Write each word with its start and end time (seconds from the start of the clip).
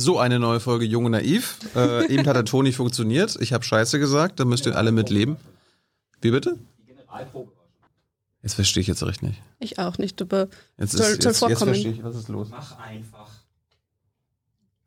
So, 0.00 0.18
eine 0.18 0.38
neue 0.38 0.60
Folge 0.60 0.86
Jung 0.86 1.04
und 1.04 1.12
Naiv. 1.12 1.58
Äh, 1.76 2.10
eben 2.12 2.26
hat 2.26 2.34
der 2.34 2.46
Ton 2.46 2.64
nicht 2.64 2.76
funktioniert. 2.76 3.36
Ich 3.40 3.52
habe 3.52 3.62
Scheiße 3.64 3.98
gesagt, 3.98 4.40
da 4.40 4.46
müsst 4.46 4.64
ihr 4.64 4.74
alle 4.76 4.92
mit 4.92 5.10
leben. 5.10 5.36
Wie 6.22 6.30
bitte? 6.30 6.58
Die 6.78 6.86
Generalprobe. 6.86 7.52
Jetzt 8.42 8.54
verstehe 8.54 8.80
ich 8.80 8.86
jetzt 8.86 9.02
recht 9.02 9.22
nicht. 9.22 9.42
Ich 9.58 9.78
auch 9.78 9.98
nicht, 9.98 10.22
aber 10.22 10.48
Jetzt, 10.78 10.92
soll, 10.92 11.06
ist, 11.06 11.22
soll 11.22 11.50
jetzt, 11.50 11.60
jetzt 11.60 11.62
verstehe 11.62 11.92
ich, 11.92 12.02
was 12.02 12.16
ist 12.16 12.28
los? 12.28 12.48
Mach 12.50 12.78
einfach. 12.78 13.28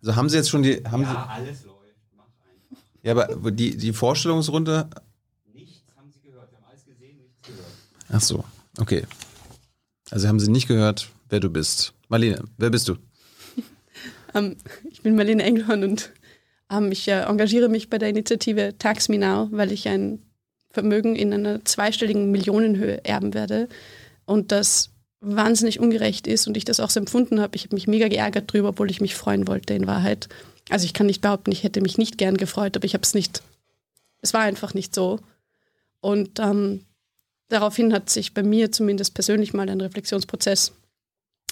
Also 0.01 0.15
haben 0.15 0.29
Sie 0.29 0.37
jetzt 0.37 0.49
schon 0.49 0.63
die, 0.63 0.83
haben 0.83 1.03
Ja, 1.03 1.27
alles 1.29 1.63
läuft. 1.63 1.77
Mach 2.17 2.23
einfach. 2.23 2.77
Sie, 3.01 3.07
ja, 3.07 3.11
aber 3.11 3.51
die, 3.51 3.77
die 3.77 3.93
Vorstellungsrunde, 3.93 4.89
Nichts 5.53 5.83
haben 5.95 6.11
sie 6.11 6.21
gehört. 6.21 6.49
Wir 6.51 6.57
haben 6.57 6.65
alles 6.71 6.85
gesehen, 6.85 7.17
nichts 7.19 7.37
gehört. 7.45 7.67
ach 8.11 8.21
so, 8.21 8.43
okay. 8.79 9.05
Also 10.09 10.27
haben 10.27 10.39
Sie 10.39 10.49
nicht 10.49 10.67
gehört, 10.67 11.09
wer 11.29 11.39
du 11.39 11.49
bist. 11.51 11.93
Marlene, 12.09 12.43
wer 12.57 12.71
bist 12.71 12.87
du? 12.87 12.95
Ähm, 14.33 14.57
ich 14.89 15.01
bin 15.01 15.15
Marlene 15.15 15.43
Englhorn 15.43 15.83
und 15.83 16.11
ähm, 16.71 16.91
ich 16.91 17.07
äh, 17.07 17.21
engagiere 17.21 17.69
mich 17.69 17.89
bei 17.89 17.97
der 17.97 18.09
Initiative 18.09 18.75
Tax 18.77 19.09
Me 19.09 19.17
Now, 19.17 19.49
weil 19.51 19.71
ich 19.71 19.87
ein 19.87 20.19
Vermögen 20.69 21.15
in 21.15 21.33
einer 21.33 21.63
zweistelligen 21.65 22.31
Millionenhöhe 22.31 23.03
erben 23.05 23.33
werde 23.33 23.69
und 24.25 24.51
das 24.51 24.89
wahnsinnig 25.21 25.79
ungerecht 25.79 26.27
ist 26.27 26.47
und 26.47 26.57
ich 26.57 26.65
das 26.65 26.79
auch 26.79 26.89
so 26.89 26.99
empfunden 26.99 27.39
habe. 27.39 27.55
Ich 27.55 27.65
habe 27.65 27.75
mich 27.75 27.87
mega 27.87 28.07
geärgert 28.07 28.51
drüber, 28.51 28.69
obwohl 28.69 28.91
ich 28.91 28.99
mich 28.99 29.15
freuen 29.15 29.47
wollte 29.47 29.73
in 29.73 29.87
Wahrheit. 29.87 30.27
Also 30.69 30.85
ich 30.85 30.93
kann 30.93 31.05
nicht 31.05 31.21
behaupten, 31.21 31.51
ich 31.51 31.63
hätte 31.63 31.81
mich 31.81 31.97
nicht 31.97 32.17
gern 32.17 32.37
gefreut, 32.37 32.75
aber 32.75 32.85
ich 32.85 32.93
habe 32.93 33.03
es 33.03 33.13
nicht. 33.13 33.41
Es 34.21 34.33
war 34.33 34.41
einfach 34.41 34.73
nicht 34.73 34.93
so. 34.95 35.19
Und 36.01 36.39
ähm, 36.39 36.83
daraufhin 37.49 37.93
hat 37.93 38.09
sich 38.09 38.33
bei 38.33 38.43
mir 38.43 38.71
zumindest 38.71 39.13
persönlich 39.13 39.53
mal 39.53 39.69
ein 39.69 39.79
Reflexionsprozess 39.79 40.73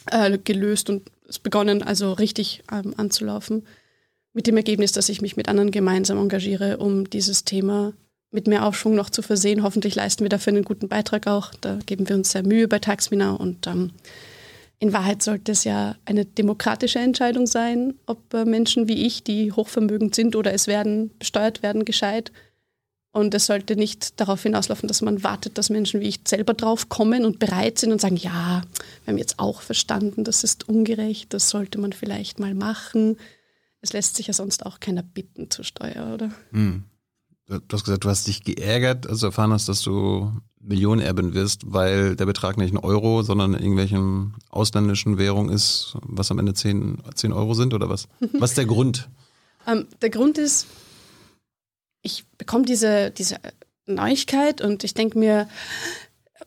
äh, 0.09 0.37
gelöst 0.37 0.89
und 0.89 1.03
es 1.27 1.39
begonnen, 1.39 1.83
also 1.83 2.13
richtig 2.13 2.63
ähm, 2.71 2.93
anzulaufen. 2.97 3.65
Mit 4.33 4.47
dem 4.47 4.57
Ergebnis, 4.57 4.91
dass 4.91 5.09
ich 5.09 5.21
mich 5.21 5.35
mit 5.35 5.49
anderen 5.49 5.71
gemeinsam 5.71 6.17
engagiere, 6.17 6.77
um 6.77 7.09
dieses 7.09 7.43
Thema 7.43 7.93
mit 8.31 8.47
mehr 8.47 8.65
Aufschwung 8.65 8.95
noch 8.95 9.09
zu 9.09 9.21
versehen. 9.21 9.63
Hoffentlich 9.63 9.95
leisten 9.95 10.23
wir 10.23 10.29
dafür 10.29 10.53
einen 10.53 10.63
guten 10.63 10.87
Beitrag 10.87 11.27
auch. 11.27 11.53
Da 11.59 11.79
geben 11.85 12.07
wir 12.07 12.15
uns 12.15 12.31
sehr 12.31 12.43
Mühe 12.43 12.67
bei 12.67 12.79
Taxminau 12.79 13.35
und 13.35 13.67
ähm, 13.67 13.91
in 14.79 14.93
Wahrheit 14.93 15.21
sollte 15.21 15.51
es 15.51 15.63
ja 15.63 15.95
eine 16.05 16.25
demokratische 16.25 16.97
Entscheidung 16.97 17.45
sein, 17.45 17.93
ob 18.07 18.33
äh, 18.33 18.45
Menschen 18.45 18.87
wie 18.87 19.05
ich, 19.05 19.23
die 19.23 19.51
hochvermögend 19.51 20.15
sind 20.15 20.35
oder 20.35 20.53
es 20.53 20.65
werden, 20.65 21.11
besteuert 21.19 21.61
werden, 21.61 21.85
gescheit. 21.85 22.31
Und 23.13 23.33
es 23.33 23.45
sollte 23.45 23.75
nicht 23.75 24.19
darauf 24.21 24.43
hinauslaufen, 24.43 24.87
dass 24.87 25.01
man 25.01 25.23
wartet, 25.23 25.57
dass 25.57 25.69
Menschen 25.69 25.99
wie 25.99 26.07
ich 26.07 26.21
selber 26.25 26.53
drauf 26.53 26.87
kommen 26.87 27.25
und 27.25 27.39
bereit 27.39 27.77
sind 27.77 27.91
und 27.91 27.99
sagen, 27.99 28.15
ja, 28.15 28.63
wir 29.03 29.11
haben 29.11 29.17
jetzt 29.17 29.37
auch 29.37 29.61
verstanden, 29.61 30.23
das 30.23 30.45
ist 30.45 30.69
ungerecht, 30.69 31.33
das 31.33 31.49
sollte 31.49 31.77
man 31.77 31.91
vielleicht 31.91 32.39
mal 32.39 32.55
machen. 32.55 33.17
Es 33.81 33.91
lässt 33.91 34.15
sich 34.15 34.27
ja 34.27 34.33
sonst 34.33 34.65
auch 34.65 34.79
keiner 34.79 35.03
bitten 35.03 35.49
zur 35.49 35.65
Steuer, 35.65 36.13
oder? 36.13 36.31
Hm. 36.51 36.83
Du 37.47 37.59
hast 37.73 37.83
gesagt, 37.83 38.05
du 38.05 38.09
hast 38.09 38.27
dich 38.27 38.43
geärgert, 38.43 39.07
als 39.07 39.19
du 39.19 39.25
erfahren 39.25 39.51
hast, 39.51 39.67
dass 39.67 39.81
du 39.81 40.31
Millionenerbin 40.61 41.33
wirst, 41.33 41.63
weil 41.65 42.15
der 42.15 42.25
Betrag 42.25 42.57
nicht 42.57 42.73
ein 42.73 42.77
Euro, 42.77 43.23
sondern 43.23 43.53
in 43.55 43.59
irgendwelchen 43.59 44.35
ausländischen 44.49 45.17
Währungen 45.17 45.53
ist, 45.53 45.97
was 46.01 46.31
am 46.31 46.39
Ende 46.39 46.53
10, 46.53 46.99
10 47.13 47.33
Euro 47.33 47.53
sind 47.53 47.73
oder 47.73 47.89
was? 47.89 48.07
Was 48.39 48.51
ist 48.51 48.57
der 48.57 48.65
Grund? 48.65 49.09
Ähm, 49.67 49.87
der 50.01 50.09
Grund 50.09 50.37
ist, 50.37 50.67
ich 52.01 52.25
bekomme 52.37 52.65
diese, 52.65 53.11
diese 53.11 53.37
Neuigkeit 53.85 54.61
und 54.61 54.83
ich 54.83 54.93
denke 54.93 55.17
mir, 55.17 55.47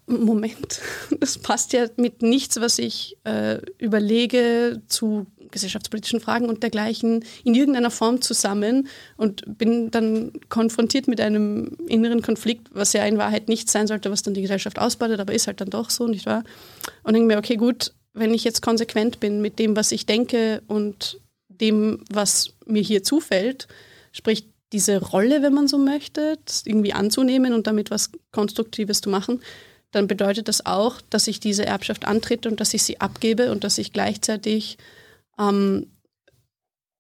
Moment, 0.06 0.80
das 1.20 1.38
passt 1.38 1.72
ja 1.72 1.86
mit 1.96 2.22
nichts, 2.22 2.61
was 2.61 2.78
ich 2.78 3.16
äh, 3.24 3.58
überlege 3.78 4.83
zu 4.88 5.27
gesellschaftspolitischen 5.50 6.20
Fragen 6.20 6.48
und 6.48 6.62
dergleichen 6.62 7.24
in 7.44 7.55
irgendeiner 7.55 7.91
Form 7.91 8.20
zusammen 8.20 8.88
und 9.16 9.44
bin 9.46 9.91
dann 9.92 10.33
konfrontiert 10.48 11.06
mit 11.06 11.20
einem 11.20 11.77
inneren 11.86 12.22
Konflikt, 12.22 12.68
was 12.72 12.92
ja 12.92 13.05
in 13.06 13.18
Wahrheit 13.18 13.48
nichts 13.48 13.70
sein 13.70 13.86
sollte, 13.86 14.11
was 14.11 14.22
dann 14.22 14.34
die 14.34 14.42
Gesellschaft 14.42 14.78
ausbadet, 14.80 15.20
aber 15.20 15.33
ist 15.33 15.46
halt 15.46 15.61
dann 15.61 15.70
doch 15.70 15.90
so, 15.90 16.08
nicht 16.08 16.27
wahr? 16.27 16.42
Und 17.05 17.14
denke 17.14 17.28
mir, 17.28 17.39
okay, 17.39 17.57
gut, 17.57 17.92
wenn 18.14 18.34
ich 18.34 18.42
jetzt 18.45 18.62
konsequent 18.62 19.20
bin 19.20 19.40
mit 19.40 19.58
dem, 19.61 19.77
was 19.77 19.92
ich 19.92 20.07
denke 20.07 20.62
und 20.67 21.20
dem, 21.48 22.05
was 22.11 22.51
mir 22.67 22.83
hier 22.83 23.05
zufällt, 23.05 23.68
sprich 24.12 24.48
diese 24.74 25.01
Rolle, 25.01 25.40
wenn 25.40 25.55
man 25.55 25.68
so 25.68 25.79
möchte, 25.79 26.36
irgendwie 26.64 26.92
anzunehmen 26.92 27.55
und 27.55 27.68
damit 27.68 27.92
was 27.92 28.11
Konstruktives 28.33 29.01
zu 29.01 29.08
machen, 29.08 29.40
dann 29.92 30.08
bedeutet 30.08 30.48
das 30.48 30.67
auch, 30.67 31.01
dass 31.11 31.29
ich 31.29 31.39
diese 31.39 31.64
Erbschaft 31.64 32.05
antrete 32.05 32.48
und 32.48 32.58
dass 32.58 32.74
ich 32.74 32.83
sie 32.83 33.01
abgebe 33.01 33.52
und 33.52 33.63
dass 33.63 33.79
ich 33.79 33.92
gleichzeitig 33.92 34.77
ähm, 35.39 35.86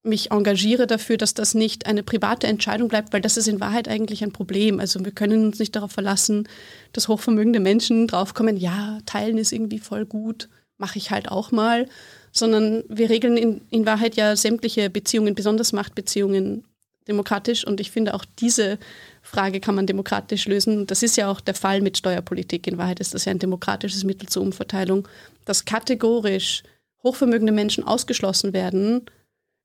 mich 0.04 0.30
engagiere 0.30 0.86
dafür, 0.86 1.16
dass 1.16 1.34
das 1.34 1.54
nicht 1.54 1.86
eine 1.86 2.04
private 2.04 2.46
Entscheidung 2.46 2.86
bleibt, 2.86 3.12
weil 3.12 3.20
das 3.20 3.36
ist 3.36 3.48
in 3.48 3.58
Wahrheit 3.58 3.88
eigentlich 3.88 4.22
ein 4.22 4.30
Problem. 4.32 4.78
Also 4.78 5.04
wir 5.04 5.10
können 5.10 5.46
uns 5.46 5.58
nicht 5.58 5.74
darauf 5.74 5.90
verlassen, 5.90 6.48
dass 6.92 7.08
hochvermögende 7.08 7.58
Menschen 7.58 8.06
draufkommen, 8.06 8.56
ja, 8.56 9.00
teilen 9.04 9.36
ist 9.36 9.50
irgendwie 9.50 9.80
voll 9.80 10.06
gut, 10.06 10.48
mache 10.76 10.98
ich 10.98 11.10
halt 11.10 11.28
auch 11.28 11.50
mal, 11.50 11.88
sondern 12.30 12.84
wir 12.88 13.10
regeln 13.10 13.36
in, 13.36 13.62
in 13.70 13.84
Wahrheit 13.84 14.14
ja 14.14 14.36
sämtliche 14.36 14.90
Beziehungen, 14.90 15.34
besonders 15.34 15.72
Machtbeziehungen 15.72 16.62
demokratisch 17.08 17.66
und 17.66 17.80
ich 17.80 17.90
finde 17.90 18.14
auch 18.14 18.24
diese 18.38 18.78
Frage 19.22 19.60
kann 19.60 19.74
man 19.74 19.86
demokratisch 19.86 20.46
lösen. 20.46 20.86
Das 20.86 21.02
ist 21.02 21.16
ja 21.16 21.30
auch 21.30 21.40
der 21.40 21.54
Fall 21.54 21.80
mit 21.80 21.98
Steuerpolitik. 21.98 22.66
In 22.66 22.78
Wahrheit 22.78 23.00
ist 23.00 23.14
das 23.14 23.24
ja 23.24 23.30
ein 23.30 23.38
demokratisches 23.38 24.04
Mittel 24.04 24.28
zur 24.28 24.42
Umverteilung, 24.42 25.06
dass 25.44 25.64
kategorisch 25.64 26.62
hochvermögende 27.02 27.52
Menschen 27.52 27.84
ausgeschlossen 27.84 28.52
werden, 28.52 29.02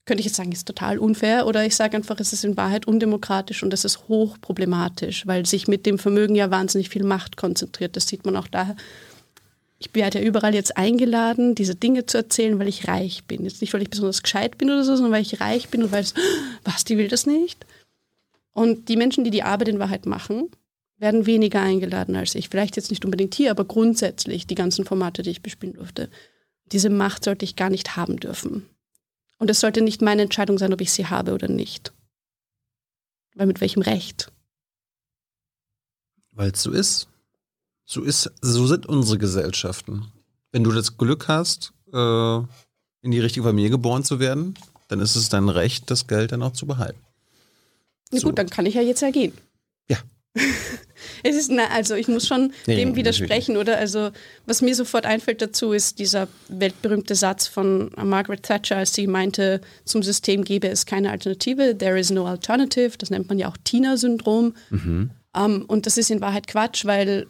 könnte 0.05 0.21
ich 0.21 0.25
jetzt 0.25 0.37
sagen, 0.37 0.51
ist 0.51 0.67
total 0.67 0.97
unfair 0.97 1.45
oder 1.45 1.65
ich 1.65 1.75
sage 1.75 1.95
einfach, 1.95 2.19
es 2.19 2.33
ist 2.33 2.43
in 2.43 2.57
Wahrheit 2.57 2.87
undemokratisch 2.87 3.61
und 3.61 3.73
es 3.73 3.85
ist 3.85 4.07
hochproblematisch, 4.07 5.27
weil 5.27 5.45
sich 5.45 5.67
mit 5.67 5.85
dem 5.85 5.99
Vermögen 5.99 6.33
ja 6.33 6.49
wahnsinnig 6.49 6.89
viel 6.89 7.03
Macht 7.03 7.37
konzentriert. 7.37 7.95
Das 7.95 8.07
sieht 8.07 8.25
man 8.25 8.35
auch 8.35 8.47
daher. 8.47 8.75
Ich 9.81 9.95
werde 9.95 10.19
ja 10.19 10.25
überall 10.25 10.53
jetzt 10.53 10.75
eingeladen, 10.77 11.55
diese 11.55 11.73
Dinge 11.73 12.05
zu 12.05 12.17
erzählen, 12.17 12.59
weil 12.59 12.67
ich 12.67 12.89
reich 12.89 13.23
bin. 13.23 13.45
Jetzt 13.45 13.61
nicht, 13.61 13.73
weil 13.73 13.81
ich 13.81 13.89
besonders 13.89 14.21
gescheit 14.21 14.57
bin 14.57 14.69
oder 14.69 14.83
so, 14.83 14.95
sondern 14.95 15.13
weil 15.13 15.21
ich 15.21 15.39
reich 15.39 15.69
bin 15.69 15.83
und 15.83 15.91
weil 15.93 16.03
es, 16.03 16.13
was, 16.65 16.83
die 16.83 16.97
will 16.97 17.07
das 17.07 17.25
nicht? 17.25 17.65
Und 18.51 18.89
die 18.89 18.97
Menschen, 18.97 19.23
die 19.23 19.31
die 19.31 19.43
Arbeit 19.43 19.69
in 19.69 19.79
Wahrheit 19.79 20.05
machen, 20.05 20.49
werden 20.97 21.25
weniger 21.25 21.61
eingeladen 21.61 22.17
als 22.17 22.35
ich. 22.35 22.49
Vielleicht 22.49 22.75
jetzt 22.75 22.89
nicht 22.89 23.05
unbedingt 23.05 23.33
hier, 23.33 23.51
aber 23.51 23.63
grundsätzlich 23.63 24.47
die 24.47 24.55
ganzen 24.55 24.83
Formate, 24.83 25.21
die 25.21 25.29
ich 25.29 25.41
bespielen 25.41 25.75
durfte. 25.75 26.09
Diese 26.73 26.89
Macht 26.89 27.23
sollte 27.23 27.45
ich 27.45 27.55
gar 27.55 27.69
nicht 27.69 27.95
haben 27.95 28.17
dürfen. 28.17 28.65
Und 29.37 29.49
es 29.49 29.61
sollte 29.61 29.81
nicht 29.81 30.01
meine 30.01 30.23
Entscheidung 30.23 30.57
sein, 30.57 30.73
ob 30.73 30.81
ich 30.81 30.91
sie 30.91 31.05
habe 31.05 31.33
oder 31.33 31.47
nicht. 31.47 31.93
Weil 33.35 33.47
mit 33.47 33.61
welchem 33.61 33.81
Recht? 33.81 34.29
Weil 36.33 36.51
es 36.51 36.61
so 36.61 36.71
ist. 36.71 37.07
So 37.91 38.03
ist, 38.03 38.31
so 38.41 38.67
sind 38.67 38.85
unsere 38.85 39.17
Gesellschaften. 39.17 40.05
Wenn 40.51 40.63
du 40.63 40.71
das 40.71 40.97
Glück 40.97 41.27
hast, 41.27 41.73
äh, 41.91 42.37
in 43.01 43.09
die 43.11 43.19
richtige 43.19 43.43
Familie 43.43 43.71
geboren 43.71 44.03
zu 44.03 44.19
werden, 44.19 44.53
dann 44.89 44.99
ist 44.99 45.15
es 45.15 45.29
dein 45.29 45.49
Recht, 45.49 45.89
das 45.89 46.05
Geld 46.05 46.31
dann 46.31 46.43
auch 46.43 46.53
zu 46.53 46.67
behalten. 46.67 46.99
Na 48.11 48.19
So. 48.19 48.27
gut, 48.27 48.37
dann 48.37 48.47
kann 48.51 48.67
ich 48.67 48.75
ja 48.75 48.81
jetzt 48.81 49.01
ja 49.01 49.09
gehen. 49.09 49.33
Ja. 49.89 49.97
Es 51.23 51.35
ist, 51.35 51.51
na, 51.51 51.67
also 51.69 51.95
ich 51.95 52.07
muss 52.07 52.27
schon 52.27 52.53
Nee, 52.65 52.75
dem 52.75 52.89
natürlich 52.89 52.95
widersprechen, 52.95 53.57
oder? 53.57 53.77
Also, 53.77 54.11
was 54.45 54.61
mir 54.61 54.73
sofort 54.75 55.05
einfällt 55.05 55.41
dazu, 55.41 55.73
ist 55.73 55.99
dieser 55.99 56.27
weltberühmte 56.47 57.15
Satz 57.15 57.47
von 57.47 57.91
Margaret 58.01 58.43
Thatcher, 58.43 58.77
als 58.77 58.93
sie 58.93 59.07
meinte, 59.07 59.59
zum 59.83 60.01
System 60.03 60.43
gäbe 60.45 60.69
es 60.69 60.85
keine 60.85 61.11
Alternative, 61.11 61.77
there 61.77 61.99
is 61.99 62.09
no 62.09 62.25
alternative. 62.25 62.97
Das 62.97 63.09
nennt 63.09 63.27
man 63.27 63.37
ja 63.37 63.49
auch 63.49 63.57
Tina-Syndrom. 63.63 64.55
Mhm. 64.69 65.09
Ähm, 65.35 65.65
und 65.67 65.85
das 65.85 65.97
ist 65.97 66.09
in 66.09 66.21
Wahrheit 66.21 66.47
Quatsch, 66.47 66.85
weil 66.85 67.27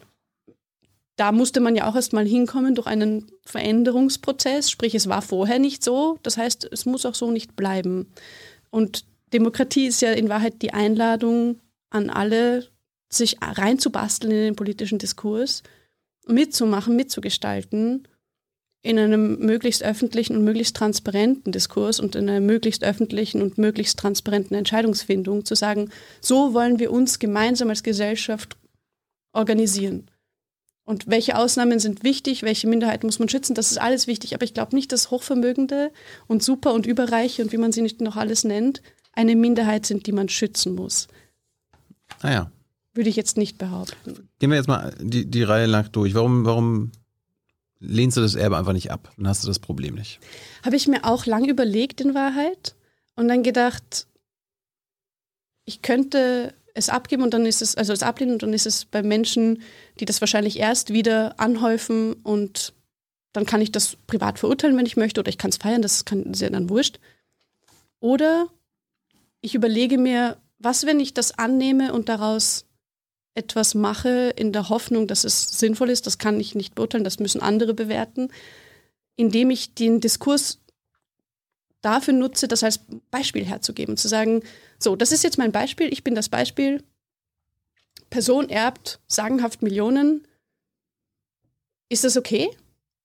da 1.20 1.34
musste 1.34 1.60
man 1.60 1.76
ja 1.76 1.86
auch 1.86 1.96
erstmal 1.96 2.26
hinkommen 2.26 2.76
durch 2.76 2.88
einen 2.88 3.30
Veränderungsprozess. 3.44 4.72
Sprich, 4.72 4.96
es 4.96 5.10
war 5.10 5.22
vorher 5.22 5.60
nicht 5.60 5.84
so. 5.84 6.18
Das 6.24 6.38
heißt, 6.38 6.70
es 6.72 6.86
muss 6.86 7.06
auch 7.06 7.16
so 7.16 7.30
nicht 7.30 7.58
bleiben. 7.58 8.08
Und 8.70 9.04
Demokratie 9.34 9.88
ist 9.88 10.02
ja 10.02 10.14
in 10.14 10.30
Wahrheit 10.30 10.62
die 10.62 10.74
Einladung 10.74 11.60
an 11.90 12.10
alle, 12.10 12.68
sich 13.10 13.38
reinzubasteln 13.42 14.32
in 14.32 14.40
den 14.40 14.56
politischen 14.56 14.98
Diskurs, 14.98 15.64
mitzumachen, 16.26 16.96
mitzugestalten, 16.96 18.08
in 18.82 18.98
einem 18.98 19.40
möglichst 19.40 19.84
öffentlichen 19.84 20.38
und 20.38 20.46
möglichst 20.46 20.78
transparenten 20.78 21.52
Diskurs 21.52 22.00
und 22.00 22.16
in 22.16 22.30
einer 22.30 22.40
möglichst 22.40 22.86
öffentlichen 22.86 23.42
und 23.42 23.58
möglichst 23.58 24.00
transparenten 24.00 24.56
Entscheidungsfindung 24.56 25.44
zu 25.44 25.56
sagen, 25.56 25.90
so 26.22 26.54
wollen 26.54 26.80
wir 26.80 26.92
uns 26.92 27.20
gemeinsam 27.20 27.70
als 27.70 27.84
Gesellschaft 27.84 28.56
organisieren. 29.34 30.09
Und 30.90 31.06
welche 31.06 31.38
Ausnahmen 31.38 31.78
sind 31.80 32.04
wichtig, 32.04 32.42
welche 32.42 32.66
Minderheiten 32.66 33.06
muss 33.06 33.20
man 33.20 33.30
schützen, 33.30 33.54
das 33.54 33.70
ist 33.70 33.78
alles 33.78 34.08
wichtig. 34.08 34.34
Aber 34.34 34.44
ich 34.44 34.56
glaube 34.56 34.76
nicht, 34.76 34.92
dass 34.92 35.12
Hochvermögende 35.12 35.92
und 36.26 36.42
Super- 36.42 36.74
und 36.74 36.88
Überreiche 36.88 37.44
und 37.44 37.52
wie 37.52 37.58
man 37.58 37.72
sie 37.72 37.84
nicht 37.84 38.02
noch 38.02 38.16
alles 38.16 38.44
nennt, 38.44 38.82
eine 39.14 39.36
Minderheit 39.36 39.86
sind, 39.86 40.08
die 40.08 40.12
man 40.12 40.30
schützen 40.30 40.74
muss. 40.74 41.08
Naja, 42.24 42.52
Würde 42.96 43.08
ich 43.12 43.16
jetzt 43.16 43.38
nicht 43.38 43.60
behaupten. 43.60 44.30
gehen 44.40 44.50
wir 44.50 44.58
jetzt 44.58 44.68
mal 44.68 44.92
die, 45.00 45.28
die 45.30 45.44
Reihe 45.44 45.68
lang 45.68 45.92
durch. 45.92 46.16
Warum, 46.16 46.44
warum 46.46 46.92
lehnst 47.80 48.18
du 48.18 48.22
das 48.22 48.34
Erbe 48.34 48.58
einfach 48.58 48.74
nicht 48.74 48.90
ab? 48.90 49.12
Dann 49.16 49.28
hast 49.28 49.44
du 49.44 49.48
das 49.48 49.60
Problem 49.60 49.94
nicht. 49.94 50.20
Habe 50.66 50.76
ich 50.76 50.88
mir 50.88 51.06
auch 51.06 51.28
lang 51.28 51.46
überlegt 51.48 52.02
in 52.02 52.16
Wahrheit. 52.16 52.74
und 53.16 53.28
dann 53.28 53.44
gedacht, 53.44 54.08
ich 55.66 55.84
könnte 55.84 56.56
es 56.74 56.90
abgeben 56.90 57.24
und 57.24 57.34
dann 57.34 57.46
ist 57.46 57.62
es, 57.62 57.76
also 57.76 57.94
es 57.94 58.04
ablehnen 58.04 58.34
und 58.34 58.44
dann 58.44 58.54
ist 58.54 58.66
es 58.66 58.86
bei 58.86 59.04
Menschen, 59.04 59.62
die 60.00 60.06
das 60.06 60.22
wahrscheinlich 60.22 60.60
erst 60.60 60.94
wieder 60.94 61.40
anhäufen 61.40 62.14
und 62.14 62.74
dann 63.34 63.46
kann 63.46 63.62
ich 63.62 63.72
das 63.72 63.96
privat 64.08 64.40
verurteilen, 64.40 64.78
wenn 64.78 64.86
ich 64.86 64.98
möchte, 64.98 65.20
oder 65.20 65.30
ich 65.30 65.38
kann 65.38 65.50
es 65.50 65.58
feiern, 65.58 65.82
das 65.82 66.06
kann 66.06 66.34
sehr 66.34 66.50
dann 66.50 66.70
wurscht. 66.70 67.00
Oder 68.00 68.48
ich 69.42 69.56
überlege 69.56 69.98
mir, 69.98 70.38
was, 70.58 70.86
wenn 70.86 71.00
ich 71.00 71.14
das 71.14 71.38
annehme 71.38 71.94
und 71.94 72.10
daraus 72.10 72.66
etwas 73.36 73.76
mache, 73.76 74.34
in 74.36 74.52
der 74.52 74.70
Hoffnung, 74.70 75.08
dass 75.08 75.24
es 75.24 75.48
sinnvoll 75.60 75.90
ist, 75.90 76.08
das 76.08 76.18
kann 76.18 76.40
ich 76.40 76.56
nicht 76.56 76.76
beurteilen, 76.76 77.04
das 77.04 77.20
müssen 77.20 77.42
andere 77.42 77.74
bewerten, 77.74 78.30
indem 79.16 79.50
ich 79.50 79.76
den 79.76 80.02
Diskurs 80.02 80.60
dafür 81.82 82.14
nutze, 82.14 82.48
das 82.48 82.64
als 82.64 82.82
Beispiel 83.12 83.46
herzugeben, 83.46 83.96
zu 83.96 84.08
sagen, 84.08 84.42
so, 84.80 84.96
das 84.96 85.12
ist 85.12 85.24
jetzt 85.24 85.38
mein 85.38 85.52
Beispiel, 85.52 85.92
ich 85.92 86.04
bin 86.04 86.16
das 86.16 86.30
Beispiel, 86.30 86.84
Person 88.10 88.50
erbt 88.50 89.00
sagenhaft 89.08 89.62
Millionen, 89.62 90.26
ist 91.90 92.04
das 92.04 92.18
okay? 92.18 92.50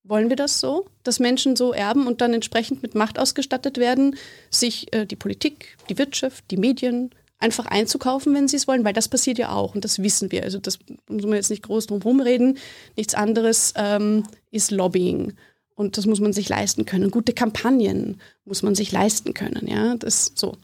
Wollen 0.04 0.28
wir 0.28 0.36
das 0.36 0.60
so, 0.60 0.86
dass 1.02 1.18
Menschen 1.18 1.56
so 1.56 1.72
erben 1.72 2.06
und 2.06 2.20
dann 2.20 2.34
entsprechend 2.34 2.82
mit 2.82 2.94
Macht 2.94 3.18
ausgestattet 3.18 3.78
werden, 3.78 4.16
sich 4.50 4.92
äh, 4.94 5.06
die 5.06 5.16
Politik, 5.16 5.76
die 5.88 5.98
Wirtschaft, 5.98 6.44
die 6.50 6.58
Medien 6.58 7.10
einfach 7.38 7.66
einzukaufen, 7.66 8.34
wenn 8.34 8.48
sie 8.48 8.56
es 8.56 8.68
wollen, 8.68 8.84
weil 8.84 8.92
das 8.92 9.08
passiert 9.08 9.38
ja 9.38 9.52
auch 9.52 9.74
und 9.74 9.84
das 9.84 10.02
wissen 10.02 10.30
wir. 10.30 10.44
Also 10.44 10.58
das 10.58 10.78
muss 11.08 11.24
man 11.24 11.34
jetzt 11.34 11.50
nicht 11.50 11.62
groß 11.62 11.86
drum 11.86 12.02
rumreden. 12.02 12.58
Nichts 12.96 13.14
anderes 13.14 13.72
ähm, 13.76 14.24
ist 14.50 14.70
Lobbying 14.70 15.34
und 15.74 15.98
das 15.98 16.06
muss 16.06 16.20
man 16.20 16.32
sich 16.32 16.48
leisten 16.48 16.84
können. 16.84 17.10
Gute 17.10 17.32
Kampagnen 17.32 18.20
muss 18.44 18.62
man 18.62 18.74
sich 18.74 18.92
leisten 18.92 19.34
können, 19.34 19.66
ja, 19.66 19.96
das 19.96 20.32
so. 20.34 20.56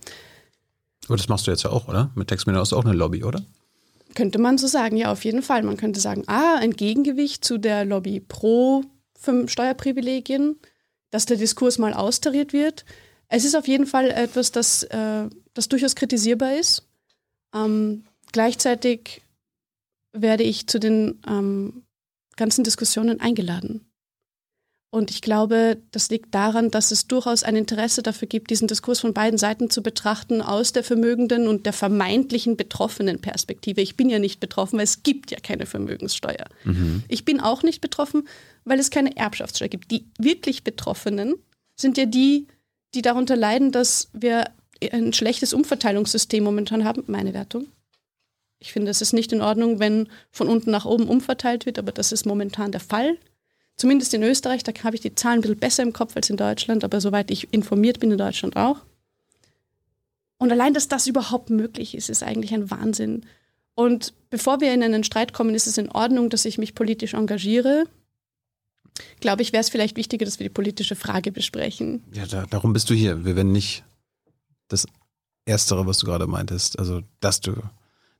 Aber 1.10 1.16
das 1.16 1.28
machst 1.28 1.48
du 1.48 1.50
jetzt 1.50 1.64
ja 1.64 1.70
auch, 1.70 1.88
oder? 1.88 2.12
Mit 2.14 2.28
Textminer 2.28 2.60
hast 2.60 2.70
du 2.70 2.76
auch 2.76 2.84
eine 2.84 2.94
Lobby, 2.94 3.24
oder? 3.24 3.42
Könnte 4.14 4.38
man 4.38 4.58
so 4.58 4.68
sagen, 4.68 4.96
ja, 4.96 5.10
auf 5.10 5.24
jeden 5.24 5.42
Fall. 5.42 5.64
Man 5.64 5.76
könnte 5.76 5.98
sagen, 5.98 6.22
ah, 6.28 6.54
ein 6.54 6.70
Gegengewicht 6.70 7.44
zu 7.44 7.58
der 7.58 7.84
Lobby 7.84 8.20
pro 8.20 8.84
Steuerprivilegien, 9.18 10.60
dass 11.10 11.26
der 11.26 11.36
Diskurs 11.36 11.78
mal 11.78 11.94
austariert 11.94 12.52
wird. 12.52 12.84
Es 13.26 13.44
ist 13.44 13.56
auf 13.56 13.66
jeden 13.66 13.86
Fall 13.86 14.08
etwas, 14.12 14.52
das, 14.52 14.84
äh, 14.84 15.28
das 15.52 15.68
durchaus 15.68 15.96
kritisierbar 15.96 16.54
ist. 16.54 16.88
Ähm, 17.52 18.04
gleichzeitig 18.30 19.22
werde 20.12 20.44
ich 20.44 20.68
zu 20.68 20.78
den 20.78 21.20
ähm, 21.26 21.82
ganzen 22.36 22.62
Diskussionen 22.62 23.18
eingeladen. 23.18 23.89
Und 24.92 25.12
ich 25.12 25.22
glaube, 25.22 25.78
das 25.92 26.10
liegt 26.10 26.34
daran, 26.34 26.72
dass 26.72 26.90
es 26.90 27.06
durchaus 27.06 27.44
ein 27.44 27.54
Interesse 27.54 28.02
dafür 28.02 28.26
gibt, 28.26 28.50
diesen 28.50 28.66
Diskurs 28.66 28.98
von 28.98 29.14
beiden 29.14 29.38
Seiten 29.38 29.70
zu 29.70 29.82
betrachten, 29.82 30.42
aus 30.42 30.72
der 30.72 30.82
vermögenden 30.82 31.46
und 31.46 31.64
der 31.64 31.72
vermeintlichen 31.72 32.56
betroffenen 32.56 33.20
Perspektive. 33.20 33.80
Ich 33.80 33.96
bin 33.96 34.10
ja 34.10 34.18
nicht 34.18 34.40
betroffen, 34.40 34.78
weil 34.78 34.84
es 34.84 35.04
gibt 35.04 35.30
ja 35.30 35.38
keine 35.38 35.66
Vermögenssteuer. 35.66 36.44
Mhm. 36.64 37.04
Ich 37.06 37.24
bin 37.24 37.40
auch 37.40 37.62
nicht 37.62 37.80
betroffen, 37.80 38.26
weil 38.64 38.80
es 38.80 38.90
keine 38.90 39.16
Erbschaftssteuer 39.16 39.68
gibt. 39.68 39.92
Die 39.92 40.06
wirklich 40.18 40.64
Betroffenen 40.64 41.36
sind 41.76 41.96
ja 41.96 42.06
die, 42.06 42.48
die 42.94 43.02
darunter 43.02 43.36
leiden, 43.36 43.70
dass 43.70 44.08
wir 44.12 44.50
ein 44.90 45.12
schlechtes 45.12 45.54
Umverteilungssystem 45.54 46.42
momentan 46.42 46.84
haben. 46.84 47.04
Meine 47.06 47.32
Wertung. 47.32 47.68
Ich 48.58 48.72
finde, 48.72 48.90
es 48.90 49.00
ist 49.00 49.12
nicht 49.12 49.32
in 49.32 49.40
Ordnung, 49.40 49.78
wenn 49.78 50.08
von 50.32 50.48
unten 50.48 50.72
nach 50.72 50.84
oben 50.84 51.06
umverteilt 51.08 51.64
wird, 51.64 51.78
aber 51.78 51.92
das 51.92 52.10
ist 52.10 52.26
momentan 52.26 52.72
der 52.72 52.80
Fall. 52.80 53.16
Zumindest 53.80 54.12
in 54.12 54.22
Österreich, 54.22 54.62
da 54.62 54.72
habe 54.84 54.94
ich 54.94 55.00
die 55.00 55.14
Zahlen 55.14 55.38
ein 55.38 55.40
bisschen 55.40 55.58
besser 55.58 55.82
im 55.82 55.94
Kopf 55.94 56.14
als 56.14 56.28
in 56.28 56.36
Deutschland, 56.36 56.84
aber 56.84 57.00
soweit 57.00 57.30
ich 57.30 57.50
informiert 57.50 57.98
bin 57.98 58.10
in 58.10 58.18
Deutschland 58.18 58.54
auch. 58.56 58.84
Und 60.36 60.52
allein, 60.52 60.74
dass 60.74 60.88
das 60.88 61.06
überhaupt 61.06 61.48
möglich 61.48 61.94
ist, 61.94 62.10
ist 62.10 62.22
eigentlich 62.22 62.52
ein 62.52 62.70
Wahnsinn. 62.70 63.24
Und 63.74 64.12
bevor 64.28 64.60
wir 64.60 64.74
in 64.74 64.82
einen 64.82 65.02
Streit 65.02 65.32
kommen, 65.32 65.54
ist 65.54 65.66
es 65.66 65.78
in 65.78 65.90
Ordnung, 65.90 66.28
dass 66.28 66.44
ich 66.44 66.58
mich 66.58 66.74
politisch 66.74 67.14
engagiere. 67.14 67.84
Glaube 69.20 69.40
ich, 69.40 69.54
wäre 69.54 69.62
es 69.62 69.70
vielleicht 69.70 69.96
wichtiger, 69.96 70.26
dass 70.26 70.38
wir 70.38 70.44
die 70.44 70.52
politische 70.52 70.94
Frage 70.94 71.32
besprechen. 71.32 72.04
Ja, 72.12 72.26
da, 72.26 72.44
darum 72.44 72.74
bist 72.74 72.90
du 72.90 72.94
hier. 72.94 73.24
Wir 73.24 73.34
werden 73.34 73.52
nicht 73.52 73.82
das 74.68 74.86
Erstere, 75.46 75.86
was 75.86 75.96
du 75.96 76.04
gerade 76.04 76.26
meintest, 76.26 76.78
also 76.78 77.00
dass 77.20 77.40
du 77.40 77.54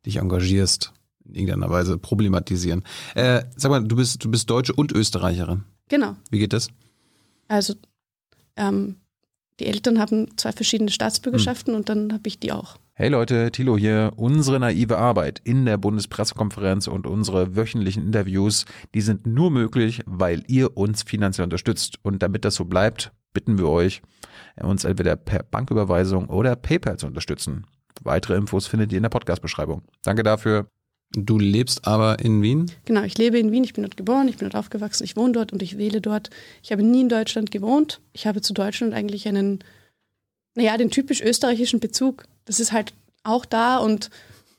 dich 0.06 0.16
engagierst, 0.16 0.94
in 1.30 1.34
irgendeiner 1.34 1.72
Weise 1.72 1.98
problematisieren. 1.98 2.84
Äh, 3.14 3.42
sag 3.56 3.70
mal, 3.70 3.82
du 3.82 3.96
bist, 3.96 4.24
du 4.24 4.30
bist 4.30 4.48
Deutsche 4.50 4.72
und 4.72 4.92
Österreicherin. 4.92 5.64
Genau. 5.88 6.16
Wie 6.30 6.38
geht 6.38 6.52
das? 6.52 6.68
Also, 7.48 7.74
ähm, 8.56 8.96
die 9.58 9.66
Eltern 9.66 9.98
haben 9.98 10.28
zwei 10.36 10.52
verschiedene 10.52 10.90
Staatsbürgerschaften 10.90 11.74
hm. 11.74 11.80
und 11.80 11.88
dann 11.88 12.12
habe 12.12 12.26
ich 12.26 12.38
die 12.38 12.52
auch. 12.52 12.76
Hey 12.94 13.08
Leute, 13.08 13.50
Thilo 13.50 13.78
hier. 13.78 14.12
Unsere 14.16 14.60
naive 14.60 14.98
Arbeit 14.98 15.40
in 15.44 15.64
der 15.64 15.78
Bundespressekonferenz 15.78 16.86
und 16.86 17.06
unsere 17.06 17.56
wöchentlichen 17.56 18.04
Interviews, 18.04 18.66
die 18.94 19.00
sind 19.00 19.26
nur 19.26 19.50
möglich, 19.50 20.02
weil 20.06 20.44
ihr 20.48 20.76
uns 20.76 21.02
finanziell 21.02 21.44
unterstützt. 21.44 21.98
Und 22.02 22.22
damit 22.22 22.44
das 22.44 22.56
so 22.56 22.66
bleibt, 22.66 23.12
bitten 23.32 23.58
wir 23.58 23.68
euch, 23.68 24.02
uns 24.60 24.84
entweder 24.84 25.16
per 25.16 25.42
Banküberweisung 25.44 26.28
oder 26.28 26.56
PayPal 26.56 26.98
zu 26.98 27.06
unterstützen. 27.06 27.66
Weitere 28.02 28.36
Infos 28.36 28.66
findet 28.66 28.92
ihr 28.92 28.98
in 28.98 29.02
der 29.02 29.10
Podcast-Beschreibung. 29.10 29.82
Danke 30.02 30.22
dafür. 30.22 30.68
Du 31.12 31.38
lebst 31.38 31.86
aber 31.88 32.20
in 32.20 32.40
Wien? 32.40 32.70
Genau, 32.84 33.02
ich 33.02 33.18
lebe 33.18 33.38
in 33.38 33.50
Wien, 33.50 33.64
ich 33.64 33.72
bin 33.72 33.82
dort 33.82 33.96
geboren, 33.96 34.28
ich 34.28 34.36
bin 34.36 34.48
dort 34.48 34.58
aufgewachsen, 34.58 35.02
ich 35.02 35.16
wohne 35.16 35.32
dort 35.32 35.52
und 35.52 35.60
ich 35.60 35.76
wähle 35.76 36.00
dort. 36.00 36.30
Ich 36.62 36.70
habe 36.70 36.84
nie 36.84 37.00
in 37.00 37.08
Deutschland 37.08 37.50
gewohnt. 37.50 38.00
Ich 38.12 38.26
habe 38.26 38.40
zu 38.42 38.52
Deutschland 38.52 38.94
eigentlich 38.94 39.26
einen, 39.26 39.58
naja, 40.54 40.76
den 40.76 40.90
typisch 40.90 41.20
österreichischen 41.20 41.80
Bezug. 41.80 42.26
Das 42.44 42.60
ist 42.60 42.70
halt 42.70 42.92
auch 43.24 43.44
da 43.44 43.78
und 43.78 44.10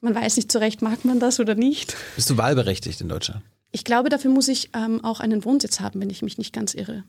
man 0.02 0.14
weiß 0.14 0.36
nicht 0.36 0.52
zurecht, 0.52 0.82
mag 0.82 1.06
man 1.06 1.20
das 1.20 1.40
oder 1.40 1.56
nicht. 1.56 1.96
Bist 2.16 2.30
du 2.30 2.38
wahlberechtigt 2.38 3.00
in 3.00 3.08
Deutschland? 3.08 3.44
Ich 3.72 3.86
glaube, 3.86 4.10
dafür 4.10 4.32
muss 4.32 4.50
ich 4.50 4.72
ähm, 4.74 5.02
auch 5.04 5.22
einen 5.22 5.46
Wohnsitz 5.46 5.80
haben, 5.80 6.02
wenn 6.02 6.10
ich 6.10 6.22
mich 6.22 6.38
nicht 6.38 6.54
ganz 6.54 6.74
irre. 6.74 7.06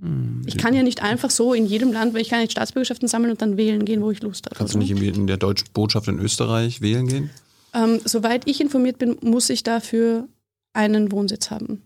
Hm, 0.00 0.42
ich 0.46 0.58
kann 0.58 0.74
ja 0.74 0.82
nicht 0.82 1.02
einfach 1.02 1.30
so 1.30 1.54
in 1.54 1.64
jedem 1.66 1.92
Land, 1.92 2.12
weil 2.14 2.22
ich 2.22 2.30
kann 2.30 2.40
nicht 2.40 2.52
Staatsbürgerschaften 2.52 3.06
sammeln 3.06 3.30
und 3.30 3.42
dann 3.42 3.56
wählen 3.56 3.84
gehen, 3.84 4.02
wo 4.02 4.10
ich 4.10 4.20
Lust 4.22 4.46
habe. 4.46 4.56
Kannst 4.56 4.74
du 4.74 4.78
nicht 4.78 4.90
in 4.90 5.28
der 5.28 5.36
deutschen 5.36 5.68
Botschaft 5.72 6.08
in 6.08 6.18
Österreich 6.18 6.80
wählen 6.80 7.06
gehen? 7.06 7.30
Ähm, 7.74 8.00
soweit 8.04 8.48
ich 8.48 8.60
informiert 8.60 8.98
bin, 8.98 9.16
muss 9.22 9.50
ich 9.50 9.62
dafür 9.62 10.28
einen 10.72 11.12
Wohnsitz 11.12 11.50
haben. 11.50 11.82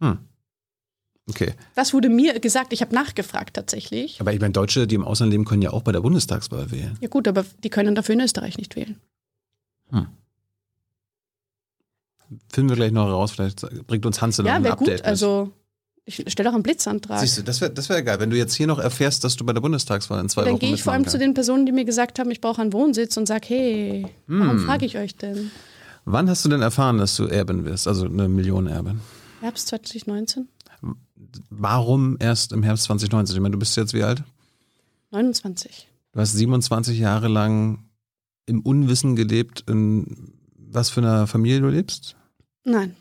Hm. 0.00 0.18
Okay. 1.28 1.54
Das 1.74 1.92
wurde 1.92 2.08
mir 2.08 2.40
gesagt. 2.40 2.72
Ich 2.72 2.80
habe 2.80 2.94
nachgefragt 2.94 3.54
tatsächlich. 3.54 4.20
Aber 4.20 4.32
ich 4.32 4.40
meine, 4.40 4.52
Deutsche, 4.52 4.86
die 4.86 4.94
im 4.94 5.04
Ausland 5.04 5.30
leben, 5.30 5.44
können 5.44 5.62
ja 5.62 5.70
auch 5.70 5.82
bei 5.82 5.92
der 5.92 6.00
Bundestagswahl 6.00 6.70
wählen. 6.70 6.96
Ja 7.00 7.08
gut, 7.08 7.28
aber 7.28 7.44
die 7.62 7.68
können 7.68 7.94
dafür 7.94 8.14
in 8.14 8.20
Österreich 8.20 8.56
nicht 8.56 8.76
wählen. 8.76 8.98
Hm. 9.90 10.06
Finden 12.50 12.70
wir 12.70 12.76
gleich 12.76 12.92
noch 12.92 13.08
raus. 13.08 13.32
Vielleicht 13.32 13.60
bringt 13.86 14.06
uns 14.06 14.20
Hansel 14.20 14.46
ja, 14.46 14.58
noch 14.58 14.66
ein 14.66 14.72
Update. 14.72 14.98
Gut. 14.98 15.06
Also 15.06 15.52
ich 16.08 16.32
stelle 16.32 16.48
auch 16.48 16.54
einen 16.54 16.62
Blitzantrag. 16.62 17.20
Siehst 17.20 17.38
du, 17.38 17.42
das 17.42 17.60
wäre 17.60 17.70
das 17.70 17.88
wär 17.88 18.02
geil, 18.02 18.18
wenn 18.18 18.30
du 18.30 18.36
jetzt 18.36 18.54
hier 18.54 18.66
noch 18.66 18.78
erfährst, 18.78 19.24
dass 19.24 19.36
du 19.36 19.44
bei 19.44 19.52
der 19.52 19.60
Bundestagswahl 19.60 20.20
in 20.20 20.28
zwei 20.28 20.42
dann 20.42 20.54
Wochen 20.54 20.60
Dann 20.60 20.68
gehe 20.68 20.74
ich 20.74 20.82
vor 20.82 20.94
allem 20.94 21.02
kann. 21.02 21.12
zu 21.12 21.18
den 21.18 21.34
Personen, 21.34 21.66
die 21.66 21.72
mir 21.72 21.84
gesagt 21.84 22.18
haben, 22.18 22.30
ich 22.30 22.40
brauche 22.40 22.62
einen 22.62 22.72
Wohnsitz 22.72 23.16
und 23.16 23.26
sage, 23.26 23.46
hey, 23.48 24.06
warum 24.26 24.58
hm. 24.58 24.66
frage 24.66 24.86
ich 24.86 24.96
euch 24.96 25.16
denn? 25.16 25.50
Wann 26.04 26.30
hast 26.30 26.44
du 26.44 26.48
denn 26.48 26.62
erfahren, 26.62 26.98
dass 26.98 27.16
du 27.16 27.26
Erbin 27.26 27.64
wirst, 27.66 27.86
also 27.86 28.06
eine 28.06 28.28
Millionenerbin? 28.28 29.00
Herbst 29.40 29.68
2019. 29.68 30.48
Warum 31.50 32.16
erst 32.18 32.52
im 32.52 32.62
Herbst 32.62 32.84
2019? 32.84 33.36
Ich 33.36 33.42
meine, 33.42 33.52
du 33.52 33.58
bist 33.58 33.76
jetzt 33.76 33.92
wie 33.92 34.02
alt? 34.02 34.22
29. 35.10 35.88
Du 36.12 36.20
hast 36.20 36.32
27 36.32 36.98
Jahre 36.98 37.28
lang 37.28 37.84
im 38.46 38.62
Unwissen 38.62 39.14
gelebt, 39.14 39.64
in 39.68 40.32
was 40.56 40.90
für 40.90 41.00
einer 41.00 41.26
Familie 41.26 41.60
du 41.60 41.68
lebst? 41.68 42.16
Nein. 42.64 42.96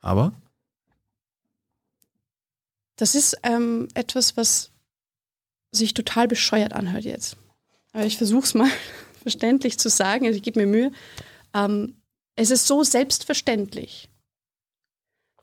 Aber? 0.00 0.32
Das 3.00 3.14
ist 3.14 3.38
ähm, 3.44 3.88
etwas, 3.94 4.36
was 4.36 4.72
sich 5.72 5.94
total 5.94 6.28
bescheuert 6.28 6.74
anhört 6.74 7.04
jetzt. 7.04 7.38
Aber 7.94 8.04
ich 8.04 8.18
versuche 8.18 8.44
es 8.44 8.52
mal 8.52 8.70
verständlich 9.22 9.78
zu 9.78 9.88
sagen, 9.88 10.26
also 10.26 10.36
ich 10.36 10.42
gebe 10.42 10.60
mir 10.60 10.66
Mühe. 10.66 10.92
Ähm, 11.54 11.96
es 12.36 12.50
ist 12.50 12.66
so 12.66 12.84
selbstverständlich, 12.84 14.10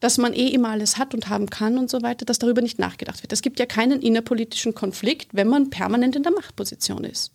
dass 0.01 0.19
man 0.19 0.33
eh 0.33 0.49
immer 0.49 0.69
alles 0.69 0.99
hat 0.99 1.15
und 1.15 1.29
haben 1.29 1.49
kann 1.49 1.79
und 1.79 1.89
so 1.89 2.03
weiter, 2.03 2.25
dass 2.25 2.37
darüber 2.37 2.61
nicht 2.61 2.77
nachgedacht 2.77 3.23
wird. 3.23 3.33
Es 3.33 3.41
gibt 3.41 3.59
ja 3.59 3.65
keinen 3.65 4.03
innerpolitischen 4.03 4.75
Konflikt, 4.75 5.29
wenn 5.33 5.47
man 5.47 5.71
permanent 5.71 6.15
in 6.15 6.21
der 6.21 6.33
Machtposition 6.33 7.05
ist. 7.05 7.33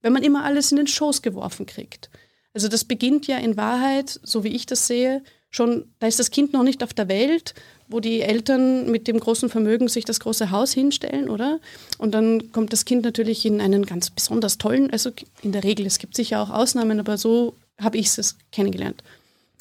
Wenn 0.00 0.12
man 0.12 0.24
immer 0.24 0.42
alles 0.42 0.72
in 0.72 0.78
den 0.78 0.88
Schoß 0.88 1.22
geworfen 1.22 1.66
kriegt. 1.66 2.10
Also 2.52 2.66
das 2.66 2.82
beginnt 2.82 3.28
ja 3.28 3.38
in 3.38 3.56
Wahrheit, 3.56 4.18
so 4.24 4.42
wie 4.42 4.56
ich 4.56 4.66
das 4.66 4.88
sehe, 4.88 5.22
schon, 5.50 5.94
da 6.00 6.08
ist 6.08 6.18
das 6.18 6.32
Kind 6.32 6.52
noch 6.52 6.64
nicht 6.64 6.82
auf 6.82 6.94
der 6.94 7.06
Welt, 7.06 7.54
wo 7.92 8.00
die 8.00 8.22
Eltern 8.22 8.90
mit 8.90 9.06
dem 9.06 9.20
großen 9.20 9.48
Vermögen 9.48 9.88
sich 9.88 10.04
das 10.04 10.20
große 10.20 10.50
Haus 10.50 10.72
hinstellen, 10.72 11.28
oder? 11.28 11.60
Und 11.98 12.12
dann 12.12 12.50
kommt 12.52 12.72
das 12.72 12.84
Kind 12.84 13.04
natürlich 13.04 13.44
in 13.46 13.60
einen 13.60 13.86
ganz 13.86 14.10
besonders 14.10 14.58
tollen, 14.58 14.90
also 14.90 15.10
in 15.42 15.52
der 15.52 15.64
Regel, 15.64 15.86
es 15.86 15.98
gibt 15.98 16.16
sicher 16.16 16.40
auch 16.40 16.50
Ausnahmen, 16.50 16.98
aber 16.98 17.18
so 17.18 17.54
habe 17.80 17.98
ich 17.98 18.06
es 18.06 18.36
kennengelernt. 18.50 19.02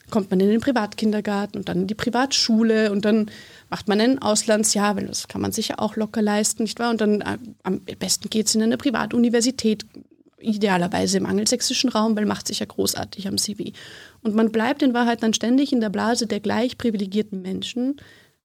kommt 0.10 0.30
man 0.30 0.40
in 0.42 0.50
den 0.50 0.60
Privatkindergarten 0.60 1.58
und 1.60 1.70
dann 1.70 1.82
in 1.82 1.88
die 1.88 1.96
Privatschule 1.96 2.92
und 2.92 3.06
dann 3.06 3.32
macht 3.70 3.88
man 3.88 4.02
ein 4.02 4.22
Auslandsjahr, 4.22 4.98
weil 4.98 5.08
das 5.08 5.28
kann 5.28 5.42
man 5.42 5.54
sich 5.54 5.70
ja 5.70 5.80
auch 5.80 5.96
locker 5.96 6.22
leisten, 6.22 6.64
nicht 6.64 6.80
wahr? 6.80 6.92
Und 6.92 7.00
dann 7.00 7.22
äh, 7.22 7.38
am 7.64 7.80
besten 7.80 8.30
geht 8.30 8.48
es 8.48 8.56
in 8.56 8.62
eine 8.62 8.78
Privatuniversität, 8.78 9.86
idealerweise 10.42 11.18
im 11.18 11.26
angelsächsischen 11.26 11.90
Raum, 11.90 12.16
weil 12.16 12.26
macht 12.26 12.48
sich 12.48 12.60
ja 12.60 12.66
großartig 12.66 13.28
am 13.28 13.38
CV. 13.38 13.72
Und 14.22 14.36
man 14.36 14.52
bleibt 14.52 14.82
in 14.82 14.94
Wahrheit 14.94 15.24
dann 15.24 15.34
ständig 15.34 15.72
in 15.72 15.82
der 15.82 15.90
Blase 15.90 16.28
der 16.28 16.40
gleich 16.40 16.78
privilegierten 16.78 17.42
Menschen, 17.42 17.98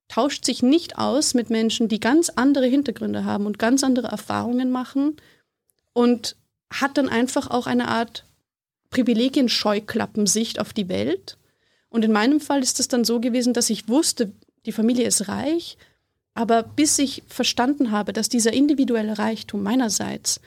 tauscht 0.09 0.45
sich 0.45 0.63
nicht 0.63 0.99
aus 0.99 1.35
mit 1.35 1.51
Menschen, 1.51 1.89
die 1.89 2.01
ganz 2.01 2.31
andere 2.31 2.67
Hintergründe 2.67 3.25
haben 3.25 3.47
und 3.47 3.59
ganz 3.59 3.83
andere 3.83 4.09
Erfahrungen 4.09 4.71
machen 4.71 5.17
und 5.93 6.37
hat 6.71 6.97
dann 6.97 7.09
einfach 7.09 7.51
auch 7.51 7.67
eine 7.67 7.89
Art 7.89 8.25
Privilegien-Scheuklappensicht 8.91 10.59
auf 10.61 10.73
die 10.73 10.89
Welt. 10.89 11.39
Und 11.89 12.05
in 12.05 12.13
meinem 12.13 12.41
Fall 12.41 12.63
ist 12.63 12.81
es 12.81 12.89
dann 12.89 13.05
so 13.05 13.21
gewesen, 13.21 13.53
dass 13.53 13.71
ich 13.71 13.89
wusste, 13.89 14.33
die 14.65 14.73
Familie 14.73 15.07
ist 15.07 15.29
reich, 15.29 15.77
aber 16.35 16.63
bis 16.63 16.99
ich 16.99 17.23
verstanden 17.29 17.91
habe, 17.91 18.13
dass 18.13 18.29
dieser 18.29 18.53
individuelle 18.53 19.19
Reichtum 19.19 19.63
meinerseits 19.63 20.41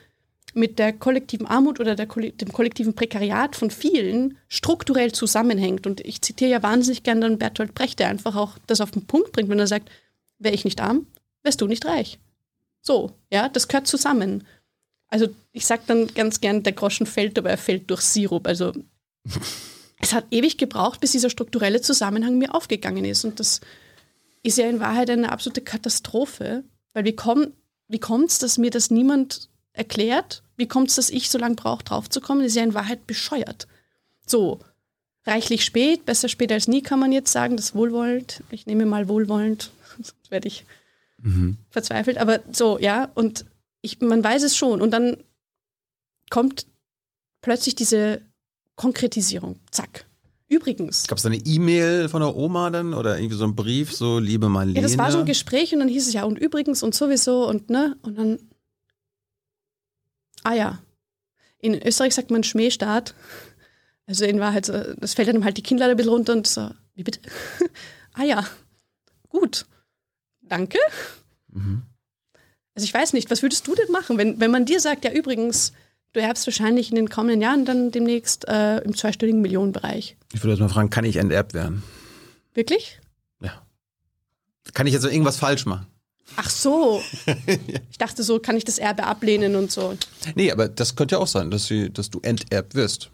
mit 0.54 0.80
der 0.80 0.94
kollektiven 0.94 1.48
Armut 1.48 1.80
oder 1.80 1.96
der, 1.96 2.06
dem 2.06 2.52
kollektiven 2.52 2.94
Prekariat 2.94 3.56
von 3.56 3.72
vielen 3.72 4.38
strukturell 4.48 5.12
zusammenhängt. 5.12 5.86
Und 5.86 6.02
ich 6.02 6.22
zitiere 6.22 6.52
ja 6.52 6.64
wahnsinnig 6.64 7.04
gerne 7.04 7.22
dann 7.22 7.38
Bertolt 7.38 7.76
Brecht, 7.76 8.00
der 8.00 8.10
einfach 8.10 8.36
auch 8.36 8.58
das 8.68 8.82
auf 8.82 8.92
den 8.92 9.06
Punkt 9.06 9.32
bringt, 9.32 9.50
wenn 9.50 9.60
er 9.60 9.68
sagt, 9.68 9.90
wäre 10.40 10.56
ich 10.56 10.66
nicht 10.66 10.82
arm, 10.82 11.08
wärst 11.44 11.62
du 11.62 11.68
nicht 11.68 11.86
reich. 11.86 12.20
So, 12.82 13.12
ja, 13.32 13.50
das 13.50 13.68
gehört 13.68 13.88
zusammen. 13.88 14.46
Also 15.08 15.28
ich 15.52 15.66
sage 15.66 15.84
dann 15.88 16.08
ganz 16.14 16.40
gern, 16.40 16.64
der 16.64 16.74
Groschen 16.74 17.06
fällt, 17.06 17.38
aber 17.38 17.50
er 17.50 17.58
fällt 17.58 17.90
durch 17.90 18.02
Sirup. 18.02 18.48
Also 18.48 18.74
es 20.00 20.14
hat 20.14 20.26
ewig 20.32 20.58
gebraucht, 20.58 21.02
bis 21.02 21.12
dieser 21.12 21.30
strukturelle 21.30 21.82
Zusammenhang 21.82 22.38
mir 22.38 22.56
aufgegangen 22.56 23.06
ist. 23.06 23.26
Und 23.26 23.40
das 23.40 23.62
ist 24.44 24.58
ja 24.58 24.70
in 24.70 24.80
Wahrheit 24.80 25.10
eine 25.10 25.32
absolute 25.32 25.62
Katastrophe, 25.62 26.64
weil 26.94 27.06
wie, 27.06 27.16
komm, 27.16 27.54
wie 27.88 28.00
kommt 28.00 28.32
es, 28.32 28.40
dass 28.40 28.58
mir 28.58 28.70
das 28.70 28.92
niemand 28.92 29.49
erklärt. 29.74 30.44
Wie 30.56 30.68
kommt 30.68 30.90
es, 30.90 30.96
dass 30.96 31.10
ich 31.10 31.30
so 31.30 31.38
lange 31.38 31.56
brauche, 31.56 31.84
draufzukommen? 31.84 32.44
Das 32.44 32.52
ist 32.52 32.58
ja 32.58 32.64
in 32.64 32.74
Wahrheit 32.74 33.08
bescheuert. 33.08 33.68
So, 34.26 34.60
reichlich 35.26 35.64
spät, 35.64 36.06
besser 36.06 36.30
spät 36.30 36.52
als 36.52 36.68
nie, 36.68 36.82
kann 36.82 37.00
man 37.00 37.12
jetzt 37.12 37.32
sagen, 37.32 37.58
das 37.58 37.76
wohlwollend. 37.76 38.44
Ich 38.52 38.66
nehme 38.66 38.86
mal 38.86 39.08
wohlwollend, 39.08 39.72
sonst 39.96 40.16
werde 40.30 40.48
ich 40.48 40.66
mhm. 41.22 41.58
verzweifelt. 41.70 42.18
Aber 42.18 42.40
so, 42.52 42.78
ja, 42.80 43.10
und 43.16 43.46
ich, 43.82 44.02
man 44.02 44.24
weiß 44.24 44.44
es 44.44 44.58
schon. 44.58 44.82
Und 44.82 44.92
dann 44.92 45.18
kommt 46.30 46.66
plötzlich 47.42 47.76
diese 47.76 48.22
Konkretisierung. 48.76 49.60
Zack. 49.72 50.06
Übrigens. 50.48 51.08
Gab 51.08 51.20
es 51.20 51.26
eine 51.28 51.38
E-Mail 51.38 52.10
von 52.10 52.22
der 52.22 52.36
Oma 52.36 52.72
dann 52.72 52.96
oder 52.96 53.20
irgendwie 53.20 53.36
so 53.36 53.46
ein 53.46 53.56
Brief, 53.56 53.94
so 53.94 54.18
liebe 54.18 54.50
Marlene? 54.50 54.78
Ja, 54.78 54.82
das 54.82 54.98
war 54.98 55.12
so 55.12 55.20
ein 55.20 55.26
Gespräch 55.26 55.74
und 55.74 55.80
dann 55.80 55.88
hieß 55.88 56.08
es 56.08 56.14
ja 56.14 56.24
und 56.24 56.40
übrigens 56.40 56.82
und 56.82 56.96
sowieso 56.96 57.48
und 57.48 57.70
ne 57.70 57.96
und 58.02 58.18
dann 58.18 58.40
Ah 60.44 60.54
ja. 60.54 60.80
In 61.60 61.82
Österreich 61.82 62.16
sagt 62.16 62.32
man 62.32 62.44
Schmähstaat. 62.44 63.14
Also 64.06 64.26
in 64.26 64.40
Wahrheit, 64.40 64.68
das 64.70 65.14
fällt 65.14 65.30
einem 65.30 65.44
halt 65.44 65.58
die 65.58 65.64
Kinnlade 65.64 65.92
ein 65.92 65.98
bisschen 65.98 66.12
runter 66.12 66.34
und 66.34 66.48
so, 66.48 66.72
wie 66.96 67.04
bitte? 67.04 67.20
ah 68.14 68.24
ja, 68.24 68.46
gut. 69.28 69.68
Danke. 70.42 70.80
Mhm. 71.50 71.84
Also 72.74 72.86
ich 72.86 72.94
weiß 72.94 73.14
nicht, 73.14 73.30
was 73.30 73.44
würdest 73.44 73.68
du 73.68 73.76
denn 73.76 73.92
machen, 73.92 74.18
wenn, 74.18 74.40
wenn 74.40 74.50
man 74.50 74.66
dir 74.66 74.80
sagt, 74.80 75.06
ja 75.06 75.12
übrigens, 75.12 75.74
du 76.14 76.22
erbst 76.22 76.48
wahrscheinlich 76.48 76.90
in 76.90 76.96
den 76.96 77.10
kommenden 77.10 77.42
Jahren 77.42 77.66
dann 77.66 77.92
demnächst 77.92 78.48
äh, 78.48 78.80
im 78.80 78.96
zweistelligen 78.96 79.42
Millionenbereich. 79.42 80.18
Ich 80.34 80.42
würde 80.42 80.54
jetzt 80.54 80.62
mal 80.62 80.70
fragen, 80.70 80.90
kann 80.90 81.06
ich 81.06 81.18
enterbt 81.18 81.54
werden? 81.54 81.84
Wirklich? 82.54 83.00
Ja. 83.42 83.62
Kann 84.74 84.88
ich 84.88 84.94
jetzt 84.94 85.06
irgendwas 85.06 85.38
falsch 85.38 85.66
machen? 85.66 85.86
Ach 86.36 86.50
so. 86.50 87.02
Ich 87.92 87.98
dachte 87.98 88.24
so, 88.24 88.40
kann 88.40 88.56
ich 88.56 88.64
das 88.64 88.78
Erbe 88.78 89.04
ablehnen 89.04 89.58
und 89.58 89.72
so. 89.72 89.98
Nee, 90.36 90.52
aber 90.52 90.70
das 90.70 90.96
könnte 90.96 91.16
ja 91.16 91.20
auch 91.20 91.28
sein, 91.28 91.52
dass, 91.52 91.66
sie, 91.66 91.92
dass 91.92 92.10
du 92.10 92.22
enterbt 92.22 92.74
wirst. 92.76 93.10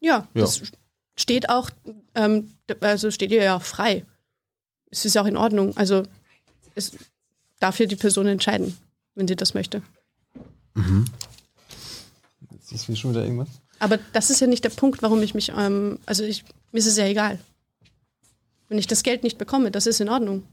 Ja, 0.00 0.26
ja. 0.34 0.40
das 0.40 0.62
steht 1.16 1.48
auch, 1.48 1.70
ähm, 2.16 2.52
also 2.80 3.12
steht 3.12 3.30
ihr 3.30 3.42
ja 3.42 3.56
auch 3.56 3.62
frei. 3.62 4.04
Es 4.90 5.04
ist 5.04 5.14
ja 5.14 5.22
auch 5.22 5.26
in 5.26 5.36
Ordnung. 5.36 5.76
Also 5.76 6.02
es 6.74 6.92
darf 7.60 7.78
ja 7.78 7.86
die 7.86 7.96
Person 7.96 8.26
entscheiden, 8.26 8.76
wenn 9.14 9.28
sie 9.28 9.36
das 9.36 9.54
möchte. 9.54 9.82
Mhm. 10.74 11.04
Jetzt 12.50 12.72
ist 12.72 12.86
hier 12.86 12.96
schon 12.96 13.12
wieder 13.12 13.22
irgendwas. 13.22 13.48
Aber 13.78 13.98
das 14.12 14.30
ist 14.30 14.40
ja 14.40 14.46
nicht 14.46 14.64
der 14.64 14.70
Punkt, 14.70 15.02
warum 15.02 15.22
ich 15.22 15.34
mich, 15.34 15.50
ähm, 15.56 15.98
also 16.06 16.24
ich, 16.24 16.44
mir 16.72 16.78
ist 16.78 16.86
es 16.86 16.96
ja 16.96 17.06
egal. 17.06 17.38
Wenn 18.68 18.78
ich 18.78 18.86
das 18.86 19.02
Geld 19.02 19.22
nicht 19.22 19.38
bekomme, 19.38 19.70
das 19.70 19.86
ist 19.86 20.00
in 20.00 20.08
Ordnung. 20.08 20.44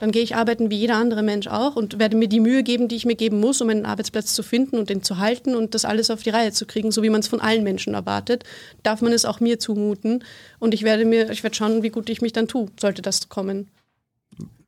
Dann 0.00 0.12
gehe 0.12 0.22
ich 0.22 0.34
arbeiten 0.34 0.70
wie 0.70 0.78
jeder 0.78 0.96
andere 0.96 1.22
Mensch 1.22 1.46
auch 1.46 1.76
und 1.76 1.98
werde 1.98 2.16
mir 2.16 2.26
die 2.26 2.40
Mühe 2.40 2.62
geben, 2.62 2.88
die 2.88 2.96
ich 2.96 3.04
mir 3.04 3.16
geben 3.16 3.38
muss, 3.38 3.60
um 3.60 3.68
einen 3.68 3.84
Arbeitsplatz 3.84 4.32
zu 4.32 4.42
finden 4.42 4.78
und 4.78 4.88
den 4.88 5.02
zu 5.02 5.18
halten 5.18 5.54
und 5.54 5.74
das 5.74 5.84
alles 5.84 6.10
auf 6.10 6.22
die 6.22 6.30
Reihe 6.30 6.52
zu 6.52 6.64
kriegen, 6.64 6.90
so 6.90 7.02
wie 7.02 7.10
man 7.10 7.20
es 7.20 7.28
von 7.28 7.38
allen 7.40 7.62
Menschen 7.62 7.92
erwartet. 7.92 8.44
Darf 8.82 9.02
man 9.02 9.12
es 9.12 9.26
auch 9.26 9.40
mir 9.40 9.58
zumuten 9.58 10.24
und 10.58 10.72
ich 10.72 10.84
werde 10.84 11.04
mir, 11.04 11.30
ich 11.30 11.42
werde 11.42 11.54
schauen, 11.54 11.82
wie 11.82 11.90
gut 11.90 12.08
ich 12.08 12.22
mich 12.22 12.32
dann 12.32 12.48
tue, 12.48 12.68
sollte 12.80 13.02
das 13.02 13.28
kommen. 13.28 13.68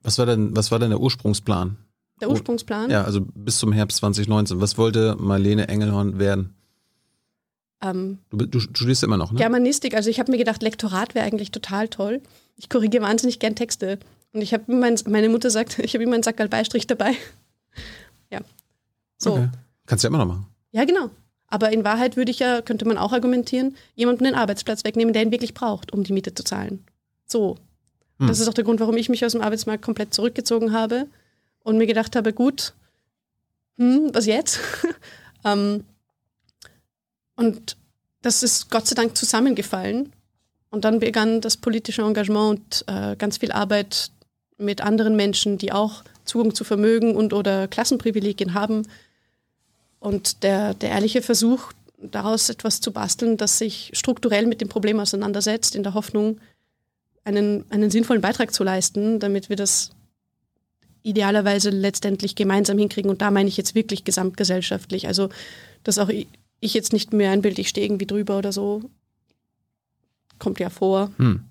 Was 0.03 0.19
war 0.19 0.27
denn, 0.27 0.55
was 0.55 0.71
war 0.71 0.79
denn 0.79 0.91
der 0.91 1.01
Ursprungsplan? 1.01 1.79
Der 2.21 2.29
Ursprungsplan? 2.29 2.91
Ja, 2.91 3.05
also 3.05 3.23
bis 3.35 3.59
zum 3.59 3.73
Herbst 3.73 3.99
2019. 3.99 4.61
Was 4.61 4.77
wollte 4.77 5.17
Marlene 5.19 5.69
Engelhorn 5.69 6.19
werden? 6.19 6.55
Ähm, 7.83 8.19
du, 8.31 8.47
du, 8.47 8.61
studierst 8.61 9.03
immer 9.03 9.17
noch, 9.17 9.33
ne? 9.33 9.39
Germanistik. 9.39 9.95
Also 9.97 10.11
ich 10.11 10.21
habe 10.21 10.31
mir 10.31 10.39
gedacht, 10.39 10.62
Lektorat 10.62 11.15
wäre 11.15 11.25
eigentlich 11.25 11.51
total 11.51 11.89
toll. 11.89 12.21
Ich 12.57 12.69
korrigiere 12.69 13.03
wahnsinnig 13.03 13.39
gern 13.39 13.57
Texte. 13.57 13.99
Und 14.33 14.41
ich 14.43 14.55
habe 14.55 14.73
mein, 14.73 14.99
meine 15.07 15.29
Mutter 15.29 15.51
sagt, 15.51 15.79
ich 15.81 15.95
habe 15.95 16.05
immer 16.05 16.15
einen 16.15 16.23
Sackerl 16.23 16.49
Beistrich 16.49 16.87
dabei. 16.87 17.15
Ja. 18.31 18.41
So. 19.19 19.33
Okay. 19.35 19.49
Kannst 19.87 20.05
du 20.05 20.07
ja 20.07 20.11
immer 20.11 20.19
noch 20.19 20.33
machen. 20.33 20.47
Ja, 20.73 20.85
genau. 20.85 21.11
Aber 21.49 21.71
in 21.71 21.85
Wahrheit 21.85 22.17
würde 22.17 22.31
ich 22.31 22.39
ja, 22.39 22.62
könnte 22.62 22.87
man 22.87 22.97
auch 22.97 23.12
argumentieren, 23.12 23.77
jemanden 23.95 24.25
den 24.25 24.35
Arbeitsplatz 24.35 24.85
wegnehmen, 24.85 25.12
der 25.12 25.23
ihn 25.23 25.33
wirklich 25.33 25.53
braucht, 25.53 25.93
um 25.93 26.03
die 26.03 26.15
Miete 26.15 26.35
zu 26.35 26.45
zahlen. 26.45 26.85
So. 27.27 27.57
Hm. 28.19 28.27
Das 28.29 28.41
ist 28.41 28.49
auch 28.49 28.55
der 28.55 28.65
Grund, 28.65 28.81
warum 28.81 28.97
ich 28.97 29.09
mich 29.09 29.25
aus 29.25 29.33
dem 29.33 29.43
Arbeitsmarkt 29.43 29.85
komplett 29.85 30.15
zurückgezogen 30.15 30.73
habe 30.73 31.09
und 31.62 31.77
mir 31.77 31.87
gedacht 31.87 32.17
habe, 32.17 32.33
gut, 32.33 32.73
hm, 33.77 34.11
was 34.15 34.27
jetzt? 34.27 34.61
ähm, 35.45 35.85
und 37.37 37.77
das 38.23 38.43
ist 38.43 38.71
Gott 38.71 38.87
sei 38.87 38.95
Dank 38.95 39.17
zusammengefallen. 39.17 40.12
Und 40.71 40.87
dann 40.87 41.01
begann 41.01 41.41
das 41.41 41.59
politische 41.59 42.03
Engagement 42.03 42.49
und 42.49 42.85
äh, 42.87 43.17
ganz 43.17 43.39
viel 43.39 43.53
Arbeit 43.53 44.12
mit 44.62 44.81
anderen 44.81 45.16
Menschen, 45.16 45.59
die 45.59 45.73
auch 45.73 46.02
Zugang 46.25 46.54
zu 46.54 46.64
Vermögen 46.64 47.16
und 47.16 47.33
oder 47.33 47.69
Klassenprivilegien 47.69 48.54
haben. 48.54 48.87
Und 50.00 50.42
der, 50.42 50.75
der 50.75 50.90
ehrliche 50.90 51.23
Versuch, 51.23 51.73
daraus 51.99 52.49
etwas 52.49 52.81
zu 52.81 52.92
basteln, 52.92 53.37
das 53.37 53.59
sich 53.59 53.90
strukturell 53.95 54.47
mit 54.47 54.61
dem 54.61 54.69
Problem 54.69 54.99
auseinandersetzt, 54.99 55.76
in 55.76 55.83
der 55.83 55.95
Hoffnung, 55.95 56.40
einen, 57.25 57.64
einen 57.71 57.90
sinnvollen 57.90 58.23
Beitrag 58.23 58.52
zu 58.52 58.64
leisten, 58.64 59.21
damit 59.21 59.49
wir 59.49 59.57
das 59.57 59.90
idealerweise 61.04 61.71
letztendlich 61.71 62.35
gemeinsam 62.35 62.78
hinkriegen. 62.78 63.11
Und 63.11 63.23
da 63.23 63.31
meine 63.31 63.49
ich 63.49 63.57
jetzt 63.57 63.75
wirklich 63.75 64.04
gesamtgesellschaftlich. 64.04 65.07
Also, 65.07 65.28
dass 65.85 65.99
auch 65.99 66.09
ich 66.09 66.75
jetzt 66.75 66.92
nicht 66.92 67.12
mehr 67.12 67.31
ein 67.31 67.42
Bild, 67.42 67.59
ich 67.59 67.69
stehe 67.69 67.87
irgendwie 67.87 68.07
drüber 68.07 68.38
oder 68.38 68.52
so, 68.52 68.83
kommt 70.38 70.59
ja 70.59 70.71
vor. 70.71 71.12
Hm 71.19 71.45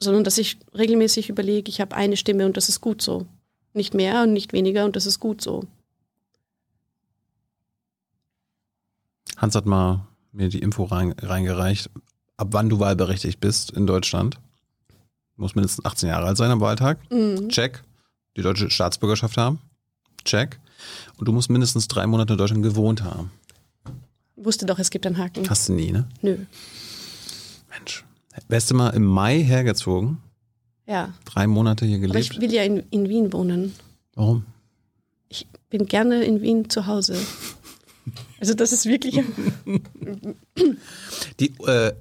sondern 0.00 0.24
dass 0.24 0.38
ich 0.38 0.58
regelmäßig 0.74 1.28
überlege, 1.28 1.68
ich 1.70 1.80
habe 1.80 1.94
eine 1.94 2.16
Stimme 2.16 2.46
und 2.46 2.56
das 2.56 2.68
ist 2.68 2.80
gut 2.80 3.02
so. 3.02 3.26
Nicht 3.72 3.94
mehr 3.94 4.22
und 4.22 4.32
nicht 4.32 4.52
weniger 4.52 4.84
und 4.84 4.96
das 4.96 5.06
ist 5.06 5.20
gut 5.20 5.40
so. 5.40 5.64
Hans 9.36 9.54
hat 9.54 9.66
mal 9.66 10.06
mir 10.32 10.48
die 10.48 10.58
Info 10.58 10.84
reingereicht, 10.84 11.90
ab 12.36 12.48
wann 12.50 12.68
du 12.68 12.78
wahlberechtigt 12.78 13.40
bist 13.40 13.70
in 13.70 13.86
Deutschland. 13.86 14.36
Du 15.36 15.42
musst 15.42 15.56
mindestens 15.56 15.84
18 15.84 16.08
Jahre 16.08 16.26
alt 16.26 16.36
sein 16.36 16.50
am 16.50 16.60
Wahltag. 16.60 16.98
Mhm. 17.10 17.48
Check. 17.48 17.82
Die 18.36 18.42
deutsche 18.42 18.70
Staatsbürgerschaft 18.70 19.36
haben. 19.36 19.60
Check. 20.24 20.60
Und 21.16 21.26
du 21.28 21.32
musst 21.32 21.50
mindestens 21.50 21.88
drei 21.88 22.06
Monate 22.06 22.34
in 22.34 22.38
Deutschland 22.38 22.62
gewohnt 22.62 23.02
haben. 23.02 23.30
Wusste 24.36 24.66
doch, 24.66 24.78
es 24.78 24.90
gibt 24.90 25.06
einen 25.06 25.18
Haken. 25.18 25.48
Hast 25.48 25.68
du 25.68 25.74
nie, 25.74 25.92
ne? 25.92 26.08
Nö. 26.22 26.38
Mensch. 27.70 28.04
Wärst 28.48 28.70
du 28.70 28.74
mal 28.74 28.90
im 28.90 29.04
Mai 29.04 29.42
hergezogen? 29.42 30.18
Ja. 30.86 31.14
Drei 31.24 31.46
Monate 31.46 31.86
hier 31.86 31.98
gelebt? 31.98 32.30
Aber 32.30 32.36
ich 32.36 32.40
will 32.40 32.52
ja 32.52 32.62
in, 32.62 32.84
in 32.90 33.08
Wien 33.08 33.32
wohnen. 33.32 33.74
Warum? 34.14 34.44
Ich 35.28 35.46
bin 35.68 35.86
gerne 35.86 36.24
in 36.24 36.42
Wien 36.42 36.68
zu 36.68 36.86
Hause. 36.86 37.16
Also 38.40 38.54
das 38.54 38.72
ist 38.72 38.86
wirklich. 38.86 39.14
Die 41.40 41.52
äh, 41.66 41.92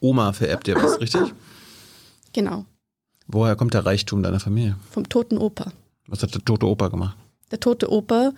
Oma 0.00 0.32
vererbt 0.32 0.66
dir 0.66 0.76
was, 0.76 1.00
richtig? 1.00 1.32
Genau. 2.32 2.64
Woher 3.26 3.56
kommt 3.56 3.74
der 3.74 3.84
Reichtum 3.84 4.22
deiner 4.22 4.40
Familie? 4.40 4.76
Vom 4.90 5.08
toten 5.08 5.38
Opa. 5.38 5.72
Was 6.06 6.22
hat 6.22 6.34
der 6.34 6.44
tote 6.44 6.66
Opa 6.66 6.88
gemacht? 6.88 7.16
Der 7.50 7.60
tote 7.60 7.90
Opa 7.92 8.32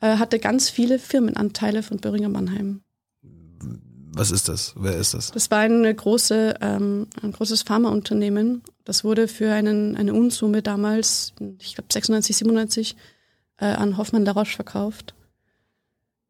äh, 0.00 0.16
hatte 0.16 0.38
ganz 0.38 0.70
viele 0.70 0.98
Firmenanteile 0.98 1.82
von 1.82 1.98
Böhringer 1.98 2.28
Mannheim. 2.28 2.80
Was 4.14 4.30
ist 4.30 4.48
das? 4.48 4.74
Wer 4.76 4.96
ist 4.96 5.14
das? 5.14 5.32
Das 5.32 5.50
war 5.50 5.58
eine 5.58 5.92
große, 5.92 6.54
ähm, 6.60 7.06
ein 7.22 7.32
großes 7.32 7.62
Pharmaunternehmen. 7.62 8.62
Das 8.84 9.02
wurde 9.02 9.28
für 9.28 9.52
einen, 9.52 9.96
eine 9.96 10.14
Unsumme 10.14 10.62
damals, 10.62 11.32
ich 11.60 11.74
glaube 11.74 11.92
96, 11.92 12.36
97, 12.36 12.96
äh, 13.58 13.66
an 13.66 13.96
Hoffmann 13.96 14.24
La 14.24 14.32
Roche 14.32 14.54
verkauft. 14.54 15.14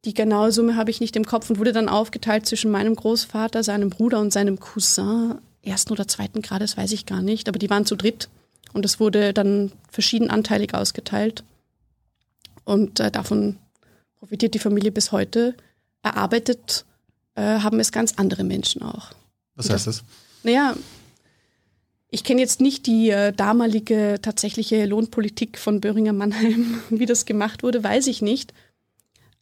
Die 0.04 0.14
genaue 0.14 0.52
Summe 0.52 0.76
habe 0.76 0.90
ich 0.90 1.00
nicht 1.00 1.16
im 1.16 1.24
Kopf 1.24 1.50
und 1.50 1.58
wurde 1.58 1.72
dann 1.72 1.88
aufgeteilt 1.88 2.46
zwischen 2.46 2.70
meinem 2.70 2.94
Großvater, 2.94 3.62
seinem 3.62 3.90
Bruder 3.90 4.20
und 4.20 4.32
seinem 4.32 4.60
Cousin 4.60 5.38
ersten 5.62 5.92
oder 5.92 6.06
zweiten 6.06 6.42
Grades, 6.42 6.76
weiß 6.76 6.92
ich 6.92 7.06
gar 7.06 7.22
nicht, 7.22 7.48
aber 7.48 7.58
die 7.58 7.70
waren 7.70 7.86
zu 7.86 7.96
dritt 7.96 8.28
und 8.74 8.84
es 8.84 9.00
wurde 9.00 9.32
dann 9.32 9.72
verschiedenanteilig 9.90 10.74
ausgeteilt 10.74 11.42
und 12.64 13.00
äh, 13.00 13.10
davon 13.10 13.56
profitiert 14.18 14.54
die 14.54 14.58
Familie 14.58 14.92
bis 14.92 15.12
heute. 15.12 15.54
Erarbeitet 16.02 16.84
äh, 17.34 17.42
haben 17.42 17.80
es 17.80 17.92
ganz 17.92 18.14
andere 18.16 18.44
Menschen 18.44 18.82
auch. 18.82 19.10
Was 19.56 19.70
heißt 19.70 19.86
das? 19.86 20.04
Naja, 20.42 20.74
ich 22.10 22.22
kenne 22.22 22.40
jetzt 22.40 22.60
nicht 22.60 22.86
die 22.86 23.10
äh, 23.10 23.32
damalige 23.32 24.18
tatsächliche 24.22 24.86
Lohnpolitik 24.86 25.58
von 25.58 25.80
Böhringer 25.80 26.12
Mannheim, 26.12 26.80
wie 26.90 27.06
das 27.06 27.26
gemacht 27.26 27.62
wurde, 27.62 27.82
weiß 27.82 28.06
ich 28.06 28.22
nicht. 28.22 28.54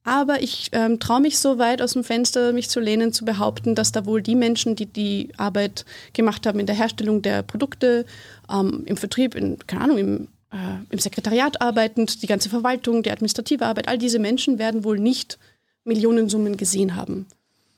Aber 0.05 0.43
ich 0.43 0.71
ähm, 0.73 0.99
traue 0.99 1.21
mich 1.21 1.39
so 1.39 1.59
weit 1.59 1.81
aus 1.81 1.93
dem 1.93 2.03
Fenster, 2.03 2.53
mich 2.53 2.69
zu 2.69 2.81
lehnen, 2.81 3.13
zu 3.13 3.25
behaupten, 3.25 3.75
dass 3.75 3.93
da 3.93 4.05
wohl 4.05 4.21
die 4.21 4.35
Menschen, 4.35 4.75
die 4.75 4.87
die 4.87 5.29
Arbeit 5.37 5.85
gemacht 6.13 6.45
haben 6.47 6.59
in 6.59 6.67
der 6.67 6.75
Herstellung 6.75 7.23
der 7.23 7.43
Produkte, 7.43 8.05
ähm, 8.51 8.83
im 8.87 8.97
Vertrieb, 8.97 9.35
in, 9.35 9.59
keine 9.67 9.85
Ahnung, 9.85 9.99
im, 9.99 10.29
äh, 10.51 10.57
im 10.91 10.99
Sekretariat 10.99 11.61
arbeitend, 11.61 12.23
die 12.23 12.27
ganze 12.27 12.49
Verwaltung, 12.49 13.03
die 13.05 13.13
administrative 13.13 13.67
Arbeit, 13.67 13.87
all 13.87 13.99
diese 13.99 14.19
Menschen 14.19 14.59
werden 14.59 14.83
wohl 14.83 14.99
nicht 14.99 15.39
Millionensummen 15.85 16.57
gesehen 16.57 16.97
haben. 16.97 17.27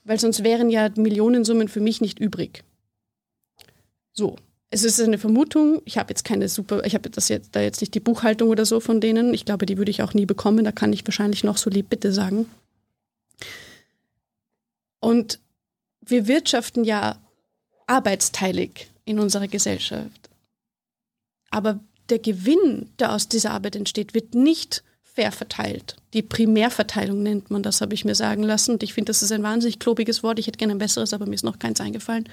Weil 0.05 0.21
sonst 0.21 0.45
wären 0.45 0.71
ja 0.71 0.91
Millionensummen 0.95 1.69
für 1.69 1.81
mich 1.81 2.01
nicht 2.01 2.19
übrig. 2.19 2.63
So, 4.13 4.37
es 4.71 4.85
ist 4.85 5.01
eine 5.01 5.19
Vermutung. 5.19 5.81
Ich 5.85 5.99
habe 5.99 6.11
jetzt 6.11 6.25
keine 6.25 6.49
super, 6.49 6.85
ich 6.85 6.95
habe 6.95 7.09
das 7.09 7.29
jetzt 7.29 7.57
da 7.57 7.61
jetzt 7.61 7.81
nicht 7.81 7.95
die 7.95 8.01
Buchhaltung 8.01 8.51
oder 8.51 8.67
so 8.67 8.81
von 8.81 9.01
denen. 9.01 9.33
Ich 9.33 9.45
glaube, 9.45 9.67
die 9.67 9.79
würde 9.79 9.91
ich 9.91 10.03
auch 10.03 10.15
nie 10.15 10.27
bekommen. 10.27 10.65
Da 10.65 10.73
kann 10.73 10.93
ich 10.93 11.07
wahrscheinlich 11.07 11.45
noch 11.45 11.57
so 11.57 11.71
lieb 11.71 11.89
bitte 11.89 12.13
sagen. 12.13 12.51
Und 15.01 15.39
wir 16.01 16.27
wirtschaften 16.29 16.85
ja 16.85 17.19
arbeitsteilig 17.87 18.89
in 19.05 19.19
unserer 19.19 19.49
Gesellschaft. 19.49 20.31
Aber 21.51 21.81
der 22.09 22.19
Gewinn, 22.19 22.91
der 22.99 23.13
aus 23.13 23.29
dieser 23.29 23.53
Arbeit 23.53 23.77
entsteht, 23.77 24.15
wird 24.15 24.35
nicht 24.35 24.83
fair 25.14 25.33
verteilt. 25.33 25.97
Die 26.12 26.23
Primärverteilung 26.23 27.23
nennt 27.23 27.50
man 27.50 27.62
das, 27.62 27.80
habe 27.80 27.94
ich 27.94 28.04
mir 28.04 28.14
sagen 28.14 28.42
lassen. 28.42 28.73
Und 28.73 28.83
ich 28.83 28.94
finde, 28.94 29.11
das 29.11 29.23
ist 29.23 29.33
ein 29.33 29.42
wahnsinnig 29.42 29.78
klobiges 29.78 30.23
Wort. 30.23 30.38
Ich 30.38 30.47
hätte 30.47 30.59
gerne 30.59 30.75
ein 30.75 30.78
besseres, 30.78 31.12
aber 31.14 31.26
mir 31.26 31.35
ist 31.35 31.44
noch 31.44 31.59
keins 31.59 31.80
eingefallen. 31.80 32.28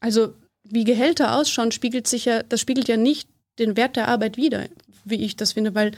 Also 0.00 0.34
wie 0.62 0.84
Gehälter 0.84 1.36
ausschauen, 1.36 1.72
spiegelt 1.72 2.06
sich 2.06 2.26
ja, 2.26 2.42
das 2.42 2.60
spiegelt 2.60 2.88
ja 2.88 2.96
nicht 2.96 3.28
den 3.58 3.76
Wert 3.76 3.96
der 3.96 4.08
Arbeit 4.08 4.36
wider, 4.36 4.66
wie 5.04 5.24
ich 5.24 5.36
das 5.36 5.52
finde, 5.52 5.74
weil 5.74 5.92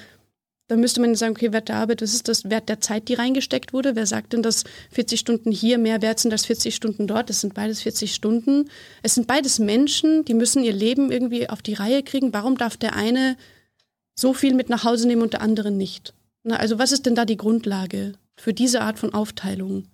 da 0.69 0.77
müsste 0.77 1.01
man 1.01 1.15
sagen, 1.15 1.37
okay, 1.37 1.53
Wert 1.53 1.69
der 1.69 1.77
Arbeit, 1.77 2.03
was 2.03 2.13
ist 2.13 2.27
das 2.27 2.51
Wert 2.51 2.69
der 2.69 2.81
Zeit, 2.81 3.09
die 3.09 3.15
reingesteckt 3.15 3.73
wurde? 3.73 3.95
Wer 3.95 4.07
sagt 4.07 4.33
denn, 4.33 4.43
dass 4.43 4.65
40 4.91 5.21
Stunden 5.21 5.53
hier 5.53 5.79
mehr 5.79 6.03
wert 6.03 6.19
sind 6.19 6.33
als 6.33 6.47
40 6.47 6.75
Stunden 6.75 7.07
dort? 7.07 7.31
Das 7.31 7.41
sind 7.41 7.55
beides 7.55 7.83
40 7.83 8.13
Stunden. 8.13 8.69
Es 9.03 9.15
sind 9.15 9.29
beides 9.29 9.61
Menschen, 9.61 10.25
die 10.25 10.35
müssen 10.35 10.65
ihr 10.65 10.73
Leben 10.73 11.13
irgendwie 11.13 11.49
auf 11.49 11.63
die 11.63 11.75
Reihe 11.75 12.03
kriegen. 12.03 12.33
Warum 12.33 12.59
darf 12.59 12.77
der 12.77 12.97
eine 12.97 13.37
so 14.19 14.33
viel 14.33 14.55
mit 14.55 14.69
nach 14.69 14.85
Hause 14.85 15.07
nehmen 15.07 15.23
und 15.23 15.35
der 15.35 15.43
andere 15.43 15.71
nicht? 15.71 16.15
Na, 16.43 16.57
also 16.57 16.79
was 16.79 16.93
ist 16.93 17.07
denn 17.07 17.15
da 17.15 17.25
die 17.25 17.37
Grundlage 17.37 18.15
für 18.37 18.55
diese 18.55 18.81
Art 18.81 18.99
von 18.99 19.13
Aufteilung? 19.15 19.89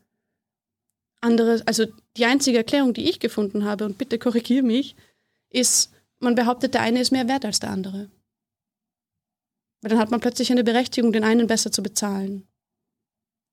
Andere, 1.21 1.63
also 1.67 1.87
die 2.17 2.25
einzige 2.25 2.59
Erklärung, 2.59 2.95
die 2.95 3.09
ich 3.09 3.21
gefunden 3.21 3.65
habe, 3.65 3.85
und 3.85 3.99
bitte 3.99 4.19
korrigiere 4.19 4.65
mich, 4.65 4.97
ist, 5.51 5.93
man 6.19 6.35
behauptet, 6.35 6.75
der 6.75 6.83
eine 6.83 7.01
ist 7.01 7.13
mehr 7.13 7.29
wert 7.29 7.45
als 7.45 7.61
der 7.61 7.71
andere. 7.71 8.11
Weil 9.81 9.91
dann 9.91 9.99
hat 9.99 10.11
man 10.11 10.21
plötzlich 10.21 10.51
eine 10.51 10.65
Berechtigung, 10.65 11.13
den 11.13 11.25
einen 11.25 11.47
besser 11.47 11.73
zu 11.73 11.83
bezahlen. 11.83 12.47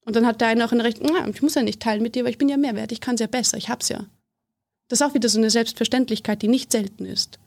Und 0.06 0.16
dann 0.16 0.26
hat 0.26 0.42
der 0.42 0.48
eine 0.48 0.66
auch 0.66 0.72
ein 0.72 0.82
Recht, 0.82 1.02
ich 1.02 1.42
muss 1.42 1.56
ja 1.56 1.62
nicht 1.62 1.82
teilen 1.82 2.02
mit 2.02 2.16
dir, 2.16 2.24
weil 2.24 2.32
ich 2.32 2.38
bin 2.38 2.50
ja 2.50 2.58
mehr 2.58 2.76
wert, 2.76 2.92
ich 2.92 3.02
kann 3.02 3.16
es 3.16 3.22
ja 3.22 3.28
besser, 3.28 3.58
ich 3.58 3.70
hab's 3.70 3.90
ja. 3.90 4.06
Das 4.88 5.02
ist 5.02 5.08
auch 5.08 5.14
wieder 5.14 5.30
so 5.30 5.38
eine 5.38 5.52
Selbstverständlichkeit, 5.52 6.42
die 6.42 6.48
nicht 6.48 6.72
selten 6.72 7.06
ist, 7.06 7.40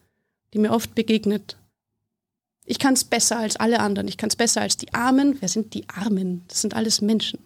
die 0.55 0.59
mir 0.59 0.71
oft 0.71 0.95
begegnet. 0.95 1.57
Ich 2.65 2.79
kann 2.79 2.95
es 2.95 3.05
besser 3.05 3.39
als 3.39 3.57
alle 3.57 3.81
anderen, 3.81 4.09
ich 4.09 4.17
kann 4.17 4.29
es 4.29 4.37
besser 4.37 4.61
als 4.61 4.77
die 4.77 4.95
Armen. 4.95 5.37
Wer 5.41 5.49
sind 5.49 5.75
die 5.75 5.89
Armen? 5.89 6.45
Das 6.49 6.61
sind 6.61 6.75
alles 6.75 7.01
Menschen. 7.01 7.41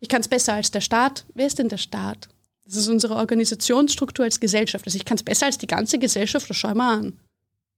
Ich 0.00 0.08
kann 0.08 0.22
es 0.22 0.28
besser 0.28 0.54
als 0.54 0.70
der 0.70 0.80
Staat. 0.80 1.24
Wer 1.34 1.46
ist 1.46 1.58
denn 1.58 1.68
der 1.68 1.78
Staat? 1.78 2.28
Das 2.64 2.76
ist 2.76 2.88
unsere 2.88 3.16
Organisationsstruktur 3.16 4.24
als 4.24 4.40
Gesellschaft. 4.40 4.86
Also 4.86 4.96
ich 4.96 5.04
kann 5.04 5.16
es 5.16 5.22
besser 5.22 5.46
als 5.46 5.58
die 5.58 5.66
ganze 5.66 5.98
Gesellschaft, 5.98 6.48
das 6.48 6.56
schau 6.56 6.74
mal 6.74 6.98
an. 6.98 7.18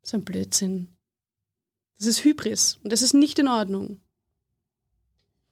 Das 0.01 0.11
ist 0.11 0.15
ein 0.15 0.25
Blödsinn. 0.25 0.89
Das 1.99 2.07
ist 2.07 2.25
Hybris 2.25 2.79
und 2.83 2.93
das 2.93 3.03
ist 3.03 3.15
nicht 3.15 3.39
in 3.39 3.49
Ordnung. 3.49 4.01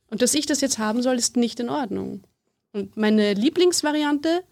Und 0.09 0.23
dass 0.23 0.35
ich 0.35 0.47
das 0.47 0.61
jetzt 0.61 0.79
haben 0.79 1.03
soll, 1.03 1.17
ist 1.17 1.37
nicht 1.37 1.61
in 1.61 1.69
Ordnung. 1.69 2.25
Und 2.73 2.97
meine 2.97 3.35
Lieblingsvariante, 3.35 4.43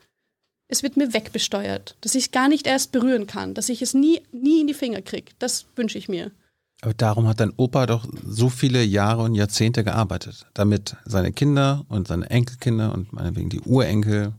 es 0.68 0.82
wird 0.82 0.96
mir 0.96 1.12
wegbesteuert, 1.12 1.96
dass 2.00 2.14
ich 2.14 2.24
es 2.26 2.30
gar 2.30 2.48
nicht 2.48 2.66
erst 2.66 2.92
berühren 2.92 3.26
kann, 3.26 3.54
dass 3.54 3.68
ich 3.68 3.82
es 3.82 3.94
nie, 3.94 4.22
nie 4.32 4.60
in 4.60 4.66
die 4.66 4.74
Finger 4.74 5.02
kriege. 5.02 5.32
Das 5.38 5.66
wünsche 5.76 5.98
ich 5.98 6.08
mir. 6.08 6.30
Aber 6.80 6.94
darum 6.94 7.26
hat 7.26 7.40
dein 7.40 7.52
Opa 7.56 7.86
doch 7.86 8.06
so 8.24 8.48
viele 8.48 8.84
Jahre 8.84 9.22
und 9.22 9.34
Jahrzehnte 9.34 9.82
gearbeitet, 9.82 10.46
damit 10.54 10.96
seine 11.04 11.32
Kinder 11.32 11.84
und 11.88 12.06
seine 12.06 12.30
Enkelkinder 12.30 12.92
und 12.92 13.12
meinetwegen 13.12 13.50
die 13.50 13.60
Urenkel 13.60 14.34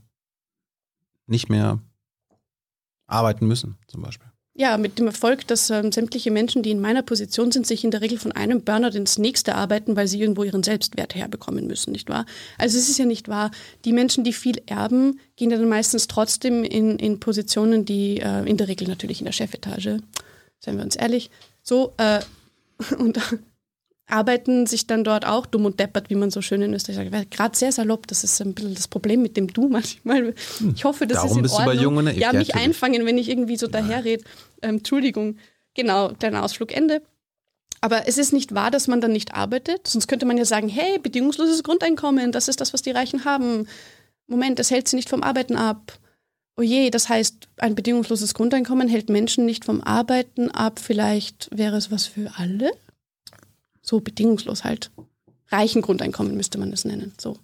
nicht 1.26 1.50
mehr 1.50 1.80
arbeiten 3.06 3.46
müssen, 3.46 3.76
zum 3.88 4.02
Beispiel. 4.02 4.30
Ja, 4.54 4.76
mit 4.78 4.98
dem 4.98 5.06
Erfolg, 5.06 5.46
dass 5.46 5.70
ähm, 5.70 5.92
sämtliche 5.92 6.30
Menschen, 6.30 6.62
die 6.62 6.72
in 6.72 6.80
meiner 6.80 7.02
Position 7.02 7.52
sind, 7.52 7.66
sich 7.66 7.84
in 7.84 7.90
der 7.90 8.00
Regel 8.00 8.18
von 8.18 8.32
einem 8.32 8.62
Burnout 8.62 8.96
ins 8.96 9.16
nächste 9.16 9.54
arbeiten, 9.54 9.96
weil 9.96 10.08
sie 10.08 10.20
irgendwo 10.20 10.42
ihren 10.42 10.62
Selbstwert 10.62 11.14
herbekommen 11.14 11.66
müssen, 11.66 11.92
nicht 11.92 12.08
wahr? 12.08 12.26
Also 12.58 12.76
es 12.76 12.88
ist 12.88 12.98
ja 12.98 13.06
nicht 13.06 13.28
wahr. 13.28 13.52
Die 13.84 13.92
Menschen, 13.92 14.24
die 14.24 14.32
viel 14.32 14.60
erben, 14.66 15.20
gehen 15.36 15.50
dann 15.50 15.68
meistens 15.68 16.08
trotzdem 16.08 16.64
in, 16.64 16.98
in 16.98 17.20
Positionen, 17.20 17.84
die 17.84 18.20
äh, 18.20 18.44
in 18.44 18.56
der 18.56 18.68
Regel 18.68 18.88
natürlich 18.88 19.20
in 19.20 19.26
der 19.26 19.32
Chefetage, 19.32 20.00
seien 20.58 20.76
wir 20.76 20.84
uns 20.84 20.96
ehrlich, 20.96 21.30
so 21.70 21.94
äh, 21.98 22.20
und 22.98 23.18
arbeiten 24.08 24.66
sich 24.66 24.88
dann 24.88 25.04
dort 25.04 25.24
auch 25.24 25.46
dumm 25.46 25.66
und 25.66 25.78
deppert, 25.78 26.10
wie 26.10 26.16
man 26.16 26.32
so 26.32 26.42
schön 26.42 26.62
in 26.62 26.74
Österreich 26.74 27.10
sagt. 27.10 27.30
Gerade 27.30 27.56
sehr 27.56 27.70
salopp, 27.70 28.08
das 28.08 28.24
ist 28.24 28.40
ein 28.40 28.54
bisschen 28.54 28.74
das 28.74 28.88
Problem 28.88 29.22
mit 29.22 29.36
dem 29.36 29.52
Du 29.52 29.68
manchmal. 29.68 30.34
Ich 30.74 30.84
hoffe, 30.84 31.06
das 31.06 31.18
Darum 31.18 31.30
ist 31.30 31.36
in 31.36 31.42
bist 31.42 31.54
du 31.54 31.58
bei 31.58 31.66
Ordnung. 31.68 31.82
Jung 31.82 32.04
Naiv, 32.04 32.18
ja, 32.18 32.32
ja, 32.32 32.38
mich 32.38 32.56
einfangen, 32.56 33.06
wenn 33.06 33.18
ich 33.18 33.28
irgendwie 33.28 33.56
so 33.56 33.68
daherrede. 33.68 34.24
Ähm, 34.62 34.78
Entschuldigung. 34.78 35.36
Genau, 35.74 36.08
kleiner 36.18 36.42
Ausflug, 36.42 36.76
Ende. 36.76 37.02
Aber 37.80 38.08
es 38.08 38.18
ist 38.18 38.32
nicht 38.32 38.52
wahr, 38.52 38.72
dass 38.72 38.88
man 38.88 39.00
dann 39.00 39.12
nicht 39.12 39.34
arbeitet. 39.34 39.86
Sonst 39.86 40.08
könnte 40.08 40.26
man 40.26 40.36
ja 40.36 40.44
sagen, 40.44 40.68
hey, 40.68 40.98
bedingungsloses 40.98 41.62
Grundeinkommen, 41.62 42.32
das 42.32 42.48
ist 42.48 42.60
das, 42.60 42.72
was 42.72 42.82
die 42.82 42.90
Reichen 42.90 43.24
haben. 43.24 43.68
Moment, 44.26 44.58
das 44.58 44.72
hält 44.72 44.88
sie 44.88 44.96
nicht 44.96 45.08
vom 45.08 45.22
Arbeiten 45.22 45.56
ab. 45.56 45.92
Oh 46.60 46.62
je, 46.62 46.90
das 46.90 47.08
heißt, 47.08 47.48
ein 47.56 47.74
bedingungsloses 47.74 48.34
Grundeinkommen 48.34 48.86
hält 48.86 49.08
Menschen 49.08 49.46
nicht 49.46 49.64
vom 49.64 49.80
Arbeiten 49.80 50.50
ab. 50.50 50.78
Vielleicht 50.78 51.48
wäre 51.56 51.78
es 51.78 51.90
was 51.90 52.04
für 52.04 52.32
alle? 52.36 52.70
So 53.80 54.00
bedingungslos 54.00 54.62
halt. 54.62 54.90
Reichen 55.48 55.80
Grundeinkommen 55.80 56.36
müsste 56.36 56.58
man 56.58 56.70
das 56.70 56.84
nennen. 56.84 57.14
So. 57.18 57.38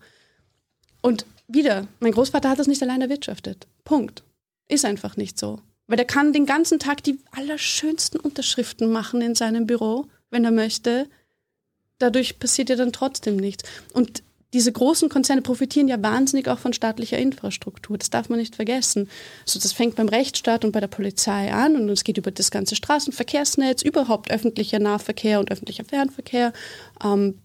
Und 1.01 1.25
wieder, 1.49 1.89
mein 1.99 2.13
Großvater 2.13 2.51
hat 2.51 2.59
das 2.59 2.67
nicht 2.67 2.83
allein 2.83 3.01
erwirtschaftet. 3.01 3.67
Punkt. 3.85 4.23
Ist 4.69 4.85
einfach 4.85 5.17
nicht 5.17 5.39
so. 5.39 5.61
Weil 5.87 5.97
der 5.97 6.05
kann 6.05 6.35
den 6.35 6.45
ganzen 6.45 6.79
Tag 6.79 7.03
die 7.03 7.19
allerschönsten 7.31 8.21
Unterschriften 8.21 8.93
machen 8.93 9.23
in 9.23 9.35
seinem 9.35 9.67
Büro, 9.67 10.09
wenn 10.29 10.45
er 10.45 10.51
möchte. 10.51 11.09
Dadurch 11.97 12.39
passiert 12.39 12.69
ja 12.69 12.77
dann 12.77 12.93
trotzdem 12.93 13.37
nichts. 13.37 13.65
Und 13.95 14.23
diese 14.57 14.73
großen 14.73 15.11
Konzerne 15.11 15.43
profitieren 15.43 15.87
ja 15.87 16.03
wahnsinnig 16.03 16.49
auch 16.49 16.59
von 16.59 16.73
staatlicher 16.73 17.19
Infrastruktur. 17.19 17.99
Das 17.99 18.09
darf 18.09 18.31
man 18.31 18.39
nicht 18.39 18.57
vergessen. 18.57 19.11
Also 19.43 19.61
das 19.61 19.73
fängt 19.73 19.97
beim 19.97 20.09
Rechtsstaat 20.09 20.65
und 20.65 20.73
bei 20.73 20.81
der 20.81 20.87
Polizei 20.87 21.53
an 21.53 21.77
und 21.77 21.91
es 21.91 22.05
geht 22.05 22.17
über 22.17 22.31
das 22.31 22.51
ganze 22.51 22.75
Straßenverkehrsnetz, 22.75 23.83
überhaupt 23.83 24.31
öffentlicher 24.31 24.79
Nahverkehr 24.79 25.41
und 25.41 25.51
öffentlicher 25.51 25.85
Fernverkehr, 25.85 26.55
ähm, 27.05 27.43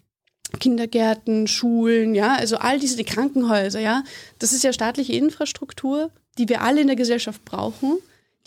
Kindergärten, 0.61 1.47
Schulen, 1.47 2.15
ja, 2.15 2.35
also 2.35 2.55
all 2.55 2.79
diese 2.79 2.95
die 2.95 3.03
Krankenhäuser, 3.03 3.81
ja. 3.81 4.05
Das 4.39 4.53
ist 4.53 4.63
ja 4.63 4.71
staatliche 4.71 5.11
Infrastruktur, 5.11 6.11
die 6.37 6.47
wir 6.47 6.61
alle 6.61 6.79
in 6.79 6.87
der 6.87 6.95
Gesellschaft 6.95 7.43
brauchen, 7.43 7.97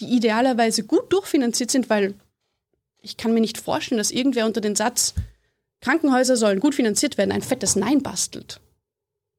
die 0.01 0.07
idealerweise 0.07 0.85
gut 0.85 1.13
durchfinanziert 1.13 1.71
sind, 1.71 1.91
weil 1.91 2.15
ich 3.03 3.19
kann 3.19 3.35
mir 3.35 3.43
nicht 3.43 3.59
vorstellen, 3.59 3.99
dass 3.99 4.11
irgendwer 4.11 4.47
unter 4.47 4.63
den 4.63 4.75
Satz 4.75 5.13
Krankenhäuser 5.85 6.37
sollen 6.37 6.61
gut 6.61 6.75
finanziert 6.75 7.19
werden, 7.19 7.31
ein 7.31 7.43
fettes 7.43 7.77
Nein 7.77 8.03
bastelt. 8.03 8.59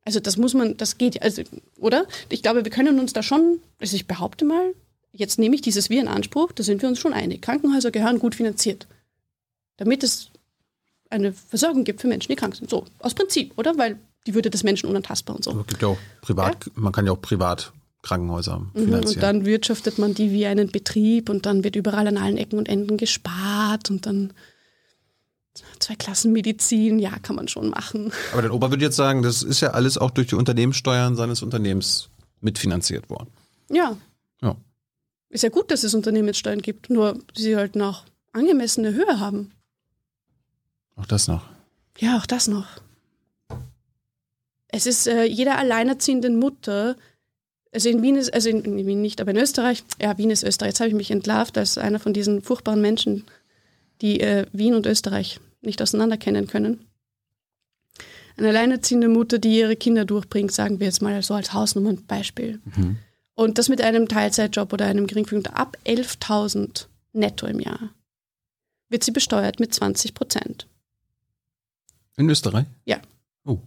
Also 0.05 0.19
das 0.19 0.37
muss 0.37 0.53
man, 0.53 0.77
das 0.77 0.99
geht, 0.99 1.19
also, 1.23 1.41
oder? 1.77 2.05
Ich 2.29 2.43
glaube, 2.43 2.63
wir 2.63 2.71
können 2.71 2.99
uns 2.99 3.13
da 3.13 3.23
schon, 3.23 3.59
also 3.79 3.95
ich 3.95 4.05
behaupte 4.05 4.45
mal, 4.45 4.75
jetzt 5.11 5.39
nehme 5.39 5.55
ich 5.55 5.61
dieses 5.61 5.89
Wir 5.89 6.01
in 6.01 6.07
Anspruch, 6.07 6.51
da 6.51 6.61
sind 6.61 6.83
wir 6.83 6.89
uns 6.89 6.99
schon 6.99 7.13
einig. 7.13 7.41
Krankenhäuser 7.41 7.89
gehören 7.89 8.19
gut 8.19 8.35
finanziert. 8.35 8.85
Damit 9.77 10.03
es 10.03 10.29
eine 11.09 11.33
Versorgung 11.33 11.83
gibt 11.83 12.01
für 12.01 12.07
Menschen, 12.07 12.31
die 12.31 12.35
krank 12.35 12.55
sind. 12.55 12.69
So, 12.69 12.85
aus 12.99 13.15
Prinzip, 13.15 13.53
oder? 13.57 13.75
Weil 13.79 13.97
die 14.27 14.35
Würde 14.35 14.51
des 14.51 14.63
Menschen 14.63 14.87
unantastbar 14.87 15.35
und 15.35 15.43
so. 15.43 15.51
Gibt 15.63 15.81
ja 15.81 15.87
auch 15.87 15.97
privat, 16.21 16.69
man 16.75 16.93
kann 16.93 17.07
ja 17.07 17.11
auch 17.11 17.21
privat 17.21 17.73
Krankenhäuser 18.03 18.59
Mhm, 18.59 18.71
finanzieren. 18.73 19.15
Und 19.15 19.23
dann 19.23 19.45
wirtschaftet 19.45 19.97
man 19.97 20.13
die 20.13 20.31
wie 20.31 20.45
einen 20.45 20.69
Betrieb 20.69 21.27
und 21.27 21.47
dann 21.47 21.63
wird 21.63 21.75
überall 21.75 22.07
an 22.07 22.17
allen 22.17 22.37
Ecken 22.37 22.59
und 22.59 22.69
Enden 22.69 22.97
gespart 22.97 23.89
und 23.89 24.05
dann 24.05 24.31
zwei 25.79 25.95
Klassen 25.95 26.31
Medizin, 26.31 26.99
ja, 26.99 27.17
kann 27.19 27.35
man 27.35 27.47
schon 27.47 27.69
machen. 27.69 28.11
Aber 28.33 28.41
der 28.41 28.53
Ober 28.53 28.69
würde 28.71 28.83
jetzt 28.83 28.95
sagen, 28.95 29.21
das 29.21 29.43
ist 29.43 29.61
ja 29.61 29.71
alles 29.71 29.97
auch 29.97 30.11
durch 30.11 30.27
die 30.27 30.35
Unternehmenssteuern 30.35 31.15
seines 31.15 31.41
Unternehmens 31.41 32.09
mitfinanziert 32.41 33.09
worden. 33.09 33.29
Ja, 33.69 33.97
Ja. 34.41 34.55
ist 35.29 35.43
ja 35.43 35.49
gut, 35.49 35.71
dass 35.71 35.83
es 35.83 35.93
Unternehmenssteuern 35.93 36.61
gibt, 36.61 36.89
nur 36.89 37.17
sie 37.35 37.53
sollten 37.53 37.81
auch 37.81 38.03
angemessene 38.33 38.93
Höhe 38.93 39.19
haben. 39.19 39.51
Auch 40.95 41.05
das 41.05 41.27
noch. 41.27 41.43
Ja, 41.97 42.17
auch 42.17 42.25
das 42.25 42.47
noch. 42.47 42.67
Es 44.67 44.85
ist 44.85 45.07
äh, 45.07 45.23
jeder 45.23 45.57
alleinerziehenden 45.57 46.37
Mutter, 46.37 46.95
also 47.73 47.89
in 47.89 48.01
Wien 48.01 48.15
ist, 48.17 48.33
also 48.33 48.49
in, 48.49 48.63
in 48.63 48.85
Wien 48.85 49.01
nicht, 49.01 49.21
aber 49.21 49.31
in 49.31 49.37
Österreich, 49.37 49.83
ja, 50.01 50.17
Wien 50.17 50.29
ist 50.29 50.43
Österreich, 50.43 50.69
jetzt 50.71 50.79
habe 50.79 50.89
ich 50.89 50.95
mich 50.95 51.11
entlarvt 51.11 51.57
als 51.57 51.77
einer 51.77 51.99
von 51.99 52.13
diesen 52.13 52.41
furchtbaren 52.41 52.81
Menschen, 52.81 53.25
die 54.01 54.19
äh, 54.19 54.45
Wien 54.51 54.75
und 54.75 54.85
Österreich 54.85 55.39
nicht 55.61 55.81
auseinander 55.81 56.17
kennen 56.17 56.47
können. 56.47 56.85
Eine 58.37 58.49
alleinerziehende 58.49 59.07
Mutter, 59.07 59.39
die 59.39 59.57
ihre 59.57 59.75
Kinder 59.75 60.03
durchbringt, 60.03 60.51
sagen 60.51 60.79
wir 60.79 60.87
jetzt 60.87 61.01
mal 61.01 61.21
so 61.23 61.33
als 61.33 61.53
Hausnummernbeispiel. 61.53 62.59
Und 63.35 63.57
das 63.57 63.69
mit 63.69 63.81
einem 63.81 64.07
Teilzeitjob 64.07 64.73
oder 64.73 64.85
einem 64.85 65.07
geringfügigen 65.07 65.53
ab 65.53 65.77
11.000 65.85 66.87
netto 67.13 67.47
im 67.47 67.59
Jahr 67.59 67.91
wird 68.89 69.03
sie 69.03 69.11
besteuert 69.11 69.59
mit 69.59 69.73
20 69.73 70.13
Prozent. 70.13 70.67
In 72.17 72.29
Österreich? 72.29 72.65
Ja. 72.85 73.01
Oh. 73.45 73.59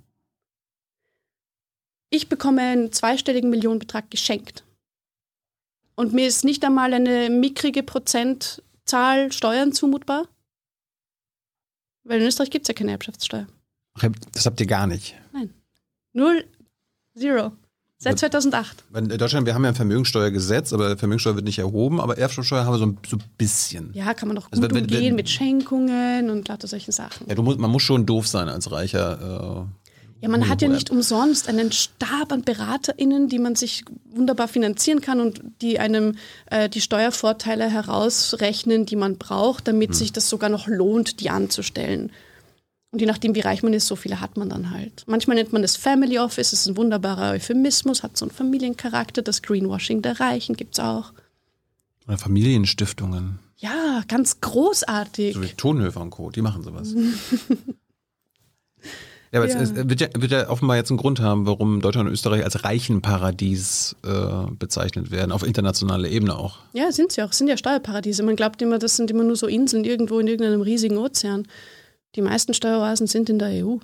ich 2.10 2.28
bekomme 2.28 2.62
einen 2.62 2.92
zweistelligen 2.92 3.50
Millionenbetrag 3.50 4.10
geschenkt. 4.10 4.64
Und 5.94 6.12
mir 6.12 6.26
ist 6.26 6.44
nicht 6.44 6.64
einmal 6.64 6.94
eine 6.94 7.28
mickrige 7.28 7.82
Prozentzahl 8.92 9.32
Steuern 9.32 9.72
zumutbar. 9.72 10.26
Weil 12.04 12.20
in 12.22 12.26
Österreich 12.26 12.50
gibt 12.50 12.64
es 12.64 12.68
ja 12.68 12.74
keine 12.74 12.92
Erbschaftssteuer. 12.92 13.46
Das 14.32 14.46
habt 14.46 14.60
ihr 14.60 14.66
gar 14.66 14.86
nicht. 14.86 15.14
Null, 16.14 16.44
zero. 17.16 17.52
Seit 17.98 18.14
Was? 18.14 18.20
2008. 18.20 18.84
Weil 18.90 19.10
in 19.12 19.18
Deutschland, 19.18 19.44
wir 19.46 19.54
haben 19.54 19.62
ja 19.64 19.70
ein 19.70 19.74
Vermögenssteuergesetz, 19.74 20.72
aber 20.72 20.96
Vermögenssteuer 20.96 21.34
wird 21.34 21.44
nicht 21.44 21.58
erhoben, 21.58 22.00
aber 22.00 22.16
Erbschaftssteuer 22.16 22.64
haben 22.64 22.72
wir 22.74 22.78
so 22.78 22.86
ein, 22.86 22.98
so 23.06 23.16
ein 23.16 23.24
bisschen. 23.36 23.92
Ja, 23.92 24.14
kann 24.14 24.28
man 24.28 24.36
doch 24.36 24.50
Also 24.50 24.62
gut 24.62 24.70
wenn- 24.70 24.76
wenn- 24.76 24.84
umgehen 24.84 25.04
wenn- 25.10 25.14
mit 25.16 25.28
Schenkungen 25.28 26.30
und 26.30 26.48
lauter 26.48 26.66
solchen 26.66 26.92
Sachen. 26.92 27.28
Ja, 27.28 27.34
du 27.34 27.42
musst, 27.42 27.58
man 27.58 27.70
muss 27.70 27.82
schon 27.82 28.06
doof 28.06 28.26
sein 28.26 28.48
als 28.48 28.70
reicher. 28.72 29.68
Ja, 30.20 30.28
man 30.28 30.48
hat 30.48 30.62
ja 30.62 30.68
nicht 30.68 30.90
umsonst 30.90 31.48
einen 31.48 31.70
Stab 31.70 32.32
an 32.32 32.42
BeraterInnen, 32.42 33.28
die 33.28 33.38
man 33.38 33.54
sich 33.54 33.84
wunderbar 34.10 34.48
finanzieren 34.48 35.00
kann 35.00 35.20
und 35.20 35.40
die 35.62 35.78
einem 35.78 36.16
äh, 36.46 36.68
die 36.68 36.80
Steuervorteile 36.80 37.70
herausrechnen, 37.70 38.84
die 38.84 38.96
man 38.96 39.16
braucht, 39.16 39.68
damit 39.68 39.94
sich 39.94 40.12
das 40.12 40.28
sogar 40.28 40.50
noch 40.50 40.66
lohnt, 40.66 41.20
die 41.20 41.30
anzustellen. 41.30 42.10
Und 42.90 43.00
je 43.00 43.06
nachdem, 43.06 43.34
wie 43.34 43.40
reich 43.40 43.62
man 43.62 43.74
ist, 43.74 43.86
so 43.86 43.96
viele 43.96 44.20
hat 44.20 44.36
man 44.36 44.48
dann 44.48 44.70
halt. 44.70 45.04
Manchmal 45.06 45.36
nennt 45.36 45.52
man 45.52 45.62
das 45.62 45.76
Family 45.76 46.18
Office, 46.18 46.52
ist 46.52 46.66
ein 46.66 46.76
wunderbarer 46.76 47.32
Euphemismus, 47.32 48.02
hat 48.02 48.16
so 48.16 48.24
einen 48.24 48.32
Familiencharakter. 48.32 49.22
Das 49.22 49.42
Greenwashing 49.42 50.02
der 50.02 50.18
Reichen 50.18 50.56
gibt's 50.56 50.80
auch. 50.80 51.12
Äh, 51.12 52.08
oder 52.08 52.18
Familienstiftungen. 52.18 53.38
Ja, 53.58 54.02
ganz 54.08 54.40
großartig. 54.40 55.34
So 55.34 55.42
wie 55.42 55.48
Tonhöfer 55.48 56.00
und 56.00 56.10
Co., 56.10 56.30
die 56.30 56.42
machen 56.42 56.62
sowas. 56.62 56.94
Ja, 59.32 59.40
aber 59.40 59.48
Ja. 59.48 59.60
Es, 59.60 59.70
es 59.72 59.88
wird, 59.88 60.00
ja, 60.00 60.08
wird 60.16 60.32
ja 60.32 60.48
offenbar 60.48 60.76
jetzt 60.76 60.90
einen 60.90 60.98
Grund 60.98 61.20
haben, 61.20 61.46
warum 61.46 61.80
Deutschland 61.80 62.08
und 62.08 62.14
Österreich 62.14 62.44
als 62.44 62.64
Reichenparadies 62.64 63.96
äh, 64.04 64.50
bezeichnet 64.58 65.10
werden, 65.10 65.32
auf 65.32 65.42
internationaler 65.42 66.08
Ebene 66.08 66.36
auch. 66.36 66.58
Ja, 66.72 66.90
sind 66.92 67.12
sie 67.12 67.22
auch. 67.22 67.32
Sind 67.32 67.48
ja 67.48 67.56
Steuerparadiese. 67.56 68.22
Man 68.22 68.36
glaubt 68.36 68.62
immer, 68.62 68.78
das 68.78 68.96
sind 68.96 69.10
immer 69.10 69.24
nur 69.24 69.36
so 69.36 69.46
Inseln 69.46 69.84
irgendwo 69.84 70.18
in 70.18 70.26
irgendeinem 70.28 70.62
riesigen 70.62 70.96
Ozean. 70.96 71.46
Die 72.14 72.22
meisten 72.22 72.54
Steueroasen 72.54 73.06
sind 73.06 73.28
in 73.28 73.38
der 73.38 73.64
EU. 73.66 73.76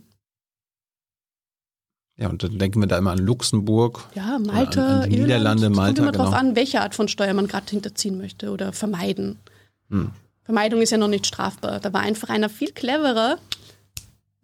Ja, 2.16 2.28
und 2.28 2.42
dann 2.44 2.58
denken 2.58 2.80
wir 2.80 2.86
da 2.86 2.96
immer 2.96 3.10
an 3.10 3.18
Luxemburg. 3.18 4.04
Ja, 4.14 4.36
an- 4.36 4.42
Malta, 4.44 5.00
an 5.00 5.10
die 5.10 5.16
Irland. 5.16 5.26
Niederlande, 5.28 5.66
Es 5.66 5.72
Malta, 5.76 6.02
Kommt 6.04 6.14
immer 6.16 6.24
genau. 6.26 6.36
an, 6.36 6.56
welche 6.56 6.80
Art 6.80 6.94
von 6.94 7.08
Steuer 7.08 7.34
man 7.34 7.48
gerade 7.48 7.66
hinterziehen 7.68 8.16
möchte 8.18 8.50
oder 8.50 8.72
vermeiden. 8.72 9.38
Hm. 9.90 10.10
Vermeidung 10.44 10.80
ist 10.80 10.90
ja 10.90 10.98
noch 10.98 11.08
nicht 11.08 11.26
strafbar. 11.26 11.80
Da 11.80 11.92
war 11.92 12.02
einfach 12.02 12.28
einer 12.28 12.48
viel 12.48 12.70
cleverer. 12.70 13.38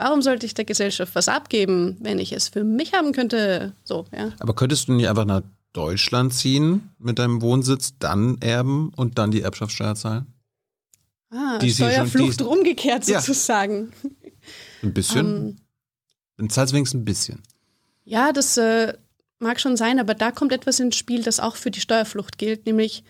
Warum 0.01 0.23
sollte 0.23 0.47
ich 0.47 0.55
der 0.55 0.65
Gesellschaft 0.65 1.15
was 1.15 1.29
abgeben, 1.29 1.99
wenn 2.01 2.19
ich 2.19 2.33
es 2.33 2.49
für 2.49 2.65
mich 2.65 2.95
haben 2.95 3.13
könnte? 3.13 3.75
So, 3.85 4.07
ja. 4.17 4.33
Aber 4.41 4.55
könntest 4.55 4.89
du 4.89 4.95
nicht 4.95 5.09
einfach 5.11 5.27
nach 5.27 5.43
Deutschland 5.75 6.33
ziehen 6.33 6.89
mit 6.99 7.19
deinem 7.19 7.43
Wohnsitz, 7.43 7.93
dann 7.99 8.39
erben 8.41 8.93
und 8.97 9.19
dann 9.19 9.31
die 9.31 9.43
Erbschaftssteuer 9.43 9.95
zahlen? 9.95 10.27
Ah, 11.31 11.59
Die 11.59 11.71
sie 11.71 11.83
schon- 11.83 11.91
Steuerflucht 11.93 12.41
die- 12.41 12.45
umgekehrt 12.45 13.07
Ja. 13.09 13.21
sozusagen. 13.21 13.93
Ein 14.83 14.95
bisschen? 14.95 15.27
Ähm, 15.27 15.57
Dann 16.39 16.49
zahlst 16.49 16.73
wenigstens 16.73 17.01
ein 17.03 17.05
bisschen. 17.05 17.43
Ja, 18.05 18.33
das 18.33 18.57
äh, 18.57 18.95
mag 19.39 19.61
schon 19.61 19.77
sein, 19.77 20.01
aber 20.01 20.15
da 20.15 20.31
kommt 20.33 20.53
etwas 20.53 20.81
ins 20.81 20.97
Spiel, 20.97 21.23
das 21.23 21.39
auch 21.41 21.57
für 21.57 21.71
die 21.71 21.81
Steuerflucht 21.83 22.39
gilt, 22.39 22.65
nämlich 22.65 23.05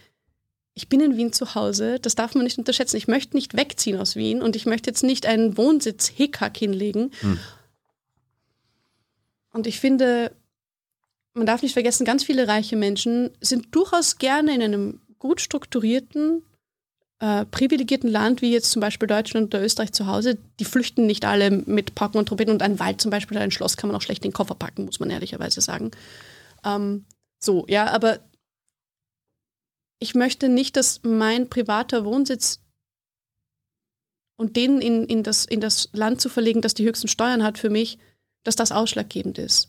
ich 0.75 0.89
bin 0.89 1.01
in 1.01 1.17
Wien 1.17 1.33
zu 1.33 1.55
Hause, 1.55 1.99
das 2.01 2.15
darf 2.15 2.35
man 2.35 2.45
nicht 2.45 2.59
unterschätzen. 2.59 2.97
Ich 2.97 3.09
möchte 3.09 3.37
nicht 3.37 3.57
wegziehen 3.57 3.99
aus 3.99 4.17
Wien 4.17 4.41
und 4.43 4.57
ich 4.57 4.67
möchte 4.67 4.91
jetzt 4.91 5.03
nicht 5.03 5.27
einen 5.27 5.57
Wohnsitz 5.57 6.09
Hickhack 6.09 6.57
hinlegen. 6.57 7.11
Hm. 7.21 7.39
Und 9.53 9.67
ich 9.67 9.81
finde, 9.81 10.33
man 11.35 11.47
darf 11.47 11.63
nicht 11.63 11.73
vergessen, 11.73 12.05
ganz 12.05 12.25
viele 12.25 12.49
reiche 12.49 12.77
Menschen 12.77 13.31
sind 13.41 13.75
durchaus 13.75 14.19
gerne 14.19 14.55
in 14.55 14.63
einem 14.63 15.01
gut 15.19 15.41
strukturierten, 15.41 16.43
äh, 17.19 17.45
privilegierten 17.47 18.09
Land, 18.09 18.41
wie 18.41 18.53
jetzt 18.53 18.71
zum 18.71 18.81
Beispiel 18.81 19.09
Deutschland 19.09 19.53
oder 19.53 19.63
Österreich 19.63 19.93
zu 19.93 20.07
Hause. 20.07 20.39
Die 20.61 20.65
flüchten 20.65 21.07
nicht 21.07 21.25
alle 21.25 21.51
mit 21.51 21.95
Packen 21.95 22.19
und 22.19 22.27
Trompeten 22.27 22.55
und 22.55 22.63
ein 22.63 22.79
Wald 22.79 23.01
zum 23.01 23.11
Beispiel, 23.11 23.37
oder 23.37 23.45
ein 23.45 23.51
Schloss 23.51 23.77
kann 23.77 23.89
man 23.89 23.97
auch 23.97 24.03
schlecht 24.03 24.25
in 24.25 24.31
den 24.31 24.35
Koffer 24.35 24.55
packen, 24.55 24.87
muss 24.87 25.01
man 25.01 25.11
ehrlicherweise 25.11 25.61
sagen. 25.61 25.91
Ähm, 26.65 27.05
so, 27.39 27.67
ja, 27.69 27.87
aber 27.89 28.21
ich 30.01 30.15
möchte 30.15 30.49
nicht, 30.49 30.77
dass 30.77 31.01
mein 31.05 31.49
privater 31.49 32.05
Wohnsitz 32.05 32.61
und 34.37 34.57
den 34.57 34.81
in, 34.81 35.05
in, 35.05 35.23
das, 35.23 35.45
in 35.45 35.61
das 35.61 35.91
Land 35.93 36.21
zu 36.21 36.31
verlegen, 36.31 36.63
das 36.63 36.75
die 36.75 36.87
höchsten 36.87 37.09
Steuern 37.09 37.45
hat 37.45 37.59
für 37.59 37.71
mich, 37.71 37.99
dass 38.43 38.57
das 38.57 38.73
ausschlaggebend 38.73 39.39
ist. 39.39 39.69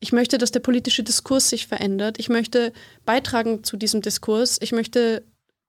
Ich 0.00 0.12
möchte, 0.12 0.36
dass 0.38 0.50
der 0.50 0.60
politische 0.60 1.04
Diskurs 1.04 1.48
sich 1.48 1.68
verändert. 1.68 2.18
Ich 2.18 2.28
möchte 2.28 2.72
beitragen 3.04 3.62
zu 3.62 3.76
diesem 3.76 4.02
Diskurs. 4.02 4.58
Ich 4.60 4.72
möchte, 4.72 5.22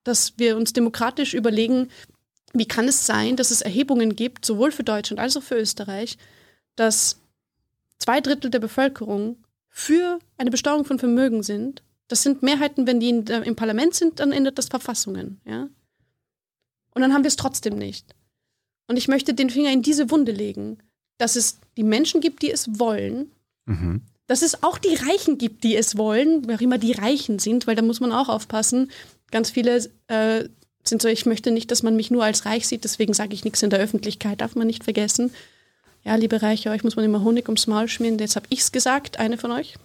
dass 0.03 0.33
wir 0.37 0.57
uns 0.57 0.73
demokratisch 0.73 1.35
überlegen, 1.35 1.89
wie 2.53 2.65
kann 2.65 2.87
es 2.87 3.05
sein, 3.05 3.35
dass 3.35 3.51
es 3.51 3.61
Erhebungen 3.61 4.15
gibt, 4.15 4.45
sowohl 4.45 4.71
für 4.71 4.83
Deutschland 4.83 5.19
als 5.19 5.37
auch 5.37 5.43
für 5.43 5.55
Österreich, 5.55 6.17
dass 6.75 7.21
zwei 7.99 8.21
Drittel 8.21 8.49
der 8.49 8.59
Bevölkerung 8.59 9.37
für 9.69 10.19
eine 10.37 10.49
Besteuerung 10.49 10.85
von 10.85 10.97
Vermögen 10.97 11.43
sind. 11.43 11.83
Das 12.11 12.23
sind 12.23 12.43
Mehrheiten, 12.43 12.85
wenn 12.87 12.99
die 12.99 13.09
in, 13.09 13.25
der- 13.25 13.43
im 13.43 13.55
Parlament 13.55 13.95
sind, 13.95 14.19
dann 14.19 14.31
ändert 14.31 14.57
das 14.57 14.67
Verfassungen. 14.67 15.39
Ja? 15.45 15.69
Und 16.93 17.01
dann 17.01 17.13
haben 17.13 17.23
wir 17.23 17.29
es 17.29 17.35
trotzdem 17.37 17.77
nicht. 17.77 18.13
Und 18.87 18.97
ich 18.97 19.07
möchte 19.07 19.33
den 19.33 19.49
Finger 19.49 19.71
in 19.71 19.81
diese 19.81 20.11
Wunde 20.11 20.31
legen, 20.33 20.79
dass 21.17 21.35
es 21.35 21.59
die 21.77 21.83
Menschen 21.83 22.19
gibt, 22.19 22.41
die 22.41 22.51
es 22.51 22.79
wollen, 22.79 23.31
Mhm. 23.65 24.01
dass 24.27 24.41
es 24.41 24.63
auch 24.63 24.77
die 24.77 24.95
Reichen 24.95 25.37
gibt, 25.37 25.63
die 25.63 25.75
es 25.77 25.95
wollen, 25.97 26.47
wer 26.47 26.55
auch 26.57 26.61
immer 26.61 26.77
die 26.79 26.91
Reichen 26.93 27.39
sind, 27.39 27.67
weil 27.67 27.75
da 27.75 27.81
muss 27.81 27.99
man 28.01 28.11
auch 28.11 28.27
aufpassen. 28.27 28.91
Ganz 29.29 29.49
viele 29.51 29.89
äh, 30.07 30.49
sind 30.83 31.01
so, 31.01 31.07
ich 31.07 31.25
möchte 31.25 31.51
nicht, 31.51 31.69
dass 31.71 31.83
man 31.83 31.95
mich 31.95 32.11
nur 32.11 32.23
als 32.25 32.45
reich 32.45 32.67
sieht, 32.67 32.83
deswegen 32.83 33.13
sage 33.13 33.33
ich 33.35 33.45
nichts 33.45 33.61
in 33.61 33.69
der 33.69 33.79
Öffentlichkeit, 33.79 34.41
darf 34.41 34.55
man 34.55 34.67
nicht 34.67 34.83
vergessen. 34.83 35.31
Ja, 36.03 36.15
liebe 36.15 36.41
Reiche, 36.41 36.71
euch 36.71 36.83
muss 36.83 36.95
man 36.95 37.05
immer 37.05 37.23
Honig 37.23 37.47
ums 37.47 37.67
Maul 37.67 37.87
schmieren, 37.87 38.17
jetzt 38.17 38.35
habe 38.35 38.47
ich 38.49 38.59
es 38.61 38.71
gesagt, 38.71 39.17
eine 39.19 39.37
von 39.37 39.51
euch. 39.51 39.75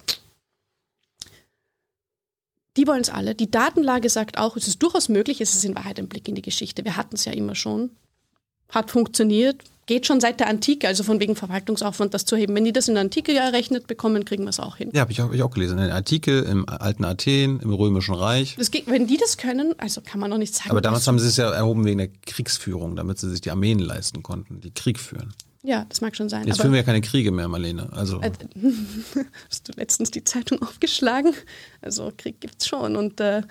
Die 2.77 2.87
wollen 2.87 3.01
es 3.01 3.09
alle. 3.09 3.35
Die 3.35 3.49
Datenlage 3.49 4.09
sagt 4.09 4.37
auch, 4.37 4.55
es 4.55 4.67
ist 4.67 4.81
durchaus 4.83 5.09
möglich, 5.09 5.41
es 5.41 5.53
ist 5.55 5.65
in 5.65 5.75
Wahrheit 5.75 5.99
ein 5.99 6.07
Blick 6.07 6.27
in 6.27 6.35
die 6.35 6.41
Geschichte. 6.41 6.85
Wir 6.85 6.95
hatten 6.95 7.15
es 7.15 7.25
ja 7.25 7.31
immer 7.33 7.55
schon. 7.55 7.89
Hat 8.69 8.91
funktioniert, 8.91 9.61
geht 9.85 10.05
schon 10.05 10.19
seit 10.19 10.39
der 10.41 10.47
Antike, 10.47 10.87
also 10.87 11.03
von 11.03 11.19
wegen 11.21 11.35
Verwaltungsaufwand 11.37 12.13
das 12.13 12.25
zu 12.25 12.35
heben. 12.35 12.53
Wenn 12.53 12.65
die 12.65 12.73
das 12.73 12.87
in 12.89 12.95
der 12.95 13.01
Antike 13.01 13.33
errechnet 13.33 13.87
bekommen, 13.87 14.25
kriegen 14.25 14.43
wir 14.43 14.49
es 14.49 14.59
auch 14.59 14.75
hin. 14.75 14.89
Ja, 14.93 15.01
habe 15.01 15.11
ich, 15.13 15.21
auch- 15.21 15.27
hab 15.27 15.33
ich 15.33 15.41
auch 15.41 15.51
gelesen. 15.51 15.79
In 15.79 15.89
Artikel 15.89 16.43
im 16.43 16.67
alten 16.67 17.05
Athen, 17.05 17.59
im 17.61 17.73
Römischen 17.73 18.13
Reich. 18.13 18.57
Geht, 18.69 18.87
wenn 18.87 19.07
die 19.07 19.17
das 19.17 19.37
können, 19.37 19.73
also 19.79 20.01
kann 20.01 20.19
man 20.19 20.29
noch 20.29 20.37
nicht 20.37 20.53
sagen. 20.53 20.69
Aber 20.71 20.81
damals 20.81 21.07
haben 21.07 21.17
sie 21.17 21.27
es 21.27 21.37
ja 21.37 21.49
erhoben 21.51 21.85
wegen 21.85 21.97
der 21.99 22.09
Kriegsführung, 22.25 22.95
damit 22.97 23.17
sie 23.19 23.29
sich 23.29 23.41
die 23.41 23.49
Armeen 23.51 23.79
leisten 23.79 24.21
konnten, 24.21 24.59
die 24.61 24.71
Krieg 24.71 24.99
führen. 24.99 25.33
Ja, 25.67 25.85
das 25.89 25.99
mag 25.99 26.15
schon 26.15 26.29
sein. 26.29 26.47
Jetzt 26.47 26.61
führen 26.61 26.71
wir 26.71 26.79
ja 26.79 26.85
keine 26.85 27.01
Kriege 27.01 27.29
mehr, 27.29 27.49
Marlene. 27.49 27.91
Also, 27.91 28.21
äh, 28.21 28.31
hast 29.49 29.67
du 29.67 29.73
letztens 29.75 30.11
die 30.11 30.23
Zeitung 30.23 30.61
aufgeschlagen? 30.61 31.33
Also 31.81 32.13
Krieg 32.15 32.39
gibt's 32.39 32.65
schon. 32.69 32.95
Und 32.95 33.19
äh, 33.19 33.41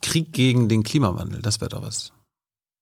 Krieg 0.00 0.32
gegen 0.32 0.68
den 0.68 0.82
Klimawandel, 0.82 1.40
das 1.40 1.60
wäre 1.60 1.68
doch 1.68 1.82
was. 1.82 2.12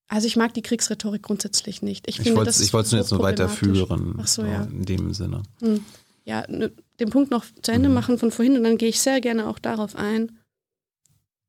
also 0.09 0.27
ich 0.27 0.37
mag 0.37 0.55
die 0.55 0.63
Kriegsrhetorik 0.63 1.23
grundsätzlich 1.23 1.83
nicht. 1.83 2.09
Ich, 2.09 2.21
Ich 2.21 2.35
wollte 2.35 2.49
es 2.49 2.73
jetzt 2.91 3.11
nur 3.11 3.23
weiterführen. 3.23 4.15
Ach 4.19 4.27
so, 4.27 4.47
ja. 4.47 4.63
In 4.63 4.87
dem 4.87 5.13
Sinne. 5.13 5.43
Ja, 5.61 5.77
ja, 6.25 6.45
ne, 6.49 6.73
den 7.01 7.11
Punkt 7.11 7.31
noch 7.31 7.45
zu 7.61 7.73
Ende 7.73 7.91
machen 7.91 8.17
von 8.17 8.31
vorhin 8.31 8.57
und 8.57 8.65
dann 8.65 8.79
gehe 8.79 8.89
ich 8.89 9.01
sehr 9.01 9.21
gerne 9.21 9.47
auch 9.47 9.59
darauf 9.59 9.95
ein. 9.95 10.39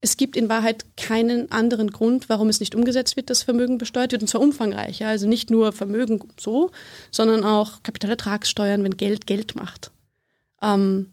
Es 0.04 0.18
gibt 0.18 0.36
in 0.36 0.50
Wahrheit 0.50 0.86
keinen 0.98 1.52
anderen 1.52 1.92
Grund, 1.92 2.28
warum 2.28 2.50
es 2.50 2.60
nicht 2.60 2.74
umgesetzt 2.74 3.16
wird, 3.16 3.30
dass 3.30 3.44
Vermögen 3.44 3.78
besteuert 3.78 4.12
wird, 4.12 4.24
und 4.24 4.28
zwar 4.28 4.42
umfangreicher. 4.42 5.08
Also 5.08 5.28
nicht 5.28 5.52
nur 5.52 5.72
Vermögen 5.72 6.20
so, 6.40 6.72
sondern 7.12 7.44
auch 7.44 7.84
Kapitalertragssteuern, 7.84 8.84
wenn 8.84 8.98
Geld 8.98 9.28
Geld 9.28 9.56
macht. 9.56 9.92
Ähm, 10.62 11.12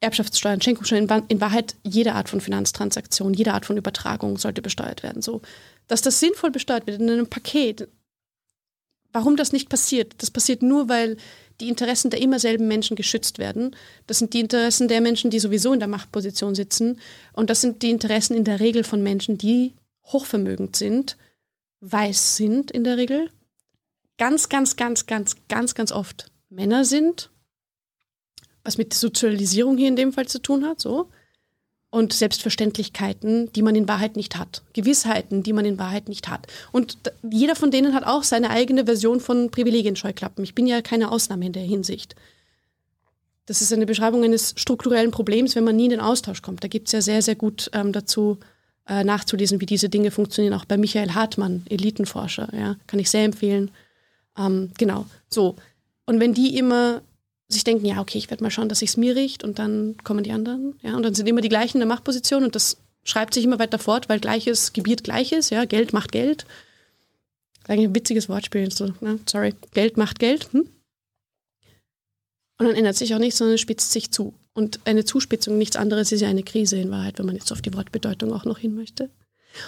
Erbschaftssteuern, 0.00 0.60
Schenkungssteuern, 0.60 1.08
in 1.08 1.24
in 1.28 1.40
Wahrheit 1.40 1.76
jede 1.84 2.14
Art 2.14 2.28
von 2.28 2.40
Finanztransaktion, 2.40 3.34
jede 3.34 3.54
Art 3.54 3.66
von 3.66 3.76
Übertragung 3.76 4.36
sollte 4.36 4.62
besteuert 4.62 5.02
werden. 5.02 5.22
So, 5.22 5.40
dass 5.86 6.02
das 6.02 6.20
sinnvoll 6.20 6.50
besteuert 6.50 6.86
wird 6.86 7.00
in 7.00 7.10
einem 7.10 7.28
Paket. 7.28 7.88
Warum 9.12 9.36
das 9.36 9.52
nicht 9.52 9.68
passiert? 9.68 10.14
Das 10.18 10.30
passiert 10.30 10.62
nur, 10.62 10.88
weil 10.88 11.16
die 11.60 11.68
Interessen 11.68 12.10
der 12.10 12.20
immer 12.20 12.38
selben 12.38 12.68
Menschen 12.68 12.96
geschützt 12.96 13.38
werden. 13.38 13.74
Das 14.06 14.18
sind 14.18 14.32
die 14.34 14.40
Interessen 14.40 14.88
der 14.88 15.00
Menschen, 15.00 15.30
die 15.30 15.38
sowieso 15.38 15.72
in 15.72 15.80
der 15.80 15.88
Machtposition 15.88 16.54
sitzen. 16.54 17.00
Und 17.32 17.50
das 17.50 17.60
sind 17.60 17.82
die 17.82 17.90
Interessen 17.90 18.34
in 18.34 18.44
der 18.44 18.60
Regel 18.60 18.84
von 18.84 19.02
Menschen, 19.02 19.38
die 19.38 19.74
hochvermögend 20.04 20.76
sind, 20.76 21.16
weiß 21.80 22.36
sind 22.36 22.70
in 22.70 22.84
der 22.84 22.96
Regel, 22.96 23.30
ganz, 24.18 24.48
ganz, 24.48 24.76
ganz, 24.76 25.06
ganz, 25.06 25.36
ganz, 25.48 25.74
ganz 25.74 25.92
oft 25.92 26.30
Männer 26.48 26.84
sind, 26.84 27.30
was 28.64 28.78
mit 28.78 28.94
Sozialisierung 28.94 29.76
hier 29.76 29.88
in 29.88 29.96
dem 29.96 30.12
Fall 30.12 30.26
zu 30.26 30.40
tun 30.40 30.64
hat, 30.64 30.80
so. 30.80 31.10
Und 31.90 32.12
Selbstverständlichkeiten, 32.12 33.50
die 33.52 33.62
man 33.62 33.74
in 33.74 33.88
Wahrheit 33.88 34.16
nicht 34.16 34.36
hat. 34.36 34.62
Gewissheiten, 34.74 35.42
die 35.42 35.54
man 35.54 35.64
in 35.64 35.78
Wahrheit 35.78 36.08
nicht 36.08 36.28
hat. 36.28 36.46
Und 36.70 36.98
jeder 37.30 37.56
von 37.56 37.70
denen 37.70 37.94
hat 37.94 38.04
auch 38.04 38.24
seine 38.24 38.50
eigene 38.50 38.84
Version 38.84 39.20
von 39.20 39.50
Privilegienscheuklappen. 39.50 40.44
Ich 40.44 40.54
bin 40.54 40.66
ja 40.66 40.82
keine 40.82 41.10
Ausnahme 41.10 41.46
in 41.46 41.54
der 41.54 41.62
Hinsicht. 41.62 42.14
Das 43.46 43.62
ist 43.62 43.72
eine 43.72 43.86
Beschreibung 43.86 44.22
eines 44.22 44.52
strukturellen 44.56 45.10
Problems, 45.10 45.56
wenn 45.56 45.64
man 45.64 45.76
nie 45.76 45.84
in 45.84 45.92
den 45.92 46.00
Austausch 46.00 46.42
kommt. 46.42 46.62
Da 46.62 46.68
gibt 46.68 46.88
es 46.88 46.92
ja 46.92 47.00
sehr, 47.00 47.22
sehr 47.22 47.34
gut 47.34 47.70
ähm, 47.72 47.92
dazu 47.92 48.36
äh, 48.86 49.04
nachzulesen, 49.04 49.60
wie 49.62 49.66
diese 49.66 49.88
Dinge 49.88 50.10
funktionieren. 50.10 50.52
Auch 50.52 50.66
bei 50.66 50.76
Michael 50.76 51.14
Hartmann, 51.14 51.64
Elitenforscher, 51.70 52.48
ja, 52.52 52.76
kann 52.86 53.00
ich 53.00 53.08
sehr 53.08 53.24
empfehlen. 53.24 53.70
Ähm, 54.36 54.72
genau, 54.76 55.06
so. 55.30 55.56
Und 56.04 56.20
wenn 56.20 56.34
die 56.34 56.58
immer 56.58 57.00
sich 57.48 57.64
denken, 57.64 57.86
ja, 57.86 58.00
okay, 58.00 58.18
ich 58.18 58.30
werde 58.30 58.42
mal 58.42 58.50
schauen, 58.50 58.68
dass 58.68 58.80
sich's 58.80 58.96
mir 58.96 59.16
riecht 59.16 59.42
und 59.42 59.58
dann 59.58 59.96
kommen 60.04 60.22
die 60.22 60.32
anderen, 60.32 60.78
ja, 60.82 60.94
und 60.96 61.02
dann 61.02 61.14
sind 61.14 61.28
immer 61.28 61.40
die 61.40 61.48
gleichen 61.48 61.78
in 61.78 61.80
der 61.80 61.88
Machtposition 61.88 62.44
und 62.44 62.54
das 62.54 62.76
schreibt 63.04 63.32
sich 63.34 63.44
immer 63.44 63.58
weiter 63.58 63.78
fort, 63.78 64.08
weil 64.08 64.20
Gleiches 64.20 64.72
gebiert 64.72 65.04
Gleiches, 65.04 65.50
ja, 65.50 65.64
Geld 65.64 65.92
macht 65.92 66.12
Geld. 66.12 66.44
Eigentlich 67.66 67.88
ein 67.88 67.94
witziges 67.94 68.28
Wortspiel, 68.28 68.70
so, 68.70 68.92
ne? 69.00 69.18
sorry, 69.26 69.54
Geld 69.72 69.96
macht 69.96 70.18
Geld, 70.18 70.52
hm? 70.52 70.68
Und 72.60 72.66
dann 72.66 72.74
ändert 72.74 72.96
sich 72.96 73.14
auch 73.14 73.20
nichts, 73.20 73.38
sondern 73.38 73.54
es 73.54 73.60
spitzt 73.60 73.92
sich 73.92 74.10
zu. 74.10 74.34
Und 74.52 74.80
eine 74.84 75.04
Zuspitzung, 75.04 75.58
nichts 75.58 75.76
anderes 75.76 76.10
ist 76.10 76.20
ja 76.20 76.28
eine 76.28 76.42
Krise 76.42 76.76
in 76.76 76.90
Wahrheit, 76.90 77.18
wenn 77.18 77.26
man 77.26 77.36
jetzt 77.36 77.52
auf 77.52 77.62
die 77.62 77.72
Wortbedeutung 77.72 78.32
auch 78.32 78.44
noch 78.44 78.58
hin 78.58 78.74
möchte. 78.74 79.10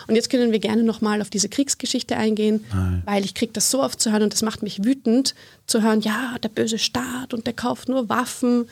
Und 0.07 0.14
jetzt 0.14 0.31
können 0.31 0.53
wir 0.53 0.59
gerne 0.59 0.83
nochmal 0.83 1.21
auf 1.21 1.31
diese 1.31 1.49
Kriegsgeschichte 1.49 2.16
eingehen, 2.16 2.64
weil 3.05 3.25
ich 3.25 3.35
kriege 3.35 3.53
das 3.53 3.71
so 3.71 3.83
oft 3.83 4.01
zu 4.01 4.12
hören 4.12 4.23
und 4.23 4.33
das 4.33 4.43
macht 4.43 4.62
mich 4.62 4.85
wütend, 4.85 5.35
zu 5.66 5.83
hören, 5.83 6.01
ja, 6.01 6.37
der 6.43 6.49
böse 6.49 6.79
Staat 6.79 7.35
und 7.35 7.47
der 7.47 7.55
kauft 7.55 7.88
nur 7.88 8.09
Waffen. 8.09 8.69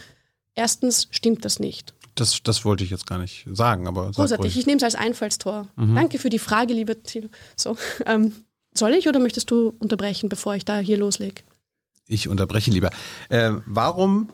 Erstens 0.55 1.09
stimmt 1.11 1.44
das 1.44 1.59
nicht. 1.61 1.94
Das, 2.14 2.42
das 2.42 2.64
wollte 2.64 2.83
ich 2.83 2.90
jetzt 2.90 3.07
gar 3.07 3.18
nicht 3.18 3.47
sagen, 3.53 3.87
aber 3.87 4.11
Großartig, 4.11 4.57
ich 4.57 4.66
nehme 4.66 4.79
es 4.79 4.83
als 4.83 4.97
Einfallstor. 4.97 5.68
Danke 5.77 6.18
für 6.18 6.31
die 6.31 6.40
Frage, 6.40 6.75
lieber 6.75 7.01
Thilo. 7.03 7.29
So, 7.57 7.77
ähm, 8.07 8.33
soll 8.75 8.94
ich 8.94 9.09
oder 9.09 9.21
möchtest 9.21 9.51
du 9.51 9.75
unterbrechen, 9.79 10.29
bevor 10.29 10.55
ich 10.55 10.64
da 10.64 10.79
hier 10.79 10.99
loslege? 10.99 11.42
Ich 12.07 12.29
unterbreche 12.29 12.71
lieber. 12.71 12.90
Äh, 13.29 13.53
warum 13.66 14.31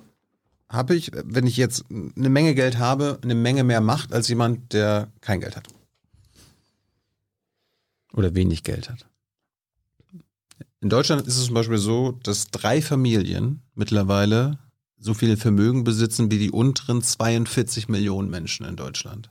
habe 0.69 0.95
ich, 0.95 1.11
wenn 1.13 1.47
ich 1.47 1.57
jetzt 1.57 1.85
eine 1.91 2.29
Menge 2.29 2.55
Geld 2.55 2.79
habe, 2.79 3.19
eine 3.23 3.35
Menge 3.35 3.65
mehr 3.65 3.81
Macht 3.81 4.13
als 4.13 4.29
jemand, 4.29 4.73
der 4.73 5.09
kein 5.21 5.41
Geld 5.41 5.57
hat? 5.57 5.69
Oder 8.15 8.35
wenig 8.35 8.63
Geld 8.63 8.89
hat? 8.89 9.07
In 10.81 10.89
Deutschland 10.89 11.27
ist 11.27 11.37
es 11.37 11.47
zum 11.47 11.55
Beispiel 11.55 11.79
so, 11.79 12.13
dass 12.23 12.51
drei 12.51 12.83
Familien 12.83 13.63
mittlerweile 13.75 14.59
so 14.99 15.15
viel 15.15 15.37
Vermögen 15.37 15.85
besitzen 15.85 16.31
wie 16.31 16.39
die 16.39 16.51
unteren 16.51 17.03
42 17.03 17.89
Millionen 17.89 18.31
Menschen 18.31 18.67
in 18.67 18.77
Deutschland. 18.77 19.31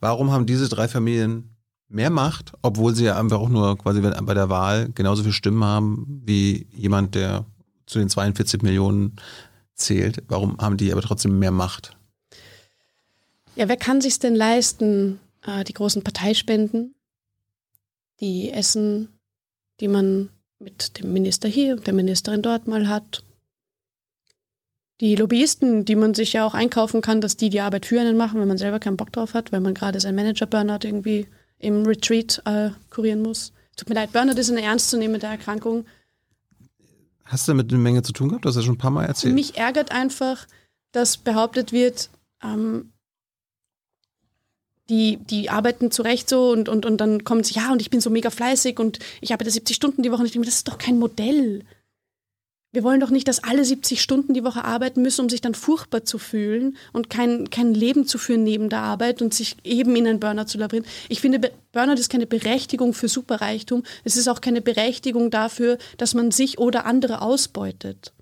Warum 0.00 0.30
haben 0.30 0.46
diese 0.46 0.68
drei 0.68 0.88
Familien 0.88 1.56
mehr 1.88 2.10
Macht, 2.10 2.52
obwohl 2.62 2.94
sie 2.94 3.04
ja 3.04 3.18
einfach 3.18 3.38
auch 3.38 3.48
nur 3.48 3.78
quasi 3.78 4.00
bei 4.00 4.34
der 4.34 4.48
Wahl 4.48 4.90
genauso 4.94 5.22
viele 5.22 5.34
Stimmen 5.34 5.64
haben 5.64 6.22
wie 6.24 6.66
jemand, 6.72 7.14
der 7.14 7.44
zu 7.86 7.98
den 7.98 8.08
42 8.08 8.62
Millionen 8.62 9.16
zählt? 9.74 10.22
Warum 10.28 10.58
haben 10.58 10.76
die 10.76 10.92
aber 10.92 11.02
trotzdem 11.02 11.38
mehr 11.38 11.50
Macht? 11.50 11.96
Ja, 13.56 13.68
wer 13.68 13.76
kann 13.76 14.00
sich 14.00 14.18
denn 14.18 14.34
leisten, 14.34 15.20
äh, 15.46 15.62
die 15.62 15.74
großen 15.74 16.02
Parteispenden, 16.02 16.94
die 18.20 18.50
Essen, 18.50 19.08
die 19.80 19.88
man 19.88 20.30
mit 20.58 20.98
dem 20.98 21.12
Minister 21.12 21.48
hier 21.48 21.76
und 21.76 21.86
der 21.86 21.94
Ministerin 21.94 22.42
dort 22.42 22.66
mal 22.66 22.88
hat? 22.88 23.24
Die 25.00 25.16
Lobbyisten, 25.16 25.84
die 25.84 25.96
man 25.96 26.14
sich 26.14 26.34
ja 26.34 26.46
auch 26.46 26.54
einkaufen 26.54 27.00
kann, 27.00 27.20
dass 27.20 27.36
die 27.36 27.50
die 27.50 27.60
Arbeit 27.60 27.86
für 27.86 28.00
einen 28.00 28.16
machen, 28.16 28.40
wenn 28.40 28.48
man 28.48 28.58
selber 28.58 28.78
keinen 28.78 28.96
Bock 28.96 29.12
drauf 29.12 29.34
hat, 29.34 29.52
weil 29.52 29.60
man 29.60 29.74
gerade 29.74 30.00
sein 30.00 30.14
Manager-Burnout 30.14 30.86
irgendwie 30.86 31.26
im 31.58 31.84
Retreat 31.84 32.40
äh, 32.44 32.70
kurieren 32.90 33.22
muss. 33.22 33.52
Tut 33.76 33.88
mir 33.88 33.96
leid, 33.96 34.12
Burnout 34.12 34.38
ist 34.38 34.50
eine 34.50 34.62
ernstzunehmende 34.62 35.26
Erkrankung. 35.26 35.84
Hast 37.24 37.48
du 37.48 37.52
damit 37.52 37.72
eine 37.72 37.82
Menge 37.82 38.02
zu 38.02 38.12
tun 38.12 38.28
gehabt? 38.28 38.44
Du 38.44 38.48
hast 38.48 38.56
ja 38.56 38.62
schon 38.62 38.74
ein 38.74 38.78
paar 38.78 38.90
Mal 38.90 39.06
erzählt. 39.06 39.34
Mich 39.34 39.56
ärgert 39.56 39.90
einfach, 39.90 40.46
dass 40.92 41.16
behauptet 41.16 41.72
wird, 41.72 42.10
ähm, 42.42 42.92
die, 44.90 45.16
die 45.16 45.50
arbeiten 45.50 45.90
zurecht 45.90 46.28
so 46.28 46.50
und, 46.50 46.68
und, 46.68 46.84
und 46.84 46.98
dann 46.98 47.24
kommen 47.24 47.44
sie, 47.44 47.54
ja, 47.54 47.72
und 47.72 47.80
ich 47.80 47.90
bin 47.90 48.00
so 48.00 48.10
mega 48.10 48.30
fleißig 48.30 48.78
und 48.78 48.98
ich 49.20 49.32
arbeite 49.32 49.50
70 49.50 49.76
Stunden 49.76 50.02
die 50.02 50.10
Woche 50.10 50.20
und 50.20 50.26
ich 50.26 50.32
denke 50.32 50.46
das 50.46 50.56
ist 50.56 50.68
doch 50.68 50.78
kein 50.78 50.98
Modell. 50.98 51.64
Wir 52.74 52.82
wollen 52.82 52.98
doch 52.98 53.10
nicht, 53.10 53.28
dass 53.28 53.44
alle 53.44 53.64
70 53.64 54.02
Stunden 54.02 54.34
die 54.34 54.42
Woche 54.42 54.64
arbeiten 54.64 55.00
müssen, 55.00 55.20
um 55.20 55.28
sich 55.28 55.40
dann 55.40 55.54
furchtbar 55.54 56.04
zu 56.04 56.18
fühlen 56.18 56.76
und 56.92 57.08
kein, 57.08 57.48
kein 57.48 57.72
Leben 57.72 58.04
zu 58.04 58.18
führen 58.18 58.42
neben 58.42 58.68
der 58.68 58.80
Arbeit 58.80 59.22
und 59.22 59.32
sich 59.32 59.56
eben 59.62 59.94
in 59.94 60.08
einen 60.08 60.18
Burnout 60.18 60.46
zu 60.46 60.58
labirieren. 60.58 60.90
Ich 61.08 61.20
finde, 61.20 61.52
Burnout 61.70 62.00
ist 62.00 62.10
keine 62.10 62.26
Berechtigung 62.26 62.92
für 62.92 63.06
Superreichtum. 63.06 63.84
Es 64.02 64.16
ist 64.16 64.26
auch 64.26 64.40
keine 64.40 64.60
Berechtigung 64.60 65.30
dafür, 65.30 65.78
dass 65.98 66.14
man 66.14 66.32
sich 66.32 66.58
oder 66.58 66.84
andere 66.84 67.22
ausbeutet. 67.22 68.13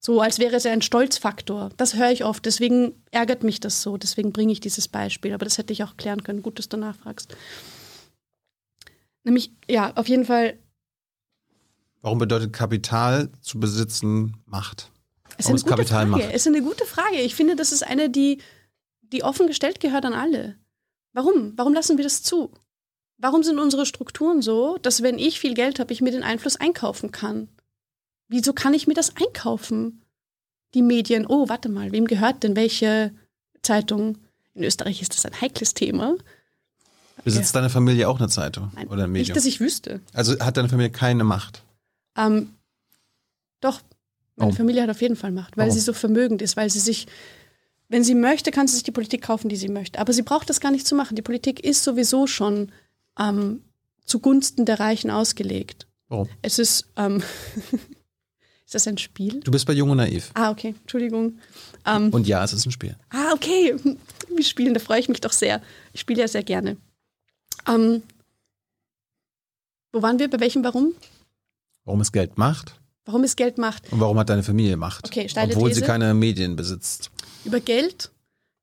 So, 0.00 0.20
als 0.20 0.38
wäre 0.38 0.56
es 0.56 0.64
ja 0.64 0.72
ein 0.72 0.82
Stolzfaktor. 0.82 1.70
Das 1.76 1.94
höre 1.94 2.10
ich 2.10 2.24
oft. 2.24 2.46
Deswegen 2.46 3.02
ärgert 3.10 3.42
mich 3.42 3.60
das 3.60 3.82
so. 3.82 3.96
Deswegen 3.96 4.32
bringe 4.32 4.52
ich 4.52 4.60
dieses 4.60 4.88
Beispiel. 4.88 5.32
Aber 5.32 5.44
das 5.44 5.58
hätte 5.58 5.72
ich 5.72 5.82
auch 5.82 5.96
klären 5.96 6.22
können. 6.22 6.42
Gut, 6.42 6.58
dass 6.58 6.68
du 6.68 6.76
nachfragst. 6.76 7.34
Nämlich, 9.24 9.52
ja, 9.68 9.92
auf 9.96 10.08
jeden 10.08 10.24
Fall. 10.24 10.58
Warum 12.00 12.18
bedeutet 12.18 12.52
Kapital 12.52 13.30
zu 13.40 13.58
besitzen 13.58 14.36
Macht? 14.46 14.92
Es 15.36 15.46
ist 15.46 15.46
Warum 15.46 15.50
eine 15.50 15.56
ist 15.56 15.62
gute 15.64 15.74
Kapital 15.76 16.06
Frage. 16.06 16.10
Macht? 16.10 16.34
Es 16.34 16.46
ist 16.46 16.46
eine 16.46 16.62
gute 16.62 16.84
Frage. 16.84 17.20
Ich 17.20 17.34
finde, 17.34 17.56
das 17.56 17.72
ist 17.72 17.82
eine, 17.82 18.08
die, 18.08 18.40
die 19.02 19.24
offen 19.24 19.48
gestellt 19.48 19.80
gehört 19.80 20.04
an 20.04 20.14
alle. 20.14 20.56
Warum? 21.12 21.54
Warum 21.56 21.74
lassen 21.74 21.96
wir 21.96 22.04
das 22.04 22.22
zu? 22.22 22.52
Warum 23.18 23.42
sind 23.42 23.58
unsere 23.58 23.84
Strukturen 23.84 24.42
so, 24.42 24.78
dass 24.78 25.02
wenn 25.02 25.18
ich 25.18 25.40
viel 25.40 25.54
Geld 25.54 25.80
habe, 25.80 25.92
ich 25.92 26.00
mir 26.00 26.12
den 26.12 26.22
Einfluss 26.22 26.54
einkaufen 26.54 27.10
kann? 27.10 27.48
Wieso 28.28 28.52
kann 28.52 28.74
ich 28.74 28.86
mir 28.86 28.94
das 28.94 29.16
einkaufen? 29.16 30.02
Die 30.74 30.82
Medien, 30.82 31.26
oh, 31.26 31.48
warte 31.48 31.68
mal, 31.68 31.92
wem 31.92 32.06
gehört 32.06 32.42
denn 32.42 32.54
welche 32.54 33.12
Zeitung? 33.62 34.18
In 34.54 34.64
Österreich 34.64 35.00
ist 35.00 35.14
das 35.14 35.24
ein 35.24 35.40
heikles 35.40 35.72
Thema. 35.72 36.14
Besitzt 37.24 37.54
deine 37.54 37.70
Familie 37.70 38.08
auch 38.08 38.18
eine 38.18 38.28
Zeitung 38.28 38.70
Nein, 38.74 38.88
oder 38.88 39.04
ein 39.04 39.12
Nicht, 39.12 39.22
Medium? 39.28 39.34
dass 39.34 39.46
ich 39.46 39.60
wüsste. 39.60 40.00
Also 40.12 40.38
hat 40.40 40.56
deine 40.56 40.68
Familie 40.68 40.90
keine 40.90 41.24
Macht? 41.24 41.62
Ähm, 42.16 42.54
doch, 43.60 43.80
meine 44.36 44.50
Warum? 44.50 44.56
Familie 44.56 44.82
hat 44.82 44.90
auf 44.90 45.00
jeden 45.00 45.16
Fall 45.16 45.32
Macht, 45.32 45.56
weil 45.56 45.66
Warum? 45.66 45.74
sie 45.74 45.80
so 45.80 45.92
vermögend 45.92 46.42
ist, 46.42 46.56
weil 46.56 46.70
sie 46.70 46.78
sich, 46.78 47.06
wenn 47.88 48.04
sie 48.04 48.14
möchte, 48.14 48.50
kann 48.50 48.68
sie 48.68 48.74
sich 48.74 48.84
die 48.84 48.92
Politik 48.92 49.22
kaufen, 49.22 49.48
die 49.48 49.56
sie 49.56 49.68
möchte. 49.68 49.98
Aber 49.98 50.12
sie 50.12 50.22
braucht 50.22 50.48
das 50.48 50.60
gar 50.60 50.70
nicht 50.70 50.86
zu 50.86 50.94
machen. 50.94 51.16
Die 51.16 51.22
Politik 51.22 51.64
ist 51.64 51.82
sowieso 51.82 52.26
schon 52.26 52.70
ähm, 53.18 53.64
zugunsten 54.04 54.64
der 54.64 54.78
Reichen 54.80 55.10
ausgelegt. 55.10 55.86
Warum? 56.08 56.28
Es 56.42 56.58
ist, 56.58 56.86
ähm, 56.96 57.22
ist 58.68 58.74
das 58.74 58.86
ein 58.86 58.98
Spiel? 58.98 59.40
Du 59.40 59.50
bist 59.50 59.64
bei 59.64 59.72
Jung 59.72 59.88
und 59.88 59.96
Naiv. 59.96 60.30
Ah, 60.34 60.50
okay, 60.50 60.74
Entschuldigung. 60.82 61.38
Ähm, 61.86 62.10
Und 62.12 62.26
ja, 62.26 62.44
es 62.44 62.52
ist 62.52 62.66
ein 62.66 62.70
Spiel. 62.70 62.96
Ah, 63.08 63.32
okay. 63.32 63.74
Wir 64.28 64.44
spielen, 64.44 64.74
da 64.74 64.80
freue 64.80 65.00
ich 65.00 65.08
mich 65.08 65.22
doch 65.22 65.32
sehr. 65.32 65.62
Ich 65.94 66.00
spiele 66.02 66.20
ja 66.20 66.28
sehr 66.28 66.42
gerne. 66.42 66.76
Ähm, 67.66 68.02
wo 69.90 70.02
waren 70.02 70.18
wir? 70.18 70.28
Bei 70.28 70.38
welchem 70.38 70.62
Warum? 70.64 70.92
Warum 71.86 72.02
es 72.02 72.12
Geld 72.12 72.36
macht 72.36 72.78
Warum 73.06 73.24
es 73.24 73.36
Geld 73.36 73.56
macht? 73.56 73.90
und 73.90 74.00
warum 74.00 74.18
hat 74.18 74.28
deine 74.28 74.42
Familie 74.42 74.76
Macht? 74.76 75.06
Okay, 75.06 75.30
steile 75.30 75.54
Obwohl 75.54 75.70
sie 75.72 75.80
These. 75.80 75.86
keine 75.86 76.12
Medien 76.12 76.54
besitzt. 76.56 77.10
Über 77.46 77.60
Geld 77.60 78.10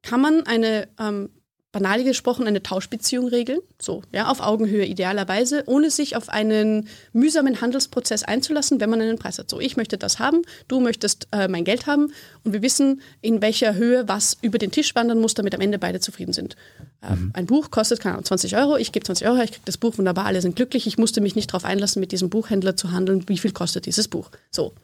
kann 0.03 0.21
man 0.21 0.45
eine 0.45 0.87
ähm, 0.99 1.31
banal 1.75 2.05
gesprochen 2.05 2.47
eine 2.47 2.63
Tauschbeziehung 2.63 3.27
regeln, 3.27 3.59
so, 3.81 4.01
ja, 4.13 4.29
auf 4.29 4.39
Augenhöhe 4.39 4.85
idealerweise, 4.85 5.63
ohne 5.65 5.91
sich 5.91 6.15
auf 6.15 6.29
einen 6.29 6.87
mühsamen 7.11 7.59
Handelsprozess 7.59 8.23
einzulassen, 8.23 8.79
wenn 8.79 8.89
man 8.89 9.01
einen 9.01 9.19
Preis 9.19 9.39
hat. 9.39 9.49
So, 9.49 9.59
ich 9.59 9.75
möchte 9.75 9.97
das 9.97 10.17
haben, 10.17 10.43
du 10.69 10.79
möchtest 10.79 11.27
äh, 11.33 11.49
mein 11.49 11.65
Geld 11.65 11.85
haben 11.85 12.13
und 12.45 12.53
wir 12.53 12.61
wissen, 12.61 13.01
in 13.19 13.41
welcher 13.41 13.75
Höhe 13.75 14.07
was 14.07 14.37
über 14.41 14.57
den 14.57 14.71
Tisch 14.71 14.95
wandern 14.95 15.19
muss, 15.19 15.33
damit 15.33 15.53
am 15.53 15.59
Ende 15.59 15.77
beide 15.77 15.99
zufrieden 15.99 16.31
sind. 16.31 16.55
Äh, 17.01 17.07
Ein 17.33 17.45
Buch 17.45 17.71
kostet, 17.71 17.99
keine 17.99 18.13
Ahnung, 18.13 18.23
20 18.23 18.55
Euro, 18.55 18.77
ich 18.77 18.93
gebe 18.93 19.05
20 19.05 19.27
Euro, 19.27 19.41
ich 19.43 19.51
kriege 19.51 19.65
das 19.65 19.75
Buch, 19.75 19.97
wunderbar, 19.97 20.27
alle 20.27 20.41
sind 20.41 20.55
glücklich, 20.55 20.87
ich 20.87 20.97
musste 20.97 21.19
mich 21.19 21.35
nicht 21.35 21.49
darauf 21.49 21.65
einlassen, 21.65 21.99
mit 21.99 22.13
diesem 22.13 22.29
Buchhändler 22.29 22.77
zu 22.77 22.91
handeln, 22.91 23.27
wie 23.27 23.37
viel 23.37 23.51
kostet 23.51 23.85
dieses 23.85 24.07
Buch. 24.07 24.31
So. 24.49 24.75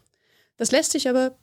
Das 0.58 0.72
lässt 0.72 0.92
sich 0.92 1.08
aber, 1.08 1.38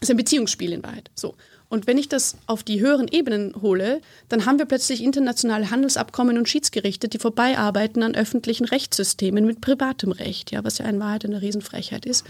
ist 0.00 0.12
ein 0.12 0.16
Beziehungsspiel 0.16 0.72
in 0.72 0.84
Wahrheit. 0.84 1.10
So. 1.16 1.34
Und 1.74 1.88
wenn 1.88 1.98
ich 1.98 2.08
das 2.08 2.36
auf 2.46 2.62
die 2.62 2.80
höheren 2.80 3.08
Ebenen 3.08 3.52
hole, 3.60 4.00
dann 4.28 4.46
haben 4.46 4.58
wir 4.58 4.64
plötzlich 4.64 5.02
internationale 5.02 5.72
Handelsabkommen 5.72 6.38
und 6.38 6.48
Schiedsgerichte, 6.48 7.08
die 7.08 7.18
vorbeiarbeiten 7.18 8.04
an 8.04 8.14
öffentlichen 8.14 8.64
Rechtssystemen 8.64 9.44
mit 9.44 9.60
privatem 9.60 10.12
Recht, 10.12 10.52
ja, 10.52 10.62
was 10.62 10.78
ja 10.78 10.86
in 10.86 11.00
Wahrheit 11.00 11.24
eine 11.24 11.42
Riesenfrechheit 11.42 12.06
ist, 12.06 12.24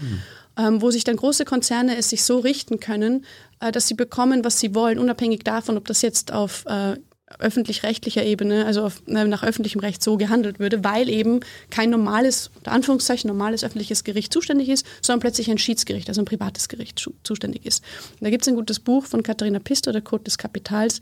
ähm, 0.57 0.81
wo 0.81 0.89
sich 0.89 1.03
dann 1.03 1.17
große 1.17 1.45
Konzerne 1.45 1.95
es 1.95 2.09
sich 2.09 2.23
so 2.23 2.39
richten 2.39 2.79
können, 2.79 3.23
äh, 3.59 3.71
dass 3.71 3.87
sie 3.87 3.93
bekommen, 3.93 4.43
was 4.43 4.59
sie 4.59 4.73
wollen, 4.73 4.97
unabhängig 4.97 5.43
davon, 5.43 5.77
ob 5.77 5.85
das 5.85 6.01
jetzt 6.01 6.33
auf 6.33 6.65
äh, 6.65 6.95
öffentlich-rechtlicher 7.39 8.23
Ebene, 8.23 8.65
also 8.65 8.83
auf, 8.83 9.01
nach 9.07 9.43
öffentlichem 9.43 9.79
Recht 9.79 10.03
so 10.03 10.15
gehandelt 10.15 10.59
würde, 10.59 10.83
weil 10.83 11.09
eben 11.09 11.39
kein 11.71 11.89
normales, 11.89 12.51
unter 12.55 12.71
Anführungszeichen, 12.71 13.27
normales 13.27 13.63
öffentliches 13.63 14.03
Gericht 14.03 14.31
zuständig 14.31 14.69
ist, 14.69 14.85
sondern 15.01 15.21
plötzlich 15.21 15.49
ein 15.49 15.57
Schiedsgericht, 15.57 16.07
also 16.07 16.21
ein 16.21 16.25
privates 16.25 16.67
Gericht 16.69 16.99
schu- 16.99 17.15
zuständig 17.23 17.65
ist. 17.65 17.83
Und 18.13 18.25
da 18.25 18.29
gibt 18.29 18.43
es 18.43 18.47
ein 18.47 18.55
gutes 18.55 18.79
Buch 18.79 19.05
von 19.05 19.23
Katharina 19.23 19.59
Pister, 19.59 19.91
der 19.91 20.01
Code 20.03 20.23
des 20.23 20.37
Kapitals, 20.37 21.01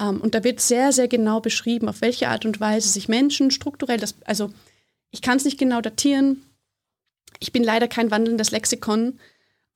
ähm, 0.00 0.20
und 0.20 0.34
da 0.34 0.42
wird 0.42 0.60
sehr, 0.60 0.92
sehr 0.92 1.06
genau 1.06 1.40
beschrieben, 1.40 1.88
auf 1.88 2.00
welche 2.00 2.28
Art 2.28 2.44
und 2.44 2.58
Weise 2.58 2.88
sich 2.88 3.08
Menschen 3.08 3.52
strukturell, 3.52 3.98
das, 3.98 4.16
also 4.24 4.50
ich 5.12 5.22
kann 5.22 5.36
es 5.36 5.44
nicht 5.44 5.58
genau 5.58 5.80
datieren, 5.80 6.42
ich 7.38 7.52
bin 7.52 7.62
leider 7.62 7.86
kein 7.86 8.10
wandelndes 8.10 8.50
Lexikon, 8.50 9.20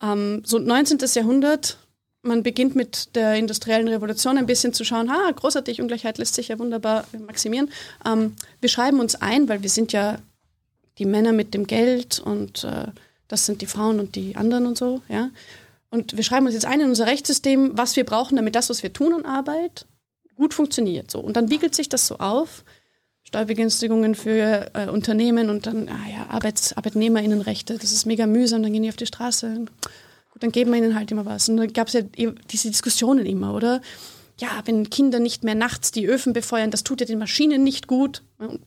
ähm, 0.02 0.42
so 0.44 0.58
19. 0.58 0.98
Jahrhundert, 1.14 1.78
man 2.24 2.42
beginnt 2.42 2.74
mit 2.74 3.14
der 3.14 3.34
industriellen 3.34 3.88
Revolution 3.88 4.38
ein 4.38 4.46
bisschen 4.46 4.72
zu 4.72 4.84
schauen, 4.84 5.10
ha, 5.10 5.30
großartig, 5.30 5.80
Ungleichheit 5.80 6.18
lässt 6.18 6.34
sich 6.34 6.48
ja 6.48 6.58
wunderbar 6.58 7.04
maximieren. 7.26 7.70
Ähm, 8.04 8.34
wir 8.60 8.68
schreiben 8.68 9.00
uns 9.00 9.14
ein, 9.14 9.48
weil 9.48 9.62
wir 9.62 9.70
sind 9.70 9.92
ja 9.92 10.18
die 10.98 11.04
Männer 11.06 11.32
mit 11.32 11.54
dem 11.54 11.66
Geld 11.66 12.18
und 12.18 12.64
äh, 12.64 12.86
das 13.28 13.46
sind 13.46 13.62
die 13.62 13.66
Frauen 13.66 14.00
und 14.00 14.16
die 14.16 14.36
anderen 14.36 14.66
und 14.66 14.78
so, 14.78 15.02
ja. 15.08 15.30
Und 15.90 16.16
wir 16.16 16.24
schreiben 16.24 16.46
uns 16.46 16.54
jetzt 16.54 16.66
ein 16.66 16.80
in 16.80 16.88
unser 16.88 17.06
Rechtssystem, 17.06 17.78
was 17.78 17.94
wir 17.94 18.04
brauchen, 18.04 18.34
damit 18.34 18.56
das, 18.56 18.68
was 18.68 18.82
wir 18.82 18.92
tun 18.92 19.14
an 19.14 19.24
Arbeit, 19.24 19.86
gut 20.34 20.52
funktioniert. 20.52 21.08
So. 21.08 21.20
Und 21.20 21.36
dann 21.36 21.50
wiegelt 21.50 21.74
sich 21.74 21.88
das 21.88 22.08
so 22.08 22.18
auf. 22.18 22.64
Steuerbegünstigungen 23.22 24.14
für 24.14 24.70
äh, 24.74 24.88
Unternehmen 24.88 25.50
und 25.50 25.66
dann, 25.66 25.88
ah 25.88 26.08
ja, 26.10 26.26
Arbeits 26.28 26.76
ArbeitnehmerInnenrechte, 26.76 27.78
das 27.78 27.92
ist 27.92 28.06
mega 28.06 28.26
mühsam, 28.26 28.62
dann 28.62 28.72
gehen 28.72 28.82
die 28.82 28.88
auf 28.88 28.96
die 28.96 29.06
Straße. 29.06 29.66
Gut, 30.34 30.42
dann 30.42 30.52
geben 30.52 30.72
wir 30.72 30.78
ihnen 30.78 30.96
halt 30.96 31.12
immer 31.12 31.24
was. 31.24 31.48
Und 31.48 31.58
dann 31.58 31.72
gab 31.72 31.86
es 31.86 31.94
ja 31.94 32.00
eh 32.16 32.32
diese 32.50 32.68
Diskussionen 32.68 33.24
immer, 33.24 33.54
oder? 33.54 33.80
Ja, 34.40 34.62
wenn 34.64 34.90
Kinder 34.90 35.20
nicht 35.20 35.44
mehr 35.44 35.54
nachts 35.54 35.92
die 35.92 36.08
Öfen 36.08 36.32
befeuern, 36.32 36.72
das 36.72 36.82
tut 36.82 37.00
ja 37.00 37.06
den 37.06 37.20
Maschinen 37.20 37.62
nicht 37.62 37.86
gut. 37.86 38.22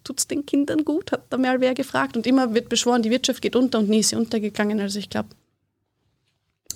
Tut 0.05 0.19
es 0.19 0.27
den 0.27 0.45
Kindern 0.45 0.85
gut, 0.85 1.11
hat 1.11 1.25
da 1.29 1.37
mal 1.37 1.59
wer 1.59 1.73
gefragt. 1.73 2.15
Und 2.15 2.25
immer 2.25 2.53
wird 2.53 2.69
beschworen, 2.69 3.01
die 3.01 3.11
Wirtschaft 3.11 3.41
geht 3.41 3.57
unter 3.57 3.79
und 3.79 3.89
nie 3.89 3.99
ist 3.99 4.09
sie 4.09 4.15
untergegangen. 4.15 4.79
Also 4.79 4.97
ich 4.97 5.09
glaube, 5.09 5.27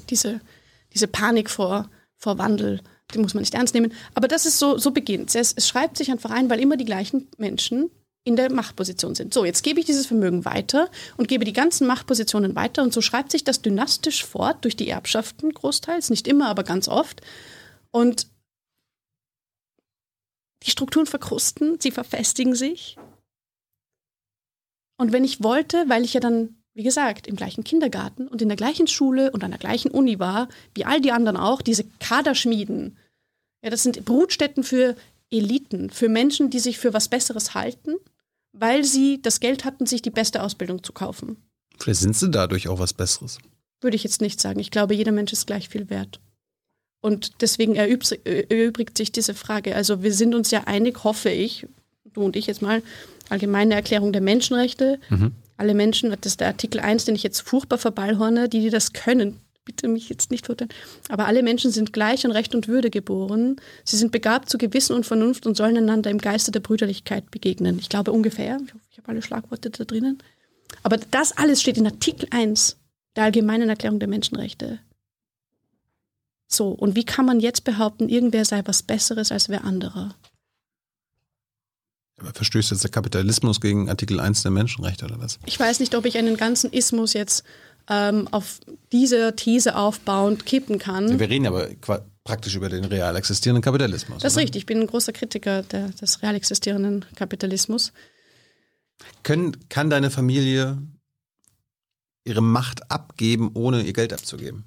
diese, 0.10 0.42
diese 0.94 1.08
Panik 1.08 1.50
vor, 1.50 1.90
vor 2.18 2.38
Wandel, 2.38 2.82
die 3.14 3.20
muss 3.20 3.34
man 3.34 3.42
nicht 3.42 3.54
ernst 3.54 3.74
nehmen. 3.74 3.94
Aber 4.14 4.28
das 4.28 4.46
ist 4.46 4.60
so, 4.60 4.78
so 4.78 4.92
beginnt 4.92 5.34
es. 5.34 5.54
Es 5.56 5.70
schreibt 5.70 5.98
sich 5.98 6.12
einfach 6.12 6.32
ein, 6.32 6.50
weil 6.50 6.60
immer 6.60 6.76
die 6.76 6.86
gleichen 6.86 7.30
Menschen 7.38 7.90
in 8.24 8.36
der 8.36 8.52
Machtposition 8.52 9.16
sind. 9.16 9.34
So, 9.34 9.46
jetzt 9.46 9.64
gebe 9.64 9.80
ich 9.80 9.86
dieses 9.86 10.06
Vermögen 10.06 10.46
weiter 10.46 10.90
und 11.18 11.28
gebe 11.28 11.44
die 11.44 11.54
ganzen 11.54 11.88
Machtpositionen 11.88 12.56
weiter 12.56 12.84
und 12.84 12.94
so 12.94 13.02
schreibt 13.02 13.32
sich 13.32 13.44
das 13.44 13.62
dynastisch 13.62 14.26
fort 14.26 14.64
durch 14.64 14.76
die 14.76 14.90
Erbschaften 14.90 15.54
großteils, 15.54 16.10
nicht 16.10 16.28
immer, 16.28 16.48
aber 16.48 16.64
ganz 16.64 16.88
oft. 16.88 17.22
Und 17.90 18.28
die 20.64 20.72
Strukturen 20.72 21.08
verkrusten, 21.08 21.80
sie 21.80 21.92
verfestigen 21.92 22.54
sich. 22.54 22.98
Und 24.98 25.12
wenn 25.12 25.24
ich 25.24 25.44
wollte, 25.44 25.86
weil 25.88 26.04
ich 26.04 26.14
ja 26.14 26.20
dann, 26.20 26.62
wie 26.76 26.84
gesagt, 26.84 27.26
im 27.26 27.36
gleichen 27.36 27.64
Kindergarten 27.64 28.28
und 28.28 28.44
in 28.44 28.50
der 28.50 28.58
gleichen 28.58 28.86
Schule 28.86 29.32
und 29.32 29.44
an 29.44 29.50
der 29.50 29.60
gleichen 29.60 29.90
Uni 29.90 30.20
war, 30.20 30.48
wie 30.76 30.86
all 30.86 31.02
die 31.02 31.12
anderen 31.12 31.38
auch, 31.38 31.64
diese 31.64 31.86
Kaderschmieden, 32.00 32.98
ja, 33.64 33.72
das 33.72 33.82
sind 33.82 34.06
Brutstätten 34.06 34.64
für 34.64 34.96
Eliten, 35.32 35.90
für 35.90 36.10
Menschen, 36.10 36.50
die 36.50 36.60
sich 36.60 36.78
für 36.78 36.94
was 36.94 37.08
Besseres 37.08 37.54
halten, 37.54 37.96
weil 38.52 38.84
sie 38.84 39.22
das 39.22 39.40
Geld 39.40 39.66
hatten, 39.66 39.86
sich 39.86 40.02
die 40.02 40.10
beste 40.10 40.44
Ausbildung 40.44 40.84
zu 40.84 40.94
kaufen. 40.94 41.38
Vielleicht 41.80 42.02
sind 42.02 42.16
sie 42.16 42.30
dadurch 42.30 42.68
auch 42.68 42.80
was 42.80 42.94
Besseres. 42.94 43.40
Würde 43.80 43.96
ich 43.96 44.04
jetzt 44.04 44.22
nicht 44.22 44.40
sagen. 44.40 44.60
Ich 44.60 44.72
glaube, 44.72 44.94
jeder 44.94 45.12
Mensch 45.12 45.34
ist 45.34 45.48
gleich 45.48 45.70
viel 45.70 45.90
wert. 45.90 46.20
Und 47.02 47.42
deswegen 47.42 47.76
erübt, 47.76 48.12
erübrigt 48.26 48.98
sich 48.98 49.12
diese 49.12 49.34
Frage. 49.34 49.76
Also 49.76 50.04
wir 50.04 50.14
sind 50.14 50.36
uns 50.36 50.52
ja 50.52 50.66
einig, 50.66 51.04
hoffe 51.04 51.30
ich, 51.30 51.66
du 52.14 52.22
und 52.22 52.36
ich 52.36 52.46
jetzt 52.46 52.62
mal, 52.62 52.84
allgemeine 53.30 53.74
Erklärung 53.74 54.12
der 54.12 54.22
Menschenrechte. 54.22 55.00
Alle 55.58 55.74
Menschen, 55.74 56.12
das 56.12 56.20
ist 56.24 56.42
der 56.42 56.48
Artikel 56.48 56.80
1, 56.80 57.06
den 57.06 57.16
ich 57.16 57.24
jetzt 57.24 57.42
furchtbar 57.42 57.80
verballhorne, 57.80 58.50
die, 58.50 58.62
die 58.62 58.70
das 58.70 58.94
können, 58.94 59.40
bitte 59.66 59.88
mich 59.88 60.10
jetzt 60.10 60.32
nicht 60.32 60.46
verurteilen. 60.46 60.74
Aber 61.10 61.28
alle 61.28 61.44
Menschen 61.44 61.72
sind 61.72 61.94
gleich 61.94 62.26
an 62.26 62.32
Recht 62.32 62.56
und 62.56 62.68
Würde 62.68 62.90
geboren. 62.90 63.58
Sie 63.84 63.98
sind 63.98 64.12
begabt 64.12 64.50
zu 64.50 64.58
Gewissen 64.58 64.96
und 64.96 65.06
Vernunft 65.06 65.46
und 65.46 65.56
sollen 65.56 65.78
einander 65.78 66.10
im 66.10 66.18
Geiste 66.18 66.52
der 66.52 66.60
Brüderlichkeit 66.60 67.32
begegnen. 67.32 67.78
Ich 67.80 67.90
glaube 67.90 68.12
ungefähr, 68.12 68.58
ich 68.66 68.74
hoffe, 68.74 68.86
ich 68.90 68.98
habe 68.98 69.10
alle 69.10 69.22
Schlagworte 69.22 69.70
da 69.70 69.84
drinnen. 69.84 70.18
Aber 70.84 70.98
das 70.98 71.38
alles 71.38 71.62
steht 71.62 71.78
in 71.78 71.86
Artikel 71.86 72.28
1 72.32 72.78
der 73.16 73.26
Allgemeinen 73.26 73.70
Erklärung 73.70 74.00
der 74.00 74.08
Menschenrechte. 74.08 74.80
So, 76.48 76.70
und 76.70 76.96
wie 76.96 77.06
kann 77.06 77.26
man 77.26 77.40
jetzt 77.40 77.64
behaupten, 77.64 78.10
irgendwer 78.10 78.46
sei 78.46 78.62
was 78.66 78.84
Besseres 78.84 79.32
als 79.32 79.48
wer 79.48 79.64
anderer? 79.64 80.16
Aber 82.22 82.34
verstößt 82.34 82.72
jetzt 82.72 82.84
der 82.84 82.92
Kapitalismus 82.92 83.62
gegen 83.62 83.90
Artikel 83.90 84.20
1 84.20 84.44
der 84.44 84.52
Menschenrechte 84.52 85.06
oder 85.06 85.20
was? 85.20 85.40
Ich 85.46 85.60
weiß 85.60 85.80
nicht, 85.80 85.96
ob 85.96 86.06
ich 86.06 86.18
einen 86.18 86.38
ganzen 86.38 86.72
Ismus 86.72 87.14
jetzt 87.14 87.44
ähm, 87.92 88.28
auf 88.32 88.60
dieser 88.94 89.36
These 89.36 89.76
aufbauend 89.76 90.46
kippen 90.46 90.80
kann. 90.80 91.20
Wir 91.20 91.30
reden 91.30 91.46
aber 91.46 91.70
praktisch 92.24 92.56
über 92.56 92.70
den 92.70 92.86
real 92.86 93.16
existierenden 93.18 93.62
Kapitalismus. 93.62 94.22
Das 94.22 94.34
ist 94.34 94.40
richtig, 94.40 94.62
ich 94.62 94.66
bin 94.66 94.80
ein 94.80 94.88
großer 94.88 95.12
Kritiker 95.12 95.64
der, 95.64 95.90
des 95.90 96.22
real 96.24 96.36
existierenden 96.36 97.06
Kapitalismus. 97.16 97.92
Können, 99.24 99.58
kann 99.70 99.90
deine 99.90 100.10
Familie 100.10 100.78
ihre 102.24 102.42
Macht 102.42 102.90
abgeben, 102.90 103.52
ohne 103.56 103.82
ihr 103.82 103.94
Geld 103.94 104.14
abzugeben? 104.14 104.64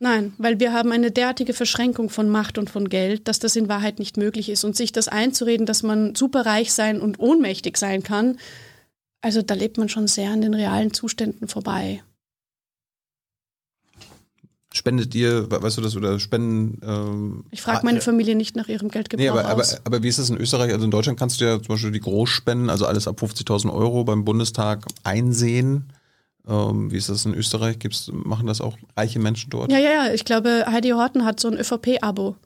Nein, 0.00 0.32
weil 0.38 0.58
wir 0.60 0.72
haben 0.72 0.92
eine 0.92 1.10
derartige 1.10 1.54
Verschränkung 1.54 2.10
von 2.10 2.28
Macht 2.28 2.58
und 2.58 2.68
von 2.68 2.88
Geld, 2.88 3.28
dass 3.28 3.38
das 3.38 3.54
in 3.54 3.68
Wahrheit 3.68 3.98
nicht 3.98 4.16
möglich 4.16 4.48
ist. 4.48 4.64
Und 4.64 4.74
sich 4.74 4.92
das 4.92 5.08
einzureden, 5.08 5.66
dass 5.66 5.82
man 5.82 6.14
superreich 6.14 6.72
sein 6.72 7.00
und 7.00 7.20
ohnmächtig 7.20 7.76
sein 7.76 8.02
kann, 8.02 8.38
also 9.20 9.42
da 9.42 9.54
lebt 9.54 9.76
man 9.76 9.88
schon 9.88 10.08
sehr 10.08 10.30
an 10.30 10.40
den 10.40 10.54
realen 10.54 10.92
Zuständen 10.92 11.48
vorbei. 11.48 12.02
Spendet 14.72 15.14
ihr, 15.16 15.50
we- 15.50 15.62
weißt 15.62 15.78
du 15.78 15.80
das, 15.82 15.96
oder 15.96 16.20
spenden? 16.20 16.80
Ähm, 16.84 17.44
Ich 17.50 17.60
frage 17.60 17.78
ah, 17.80 17.84
meine 17.84 17.98
äh, 17.98 18.02
Familie 18.02 18.36
nicht 18.36 18.54
nach 18.54 18.68
ihrem 18.68 18.88
Geldgebrauch 18.88 19.22
Nee, 19.22 19.28
aber, 19.28 19.44
aber, 19.46 19.62
aus. 19.62 19.80
aber 19.84 20.02
wie 20.02 20.08
ist 20.08 20.18
das 20.20 20.30
in 20.30 20.36
Österreich? 20.36 20.72
Also 20.72 20.84
in 20.84 20.90
Deutschland 20.92 21.18
kannst 21.18 21.40
du 21.40 21.44
ja 21.44 21.56
zum 21.58 21.66
Beispiel 21.68 21.90
die 21.90 22.00
Großspenden, 22.00 22.70
also 22.70 22.86
alles 22.86 23.08
ab 23.08 23.20
50.000 23.20 23.72
Euro 23.72 24.04
beim 24.04 24.24
Bundestag 24.24 24.84
einsehen. 25.02 25.92
Ähm, 26.46 26.90
wie 26.92 26.96
ist 26.96 27.08
das 27.08 27.26
in 27.26 27.34
Österreich? 27.34 27.78
Gibt's, 27.80 28.10
machen 28.12 28.46
das 28.46 28.60
auch 28.60 28.78
reiche 28.96 29.18
Menschen 29.18 29.50
dort? 29.50 29.72
Ja, 29.72 29.78
ja, 29.78 29.90
ja. 30.06 30.14
Ich 30.14 30.24
glaube, 30.24 30.64
Heidi 30.68 30.90
Horten 30.90 31.24
hat 31.24 31.40
so 31.40 31.48
ein 31.48 31.58
ÖVP-Abo. 31.58 32.36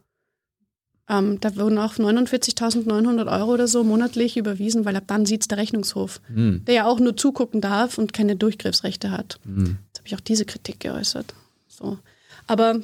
Ähm, 1.07 1.39
da 1.41 1.55
wurden 1.57 1.77
auch 1.79 1.95
49.900 1.97 3.31
Euro 3.39 3.53
oder 3.53 3.69
so 3.69 3.85
monatlich 3.85 4.39
überwiesen, 4.39 4.87
weil 4.87 4.97
ab 4.97 5.05
dann 5.07 5.27
sieht's 5.27 5.49
der 5.49 5.59
Rechnungshof, 5.59 6.23
Hm. 6.33 6.65
der 6.65 6.75
ja 6.75 6.87
auch 6.87 6.99
nur 6.99 7.15
zugucken 7.17 7.61
darf 7.61 7.99
und 7.99 8.15
keine 8.15 8.37
Durchgriffsrechte 8.37 9.11
hat. 9.11 9.39
Hm. 9.45 9.77
Jetzt 9.89 9.99
habe 9.99 10.07
ich 10.09 10.15
auch 10.17 10.21
diese 10.21 10.47
Kritik 10.47 10.81
geäußert. 10.81 11.35
So. 11.69 11.99
Aber 12.47 12.81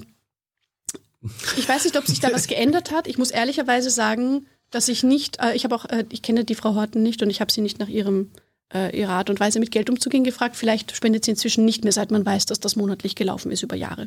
ich 1.57 1.68
weiß 1.68 1.85
nicht, 1.85 1.96
ob 1.96 2.07
sich 2.07 2.20
da 2.20 2.33
was 2.33 2.46
geändert 2.46 2.90
hat. 2.90 3.07
Ich 3.07 3.18
muss 3.18 3.31
ehrlicherweise 3.31 3.90
sagen, 3.90 4.46
dass 4.70 4.88
ich 4.88 5.03
nicht, 5.03 5.38
äh, 5.40 5.55
ich 5.55 5.64
habe 5.64 5.75
auch, 5.75 5.85
äh, 5.87 6.05
ich 6.11 6.23
kenne 6.23 6.44
die 6.44 6.55
Frau 6.55 6.75
Horten 6.75 7.03
nicht 7.03 7.23
und 7.23 7.31
ich 7.31 7.40
habe 7.40 7.53
sie 7.53 7.61
nicht 7.61 7.79
nach 7.79 7.88
ihrem 7.88 8.31
äh, 8.73 8.96
ihrer 8.96 9.12
Art 9.12 9.31
und 9.31 9.40
Weise 9.40 9.61
mit 9.61 9.71
Geld 9.71 9.90
umzugehen 9.90 10.25
gefragt. 10.25 10.56
Vielleicht 10.56 10.94
spendet 10.94 11.25
sie 11.25 11.33
inzwischen 11.33 11.65
nicht 11.65 11.85
mehr, 11.85 11.92
seit 11.92 12.11
man 12.11 12.25
weiß, 12.25 12.46
dass 12.46 12.61
das 12.61 12.77
monatlich 12.77 13.17
gelaufen 13.17 13.50
ist 13.50 13.63
über 13.63 13.77
Jahre. 13.77 14.06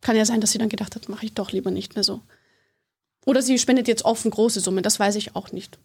Kann 0.00 0.16
ja 0.16 0.24
sein, 0.24 0.40
dass 0.40 0.52
sie 0.52 0.58
dann 0.58 0.68
gedacht 0.68 0.94
hat, 0.94 1.08
mache 1.08 1.26
ich 1.26 1.32
doch 1.32 1.52
lieber 1.52 1.70
nicht 1.70 1.94
mehr 1.94 2.04
so. 2.04 2.20
Oder 3.26 3.42
sie 3.42 3.58
spendet 3.58 3.88
jetzt 3.88 4.04
offen 4.04 4.30
große 4.30 4.60
Summen, 4.60 4.82
das 4.82 5.00
weiß 5.00 5.16
ich 5.16 5.34
auch 5.34 5.50
nicht. 5.52 5.78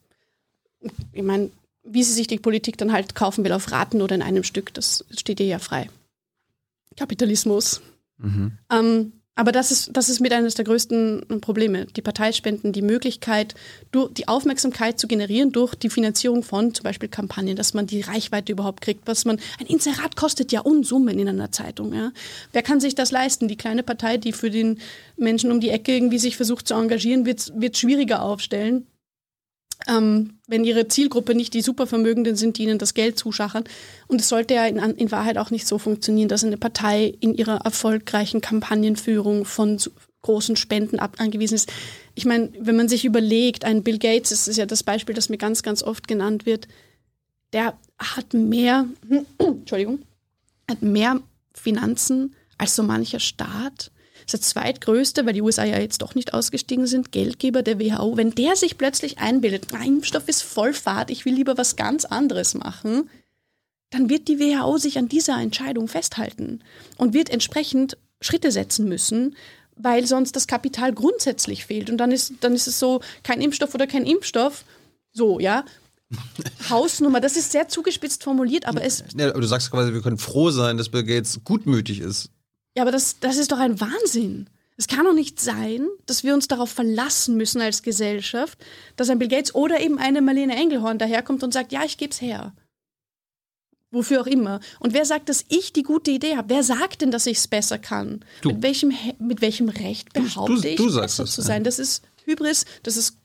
Ich 1.14 1.24
meine, 1.24 1.52
wie 1.84 2.04
sie 2.04 2.14
sich 2.14 2.28
die 2.28 2.38
Politik 2.38 2.78
dann 2.78 2.92
halt 2.92 3.16
kaufen 3.16 3.44
will 3.44 3.54
auf 3.54 3.72
Raten 3.72 4.02
oder 4.02 4.16
in 4.16 4.22
einem 4.22 4.44
Stück, 4.44 4.74
das 4.74 5.06
steht 5.10 5.40
ihr 5.40 5.46
ja 5.46 5.60
frei. 5.60 5.90
Kapitalismus. 6.98 7.82
Mhm. 8.20 8.52
Ähm, 8.72 9.14
Aber 9.36 9.54
das 9.54 9.72
ist, 9.72 9.92
das 9.94 10.10
ist 10.10 10.20
mit 10.20 10.34
eines 10.34 10.56
der 10.56 10.66
größten 10.66 11.40
Probleme. 11.40 11.86
Die 11.86 12.02
Parteispenden, 12.02 12.74
die 12.74 12.82
Möglichkeit, 12.82 13.56
die 13.96 14.28
Aufmerksamkeit 14.28 15.00
zu 15.00 15.08
generieren 15.08 15.54
durch 15.54 15.76
die 15.76 15.90
Finanzierung 15.90 16.44
von 16.44 16.74
zum 16.74 16.84
Beispiel 16.84 17.08
Kampagnen, 17.08 17.56
dass 17.56 17.74
man 17.74 17.88
die 17.88 18.02
Reichweite 18.02 18.52
überhaupt 18.52 18.82
kriegt, 18.82 19.08
was 19.08 19.24
man, 19.24 19.40
ein 19.58 19.66
Inserat 19.68 20.18
kostet 20.18 20.52
ja 20.52 20.60
Unsummen 20.60 21.18
in 21.18 21.30
einer 21.30 21.54
Zeitung, 21.54 21.94
ja. 21.94 22.12
Wer 22.52 22.64
kann 22.64 22.82
sich 22.82 22.96
das 22.96 23.12
leisten? 23.12 23.48
Die 23.48 23.56
kleine 23.56 23.82
Partei, 23.82 24.18
die 24.18 24.34
für 24.34 24.50
den 24.50 24.80
Menschen 25.16 25.54
um 25.54 25.62
die 25.62 25.70
Ecke 25.70 25.94
irgendwie 25.94 26.20
sich 26.20 26.36
versucht 26.36 26.68
zu 26.68 26.74
engagieren, 26.74 27.26
wird, 27.26 27.54
wird 27.56 27.78
schwieriger 27.78 28.22
aufstellen. 28.22 28.88
Ähm, 29.88 30.40
wenn 30.48 30.66
ihre 30.66 30.88
Zielgruppe 30.90 31.36
nicht 31.36 31.54
die 31.54 31.62
Supervermögenden 31.62 32.36
sind, 32.36 32.58
die 32.58 32.64
ihnen 32.64 32.80
das 32.80 32.94
Geld 32.94 33.18
zuschachern. 33.18 33.64
Und 34.08 34.20
es 34.20 34.28
sollte 34.28 34.54
ja 34.54 34.66
in, 34.66 34.78
in 34.78 35.12
Wahrheit 35.12 35.38
auch 35.38 35.52
nicht 35.52 35.68
so 35.68 35.78
funktionieren, 35.78 36.28
dass 36.28 36.44
eine 36.44 36.58
Partei 36.58 37.14
in 37.22 37.34
ihrer 37.34 37.62
erfolgreichen 37.64 38.42
Kampagnenführung 38.42 39.46
von 39.46 39.80
großen 40.22 40.58
Spenden 40.58 41.00
ab 41.00 41.16
angewiesen 41.20 41.56
ist. 41.56 41.72
Ich 42.14 42.26
meine, 42.26 42.52
wenn 42.60 42.76
man 42.76 42.90
sich 42.90 43.06
überlegt, 43.06 43.64
ein 43.64 43.84
Bill 43.84 44.00
Gates, 44.00 44.32
das 44.32 44.48
ist 44.48 44.58
ja 44.58 44.66
das 44.66 44.84
Beispiel, 44.84 45.16
das 45.16 45.30
mir 45.30 45.38
ganz, 45.38 45.64
ganz 45.64 45.82
oft 45.82 46.08
genannt 46.08 46.46
wird, 46.46 46.68
der 47.54 47.78
hat 47.98 48.34
mehr, 48.34 48.86
Entschuldigung, 49.38 50.00
hat 50.70 50.82
mehr 50.82 51.22
Finanzen 51.54 52.36
als 52.58 52.76
so 52.76 52.84
mancher 52.84 53.20
Staat. 53.20 53.92
Ist 54.30 54.34
der 54.34 54.42
zweitgrößte, 54.42 55.26
weil 55.26 55.34
die 55.34 55.42
USA 55.42 55.64
ja 55.64 55.80
jetzt 55.80 56.04
doch 56.04 56.14
nicht 56.14 56.36
ausgestiegen 56.36 56.86
sind, 56.86 57.12
Geldgeber 57.12 57.64
der 57.64 57.80
WHO. 57.80 58.16
Wenn 58.16 58.30
der 58.30 58.56
sich 58.56 58.78
plötzlich 58.78 59.18
einbildet, 59.18 59.72
mein 59.72 59.96
Impfstoff 59.96 60.28
ist 60.28 60.44
voll 60.44 60.74
fad, 60.74 61.10
ich 61.10 61.26
will 61.26 61.34
lieber 61.34 61.58
was 61.58 61.78
ganz 61.78 62.06
anderes 62.06 62.54
machen, 62.54 63.10
dann 63.90 64.08
wird 64.08 64.28
die 64.28 64.40
WHO 64.40 64.78
sich 64.78 65.00
an 65.00 65.10
dieser 65.10 65.42
Entscheidung 65.42 65.88
festhalten 65.88 66.60
und 66.98 67.16
wird 67.16 67.32
entsprechend 67.32 67.98
Schritte 68.22 68.52
setzen 68.52 68.88
müssen, 68.88 69.36
weil 69.76 70.06
sonst 70.06 70.36
das 70.36 70.46
Kapital 70.46 70.94
grundsätzlich 70.94 71.66
fehlt. 71.66 71.90
Und 71.90 71.98
dann 71.98 72.12
ist, 72.12 72.34
dann 72.42 72.54
ist 72.54 72.68
es 72.68 72.78
so, 72.78 73.02
kein 73.24 73.42
Impfstoff 73.42 73.74
oder 73.74 73.88
kein 73.88 74.06
Impfstoff. 74.06 74.64
So, 75.12 75.40
ja. 75.40 75.66
Hausnummer, 76.70 77.20
das 77.20 77.36
ist 77.36 77.52
sehr 77.52 77.68
zugespitzt 77.68 78.24
formuliert, 78.24 78.68
aber 78.68 78.84
es, 78.84 79.04
Ja, 79.18 79.30
aber 79.32 79.42
du 79.42 79.48
sagst 79.48 79.72
quasi, 79.72 79.92
wir 79.92 80.04
können 80.04 80.20
froh 80.20 80.52
sein, 80.52 80.78
dass 80.78 80.90
Bill 80.90 81.04
Gates 81.04 81.40
gutmütig 81.44 82.02
ist. 82.02 82.30
Ja, 82.80 82.84
aber 82.84 82.92
das, 82.94 83.20
das 83.20 83.36
ist 83.36 83.52
doch 83.52 83.60
ein 83.60 83.82
Wahnsinn. 83.82 84.50
Es 84.78 84.88
kann 84.88 85.04
doch 85.06 85.14
nicht 85.14 85.42
sein, 85.42 85.86
dass 86.06 86.24
wir 86.24 86.34
uns 86.34 86.48
darauf 86.48 86.70
verlassen 86.70 87.36
müssen 87.36 87.60
als 87.62 87.84
Gesellschaft, 87.84 88.58
dass 88.96 89.10
ein 89.10 89.20
Bill 89.20 89.28
Gates 89.28 89.54
oder 89.54 89.82
eben 89.82 89.98
eine 90.00 90.22
Marlene 90.22 90.56
Engelhorn 90.56 90.98
daherkommt 90.98 91.44
und 91.44 91.52
sagt, 91.54 91.74
ja, 91.74 91.84
ich 91.84 91.98
geb's 91.98 92.22
her. 92.22 92.54
Wofür 93.92 94.22
auch 94.22 94.28
immer. 94.28 94.62
Und 94.80 94.94
wer 94.94 95.04
sagt, 95.04 95.28
dass 95.28 95.44
ich 95.50 95.74
die 95.74 95.84
gute 95.84 96.12
Idee 96.12 96.38
habe? 96.38 96.48
Wer 96.50 96.64
sagt 96.64 97.02
denn, 97.02 97.12
dass 97.12 97.26
ich 97.26 97.40
es 97.40 97.48
besser 97.50 97.78
kann? 97.80 98.24
Du. 98.42 98.50
Mit 98.54 98.62
welchem, 98.62 98.92
He- 98.92 99.16
mit 99.20 99.42
welchem 99.42 99.68
Recht 99.68 100.14
behaupte 100.14 100.62
du- 100.62 100.68
ich, 100.70 100.76
du 100.78 100.88
sagst 100.90 101.18
besser 101.18 101.24
das, 101.24 101.36
zu 101.36 101.42
ja. 101.42 101.48
sein? 101.48 101.64
Das 101.66 101.80
ist 101.80 102.04
Hybris, 102.24 102.64
das 102.84 102.96
ist, 102.96 103.18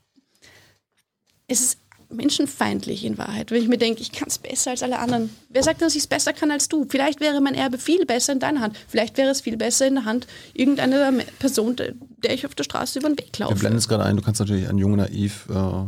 es 1.47 1.61
ist 1.61 1.79
menschenfeindlich 2.11 3.05
in 3.05 3.19
Wahrheit. 3.19 3.51
Wenn 3.51 3.63
ich 3.63 3.69
mir 3.69 3.79
denke, 3.79 4.01
ich 4.03 4.13
kann 4.13 4.29
es 4.29 4.39
besser 4.39 4.71
als 4.71 4.83
alle 4.83 4.99
anderen. 4.99 5.31
Wer 5.49 5.63
sagt, 5.63 5.83
dass 5.83 5.95
ich 5.95 6.03
es 6.03 6.07
besser 6.07 6.33
kann 6.33 6.51
als 6.51 6.69
du? 6.69 6.87
Vielleicht 6.89 7.21
wäre 7.21 7.41
mein 7.41 7.55
Erbe 7.55 7.79
viel 7.79 8.07
besser 8.07 8.33
in 8.33 8.41
deiner 8.41 8.61
Hand. 8.61 8.77
Vielleicht 8.89 9.17
wäre 9.17 9.31
es 9.31 9.41
viel 9.41 9.57
besser 9.57 9.87
in 9.87 9.95
der 9.95 10.05
Hand 10.05 10.27
irgendeiner 10.53 11.13
Person, 11.39 11.77
der 11.77 12.35
ich 12.35 12.47
auf 12.47 12.55
der 12.55 12.65
Straße 12.65 12.99
über 12.99 13.09
den 13.09 13.19
Weg 13.19 13.31
Wir 13.39 13.47
laufe. 13.47 13.59
blenden 13.59 13.79
es 13.79 13.89
gerade 13.89 14.05
ein, 14.05 14.17
du 14.17 14.23
kannst 14.23 14.41
natürlich 14.41 14.69
an 14.69 14.79
Jung 14.79 14.97
Naiv 14.97 15.47
äh, 15.51 15.85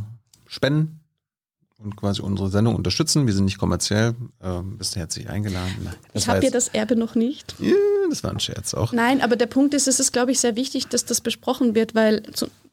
spenden 0.47 1.01
und 1.79 1.95
quasi 1.97 2.23
unsere 2.23 2.49
Sendung 2.51 2.75
unterstützen. 2.75 3.27
Wir 3.27 3.35
sind 3.35 3.45
nicht 3.45 3.59
kommerziell. 3.59 4.15
Ähm, 4.43 4.79
bist 4.79 4.95
du 4.97 5.01
herzlich 5.01 5.29
eingeladen. 5.29 5.91
Das 6.13 6.23
Ich 6.23 6.29
habe 6.29 6.43
ja 6.45 6.51
das 6.51 6.69
Erbe 6.69 6.97
noch 6.97 7.15
nicht. 7.15 7.55
Ja, 7.59 7.75
das 8.09 8.25
war 8.25 8.31
ein 8.31 8.41
Scherz 8.41 8.73
auch. 8.73 8.93
Nein, 8.93 9.21
aber 9.21 9.37
der 9.37 9.47
Punkt 9.47 9.75
ist, 9.75 9.87
es 9.87 10.01
ist, 10.01 10.13
glaube 10.13 10.33
ich, 10.33 10.41
sehr 10.41 10.57
wichtig, 10.57 10.87
dass 10.89 11.05
das 11.05 11.21
besprochen 11.21 11.75
wird, 11.75 11.95
weil 11.95 12.23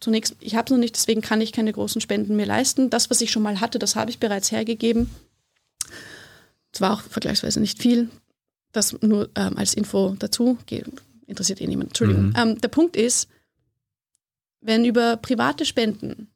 zunächst, 0.03 0.35
ich 0.39 0.55
habe 0.55 0.65
es 0.65 0.71
noch 0.71 0.77
nicht, 0.77 0.95
deswegen 0.95 1.21
kann 1.21 1.41
ich 1.41 1.51
keine 1.51 1.71
großen 1.71 2.01
Spenden 2.01 2.35
mehr 2.35 2.45
leisten. 2.45 2.89
Das, 2.89 3.09
was 3.09 3.21
ich 3.21 3.31
schon 3.31 3.41
mal 3.41 3.59
hatte, 3.61 3.79
das 3.79 3.95
habe 3.95 4.11
ich 4.11 4.19
bereits 4.19 4.51
hergegeben. 4.51 5.09
Zwar 6.71 6.93
auch 6.93 7.01
vergleichsweise 7.01 7.59
nicht 7.59 7.81
viel, 7.81 8.09
das 8.71 9.01
nur 9.01 9.29
ähm, 9.35 9.57
als 9.57 9.73
Info 9.73 10.15
dazu, 10.19 10.57
interessiert 11.27 11.61
eh 11.61 11.67
niemand, 11.67 11.91
Entschuldigung. 11.91 12.27
Mhm. 12.27 12.35
Ähm, 12.35 12.61
der 12.61 12.67
Punkt 12.67 12.95
ist, 12.95 13.29
wenn 14.61 14.85
über 14.85 15.17
private 15.17 15.65
Spenden 15.65 16.29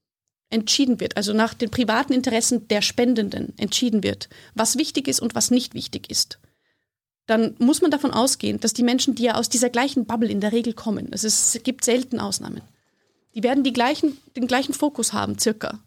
entschieden 0.49 0.99
wird, 0.99 1.17
also 1.17 1.33
nach 1.33 1.53
den 1.53 1.69
privaten 1.69 2.13
Interessen 2.13 2.67
der 2.67 2.81
Spendenden 2.81 3.53
entschieden 3.57 4.03
wird, 4.03 4.29
was 4.53 4.77
wichtig 4.77 5.07
ist 5.07 5.19
und 5.19 5.35
was 5.35 5.51
nicht 5.51 5.73
wichtig 5.73 6.09
ist, 6.09 6.39
dann 7.25 7.55
muss 7.59 7.81
man 7.81 7.91
davon 7.91 8.11
ausgehen, 8.11 8.59
dass 8.59 8.73
die 8.73 8.83
Menschen, 8.83 9.15
die 9.15 9.23
ja 9.23 9.35
aus 9.35 9.49
dieser 9.49 9.69
gleichen 9.69 10.05
Bubble 10.05 10.29
in 10.29 10.39
der 10.39 10.53
Regel 10.53 10.73
kommen, 10.73 11.09
es, 11.11 11.25
ist, 11.25 11.55
es 11.55 11.63
gibt 11.63 11.83
selten 11.83 12.19
Ausnahmen, 12.19 12.61
die 13.37 13.43
werden 13.43 13.63
die 13.63 13.71
gleichen, 13.71 14.17
den 14.35 14.47
gleichen 14.47 14.73
Fokus 14.73 15.13
haben, 15.13 15.37
circa. 15.37 15.79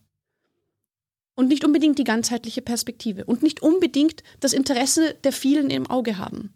Und 1.35 1.49
nicht 1.49 1.65
unbedingt 1.65 1.99
die 1.99 2.05
ganzheitliche 2.05 2.63
Perspektive 2.63 3.25
und 3.25 3.43
nicht 3.43 3.61
unbedingt 3.61 4.23
das 4.39 4.53
Interesse 4.53 5.17
der 5.25 5.33
vielen 5.33 5.69
im 5.69 5.91
Auge 5.91 6.17
haben. 6.17 6.55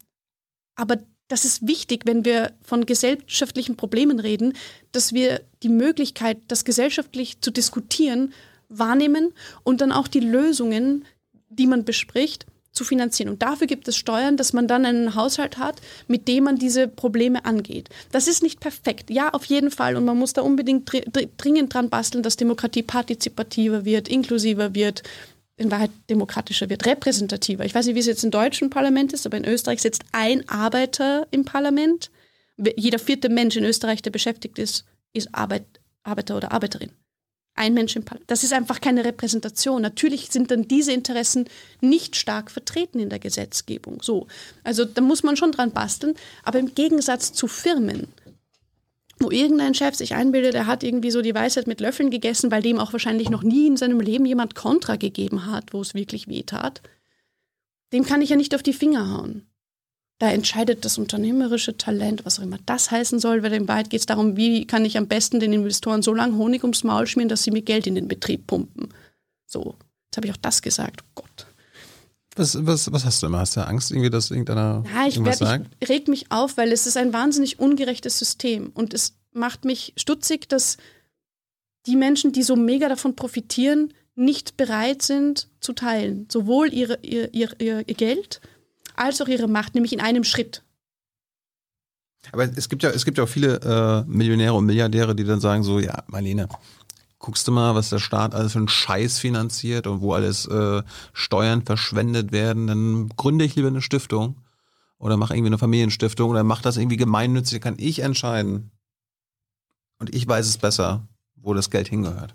Aber 0.75 0.99
das 1.27 1.43
ist 1.43 1.67
wichtig, 1.67 2.05
wenn 2.05 2.23
wir 2.23 2.53
von 2.61 2.85
gesellschaftlichen 2.85 3.75
Problemen 3.75 4.21
reden, 4.21 4.53
dass 4.93 5.11
wir 5.11 5.41
die 5.63 5.69
Möglichkeit, 5.69 6.37
das 6.47 6.63
gesellschaftlich 6.63 7.41
zu 7.41 7.51
diskutieren, 7.51 8.31
wahrnehmen 8.69 9.33
und 9.63 9.81
dann 9.81 9.91
auch 9.91 10.07
die 10.07 10.21
Lösungen, 10.21 11.03
die 11.49 11.67
man 11.67 11.83
bespricht, 11.83 12.45
zu 12.75 12.83
finanzieren. 12.83 13.29
Und 13.29 13.41
dafür 13.41 13.67
gibt 13.67 13.87
es 13.87 13.95
Steuern, 13.95 14.37
dass 14.37 14.53
man 14.53 14.67
dann 14.67 14.85
einen 14.85 15.15
Haushalt 15.15 15.57
hat, 15.57 15.81
mit 16.07 16.27
dem 16.27 16.43
man 16.43 16.57
diese 16.57 16.87
Probleme 16.87 17.45
angeht. 17.45 17.89
Das 18.11 18.27
ist 18.27 18.43
nicht 18.43 18.59
perfekt, 18.59 19.09
ja, 19.09 19.29
auf 19.29 19.45
jeden 19.45 19.71
Fall. 19.71 19.95
Und 19.95 20.05
man 20.05 20.17
muss 20.17 20.33
da 20.33 20.41
unbedingt 20.41 20.87
dr 20.93 21.01
dr 21.11 21.29
dringend 21.37 21.73
dran 21.73 21.89
basteln, 21.89 22.23
dass 22.23 22.37
Demokratie 22.37 22.83
partizipativer 22.83 23.85
wird, 23.85 24.07
inklusiver 24.07 24.75
wird, 24.75 25.03
in 25.57 25.71
Wahrheit 25.71 25.91
demokratischer 26.09 26.69
wird, 26.69 26.85
repräsentativer. 26.85 27.65
Ich 27.65 27.73
weiß 27.73 27.85
nicht, 27.85 27.95
wie 27.95 27.99
es 27.99 28.05
jetzt 28.05 28.23
im 28.23 28.31
deutschen 28.31 28.69
Parlament 28.69 29.13
ist, 29.13 29.25
aber 29.25 29.37
in 29.37 29.45
Österreich 29.45 29.81
sitzt 29.81 30.03
ein 30.11 30.47
Arbeiter 30.49 31.27
im 31.31 31.45
Parlament. 31.45 32.11
Jeder 32.57 32.99
vierte 32.99 33.29
Mensch 33.29 33.55
in 33.55 33.63
Österreich, 33.63 34.01
der 34.01 34.11
beschäftigt 34.11 34.59
ist, 34.59 34.85
ist 35.13 35.33
Arbeit, 35.33 35.65
Arbeiter 36.03 36.35
oder 36.35 36.51
Arbeiterin. 36.51 36.91
Ein 37.57 37.73
Mensch 37.73 37.95
im 37.95 38.03
Parlament. 38.03 38.29
Das 38.29 38.43
ist 38.43 38.51
einfach 38.51 38.81
keine 38.81 39.05
Repräsentation. 39.05 39.81
Natürlich 39.81 40.29
sind 40.29 40.51
dann 40.51 40.67
diese 40.67 40.91
Interessen 40.91 41.45
nicht 41.79 42.17
stark 42.17 42.51
vertreten 42.51 42.99
in 42.99 43.09
der 43.09 43.19
Gesetzgebung. 43.19 44.01
So. 44.01 44.27
Also 44.63 44.83
da 44.83 45.01
muss 45.01 45.23
man 45.23 45.37
schon 45.37 45.53
dran 45.53 45.71
basteln. 45.71 46.15
Aber 46.43 46.59
im 46.59 46.75
Gegensatz 46.75 47.31
zu 47.31 47.47
Firmen, 47.47 48.09
wo 49.19 49.31
irgendein 49.31 49.73
Chef 49.73 49.95
sich 49.95 50.15
einbildet, 50.15 50.53
er 50.53 50.67
hat 50.67 50.83
irgendwie 50.83 51.11
so 51.11 51.21
die 51.21 51.33
Weisheit 51.33 51.67
mit 51.67 51.79
Löffeln 51.79 52.11
gegessen, 52.11 52.51
weil 52.51 52.61
dem 52.61 52.77
auch 52.77 52.91
wahrscheinlich 52.91 53.29
noch 53.29 53.43
nie 53.43 53.67
in 53.67 53.77
seinem 53.77 54.01
Leben 54.01 54.25
jemand 54.25 54.55
Kontra 54.55 54.97
gegeben 54.97 55.45
hat, 55.45 55.73
wo 55.73 55.79
es 55.79 55.93
wirklich 55.93 56.27
weh 56.27 56.43
tat, 56.43 56.81
dem 57.93 58.05
kann 58.05 58.21
ich 58.21 58.29
ja 58.29 58.35
nicht 58.35 58.53
auf 58.53 58.63
die 58.63 58.73
Finger 58.73 59.17
hauen. 59.17 59.47
Da 60.17 60.31
entscheidet 60.31 60.85
das 60.85 60.97
unternehmerische 60.97 61.75
Talent, 61.75 62.25
was 62.25 62.39
auch 62.39 62.43
immer 62.43 62.59
das 62.65 62.89
heißen 62.89 63.19
soll, 63.19 63.43
weil 63.43 63.51
in 63.53 63.67
Wahrheit 63.67 63.89
geht 63.89 63.99
es 63.99 64.05
darum, 64.05 64.37
wie 64.37 64.65
kann 64.65 64.85
ich 64.85 64.97
am 64.97 65.07
besten 65.07 65.41
den 65.41 65.51
Investoren 65.51 66.01
so 66.01 66.13
lange 66.13 66.37
Honig 66.37 66.63
ums 66.63 66.85
Maul 66.85 67.05
schmieren, 67.05 67.27
dass 67.27 67.43
sie 67.43 67.51
mir 67.51 67.61
Geld 67.61 67.85
in 67.85 67.95
den 67.95 68.07
Betrieb 68.07 68.47
pumpen. 68.47 68.93
So, 69.45 69.75
jetzt 70.07 70.17
habe 70.17 70.27
ich 70.27 70.33
auch 70.33 70.41
das 70.41 70.61
gesagt. 70.61 71.01
Oh 71.03 71.21
Gott. 71.21 71.47
Was, 72.37 72.65
was, 72.65 72.91
was 72.91 73.05
hast 73.05 73.21
du 73.21 73.27
immer? 73.27 73.39
Hast 73.39 73.57
du 73.57 73.65
Angst, 73.65 73.91
irgendwie, 73.91 74.09
dass 74.09 74.31
irgendeiner 74.31 74.83
Ja, 74.93 75.07
ich, 75.07 75.15
irgendwas 75.15 75.39
werd, 75.41 75.49
sagt? 75.49 75.75
ich 75.79 75.89
reg 75.89 76.07
mich 76.07 76.31
auf, 76.31 76.57
weil 76.57 76.71
es 76.71 76.85
ist 76.85 76.97
ein 76.97 77.13
wahnsinnig 77.13 77.59
ungerechtes 77.59 78.17
System. 78.17 78.71
Und 78.73 78.93
es 78.93 79.17
macht 79.31 79.65
mich 79.65 79.93
stutzig, 79.97 80.47
dass 80.47 80.77
die 81.87 81.95
Menschen, 81.95 82.31
die 82.31 82.43
so 82.43 82.55
mega 82.55 82.89
davon 82.89 83.15
profitieren, 83.15 83.93
nicht 84.15 84.57
bereit 84.57 85.01
sind 85.01 85.49
zu 85.59 85.73
teilen. 85.73 86.27
Sowohl 86.31 86.73
ihre, 86.73 86.99
ihr, 87.01 87.33
ihr, 87.33 87.49
ihr, 87.59 87.87
ihr 87.87 87.95
Geld 87.95 88.41
als 88.95 89.21
auch 89.21 89.27
ihre 89.27 89.47
Macht, 89.47 89.75
nämlich 89.75 89.93
in 89.93 90.01
einem 90.01 90.23
Schritt. 90.23 90.63
Aber 92.31 92.43
es 92.43 92.69
gibt 92.69 92.83
ja, 92.83 92.89
es 92.89 93.05
gibt 93.05 93.17
ja 93.17 93.23
auch 93.23 93.29
viele 93.29 93.59
äh, 93.61 94.09
Millionäre 94.09 94.53
und 94.53 94.65
Milliardäre, 94.65 95.15
die 95.15 95.23
dann 95.23 95.39
sagen 95.39 95.63
so, 95.63 95.79
ja, 95.79 96.03
Marlene, 96.07 96.47
guckst 97.19 97.47
du 97.47 97.51
mal, 97.51 97.75
was 97.75 97.89
der 97.89 97.99
Staat 97.99 98.33
alles 98.35 98.53
für 98.53 98.59
einen 98.59 98.67
Scheiß 98.67 99.19
finanziert 99.19 99.87
und 99.87 100.01
wo 100.01 100.13
alles 100.13 100.45
äh, 100.47 100.83
Steuern 101.13 101.63
verschwendet 101.63 102.31
werden, 102.31 102.67
dann 102.67 103.09
gründe 103.09 103.45
ich 103.45 103.55
lieber 103.55 103.67
eine 103.67 103.81
Stiftung 103.81 104.35
oder 104.97 105.17
mache 105.17 105.33
irgendwie 105.33 105.49
eine 105.49 105.57
Familienstiftung 105.57 106.29
oder 106.29 106.43
mach 106.43 106.61
das 106.61 106.77
irgendwie 106.77 106.97
gemeinnützig, 106.97 107.61
kann 107.61 107.75
ich 107.77 107.99
entscheiden. 107.99 108.71
Und 109.99 110.13
ich 110.13 110.27
weiß 110.27 110.45
es 110.45 110.57
besser, 110.57 111.07
wo 111.35 111.53
das 111.53 111.69
Geld 111.69 111.87
hingehört. 111.87 112.33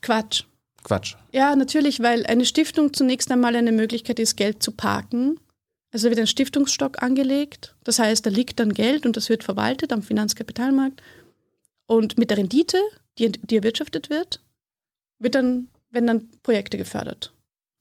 Quatsch. 0.00 0.44
Quatsch. 0.84 1.16
Ja, 1.32 1.54
natürlich, 1.56 2.00
weil 2.00 2.26
eine 2.26 2.44
Stiftung 2.44 2.92
zunächst 2.92 3.30
einmal 3.30 3.56
eine 3.56 3.72
Möglichkeit 3.72 4.18
ist, 4.18 4.36
Geld 4.36 4.62
zu 4.62 4.72
parken. 4.72 5.38
Also 5.92 6.06
da 6.06 6.10
wird 6.10 6.20
ein 6.20 6.26
Stiftungsstock 6.26 7.02
angelegt. 7.02 7.74
Das 7.84 7.98
heißt, 7.98 8.24
da 8.24 8.30
liegt 8.30 8.60
dann 8.60 8.72
Geld 8.72 9.06
und 9.06 9.16
das 9.16 9.28
wird 9.28 9.44
verwaltet 9.44 9.92
am 9.92 10.02
Finanzkapitalmarkt. 10.02 11.02
Und 11.86 12.18
mit 12.18 12.30
der 12.30 12.38
Rendite, 12.38 12.78
die, 13.18 13.32
die 13.32 13.56
erwirtschaftet 13.56 14.10
wird, 14.10 14.42
wird 15.18 15.34
dann, 15.34 15.68
werden 15.90 16.06
dann 16.06 16.28
Projekte 16.42 16.76
gefördert. 16.76 17.32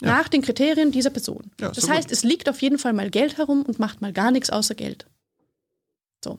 Ja. 0.01 0.09
Nach 0.09 0.29
den 0.29 0.41
Kriterien 0.41 0.91
dieser 0.91 1.09
Person. 1.09 1.51
Ja, 1.59 1.69
das 1.69 1.83
doch 1.83 1.89
heißt, 1.89 2.07
gut. 2.07 2.11
es 2.11 2.23
liegt 2.23 2.49
auf 2.49 2.61
jeden 2.61 2.79
Fall 2.79 2.93
mal 2.93 3.09
Geld 3.09 3.37
herum 3.37 3.63
und 3.63 3.79
macht 3.79 4.01
mal 4.01 4.13
gar 4.13 4.31
nichts 4.31 4.49
außer 4.49 4.75
Geld. 4.75 5.05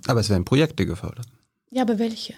Aber 0.07 0.21
es 0.21 0.29
werden 0.29 0.45
Projekte 0.45 0.87
gefördert. 0.87 1.27
Ja, 1.71 1.83
aber 1.83 1.99
welche? 1.99 2.35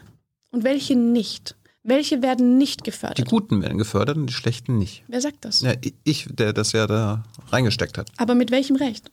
Und 0.50 0.64
welche 0.64 0.96
nicht? 0.96 1.56
Welche 1.82 2.22
werden 2.22 2.58
nicht 2.58 2.80
Die 2.80 2.90
gefördert? 2.90 3.28
Guten 3.28 3.62
werden 3.62 3.78
gefördert 3.78 4.16
und 4.16 4.26
die 4.26 4.34
Schlechten 4.34 4.78
nicht. 4.78 5.02
Wer 5.08 5.20
sagt 5.20 5.44
das? 5.44 5.62
Ja, 5.62 5.72
ich, 6.04 6.26
der 6.30 6.52
das 6.52 6.72
ja 6.72 6.86
da 6.86 7.24
reingesteckt 7.48 7.96
hat. 7.96 8.10
Aber 8.18 8.34
mit 8.34 8.50
welchem 8.50 8.76
Recht? 8.76 9.10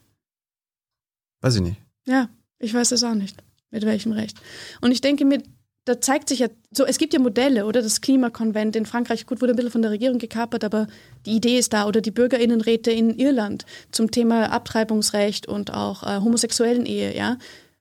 Weiß 1.40 1.56
ich 1.56 1.62
nicht. 1.62 1.80
Ja, 2.06 2.28
ich 2.58 2.74
weiß 2.74 2.90
das 2.90 3.04
auch 3.04 3.14
nicht. 3.14 3.36
Mit 3.70 3.84
welchem 3.84 4.12
Recht? 4.12 4.38
Und 4.80 4.92
ich 4.92 5.00
denke 5.00 5.24
mir, 5.24 5.42
da 5.84 6.00
zeigt 6.00 6.28
sich 6.28 6.40
ja, 6.40 6.48
so, 6.70 6.84
es 6.84 6.98
gibt 6.98 7.14
ja 7.14 7.20
Modelle, 7.20 7.64
oder 7.64 7.80
das 7.80 8.02
Klimakonvent 8.02 8.76
in 8.76 8.84
Frankreich, 8.84 9.24
gut, 9.24 9.40
wurde 9.40 9.54
ein 9.54 9.56
bisschen 9.56 9.72
von 9.72 9.82
der 9.82 9.90
Regierung 9.90 10.18
gekapert, 10.18 10.62
aber 10.62 10.86
die 11.24 11.32
Idee 11.36 11.58
ist 11.58 11.72
da, 11.72 11.86
oder 11.86 12.02
die 12.02 12.10
Bürgerinnenräte 12.10 12.90
in 12.90 13.18
Irland 13.18 13.64
zum 13.90 14.10
Thema 14.10 14.52
Abtreibungsrecht 14.52 15.46
und 15.46 15.72
auch 15.72 16.02
äh, 16.02 16.20
homosexuellen 16.20 16.84
Ehe, 16.84 17.16
ja. 17.16 17.38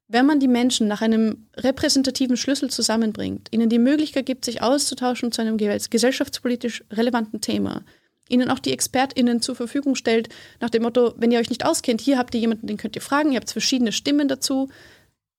Wenn 0.10 0.26
man 0.26 0.40
die 0.40 0.48
Menschen 0.48 0.88
nach 0.88 1.02
einem 1.02 1.48
repräsentativen 1.58 2.38
Schlüssel 2.38 2.70
zusammenbringt, 2.70 3.50
ihnen 3.52 3.70
die 3.70 3.80
Möglichkeit 3.80 4.26
gibt, 4.26 4.46
sich 4.46 4.62
auszutauschen 4.62 5.34
zu 5.34 5.42
einem 5.42 5.58
gesellschaftspolitisch 5.58 6.84
relevanten 6.92 7.42
Thema, 7.42 7.84
ihnen 8.30 8.50
auch 8.50 8.60
die 8.60 8.72
ExpertInnen 8.72 9.42
zur 9.42 9.56
Verfügung 9.56 9.96
stellt, 9.96 10.30
nach 10.62 10.70
dem 10.70 10.84
Motto, 10.84 11.14
wenn 11.18 11.32
ihr 11.32 11.40
euch 11.40 11.50
nicht 11.50 11.66
auskennt, 11.66 12.00
hier 12.00 12.18
habt 12.18 12.34
ihr 12.36 12.42
jemanden, 12.42 12.68
den 12.68 12.78
könnt 12.78 12.96
ihr 12.96 13.02
fragen, 13.02 13.32
ihr 13.32 13.38
habt 13.38 13.52
verschiedene 13.52 13.92
Stimmen 13.92 14.28
dazu, 14.28 14.70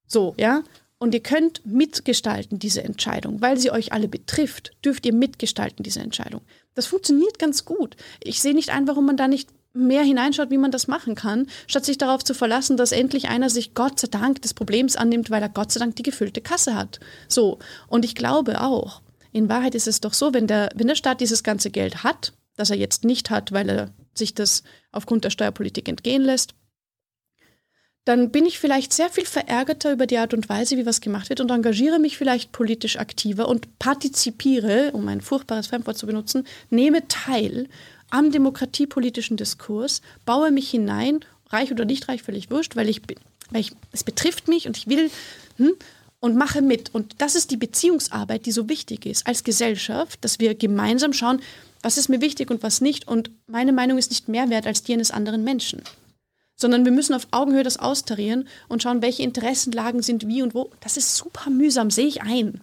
so, 0.07 0.35
ja. 0.39 0.63
Und 1.01 1.15
ihr 1.15 1.23
könnt 1.23 1.65
mitgestalten 1.65 2.59
diese 2.59 2.83
Entscheidung, 2.83 3.41
weil 3.41 3.57
sie 3.57 3.71
euch 3.71 3.93
alle 3.93 4.09
betrifft, 4.09 4.73
dürft 4.85 5.07
ihr 5.07 5.15
mitgestalten 5.15 5.85
diese 5.85 6.01
Entscheidung. 6.01 6.41
Das 6.75 6.87
funktioniert 6.87 7.39
ganz 7.39 7.65
gut. 7.65 7.97
Ich 8.23 8.41
sehe 8.41 8.55
nicht 8.55 8.71
ein, 8.71 8.89
warum 8.89 9.07
man 9.07 9.17
da 9.17 9.29
nicht 9.29 9.49
mehr 9.79 10.03
hineinschaut, 10.03 10.51
wie 10.51 10.59
man 10.59 10.71
das 10.71 10.89
machen 10.89 11.15
kann, 11.15 11.47
statt 11.67 11.85
sich 11.85 11.99
darauf 11.99 12.25
zu 12.25 12.35
verlassen, 12.35 12.77
dass 12.77 12.93
endlich 12.93 13.29
einer 13.29 13.51
sich 13.51 13.75
Gott 13.75 14.01
sei 14.01 14.09
Dank 14.09 14.43
des 14.43 14.55
Problems 14.55 14.97
annimmt, 14.97 15.31
weil 15.31 15.43
er 15.43 15.49
Gott 15.49 15.73
sei 15.73 15.81
Dank 15.81 15.97
die 15.97 16.03
gefüllte 16.03 16.41
Kasse 16.41 16.75
hat. 16.75 17.01
So. 17.29 17.59
Und 17.89 18.05
ich 18.05 18.15
glaube 18.15 18.61
auch, 18.61 19.03
in 19.33 19.49
Wahrheit 19.49 19.75
ist 19.75 19.89
es 19.89 20.01
doch 20.01 20.15
so, 20.15 20.35
wenn 20.35 20.47
der, 20.47 20.71
wenn 20.75 20.89
der 20.89 20.95
Staat 20.95 21.21
dieses 21.21 21.43
ganze 21.43 21.71
Geld 21.71 22.03
hat, 22.03 22.33
das 22.57 22.71
er 22.71 22.77
jetzt 22.77 23.05
nicht 23.05 23.31
hat, 23.31 23.53
weil 23.53 23.69
er 23.69 23.91
sich 24.15 24.35
das 24.35 24.65
aufgrund 24.93 25.25
der 25.25 25.31
Steuerpolitik 25.31 25.89
entgehen 25.89 26.23
lässt, 26.23 26.55
dann 28.09 28.31
bin 28.31 28.47
ich 28.47 28.59
vielleicht 28.59 28.95
sehr 28.95 29.11
viel 29.11 29.27
verärgerter 29.27 29.93
über 29.93 30.07
die 30.07 30.17
Art 30.17 30.33
und 30.33 30.49
Weise, 30.49 30.79
wie 30.79 30.87
was 30.87 31.03
gemacht 31.03 31.29
wird 31.29 31.43
und 31.43 31.51
engagiere 31.51 31.99
mich 31.99 32.17
vielleicht 32.17 32.53
politisch 32.53 32.99
aktiver 32.99 33.49
und 33.49 33.79
partizipiere, 33.79 34.93
um 34.93 35.07
ein 35.09 35.21
furchtbares 35.21 35.67
Fremdwort 35.67 35.99
zu 35.99 36.07
benutzen, 36.07 36.47
nehme 36.71 37.07
teil 37.09 37.69
am 38.11 38.31
demokratiepolitischen 38.33 39.37
Diskurs, 39.37 40.01
baue 40.25 40.51
mich 40.51 40.71
hinein, 40.71 41.21
reich 41.51 41.71
oder 41.73 41.85
nicht 41.85 42.09
reich, 42.09 42.23
völlig 42.23 42.51
wurscht, 42.51 42.77
weil 42.77 42.89
ich, 42.89 43.03
bin- 43.03 43.19
weil 43.51 43.61
ich 43.63 43.73
es 43.93 44.05
betrifft 44.05 44.49
mich 44.49 44.67
und 44.67 44.77
ich 44.77 44.87
will 44.87 45.11
hm, 45.57 45.73
und 46.21 46.37
mache 46.37 46.63
mit. 46.63 46.95
Und 46.95 47.17
das 47.19 47.35
ist 47.35 47.51
die 47.51 47.57
Beziehungsarbeit, 47.57 48.47
die 48.47 48.53
so 48.53 48.69
wichtig 48.69 49.07
ist 49.07 49.27
als 49.27 49.45
Gesellschaft, 49.45 50.19
dass 50.25 50.39
wir 50.41 50.55
gemeinsam 50.55 51.13
schauen, 51.13 51.41
was 51.83 51.97
ist 51.97 52.09
mir 52.09 52.21
wichtig 52.21 52.51
und 52.51 52.63
was 52.63 52.81
nicht. 52.81 53.07
Und 53.07 53.31
meine 53.47 53.73
Meinung 53.73 53.99
ist 53.99 54.11
nicht 54.11 54.29
mehr 54.29 54.51
wert 54.51 54.67
als 54.67 54.83
die 54.83 54.93
eines 54.95 55.11
anderen 55.11 55.45
Menschen 55.45 55.83
sondern 56.61 56.85
wir 56.85 56.91
müssen 56.91 57.15
auf 57.15 57.29
Augenhöhe 57.31 57.63
das 57.63 57.79
austarieren 57.79 58.49
und 58.67 58.83
schauen, 58.83 59.01
welche 59.01 59.23
Interessenlagen 59.23 60.03
sind 60.03 60.27
wie 60.27 60.43
und 60.43 60.55
wo. 60.55 60.73
Das 60.81 60.97
ist 60.97 61.15
super 61.17 61.51
mühsam, 61.51 61.89
sehe 61.93 62.09
ich 62.09 62.23
ein. 62.23 62.61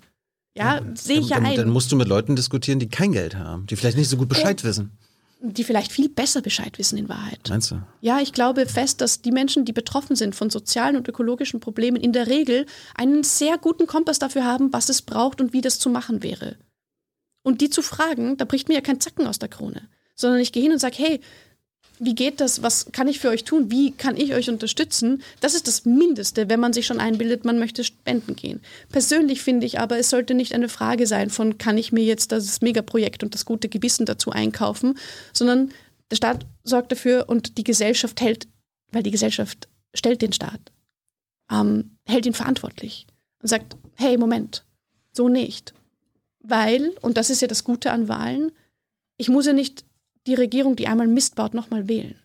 Ja, 0.58 0.82
sehe 0.96 1.20
ich 1.22 1.30
ja 1.30 1.38
ein. 1.38 1.56
dann 1.56 1.70
musst 1.70 1.94
du 1.94 1.96
mit 1.96 2.10
Leuten 2.10 2.36
diskutieren, 2.36 2.80
die 2.80 2.90
kein 2.90 3.14
Geld 3.14 3.36
haben, 3.36 3.68
die 3.68 3.78
vielleicht 3.78 3.96
nicht 3.98 4.10
so 4.10 4.18
gut 4.18 4.28
Bescheid 4.28 4.64
wissen. 4.66 4.92
Die 5.54 5.64
vielleicht 5.64 5.92
viel 5.92 6.10
besser 6.10 6.42
Bescheid 6.42 6.78
wissen 6.78 6.98
in 6.98 7.10
Wahrheit. 7.10 7.40
Meinst 7.50 7.72
du? 7.72 7.82
Ja, 8.02 8.20
ich 8.20 8.34
glaube 8.34 8.66
fest, 8.66 9.02
dass 9.02 9.22
die 9.22 9.32
Menschen, 9.32 9.66
die 9.66 9.74
betroffen 9.74 10.16
sind 10.16 10.36
von 10.36 10.50
sozialen 10.50 10.96
und 10.96 11.08
ökologischen 11.08 11.60
Problemen, 11.60 11.98
in 11.98 12.14
der 12.14 12.28
Regel 12.28 12.66
einen 12.96 13.24
sehr 13.24 13.58
guten 13.58 13.88
Kompass 13.88 14.20
dafür 14.20 14.46
haben, 14.46 14.74
was 14.74 14.90
es 14.90 15.02
braucht 15.02 15.42
und 15.42 15.54
wie 15.54 15.62
das 15.62 15.80
zu 15.80 15.90
machen 15.90 16.24
wäre. 16.24 16.58
Und 17.44 17.62
die 17.62 17.70
zu 17.70 17.82
fragen, 17.82 18.38
da 18.38 18.46
bricht 18.46 18.68
mir 18.68 18.76
ja 18.76 18.82
kein 18.82 19.00
Zacken 19.00 19.28
aus 19.28 19.40
der 19.40 19.50
Krone, 19.50 19.88
sondern 20.16 20.40
ich 20.40 20.52
gehe 20.52 20.64
hin 20.64 20.72
und 20.72 20.80
sage, 20.80 20.96
hey, 20.98 21.22
wie 22.00 22.16
geht 22.16 22.42
das? 22.42 22.62
Was 22.62 22.92
kann 22.92 23.08
ich 23.08 23.20
für 23.20 23.30
euch 23.30 23.44
tun? 23.44 23.72
Wie 23.72 23.92
kann 23.92 24.18
ich 24.18 24.34
euch 24.34 24.50
unterstützen? 24.50 25.24
Das 25.40 25.54
ist 25.54 25.68
das 25.68 25.86
Mindeste, 25.86 26.50
wenn 26.50 26.60
man 26.60 26.74
sich 26.74 26.86
schon 26.86 27.00
einbildet, 27.00 27.46
man 27.46 27.60
möchte 27.60 27.84
spenden 27.84 28.36
gehen. 28.36 28.62
Persönlich 28.90 29.42
finde 29.42 29.66
ich 29.66 29.80
aber, 29.80 29.98
es 29.98 30.10
sollte 30.10 30.34
nicht 30.34 30.54
eine 30.54 30.70
Frage 30.70 31.08
sein 31.08 31.30
von, 31.30 31.58
kann 31.58 31.78
ich 31.78 31.92
mir 31.92 32.04
jetzt 32.04 32.32
das 32.32 32.62
Megaprojekt 32.62 33.24
und 33.24 33.34
das 33.34 33.46
gute 33.46 33.70
Gewissen 33.70 34.06
dazu 34.06 34.32
einkaufen, 34.32 34.98
sondern 35.34 35.72
der 36.12 36.18
Staat 36.18 36.46
sorgt 36.64 36.92
dafür 36.92 37.26
und 37.28 37.58
die 37.58 37.64
Gesellschaft 37.64 38.22
hält, 38.22 38.48
weil 38.92 39.04
die 39.04 39.12
Gesellschaft 39.12 39.68
stellt 39.94 40.22
den 40.22 40.34
Staat, 40.34 40.72
ähm, 41.52 41.98
hält 42.06 42.26
ihn 42.26 42.34
verantwortlich 42.34 43.08
und 43.42 43.48
sagt, 43.48 43.76
hey, 43.96 44.18
Moment, 44.18 44.66
so 45.12 45.30
nicht. 45.30 45.74
Weil, 46.40 46.94
und 47.02 47.18
das 47.18 47.30
ist 47.30 47.42
ja 47.42 47.48
das 47.48 47.64
Gute 47.64 47.92
an 47.92 48.08
Wahlen, 48.08 48.52
ich 49.18 49.30
muss 49.30 49.46
ja 49.46 49.54
nicht 49.54 49.86
die 50.28 50.34
Regierung, 50.34 50.76
die 50.76 50.88
einmal 50.88 51.08
Mist 51.08 51.36
baut, 51.36 51.54
nochmal 51.54 51.88
wählen. 51.88 52.16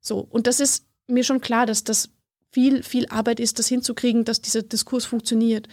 So, 0.00 0.26
und 0.30 0.46
das 0.46 0.60
ist 0.60 0.84
mir 1.06 1.24
schon 1.24 1.40
klar, 1.40 1.66
dass 1.66 1.84
das 1.84 2.10
viel, 2.50 2.82
viel 2.82 3.06
Arbeit 3.08 3.40
ist, 3.40 3.58
das 3.58 3.68
hinzukriegen, 3.68 4.24
dass 4.24 4.40
dieser 4.40 4.62
Diskurs 4.62 5.04
funktioniert. 5.04 5.68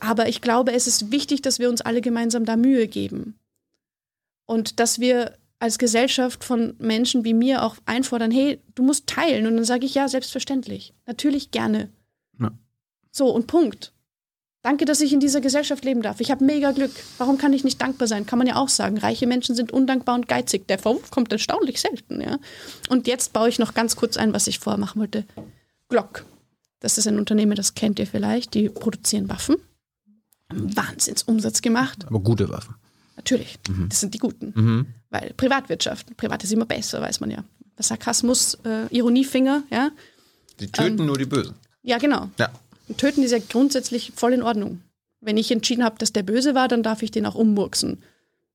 Aber 0.00 0.28
ich 0.28 0.40
glaube, 0.40 0.72
es 0.72 0.86
ist 0.86 1.10
wichtig, 1.10 1.42
dass 1.42 1.58
wir 1.58 1.68
uns 1.68 1.80
alle 1.80 2.00
gemeinsam 2.00 2.44
da 2.44 2.56
Mühe 2.56 2.88
geben. 2.88 3.38
Und 4.46 4.80
dass 4.80 4.98
wir 4.98 5.36
als 5.60 5.78
Gesellschaft 5.78 6.44
von 6.44 6.74
Menschen 6.78 7.24
wie 7.24 7.34
mir 7.34 7.62
auch 7.62 7.76
einfordern, 7.84 8.30
hey, 8.30 8.60
du 8.74 8.82
musst 8.82 9.06
teilen. 9.06 9.46
Und 9.46 9.56
dann 9.56 9.64
sage 9.64 9.86
ich 9.86 9.94
ja, 9.94 10.08
selbstverständlich. 10.08 10.94
Natürlich 11.06 11.50
gerne. 11.50 11.90
Ja. 12.38 12.52
So, 13.10 13.30
und 13.30 13.46
Punkt. 13.46 13.92
Danke, 14.68 14.84
dass 14.84 15.00
ich 15.00 15.14
in 15.14 15.20
dieser 15.20 15.40
Gesellschaft 15.40 15.82
leben 15.86 16.02
darf. 16.02 16.20
Ich 16.20 16.30
habe 16.30 16.44
mega 16.44 16.72
Glück. 16.72 16.90
Warum 17.16 17.38
kann 17.38 17.54
ich 17.54 17.64
nicht 17.64 17.80
dankbar 17.80 18.06
sein? 18.06 18.26
Kann 18.26 18.38
man 18.38 18.46
ja 18.46 18.56
auch 18.56 18.68
sagen. 18.68 18.98
Reiche 18.98 19.26
Menschen 19.26 19.54
sind 19.54 19.72
undankbar 19.72 20.14
und 20.14 20.28
geizig. 20.28 20.68
Der 20.68 20.78
Vorwurf 20.78 21.10
kommt 21.10 21.32
erstaunlich 21.32 21.80
selten. 21.80 22.20
Ja? 22.20 22.38
Und 22.90 23.06
jetzt 23.06 23.32
baue 23.32 23.48
ich 23.48 23.58
noch 23.58 23.72
ganz 23.72 23.96
kurz 23.96 24.18
ein, 24.18 24.34
was 24.34 24.46
ich 24.46 24.58
vorher 24.58 24.78
machen 24.78 25.00
wollte. 25.00 25.24
Glock. 25.88 26.26
Das 26.80 26.98
ist 26.98 27.08
ein 27.08 27.18
Unternehmen, 27.18 27.56
das 27.56 27.72
kennt 27.72 27.98
ihr 27.98 28.06
vielleicht. 28.06 28.52
Die 28.52 28.68
produzieren 28.68 29.30
Waffen. 29.30 29.56
Wahnsinnsumsatz 30.50 31.62
gemacht. 31.62 32.04
Aber 32.06 32.20
gute 32.20 32.50
Waffen. 32.50 32.74
Natürlich. 33.16 33.58
Das 33.88 34.00
sind 34.00 34.12
die 34.12 34.18
Guten. 34.18 34.52
Mhm. 34.54 34.86
Weil 35.08 35.32
Privatwirtschaft, 35.34 36.14
privat 36.18 36.44
ist 36.44 36.52
immer 36.52 36.66
besser, 36.66 37.00
weiß 37.00 37.20
man 37.20 37.30
ja. 37.30 37.42
Sarkasmus, 37.78 38.58
äh, 38.66 38.94
Ironiefinger, 38.94 39.62
ja. 39.70 39.92
Die 40.60 40.70
töten 40.70 41.06
nur 41.06 41.16
die 41.16 41.24
Bösen. 41.24 41.54
Ja, 41.80 41.96
genau. 41.96 42.28
Ja. 42.38 42.50
Töten 42.96 43.22
ist 43.22 43.32
ja 43.32 43.38
grundsätzlich 43.38 44.12
voll 44.14 44.32
in 44.32 44.42
Ordnung. 44.42 44.82
Wenn 45.20 45.36
ich 45.36 45.50
entschieden 45.50 45.84
habe, 45.84 45.98
dass 45.98 46.12
der 46.12 46.22
böse 46.22 46.54
war, 46.54 46.68
dann 46.68 46.82
darf 46.82 47.02
ich 47.02 47.10
den 47.10 47.26
auch 47.26 47.34
ummurksen. 47.34 48.02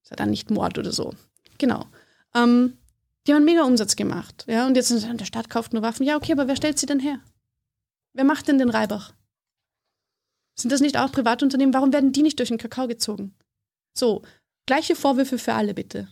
Ist 0.01 0.11
ja 0.11 0.15
dann 0.15 0.29
nicht 0.29 0.49
Mord 0.49 0.77
oder 0.77 0.91
so. 0.91 1.13
Genau. 1.57 1.85
Ähm, 2.33 2.77
die 3.25 3.31
haben 3.31 3.37
einen 3.37 3.45
mega 3.45 3.63
Umsatz 3.63 3.95
gemacht. 3.95 4.45
Ja, 4.47 4.65
und 4.67 4.75
jetzt 4.75 4.89
sind 4.89 4.99
sie, 4.99 5.15
der 5.15 5.25
Staat 5.25 5.49
kauft 5.49 5.73
nur 5.73 5.81
Waffen. 5.81 6.05
Ja, 6.05 6.17
okay, 6.17 6.31
aber 6.33 6.47
wer 6.47 6.55
stellt 6.55 6.79
sie 6.79 6.85
denn 6.85 6.99
her? 6.99 7.19
Wer 8.13 8.23
macht 8.23 8.47
denn 8.47 8.57
den 8.57 8.69
Reibach? 8.69 9.13
Sind 10.55 10.71
das 10.71 10.81
nicht 10.81 10.97
auch 10.97 11.11
Privatunternehmen? 11.11 11.73
Warum 11.73 11.93
werden 11.93 12.11
die 12.11 12.21
nicht 12.21 12.39
durch 12.39 12.49
den 12.49 12.57
Kakao 12.57 12.87
gezogen? 12.87 13.33
So, 13.93 14.21
gleiche 14.65 14.95
Vorwürfe 14.95 15.37
für 15.37 15.53
alle 15.53 15.73
bitte. 15.73 16.07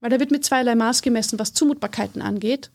Weil 0.00 0.10
da 0.10 0.20
wird 0.20 0.30
mit 0.30 0.44
zweierlei 0.44 0.74
Maß 0.74 1.02
gemessen, 1.02 1.38
was 1.38 1.54
Zumutbarkeiten 1.54 2.22
angeht. 2.22 2.70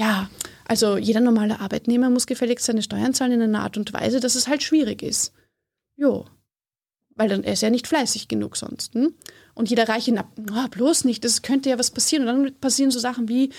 Ja, 0.00 0.30
also 0.64 0.96
jeder 0.96 1.20
normale 1.20 1.60
Arbeitnehmer 1.60 2.08
muss 2.08 2.26
gefälligst 2.26 2.64
seine 2.64 2.82
Steuern 2.82 3.12
zahlen 3.12 3.32
in 3.32 3.42
einer 3.42 3.60
Art 3.60 3.76
und 3.76 3.92
Weise, 3.92 4.18
dass 4.18 4.34
es 4.34 4.48
halt 4.48 4.62
schwierig 4.62 5.02
ist. 5.02 5.34
Jo. 5.96 6.24
Weil 7.16 7.28
dann 7.28 7.44
er 7.44 7.52
ist 7.52 7.60
ja 7.60 7.68
nicht 7.68 7.86
fleißig 7.86 8.26
genug 8.26 8.56
sonst. 8.56 8.94
Hm? 8.94 9.12
Und 9.52 9.68
jeder 9.68 9.90
Reiche, 9.90 10.12
na, 10.12 10.24
na, 10.36 10.68
bloß 10.68 11.04
nicht, 11.04 11.22
das 11.22 11.42
könnte 11.42 11.68
ja 11.68 11.78
was 11.78 11.90
passieren. 11.90 12.26
Und 12.26 12.44
dann 12.44 12.54
passieren 12.60 12.90
so 12.90 12.98
Sachen 12.98 13.28
wie 13.28 13.52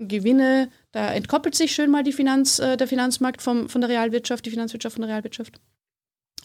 Gewinne, 0.00 0.72
da 0.90 1.12
entkoppelt 1.12 1.54
sich 1.54 1.72
schön 1.72 1.88
mal 1.92 2.02
die 2.02 2.12
Finanz, 2.12 2.58
äh, 2.58 2.76
der 2.76 2.88
Finanzmarkt 2.88 3.40
vom, 3.40 3.68
von 3.68 3.80
der 3.80 3.90
Realwirtschaft, 3.90 4.44
die 4.44 4.50
Finanzwirtschaft 4.50 4.94
von 4.96 5.02
der 5.02 5.10
Realwirtschaft. 5.10 5.60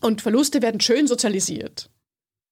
Und 0.02 0.22
Verluste 0.22 0.62
werden 0.62 0.82
schön 0.82 1.08
sozialisiert. 1.08 1.90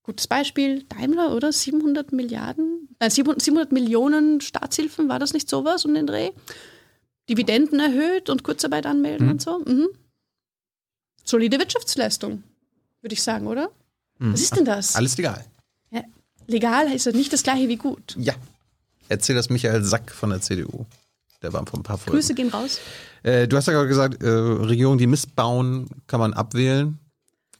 Gutes 0.01 0.27
Beispiel, 0.27 0.85
Daimler, 0.85 1.35
oder? 1.35 1.51
700 1.51 2.13
Milliarden, 2.13 2.72
äh, 3.05 3.09
700 3.09 3.71
Millionen 3.71 4.41
Staatshilfen, 4.41 5.09
war 5.09 5.19
das 5.19 5.33
nicht 5.33 5.49
sowas 5.49 5.85
um 5.85 5.93
den 5.93 6.07
Dreh? 6.07 6.31
Dividenden 7.29 7.79
erhöht 7.79 8.29
und 8.29 8.43
Kurzarbeit 8.43 8.85
anmelden 8.85 9.27
Mhm. 9.27 9.31
und 9.33 9.41
so. 9.41 9.59
Mhm. 9.59 9.87
Solide 11.23 11.57
Wirtschaftsleistung, 11.59 12.43
würde 13.01 13.13
ich 13.13 13.23
sagen, 13.23 13.47
oder? 13.47 13.69
Was 14.19 14.41
ist 14.41 14.55
denn 14.55 14.65
das? 14.65 14.95
Alles 14.95 15.17
legal. 15.17 15.43
Ja, 15.91 16.01
legal 16.47 16.89
heißt 16.89 17.07
ja 17.07 17.11
nicht 17.11 17.33
das 17.33 17.43
gleiche 17.43 17.67
wie 17.67 17.75
gut. 17.77 18.15
Ja. 18.17 18.33
Erzähl 19.09 19.35
das 19.35 19.49
Michael 19.49 19.83
Sack 19.83 20.11
von 20.11 20.29
der 20.29 20.39
CDU. 20.41 20.85
Der 21.41 21.51
war 21.51 21.65
vor 21.65 21.79
ein 21.79 21.83
paar 21.83 21.97
Folgen. 21.97 22.17
Grüße 22.17 22.33
gehen 22.33 22.49
raus. 22.49 22.79
Äh, 23.23 23.47
du 23.49 23.57
hast 23.57 23.67
ja 23.67 23.73
gerade 23.73 23.87
gesagt, 23.89 24.23
äh, 24.23 24.27
Regierungen, 24.29 24.97
die 24.97 25.07
missbauen, 25.07 25.87
kann 26.07 26.19
man 26.21 26.33
abwählen. 26.33 26.99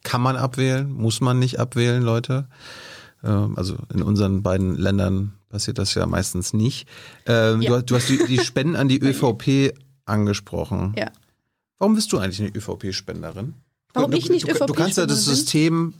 Kann 0.03 0.21
man 0.21 0.35
abwählen, 0.37 0.89
muss 0.91 1.19
man 1.21 1.39
nicht 1.39 1.59
abwählen, 1.59 2.01
Leute. 2.01 2.47
Ähm, 3.23 3.57
also 3.57 3.77
in 3.93 4.01
unseren 4.03 4.43
beiden 4.43 4.75
Ländern 4.77 5.33
passiert 5.49 5.77
das 5.77 5.93
ja 5.93 6.05
meistens 6.05 6.53
nicht. 6.53 6.87
Ähm, 7.25 7.61
Ja. 7.61 7.69
du, 7.69 7.75
hast- 7.77 7.89
du 7.89 7.95
hast 7.95 8.09
die, 8.09 8.25
die 8.27 8.39
Spenden 8.45 8.75
an 8.75 8.87
die 8.87 8.99
ÖVP 9.01 9.73
angesprochen. 10.05 10.93
Ja. 10.97 11.11
Warum 11.79 11.95
bist 11.95 12.11
du 12.13 12.17
eigentlich 12.19 12.39
eine 12.41 12.49
ÖVP-Spenderin? 12.55 13.53
Warum 13.93 14.11
du, 14.11 14.17
ich 14.17 14.29
nicht 14.29 14.47
du, 14.47 14.65
du 14.65 14.73
kannst 14.73 14.97
ja 14.97 15.05
das 15.05 15.27
ÖVP-Spenderin? 15.27 15.35
System, 15.35 15.93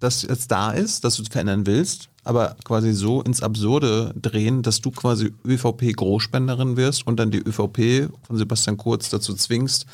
das 0.00 0.22
jetzt 0.22 0.50
da 0.50 0.70
ist, 0.72 1.04
das 1.04 1.16
du 1.16 1.24
verändern 1.24 1.66
willst, 1.66 2.08
aber 2.24 2.56
quasi 2.64 2.92
so 2.92 3.22
ins 3.22 3.42
Absurde 3.42 4.12
drehen, 4.20 4.62
dass 4.62 4.80
du 4.80 4.90
quasi 4.90 5.32
ÖVP-Großspenderin 5.46 6.76
wirst 6.76 7.06
und 7.06 7.16
dann 7.18 7.30
die 7.30 7.38
ÖVP 7.38 8.10
von 8.26 8.36
Sebastian 8.36 8.76
Kurz 8.76 9.10
dazu 9.10 9.34
zwingst, 9.34 9.86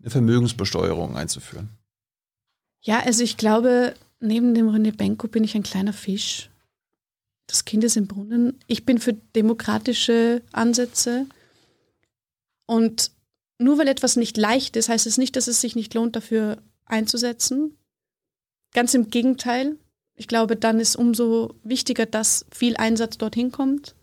eine 0.00 0.10
Vermögensbesteuerung 0.10 1.16
einzuführen. 1.16 1.70
Ja, 2.82 3.00
also 3.00 3.22
ich 3.22 3.36
glaube, 3.36 3.94
neben 4.20 4.54
dem 4.54 4.68
René 4.68 4.94
Benko 4.96 5.28
bin 5.28 5.44
ich 5.44 5.54
ein 5.54 5.62
kleiner 5.62 5.92
Fisch. 5.92 6.50
Das 7.46 7.64
Kind 7.64 7.82
ist 7.82 7.96
im 7.96 8.06
Brunnen. 8.06 8.58
Ich 8.66 8.84
bin 8.84 8.98
für 8.98 9.14
demokratische 9.14 10.42
Ansätze. 10.52 11.26
Und 12.66 13.10
nur 13.58 13.76
weil 13.78 13.88
etwas 13.88 14.16
nicht 14.16 14.36
leicht 14.36 14.76
ist, 14.76 14.88
heißt 14.88 15.06
es 15.06 15.18
nicht, 15.18 15.34
dass 15.36 15.48
es 15.48 15.60
sich 15.60 15.74
nicht 15.74 15.92
lohnt, 15.94 16.14
dafür 16.14 16.62
einzusetzen. 16.86 17.76
Ganz 18.72 18.94
im 18.94 19.10
Gegenteil. 19.10 19.76
Ich 20.14 20.28
glaube, 20.28 20.54
dann 20.54 20.78
ist 20.78 20.96
umso 20.96 21.54
wichtiger, 21.64 22.06
dass 22.06 22.46
viel 22.52 22.76
Einsatz 22.76 23.18
dorthin 23.18 23.50
kommt. 23.50 23.94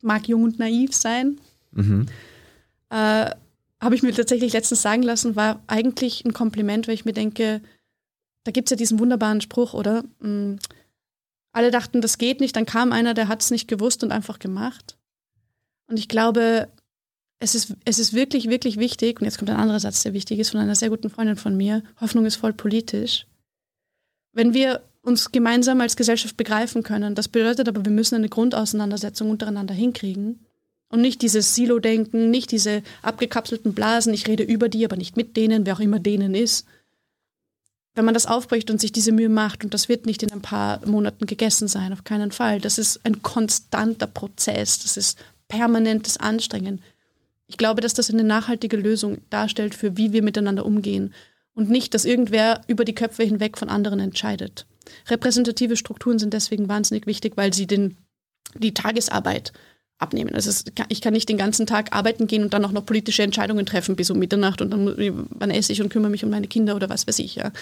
Mag 0.00 0.28
jung 0.28 0.44
und 0.44 0.58
naiv 0.58 0.94
sein, 0.94 1.38
Mhm. 1.72 2.06
äh, 2.88 3.30
habe 3.80 3.94
ich 3.94 4.02
mir 4.02 4.12
tatsächlich 4.14 4.52
letztens 4.52 4.82
sagen 4.82 5.02
lassen, 5.02 5.36
war 5.36 5.62
eigentlich 5.66 6.24
ein 6.24 6.32
Kompliment, 6.32 6.88
weil 6.88 6.94
ich 6.94 7.04
mir 7.04 7.12
denke, 7.12 7.60
da 8.44 8.52
gibt 8.52 8.68
es 8.68 8.70
ja 8.70 8.76
diesen 8.76 8.98
wunderbaren 8.98 9.40
Spruch, 9.40 9.74
oder? 9.74 10.02
Mm, 10.20 10.56
Alle 11.52 11.70
dachten, 11.70 12.00
das 12.00 12.18
geht 12.18 12.40
nicht, 12.40 12.54
dann 12.56 12.66
kam 12.66 12.92
einer, 12.92 13.14
der 13.14 13.28
hat 13.28 13.42
es 13.42 13.50
nicht 13.50 13.68
gewusst 13.68 14.04
und 14.04 14.12
einfach 14.12 14.38
gemacht. 14.38 14.96
Und 15.88 15.98
ich 15.98 16.08
glaube, 16.08 16.68
es 17.40 17.54
ist, 17.54 17.74
es 17.84 17.98
ist 17.98 18.12
wirklich, 18.12 18.48
wirklich 18.48 18.76
wichtig, 18.76 19.20
und 19.20 19.24
jetzt 19.24 19.38
kommt 19.38 19.50
ein 19.50 19.56
anderer 19.56 19.80
Satz, 19.80 20.02
der 20.02 20.12
wichtig 20.12 20.38
ist, 20.38 20.50
von 20.50 20.60
einer 20.60 20.74
sehr 20.74 20.90
guten 20.90 21.10
Freundin 21.10 21.36
von 21.36 21.56
mir, 21.56 21.82
Hoffnung 22.00 22.26
ist 22.26 22.36
voll 22.36 22.52
politisch. 22.52 23.26
Wenn 24.32 24.54
wir 24.54 24.82
uns 25.02 25.32
gemeinsam 25.32 25.80
als 25.80 25.96
Gesellschaft 25.96 26.36
begreifen 26.36 26.82
können, 26.82 27.14
das 27.14 27.28
bedeutet 27.28 27.68
aber, 27.68 27.84
wir 27.84 27.92
müssen 27.92 28.14
eine 28.14 28.28
Grundauseinandersetzung 28.28 29.30
untereinander 29.30 29.74
hinkriegen, 29.74 30.46
und 30.90 31.00
nicht 31.00 31.22
dieses 31.22 31.54
Silo-Denken, 31.54 32.30
nicht 32.30 32.50
diese 32.50 32.82
abgekapselten 33.02 33.74
Blasen, 33.74 34.12
ich 34.12 34.26
rede 34.26 34.42
über 34.42 34.68
die, 34.68 34.84
aber 34.84 34.96
nicht 34.96 35.16
mit 35.16 35.36
denen, 35.36 35.64
wer 35.64 35.74
auch 35.74 35.80
immer 35.80 36.00
denen 36.00 36.34
ist. 36.34 36.66
Wenn 37.94 38.04
man 38.04 38.14
das 38.14 38.26
aufbricht 38.26 38.70
und 38.70 38.80
sich 38.80 38.92
diese 38.92 39.12
Mühe 39.12 39.28
macht, 39.28 39.64
und 39.64 39.74
das 39.74 39.88
wird 39.88 40.06
nicht 40.06 40.22
in 40.22 40.32
ein 40.32 40.42
paar 40.42 40.86
Monaten 40.86 41.26
gegessen 41.26 41.68
sein, 41.68 41.92
auf 41.92 42.04
keinen 42.04 42.30
Fall. 42.30 42.60
Das 42.60 42.78
ist 42.78 43.00
ein 43.04 43.22
konstanter 43.22 44.06
Prozess, 44.06 44.78
das 44.78 44.96
ist 44.96 45.18
permanentes 45.48 46.16
Anstrengen. 46.16 46.82
Ich 47.48 47.56
glaube, 47.56 47.80
dass 47.80 47.94
das 47.94 48.10
eine 48.10 48.22
nachhaltige 48.22 48.76
Lösung 48.76 49.18
darstellt 49.28 49.74
für 49.74 49.96
wie 49.96 50.12
wir 50.12 50.22
miteinander 50.22 50.64
umgehen 50.64 51.12
und 51.52 51.68
nicht, 51.68 51.94
dass 51.94 52.04
irgendwer 52.04 52.60
über 52.68 52.84
die 52.84 52.94
Köpfe 52.94 53.24
hinweg 53.24 53.58
von 53.58 53.68
anderen 53.68 53.98
entscheidet. 53.98 54.66
Repräsentative 55.08 55.76
Strukturen 55.76 56.20
sind 56.20 56.32
deswegen 56.32 56.68
wahnsinnig 56.68 57.06
wichtig, 57.06 57.36
weil 57.36 57.52
sie 57.52 57.66
den, 57.66 57.96
die 58.54 58.72
Tagesarbeit 58.72 59.52
abnehmen. 60.00 60.34
Also 60.34 60.50
es, 60.50 60.64
ich 60.88 61.00
kann 61.00 61.12
nicht 61.12 61.28
den 61.28 61.38
ganzen 61.38 61.66
Tag 61.66 61.94
arbeiten 61.94 62.26
gehen 62.26 62.42
und 62.42 62.54
dann 62.54 62.64
auch 62.64 62.72
noch 62.72 62.86
politische 62.86 63.22
Entscheidungen 63.22 63.66
treffen 63.66 63.96
bis 63.96 64.10
um 64.10 64.18
Mitternacht 64.18 64.62
und 64.62 64.70
dann 64.70 65.28
wann 65.30 65.50
esse 65.50 65.72
ich 65.72 65.82
und 65.82 65.90
kümmere 65.90 66.10
mich 66.10 66.24
um 66.24 66.30
meine 66.30 66.48
Kinder 66.48 66.74
oder 66.74 66.88
was 66.88 67.06
weiß 67.06 67.18
ich. 67.18 67.36
Ja. 67.36 67.52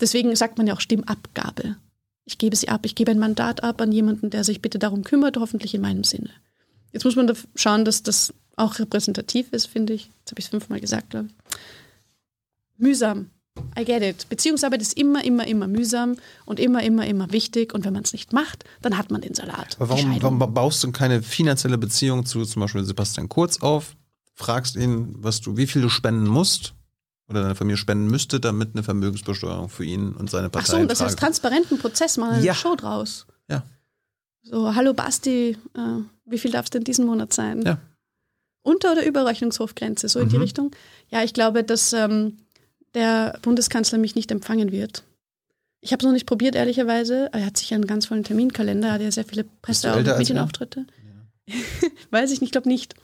Deswegen 0.00 0.34
sagt 0.34 0.58
man 0.58 0.66
ja 0.66 0.74
auch 0.74 0.80
Stimmabgabe. 0.80 1.76
Ich 2.24 2.38
gebe 2.38 2.56
sie 2.56 2.68
ab, 2.68 2.80
ich 2.84 2.94
gebe 2.94 3.10
ein 3.10 3.18
Mandat 3.18 3.62
ab 3.62 3.80
an 3.80 3.92
jemanden, 3.92 4.30
der 4.30 4.44
sich 4.44 4.62
bitte 4.62 4.78
darum 4.78 5.02
kümmert, 5.02 5.36
hoffentlich 5.36 5.74
in 5.74 5.80
meinem 5.80 6.04
Sinne. 6.04 6.30
Jetzt 6.92 7.04
muss 7.04 7.16
man 7.16 7.26
da 7.26 7.34
schauen, 7.54 7.84
dass 7.84 8.02
das 8.02 8.32
auch 8.56 8.78
repräsentativ 8.78 9.52
ist, 9.52 9.66
finde 9.66 9.94
ich. 9.94 10.10
Jetzt 10.20 10.30
habe 10.30 10.38
ich 10.38 10.44
es 10.46 10.50
fünfmal 10.50 10.80
gesagt, 10.80 11.10
glaube 11.10 11.28
ich. 11.28 11.56
Mühsam. 12.78 13.30
I 13.78 13.84
get 13.84 14.02
it. 14.02 14.28
Beziehungsarbeit 14.28 14.80
ist 14.82 14.94
immer, 14.96 15.24
immer, 15.24 15.46
immer 15.46 15.66
mühsam 15.66 16.16
und 16.46 16.58
immer, 16.60 16.82
immer, 16.82 17.06
immer 17.06 17.30
wichtig. 17.32 17.74
Und 17.74 17.84
wenn 17.84 17.92
man 17.92 18.02
es 18.02 18.12
nicht 18.12 18.32
macht, 18.32 18.64
dann 18.80 18.96
hat 18.96 19.10
man 19.10 19.20
den 19.20 19.34
Salat. 19.34 19.76
Aber 19.78 19.90
warum, 19.90 20.22
warum 20.22 20.38
baust 20.54 20.82
du 20.84 20.92
keine 20.92 21.22
finanzielle 21.22 21.78
Beziehung 21.78 22.24
zu 22.24 22.44
zum 22.44 22.60
Beispiel 22.60 22.84
Sebastian 22.84 23.28
Kurz 23.28 23.60
auf? 23.60 23.94
Fragst 24.34 24.76
ihn, 24.76 25.14
was 25.18 25.40
du, 25.40 25.56
wie 25.56 25.66
viel 25.66 25.82
du 25.82 25.88
spenden 25.90 26.26
musst 26.26 26.74
oder 27.28 27.42
deine 27.42 27.54
Familie 27.54 27.76
spenden 27.76 28.06
müsste, 28.06 28.40
damit 28.40 28.70
eine 28.74 28.82
Vermögensbesteuerung 28.82 29.68
für 29.68 29.84
ihn 29.84 30.12
und 30.12 30.30
seine 30.30 30.46
Ach 30.48 30.52
Partei 30.52 30.66
so, 30.68 30.76
und 30.76 30.82
in 30.82 30.88
das 30.88 30.98
kommt. 30.98 31.18
transparenten 31.18 31.78
Prozess, 31.78 32.16
machen 32.16 32.34
eine 32.36 32.44
Ja. 32.44 32.54
Show 32.54 32.74
draus. 32.74 33.26
Ja. 33.48 33.62
So, 34.42 34.74
hallo 34.74 34.92
Basti, 34.94 35.56
äh, 35.76 35.80
wie 36.24 36.38
viel 36.38 36.50
darf 36.50 36.64
es 36.64 36.70
denn 36.70 36.84
diesen 36.84 37.06
Monat 37.06 37.32
sein? 37.32 37.62
Ja. 37.62 37.78
Unter- 38.62 38.92
oder 38.92 39.04
Überrechnungshofgrenze, 39.06 40.08
so 40.08 40.18
in 40.20 40.28
die 40.28 40.36
Mhm. 40.36 40.42
Richtung. 40.42 40.70
Ja, 41.10 41.22
ich 41.22 41.34
glaube, 41.34 41.62
dass 41.64 41.92
ähm, 41.92 42.38
der 42.94 43.38
Bundeskanzler 43.42 43.98
mich 43.98 44.14
nicht 44.14 44.30
empfangen 44.30 44.72
wird. 44.72 45.04
Ich 45.80 45.92
habe 45.92 46.00
es 46.00 46.04
noch 46.06 46.12
nicht 46.12 46.26
probiert, 46.26 46.54
ehrlicherweise. 46.54 47.28
Er 47.32 47.46
hat 47.46 47.56
sicher 47.56 47.74
einen 47.74 47.86
ganz 47.86 48.06
vollen 48.06 48.24
Terminkalender, 48.24 48.88
er 48.88 48.94
hat 48.94 49.02
ja 49.02 49.10
sehr 49.10 49.24
viele 49.24 49.44
Presse- 49.62 49.92
und? 49.94 50.06
Medienauftritte. 50.06 50.86
Weiß 52.10 52.30
ich 52.30 52.40
nicht, 52.40 52.52
glaube 52.52 52.68
nicht. 52.68 52.94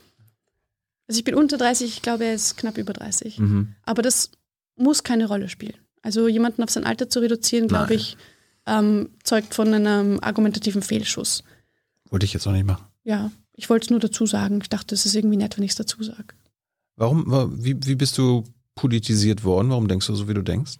Also 1.07 1.19
ich 1.19 1.25
bin 1.25 1.35
unter 1.35 1.57
30, 1.57 1.87
ich 1.87 2.01
glaube, 2.01 2.25
er 2.25 2.33
ist 2.35 2.55
knapp 2.57 2.77
über 2.77 2.93
30. 2.93 3.39
Mhm. 3.39 3.75
Aber 3.83 4.01
das 4.01 4.31
muss 4.75 5.03
keine 5.03 5.27
Rolle 5.27 5.49
spielen. 5.49 5.75
Also 6.01 6.27
jemanden 6.27 6.63
auf 6.63 6.69
sein 6.69 6.85
Alter 6.85 7.09
zu 7.09 7.19
reduzieren, 7.19 7.67
glaube 7.67 7.95
ich, 7.95 8.15
ähm, 8.65 9.09
zeugt 9.23 9.53
von 9.55 9.73
einem 9.73 10.19
argumentativen 10.21 10.81
Fehlschuss. 10.81 11.43
Wollte 12.09 12.25
ich 12.25 12.33
jetzt 12.33 12.47
auch 12.47 12.51
nicht 12.53 12.65
machen. 12.65 12.85
Ja, 13.03 13.31
ich 13.53 13.69
wollte 13.69 13.85
es 13.85 13.89
nur 13.89 13.99
dazu 13.99 14.25
sagen. 14.25 14.59
Ich 14.61 14.69
dachte, 14.69 14.95
es 14.95 15.05
ist 15.05 15.15
irgendwie 15.15 15.37
nett, 15.37 15.57
wenn 15.57 15.63
ich 15.65 15.71
es 15.71 15.77
dazu 15.77 16.01
sage. 16.03 16.33
Warum, 16.95 17.29
wa- 17.29 17.49
wie, 17.51 17.75
wie 17.85 17.95
bist 17.95 18.17
du 18.17 18.43
politisiert 18.79 19.43
worden? 19.43 19.69
Warum 19.69 19.87
denkst 19.87 20.07
du 20.07 20.15
so, 20.15 20.27
wie 20.29 20.33
du 20.33 20.41
denkst? 20.41 20.73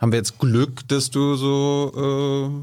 Haben 0.00 0.12
wir 0.12 0.16
jetzt 0.18 0.38
Glück, 0.38 0.86
dass 0.88 1.10
du 1.10 1.36
so 1.36 1.92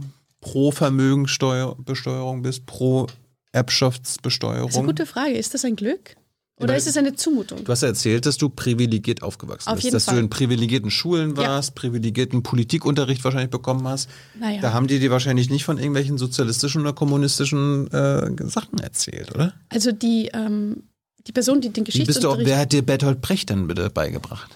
äh, 0.01 0.05
pro 0.41 0.71
Vermögensbesteuerung 0.71 2.41
bist, 2.41 2.65
pro 2.65 3.07
Erbschaftsbesteuerung? 3.51 4.65
Das 4.67 4.75
ist 4.75 4.77
eine 4.79 4.87
gute 4.87 5.05
Frage. 5.05 5.31
Ist 5.33 5.53
das 5.53 5.63
ein 5.65 5.75
Glück? 5.75 6.15
Oder 6.59 6.69
Weil- 6.69 6.77
ist 6.79 6.87
es 6.87 6.97
eine 6.97 7.13
Zumutung? 7.15 7.63
Du 7.63 7.71
hast 7.71 7.83
ja 7.83 7.89
erzählt, 7.89 8.25
dass 8.25 8.37
du 8.37 8.49
privilegiert 8.49 9.21
aufgewachsen 9.21 9.69
Auf 9.69 9.75
bist, 9.79 9.93
dass 9.93 10.05
Fall. 10.05 10.15
du 10.15 10.21
in 10.21 10.29
privilegierten 10.29 10.89
Schulen 10.89 11.35
Ja. 11.35 11.43
warst, 11.49 11.75
privilegierten 11.75 12.41
Politikunterricht 12.41 13.23
wahrscheinlich 13.23 13.51
bekommen 13.51 13.87
hast. 13.87 14.09
Naja. 14.39 14.59
Da 14.61 14.73
haben 14.73 14.87
die 14.87 14.97
dir 14.99 15.11
wahrscheinlich 15.11 15.51
nicht 15.51 15.63
von 15.65 15.77
irgendwelchen 15.77 16.17
sozialistischen 16.17 16.81
oder 16.81 16.93
kommunistischen 16.93 17.91
äh, 17.91 18.31
Sachen 18.49 18.79
erzählt, 18.79 19.35
oder? 19.35 19.53
Also 19.69 19.91
die, 19.91 20.31
ähm, 20.33 20.81
die 21.27 21.31
Person, 21.31 21.61
die 21.61 21.69
den 21.69 21.85
Wie 21.85 21.91
bist 21.91 21.97
du 21.97 22.01
Geschichtsunterricht... 22.01 22.47
wer 22.47 22.57
hat 22.57 22.71
dir 22.71 22.81
Bertolt 22.81 23.21
Brecht 23.21 23.49
denn 23.49 23.67
bitte 23.67 23.89
beigebracht? 23.89 24.49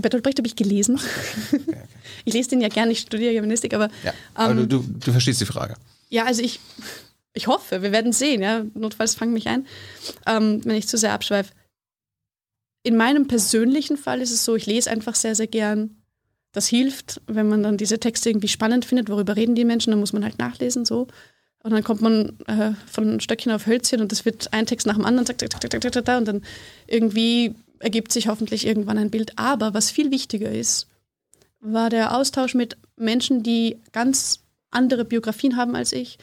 Bertolt 0.00 0.22
Brecht 0.22 0.38
habe 0.38 0.46
ich 0.46 0.56
gelesen. 0.56 1.00
ich 2.24 2.34
lese 2.34 2.50
den 2.50 2.60
ja 2.60 2.68
gerne, 2.68 2.92
ich 2.92 3.00
studiere 3.00 3.32
Germanistik, 3.32 3.72
aber 3.72 3.88
Ja, 4.04 4.12
aber 4.34 4.52
Ähm, 4.52 4.68
du, 4.68 4.82
du, 4.82 4.84
du 5.04 5.10
verstehst 5.10 5.40
die 5.40 5.46
Frage. 5.46 5.76
Ja, 6.10 6.24
also 6.24 6.42
ich, 6.42 6.60
ich 7.32 7.46
hoffe, 7.46 7.82
wir 7.82 7.92
werden 7.92 8.12
sehen. 8.12 8.42
Ja? 8.42 8.64
Notfalls 8.74 9.14
fang 9.14 9.32
mich 9.32 9.48
ein, 9.48 9.66
ähm, 10.26 10.60
wenn 10.64 10.76
ich 10.76 10.86
zu 10.86 10.98
sehr 10.98 11.12
abschweife. 11.12 11.52
In 12.82 12.96
meinem 12.96 13.26
persönlichen 13.26 13.96
Fall 13.96 14.20
ist 14.20 14.30
es 14.30 14.44
so, 14.44 14.54
ich 14.54 14.66
lese 14.66 14.90
einfach 14.90 15.14
sehr, 15.14 15.34
sehr 15.34 15.48
gern. 15.48 15.96
Das 16.52 16.68
hilft, 16.68 17.20
wenn 17.26 17.48
man 17.48 17.62
dann 17.62 17.76
diese 17.76 17.98
Texte 17.98 18.30
irgendwie 18.30 18.48
spannend 18.48 18.84
findet, 18.84 19.08
worüber 19.08 19.34
reden 19.34 19.54
die 19.54 19.64
Menschen, 19.64 19.90
dann 19.90 20.00
muss 20.00 20.12
man 20.12 20.24
halt 20.24 20.38
nachlesen 20.38 20.84
so. 20.84 21.08
Und 21.66 21.72
dann 21.72 21.82
kommt 21.82 22.00
man 22.00 22.38
äh, 22.46 22.74
von 22.86 23.18
Stöckchen 23.18 23.50
auf 23.50 23.66
Hölzchen 23.66 24.00
und 24.00 24.12
es 24.12 24.24
wird 24.24 24.52
ein 24.52 24.66
Text 24.66 24.86
nach 24.86 24.94
dem 24.94 25.04
anderen, 25.04 25.26
zack, 25.26 25.40
zack, 25.40 25.50
zack, 25.50 25.62
zack, 25.62 25.82
zack, 25.82 26.06
zack, 26.06 26.18
und 26.18 26.28
dann 26.28 26.42
irgendwie 26.86 27.56
ergibt 27.80 28.12
sich 28.12 28.28
hoffentlich 28.28 28.64
irgendwann 28.64 28.98
ein 28.98 29.10
Bild. 29.10 29.36
Aber 29.36 29.74
was 29.74 29.90
viel 29.90 30.12
wichtiger 30.12 30.48
ist, 30.48 30.86
war 31.58 31.90
der 31.90 32.14
Austausch 32.14 32.54
mit 32.54 32.76
Menschen, 32.94 33.42
die 33.42 33.80
ganz 33.90 34.44
andere 34.70 35.04
Biografien 35.04 35.56
haben 35.56 35.74
als 35.74 35.92
ich, 35.92 36.18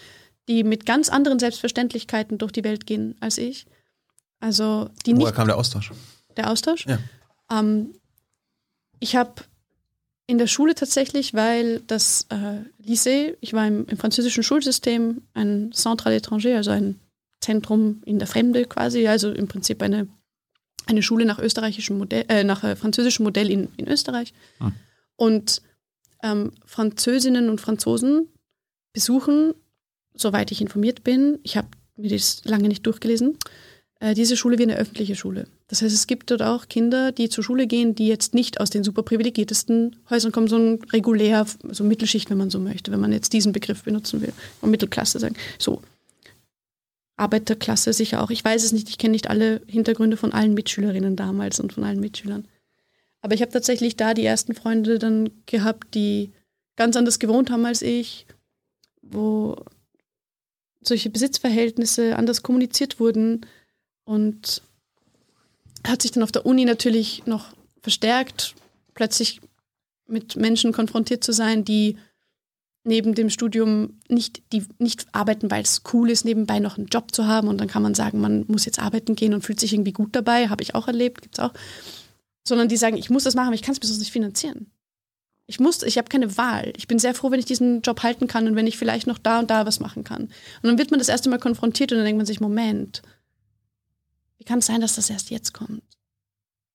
die 0.48 0.64
mit 0.64 0.86
ganz 0.86 1.10
anderen 1.10 1.40
Selbstverständlichkeiten 1.40 2.38
durch 2.38 2.54
die 2.54 2.64
Welt 2.64 2.86
gehen 2.86 3.16
als 3.20 3.38
ich. 3.38 3.66
Also 4.40 4.92
die 5.06 5.12
Woher 5.12 5.26
nicht 5.26 5.36
kam 5.36 5.48
der 5.48 5.58
Austausch? 5.58 5.92
der 6.38 6.52
Austausch. 6.52 6.86
Ja. 6.86 7.00
Ähm, 7.52 7.96
ich 9.02 9.18
habe 9.18 9.34
in 10.34 10.40
der 10.40 10.48
Schule 10.48 10.74
tatsächlich, 10.74 11.36
weil 11.36 11.82
das 11.82 12.26
äh, 12.30 12.64
Lycée, 12.84 13.38
ich 13.40 13.54
war 13.54 13.68
im, 13.68 13.86
im 13.86 13.98
französischen 13.98 14.42
Schulsystem, 14.42 15.22
ein 15.36 15.72
Centre 15.74 16.10
à 16.10 16.12
l'étranger, 16.12 16.56
also 16.56 16.72
ein 16.72 17.00
Zentrum 17.40 18.02
in 18.04 18.18
der 18.18 18.28
Fremde 18.28 18.66
quasi, 18.66 19.08
also 19.08 19.32
im 19.32 19.48
Prinzip 19.48 19.84
eine, 19.84 20.08
eine 20.88 21.04
Schule 21.04 21.26
nach 21.26 21.38
österreichischem 21.38 22.00
Modell, 22.00 22.26
äh, 22.30 22.44
nach 22.44 22.64
äh, 22.64 22.76
französischem 22.76 23.24
Modell 23.26 23.52
in, 23.52 23.68
in 23.78 23.88
Österreich. 23.88 24.34
Hm. 24.58 24.74
Und 25.18 25.62
ähm, 26.24 26.54
Französinnen 26.66 27.48
und 27.52 27.62
Franzosen 27.62 28.28
besuchen, 28.92 29.54
soweit 30.16 30.52
ich 30.52 30.62
informiert 30.62 31.04
bin, 31.04 31.38
ich 31.44 31.58
habe 31.58 31.68
mir 31.96 32.10
das 32.10 32.44
lange 32.44 32.70
nicht 32.70 32.88
durchgelesen, 32.88 33.38
diese 34.16 34.36
Schule 34.36 34.58
wie 34.58 34.64
eine 34.64 34.76
öffentliche 34.76 35.16
Schule. 35.16 35.48
Das 35.70 35.82
heißt, 35.82 35.96
es 35.96 36.08
gibt 36.08 36.30
dort 36.30 36.42
auch 36.42 36.68
Kinder, 36.68 37.14
die 37.14 37.30
zur 37.30 37.44
Schule 37.44 37.68
gehen, 37.68 37.96
die 37.96 38.08
jetzt 38.08 38.34
nicht 38.34 38.60
aus 38.60 38.70
den 38.70 38.84
super 38.84 39.02
privilegiertesten 39.02 39.96
Häusern 40.10 40.34
kommen, 40.34 40.50
sondern 40.50 40.84
regulär, 40.90 41.46
so 41.70 41.86
Mittelschicht, 41.86 42.30
wenn 42.30 42.38
man 42.38 42.50
so 42.50 42.60
möchte, 42.60 42.92
wenn 42.92 43.00
man 43.00 43.14
jetzt 43.14 43.32
diesen 43.32 43.54
Begriff 43.54 43.84
benutzen 43.84 44.22
will, 44.22 44.34
und 44.60 44.72
Mittelklasse 44.72 45.20
sagen. 45.20 45.36
So. 45.58 45.82
Arbeiterklasse 47.16 47.94
sicher 47.94 48.22
auch. 48.22 48.30
Ich 48.30 48.44
weiß 48.44 48.66
es 48.66 48.74
nicht, 48.74 48.90
ich 48.90 48.98
kenne 48.98 49.14
nicht 49.14 49.30
alle 49.30 49.62
Hintergründe 49.68 50.18
von 50.18 50.34
allen 50.34 50.54
Mitschülerinnen 50.54 51.16
damals 51.16 51.62
und 51.62 51.72
von 51.72 51.86
allen 51.86 52.02
Mitschülern. 52.02 52.46
Aber 53.22 53.36
ich 53.36 53.42
habe 53.42 53.52
tatsächlich 53.52 53.96
da 53.96 54.14
die 54.14 54.26
ersten 54.26 54.54
Freunde 54.54 55.00
dann 55.00 55.30
gehabt, 55.46 55.96
die 55.96 56.32
ganz 56.76 56.98
anders 56.98 57.20
gewohnt 57.20 57.52
haben 57.52 57.66
als 57.66 57.82
ich, 57.82 58.26
wo 59.02 59.56
solche 60.82 61.10
Besitzverhältnisse 61.10 62.18
anders 62.18 62.44
kommuniziert 62.44 63.00
wurden 63.00 63.46
und 64.06 64.62
hat 65.86 66.02
sich 66.02 66.12
dann 66.12 66.24
auf 66.24 66.32
der 66.32 66.46
Uni 66.46 66.66
natürlich 66.66 67.26
noch 67.26 67.48
verstärkt, 67.82 68.56
plötzlich 68.94 69.42
mit 70.08 70.36
Menschen 70.36 70.72
konfrontiert 70.72 71.24
zu 71.24 71.34
sein, 71.34 71.66
die 71.66 71.98
neben 72.86 73.16
dem 73.16 73.30
Studium 73.30 74.00
nicht, 74.10 74.42
die 74.52 74.66
nicht 74.78 75.08
arbeiten, 75.14 75.50
weil 75.50 75.64
es 75.64 75.84
cool 75.94 76.10
ist, 76.10 76.26
nebenbei 76.26 76.60
noch 76.60 76.78
einen 76.78 76.88
Job 76.88 77.14
zu 77.14 77.28
haben 77.28 77.48
und 77.48 77.60
dann 77.60 77.70
kann 77.70 77.82
man 77.82 77.96
sagen, 77.96 78.20
man 78.20 78.46
muss 78.48 78.66
jetzt 78.66 78.80
arbeiten 78.80 79.16
gehen 79.16 79.34
und 79.34 79.42
fühlt 79.42 79.60
sich 79.60 79.74
irgendwie 79.74 79.94
gut 79.94 80.16
dabei, 80.16 80.50
habe 80.50 80.64
ich 80.64 80.76
auch 80.76 80.88
erlebt, 80.88 81.22
gibt 81.22 81.38
es 81.38 81.44
auch. 81.44 81.54
Sondern 82.46 82.68
die 82.68 82.76
sagen, 82.76 82.98
ich 82.98 83.10
muss 83.10 83.24
das 83.24 83.36
machen, 83.36 83.48
aber 83.48 83.56
ich 83.56 83.62
kann 83.62 83.76
es 83.80 83.88
sonst 83.88 84.00
nicht 84.00 84.12
finanzieren. 84.12 84.70
Ich 85.46 85.60
muss, 85.60 85.84
ich 85.84 85.98
habe 85.98 86.10
keine 86.10 86.38
Wahl. 86.38 86.74
Ich 86.76 86.88
bin 86.88 87.00
sehr 87.00 87.14
froh, 87.14 87.32
wenn 87.32 87.40
ich 87.40 87.46
diesen 87.46 87.82
Job 87.82 88.04
halten 88.04 88.28
kann 88.28 88.48
und 88.48 88.56
wenn 88.56 88.68
ich 88.68 88.78
vielleicht 88.78 89.08
noch 89.08 89.18
da 89.18 89.40
und 89.40 89.50
da 89.50 89.66
was 89.66 89.80
machen 89.80 90.04
kann. 90.04 90.24
Und 90.24 90.32
dann 90.64 90.78
wird 90.78 90.92
man 90.92 91.00
das 91.00 91.10
erste 91.10 91.30
Mal 91.30 91.40
konfrontiert 91.40 91.92
und 91.92 91.98
dann 91.98 92.06
denkt 92.06 92.18
man 92.18 92.26
sich, 92.26 92.42
Moment, 92.42 93.02
wie 94.44 94.46
kann 94.46 94.60
es 94.60 94.66
sein, 94.66 94.82
dass 94.82 94.96
das 94.96 95.10
erst 95.10 95.30
jetzt 95.30 95.54
kommt? 95.54 95.84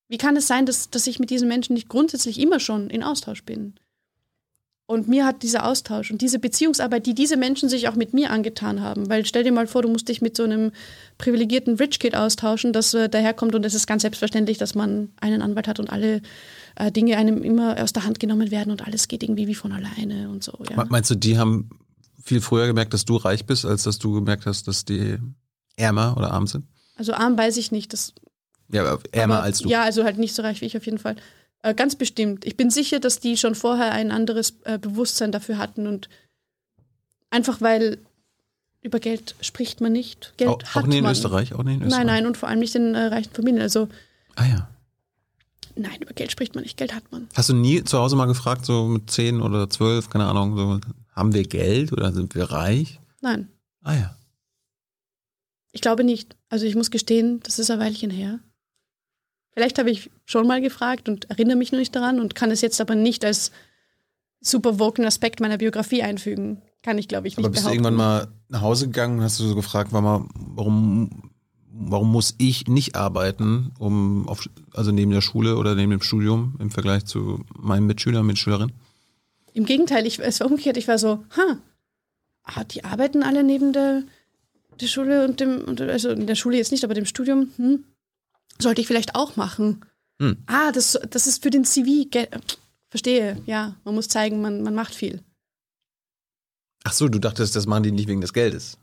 Wie 0.08 0.16
kann 0.16 0.36
es 0.36 0.46
sein, 0.46 0.64
dass, 0.64 0.88
dass 0.88 1.06
ich 1.06 1.18
mit 1.18 1.28
diesen 1.28 1.48
Menschen 1.48 1.74
nicht 1.74 1.90
grundsätzlich 1.90 2.40
immer 2.40 2.60
schon 2.60 2.88
in 2.88 3.02
Austausch 3.02 3.44
bin? 3.44 3.74
Und 4.86 5.06
mir 5.06 5.26
hat 5.26 5.42
dieser 5.42 5.66
Austausch 5.66 6.10
und 6.10 6.22
diese 6.22 6.38
Beziehungsarbeit, 6.38 7.04
die 7.04 7.14
diese 7.14 7.36
Menschen 7.36 7.68
sich 7.68 7.88
auch 7.88 7.94
mit 7.94 8.14
mir 8.14 8.30
angetan 8.30 8.80
haben, 8.80 9.10
weil 9.10 9.26
stell 9.26 9.44
dir 9.44 9.52
mal 9.52 9.66
vor, 9.66 9.82
du 9.82 9.88
musst 9.90 10.08
dich 10.08 10.22
mit 10.22 10.34
so 10.34 10.44
einem 10.44 10.72
privilegierten 11.18 11.74
Rich 11.74 11.98
Kid 11.98 12.16
austauschen, 12.16 12.72
das 12.72 12.94
äh, 12.94 13.10
daherkommt 13.10 13.54
und 13.54 13.66
es 13.66 13.74
ist 13.74 13.86
ganz 13.86 14.00
selbstverständlich, 14.00 14.56
dass 14.56 14.74
man 14.74 15.10
einen 15.20 15.42
Anwalt 15.42 15.68
hat 15.68 15.78
und 15.78 15.90
alle 15.90 16.22
äh, 16.76 16.90
Dinge 16.90 17.18
einem 17.18 17.42
immer 17.42 17.76
aus 17.82 17.92
der 17.92 18.06
Hand 18.06 18.18
genommen 18.18 18.50
werden 18.50 18.70
und 18.70 18.86
alles 18.86 19.08
geht 19.08 19.22
irgendwie 19.22 19.46
wie 19.46 19.54
von 19.54 19.72
alleine 19.72 20.30
und 20.30 20.42
so. 20.42 20.58
Ja. 20.70 20.82
Meinst 20.88 21.10
du, 21.10 21.16
die 21.16 21.36
haben 21.36 21.68
viel 22.22 22.40
früher 22.40 22.66
gemerkt, 22.66 22.94
dass 22.94 23.04
du 23.04 23.16
reich 23.16 23.44
bist, 23.44 23.66
als 23.66 23.82
dass 23.82 23.98
du 23.98 24.14
gemerkt 24.14 24.46
hast, 24.46 24.68
dass 24.68 24.86
die 24.86 25.18
ärmer 25.76 26.16
oder 26.16 26.30
arm 26.30 26.46
sind? 26.46 26.64
Also 26.98 27.14
arm 27.14 27.38
weiß 27.38 27.56
ich 27.56 27.72
nicht, 27.72 27.92
das 27.94 28.12
Ja, 28.70 28.84
aber 28.84 29.02
ärmer 29.12 29.36
Aber- 29.36 29.44
als 29.44 29.60
du. 29.60 29.68
Ja, 29.70 29.82
also 29.84 30.04
halt 30.04 30.18
nicht 30.18 30.34
so 30.34 30.42
reich 30.42 30.60
wie 30.60 30.66
ich 30.66 30.76
auf 30.76 30.84
jeden 30.84 30.98
Fall. 30.98 31.16
Äh, 31.62 31.74
ganz 31.74 31.96
bestimmt. 31.96 32.44
Ich 32.44 32.56
bin 32.56 32.68
sicher, 32.70 33.00
dass 33.00 33.18
die 33.18 33.36
schon 33.38 33.54
vorher 33.54 33.92
ein 33.92 34.10
anderes 34.12 34.54
äh, 34.64 34.78
Bewusstsein 34.78 35.32
dafür 35.32 35.56
hatten 35.58 35.86
und 35.86 36.08
einfach 37.30 37.60
weil 37.60 37.98
über 38.82 39.00
Geld 39.00 39.34
spricht 39.40 39.80
man 39.80 39.92
nicht. 39.92 40.34
Geld 40.36 40.50
auch, 40.50 40.62
hat 40.62 40.84
auch 40.84 40.86
nicht 40.86 40.98
in 40.98 41.02
man. 41.04 41.12
Österreich, 41.12 41.54
auch 41.54 41.62
nicht 41.64 41.76
in 41.80 41.82
Österreich. 41.86 42.04
Nein, 42.04 42.06
nein, 42.06 42.26
und 42.26 42.36
vor 42.36 42.48
allem 42.48 42.60
nicht 42.60 42.74
in 42.74 42.94
äh, 42.94 43.06
reichen 43.06 43.32
Familien. 43.32 43.62
Also 43.62 43.88
Ah 44.36 44.46
ja. 44.46 44.68
nein, 45.74 46.00
über 46.00 46.12
Geld 46.12 46.30
spricht 46.30 46.54
man 46.54 46.62
nicht. 46.62 46.76
Geld 46.76 46.94
hat 46.94 47.10
man. 47.10 47.28
Hast 47.34 47.48
du 47.48 47.54
nie 47.54 47.82
zu 47.82 47.98
Hause 47.98 48.14
mal 48.16 48.26
gefragt, 48.26 48.64
so 48.66 48.86
mit 48.86 49.10
10 49.10 49.40
oder 49.40 49.68
12, 49.68 50.10
keine 50.10 50.26
Ahnung, 50.26 50.56
so, 50.56 50.80
haben 51.14 51.34
wir 51.34 51.42
Geld 51.42 51.92
oder 51.92 52.12
sind 52.12 52.34
wir 52.36 52.44
reich? 52.50 53.00
Nein, 53.20 53.48
Ah 53.82 53.94
ja. 53.94 54.14
Ich 55.72 55.80
glaube 55.80 56.04
nicht. 56.04 56.36
Also 56.48 56.66
ich 56.66 56.74
muss 56.74 56.90
gestehen, 56.90 57.40
das 57.40 57.58
ist 57.58 57.70
ein 57.70 57.78
Weilchen 57.78 58.10
her. 58.10 58.40
Vielleicht 59.52 59.78
habe 59.78 59.90
ich 59.90 60.10
schon 60.24 60.46
mal 60.46 60.60
gefragt 60.60 61.08
und 61.08 61.28
erinnere 61.30 61.56
mich 61.56 61.72
noch 61.72 61.78
nicht 61.78 61.94
daran 61.94 62.20
und 62.20 62.34
kann 62.34 62.50
es 62.50 62.60
jetzt 62.60 62.80
aber 62.80 62.94
nicht 62.94 63.24
als 63.24 63.50
super 64.40 64.78
woken 64.78 65.04
Aspekt 65.04 65.40
meiner 65.40 65.58
Biografie 65.58 66.02
einfügen. 66.02 66.62
Kann 66.82 66.96
ich, 66.96 67.08
glaube 67.08 67.26
ich, 67.26 67.36
nicht 67.36 67.44
Aber 67.44 67.50
bist 67.50 67.64
du 67.64 67.70
behaupten. 67.70 67.84
irgendwann 67.84 67.96
mal 67.96 68.28
nach 68.48 68.60
Hause 68.60 68.86
gegangen 68.86 69.18
und 69.18 69.24
hast 69.24 69.40
du 69.40 69.44
so 69.44 69.56
gefragt, 69.56 69.92
warum, 69.92 70.28
warum, 70.34 71.30
warum 71.72 72.12
muss 72.12 72.36
ich 72.38 72.68
nicht 72.68 72.94
arbeiten, 72.94 73.72
um 73.78 74.28
auf, 74.28 74.48
also 74.74 74.92
neben 74.92 75.10
der 75.10 75.20
Schule 75.22 75.56
oder 75.56 75.74
neben 75.74 75.90
dem 75.90 76.02
Studium 76.02 76.54
im 76.60 76.70
Vergleich 76.70 77.04
zu 77.04 77.44
meinen 77.58 77.86
Mitschülern, 77.86 78.24
Mitschülerinnen? 78.24 78.74
Im 79.54 79.64
Gegenteil, 79.64 80.06
ich, 80.06 80.20
es 80.20 80.38
war 80.38 80.46
umgekehrt. 80.46 80.76
Ich 80.76 80.86
war 80.86 80.98
so, 80.98 81.24
ha, 81.36 81.58
ah, 82.44 82.64
die 82.64 82.84
arbeiten 82.84 83.24
alle 83.24 83.42
neben 83.42 83.72
der, 83.72 84.04
der 84.80 84.86
Schule 84.86 85.24
und 85.24 85.40
dem, 85.40 85.62
und, 85.62 85.80
also 85.80 86.10
in 86.10 86.26
der 86.26 86.34
Schule 86.34 86.56
jetzt 86.56 86.72
nicht, 86.72 86.84
aber 86.84 86.94
dem 86.94 87.06
Studium, 87.06 87.52
hm, 87.56 87.84
sollte 88.58 88.80
ich 88.80 88.86
vielleicht 88.86 89.14
auch 89.14 89.36
machen. 89.36 89.84
Hm. 90.20 90.38
Ah, 90.46 90.72
das, 90.72 90.98
das 91.10 91.26
ist 91.26 91.42
für 91.42 91.50
den 91.50 91.64
CV. 91.64 92.08
Verstehe, 92.90 93.40
ja, 93.46 93.76
man 93.84 93.94
muss 93.94 94.08
zeigen, 94.08 94.40
man, 94.40 94.62
man 94.62 94.74
macht 94.74 94.94
viel. 94.94 95.22
Ach 96.84 96.92
so, 96.92 97.08
du 97.08 97.18
dachtest, 97.18 97.54
das 97.54 97.66
machen 97.66 97.82
die 97.82 97.92
nicht 97.92 98.08
wegen 98.08 98.20
des 98.20 98.32
Geldes. 98.32 98.78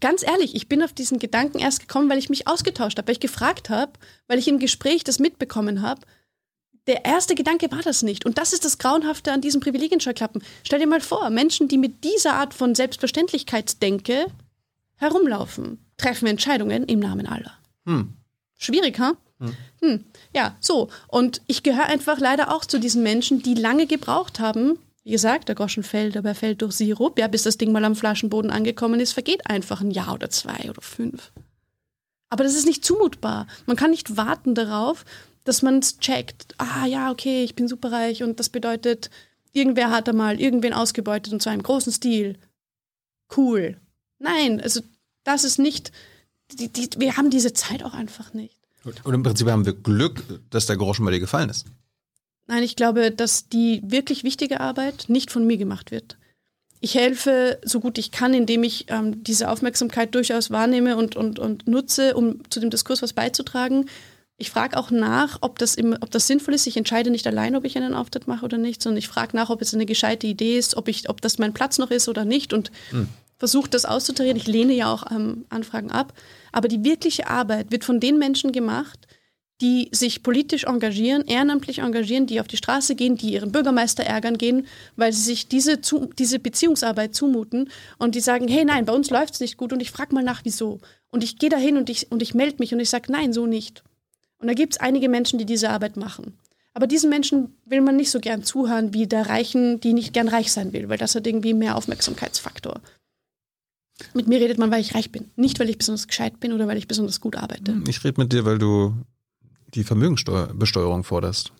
Ganz 0.00 0.22
ehrlich, 0.24 0.54
ich 0.54 0.68
bin 0.68 0.82
auf 0.82 0.92
diesen 0.92 1.18
Gedanken 1.18 1.60
erst 1.60 1.80
gekommen, 1.80 2.10
weil 2.10 2.18
ich 2.18 2.28
mich 2.28 2.48
ausgetauscht 2.48 2.98
habe, 2.98 3.06
weil 3.06 3.14
ich 3.14 3.20
gefragt 3.20 3.70
habe, 3.70 3.92
weil 4.26 4.38
ich 4.38 4.48
im 4.48 4.58
Gespräch 4.58 5.04
das 5.04 5.20
mitbekommen 5.20 5.80
habe. 5.80 6.02
Der 6.88 7.04
erste 7.04 7.36
Gedanke 7.36 7.70
war 7.70 7.82
das 7.82 8.02
nicht. 8.02 8.26
Und 8.26 8.38
das 8.38 8.52
ist 8.52 8.64
das 8.64 8.78
Grauenhafte 8.78 9.32
an 9.32 9.40
diesen 9.40 9.60
Privilegienscheuklappen. 9.60 10.42
Stell 10.64 10.80
dir 10.80 10.88
mal 10.88 11.00
vor, 11.00 11.30
Menschen, 11.30 11.68
die 11.68 11.78
mit 11.78 12.02
dieser 12.02 12.34
Art 12.34 12.52
von 12.52 12.74
Selbstverständlichkeitsdenke 12.74 14.26
herumlaufen, 15.02 15.84
treffen 15.96 16.26
Entscheidungen 16.26 16.84
im 16.84 17.00
Namen 17.00 17.26
aller. 17.26 17.52
Hm. 17.84 18.14
Schwierig, 18.56 18.98
ha? 19.00 19.16
Hm. 19.80 20.04
Ja, 20.34 20.56
so. 20.60 20.88
Und 21.08 21.42
ich 21.48 21.62
gehöre 21.62 21.86
einfach 21.86 22.20
leider 22.20 22.54
auch 22.54 22.64
zu 22.64 22.78
diesen 22.78 23.02
Menschen, 23.02 23.42
die 23.42 23.54
lange 23.54 23.86
gebraucht 23.86 24.38
haben. 24.38 24.78
Wie 25.02 25.10
gesagt, 25.10 25.48
der 25.48 25.56
Groschen 25.56 25.82
fällt, 25.82 26.16
aber 26.16 26.28
er 26.28 26.34
fällt 26.36 26.62
durch 26.62 26.74
Sirup. 26.74 27.18
Ja, 27.18 27.26
bis 27.26 27.42
das 27.42 27.58
Ding 27.58 27.72
mal 27.72 27.84
am 27.84 27.96
Flaschenboden 27.96 28.52
angekommen 28.52 29.00
ist, 29.00 29.12
vergeht 29.12 29.50
einfach 29.50 29.80
ein 29.80 29.90
Jahr 29.90 30.14
oder 30.14 30.30
zwei 30.30 30.70
oder 30.70 30.80
fünf. 30.80 31.32
Aber 32.28 32.44
das 32.44 32.54
ist 32.54 32.66
nicht 32.66 32.84
zumutbar. 32.84 33.48
Man 33.66 33.76
kann 33.76 33.90
nicht 33.90 34.16
warten 34.16 34.54
darauf, 34.54 35.04
dass 35.42 35.62
man 35.62 35.80
es 35.80 35.98
checkt. 35.98 36.54
Ah 36.58 36.86
ja, 36.86 37.10
okay, 37.10 37.42
ich 37.42 37.56
bin 37.56 37.66
superreich 37.66 38.22
und 38.22 38.38
das 38.38 38.48
bedeutet, 38.48 39.10
irgendwer 39.52 39.90
hat 39.90 40.06
da 40.06 40.12
mal 40.12 40.40
irgendwen 40.40 40.72
ausgebeutet 40.72 41.32
und 41.32 41.42
zwar 41.42 41.52
im 41.52 41.64
großen 41.64 41.92
Stil. 41.92 42.38
Cool. 43.36 43.76
Nein, 44.20 44.60
also 44.60 44.82
das 45.24 45.44
ist 45.44 45.58
nicht. 45.58 45.92
Die, 46.52 46.70
die, 46.70 46.88
wir 46.98 47.16
haben 47.16 47.30
diese 47.30 47.52
Zeit 47.52 47.82
auch 47.82 47.94
einfach 47.94 48.34
nicht. 48.34 48.58
Und 48.84 49.14
im 49.14 49.22
Prinzip 49.22 49.48
haben 49.48 49.64
wir 49.64 49.74
Glück, 49.74 50.22
dass 50.50 50.66
der 50.66 50.76
Groschen 50.76 51.04
bei 51.04 51.12
dir 51.12 51.20
gefallen 51.20 51.50
ist. 51.50 51.66
Nein, 52.46 52.62
ich 52.62 52.76
glaube, 52.76 53.10
dass 53.10 53.48
die 53.48 53.80
wirklich 53.84 54.24
wichtige 54.24 54.60
Arbeit 54.60 55.04
nicht 55.08 55.30
von 55.30 55.46
mir 55.46 55.56
gemacht 55.56 55.90
wird. 55.90 56.18
Ich 56.80 56.96
helfe 56.96 57.60
so 57.64 57.78
gut 57.78 57.96
ich 57.96 58.10
kann, 58.10 58.34
indem 58.34 58.64
ich 58.64 58.86
ähm, 58.88 59.22
diese 59.22 59.48
Aufmerksamkeit 59.48 60.14
durchaus 60.16 60.50
wahrnehme 60.50 60.96
und, 60.96 61.14
und, 61.14 61.38
und 61.38 61.68
nutze, 61.68 62.16
um 62.16 62.40
zu 62.50 62.58
dem 62.58 62.70
Diskurs 62.70 63.02
was 63.02 63.12
beizutragen. 63.12 63.88
Ich 64.36 64.50
frage 64.50 64.76
auch 64.76 64.90
nach, 64.90 65.38
ob 65.42 65.58
das, 65.58 65.76
im, 65.76 65.96
ob 66.00 66.10
das 66.10 66.26
sinnvoll 66.26 66.54
ist. 66.54 66.66
Ich 66.66 66.76
entscheide 66.76 67.12
nicht 67.12 67.28
allein, 67.28 67.54
ob 67.54 67.64
ich 67.64 67.76
einen 67.76 67.94
Auftritt 67.94 68.26
mache 68.26 68.44
oder 68.44 68.58
nicht, 68.58 68.82
sondern 68.82 68.98
ich 68.98 69.06
frage 69.06 69.36
nach, 69.36 69.50
ob 69.50 69.62
es 69.62 69.72
eine 69.72 69.86
gescheite 69.86 70.26
Idee 70.26 70.58
ist, 70.58 70.76
ob, 70.76 70.88
ich, 70.88 71.08
ob 71.08 71.20
das 71.20 71.38
mein 71.38 71.54
Platz 71.54 71.78
noch 71.78 71.92
ist 71.92 72.08
oder 72.08 72.24
nicht 72.24 72.52
und 72.52 72.72
versuche 73.42 73.70
das 73.70 73.84
auszutarieren. 73.84 74.36
Ich 74.36 74.46
lehne 74.46 74.72
ja 74.72 74.94
auch 74.94 75.10
ähm, 75.10 75.46
Anfragen 75.48 75.90
ab. 75.90 76.12
Aber 76.52 76.68
die 76.68 76.84
wirkliche 76.84 77.26
Arbeit 77.26 77.72
wird 77.72 77.82
von 77.82 77.98
den 77.98 78.16
Menschen 78.16 78.52
gemacht, 78.52 79.08
die 79.60 79.88
sich 79.90 80.22
politisch 80.22 80.62
engagieren, 80.62 81.24
ehrenamtlich 81.26 81.80
engagieren, 81.80 82.28
die 82.28 82.38
auf 82.38 82.46
die 82.46 82.56
Straße 82.56 82.94
gehen, 82.94 83.16
die 83.16 83.32
ihren 83.32 83.50
Bürgermeister 83.50 84.04
ärgern 84.04 84.38
gehen, 84.38 84.68
weil 84.94 85.12
sie 85.12 85.22
sich 85.22 85.48
diese, 85.48 85.80
zu, 85.80 86.08
diese 86.16 86.38
Beziehungsarbeit 86.38 87.16
zumuten 87.16 87.68
und 87.98 88.14
die 88.14 88.20
sagen, 88.20 88.46
hey 88.46 88.64
nein, 88.64 88.84
bei 88.84 88.92
uns 88.92 89.10
läuft 89.10 89.34
es 89.34 89.40
nicht 89.40 89.56
gut 89.56 89.72
und 89.72 89.82
ich 89.82 89.90
frage 89.90 90.14
mal 90.14 90.22
nach, 90.22 90.42
wieso. 90.44 90.78
Und 91.10 91.24
ich 91.24 91.36
gehe 91.36 91.50
dahin 91.50 91.76
und 91.76 91.90
ich, 91.90 92.12
und 92.12 92.22
ich 92.22 92.34
melde 92.34 92.58
mich 92.60 92.72
und 92.72 92.78
ich 92.78 92.90
sage, 92.90 93.10
nein, 93.10 93.32
so 93.32 93.46
nicht. 93.46 93.82
Und 94.38 94.46
da 94.46 94.54
gibt 94.54 94.74
es 94.74 94.80
einige 94.80 95.08
Menschen, 95.08 95.40
die 95.40 95.46
diese 95.46 95.70
Arbeit 95.70 95.96
machen. 95.96 96.38
Aber 96.74 96.86
diesen 96.86 97.10
Menschen 97.10 97.56
will 97.64 97.80
man 97.80 97.96
nicht 97.96 98.12
so 98.12 98.20
gern 98.20 98.44
zuhören 98.44 98.94
wie 98.94 99.08
der 99.08 99.28
Reichen, 99.28 99.80
die 99.80 99.94
nicht 99.94 100.12
gern 100.12 100.28
reich 100.28 100.52
sein 100.52 100.72
will, 100.72 100.88
weil 100.88 100.98
das 100.98 101.16
hat 101.16 101.26
irgendwie 101.26 101.54
mehr 101.54 101.76
Aufmerksamkeitsfaktor. 101.76 102.80
Mit 104.14 104.26
mir 104.28 104.40
redet 104.40 104.58
man, 104.58 104.70
weil 104.70 104.80
ich 104.80 104.94
reich 104.94 105.10
bin, 105.12 105.30
nicht 105.36 105.58
weil 105.60 105.68
ich 105.70 105.78
besonders 105.78 106.06
gescheit 106.08 106.40
bin 106.40 106.52
oder 106.52 106.66
weil 106.68 106.76
ich 106.78 106.88
besonders 106.88 107.20
gut 107.20 107.36
arbeite. 107.36 107.76
Ich 107.88 108.02
rede 108.04 108.20
mit 108.20 108.32
dir, 108.32 108.44
weil 108.44 108.58
du 108.58 108.94
die 109.74 109.84
Vermögensbesteuerung 109.84 111.04
forderst. 111.04 111.52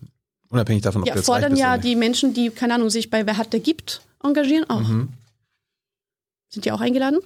Unabhängig 0.49 0.83
davon, 0.83 1.01
ob 1.01 1.07
Ja, 1.07 1.13
du 1.13 1.19
jetzt 1.19 1.29
reich 1.29 1.35
fordern 1.35 1.51
bist 1.51 1.61
ja 1.61 1.69
oder 1.69 1.77
nicht. 1.77 1.87
die 1.87 1.95
Menschen, 1.95 2.33
die, 2.33 2.49
keine 2.51 2.75
Ahnung, 2.75 2.89
sich 2.89 3.09
bei 3.09 3.25
Wer 3.25 3.37
hat, 3.37 3.53
der 3.53 3.59
gibt, 3.59 4.01
engagieren 4.23 4.69
auch. 4.69 4.81
Mhm. 4.87 5.09
Sind 6.49 6.65
die 6.65 6.71
auch 6.71 6.81
eingeladen? 6.81 7.19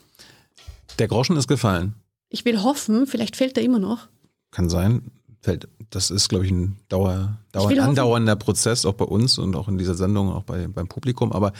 Der 0.99 1.07
Groschen 1.09 1.35
ist 1.35 1.47
gefallen. 1.47 1.93
Ich 2.29 2.45
will 2.45 2.61
hoffen, 2.63 3.05
vielleicht 3.07 3.35
fällt 3.35 3.57
er 3.57 3.63
immer 3.63 3.79
noch. 3.79 4.07
Kann 4.51 4.69
sein. 4.69 5.11
Fällt, 5.41 5.67
das 5.91 6.09
ist, 6.09 6.29
glaube 6.29 6.45
ich, 6.45 6.51
ein 6.51 6.77
Dauer, 6.89 7.37
Dauer, 7.51 7.65
hoffen- 7.65 7.79
andauernder 7.79 8.35
Prozess, 8.35 8.85
auch 8.85 8.93
bei 8.93 9.05
uns 9.05 9.37
und 9.37 9.55
auch 9.55 9.67
in 9.67 9.77
dieser 9.77 9.93
Sendung, 9.95 10.31
auch 10.31 10.43
bei, 10.43 10.67
beim 10.67 10.87
Publikum. 10.87 11.31
Aber 11.31 11.51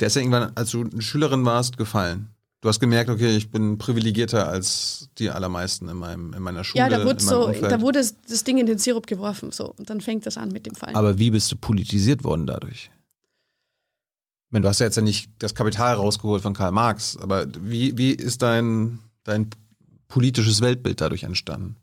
der 0.00 0.08
ist 0.08 0.16
ja 0.16 0.22
irgendwann, 0.22 0.52
als 0.56 0.70
du 0.72 0.82
eine 0.82 1.00
Schülerin 1.02 1.44
warst, 1.44 1.76
gefallen. 1.78 2.28
Du 2.62 2.68
hast 2.68 2.78
gemerkt, 2.78 3.10
okay, 3.10 3.36
ich 3.36 3.50
bin 3.50 3.76
privilegierter 3.76 4.46
als 4.46 5.08
die 5.18 5.30
allermeisten 5.30 5.88
in, 5.88 5.96
meinem, 5.96 6.32
in 6.32 6.42
meiner 6.44 6.62
Schule. 6.62 6.78
ja, 6.78 6.88
da 6.88 7.04
wurde, 7.04 7.20
so, 7.20 7.48
Umfeld. 7.48 7.72
da 7.72 7.80
wurde 7.80 7.98
das 7.98 8.44
Ding 8.44 8.56
in 8.56 8.66
den 8.66 8.78
Sirup 8.78 9.08
geworfen. 9.08 9.50
So. 9.50 9.74
Und 9.76 9.90
dann 9.90 10.00
fängt 10.00 10.26
das 10.26 10.38
an 10.38 10.50
mit 10.50 10.64
dem 10.64 10.76
Fallen. 10.76 10.94
Aber 10.94 11.18
wie 11.18 11.32
bist 11.32 11.50
du 11.50 11.56
politisiert 11.56 12.22
worden 12.22 12.46
dadurch? 12.46 12.92
Ich 14.46 14.52
meine, 14.52 14.62
du 14.62 14.68
hast 14.68 14.78
ja 14.78 14.86
jetzt 14.86 14.94
ja 14.94 15.02
nicht 15.02 15.28
das 15.40 15.56
Kapital 15.56 15.96
rausgeholt 15.96 16.42
von 16.42 16.54
Karl 16.54 16.70
Marx, 16.70 17.16
aber 17.16 17.48
wie, 17.58 17.98
wie 17.98 18.12
ist 18.12 18.42
dein, 18.42 19.00
dein 19.24 19.50
politisches 20.06 20.60
Weltbild 20.60 21.00
dadurch 21.00 21.24
entstanden. 21.24 21.74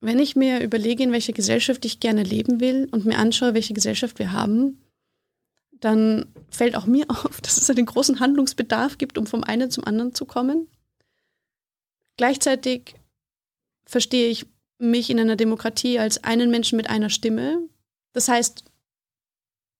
Wenn 0.00 0.18
ich 0.18 0.34
mir 0.34 0.60
überlege, 0.60 1.04
in 1.04 1.12
welcher 1.12 1.34
Gesellschaft 1.34 1.84
ich 1.84 2.00
gerne 2.00 2.24
leben 2.24 2.58
will 2.58 2.88
und 2.90 3.04
mir 3.04 3.18
anschaue, 3.18 3.54
welche 3.54 3.74
Gesellschaft 3.74 4.18
wir 4.18 4.32
haben, 4.32 4.78
dann 5.82 6.26
fällt 6.48 6.76
auch 6.76 6.86
mir 6.86 7.04
auf, 7.10 7.40
dass 7.42 7.58
es 7.58 7.68
einen 7.68 7.84
großen 7.84 8.20
Handlungsbedarf 8.20 8.96
gibt, 8.96 9.18
um 9.18 9.26
vom 9.26 9.44
einen 9.44 9.70
zum 9.70 9.84
anderen 9.84 10.14
zu 10.14 10.24
kommen. 10.24 10.68
Gleichzeitig 12.16 12.94
verstehe 13.84 14.28
ich 14.28 14.46
mich 14.78 15.10
in 15.10 15.20
einer 15.20 15.36
Demokratie 15.36 15.98
als 15.98 16.24
einen 16.24 16.50
Menschen 16.50 16.76
mit 16.76 16.88
einer 16.88 17.10
Stimme. 17.10 17.68
Das 18.12 18.28
heißt, 18.28 18.64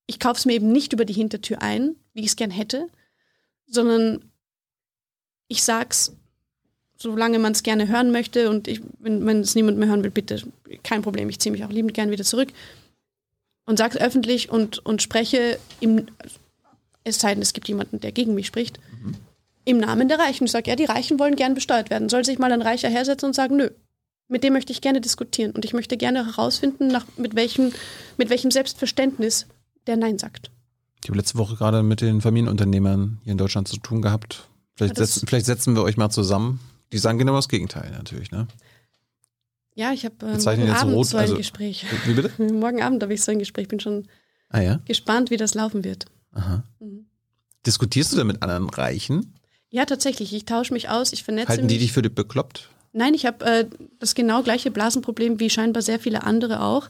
ich 0.05 0.19
kaufe 0.19 0.37
es 0.37 0.45
mir 0.45 0.53
eben 0.53 0.71
nicht 0.71 0.93
über 0.93 1.05
die 1.05 1.13
Hintertür 1.13 1.61
ein, 1.61 1.95
wie 2.13 2.21
ich 2.21 2.27
es 2.27 2.35
gern 2.35 2.51
hätte, 2.51 2.87
sondern 3.65 4.29
ich 5.47 5.63
sag's, 5.63 6.13
solange 6.97 7.39
man 7.39 7.53
es 7.53 7.63
gerne 7.63 7.87
hören 7.87 8.11
möchte 8.11 8.49
und 8.49 8.67
ich, 8.67 8.81
wenn, 8.99 9.39
es 9.39 9.55
niemand 9.55 9.77
mehr 9.77 9.87
hören 9.87 10.03
will, 10.03 10.11
bitte, 10.11 10.41
kein 10.83 11.01
Problem, 11.01 11.29
ich 11.29 11.39
ziehe 11.39 11.51
mich 11.51 11.63
auch 11.63 11.69
liebend 11.69 11.93
gern 11.93 12.11
wieder 12.11 12.23
zurück 12.23 12.49
und 13.65 13.77
sage 13.77 13.97
es 13.97 14.01
öffentlich 14.01 14.49
und, 14.49 14.85
und 14.85 15.01
spreche 15.01 15.57
im, 15.79 16.07
es 17.03 17.19
sei 17.19 17.33
denn, 17.33 17.41
es 17.41 17.53
gibt 17.53 17.67
jemanden, 17.67 17.99
der 17.99 18.11
gegen 18.11 18.35
mich 18.35 18.47
spricht, 18.47 18.79
im 19.65 19.77
Namen 19.77 20.07
der 20.09 20.19
Reichen. 20.19 20.45
Ich 20.45 20.51
sage, 20.51 20.69
ja, 20.69 20.75
die 20.75 20.85
Reichen 20.85 21.19
wollen 21.19 21.35
gern 21.35 21.53
besteuert 21.53 21.89
werden. 21.89 22.09
Soll 22.09 22.25
sich 22.25 22.39
mal 22.39 22.51
ein 22.51 22.61
Reicher 22.61 22.89
hersetzen 22.89 23.27
und 23.27 23.33
sagen, 23.33 23.55
nö, 23.57 23.69
mit 24.27 24.43
dem 24.43 24.53
möchte 24.53 24.73
ich 24.73 24.81
gerne 24.81 25.01
diskutieren 25.01 25.51
und 25.51 25.65
ich 25.65 25.73
möchte 25.73 25.97
gerne 25.97 26.25
herausfinden, 26.25 26.87
nach, 26.87 27.05
mit, 27.17 27.35
welchem, 27.35 27.71
mit 28.17 28.29
welchem 28.29 28.51
Selbstverständnis 28.51 29.47
der 29.87 29.97
Nein 29.97 30.17
sagt. 30.17 30.51
Ich 31.03 31.09
habe 31.09 31.17
letzte 31.17 31.37
Woche 31.37 31.55
gerade 31.55 31.83
mit 31.83 32.01
den 32.01 32.21
Familienunternehmern 32.21 33.19
hier 33.23 33.31
in 33.33 33.37
Deutschland 33.37 33.67
zu 33.67 33.77
tun 33.77 34.01
gehabt. 34.01 34.47
Vielleicht, 34.75 34.97
Ja, 34.97 35.05
setzen, 35.05 35.27
vielleicht 35.27 35.45
setzen 35.45 35.75
wir 35.75 35.83
euch 35.83 35.97
mal 35.97 36.09
zusammen. 36.09 36.59
Die 36.91 36.97
sagen 36.97 37.17
genau 37.17 37.35
das 37.35 37.49
Gegenteil 37.49 37.91
natürlich, 37.91 38.31
ne? 38.31 38.47
Ja, 39.75 39.91
ich 39.91 40.05
habe 40.05 40.15
ähm, 40.21 40.37
morgen 40.43 40.69
Abend 40.69 40.93
rot, 40.93 41.07
so 41.07 41.17
ein 41.17 41.23
also- 41.23 41.37
Gespräch. 41.37 41.85
Wie 42.05 42.13
bitte? 42.13 42.31
Morgen 42.53 42.81
Abend 42.81 43.01
habe 43.01 43.13
ich 43.13 43.21
so 43.23 43.31
ein 43.31 43.39
Gespräch. 43.39 43.67
Bin 43.67 43.79
schon 43.79 44.07
Ah 44.49 44.61
ja? 44.61 44.79
gespannt, 44.85 45.31
wie 45.31 45.37
das 45.37 45.55
laufen 45.55 45.83
wird. 45.83 46.05
Aha. 46.33 46.63
Mhm. 46.79 47.05
Diskutierst 47.65 48.13
du 48.13 48.17
denn 48.17 48.27
mit 48.27 48.43
anderen 48.43 48.69
Reichen? 48.69 49.33
Ja, 49.69 49.85
tatsächlich. 49.85 50.33
Ich 50.33 50.45
tausche 50.45 50.73
mich 50.73 50.89
aus, 50.89 51.13
ich 51.13 51.23
vernetze 51.23 51.49
Halten 51.49 51.67
die 51.67 51.75
mich. 51.75 51.83
dich 51.83 51.91
für 51.93 52.01
bekloppt? 52.03 52.69
Nein, 52.91 53.15
ich 53.15 53.25
habe 53.25 53.43
äh, 53.45 53.65
das 53.99 54.13
genau 54.13 54.43
gleiche 54.43 54.69
Blasenproblem 54.69 55.39
wie 55.39 55.49
scheinbar 55.49 55.81
sehr 55.81 55.99
viele 55.99 56.23
andere 56.23 56.61
auch. 56.61 56.89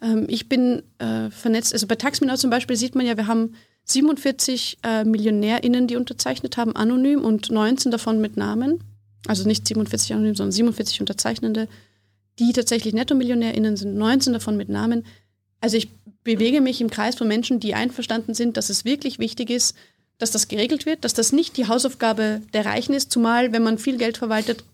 Ähm, 0.00 0.24
ich 0.28 0.48
bin 0.48 0.82
äh, 0.98 1.30
vernetzt, 1.30 1.74
also 1.74 1.86
bei 1.86 1.96
Taxminau 1.96 2.36
zum 2.36 2.48
Beispiel 2.48 2.76
sieht 2.76 2.94
man 2.94 3.04
ja, 3.04 3.18
wir 3.18 3.26
haben 3.26 3.54
47 3.84 4.78
äh, 4.82 5.04
MillionärInnen, 5.04 5.86
die 5.86 5.96
unterzeichnet 5.96 6.56
haben, 6.56 6.74
anonym 6.74 7.22
und 7.22 7.50
19 7.50 7.90
davon 7.90 8.20
mit 8.20 8.38
Namen. 8.38 8.82
Also 9.26 9.46
nicht 9.46 9.68
47 9.68 10.14
anonym, 10.14 10.34
sondern 10.34 10.52
47 10.52 11.00
Unterzeichnende, 11.00 11.68
die 12.38 12.52
tatsächlich 12.52 12.94
NettomillionärInnen 12.94 13.76
sind, 13.76 13.94
19 13.94 14.32
davon 14.32 14.56
mit 14.56 14.68
Namen. 14.68 15.04
Also 15.60 15.76
ich 15.76 15.90
bewege 16.24 16.60
mich 16.60 16.80
im 16.80 16.90
Kreis 16.90 17.14
von 17.14 17.28
Menschen, 17.28 17.60
die 17.60 17.74
einverstanden 17.74 18.34
sind, 18.34 18.56
dass 18.56 18.70
es 18.70 18.84
wirklich 18.84 19.18
wichtig 19.18 19.50
ist, 19.50 19.76
dass 20.18 20.30
das 20.30 20.48
geregelt 20.48 20.86
wird, 20.86 21.04
dass 21.04 21.14
das 21.14 21.32
nicht 21.32 21.56
die 21.56 21.66
Hausaufgabe 21.66 22.42
der 22.52 22.64
Reichen 22.64 22.94
ist, 22.94 23.10
zumal 23.10 23.52
wenn 23.52 23.62
man 23.62 23.78
viel 23.78 23.98
Geld 23.98 24.16
verwaltet, 24.16 24.64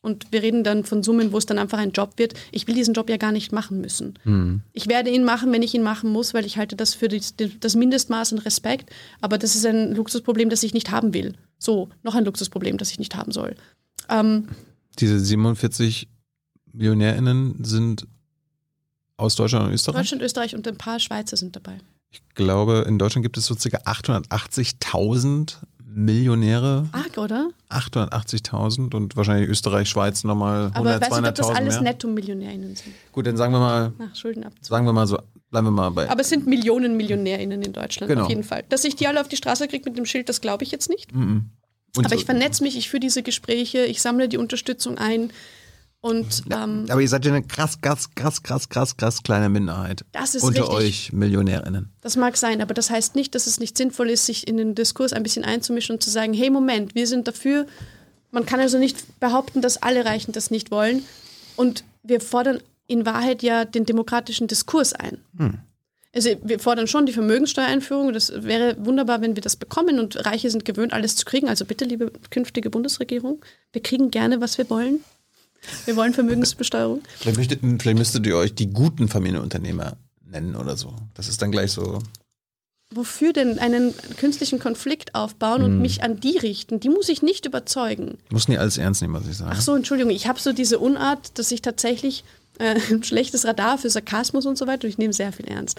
und 0.00 0.26
wir 0.30 0.42
reden 0.42 0.62
dann 0.62 0.84
von 0.84 1.02
Summen, 1.02 1.32
wo 1.32 1.38
es 1.38 1.46
dann 1.46 1.58
einfach 1.58 1.78
ein 1.78 1.90
Job 1.90 2.14
wird. 2.16 2.34
Ich 2.52 2.66
will 2.66 2.74
diesen 2.74 2.94
Job 2.94 3.10
ja 3.10 3.16
gar 3.16 3.32
nicht 3.32 3.52
machen 3.52 3.80
müssen. 3.80 4.14
Hm. 4.22 4.62
Ich 4.72 4.88
werde 4.88 5.10
ihn 5.10 5.24
machen, 5.24 5.52
wenn 5.52 5.62
ich 5.62 5.74
ihn 5.74 5.82
machen 5.82 6.10
muss, 6.10 6.34
weil 6.34 6.46
ich 6.46 6.56
halte 6.56 6.76
das 6.76 6.94
für 6.94 7.08
die, 7.08 7.20
das 7.58 7.74
Mindestmaß 7.74 8.32
an 8.32 8.38
Respekt. 8.38 8.90
Aber 9.20 9.38
das 9.38 9.56
ist 9.56 9.66
ein 9.66 9.94
Luxusproblem, 9.94 10.50
das 10.50 10.62
ich 10.62 10.72
nicht 10.72 10.90
haben 10.90 11.14
will. 11.14 11.34
So, 11.58 11.88
noch 12.04 12.14
ein 12.14 12.24
Luxusproblem, 12.24 12.78
das 12.78 12.92
ich 12.92 13.00
nicht 13.00 13.16
haben 13.16 13.32
soll. 13.32 13.56
Ähm, 14.08 14.48
Diese 14.98 15.18
47 15.18 16.08
MillionärInnen 16.72 17.64
sind 17.64 18.06
aus 19.16 19.34
Deutschland 19.34 19.66
und 19.66 19.72
Österreich? 19.74 19.96
Deutschland, 20.02 20.22
Österreich 20.22 20.54
und 20.54 20.66
ein 20.68 20.76
paar 20.76 21.00
Schweizer 21.00 21.36
sind 21.36 21.56
dabei. 21.56 21.78
Ich 22.10 22.22
glaube, 22.34 22.84
in 22.88 22.98
Deutschland 22.98 23.22
gibt 23.24 23.36
es 23.36 23.46
so 23.46 23.54
circa 23.54 23.78
880.000 24.58 25.56
Millionäre. 25.84 26.88
Arg, 26.92 27.18
oder? 27.18 27.50
880.000 27.70 28.94
und 28.94 29.16
wahrscheinlich 29.16 29.48
Österreich, 29.48 29.88
Schweiz 29.88 30.22
nochmal 30.24 30.66
100.000, 30.68 30.76
Aber 30.76 30.94
ich 30.94 31.00
weiß 31.00 31.20
nicht, 31.20 31.28
ob 31.28 31.34
das 31.34 31.46
200.000 31.48 31.54
alles. 31.56 31.80
Netto-MillionärInnen 31.80 32.76
sind. 32.76 32.94
Gut, 33.12 33.26
dann 33.26 33.36
sagen 33.36 33.52
wir 33.52 33.58
mal, 33.60 33.92
Nach 33.98 34.14
Schulden 34.14 34.44
ab. 34.44 34.52
sagen 34.60 34.86
wir 34.86 34.92
mal 34.92 35.06
so, 35.06 35.18
bleiben 35.50 35.66
wir 35.66 35.70
mal 35.72 35.90
bei. 35.90 36.08
Aber 36.08 36.20
es 36.20 36.28
sind 36.28 36.46
Millionen 36.46 36.96
MillionärInnen 36.96 37.62
in 37.62 37.72
Deutschland, 37.72 38.08
Genau. 38.10 38.24
auf 38.24 38.28
jeden 38.28 38.44
Fall. 38.44 38.64
Dass 38.68 38.84
ich 38.84 38.96
die 38.96 39.06
alle 39.08 39.20
auf 39.20 39.28
die 39.28 39.36
Straße 39.36 39.66
kriege 39.66 39.88
mit 39.88 39.98
dem 39.98 40.06
Schild, 40.06 40.28
das 40.28 40.40
glaube 40.40 40.62
ich 40.64 40.70
jetzt 40.70 40.88
nicht. 40.88 41.14
Mhm. 41.14 41.50
Und 41.96 42.04
Aber 42.04 42.14
so- 42.14 42.20
ich 42.20 42.26
vernetze 42.26 42.62
mich, 42.62 42.76
ich 42.76 42.88
führe 42.90 43.00
diese 43.00 43.22
Gespräche, 43.22 43.84
ich 43.84 44.00
sammle 44.02 44.28
die 44.28 44.36
Unterstützung 44.36 44.98
ein. 44.98 45.30
Und 46.00 46.44
ähm, 46.50 46.86
Aber 46.88 47.00
ihr 47.00 47.08
seid 47.08 47.24
ja 47.24 47.32
eine 47.32 47.42
krass, 47.42 47.80
krass, 47.80 48.14
krass, 48.14 48.42
krass, 48.42 48.68
krass, 48.68 48.96
krass 48.96 49.22
kleine 49.22 49.48
Minderheit. 49.48 50.04
Das 50.12 50.36
ist 50.36 50.44
unter 50.44 50.62
richtig. 50.62 50.76
euch 50.76 51.12
MillionärInnen. 51.12 51.90
das 52.00 52.16
mag 52.16 52.36
sein, 52.36 52.62
aber 52.62 52.72
das 52.72 52.90
heißt 52.90 53.16
nicht, 53.16 53.34
dass 53.34 53.48
es 53.48 53.58
nicht 53.58 53.76
sinnvoll 53.76 54.10
ist, 54.10 54.26
sich 54.26 54.46
in 54.46 54.56
den 54.56 54.76
Diskurs 54.76 55.12
ein 55.12 55.24
bisschen 55.24 55.44
einzumischen 55.44 55.96
und 55.96 56.02
zu 56.02 56.10
sagen, 56.10 56.34
hey 56.34 56.50
Moment, 56.50 56.94
wir 56.94 57.06
sind 57.08 57.26
dafür. 57.26 57.66
Man 58.30 58.46
kann 58.46 58.60
also 58.60 58.78
nicht 58.78 59.18
behaupten, 59.18 59.60
dass 59.60 59.82
alle 59.82 60.04
Reichen 60.04 60.32
das 60.32 60.50
nicht 60.52 60.70
wollen. 60.70 61.02
Und 61.56 61.82
wir 62.04 62.20
fordern 62.20 62.60
in 62.86 63.04
Wahrheit 63.04 63.42
ja 63.42 63.64
den 63.64 63.84
demokratischen 63.84 64.46
Diskurs 64.46 64.92
ein. 64.92 65.18
Also 66.14 66.30
wir 66.42 66.58
fordern 66.58 66.86
schon 66.86 67.06
die 67.06 67.12
Vermögenssteuereinführung. 67.12 68.12
Das 68.12 68.32
wäre 68.44 68.76
wunderbar, 68.78 69.20
wenn 69.20 69.34
wir 69.34 69.42
das 69.42 69.56
bekommen 69.56 69.98
und 69.98 70.24
Reiche 70.24 70.50
sind 70.50 70.64
gewöhnt, 70.64 70.92
alles 70.92 71.16
zu 71.16 71.24
kriegen. 71.24 71.48
Also 71.48 71.64
bitte, 71.64 71.84
liebe 71.84 72.12
künftige 72.30 72.70
Bundesregierung, 72.70 73.44
wir 73.72 73.82
kriegen 73.82 74.10
gerne, 74.10 74.40
was 74.40 74.58
wir 74.58 74.68
wollen. 74.70 75.04
Wir 75.84 75.96
wollen 75.96 76.14
Vermögensbesteuerung. 76.14 77.02
Vielleicht, 77.18 77.38
möchtet, 77.38 77.60
vielleicht 77.60 77.98
müsstet 77.98 78.26
ihr 78.26 78.36
euch 78.36 78.54
die 78.54 78.68
guten 78.68 79.08
Familienunternehmer 79.08 79.96
nennen 80.24 80.56
oder 80.56 80.76
so. 80.76 80.94
Das 81.14 81.28
ist 81.28 81.42
dann 81.42 81.52
gleich 81.52 81.72
so. 81.72 82.00
Wofür 82.90 83.34
denn 83.34 83.58
einen 83.58 83.94
künstlichen 84.16 84.58
Konflikt 84.58 85.14
aufbauen 85.14 85.62
und 85.62 85.78
mich 85.78 86.02
an 86.02 86.20
die 86.20 86.38
richten? 86.38 86.80
Die 86.80 86.88
muss 86.88 87.10
ich 87.10 87.20
nicht 87.20 87.44
überzeugen. 87.44 88.16
Muss 88.30 88.48
nie 88.48 88.56
alles 88.56 88.78
ernst 88.78 89.02
nehmen, 89.02 89.12
was 89.12 89.28
ich 89.28 89.36
sage. 89.36 89.50
Ach 89.52 89.60
so, 89.60 89.74
Entschuldigung, 89.74 90.10
ich 90.10 90.26
habe 90.26 90.40
so 90.40 90.54
diese 90.54 90.78
Unart, 90.78 91.38
dass 91.38 91.50
ich 91.52 91.60
tatsächlich 91.60 92.24
äh, 92.58 92.80
ein 92.90 93.02
schlechtes 93.02 93.44
Radar 93.44 93.76
für 93.76 93.90
Sarkasmus 93.90 94.46
und 94.46 94.56
so 94.56 94.66
weiter, 94.66 94.84
und 94.84 94.90
ich 94.90 94.98
nehme 94.98 95.12
sehr 95.12 95.32
viel 95.32 95.46
ernst. 95.46 95.78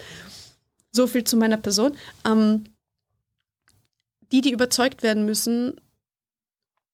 So 0.92 1.08
viel 1.08 1.24
zu 1.24 1.36
meiner 1.36 1.58
Person. 1.58 1.94
Ähm, 2.26 2.66
die, 4.32 4.42
die 4.42 4.52
überzeugt 4.52 5.02
werden 5.02 5.26
müssen, 5.26 5.82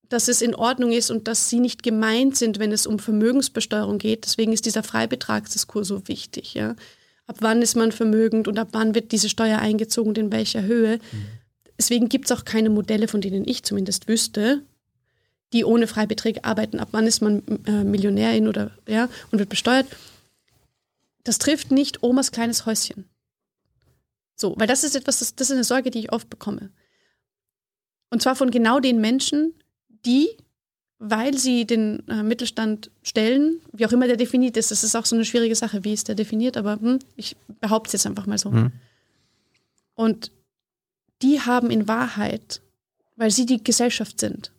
dass 0.09 0.27
es 0.27 0.41
in 0.41 0.55
Ordnung 0.55 0.91
ist 0.91 1.11
und 1.11 1.27
dass 1.27 1.49
sie 1.49 1.59
nicht 1.59 1.83
gemeint 1.83 2.35
sind, 2.37 2.59
wenn 2.59 2.71
es 2.71 2.87
um 2.87 2.99
Vermögensbesteuerung 2.99 3.97
geht. 3.97 4.25
Deswegen 4.25 4.53
ist 4.53 4.65
dieser 4.65 4.83
Freibetragsdiskurs 4.83 5.87
so 5.87 6.07
wichtig. 6.07 6.53
Ja? 6.53 6.75
Ab 7.27 7.37
wann 7.39 7.61
ist 7.61 7.75
man 7.75 7.91
vermögend 7.91 8.47
und 8.47 8.59
ab 8.59 8.69
wann 8.71 8.95
wird 8.95 9.11
diese 9.11 9.29
Steuer 9.29 9.59
eingezogen 9.59 10.09
und 10.09 10.17
in 10.17 10.31
welcher 10.31 10.63
Höhe? 10.63 10.99
Deswegen 11.77 12.09
gibt 12.09 12.25
es 12.25 12.31
auch 12.31 12.45
keine 12.45 12.69
Modelle, 12.69 13.07
von 13.07 13.21
denen 13.21 13.47
ich 13.47 13.63
zumindest 13.63 14.07
wüsste, 14.07 14.61
die 15.53 15.65
ohne 15.65 15.87
Freibeträge 15.87 16.43
arbeiten. 16.43 16.79
Ab 16.79 16.89
wann 16.91 17.07
ist 17.07 17.21
man 17.21 17.43
äh, 17.65 17.83
Millionärin 17.83 18.47
oder 18.47 18.71
ja 18.87 19.09
und 19.31 19.39
wird 19.39 19.49
besteuert? 19.49 19.87
Das 21.23 21.39
trifft 21.39 21.71
nicht 21.71 22.03
Omas 22.03 22.31
kleines 22.31 22.65
Häuschen. 22.65 23.09
So, 24.35 24.53
weil 24.57 24.67
das 24.67 24.83
ist 24.83 24.95
etwas, 24.95 25.19
das, 25.19 25.35
das 25.35 25.49
ist 25.49 25.55
eine 25.55 25.63
Sorge, 25.63 25.91
die 25.91 25.99
ich 25.99 26.11
oft 26.11 26.29
bekomme. 26.29 26.71
Und 28.09 28.21
zwar 28.21 28.35
von 28.35 28.51
genau 28.51 28.79
den 28.79 29.01
Menschen, 29.01 29.53
die, 30.05 30.37
weil 30.99 31.37
sie 31.37 31.65
den 31.65 32.07
äh, 32.07 32.23
Mittelstand 32.23 32.89
stellen, 33.03 33.61
wie 33.73 33.85
auch 33.85 33.91
immer 33.91 34.07
der 34.07 34.17
definiert 34.17 34.57
ist, 34.57 34.71
das 34.71 34.83
ist 34.83 34.95
auch 34.95 35.05
so 35.05 35.15
eine 35.15 35.25
schwierige 35.25 35.55
Sache, 35.55 35.83
wie 35.83 35.93
ist 35.93 36.07
der 36.07 36.15
definiert, 36.15 36.57
aber 36.57 36.79
hm, 36.79 36.99
ich 37.15 37.35
behaupte 37.59 37.89
es 37.89 37.93
jetzt 37.93 38.07
einfach 38.07 38.25
mal 38.25 38.37
so. 38.37 38.51
Hm. 38.51 38.71
Und 39.95 40.31
die 41.21 41.41
haben 41.41 41.69
in 41.69 41.87
Wahrheit, 41.87 42.61
weil 43.15 43.31
sie 43.31 43.45
die 43.45 43.63
Gesellschaft 43.63 44.19
sind, 44.19 44.51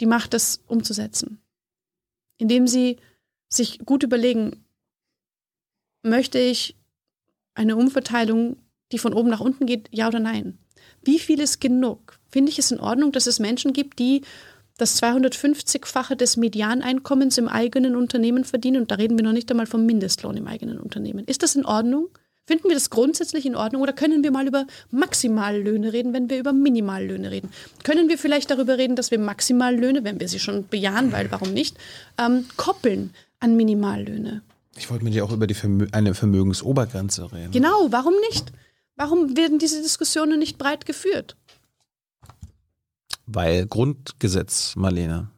die 0.00 0.06
Macht, 0.06 0.34
das 0.34 0.60
umzusetzen. 0.66 1.40
Indem 2.38 2.66
sie 2.66 2.98
sich 3.48 3.78
gut 3.80 4.02
überlegen, 4.02 4.64
möchte 6.02 6.38
ich 6.38 6.76
eine 7.54 7.76
Umverteilung, 7.76 8.56
die 8.90 8.98
von 8.98 9.14
oben 9.14 9.28
nach 9.28 9.40
unten 9.40 9.66
geht, 9.66 9.88
ja 9.92 10.08
oder 10.08 10.20
nein? 10.20 10.58
Wie 11.02 11.18
viel 11.18 11.40
ist 11.40 11.60
genug? 11.60 12.18
Finde 12.30 12.50
ich 12.50 12.58
es 12.58 12.70
in 12.70 12.80
Ordnung, 12.80 13.12
dass 13.12 13.26
es 13.26 13.38
Menschen 13.38 13.72
gibt, 13.72 13.98
die 13.98 14.22
das 14.78 15.02
250-fache 15.02 16.14
des 16.14 16.36
Medianeinkommens 16.36 17.38
im 17.38 17.48
eigenen 17.48 17.96
Unternehmen 17.96 18.44
verdienen? 18.44 18.82
Und 18.82 18.90
da 18.90 18.96
reden 18.96 19.18
wir 19.18 19.24
noch 19.24 19.32
nicht 19.32 19.50
einmal 19.50 19.66
vom 19.66 19.86
Mindestlohn 19.86 20.36
im 20.36 20.46
eigenen 20.46 20.78
Unternehmen. 20.78 21.24
Ist 21.26 21.42
das 21.42 21.56
in 21.56 21.64
Ordnung? 21.64 22.08
Finden 22.44 22.68
wir 22.68 22.74
das 22.74 22.90
grundsätzlich 22.90 23.46
in 23.46 23.54
Ordnung 23.54 23.82
oder 23.82 23.92
können 23.92 24.24
wir 24.24 24.32
mal 24.32 24.48
über 24.48 24.66
Maximallöhne 24.90 25.92
reden, 25.92 26.12
wenn 26.12 26.28
wir 26.28 26.40
über 26.40 26.52
Minimallöhne 26.52 27.30
reden? 27.30 27.50
Können 27.84 28.08
wir 28.08 28.18
vielleicht 28.18 28.50
darüber 28.50 28.78
reden, 28.78 28.96
dass 28.96 29.12
wir 29.12 29.18
Maximallöhne, 29.20 30.02
wenn 30.02 30.18
wir 30.18 30.28
sie 30.28 30.40
schon 30.40 30.66
bejahen, 30.66 31.12
weil 31.12 31.30
warum 31.30 31.52
nicht, 31.52 31.76
ähm, 32.18 32.46
koppeln 32.56 33.14
an 33.38 33.56
Minimallöhne? 33.56 34.42
Ich 34.76 34.90
wollte 34.90 35.04
mit 35.04 35.14
dir 35.14 35.24
auch 35.24 35.30
über 35.30 35.46
die 35.46 35.54
Vermö 35.54 35.86
eine 35.92 36.14
Vermögensobergrenze 36.14 37.30
reden. 37.32 37.52
Genau, 37.52 37.88
warum 37.90 38.14
nicht? 38.28 38.52
Warum 38.96 39.36
werden 39.36 39.58
diese 39.58 39.80
Diskussionen 39.80 40.38
nicht 40.38 40.58
breit 40.58 40.84
geführt? 40.84 41.36
Weil 43.34 43.66
Grundgesetz, 43.66 44.76
Marlene, 44.76 45.28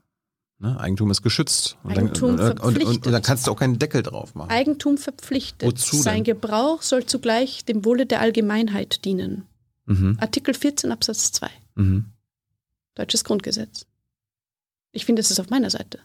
Ne? 0.61 0.79
Eigentum 0.81 1.11
ist 1.11 1.21
geschützt. 1.23 1.77
Und 1.83 1.91
Eigentum 1.91 2.37
dann, 2.37 2.53
und, 2.53 2.61
und, 2.61 2.61
und, 2.61 2.73
verpflichtet. 2.75 3.07
und 3.07 3.13
dann 3.13 3.23
kannst 3.23 3.47
du 3.47 3.51
auch 3.51 3.57
keinen 3.59 3.79
Deckel 3.79 4.03
drauf 4.05 4.35
machen. 4.37 4.51
Eigentum 4.51 4.97
verpflichtet. 4.99 5.67
Wozu 5.69 5.97
Sein 5.97 6.23
denn? 6.23 6.25
Gebrauch 6.41 6.81
soll 6.81 7.05
zugleich 7.05 7.65
dem 7.65 7.85
Wohle 7.85 8.07
der 8.07 8.21
Allgemeinheit 8.21 9.05
dienen. 9.05 9.47
Mhm. 9.87 10.17
Artikel 10.21 10.55
14 10.55 10.93
Absatz 10.93 11.33
2. 11.33 11.51
Mhm. 11.75 12.07
Deutsches 12.95 13.25
Grundgesetz. 13.25 13.85
Ich 14.93 15.05
finde, 15.05 15.21
es 15.21 15.31
ist 15.33 15.41
auf 15.41 15.51
meiner 15.51 15.71
Seite. 15.71 15.99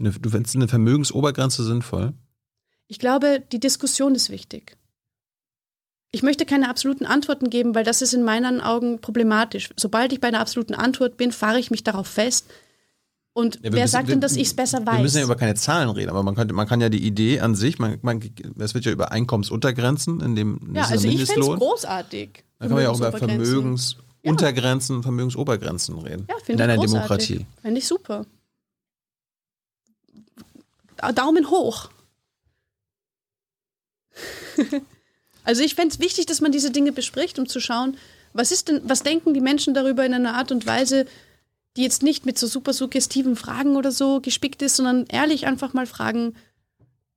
Eine- 0.00 0.10
Du 0.10 0.28
findest 0.28 0.56
eine 0.56 0.68
Vermögensobergrenze 0.68 1.64
sinnvoll? 1.64 2.12
Ich 2.88 2.98
glaube, 2.98 3.42
die 3.52 3.60
Diskussion 3.60 4.14
ist 4.14 4.28
wichtig. 4.28 4.76
Ich 6.12 6.22
möchte 6.22 6.46
keine 6.46 6.68
absoluten 6.70 7.04
Antworten 7.04 7.50
geben, 7.50 7.74
weil 7.74 7.84
das 7.84 8.00
ist 8.00 8.14
in 8.14 8.22
meinen 8.22 8.60
Augen 8.60 9.00
problematisch. 9.00 9.70
Sobald 9.76 10.12
ich 10.12 10.20
bei 10.20 10.28
einer 10.28 10.40
absoluten 10.40 10.74
Antwort 10.74 11.16
bin, 11.16 11.32
fahre 11.32 11.58
ich 11.58 11.70
mich 11.70 11.84
darauf 11.84 12.06
fest. 12.06 12.46
Und 13.34 13.56
Ja, 13.56 13.62
wer 13.64 13.72
müssen- 13.72 13.88
sagt 13.88 14.08
denn, 14.08 14.20
dass 14.22 14.34
ich 14.36 14.46
es 14.48 14.54
besser 14.54 14.86
weiß? 14.86 14.94
Wir 14.96 15.02
müssen 15.02 15.18
ja 15.18 15.24
über 15.24 15.36
keine 15.36 15.54
Zahlen 15.56 15.90
reden, 15.90 16.08
aber 16.08 16.22
man, 16.22 16.34
könnte, 16.34 16.54
man 16.54 16.66
kann 16.66 16.80
ja 16.80 16.88
die 16.88 17.04
Idee 17.06 17.40
an 17.40 17.54
sich, 17.54 17.78
man, 17.78 17.98
man, 18.00 18.22
es 18.58 18.72
wird 18.72 18.86
ja 18.86 18.92
über 18.92 19.12
Einkommensuntergrenzen 19.12 20.20
in 20.20 20.34
dem 20.36 20.72
ja, 20.74 20.84
also 20.84 21.06
ich 21.06 21.20
es 21.20 21.28
Mindestlohn. 21.28 21.58
großartig. 21.58 22.44
Dann 22.58 22.68
kann 22.68 22.74
man 22.76 22.84
ja 22.84 22.90
auch 22.90 22.96
über. 22.98 23.12
Vermögensuntergrenzen, 23.12 25.02
Vermögensobergrenzen 25.02 25.98
reden. 25.98 26.26
Ja, 26.30 26.36
in 26.38 26.44
finde 26.44 26.62
ich 26.62 26.70
einer 26.70 26.76
großartig. 26.76 27.26
Demokratie. 27.28 27.46
Fände 27.60 27.78
ich 27.78 27.86
super. 27.86 28.24
Da- 30.96 31.12
Daumen 31.12 31.50
hoch. 31.50 31.90
also 35.46 35.62
ich 35.62 35.76
fände 35.76 35.94
es 35.94 36.00
wichtig, 36.00 36.26
dass 36.26 36.40
man 36.40 36.52
diese 36.52 36.70
Dinge 36.70 36.92
bespricht, 36.92 37.38
um 37.38 37.46
zu 37.46 37.60
schauen, 37.60 37.96
was 38.32 38.50
ist 38.50 38.68
denn, 38.68 38.80
was 38.84 39.02
denken 39.02 39.32
die 39.32 39.40
Menschen 39.40 39.74
darüber 39.74 40.04
in 40.04 40.12
einer 40.12 40.34
Art 40.34 40.50
und 40.50 40.66
Weise, 40.66 41.06
die 41.76 41.82
jetzt 41.82 42.02
nicht 42.02 42.26
mit 42.26 42.36
so 42.36 42.46
super 42.46 42.72
suggestiven 42.72 43.36
Fragen 43.36 43.76
oder 43.76 43.92
so 43.92 44.20
gespickt 44.20 44.60
ist, 44.60 44.76
sondern 44.76 45.06
ehrlich 45.06 45.46
einfach 45.46 45.72
mal 45.72 45.86
fragen, 45.86 46.34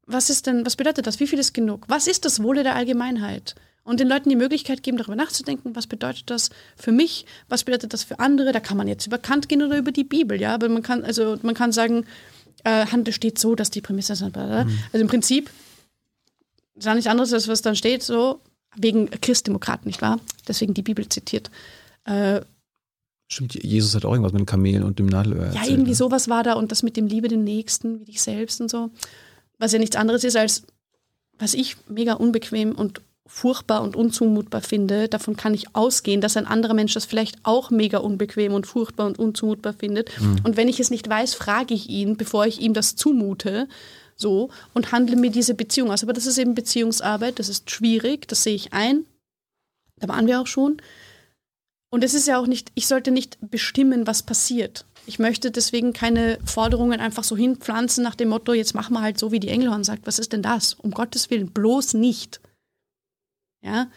was 0.06 0.30
ist 0.30 0.48
denn, 0.48 0.66
was 0.66 0.76
bedeutet 0.76 1.08
das? 1.08 1.20
Wie 1.20 1.28
viel 1.28 1.40
ist 1.40 1.54
genug? 1.54 1.86
Was 1.88 2.08
ist 2.08 2.24
das 2.24 2.42
Wohle 2.44 2.64
der 2.64 2.76
Allgemeinheit? 2.76 3.56
Und 3.84 4.00
den 4.00 4.08
Leuten 4.08 4.30
die 4.30 4.36
Möglichkeit 4.36 4.84
geben, 4.84 4.98
darüber 4.98 5.16
nachzudenken, 5.16 5.76
was 5.76 5.88
bedeutet 5.88 6.30
das 6.30 6.52
für 6.76 6.92
mich, 6.92 7.26
was 7.48 7.64
bedeutet 7.64 7.94
das 7.94 8.04
für 8.04 8.20
andere. 8.20 8.52
Da 8.52 8.60
kann 8.60 8.78
man 8.78 8.88
jetzt 8.88 9.08
über 9.08 9.18
Kant 9.18 9.50
gehen 9.50 9.64
oder 9.64 9.78
über 9.78 9.92
die 9.92 10.04
Bibel, 10.04 10.40
ja. 10.40 10.54
Aber 10.54 10.70
man 10.70 10.84
kann, 10.84 11.04
also 11.04 11.38
man 11.42 11.56
kann 11.56 11.72
sagen, 11.72 12.06
äh, 12.64 12.86
Handel 12.86 13.14
steht 13.14 13.40
so, 13.40 13.56
dass 13.56 13.72
die 13.72 13.82
Prämisse 13.82 14.14
ist. 14.14 14.22
Also 14.22 14.68
im 14.94 15.08
Prinzip 15.08 15.50
ist 16.80 16.86
ja 16.86 16.96
nichts 16.96 17.10
anderes, 17.10 17.34
als 17.34 17.48
was 17.48 17.62
dann 17.62 17.76
steht, 17.76 18.04
so, 18.04 18.42
wegen 18.76 19.10
Christdemokraten, 19.10 19.88
nicht 19.88 20.02
wahr? 20.02 20.20
Deswegen 20.48 20.74
die 20.74 20.82
Bibel 20.82 21.08
zitiert. 21.08 21.50
Äh, 22.06 22.42
Stimmt, 23.32 23.64
Jesus 23.64 23.94
hat 23.94 24.06
auch 24.06 24.12
irgendwas 24.12 24.34
mit 24.34 24.40
den 24.40 24.48
Kamelen 24.48 24.84
und 24.84 24.98
dem 24.98 25.06
Nadelöhr 25.06 25.42
ja, 25.42 25.46
erzählt, 25.48 25.70
irgendwie 25.70 25.92
ne? 25.92 25.96
sowas 25.96 26.30
war 26.30 26.44
da 26.44 26.54
und 26.54 26.72
das 26.72 26.82
mit 26.82 26.98
dem 26.98 27.06
Liebe 27.06 27.28
den 27.28 27.44
Nächsten, 27.44 28.00
wie 28.00 28.06
dich 28.06 28.22
selbst 28.22 28.60
und 28.60 28.72
so. 28.72 28.90
Was 29.60 29.72
ja 29.72 29.80
nichts 29.80 29.96
anderes 29.96 30.24
ist 30.24 30.36
als, 30.36 30.64
was 31.38 31.54
ich 31.54 31.78
mega 31.88 32.14
unbequem 32.14 32.72
und 32.72 33.02
furchtbar 33.28 33.84
und 33.84 33.96
unzumutbar 33.96 34.62
finde, 34.62 35.08
davon 35.08 35.36
kann 35.36 35.54
ich 35.54 35.76
ausgehen, 35.76 36.20
dass 36.20 36.36
ein 36.36 36.48
anderer 36.48 36.74
Mensch 36.74 36.96
das 36.96 37.06
vielleicht 37.06 37.38
auch 37.44 37.70
mega 37.70 38.00
unbequem 38.00 38.54
und 38.54 38.66
furchtbar 38.66 39.06
und 39.06 39.20
unzumutbar 39.20 39.74
findet. 39.74 40.10
Und 40.44 40.58
wenn 40.58 40.68
ich 40.68 40.80
es 40.80 40.90
nicht 40.90 41.08
weiß, 41.08 41.36
frage 41.36 41.76
ich 41.76 41.88
ihn, 41.90 42.18
bevor 42.18 42.48
ich 42.48 42.60
ihm 42.60 42.74
das 42.74 42.96
zumute, 42.96 43.68
so, 44.20 44.50
und 44.74 44.92
handle 44.92 45.16
mir 45.16 45.32
diese 45.32 45.54
Beziehung 45.54 45.92
aus. 45.92 46.04
Aber 46.04 46.14
das 46.14 46.26
ist 46.26 46.38
eben 46.38 46.56
Beziehungsarbeit, 46.56 47.40
das 47.40 47.50
ist 47.50 47.72
schwierig, 47.72 48.28
das 48.28 48.44
sehe 48.44 48.56
ich 48.56 48.74
ein. 48.74 49.06
Da 49.98 50.08
waren 50.08 50.28
wir 50.28 50.42
auch 50.42 50.48
schon. 50.48 50.82
Und 51.90 52.04
es 52.04 52.14
ist 52.14 52.28
ja 52.28 52.38
auch 52.38 52.48
nicht, 52.48 52.72
ich 52.76 52.88
sollte 52.88 53.12
nicht 53.12 53.38
bestimmen, 53.42 54.06
was 54.06 54.24
passiert. 54.24 54.86
Ich 55.08 55.18
möchte 55.18 55.50
deswegen 55.50 55.94
keine 55.94 56.38
Forderungen 56.46 57.00
einfach 57.00 57.24
so 57.24 57.36
hinpflanzen 57.36 58.04
nach 58.04 58.16
dem 58.16 58.30
Motto, 58.30 58.54
jetzt 58.54 58.76
machen 58.76 58.94
wir 58.94 59.02
halt 59.02 59.18
so, 59.18 59.32
wie 59.32 59.40
die 59.40 59.50
Engelhorn 59.50 59.84
sagt. 59.84 60.06
Was 60.06 60.20
ist 60.20 60.34
denn 60.34 60.44
das? 60.44 60.76
Um 60.76 60.92
Gottes 60.92 61.32
Willen, 61.32 61.52
bloß 61.52 61.96
nicht. 61.96 62.42
Ja? 63.62 63.90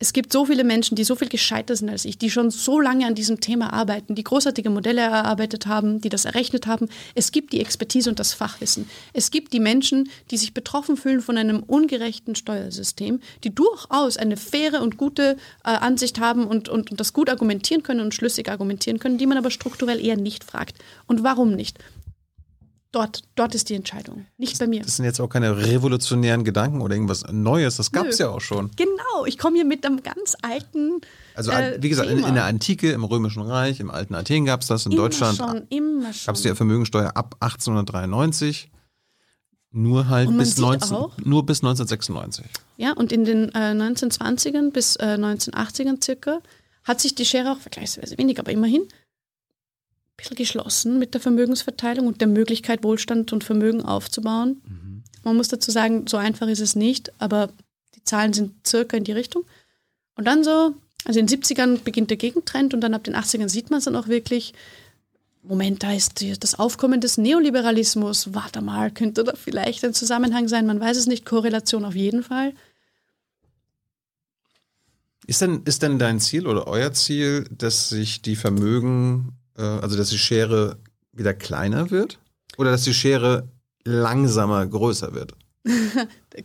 Es 0.00 0.12
gibt 0.12 0.32
so 0.32 0.44
viele 0.44 0.62
Menschen, 0.62 0.94
die 0.94 1.02
so 1.02 1.16
viel 1.16 1.28
gescheiter 1.28 1.74
sind 1.74 1.90
als 1.90 2.04
ich, 2.04 2.18
die 2.18 2.30
schon 2.30 2.52
so 2.52 2.80
lange 2.80 3.04
an 3.04 3.16
diesem 3.16 3.40
Thema 3.40 3.72
arbeiten, 3.72 4.14
die 4.14 4.22
großartige 4.22 4.70
Modelle 4.70 5.00
erarbeitet 5.00 5.66
haben, 5.66 6.00
die 6.00 6.08
das 6.08 6.24
errechnet 6.24 6.68
haben. 6.68 6.88
Es 7.16 7.32
gibt 7.32 7.52
die 7.52 7.60
Expertise 7.60 8.08
und 8.08 8.20
das 8.20 8.32
Fachwissen. 8.32 8.88
Es 9.12 9.32
gibt 9.32 9.52
die 9.52 9.58
Menschen, 9.58 10.08
die 10.30 10.36
sich 10.36 10.54
betroffen 10.54 10.96
fühlen 10.96 11.20
von 11.20 11.36
einem 11.36 11.64
ungerechten 11.64 12.36
Steuersystem, 12.36 13.18
die 13.42 13.52
durchaus 13.52 14.16
eine 14.16 14.36
faire 14.36 14.82
und 14.82 14.98
gute 14.98 15.36
äh, 15.64 15.70
Ansicht 15.70 16.20
haben 16.20 16.46
und, 16.46 16.68
und, 16.68 16.92
und 16.92 17.00
das 17.00 17.12
gut 17.12 17.28
argumentieren 17.28 17.82
können 17.82 18.00
und 18.00 18.14
schlüssig 18.14 18.48
argumentieren 18.48 19.00
können, 19.00 19.18
die 19.18 19.26
man 19.26 19.36
aber 19.36 19.50
strukturell 19.50 19.98
eher 19.98 20.16
nicht 20.16 20.44
fragt. 20.44 20.76
Und 21.08 21.24
warum 21.24 21.56
nicht? 21.56 21.76
Dort, 22.90 23.20
dort 23.34 23.54
ist 23.54 23.68
die 23.68 23.74
Entscheidung, 23.74 24.24
nicht 24.38 24.58
bei 24.58 24.66
mir. 24.66 24.80
Das 24.82 24.96
sind 24.96 25.04
jetzt 25.04 25.20
auch 25.20 25.28
keine 25.28 25.58
revolutionären 25.58 26.42
Gedanken 26.42 26.80
oder 26.80 26.94
irgendwas 26.94 27.22
Neues, 27.30 27.76
das 27.76 27.92
gab 27.92 28.06
es 28.06 28.16
ja 28.18 28.30
auch 28.30 28.40
schon. 28.40 28.70
Genau, 28.76 29.26
ich 29.26 29.36
komme 29.36 29.56
hier 29.56 29.66
mit 29.66 29.84
einem 29.84 30.02
ganz 30.02 30.34
alten. 30.40 31.02
Also 31.34 31.50
äh, 31.50 31.76
wie 31.82 31.90
gesagt, 31.90 32.08
in, 32.08 32.24
in 32.24 32.32
der 32.34 32.44
Antike, 32.44 32.90
im 32.92 33.04
Römischen 33.04 33.42
Reich, 33.42 33.80
im 33.80 33.90
alten 33.90 34.14
Athen 34.14 34.46
gab 34.46 34.62
es 34.62 34.68
das, 34.68 34.86
in 34.86 34.92
immer 34.92 35.02
Deutschland 35.02 35.36
schon, 35.36 35.66
immer 35.68 36.14
schon. 36.14 36.26
gab 36.26 36.36
es 36.36 36.40
die 36.42 36.54
Vermögensteuer 36.54 37.12
ab 37.14 37.36
1893, 37.40 38.70
nur 39.70 40.08
halt 40.08 40.34
bis, 40.38 40.54
sieht 40.54 40.60
19, 40.64 40.96
auch- 40.96 41.16
nur 41.18 41.44
bis 41.44 41.58
1996. 41.62 42.46
Ja, 42.78 42.92
und 42.92 43.12
in 43.12 43.26
den 43.26 43.50
äh, 43.54 43.72
1920ern 43.74 44.70
bis 44.72 44.96
äh, 44.96 45.16
1980ern 45.18 46.02
circa 46.02 46.40
hat 46.84 47.02
sich 47.02 47.14
die 47.14 47.26
Schere 47.26 47.52
auch 47.52 47.58
vergleichsweise 47.58 48.16
wenig, 48.16 48.38
aber 48.38 48.50
immerhin 48.50 48.82
bisschen 50.18 50.36
geschlossen 50.36 50.98
mit 50.98 51.14
der 51.14 51.22
Vermögensverteilung 51.22 52.06
und 52.06 52.20
der 52.20 52.28
Möglichkeit, 52.28 52.84
Wohlstand 52.84 53.32
und 53.32 53.44
Vermögen 53.44 53.82
aufzubauen. 53.82 54.60
Man 55.24 55.36
muss 55.36 55.48
dazu 55.48 55.70
sagen, 55.70 56.06
so 56.06 56.16
einfach 56.18 56.48
ist 56.48 56.60
es 56.60 56.76
nicht, 56.76 57.12
aber 57.18 57.48
die 57.94 58.04
Zahlen 58.04 58.32
sind 58.34 58.66
circa 58.66 58.96
in 58.96 59.04
die 59.04 59.12
Richtung. 59.12 59.44
Und 60.16 60.26
dann 60.26 60.44
so, 60.44 60.74
also 61.04 61.20
in 61.20 61.26
den 61.26 61.40
70ern 61.40 61.82
beginnt 61.82 62.10
der 62.10 62.16
Gegentrend 62.16 62.74
und 62.74 62.80
dann 62.80 62.94
ab 62.94 63.04
den 63.04 63.14
80ern 63.14 63.48
sieht 63.48 63.70
man 63.70 63.78
es 63.78 63.84
dann 63.84 63.96
auch 63.96 64.08
wirklich. 64.08 64.52
Moment, 65.44 65.82
da 65.82 65.92
ist 65.92 66.22
das 66.42 66.58
Aufkommen 66.58 67.00
des 67.00 67.16
Neoliberalismus. 67.16 68.34
Warte 68.34 68.60
mal, 68.60 68.90
könnte 68.90 69.24
da 69.24 69.32
vielleicht 69.34 69.84
ein 69.84 69.94
Zusammenhang 69.94 70.48
sein? 70.48 70.66
Man 70.66 70.80
weiß 70.80 70.96
es 70.96 71.06
nicht, 71.06 71.24
Korrelation 71.24 71.84
auf 71.84 71.94
jeden 71.94 72.22
Fall. 72.22 72.52
Ist 75.26 75.40
denn, 75.40 75.62
ist 75.64 75.82
denn 75.82 75.98
dein 75.98 76.20
Ziel 76.20 76.46
oder 76.46 76.66
euer 76.66 76.92
Ziel, 76.92 77.44
dass 77.50 77.88
sich 77.88 78.20
die 78.20 78.34
Vermögen, 78.34 79.37
also 79.62 79.96
dass 79.96 80.10
die 80.10 80.18
Schere 80.18 80.78
wieder 81.12 81.34
kleiner 81.34 81.90
wird? 81.90 82.18
Oder 82.56 82.70
dass 82.72 82.84
die 82.84 82.94
Schere 82.94 83.48
langsamer 83.84 84.66
größer 84.66 85.14
wird? 85.14 85.32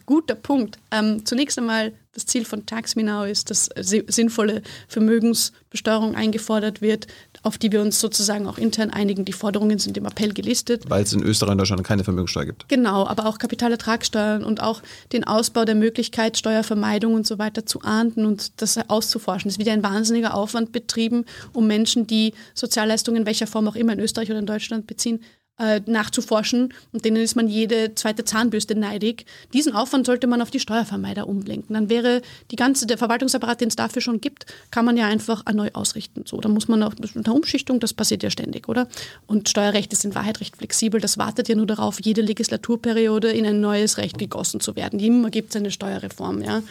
Guter 0.05 0.35
Punkt. 0.35 0.79
Ähm, 0.91 1.25
zunächst 1.25 1.57
einmal, 1.57 1.93
das 2.13 2.25
Ziel 2.25 2.45
von 2.45 2.65
Tax 2.65 2.95
Me 2.95 3.03
Now 3.03 3.23
ist, 3.23 3.49
dass 3.49 3.67
äh, 3.69 3.83
si- 3.83 4.03
sinnvolle 4.07 4.61
Vermögensbesteuerung 4.87 6.15
eingefordert 6.15 6.81
wird, 6.81 7.07
auf 7.43 7.57
die 7.57 7.71
wir 7.71 7.81
uns 7.81 7.99
sozusagen 7.99 8.47
auch 8.47 8.57
intern 8.57 8.89
einigen. 8.89 9.25
Die 9.25 9.33
Forderungen 9.33 9.77
sind 9.77 9.97
im 9.97 10.05
Appell 10.05 10.33
gelistet. 10.33 10.89
Weil 10.89 11.03
es 11.03 11.13
in 11.13 11.21
Österreich 11.21 11.51
und 11.51 11.57
Deutschland 11.59 11.83
keine 11.83 12.03
Vermögensteuer 12.03 12.45
gibt. 12.45 12.67
Genau, 12.69 13.05
aber 13.05 13.25
auch 13.25 13.37
Kapitalertragssteuern 13.37 14.43
und 14.43 14.61
auch 14.61 14.81
den 15.11 15.25
Ausbau 15.25 15.65
der 15.65 15.75
Möglichkeit, 15.75 16.37
Steuervermeidung 16.37 17.13
und 17.13 17.27
so 17.27 17.37
weiter 17.37 17.65
zu 17.65 17.81
ahnden 17.81 18.25
und 18.25 18.61
das 18.61 18.77
auszuforschen. 18.89 19.51
Es 19.51 19.57
wird 19.57 19.67
ja 19.67 19.73
ein 19.73 19.83
wahnsinniger 19.83 20.33
Aufwand 20.33 20.71
betrieben, 20.71 21.25
um 21.51 21.67
Menschen, 21.67 22.07
die 22.07 22.33
Sozialleistungen 22.53 23.21
in 23.21 23.25
welcher 23.25 23.47
Form 23.47 23.67
auch 23.67 23.75
immer 23.75 23.93
in 23.93 23.99
Österreich 23.99 24.29
oder 24.29 24.39
in 24.39 24.45
Deutschland 24.45 24.87
beziehen, 24.87 25.19
äh, 25.59 25.81
nachzuforschen 25.85 26.73
und 26.91 27.05
denen 27.05 27.17
ist 27.17 27.35
man 27.35 27.47
jede 27.47 27.93
zweite 27.95 28.25
Zahnbürste 28.25 28.75
neidig. 28.75 29.25
Diesen 29.53 29.73
Aufwand 29.73 30.05
sollte 30.05 30.27
man 30.27 30.41
auf 30.41 30.49
die 30.49 30.59
Steuervermeider 30.59 31.27
umlenken. 31.27 31.73
Dann 31.73 31.89
wäre 31.89 32.21
die 32.51 32.55
ganze, 32.55 32.87
der 32.87 32.97
Verwaltungsapparat, 32.97 33.61
den 33.61 33.67
es 33.67 33.75
dafür 33.75 34.01
schon 34.01 34.19
gibt, 34.19 34.45
kann 34.71 34.85
man 34.85 34.97
ja 34.97 35.05
einfach 35.05 35.45
neu 35.53 35.69
ausrichten. 35.73 36.23
So, 36.25 36.39
da 36.41 36.49
muss 36.49 36.67
man 36.67 36.81
auch 36.81 36.93
einer 37.15 37.35
Umschichtung, 37.35 37.79
das 37.79 37.93
passiert 37.93 38.23
ja 38.23 38.29
ständig, 38.29 38.67
oder? 38.67 38.87
Und 39.27 39.47
Steuerrecht 39.47 39.93
ist 39.93 40.05
in 40.05 40.15
Wahrheit 40.15 40.41
recht 40.41 40.57
flexibel. 40.57 40.99
Das 40.99 41.17
wartet 41.17 41.47
ja 41.49 41.55
nur 41.55 41.67
darauf, 41.67 41.99
jede 42.01 42.21
Legislaturperiode 42.21 43.31
in 43.31 43.45
ein 43.45 43.61
neues 43.61 43.97
Recht 43.97 44.17
gegossen 44.17 44.59
zu 44.59 44.75
werden. 44.75 44.99
Immer 44.99 45.29
gibt 45.29 45.51
es 45.51 45.55
eine 45.55 45.71
Steuerreform, 45.71 46.41
ja. 46.41 46.63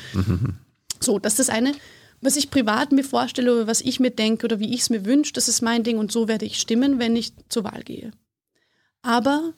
So, 1.01 1.19
das 1.19 1.35
ist 1.35 1.49
das 1.49 1.49
eine. 1.51 1.73
Was 2.21 2.37
ich 2.37 2.51
privat 2.51 2.93
mir 2.93 3.03
vorstelle 3.03 3.53
oder 3.53 3.67
was 3.67 3.81
ich 3.81 3.99
mir 3.99 4.11
denke 4.11 4.47
oder 4.47 4.61
wie 4.61 4.73
ich 4.73 4.83
es 4.83 4.91
mir 4.91 5.05
wünsche, 5.05 5.33
das 5.33 5.49
ist 5.49 5.61
mein 5.61 5.83
Ding 5.83 5.99
und 5.99 6.13
so 6.13 6.29
werde 6.29 6.45
ich 6.45 6.61
stimmen, 6.61 7.01
wenn 7.01 7.17
ich 7.17 7.33
zur 7.49 7.65
Wahl 7.65 7.83
gehe. 7.83 8.13
Aber 9.03 9.53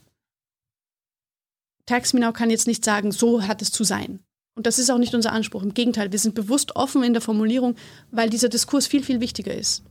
Tax 1.86 2.12
kann 2.12 2.50
jetzt 2.50 2.66
nicht 2.66 2.84
sagen, 2.84 3.12
so 3.12 3.42
hat 3.46 3.62
es 3.62 3.70
zu 3.70 3.84
sein. 3.84 4.20
Und 4.54 4.66
das 4.66 4.78
ist 4.78 4.90
auch 4.90 4.98
nicht 4.98 5.14
unser 5.14 5.32
Anspruch. 5.32 5.62
Im 5.62 5.74
Gegenteil, 5.74 6.12
wir 6.12 6.18
sind 6.18 6.34
bewusst 6.34 6.76
offen 6.76 7.02
in 7.02 7.12
der 7.12 7.22
Formulierung, 7.22 7.76
weil 8.10 8.30
dieser 8.30 8.48
Diskurs 8.48 8.86
viel, 8.86 9.02
viel 9.02 9.20
wichtiger 9.20 9.54
ist. 9.54 9.82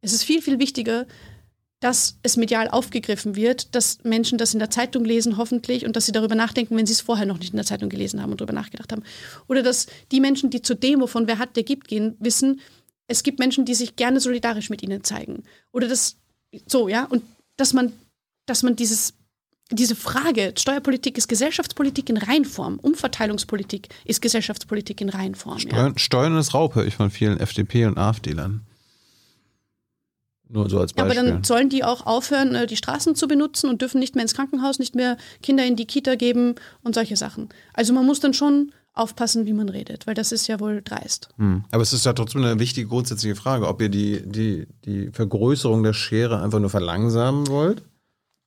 Es 0.00 0.12
ist 0.12 0.24
viel, 0.24 0.40
viel 0.40 0.58
wichtiger, 0.58 1.06
dass 1.80 2.18
es 2.22 2.36
medial 2.36 2.68
aufgegriffen 2.68 3.36
wird, 3.36 3.74
dass 3.74 4.04
Menschen 4.04 4.38
das 4.38 4.52
in 4.52 4.60
der 4.60 4.70
Zeitung 4.70 5.04
lesen, 5.04 5.38
hoffentlich, 5.38 5.86
und 5.86 5.96
dass 5.96 6.06
sie 6.06 6.12
darüber 6.12 6.34
nachdenken, 6.34 6.76
wenn 6.76 6.86
sie 6.86 6.92
es 6.92 7.00
vorher 7.00 7.26
noch 7.26 7.38
nicht 7.38 7.52
in 7.52 7.56
der 7.56 7.66
Zeitung 7.66 7.88
gelesen 7.88 8.22
haben 8.22 8.30
und 8.30 8.40
darüber 8.40 8.52
nachgedacht 8.52 8.92
haben. 8.92 9.02
Oder 9.48 9.62
dass 9.62 9.86
die 10.12 10.20
Menschen, 10.20 10.50
die 10.50 10.62
zur 10.62 10.76
Demo 10.76 11.06
von 11.06 11.26
Wer 11.26 11.38
hat, 11.38 11.56
der 11.56 11.62
gibt 11.62 11.88
gehen, 11.88 12.16
wissen, 12.20 12.60
es 13.06 13.22
gibt 13.22 13.38
Menschen, 13.38 13.64
die 13.64 13.74
sich 13.74 13.96
gerne 13.96 14.20
solidarisch 14.20 14.70
mit 14.70 14.82
ihnen 14.82 15.02
zeigen. 15.02 15.42
Oder 15.72 15.88
dass 15.88 16.16
So, 16.66 16.88
ja, 16.88 17.04
und 17.06 17.22
dass 17.56 17.72
man, 17.72 17.92
dass 18.50 18.62
man 18.62 18.76
dieses, 18.76 19.14
diese 19.70 19.94
Frage, 19.94 20.52
Steuerpolitik 20.58 21.16
ist 21.16 21.28
Gesellschaftspolitik 21.28 22.10
in 22.10 22.16
Reinform, 22.16 22.78
Umverteilungspolitik 22.80 23.88
ist 24.04 24.20
Gesellschaftspolitik 24.20 25.00
in 25.00 25.08
Reinform. 25.08 25.58
Ja. 25.58 25.68
Steuern, 25.70 25.98
Steuern 25.98 26.36
ist 26.36 26.52
Raub, 26.52 26.74
höre 26.74 26.84
ich 26.84 26.96
von 26.96 27.10
vielen 27.10 27.38
FDP- 27.38 27.86
und 27.86 27.96
AfD-Lern. 27.96 28.66
Nur 30.48 30.68
so 30.68 30.80
als 30.80 30.92
Ja, 30.96 31.04
aber 31.04 31.14
Beispiel. 31.14 31.30
dann 31.30 31.44
sollen 31.44 31.68
die 31.68 31.84
auch 31.84 32.06
aufhören, 32.06 32.56
äh, 32.56 32.66
die 32.66 32.76
Straßen 32.76 33.14
zu 33.14 33.28
benutzen 33.28 33.70
und 33.70 33.82
dürfen 33.82 34.00
nicht 34.00 34.16
mehr 34.16 34.22
ins 34.22 34.34
Krankenhaus, 34.34 34.80
nicht 34.80 34.96
mehr 34.96 35.16
Kinder 35.42 35.64
in 35.64 35.76
die 35.76 35.86
Kita 35.86 36.16
geben 36.16 36.56
und 36.82 36.96
solche 36.96 37.16
Sachen. 37.16 37.48
Also 37.72 37.92
man 37.92 38.04
muss 38.04 38.18
dann 38.18 38.34
schon 38.34 38.72
aufpassen, 38.92 39.46
wie 39.46 39.52
man 39.52 39.68
redet, 39.68 40.08
weil 40.08 40.14
das 40.14 40.32
ist 40.32 40.48
ja 40.48 40.58
wohl 40.58 40.82
dreist. 40.82 41.28
Hm. 41.36 41.64
Aber 41.70 41.82
es 41.82 41.92
ist 41.92 42.04
ja 42.04 42.12
trotzdem 42.12 42.42
eine 42.42 42.58
wichtige 42.58 42.88
grundsätzliche 42.88 43.36
Frage, 43.36 43.68
ob 43.68 43.80
ihr 43.80 43.88
die, 43.88 44.22
die, 44.24 44.66
die 44.84 45.10
Vergrößerung 45.12 45.84
der 45.84 45.92
Schere 45.92 46.42
einfach 46.42 46.58
nur 46.58 46.70
verlangsamen 46.70 47.46
wollt. 47.46 47.82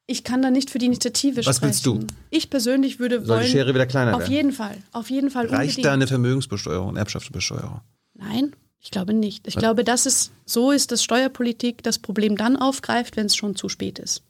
Ich 0.05 0.23
kann 0.23 0.41
da 0.41 0.51
nicht 0.51 0.69
für 0.69 0.79
die 0.79 0.87
Initiative 0.87 1.45
Was 1.45 1.55
sprechen. 1.57 1.61
willst 1.69 1.85
du? 1.85 1.99
Ich 2.29 2.49
persönlich 2.49 2.99
würde 2.99 3.19
Soll 3.19 3.37
wollen. 3.37 3.45
die 3.45 3.51
Schere 3.51 3.73
wieder 3.73 3.85
kleiner 3.85 4.13
auf 4.15 4.21
werden? 4.21 4.31
jeden 4.33 4.51
Fall, 4.51 4.77
auf 4.91 5.09
jeden 5.09 5.29
Fall 5.31 5.45
Reicht 5.47 5.61
unbedingt. 5.77 5.85
da 5.85 5.93
eine 5.93 6.07
Vermögensbesteuerung, 6.07 6.97
Erbschaftsbesteuerung? 6.97 7.79
Nein, 8.13 8.53
ich 8.81 8.91
glaube 8.91 9.13
nicht. 9.13 9.47
Ich 9.47 9.55
glaube, 9.55 9.83
dass 9.85 10.05
es 10.05 10.31
so 10.45 10.71
ist, 10.71 10.91
dass 10.91 11.03
Steuerpolitik 11.03 11.83
das 11.83 11.99
Problem 11.99 12.35
dann 12.35 12.57
aufgreift, 12.57 13.15
wenn 13.15 13.27
es 13.27 13.35
schon 13.35 13.55
zu 13.55 13.69
spät 13.69 13.97
ist. 13.97 14.23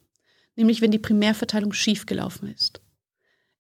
Nämlich 0.55 0.81
wenn 0.81 0.91
die 0.91 0.99
Primärverteilung 0.99 1.73
schiefgelaufen 1.73 2.53
ist. 2.53 2.79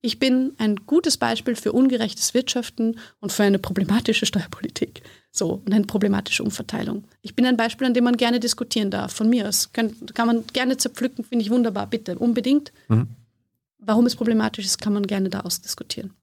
Ich 0.05 0.19
bin 0.19 0.53
ein 0.57 0.75
gutes 0.85 1.15
Beispiel 1.15 1.55
für 1.55 1.71
ungerechtes 1.71 2.33
Wirtschaften 2.33 2.99
und 3.21 3.31
für 3.31 3.43
eine 3.43 3.57
problematische 3.57 4.25
Steuerpolitik. 4.25 5.01
So, 5.31 5.61
und 5.65 5.73
eine 5.73 5.85
problematische 5.85 6.43
Umverteilung. 6.43 7.05
Ich 7.21 7.35
bin 7.35 7.45
ein 7.45 7.55
Beispiel, 7.55 7.87
an 7.87 7.93
dem 7.93 8.03
man 8.03 8.17
gerne 8.17 8.41
diskutieren 8.41 8.91
darf. 8.91 9.13
Von 9.13 9.29
mir 9.29 9.47
aus 9.47 9.71
kann, 9.71 9.95
kann 10.07 10.27
man 10.27 10.45
gerne 10.47 10.75
zerpflücken, 10.75 11.23
finde 11.23 11.45
ich 11.45 11.51
wunderbar, 11.51 11.87
bitte, 11.87 12.19
unbedingt. 12.19 12.73
Warum 13.77 14.05
es 14.05 14.17
problematisch 14.17 14.65
ist, 14.65 14.81
kann 14.81 14.91
man 14.91 15.07
gerne 15.07 15.29
da 15.29 15.39
ausdiskutieren. 15.39 16.13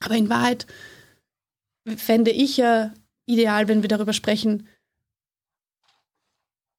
Aber 0.00 0.14
in 0.14 0.28
Wahrheit 0.28 0.66
fände 1.96 2.30
ich 2.30 2.58
ja 2.58 2.92
ideal, 3.24 3.68
wenn 3.68 3.80
wir 3.80 3.88
darüber 3.88 4.12
sprechen. 4.12 4.68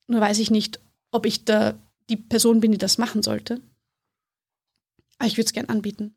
Nur 0.06 0.22
weiß 0.22 0.38
ich 0.38 0.52
nicht, 0.52 0.80
ob 1.10 1.26
ich 1.26 1.44
da 1.44 1.74
die 2.08 2.18
Person 2.18 2.60
bin, 2.60 2.72
die 2.72 2.78
das 2.78 3.00
machen 3.00 3.24
sollte. 3.24 3.62
Aber 5.18 5.28
ich 5.28 5.38
würde 5.38 5.48
es 5.48 5.54
gern 5.54 5.70
anbieten. 5.70 6.14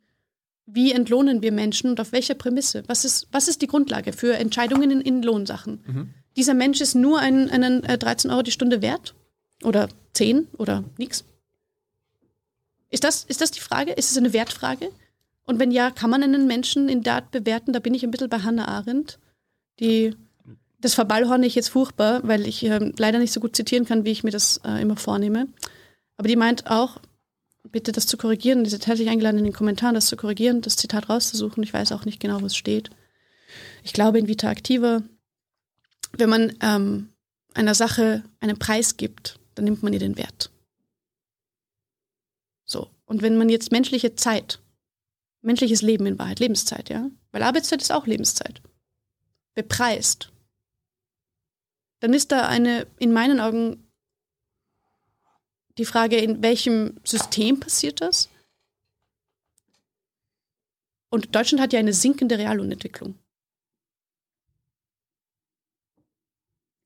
Wie 0.74 0.92
entlohnen 0.92 1.42
wir 1.42 1.52
Menschen 1.52 1.90
und 1.90 2.00
auf 2.00 2.12
welcher 2.12 2.34
Prämisse? 2.34 2.82
Was 2.86 3.04
ist, 3.04 3.28
was 3.30 3.46
ist 3.46 3.60
die 3.60 3.66
Grundlage 3.66 4.12
für 4.12 4.36
Entscheidungen 4.36 4.90
in, 4.90 5.00
in 5.02 5.22
Lohnsachen? 5.22 5.80
Dieser 6.36 6.54
Mensch 6.54 6.80
ist 6.80 6.94
nur 6.94 7.18
einen, 7.18 7.50
einen 7.50 7.84
äh, 7.84 7.98
13 7.98 8.30
Euro 8.30 8.42
die 8.42 8.52
Stunde 8.52 8.80
wert? 8.80 9.14
Oder 9.62 9.88
10 10.14 10.48
oder 10.56 10.84
nichts? 10.96 11.24
Ist 12.90 13.04
das, 13.04 13.24
ist 13.24 13.40
das 13.40 13.50
die 13.50 13.60
Frage? 13.60 13.92
Ist 13.92 14.10
es 14.10 14.16
eine 14.16 14.32
Wertfrage? 14.32 14.90
Und 15.44 15.58
wenn 15.58 15.70
ja, 15.70 15.90
kann 15.90 16.10
man 16.10 16.22
einen 16.22 16.46
Menschen 16.46 16.88
in 16.88 17.02
der 17.02 17.14
Art 17.14 17.30
bewerten? 17.30 17.72
Da 17.72 17.80
bin 17.80 17.94
ich 17.94 18.02
ein 18.02 18.10
bisschen 18.10 18.30
bei 18.30 18.38
Hannah 18.38 18.68
Arendt. 18.68 19.18
Die, 19.80 20.14
das 20.80 20.94
verballhorne 20.94 21.46
ich 21.46 21.54
jetzt 21.54 21.68
furchtbar, 21.68 22.20
weil 22.24 22.46
ich 22.46 22.62
ähm, 22.64 22.94
leider 22.96 23.18
nicht 23.18 23.32
so 23.32 23.40
gut 23.40 23.56
zitieren 23.56 23.84
kann, 23.84 24.04
wie 24.04 24.10
ich 24.10 24.24
mir 24.24 24.30
das 24.30 24.60
äh, 24.64 24.80
immer 24.80 24.96
vornehme. 24.96 25.48
Aber 26.16 26.28
die 26.28 26.36
meint 26.36 26.70
auch, 26.70 26.98
bitte 27.70 27.92
das 27.92 28.06
zu 28.06 28.16
korrigieren. 28.16 28.64
Die 28.64 28.70
ist 28.70 28.86
herzlich 28.86 29.08
eingeladen, 29.08 29.38
in 29.38 29.44
den 29.44 29.52
Kommentaren 29.52 29.94
das 29.94 30.06
zu 30.06 30.16
korrigieren, 30.16 30.60
das 30.60 30.76
Zitat 30.76 31.08
rauszusuchen. 31.08 31.62
Ich 31.62 31.72
weiß 31.72 31.92
auch 31.92 32.04
nicht 32.04 32.20
genau, 32.20 32.40
wo 32.40 32.46
es 32.46 32.56
steht. 32.56 32.90
Ich 33.82 33.92
glaube 33.92 34.18
in 34.18 34.28
Vita 34.28 34.50
Activa, 34.50 35.02
wenn 36.12 36.30
man 36.30 36.56
ähm, 36.60 37.12
einer 37.54 37.74
Sache 37.74 38.24
einen 38.40 38.58
Preis 38.58 38.96
gibt, 38.96 39.38
dann 39.54 39.64
nimmt 39.64 39.82
man 39.82 39.92
ihr 39.92 39.98
den 39.98 40.16
Wert. 40.16 40.50
So. 42.64 42.90
Und 43.04 43.22
wenn 43.22 43.36
man 43.36 43.48
jetzt 43.48 43.72
menschliche 43.72 44.14
Zeit, 44.14 44.60
menschliches 45.42 45.82
Leben 45.82 46.06
in 46.06 46.18
Wahrheit, 46.18 46.40
Lebenszeit, 46.40 46.88
ja, 46.88 47.10
weil 47.30 47.42
Arbeitszeit 47.42 47.82
ist 47.82 47.92
auch 47.92 48.06
Lebenszeit, 48.06 48.62
bepreist, 49.54 50.32
dann 52.00 52.14
ist 52.14 52.32
da 52.32 52.48
eine, 52.48 52.86
in 52.98 53.12
meinen 53.12 53.38
Augen, 53.38 53.81
die 55.78 55.84
Frage, 55.84 56.16
in 56.18 56.42
welchem 56.42 56.98
System 57.04 57.60
passiert 57.60 58.00
das? 58.00 58.28
Und 61.10 61.34
Deutschland 61.34 61.60
hat 61.60 61.72
ja 61.72 61.78
eine 61.78 61.92
sinkende 61.92 62.38
Reallohnentwicklung. 62.38 63.14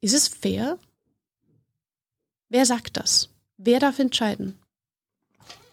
Ist 0.00 0.14
es 0.14 0.28
fair? 0.28 0.78
Wer 2.48 2.66
sagt 2.66 2.96
das? 2.96 3.28
Wer 3.56 3.80
darf 3.80 3.98
entscheiden? 3.98 4.58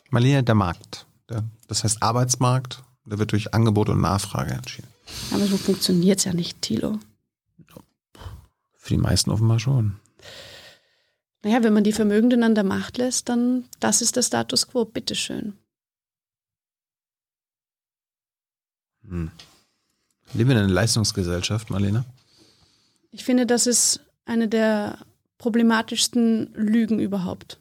Marlene, 0.09 0.43
der 0.43 0.55
Markt. 0.55 1.05
Der, 1.30 1.43
das 1.68 1.84
heißt 1.84 2.01
Arbeitsmarkt, 2.01 2.84
der 3.05 3.20
wird 3.20 3.32
durch 3.32 3.53
Angebot 3.53 3.89
und 3.89 4.01
Nachfrage 4.01 4.53
entschieden. 4.53 4.88
Aber 5.32 5.45
so 5.45 5.57
funktioniert 5.57 6.20
es 6.20 6.26
ja 6.26 6.34
nicht, 6.34 6.61
Thilo. 6.61 6.99
Für 8.78 8.89
die 8.89 8.97
meisten 8.97 9.32
offenbar 9.32 9.59
schon. 9.59 9.99
Naja, 11.43 11.61
wenn 11.61 11.73
man 11.73 11.83
die 11.83 11.91
Vermögenden 11.91 12.41
an 12.43 12.55
der 12.55 12.63
Macht 12.63 12.97
lässt, 12.97 13.27
dann 13.27 13.65
das 13.79 14.01
ist 14.01 14.15
der 14.15 14.23
Status 14.23 14.67
quo, 14.67 14.85
bitteschön. 14.85 15.57
Hm. 19.07 19.31
Leben 20.33 20.49
wir 20.49 20.55
in 20.55 20.63
einer 20.63 20.73
Leistungsgesellschaft, 20.73 21.69
Marlene? 21.69 22.05
Ich 23.11 23.25
finde, 23.25 23.45
das 23.45 23.67
ist 23.67 23.99
eine 24.25 24.47
der 24.47 25.05
problematischsten 25.37 26.53
Lügen 26.53 26.99
überhaupt. 26.99 27.59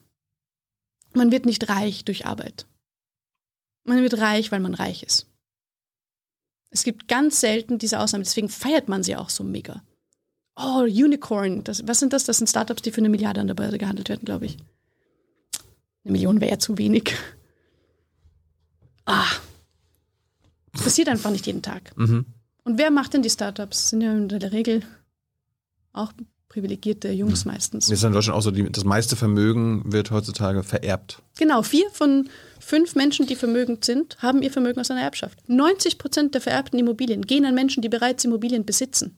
Man 1.13 1.31
wird 1.31 1.45
nicht 1.45 1.69
reich 1.69 2.05
durch 2.05 2.25
Arbeit. 2.25 2.65
Man 3.83 4.01
wird 4.01 4.17
reich, 4.17 4.51
weil 4.51 4.61
man 4.61 4.73
reich 4.73 5.03
ist. 5.03 5.27
Es 6.69 6.83
gibt 6.83 7.07
ganz 7.07 7.41
selten 7.41 7.77
diese 7.77 7.99
Ausnahmen, 7.99 8.23
deswegen 8.23 8.49
feiert 8.49 8.87
man 8.87 9.03
sie 9.03 9.15
auch 9.17 9.29
so 9.29 9.43
mega. 9.43 9.83
Oh, 10.55 10.81
Unicorn, 10.81 11.63
das, 11.63 11.87
was 11.87 11.99
sind 11.99 12.13
das? 12.13 12.25
Das 12.25 12.37
sind 12.37 12.47
Startups, 12.47 12.81
die 12.81 12.91
für 12.91 12.99
eine 12.99 13.09
Milliarde 13.09 13.41
an 13.41 13.47
der 13.47 13.55
Börse 13.55 13.77
gehandelt 13.77 14.09
werden, 14.09 14.25
glaube 14.25 14.45
ich. 14.45 14.57
Eine 16.03 16.11
Million 16.11 16.41
wäre 16.41 16.51
ja 16.51 16.59
zu 16.59 16.77
wenig. 16.77 17.15
Ah. 19.05 19.25
Das 20.73 20.83
passiert 20.83 21.07
einfach 21.07 21.31
nicht 21.31 21.47
jeden 21.47 21.61
Tag. 21.61 21.95
Mhm. 21.97 22.25
Und 22.63 22.77
wer 22.77 22.91
macht 22.91 23.13
denn 23.13 23.21
die 23.21 23.29
Startups? 23.29 23.89
Sind 23.89 24.01
ja 24.01 24.13
in 24.13 24.27
der 24.27 24.51
Regel 24.51 24.83
auch 25.91 26.13
privilegierte 26.49 27.09
Jungs 27.11 27.45
meistens. 27.45 27.89
Ist 27.89 28.03
in 28.03 28.13
Deutschland 28.13 28.37
auch 28.37 28.43
so, 28.43 28.51
die, 28.51 28.71
das 28.71 28.83
meiste 28.83 29.15
Vermögen 29.15 29.91
wird 29.91 30.11
heutzutage 30.11 30.61
vererbt. 30.61 31.21
Genau, 31.39 31.63
vier 31.63 31.89
von 31.91 32.29
fünf 32.59 32.93
Menschen, 32.95 33.25
die 33.25 33.35
vermögend 33.35 33.83
sind, 33.85 34.17
haben 34.21 34.43
ihr 34.43 34.51
Vermögen 34.51 34.79
aus 34.79 34.91
einer 34.91 35.01
Erbschaft. 35.01 35.49
90 35.49 35.97
Prozent 35.97 36.35
der 36.35 36.41
vererbten 36.41 36.77
Immobilien 36.77 37.23
gehen 37.23 37.45
an 37.45 37.55
Menschen, 37.55 37.81
die 37.81 37.89
bereits 37.89 38.23
Immobilien 38.23 38.65
besitzen. 38.65 39.17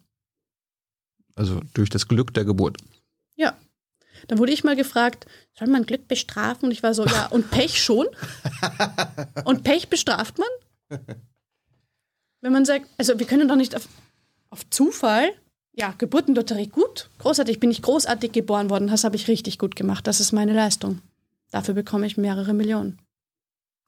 Also 1.36 1.62
durch 1.74 1.90
das 1.90 2.08
Glück 2.08 2.34
der 2.34 2.46
Geburt. 2.46 2.78
Ja. 3.36 3.58
Dann 4.28 4.40
wurde 4.40 4.54
ich 4.54 4.64
mal 4.64 4.76
gefragt, 4.76 5.26
soll 5.54 5.68
man 5.68 5.86
Glück 5.86 6.08
bestrafen? 6.08 6.66
Und 6.66 6.72
ich 6.72 6.82
war 6.82 6.94
so, 6.94 7.06
ja, 7.06 7.28
und 7.28 7.52
Pech 7.52 7.82
schon? 7.82 8.08
Und 9.46 9.64
Pech 9.64 9.90
bestraft 9.90 10.38
man? 10.40 11.02
Wenn 12.42 12.54
man 12.54 12.66
sagt, 12.66 12.88
also 12.98 13.20
wir 13.20 13.28
können 13.28 13.48
doch 13.48 13.56
nicht 13.56 13.76
auf, 13.76 13.88
auf 14.50 14.70
Zufall, 14.70 15.32
ja, 15.74 15.94
Geburtenlotterie, 15.98 16.68
gut, 16.68 17.10
großartig, 17.20 17.60
bin 17.60 17.72
ich 17.72 17.82
großartig 17.82 18.32
geboren 18.32 18.70
worden, 18.70 18.88
das 18.88 19.04
habe 19.04 19.16
ich 19.16 19.28
richtig 19.28 19.60
gut 19.60 19.76
gemacht, 19.76 20.08
das 20.08 20.20
ist 20.20 20.32
meine 20.32 20.54
Leistung. 20.54 21.02
Dafür 21.52 21.74
bekomme 21.74 22.08
ich 22.08 22.18
mehrere 22.18 22.54
Millionen. 22.54 23.00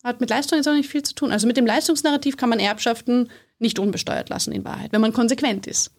Hat 0.03 0.21
mit 0.21 0.29
Leistung 0.29 0.57
jetzt 0.57 0.67
auch 0.67 0.73
nicht 0.73 0.89
viel 0.89 1.03
zu 1.03 1.15
tun. 1.15 1.31
Also 1.31 1.47
mit 1.47 1.57
dem 1.57 1.65
Leistungsnarrativ 1.65 2.37
kann 2.37 2.49
man 2.49 2.59
Erbschaften 2.59 3.29
nicht 3.59 3.79
unbesteuert 3.79 4.29
lassen 4.29 4.51
in 4.51 4.63
Wahrheit, 4.63 4.91
wenn 4.91 5.01
man 5.01 5.13
konsequent 5.13 5.67
ist. 5.67 5.91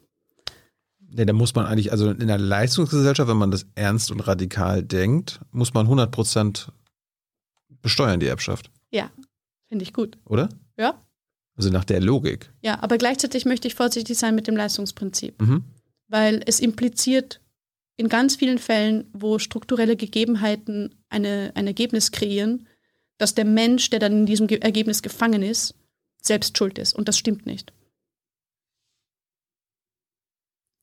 Nee, 1.11 1.25
da 1.25 1.33
muss 1.33 1.55
man 1.55 1.65
eigentlich, 1.65 1.91
also 1.91 2.11
in 2.11 2.27
der 2.27 2.37
Leistungsgesellschaft, 2.37 3.29
wenn 3.29 3.37
man 3.37 3.51
das 3.51 3.65
ernst 3.75 4.11
und 4.11 4.19
radikal 4.21 4.83
denkt, 4.83 5.39
muss 5.51 5.73
man 5.73 5.87
100% 5.87 6.67
besteuern, 7.81 8.19
die 8.19 8.27
Erbschaft, 8.27 8.69
Ja, 8.91 9.09
finde 9.67 9.83
ich 9.83 9.93
gut. 9.93 10.17
oder? 10.25 10.49
Ja, 10.77 10.99
Also 11.55 11.69
nach 11.71 11.83
der 11.85 11.99
Logik. 11.99 12.51
Ja, 12.61 12.81
aber 12.81 12.97
gleichzeitig 12.97 13.45
möchte 13.45 13.67
ich 13.67 13.75
vorsichtig 13.75 14.17
sein 14.17 14.33
mit 14.35 14.47
dem 14.47 14.55
Leistungsprinzip, 14.55 15.41
Mhm. 15.41 15.63
weil 16.07 16.41
es 16.45 16.59
impliziert 16.59 17.41
in 17.97 18.07
ganz 18.07 18.35
vielen 18.37 18.59
Fällen, 18.59 19.07
wo 19.11 19.39
strukturelle 19.39 19.97
Gegebenheiten 19.97 20.95
eine, 21.09 21.51
ein 21.55 21.67
Ergebnis 21.67 22.11
kreieren, 22.11 22.67
dass 23.17 23.35
der 23.35 23.43
Mensch, 23.45 23.89
der 23.89 23.99
dann 23.99 24.13
in 24.13 24.25
diesem 24.25 24.47
Ge 24.47 24.59
Ergebnis 24.59 25.01
gefangen 25.01 25.41
ist, 25.41 25.75
selbst 26.21 26.57
schuld 26.57 26.77
ist. 26.77 26.93
Und 26.95 27.07
das 27.09 27.17
stimmt 27.17 27.45
nicht. 27.45 27.73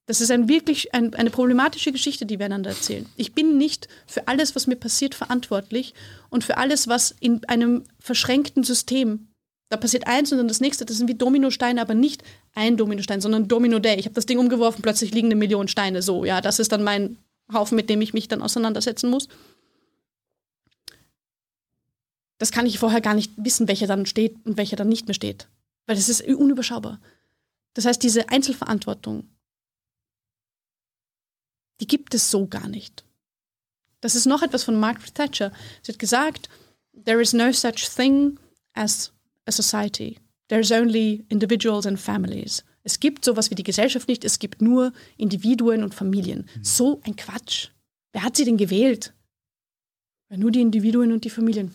Das 0.07 0.21
ist 0.21 0.31
ein 0.31 0.49
wirklich 0.49 0.95
ein, 0.95 1.15
eine 1.15 1.31
problematische 1.31 1.93
Geschichte, 1.93 2.27
die 2.27 2.39
wir 2.39 2.47
einander 2.47 2.71
erzählen. 2.71 3.07
Ich 3.17 3.33
bin 3.35 3.59
nicht 3.59 3.89
für 4.07 4.29
alles, 4.29 4.55
was 4.55 4.67
mir 4.67 4.77
passiert, 4.77 5.15
verantwortlich 5.15 5.95
und 6.31 6.45
für 6.45 6.59
alles, 6.59 6.87
was 6.87 7.15
in 7.21 7.45
einem 7.47 7.85
verschränkten 7.99 8.63
System 8.63 9.29
da 9.69 9.77
passiert 9.77 10.07
eins 10.07 10.31
und 10.31 10.39
dann 10.39 10.47
das 10.47 10.61
nächste. 10.61 10.85
Das 10.85 10.97
sind 10.97 11.09
wie 11.09 11.15
Dominosteine, 11.15 11.81
aber 11.81 11.95
nicht 11.95 12.23
ein 12.55 12.77
Dominostein, 12.77 13.21
sondern 13.21 13.49
Domino 13.49 13.81
Day. 13.81 13.97
Ich 13.99 14.05
habe 14.05 14.15
das 14.15 14.27
Ding 14.27 14.39
umgeworfen, 14.39 14.81
plötzlich 14.81 15.13
liegen 15.13 15.27
eine 15.27 15.35
Million 15.35 15.67
Steine. 15.67 16.03
So, 16.03 16.25
ja, 16.25 16.41
das 16.41 16.61
ist 16.61 16.71
dann 16.71 16.85
mein 16.85 17.19
Haufen, 17.53 17.75
mit 17.75 17.91
dem 17.91 18.01
ich 18.01 18.15
mich 18.15 18.29
dann 18.29 18.43
auseinandersetzen 18.43 19.11
muss. 19.11 19.29
das 22.39 22.53
kann 22.53 22.67
ich 22.67 22.79
vorher 22.79 23.01
gar 23.01 23.15
nicht 23.15 23.33
wissen, 23.37 23.69
welcher 23.69 23.87
dann 23.87 24.07
steht 24.07 24.37
und 24.45 24.57
welcher 24.57 24.77
dann 24.77 24.89
nicht 24.89 25.07
mehr 25.07 25.15
steht. 25.15 25.49
Weil 25.87 25.97
das 25.97 26.09
ist 26.09 26.23
unüberschaubar. 26.23 27.01
Das 27.75 27.87
heißt, 27.87 28.03
diese 28.03 28.29
Einzelverantwortung, 28.29 29.29
die 31.81 31.87
gibt 31.87 32.15
es 32.15 32.31
so 32.31 32.47
gar 32.47 32.69
nicht. 32.69 33.05
Das 34.01 34.15
ist 34.15 34.27
noch 34.27 34.43
etwas 34.43 34.65
von 34.65 34.79
Margaret 34.79 35.15
Thatcher. 35.15 35.53
Sie 35.83 35.93
hat 35.93 35.99
gesagt, 35.99 36.49
there 37.05 37.21
is 37.21 37.33
no 37.33 37.53
such 37.53 37.89
thing 37.95 38.39
as 38.75 39.13
a 39.47 39.53
society. 39.53 40.19
There's 40.49 40.71
only 40.71 41.25
individuals 41.29 41.87
and 41.87 41.99
families. 41.99 42.65
Es 42.85 43.01
gibt 43.01 43.25
sowas 43.25 43.51
wie 43.51 43.57
die 43.57 43.65
Gesellschaft 43.65 44.07
nicht, 44.07 44.25
es 44.25 44.39
gibt 44.39 44.63
nur 44.63 44.93
Individuen 45.17 45.83
und 45.83 45.95
Familien. 45.95 46.49
So 46.63 47.01
ein 47.05 47.17
Quatsch. 47.17 47.71
Wer 48.13 48.23
hat 48.23 48.37
sie 48.37 48.45
denn 48.45 48.57
gewählt? 48.57 49.13
Ja, 50.31 50.37
nur 50.37 50.53
die 50.53 50.61
Individuen 50.61 51.11
und 51.13 51.25
die 51.25 51.31
Familien. 51.31 51.75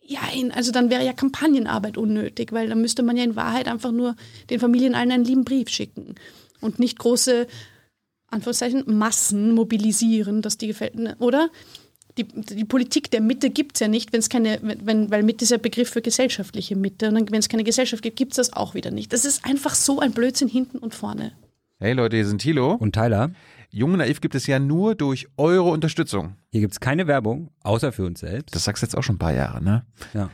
Ja, 0.00 0.20
also 0.52 0.72
dann 0.72 0.90
wäre 0.90 1.04
ja 1.04 1.12
Kampagnenarbeit 1.12 1.96
unnötig, 1.96 2.52
weil 2.52 2.68
dann 2.68 2.80
müsste 2.80 3.02
man 3.02 3.16
ja 3.16 3.24
in 3.24 3.36
Wahrheit 3.36 3.68
einfach 3.68 3.92
nur 3.92 4.16
den 4.48 4.60
Familien 4.60 4.94
allen 4.94 5.12
einen 5.12 5.24
lieben 5.24 5.44
Brief 5.44 5.68
schicken 5.68 6.14
und 6.60 6.78
nicht 6.78 6.98
große 6.98 7.46
Anführungszeichen 8.30 8.84
Massen 8.86 9.54
mobilisieren, 9.54 10.42
dass 10.42 10.58
die 10.58 10.68
gefällt, 10.68 10.94
ne, 10.96 11.16
oder? 11.18 11.50
Die, 12.18 12.24
die 12.24 12.64
Politik 12.64 13.10
der 13.10 13.20
Mitte 13.20 13.50
gibt 13.50 13.76
es 13.76 13.80
ja 13.80 13.88
nicht, 13.88 14.12
wenn 14.12 14.18
es 14.18 14.28
keine, 14.28 14.58
wenn, 14.62 15.10
weil 15.10 15.22
Mitte 15.22 15.44
ist 15.44 15.50
ja 15.50 15.58
Begriff 15.58 15.90
für 15.90 16.02
gesellschaftliche 16.02 16.74
Mitte. 16.74 17.08
Und 17.08 17.30
wenn 17.30 17.38
es 17.38 17.48
keine 17.48 17.62
Gesellschaft 17.62 18.02
gibt, 18.02 18.16
gibt 18.16 18.32
es 18.32 18.36
das 18.36 18.52
auch 18.52 18.74
wieder 18.74 18.90
nicht. 18.90 19.12
Das 19.12 19.24
ist 19.24 19.44
einfach 19.44 19.74
so 19.74 20.00
ein 20.00 20.12
Blödsinn 20.12 20.48
hinten 20.48 20.78
und 20.78 20.92
vorne. 20.92 21.32
Hey 21.78 21.92
Leute, 21.92 22.16
hier 22.16 22.26
sind 22.26 22.42
Thilo. 22.42 22.74
Und 22.74 22.94
Tyler, 22.94 23.30
Jung 23.70 23.92
und 23.92 23.98
Naiv 23.98 24.20
gibt 24.20 24.34
es 24.34 24.46
ja 24.46 24.58
nur 24.58 24.96
durch 24.96 25.28
eure 25.36 25.70
Unterstützung. 25.70 26.34
hier 26.50 26.60
gibt's 26.60 26.80
keine 26.80 27.06
Werbung, 27.06 27.50
außer 27.62 27.92
für 27.92 28.04
uns 28.04 28.20
selbst. 28.20 28.54
Das 28.54 28.64
sagst 28.64 28.82
du 28.82 28.86
jetzt 28.86 28.96
auch 28.96 29.02
schon 29.02 29.14
ein 29.14 29.20
paar 29.20 29.32
Jahre, 29.32 29.62
ne? 29.62 29.86
ja. 30.12 30.30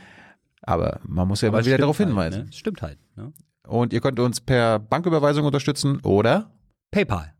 Aber 0.63 0.99
man 1.07 1.27
muss 1.27 1.41
ja 1.41 1.47
Aber 1.47 1.57
mal 1.57 1.61
es 1.61 1.67
wieder 1.67 1.77
darauf 1.77 1.99
halt, 1.99 2.09
hinweisen. 2.09 2.45
Ne? 2.45 2.51
Stimmt 2.51 2.81
halt. 2.81 2.97
Ne? 3.15 3.31
Und 3.65 3.93
ihr 3.93 4.01
könnt 4.01 4.19
uns 4.19 4.41
per 4.41 4.79
Banküberweisung 4.79 5.45
unterstützen 5.45 5.99
oder 6.01 6.51
PayPal. 6.91 7.33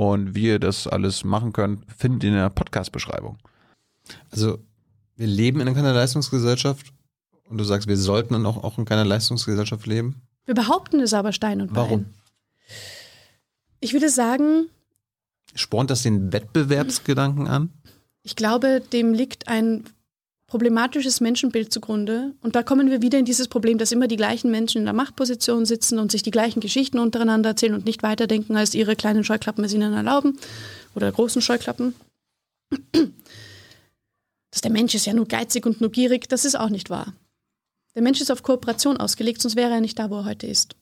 Und 0.00 0.34
wie 0.34 0.46
ihr 0.46 0.58
das 0.58 0.86
alles 0.86 1.24
machen 1.24 1.52
könnt, 1.52 1.84
findet 1.94 2.24
ihr 2.24 2.30
in 2.30 2.36
der 2.36 2.48
Podcast-Beschreibung. 2.48 3.36
Also, 4.30 4.58
wir 5.16 5.26
leben 5.26 5.60
in 5.60 5.74
keiner 5.74 5.92
Leistungsgesellschaft 5.92 6.94
und 7.50 7.58
du 7.58 7.64
sagst, 7.64 7.86
wir 7.86 7.98
sollten 7.98 8.32
dann 8.32 8.46
auch, 8.46 8.64
auch 8.64 8.78
in 8.78 8.86
keiner 8.86 9.04
Leistungsgesellschaft 9.04 9.86
leben. 9.86 10.22
Wir 10.46 10.54
behaupten 10.54 11.00
es 11.00 11.12
aber 11.12 11.34
Stein 11.34 11.60
und 11.60 11.74
Bein. 11.74 11.76
Warum? 11.76 12.06
Ich 13.80 13.92
würde 13.92 14.08
sagen, 14.08 14.68
Spornt 15.54 15.90
das 15.90 16.02
den 16.02 16.32
Wettbewerbsgedanken 16.32 17.46
an? 17.46 17.68
ich 18.22 18.36
glaube, 18.36 18.80
dem 18.94 19.12
liegt 19.12 19.48
ein 19.48 19.84
problematisches 20.50 21.20
Menschenbild 21.20 21.72
zugrunde. 21.72 22.34
Und 22.42 22.56
da 22.56 22.64
kommen 22.64 22.90
wir 22.90 23.02
wieder 23.02 23.20
in 23.20 23.24
dieses 23.24 23.46
Problem, 23.46 23.78
dass 23.78 23.92
immer 23.92 24.08
die 24.08 24.16
gleichen 24.16 24.50
Menschen 24.50 24.78
in 24.78 24.84
der 24.84 24.94
Machtposition 24.94 25.64
sitzen 25.64 26.00
und 26.00 26.10
sich 26.10 26.24
die 26.24 26.32
gleichen 26.32 26.58
Geschichten 26.58 26.98
untereinander 26.98 27.50
erzählen 27.50 27.74
und 27.74 27.84
nicht 27.84 28.02
weiterdenken, 28.02 28.56
als 28.56 28.74
ihre 28.74 28.96
kleinen 28.96 29.22
Scheuklappen 29.22 29.62
es 29.62 29.72
ihnen 29.72 29.92
erlauben. 29.92 30.38
Oder 30.96 31.10
großen 31.12 31.40
Scheuklappen. 31.40 31.94
Dass 34.50 34.60
der 34.60 34.72
Mensch 34.72 34.92
ist 34.96 35.06
ja 35.06 35.14
nur 35.14 35.28
geizig 35.28 35.66
und 35.66 35.80
nur 35.80 35.92
gierig, 35.92 36.28
das 36.28 36.44
ist 36.44 36.58
auch 36.58 36.68
nicht 36.68 36.90
wahr. 36.90 37.14
Der 37.94 38.02
Mensch 38.02 38.20
ist 38.20 38.32
auf 38.32 38.42
Kooperation 38.42 38.96
ausgelegt, 38.96 39.40
sonst 39.40 39.54
wäre 39.54 39.70
er 39.70 39.80
nicht 39.80 40.00
da, 40.00 40.10
wo 40.10 40.16
er 40.16 40.24
heute 40.24 40.48
ist. 40.48 40.74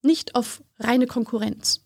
Nicht 0.00 0.34
auf 0.34 0.62
reine 0.78 1.06
Konkurrenz. 1.06 1.82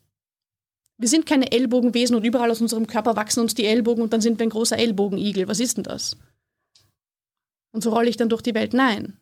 Wir 0.97 1.09
sind 1.09 1.27
keine 1.27 1.51
Ellbogenwesen 1.51 2.15
und 2.15 2.25
überall 2.25 2.53
aus 2.53 2.61
unserem 2.61 2.87
Körper 2.87 3.17
wachsen 3.17 3.41
uns 3.41 3.55
die 3.55 3.67
Ellbogen 3.67 4.05
und 4.05 4.13
dann 4.13 4.21
sind 4.21 4.39
wir 4.39 4.47
ein 4.47 4.51
großer 4.51 4.79
Ellbogenigel. 4.79 5.49
Was 5.49 5.59
ist 5.59 5.77
denn 5.77 5.85
das? 5.85 6.17
Und 7.77 7.83
so 7.83 7.91
rolle 7.91 8.09
ich 8.09 8.17
dann 8.17 8.31
durch 8.31 8.41
die 8.41 8.55
Welt. 8.55 8.73
Nein, 8.73 9.19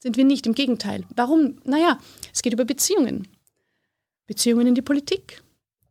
sind 0.00 0.16
wir 0.16 0.24
nicht. 0.24 0.46
Im 0.46 0.54
Gegenteil. 0.54 1.02
Warum? 1.16 1.58
Naja, 1.64 1.98
es 2.32 2.40
geht 2.40 2.52
über 2.52 2.64
Beziehungen. 2.64 3.26
Beziehungen 4.28 4.68
in 4.68 4.76
die 4.76 4.80
Politik, 4.80 5.42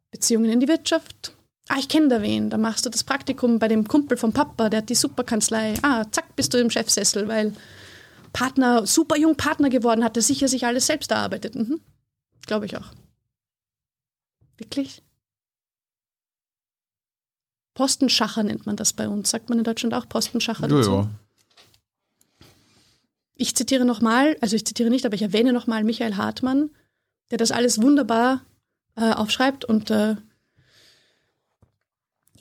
Beziehungen 0.09 0.49
in 0.49 0.61
die 0.61 0.69
Wirtschaft. 0.69 1.35
Ah, 1.67 1.75
ich 1.77 1.89
kenne 1.89 2.07
da 2.07 2.21
wen. 2.21 2.49
Da 2.49 2.57
machst 2.57 2.85
du 2.85 2.89
das 2.89 3.03
Praktikum 3.03 3.59
bei 3.59 3.67
dem 3.67 3.85
Kumpel 3.85 4.15
vom 4.15 4.31
Papa, 4.31 4.69
der 4.69 4.77
hat 4.77 4.89
die 4.89 4.95
Superkanzlei. 4.95 5.73
Ah, 5.81 6.05
zack, 6.09 6.37
bist 6.37 6.53
du 6.53 6.57
im 6.57 6.69
Chefsessel, 6.69 7.27
weil 7.27 7.53
Partner, 8.31 8.87
super 8.87 9.17
jung 9.17 9.35
Partner 9.35 9.67
geworden 9.67 10.05
hat, 10.05 10.15
der 10.15 10.23
sicher 10.23 10.47
sich 10.47 10.65
alles 10.65 10.87
selbst 10.87 11.11
erarbeitet. 11.11 11.55
Mhm. 11.55 11.81
Glaube 12.47 12.65
ich 12.65 12.77
auch. 12.77 12.93
Wirklich? 14.55 15.03
Postenschacher 17.73 18.43
nennt 18.43 18.65
man 18.65 18.77
das 18.77 18.93
bei 18.93 19.09
uns. 19.09 19.29
Sagt 19.29 19.49
man 19.49 19.57
in 19.57 19.65
Deutschland 19.65 19.93
auch 19.93 20.07
Postenschacher 20.07 20.69
dazu? 20.69 21.09
Ich 23.41 23.55
zitiere 23.55 23.85
nochmal, 23.85 24.35
also 24.41 24.57
ich 24.57 24.65
zitiere 24.65 24.89
nicht, 24.89 25.05
aber 25.05 25.15
ich 25.15 25.21
erwähne 25.21 25.53
nochmal 25.53 25.85
Michael 25.85 26.17
Hartmann, 26.17 26.71
der 27.31 27.37
das 27.37 27.51
alles 27.51 27.81
wunderbar 27.81 28.43
äh, 28.97 29.13
aufschreibt 29.13 29.63
und 29.63 29.89
äh, 29.91 30.17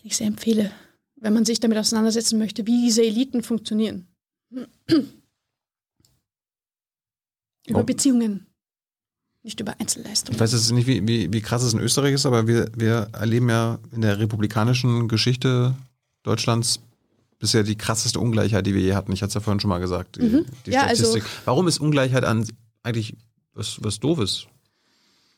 ich 0.02 0.16
sehr 0.16 0.26
empfehle, 0.26 0.72
wenn 1.14 1.34
man 1.34 1.44
sich 1.44 1.60
damit 1.60 1.78
auseinandersetzen 1.78 2.36
möchte, 2.36 2.66
wie 2.66 2.82
diese 2.82 3.04
Eliten 3.04 3.44
funktionieren. 3.44 4.08
Über 7.66 7.80
Oh. 7.80 7.84
Beziehungen, 7.84 8.46
nicht 9.44 9.60
über 9.60 9.74
Ich 9.74 9.80
Einzelleistungen. 9.82 10.40
weiß 10.40 10.52
jetzt 10.52 10.72
nicht, 10.72 10.86
wie, 10.88 11.06
wie, 11.06 11.32
wie 11.32 11.40
krass 11.42 11.62
es 11.62 11.74
in 11.74 11.80
Österreich 11.80 12.14
ist, 12.14 12.26
aber 12.26 12.48
wir, 12.48 12.72
wir 12.74 13.10
erleben 13.12 13.50
ja 13.50 13.78
in 13.92 14.00
der 14.00 14.18
republikanischen 14.18 15.06
Geschichte 15.06 15.74
Deutschlands 16.24 16.80
bisher 17.38 17.62
die 17.62 17.76
krasseste 17.76 18.18
Ungleichheit, 18.20 18.66
die 18.66 18.74
wir 18.74 18.82
je 18.82 18.94
hatten. 18.94 19.12
Ich 19.12 19.22
hatte 19.22 19.28
es 19.28 19.34
ja 19.34 19.40
vorhin 19.40 19.60
schon 19.60 19.68
mal 19.70 19.78
gesagt, 19.78 20.16
die, 20.16 20.22
Mhm. 20.22 20.46
die 20.66 20.70
Ja, 20.72 20.82
also- 20.82 21.04
Statistik. 21.04 21.24
Warum 21.44 21.68
ist 21.68 21.78
Ungleichheit 21.80 22.24
an 22.24 22.46
eigentlich 22.82 23.16
was, 23.54 23.78
was 23.80 24.00
Doofes? 24.00 24.46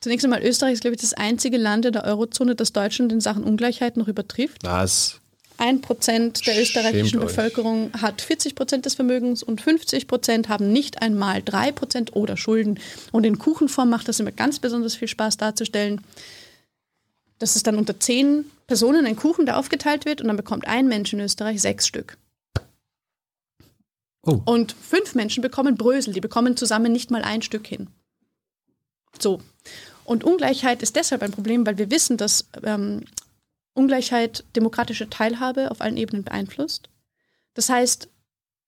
Zunächst 0.01 0.25
einmal, 0.25 0.43
Österreich 0.43 0.75
ist, 0.75 0.81
glaube 0.81 0.95
ich, 0.95 1.01
das 1.03 1.13
einzige 1.13 1.59
Land 1.59 1.85
in 1.85 1.93
der 1.93 2.05
Eurozone, 2.05 2.55
das 2.55 2.73
Deutschland 2.73 3.13
in 3.13 3.21
Sachen 3.21 3.45
Ungleichheit 3.45 3.97
noch 3.99 4.09
übertrifft. 4.09 4.65
Was? 4.65 5.21
Ein 5.59 5.83
Prozent 5.83 6.47
der 6.47 6.59
österreichischen 6.59 7.07
Schämt 7.11 7.23
euch. 7.25 7.29
Bevölkerung 7.37 7.91
hat 8.01 8.23
40 8.23 8.55
Prozent 8.55 8.87
des 8.87 8.95
Vermögens 8.95 9.43
und 9.43 9.61
50 9.61 10.07
Prozent 10.09 10.49
haben 10.49 10.73
nicht 10.73 11.03
einmal 11.03 11.43
drei 11.43 11.71
Prozent 11.71 12.17
oder 12.17 12.39
Schulden. 12.39 12.79
Und 13.13 13.25
in 13.27 13.39
Kuchenform 13.39 13.91
macht 13.91 14.09
das 14.09 14.19
immer 14.21 14.33
ganz 14.33 14.59
besonders 14.59 14.95
viel 14.95 15.09
Spaß 15.09 15.37
darzustellen. 15.37 16.01
Dass 17.41 17.57
es 17.57 17.65
dann 17.65 17.77
unter 17.77 17.99
zehn 17.99 18.45
Personen 18.69 19.07
ein 19.07 19.17
Kuchen, 19.17 19.47
der 19.47 19.59
aufgeteilt 19.59 20.05
wird 20.05 20.21
und 20.21 20.29
dann 20.29 20.37
bekommt 20.37 20.69
ein 20.69 20.87
Mensch 20.87 21.13
in 21.13 21.21
Österreich 21.21 21.61
sechs 21.61 21.89
Stück. 21.89 22.17
Oh. 24.23 24.41
Und 24.45 24.73
fünf 24.73 25.15
Menschen 25.15 25.43
bekommen 25.43 25.77
Brösel, 25.77 26.13
die 26.13 26.21
bekommen 26.21 26.57
zusammen 26.57 26.93
nicht 26.93 27.11
mal 27.11 27.23
ein 27.23 27.43
Stück 27.43 27.67
hin. 27.67 27.89
So. 29.19 29.41
Und 30.05 30.25
Ungleichheit 30.25 30.83
ist 30.83 30.97
deshalb 30.97 31.23
ein 31.23 31.33
Problem, 31.33 31.67
weil 31.67 31.79
wir 31.79 31.91
wissen, 31.91 32.17
dass 32.17 32.49
ähm, 32.63 33.05
Ungleichheit 33.73 34.45
demokratische 34.57 35.09
Teilhabe 35.09 35.71
auf 35.71 35.81
allen 35.81 35.97
Ebenen 35.97 36.25
beeinflusst. 36.25 36.91
Das 37.55 37.71
heißt, 37.71 38.09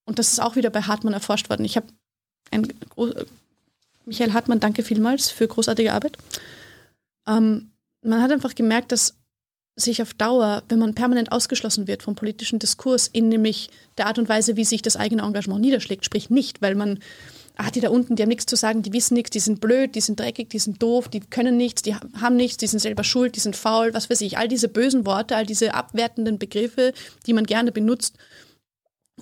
und 0.05 0.19
das 0.19 0.33
ist 0.33 0.41
auch 0.41 0.57
wieder 0.57 0.71
bei 0.71 0.83
Hartmann 0.83 1.13
erforscht 1.15 1.51
worden. 1.51 1.65
Ich 1.65 1.77
habe 1.77 1.89
ein 2.51 2.65
äh, 2.97 3.25
Michael 4.07 4.33
Hartmann, 4.33 4.61
danke 4.61 4.83
vielmals 4.83 5.31
für 5.31 5.47
großartige 5.47 5.93
Arbeit. 5.93 6.17
Ähm, 7.27 7.72
man 8.05 8.23
hat 8.23 8.31
einfach 8.33 8.55
gemerkt, 8.55 8.93
dass 8.93 9.15
sich 9.77 10.03
auf 10.03 10.13
Dauer, 10.13 10.63
wenn 10.69 10.79
man 10.79 10.95
permanent 10.95 11.33
ausgeschlossen 11.33 11.87
wird 11.87 12.03
vom 12.03 12.15
politischen 12.15 12.59
Diskurs, 12.59 13.09
in 13.09 13.29
nämlich 13.31 13.71
der 13.97 14.07
Art 14.07 14.19
und 14.19 14.29
Weise, 14.29 14.57
wie 14.57 14.65
sich 14.67 14.83
das 14.83 14.97
eigene 14.97 15.23
Engagement 15.23 15.63
niederschlägt, 15.63 16.05
sprich 16.05 16.29
nicht, 16.29 16.61
weil 16.61 16.75
man, 16.75 16.99
ah, 17.57 17.71
die 17.71 17.81
da 17.81 17.89
unten, 17.89 18.15
die 18.15 18.23
haben 18.23 18.29
nichts 18.29 18.45
zu 18.45 18.55
sagen, 18.57 18.83
die 18.83 18.93
wissen 18.93 19.15
nichts, 19.15 19.31
die 19.31 19.41
sind 19.41 19.63
blöd, 19.63 19.95
die 19.95 20.03
sind 20.03 20.21
dreckig, 20.21 20.51
die 20.51 20.59
sind 20.59 20.83
doof, 20.83 21.09
die 21.09 21.21
können 21.21 21.57
nichts, 21.57 21.81
die 21.81 21.95
ha- 21.95 22.01
haben 22.21 22.37
nichts, 22.37 22.59
die 22.59 22.67
sind 22.67 22.81
selber 22.81 23.03
schuld, 23.03 23.35
die 23.35 23.41
sind 23.41 23.57
faul, 23.57 23.95
was 23.95 24.11
weiß 24.11 24.21
ich, 24.21 24.37
all 24.37 24.47
diese 24.47 24.69
bösen 24.69 25.07
Worte, 25.07 25.37
all 25.37 25.47
diese 25.47 25.73
abwertenden 25.73 26.39
Begriffe, 26.39 26.93
die 27.27 27.33
man 27.33 27.45
gerne 27.47 27.73
benutzt, 27.73 28.17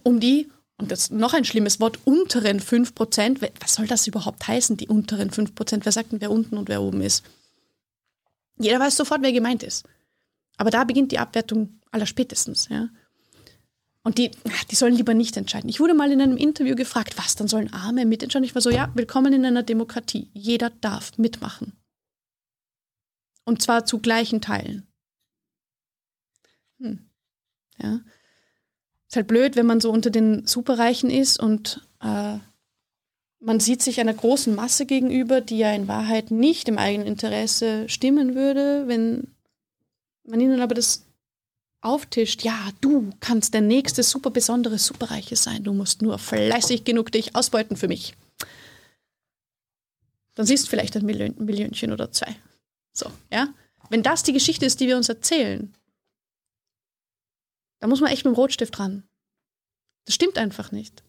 um 0.03 0.19
die, 0.19 0.49
und 0.79 0.91
das 0.91 1.01
ist 1.03 1.13
noch 1.13 1.33
ein 1.35 1.45
schlimmes 1.45 1.79
Wort, 1.79 2.01
unteren 2.05 2.59
5%, 2.59 3.41
we- 3.41 3.53
was 3.61 3.75
soll 3.75 3.87
das 3.87 4.09
überhaupt 4.09 4.49
heißen, 4.49 4.77
die 4.77 4.89
unteren 4.89 5.31
5%, 5.31 5.85
wer 5.85 5.93
sagt 5.93 6.11
denn, 6.11 6.21
wer 6.21 6.33
unten 6.33 6.57
und 6.59 6.69
wer 6.69 6.83
oben 6.83 7.03
ist? 7.03 7.23
Jeder 8.61 8.79
weiß 8.79 8.97
sofort, 8.97 9.23
wer 9.23 9.33
gemeint 9.33 9.63
ist. 9.63 9.87
Aber 10.57 10.71
da 10.71 10.85
beginnt 10.85 11.13
die 11.13 11.19
Abwertung 11.19 11.81
allerspätestens, 11.91 12.69
ja. 12.69 12.89
Und 14.03 14.19
die, 14.19 14.31
die 14.71 14.75
sollen 14.77 14.95
lieber 14.95 15.15
nicht 15.15 15.37
entscheiden. 15.37 15.69
Ich 15.69 15.81
wurde 15.81 15.95
mal 15.95 16.11
in 16.11 16.21
einem 16.21 16.37
Interview 16.37 16.75
gefragt, 16.75 17.19
was, 17.19 17.37
dann 17.37 17.49
sollen 17.49 17.73
Arme 17.73 18.07
mitentscheiden? 18.07 18.45
Ich 18.45 18.55
war 18.55 18.63
so, 18.63 18.71
ja, 18.71 18.91
willkommen 18.95 19.33
in 19.33 19.45
einer 19.45 19.63
Demokratie. 19.63 20.31
Jeder 20.33 20.71
darf 20.71 21.17
mitmachen. 21.19 21.73
Und 23.45 23.63
zwar 23.63 23.85
zu 23.85 23.99
gleichen 23.99 24.41
Teilen. 24.41 24.87
Hm. 26.79 27.11
Ja. 27.79 28.01
Ist 29.09 29.17
halt 29.17 29.27
blöd, 29.27 29.57
wenn 29.57 29.67
man 29.67 29.81
so 29.81 29.91
unter 29.91 30.11
den 30.11 30.47
Superreichen 30.47 31.11
ist 31.11 31.39
und 31.41 31.87
äh, 32.01 32.39
man 33.41 33.59
sieht 33.59 33.83
sich 33.83 34.01
einer 34.01 34.15
großen 34.15 34.55
Masse 34.55 34.87
gegenüber, 34.87 35.41
die 35.41 35.59
ja 35.59 35.73
in 35.73 35.89
Wahrheit 35.89 36.31
nicht 36.31 36.69
im 36.69 36.79
eigenen 36.79 37.07
Interesse 37.07 37.89
stimmen 37.89 38.35
würde, 38.35 38.87
wenn 38.87 39.29
man 40.25 40.41
ihnen 40.41 40.61
aber 40.61 40.75
das 40.75 41.07
auftischt, 41.81 42.43
ja, 42.43 42.71
du 42.83 43.11
kannst 43.21 43.55
der 43.55 43.63
nächste 43.63 44.03
super 44.03 44.31
besondere 44.31 44.79
Superreiche 44.79 45.37
sein, 45.37 45.65
du 45.65 45.73
musst 45.73 46.03
nur 46.03 46.19
fleißig 46.19 46.85
genug 46.85 47.11
dich 47.11 47.35
ausbeuten 47.35 47.77
für 47.77 47.89
mich. 47.89 48.15
Dann 50.35 50.47
siehst 50.47 50.67
du 50.67 50.71
vielleicht 50.71 50.97
ein 50.97 51.07
Million, 51.07 51.35
Millionchen 51.39 51.93
oder 51.93 52.13
zwei. 52.13 52.37
So, 52.93 53.11
ja. 53.33 53.53
Wenn 53.89 54.03
das 54.03 54.23
die 54.23 54.33
Geschichte 54.33 54.67
ist, 54.67 54.79
die 54.81 54.87
wir 54.87 54.97
uns 54.97 55.09
erzählen, 55.09 55.75
dann 57.81 57.91
muss 57.91 58.01
man 58.01 58.13
echt 58.13 58.25
mit 58.25 58.35
dem 58.35 58.37
Rotstift 58.37 58.79
ran. 58.79 59.03
Das 60.05 60.15
stimmt 60.15 60.39
einfach 60.39 60.71
nicht. 60.71 61.03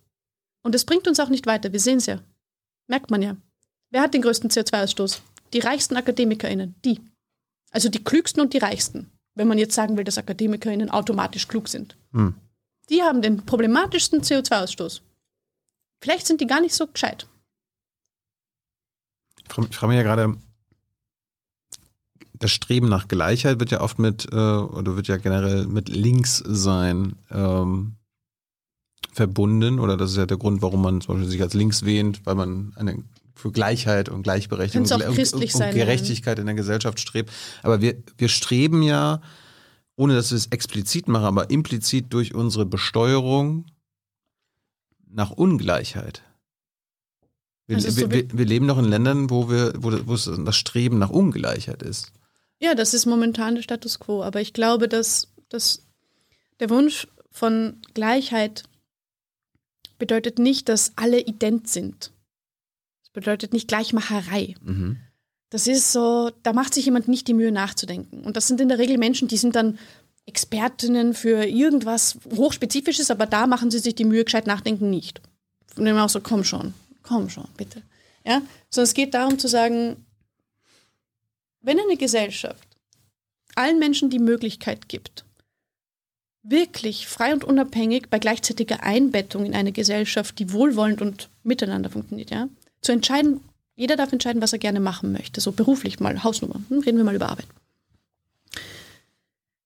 Und 0.63 0.75
das 0.75 0.85
bringt 0.85 1.07
uns 1.07 1.19
auch 1.19 1.29
nicht 1.29 1.45
weiter. 1.45 1.71
Wir 1.71 1.79
sehen 1.79 1.97
es 1.97 2.05
ja. 2.05 2.19
Merkt 2.87 3.09
man 3.09 3.21
ja. 3.21 3.37
Wer 3.89 4.01
hat 4.01 4.13
den 4.13 4.21
größten 4.21 4.49
CO2-Ausstoß? 4.49 5.21
Die 5.53 5.59
reichsten 5.59 5.97
AkademikerInnen. 5.97 6.75
Die. 6.85 7.01
Also 7.71 7.89
die 7.89 8.03
klügsten 8.03 8.41
und 8.41 8.53
die 8.53 8.59
reichsten. 8.59 9.11
Wenn 9.35 9.47
man 9.47 9.57
jetzt 9.57 9.75
sagen 9.75 9.97
will, 9.97 10.03
dass 10.03 10.17
AkademikerInnen 10.17 10.89
automatisch 10.89 11.47
klug 11.47 11.67
sind. 11.67 11.97
Hm. 12.11 12.35
Die 12.89 13.01
haben 13.01 13.21
den 13.21 13.45
problematischsten 13.45 14.21
CO2-Ausstoß. 14.21 15.01
Vielleicht 16.01 16.27
sind 16.27 16.41
die 16.41 16.47
gar 16.47 16.61
nicht 16.61 16.75
so 16.75 16.87
gescheit. 16.87 17.27
Ich 19.43 19.53
frage 19.53 19.67
ich 19.69 19.75
frage 19.75 19.93
mich 19.93 19.97
ja 19.97 20.03
gerade, 20.03 20.37
das 22.33 22.51
Streben 22.51 22.89
nach 22.89 23.07
Gleichheit 23.07 23.59
wird 23.59 23.71
ja 23.71 23.81
oft 23.81 23.99
mit, 23.99 24.27
äh, 24.31 24.35
oder 24.35 24.95
wird 24.95 25.07
ja 25.07 25.17
generell 25.17 25.67
mit 25.67 25.89
Linkssein 25.89 27.15
ähm, 27.29 27.95
verbunden. 29.11 29.79
Oder 29.79 29.97
das 29.97 30.11
ist 30.11 30.17
ja 30.17 30.25
der 30.25 30.37
Grund, 30.37 30.61
warum 30.61 30.81
man 30.81 31.01
zum 31.01 31.15
Beispiel 31.15 31.31
sich 31.31 31.41
als 31.41 31.53
links 31.53 31.85
wähnt, 31.85 32.25
weil 32.25 32.35
man 32.35 32.73
eine, 32.75 33.03
für 33.35 33.51
Gleichheit 33.51 34.09
und 34.09 34.23
Gleichberechtigung 34.23 34.85
und, 34.85 34.91
und, 34.91 35.33
und 35.33 35.73
Gerechtigkeit 35.73 36.39
in 36.39 36.45
der 36.45 36.55
Gesellschaft 36.55 36.99
strebt. 36.99 37.31
Aber 37.63 37.81
wir, 37.81 37.95
wir 38.17 38.29
streben 38.29 38.83
ja, 38.83 39.21
ohne 39.95 40.15
dass 40.15 40.31
wir 40.31 40.37
es 40.37 40.47
explizit 40.47 41.07
machen, 41.07 41.25
aber 41.25 41.49
implizit 41.49 42.13
durch 42.13 42.33
unsere 42.33 42.65
Besteuerung 42.65 43.65
nach 45.09 45.31
Ungleichheit. 45.31 46.23
Wir, 47.67 47.77
Also 47.77 47.89
so 47.89 48.11
wir, 48.11 48.25
wir, 48.31 48.45
leben 48.45 48.67
doch 48.67 48.77
in 48.77 48.85
Ländern, 48.85 49.29
wo, 49.29 49.49
wir, 49.49 49.73
wo, 49.77 49.91
wo 50.05 50.13
es 50.13 50.29
das 50.45 50.55
Streben 50.55 50.99
nach 50.99 51.09
Ungleichheit 51.09 51.83
ist. 51.83 52.11
Ja, 52.59 52.75
das 52.75 52.93
ist 52.93 53.05
momentan 53.05 53.55
der 53.55 53.63
Status 53.63 53.99
quo. 53.99 54.23
Aber 54.23 54.39
ich 54.39 54.53
glaube, 54.53 54.87
dass, 54.87 55.29
dass 55.49 55.83
der 56.59 56.69
Wunsch 56.69 57.07
von 57.31 57.81
Gleichheit 57.93 58.63
bedeutet 60.01 60.39
nicht, 60.39 60.67
dass 60.67 60.93
alle 60.95 61.21
ident 61.21 61.67
sind. 61.67 62.11
Das 63.03 63.11
bedeutet 63.13 63.53
nicht 63.53 63.67
Gleichmacherei. 63.67 64.55
Mhm. 64.63 64.97
Das 65.51 65.67
ist 65.67 65.91
so, 65.91 66.31
da 66.41 66.53
macht 66.53 66.73
sich 66.73 66.85
jemand 66.85 67.07
nicht 67.07 67.27
die 67.27 67.35
Mühe 67.35 67.51
nachzudenken. 67.51 68.23
Und 68.23 68.35
das 68.35 68.47
sind 68.47 68.59
in 68.59 68.67
der 68.67 68.79
Regel 68.79 68.97
Menschen, 68.97 69.27
die 69.27 69.37
sind 69.37 69.55
dann 69.55 69.77
Expertinnen 70.25 71.13
für 71.13 71.45
irgendwas 71.45 72.17
Hochspezifisches, 72.35 73.11
aber 73.11 73.27
da 73.27 73.45
machen 73.45 73.69
sie 73.69 73.77
sich 73.77 73.93
die 73.93 74.05
Mühe, 74.05 74.23
gescheit 74.25 74.47
nachdenken 74.47 74.89
nicht. 74.89 75.21
Von 75.67 75.85
dem 75.85 75.95
auch 75.97 76.09
so, 76.09 76.19
komm 76.19 76.43
schon, 76.43 76.73
komm 77.03 77.29
schon, 77.29 77.47
bitte. 77.55 77.83
Ja? 78.25 78.41
Sondern 78.71 78.85
es 78.85 78.95
geht 78.95 79.13
darum 79.13 79.37
zu 79.37 79.47
sagen, 79.47 80.03
wenn 81.61 81.79
eine 81.79 81.97
Gesellschaft 81.97 82.67
allen 83.53 83.77
Menschen 83.77 84.09
die 84.09 84.17
Möglichkeit 84.17 84.89
gibt, 84.89 85.25
wirklich 86.43 87.07
frei 87.07 87.33
und 87.33 87.43
unabhängig 87.43 88.09
bei 88.09 88.19
gleichzeitiger 88.19 88.83
Einbettung 88.83 89.45
in 89.45 89.53
eine 89.53 89.71
Gesellschaft, 89.71 90.39
die 90.39 90.51
wohlwollend 90.51 91.01
und 91.01 91.29
miteinander 91.43 91.89
funktioniert, 91.89 92.31
ja, 92.31 92.47
zu 92.81 92.91
entscheiden, 92.91 93.41
jeder 93.75 93.95
darf 93.95 94.11
entscheiden, 94.11 94.41
was 94.41 94.53
er 94.53 94.59
gerne 94.59 94.79
machen 94.79 95.11
möchte, 95.11 95.41
so 95.41 95.51
beruflich 95.51 95.99
mal, 95.99 96.23
Hausnummer, 96.23 96.61
hm, 96.69 96.79
reden 96.79 96.97
wir 96.97 97.03
mal 97.03 97.15
über 97.15 97.29
Arbeit. 97.29 97.47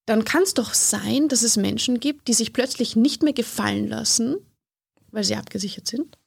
Dann 0.05 0.23
kann 0.23 0.43
es 0.43 0.53
doch 0.53 0.73
sein, 0.73 1.29
dass 1.29 1.41
es 1.41 1.57
Menschen 1.57 1.99
gibt, 1.99 2.27
die 2.27 2.33
sich 2.33 2.53
plötzlich 2.53 2.95
nicht 2.95 3.23
mehr 3.23 3.33
gefallen 3.33 3.87
lassen, 3.87 4.37
weil 5.11 5.23
sie 5.23 5.35
abgesichert 5.35 5.87
sind, 5.87 6.17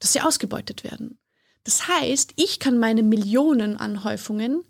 dass 0.00 0.12
sie 0.12 0.20
ausgebeutet 0.20 0.82
werden. 0.82 1.18
Das 1.64 1.86
heißt, 1.86 2.32
ich 2.36 2.58
kann 2.58 2.78
meine 2.78 3.02
Millionenanhäufungen 3.02 4.64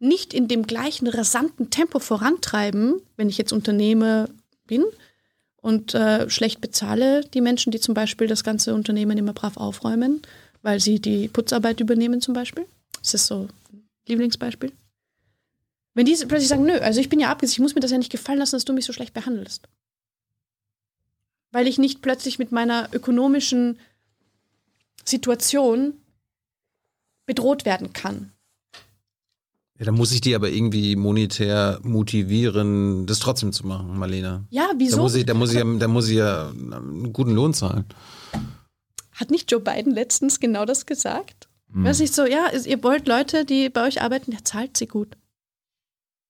nicht 0.00 0.34
in 0.34 0.48
dem 0.48 0.66
gleichen 0.66 1.08
rasanten 1.08 1.70
Tempo 1.70 1.98
vorantreiben, 1.98 3.00
wenn 3.16 3.28
ich 3.28 3.38
jetzt 3.38 3.52
Unternehmer 3.52 4.28
bin 4.68 4.84
und 5.60 5.94
äh, 5.94 6.30
schlecht 6.30 6.60
bezahle 6.60 7.22
die 7.34 7.40
Menschen, 7.40 7.72
die 7.72 7.80
zum 7.80 7.94
Beispiel 7.94 8.28
das 8.28 8.44
ganze 8.44 8.74
Unternehmen 8.74 9.18
immer 9.18 9.32
brav 9.32 9.56
aufräumen, 9.56 10.22
weil 10.62 10.78
sie 10.78 11.00
die 11.00 11.26
Putzarbeit 11.26 11.80
übernehmen 11.80 12.20
zum 12.20 12.34
Beispiel. 12.34 12.66
Das 13.02 13.14
ist 13.14 13.26
so 13.26 13.48
ein 13.72 13.88
Lieblingsbeispiel. 14.06 14.72
Wenn 15.94 16.06
die 16.06 16.14
plötzlich 16.14 16.48
sagen, 16.48 16.64
nö, 16.64 16.78
also 16.78 17.00
ich 17.00 17.08
bin 17.08 17.18
ja 17.18 17.30
abgesichert, 17.30 17.58
ich 17.58 17.62
muss 17.62 17.74
mir 17.74 17.80
das 17.80 17.90
ja 17.90 17.98
nicht 17.98 18.12
gefallen 18.12 18.38
lassen, 18.38 18.54
dass 18.54 18.64
du 18.64 18.72
mich 18.72 18.84
so 18.84 18.92
schlecht 18.92 19.14
behandelst. 19.14 19.68
Weil 21.50 21.66
ich 21.66 21.78
nicht 21.78 22.02
plötzlich 22.02 22.38
mit 22.38 22.52
meiner 22.52 22.88
ökonomischen 22.92 23.80
Situation 25.04 25.94
bedroht 27.26 27.64
werden 27.64 27.92
kann. 27.92 28.32
Ja, 29.78 29.84
dann 29.86 29.94
muss 29.94 30.10
ich 30.12 30.20
die 30.20 30.34
aber 30.34 30.50
irgendwie 30.50 30.96
monetär 30.96 31.78
motivieren, 31.84 33.06
das 33.06 33.20
trotzdem 33.20 33.52
zu 33.52 33.66
machen, 33.66 33.96
Marlena. 33.98 34.44
Ja, 34.50 34.66
Da 34.72 34.74
wieso? 34.78 34.96
muss 34.98 35.14
ich, 35.14 35.24
da 35.24 35.34
muss 35.34 35.50
ich, 35.52 35.58
ja- 35.58 35.64
da 35.78 35.86
muss 35.88 36.08
ich 36.08 36.16
ja 36.16 36.48
einen 36.50 37.12
guten 37.12 37.30
Lohn 37.32 37.54
zahlen. 37.54 37.84
Hat 39.14 39.30
nicht 39.30 39.50
Joe 39.50 39.60
Biden 39.60 39.92
letztens 39.92 40.40
genau 40.40 40.64
das 40.64 40.86
gesagt? 40.86 41.48
Weiß 41.70 41.98
nicht 42.00 42.14
so, 42.14 42.24
ja, 42.24 42.46
ihr 42.64 42.82
wollt 42.82 43.06
Leute, 43.06 43.44
die 43.44 43.68
bei 43.68 43.86
euch 43.86 44.00
arbeiten, 44.00 44.30
der 44.30 44.42
zahlt 44.42 44.76
sie 44.78 44.86
gut. 44.86 45.16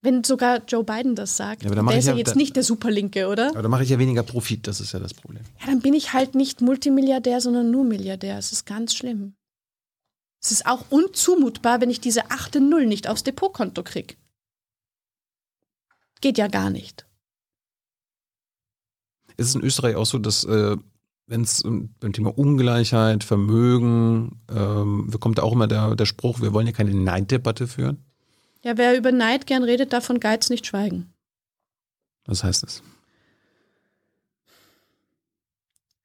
Wenn 0.03 0.25
sogar 0.25 0.62
Joe 0.66 0.83
Biden 0.85 1.15
das 1.15 1.37
sagt, 1.37 1.62
Ja, 1.62 1.69
aber 1.69 1.77
dann 1.77 1.85
mach 1.85 1.93
der 1.93 1.99
ich 1.99 2.03
ist 2.05 2.07
ja 2.09 2.12
ja- 2.15 2.19
jetzt 2.19 2.33
da- 2.33 2.37
nicht 2.37 2.57
der 2.57 2.65
Superlinke, 2.65 3.29
oder? 3.29 3.51
Aber 3.51 3.62
da 3.62 3.69
mache 3.69 3.83
ich 3.85 3.89
ja 3.91 3.99
weniger 3.99 4.25
Profit, 4.25 4.66
das 4.66 4.81
ist 4.81 4.93
ja 4.93 4.99
das 4.99 5.15
Problem. 5.15 5.43
Ja, 5.61 5.66
dann 5.66 5.81
bin 5.81 5.95
ich 5.95 6.12
halt 6.12 6.35
nicht 6.35 6.61
Multimilliardär, 6.61 7.41
sondern 7.41 7.70
nur 7.70 7.85
Milliardär. 7.85 8.37
Es 8.37 8.51
ist 8.53 8.66
ganz 8.66 8.95
schlimm. 8.95 9.35
Es 10.40 10.52
ist 10.52 10.66
auch 10.66 10.85
unzumutbar, 10.90 11.81
wenn 11.81 11.90
ich 11.90 12.01
diese 12.01 12.31
achte 12.31 12.60
Null 12.60 12.86
nicht 12.86 13.09
aufs 13.09 13.24
Depotkonto 13.24 13.82
kriege. 13.82 14.15
Geht 16.20 16.39
ja 16.39 16.48
gar 16.48 16.70
nicht. 16.70 17.06
Ist 19.36 19.48
es 19.48 19.55
in 19.55 19.62
Österreich 19.62 19.97
auch 19.97 20.06
so, 20.06 20.19
dass 20.19 20.44
äh, 20.44 20.77
wenn 21.27 21.43
es 21.43 21.62
um, 21.62 21.94
beim 22.01 22.12
Thema 22.12 22.36
Ungleichheit, 22.36 23.23
Vermögen, 23.23 24.40
ähm, 24.51 25.10
kommt 25.20 25.39
da 25.39 25.43
auch 25.43 25.52
immer 25.52 25.69
der, 25.69 25.94
der 25.94 26.06
Spruch, 26.06 26.40
wir 26.40 26.52
wollen 26.52 26.66
ja 26.66 26.73
keine 26.73 26.94
Neiddebatte 26.94 27.69
führen? 27.69 28.05
Ja, 28.62 28.77
wer 28.77 28.97
über 28.97 29.12
Neid 29.12 29.47
gern 29.47 29.62
redet, 29.62 29.93
darf 29.93 30.06
von 30.06 30.19
Geiz 30.19 30.51
nicht 30.51 30.66
schweigen. 30.66 31.12
Was 32.24 32.43
heißt 32.43 32.62
das? 32.65 32.82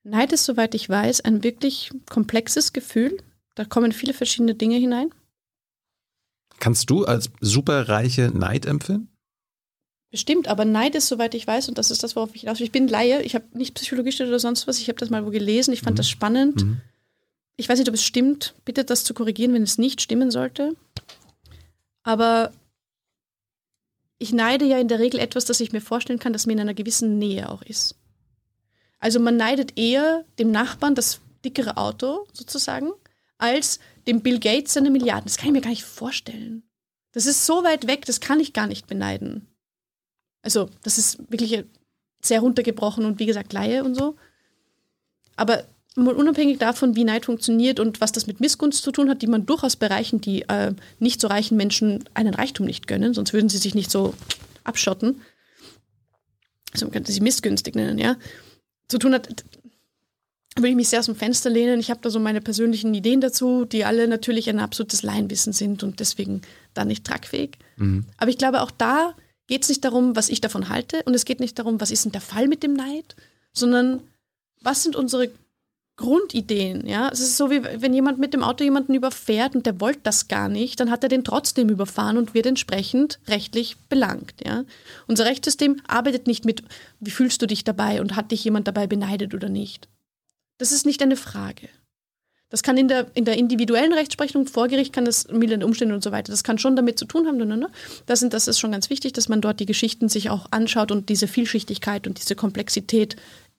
Neid 0.04 0.34
ist, 0.34 0.44
soweit 0.44 0.76
ich 0.76 0.88
weiß, 0.88 1.22
ein 1.22 1.44
wirklich 1.44 1.92
komplexes 2.10 2.74
Gefühl. 2.74 3.18
Da 3.56 3.66
kommen 3.66 3.92
viele 3.92 4.14
verschiedene 4.14 4.56
Dinge 4.56 4.78
hinein. 4.78 5.14
Kannst 6.60 6.90
du 6.90 7.06
als 7.06 7.30
superreiche 7.42 8.32
Neid 8.34 8.66
empfinden? 8.66 9.10
Bestimmt, 10.12 10.48
aber 10.48 10.64
Neid 10.66 10.94
ist, 10.96 11.08
soweit 11.08 11.34
ich 11.34 11.48
weiß, 11.48 11.70
und 11.70 11.78
das 11.80 11.90
ist 11.90 12.04
das, 12.04 12.16
worauf 12.16 12.36
ich 12.36 12.42
hinaus 12.42 12.60
will. 12.60 12.66
Ich 12.68 12.72
bin 12.72 12.88
Laie, 12.88 13.24
ich 13.24 13.34
habe 13.34 13.46
nicht 13.58 13.74
Psychologie 13.74 14.12
studiert 14.12 14.30
oder 14.30 14.40
sonst 14.40 14.68
was, 14.68 14.78
ich 14.80 14.88
habe 14.88 15.00
das 15.00 15.10
mal 15.10 15.26
wo 15.26 15.32
gelesen, 15.32 15.74
ich 15.74 15.82
fand 15.82 15.96
Mhm. 15.96 15.98
das 15.98 16.10
spannend. 16.10 16.64
Mhm. 16.64 16.82
Ich 17.58 17.68
weiß 17.68 17.80
nicht, 17.80 17.88
ob 17.90 17.96
es 17.96 18.04
stimmt. 18.04 18.54
Bitte 18.66 18.84
das 18.84 19.04
zu 19.04 19.14
korrigieren, 19.14 19.54
wenn 19.54 19.64
es 19.64 19.78
nicht 19.78 20.02
stimmen 20.02 20.30
sollte. 20.32 20.76
Aber 22.04 22.52
ich 24.20 24.34
neide 24.34 24.66
ja 24.66 24.78
in 24.80 24.88
der 24.88 25.00
Regel 25.00 25.20
etwas, 25.20 25.46
das 25.46 25.60
ich 25.60 25.72
mir 25.72 25.82
vorstellen 25.82 26.20
kann, 26.20 26.34
das 26.34 26.46
mir 26.46 26.54
in 26.54 26.60
einer 26.60 26.74
gewissen 26.74 27.18
Nähe 27.18 27.50
auch 27.50 27.62
ist. 27.64 27.96
Also 29.00 29.20
man 29.20 29.36
neidet 29.36 29.78
eher 29.78 30.24
dem 30.40 30.52
Nachbarn 30.52 30.96
das 30.96 31.20
dickere 31.44 31.78
Auto 31.78 32.26
sozusagen, 32.34 32.92
als 33.44 33.80
dem 34.08 34.22
Bill 34.22 34.40
Gates 34.40 34.74
seine 34.74 34.90
Milliarden. 34.90 35.26
Das 35.26 35.38
kann 35.38 35.48
ich 35.48 35.54
mir 35.54 35.62
gar 35.62 35.70
nicht 35.70 35.84
vorstellen. 35.84 36.64
Das 37.12 37.26
ist 37.26 37.46
so 37.46 37.64
weit 37.64 37.88
weg, 37.88 38.06
das 38.06 38.22
kann 38.22 38.40
ich 38.40 38.54
gar 38.54 38.68
nicht 38.68 38.88
beneiden. 38.88 39.48
Also, 40.42 40.70
das 40.82 40.98
ist 40.98 41.20
wirklich 41.30 41.66
sehr 42.22 42.40
runtergebrochen 42.40 43.06
und 43.06 43.20
wie 43.20 43.26
gesagt, 43.26 43.52
Laie 43.52 43.84
und 43.84 43.96
so. 43.96 44.16
Aber 45.36 45.66
mal 45.96 46.16
unabhängig 46.16 46.58
davon, 46.58 46.96
wie 46.96 47.04
Neid 47.04 47.26
funktioniert 47.26 47.80
und 47.80 48.00
was 48.00 48.14
das 48.14 48.28
mit 48.28 48.40
Missgunst 48.40 48.82
zu 48.82 48.92
tun 48.92 49.10
hat, 49.10 49.22
die 49.22 49.28
man 49.28 49.46
durchaus 49.46 49.76
bereichen, 49.76 50.22
die 50.22 50.44
äh, 50.44 50.74
nicht 51.00 51.20
so 51.20 51.28
reichen 51.28 51.58
Menschen 51.58 52.06
einen 52.14 52.34
Reichtum 52.34 52.66
nicht 52.66 52.88
gönnen, 52.88 53.14
sonst 53.14 53.34
würden 53.34 53.50
sie 53.50 53.58
sich 53.58 53.76
nicht 53.76 53.92
so 53.92 54.14
abschotten. 54.64 55.22
Also 56.72 56.86
man 56.86 56.94
könnte 56.94 57.12
sie 57.12 57.22
missgünstig 57.22 57.76
nennen, 57.76 58.00
ja. 58.00 58.16
Zu 58.88 58.98
tun 58.98 59.14
hat, 59.14 59.44
würde 60.56 60.70
ich 60.70 60.76
mich 60.76 60.90
sehr 60.90 61.00
aus 61.00 61.08
dem 61.08 61.16
Fenster 61.16 61.50
lehnen. 61.50 61.80
Ich 61.80 61.90
habe 61.90 62.02
da 62.02 62.10
so 62.10 62.20
meine 62.20 62.42
persönlichen 62.42 62.94
Ideen 62.94 63.22
dazu, 63.22 63.66
die 63.66 63.86
alle 63.86 64.08
natürlich 64.08 64.50
ein 64.50 64.60
absolutes 64.60 65.04
Laienwissen 65.04 65.54
sind 65.54 65.84
und 65.84 66.00
deswegen 66.00 66.42
da 66.74 66.86
nicht 66.86 67.06
tragfähig. 67.06 67.58
Mhm. 67.78 68.06
Aber 68.18 68.30
ich 68.30 68.38
glaube, 68.38 68.62
auch 68.62 68.72
da 68.72 69.16
geht 69.48 69.64
es 69.64 69.70
nicht 69.70 69.84
darum, 69.84 70.16
was 70.16 70.30
ich 70.30 70.42
davon 70.42 70.70
halte 70.70 71.04
und 71.04 71.14
es 71.14 71.26
geht 71.26 71.40
nicht 71.40 71.58
darum, 71.60 71.82
was 71.82 71.92
ist 71.92 72.06
denn 72.06 72.12
der 72.12 72.22
Fall 72.22 72.48
mit 72.48 72.64
dem 72.64 72.74
Neid, 72.74 73.16
sondern 73.52 74.02
was 74.62 74.84
sind 74.84 74.96
unsere 74.96 75.30
Grundideen, 75.96 76.88
ja. 76.88 77.10
Es 77.10 77.20
ist 77.20 77.38
so, 77.38 77.52
wie 77.52 77.64
wenn 77.64 77.94
jemand 77.94 78.18
mit 78.18 78.34
dem 78.34 78.42
Auto 78.42 78.64
jemanden 78.64 78.96
überfährt 78.96 79.56
und 79.56 79.68
der 79.68 79.80
wollte 79.80 80.00
das 80.02 80.28
gar 80.28 80.50
nicht, 80.50 80.80
dann 80.80 80.90
hat 80.90 81.04
er 81.04 81.10
den 81.10 81.24
trotzdem 81.24 81.70
überfahren 81.70 82.18
und 82.18 82.34
wird 82.34 82.48
entsprechend 82.48 83.20
rechtlich 83.28 83.78
belangt, 83.90 84.34
ja. 84.44 84.66
Unser 85.08 85.26
Rechtssystem 85.26 85.82
arbeitet 85.88 86.26
nicht 86.26 86.46
mit, 86.46 86.64
wie 87.00 87.12
fühlst 87.12 87.42
du 87.44 87.46
dich 87.46 87.64
dabei 87.64 88.02
und 88.02 88.16
hat 88.16 88.32
dich 88.32 88.44
jemand 88.44 88.68
dabei 88.68 88.88
beneidet 88.88 89.36
oder 89.36 89.50
nicht. 89.50 89.88
Das 90.58 90.72
ist 90.72 90.86
nicht 90.86 91.02
eine 91.02 91.16
Frage. 91.18 91.70
Das 92.50 92.62
kann 92.62 92.78
in 92.78 92.88
der, 92.88 93.08
in 93.16 93.26
der 93.26 93.36
individuellen 93.38 93.94
Rechtsprechung 93.94 94.46
vor 94.46 94.68
Gericht 94.68 94.94
kann 94.94 95.06
das 95.06 95.28
mildernde 95.28 95.66
Umstände 95.66 95.96
und 95.96 96.04
so 96.04 96.12
weiter. 96.12 96.32
Das 96.32 96.44
kann 96.44 96.60
schon 96.60 96.76
damit 96.76 97.00
zu 97.00 97.06
tun 97.06 97.26
haben. 97.26 97.38
Ne, 97.38 97.48
ne, 97.48 97.58
ne. 97.58 97.70
Das, 98.06 98.20
sind, 98.20 98.32
das 98.32 98.48
ist 98.48 98.60
schon 98.60 98.72
ganz 98.72 98.92
wichtig, 98.92 99.14
dass 99.14 99.28
man 99.28 99.42
dort 99.42 99.60
die 99.60 99.66
Geschichten 99.66 100.08
sich 100.08 100.30
auch 100.30 100.46
anschaut 100.52 100.92
und 100.92 101.10
diese 101.10 101.28
Vielschichtigkeit 101.28 102.06
und 102.06 102.20
diese 102.22 102.36
Komplexität 102.36 103.16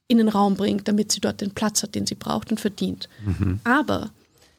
in 0.07 0.19
den 0.19 0.29
Raum 0.29 0.55
bringt, 0.55 0.87
damit 0.87 1.11
sie 1.11 1.21
dort 1.21 1.41
den 1.41 1.51
Platz 1.51 1.83
hat, 1.83 1.97
den 1.97 2.07
sie 2.07 2.15
braucht 2.15 2.53
und 2.53 2.61
verdient. 2.61 3.09
Aber 3.65 4.11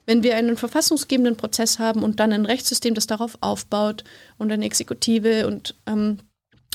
wenn 0.05 0.21
wir 0.21 0.35
einen 0.35 0.57
verfassungsgebenden 0.57 1.37
Prozess 1.37 1.79
haben 1.79 2.03
und 2.03 2.19
dann 2.19 2.33
ein 2.33 2.45
Rechtssystem, 2.45 2.93
das 2.93 3.07
darauf 3.07 3.37
aufbaut 3.41 4.03
und 4.37 4.51
eine 4.51 4.65
Exekutive 4.65 5.47
und, 5.47 5.75
ähm, 5.85 6.19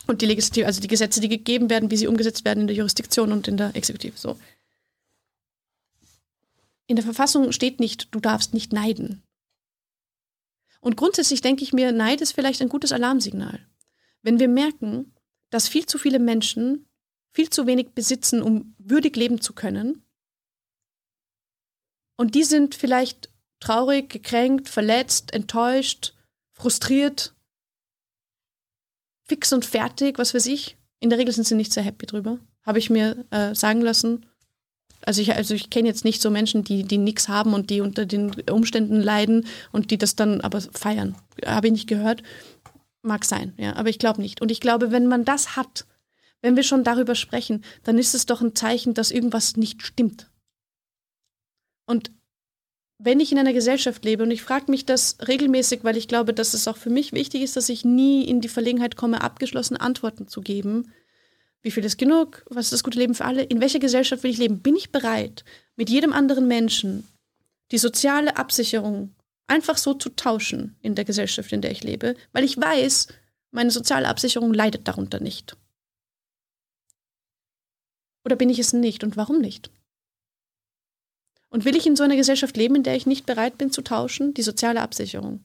und 0.07 0.23
die 0.23 0.27
Legislative, 0.27 0.66
also 0.66 0.81
die 0.81 0.89
Gesetze, 0.89 1.20
die 1.20 1.28
gegeben 1.28 1.69
werden, 1.69 1.91
wie 1.91 1.97
sie 1.97 2.07
umgesetzt 2.07 2.45
werden 2.45 2.62
in 2.62 2.66
der 2.69 2.77
Jurisdiktion 2.77 3.32
und 3.32 3.49
in 3.49 3.57
der 3.57 3.77
Exekutive, 3.77 4.16
so. 4.16 4.37
In 6.90 6.96
der 6.96 7.04
Verfassung 7.04 7.52
steht 7.52 7.78
nicht, 7.78 8.12
du 8.12 8.18
darfst 8.18 8.52
nicht 8.52 8.72
neiden. 8.72 9.22
Und 10.80 10.96
grundsätzlich 10.96 11.40
denke 11.40 11.62
ich 11.62 11.72
mir, 11.72 11.92
Neid 11.92 12.20
ist 12.20 12.32
vielleicht 12.32 12.60
ein 12.60 12.68
gutes 12.68 12.90
Alarmsignal. 12.90 13.64
Wenn 14.22 14.40
wir 14.40 14.48
merken, 14.48 15.14
dass 15.50 15.68
viel 15.68 15.86
zu 15.86 15.98
viele 15.98 16.18
Menschen 16.18 16.88
viel 17.30 17.48
zu 17.48 17.68
wenig 17.68 17.92
besitzen, 17.94 18.42
um 18.42 18.74
würdig 18.78 19.14
leben 19.14 19.40
zu 19.40 19.52
können. 19.52 20.04
Und 22.16 22.34
die 22.34 22.42
sind 22.42 22.74
vielleicht 22.74 23.32
traurig, 23.60 24.10
gekränkt, 24.10 24.68
verletzt, 24.68 25.32
enttäuscht, 25.32 26.16
frustriert, 26.54 27.36
fix 29.28 29.52
und 29.52 29.64
fertig, 29.64 30.18
was 30.18 30.34
weiß 30.34 30.46
ich. 30.46 30.76
In 30.98 31.08
der 31.08 31.20
Regel 31.20 31.32
sind 31.32 31.46
sie 31.46 31.54
nicht 31.54 31.72
sehr 31.72 31.84
happy 31.84 32.06
drüber, 32.06 32.40
habe 32.64 32.80
ich 32.80 32.90
mir 32.90 33.26
äh, 33.30 33.54
sagen 33.54 33.80
lassen. 33.80 34.26
Also 35.05 35.22
ich, 35.22 35.35
also 35.35 35.55
ich 35.55 35.70
kenne 35.70 35.89
jetzt 35.89 36.05
nicht 36.05 36.20
so 36.20 36.31
Menschen, 36.31 36.62
die, 36.64 36.85
die 36.85 36.98
nichts 36.98 37.28
haben 37.28 37.55
und 37.55 37.70
die 37.70 37.81
unter 37.81 38.06
den 38.06 38.32
Umständen 38.51 39.01
leiden 39.01 39.47
und 39.72 39.90
die 39.90 39.98
das 39.98 40.16
dann 40.16 40.40
aber 40.40 40.60
feiern. 40.60 41.16
Habe 41.44 41.68
ich 41.68 41.72
nicht 41.72 41.89
gehört. 41.89 42.22
Mag 43.02 43.24
sein, 43.24 43.55
ja, 43.56 43.77
aber 43.77 43.89
ich 43.89 43.98
glaube 43.98 44.20
nicht. 44.20 44.43
Und 44.43 44.51
ich 44.51 44.60
glaube, 44.60 44.90
wenn 44.90 45.06
man 45.06 45.24
das 45.24 45.56
hat, 45.56 45.86
wenn 46.43 46.56
wir 46.56 46.62
schon 46.62 46.85
darüber 46.85 47.14
sprechen, 47.14 47.64
dann 47.82 47.98
ist 47.98 48.14
es 48.14 48.27
doch 48.27 48.43
ein 48.43 48.55
Zeichen, 48.55 48.93
dass 48.93 49.10
irgendwas 49.10 49.56
nicht 49.56 49.82
stimmt. 49.82 50.31
Und 51.86 52.12
wenn 53.02 53.20
ich 53.20 53.32
in 53.32 53.39
einer 53.39 53.55
Gesellschaft 53.55 54.05
lebe, 54.05 54.22
und 54.22 54.31
ich 54.31 54.43
frage 54.43 54.70
mich 54.70 54.85
das 54.85 55.16
regelmäßig, 55.27 55.82
weil 55.82 55.97
ich 55.97 56.09
glaube, 56.09 56.35
dass 56.35 56.52
es 56.52 56.68
auch 56.68 56.77
für 56.77 56.90
mich 56.90 57.12
wichtig 57.12 57.43
ist, 57.43 57.56
dass 57.56 57.70
ich 57.70 57.85
nie 57.85 58.24
in 58.24 58.43
die 58.43 58.48
Verlegenheit 58.48 58.97
komme, 58.97 59.22
abgeschlossene 59.22 59.81
Antworten 59.81 60.28
zu 60.28 60.43
geben. 60.43 60.93
Wie 61.62 61.70
viel 61.70 61.85
ist 61.85 61.99
genug? 61.99 62.45
Was 62.49 62.66
ist 62.66 62.73
das 62.73 62.85
gute 62.85 62.99
Leben 62.99 63.15
für 63.15 63.24
alle? 63.24 63.43
In 63.43 63.61
welcher 63.61 63.78
Gesellschaft 63.78 64.23
will 64.23 64.31
ich 64.31 64.39
leben? 64.39 64.61
Bin 64.61 64.77
ich 64.77 64.93
bereit, 64.93 65.45
mit 65.77 65.91
jedem 65.91 66.12
anderen 66.12 66.49
Menschen 66.49 67.07
die 67.70 67.78
soziale 67.78 68.37
Absicherung 68.37 69.15
einfach 69.47 69.77
so 69.77 69.95
zu 69.95 70.11
tauschen 70.11 70.77
in 70.81 70.95
der 70.95 71.05
Gesellschaft, 71.05 71.53
in 71.53 71.61
der 71.61 71.70
ich 71.70 71.82
lebe? 71.82 72.15
Weil 72.32 72.45
ich 72.45 72.57
weiß, 72.57 73.09
meine 73.51 73.70
soziale 73.70 74.09
Absicherung 74.09 74.55
leidet 74.55 74.89
darunter 74.89 75.20
nicht. 75.20 75.57
Oder 78.24 78.37
bin 78.37 78.51
ich 78.51 78.59
es 78.59 78.73
nicht 78.73 79.05
und 79.05 79.16
warum 79.16 79.41
nicht? 79.41 79.70
Und 81.51 81.65
will 81.65 81.77
ich 81.77 81.87
in 81.87 81.97
so 81.97 82.05
einer 82.05 82.16
Gesellschaft 82.16 82.57
leben, 82.57 82.77
in 82.77 82.85
der 82.85 82.97
ich 82.97 83.07
nicht 83.07 83.27
bereit 83.27 83.59
bin 83.59 83.73
zu 83.73 83.82
tauschen, 83.82 84.35
die 84.35 84.43
soziale 84.43 84.81
Absicherung? 84.81 85.45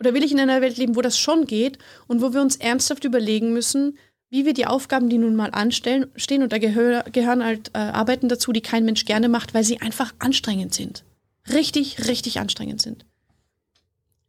Oder 0.00 0.14
will 0.14 0.24
ich 0.24 0.32
in 0.32 0.40
einer 0.40 0.60
Welt 0.60 0.76
leben, 0.76 0.96
wo 0.96 1.02
das 1.02 1.18
schon 1.18 1.46
geht 1.46 1.78
und 2.06 2.22
wo 2.22 2.32
wir 2.32 2.40
uns 2.40 2.56
ernsthaft 2.56 3.04
überlegen 3.04 3.52
müssen, 3.52 3.98
wie 4.30 4.44
wir 4.44 4.52
die 4.52 4.66
Aufgaben, 4.66 5.08
die 5.08 5.18
nun 5.18 5.36
mal 5.36 5.50
anstellen, 5.50 6.10
stehen, 6.14 6.42
und 6.42 6.52
da 6.52 6.58
gehör, 6.58 7.04
gehören 7.10 7.44
halt 7.44 7.70
äh, 7.74 7.78
Arbeiten 7.78 8.28
dazu, 8.28 8.52
die 8.52 8.60
kein 8.60 8.84
Mensch 8.84 9.04
gerne 9.06 9.28
macht, 9.28 9.54
weil 9.54 9.64
sie 9.64 9.80
einfach 9.80 10.12
anstrengend 10.18 10.74
sind. 10.74 11.04
Richtig, 11.52 12.06
richtig 12.06 12.38
anstrengend 12.38 12.82
sind. 12.82 13.06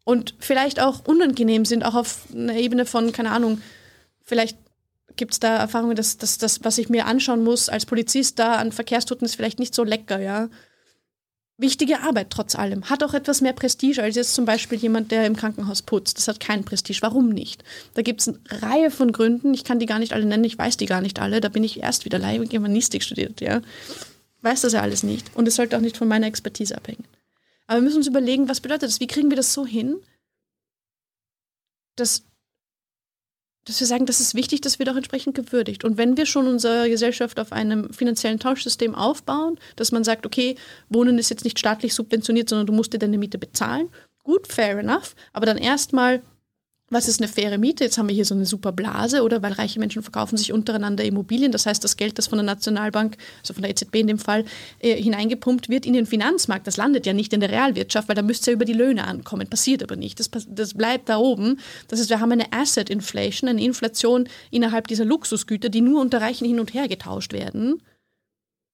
Und 0.06 0.36
vielleicht 0.40 0.80
auch 0.80 1.06
unangenehm 1.06 1.66
sind, 1.66 1.84
auch 1.84 1.96
auf 1.96 2.28
einer 2.34 2.56
Ebene 2.56 2.86
von, 2.86 3.12
keine 3.12 3.32
Ahnung, 3.32 3.62
vielleicht 4.24 4.58
gibt 5.18 5.34
es 5.34 5.40
da 5.40 5.58
Erfahrungen, 5.58 5.96
dass, 5.96 6.18
dass 6.18 6.38
das, 6.38 6.64
was 6.64 6.78
ich 6.78 6.90
mir 6.90 7.06
anschauen 7.06 7.44
muss 7.44 7.68
als 7.68 7.86
Polizist 7.86 8.40
da 8.40 8.56
an 8.56 8.72
Verkehrstoten, 8.72 9.26
ist 9.26 9.36
vielleicht 9.36 9.60
nicht 9.60 9.76
so 9.76 9.84
lecker, 9.84 10.20
ja. 10.20 10.50
Wichtige 11.60 12.00
Arbeit 12.00 12.30
trotz 12.30 12.56
allem. 12.56 12.90
Hat 12.90 13.04
auch 13.04 13.14
etwas 13.14 13.42
mehr 13.42 13.52
Prestige 13.52 14.02
als 14.02 14.16
jetzt 14.16 14.34
zum 14.34 14.46
Beispiel 14.46 14.78
jemand, 14.78 15.12
der 15.12 15.26
im 15.26 15.36
Krankenhaus 15.36 15.82
putzt. 15.82 16.18
Das 16.18 16.30
hat 16.30 16.40
kein 16.40 16.64
Prestige. 16.64 17.02
Warum 17.02 17.28
nicht? 17.28 17.66
Da 17.96 18.02
gibt 18.02 18.22
es 18.22 18.30
eine 18.30 18.40
Reihe 18.50 18.90
von 18.92 19.12
Gründen. 19.12 19.54
Ich 19.54 19.66
kann 19.66 19.78
die 19.78 19.86
gar 19.86 20.00
nicht 20.00 20.14
alle 20.14 20.26
nennen. 20.26 20.46
Ich 20.46 20.58
weiß 20.58 20.78
die 20.78 20.86
gar 20.86 21.02
nicht 21.02 21.20
alle. 21.20 21.42
Da 21.42 21.50
bin 21.50 21.66
ich 21.66 21.82
erst 21.82 22.06
wieder 22.06 22.18
Leih 22.18 22.38
Germanistik 22.38 23.04
studiert, 23.04 23.42
ja. 23.42 23.62
Weiß 24.42 24.62
das 24.62 24.72
ja 24.72 24.82
alles 24.82 25.04
nicht. 25.04 25.36
Und 25.36 25.50
es 25.50 25.56
sollte 25.56 25.76
auch 25.76 25.82
nicht 25.82 25.98
von 25.98 26.08
meiner 26.08 26.28
Expertise 26.28 26.78
abhängen. 26.78 27.04
Aber 27.68 27.80
wir 27.80 27.84
müssen 27.84 27.98
uns 27.98 28.08
überlegen, 28.08 28.48
was 28.48 28.62
bedeutet 28.62 28.84
das? 28.84 29.02
Wie 29.02 29.08
kriegen 29.08 29.30
wir 29.30 29.36
das 29.36 29.54
so 29.54 29.66
hin, 29.66 30.00
dass 31.98 32.24
dass 33.66 33.80
wir 33.80 33.88
sagen, 33.88 34.06
das 34.06 34.20
ist 34.20 34.36
wichtig, 34.36 34.62
das 34.62 34.80
wird 34.80 34.90
auch 34.90 34.96
entsprechend 34.96 35.36
gewürdigt. 35.36 35.84
Und 35.84 35.98
wenn 35.98 36.18
wir 36.18 36.26
schon 36.26 36.48
unsere 36.48 36.90
Gesellschaft 36.90 37.40
auf 37.40 37.52
einem 37.52 37.94
finanziellen 37.94 38.40
Tauschsystem 38.40 38.96
aufbauen, 38.96 39.60
dass 39.76 39.92
man 39.92 40.04
sagt, 40.04 40.26
okay, 40.26 40.56
Wohnen 40.90 41.18
ist 41.20 41.30
jetzt 41.30 41.44
nicht 41.44 41.60
staatlich 41.60 41.94
subventioniert, 41.94 42.50
sondern 42.50 42.68
du 42.68 42.74
musst 42.74 42.94
dir 42.94 43.00
deine 43.00 43.18
Miete 43.18 43.38
bezahlen, 43.38 43.90
gut, 44.24 44.48
fair 44.48 44.78
enough, 44.80 45.16
aber 45.34 45.46
dann 45.46 45.58
erstmal 45.58 46.22
was 46.90 47.08
ist 47.08 47.22
eine 47.22 47.28
faire 47.28 47.58
Miete? 47.58 47.84
Jetzt 47.84 47.98
haben 47.98 48.08
wir 48.08 48.16
hier 48.16 48.26
so 48.26 48.36
eine 48.36 48.46
super 48.46 48.72
Blase, 48.72 49.24
oder? 49.24 49.42
Weil 49.42 49.54
reiche 49.54 49.80
Menschen 49.80 50.02
verkaufen 50.02 50.38
sich 50.38 50.52
untereinander 50.52 51.04
Immobilien. 51.04 51.52
Das 51.52 51.66
heißt, 51.66 51.84
das 51.84 51.98
Geld, 51.98 52.18
das 52.18 52.28
von 52.28 52.38
der 52.38 52.46
Nationalbank, 52.46 53.18
also 53.42 53.54
von 53.54 53.62
der 53.62 53.72
EZB 53.72 53.96
in 53.96 54.08
dem 54.08 54.20
Fall, 54.20 54.46
äh, 54.80 55.02
hineingepumpt 55.02 55.70
wird 55.70 55.86
in 55.86 55.94
den 55.94 56.06
Finanzmarkt. 56.06 56.68
Das 56.68 56.78
landet 56.78 57.06
ja 57.06 57.14
nicht 57.14 57.34
in 57.34 57.40
der 57.40 57.52
Realwirtschaft, 57.52 58.08
weil 58.08 58.16
da 58.16 58.22
müsste 58.22 58.52
ja 58.52 58.56
über 58.56 58.66
die 58.66 58.74
Löhne 58.74 59.06
ankommen. 59.06 59.48
Passiert 59.48 59.84
aber 59.84 59.96
nicht. 59.96 60.20
Das, 60.20 60.30
das 60.48 60.74
bleibt 60.74 61.10
da 61.10 61.18
oben. 61.18 61.60
Das 61.88 62.00
heißt, 62.00 62.10
wir 62.10 62.20
haben 62.20 62.32
eine 62.32 62.52
Asset 62.52 62.90
Inflation, 62.90 63.50
eine 63.50 63.64
Inflation 63.64 64.28
innerhalb 64.52 64.88
dieser 64.88 65.06
Luxusgüter, 65.06 65.70
die 65.70 65.82
nur 65.82 66.02
unter 66.02 66.22
Reichen 66.22 66.48
hin 66.48 66.60
und 66.60 66.74
her 66.74 66.88
getauscht 66.88 67.34
werden. 67.34 67.82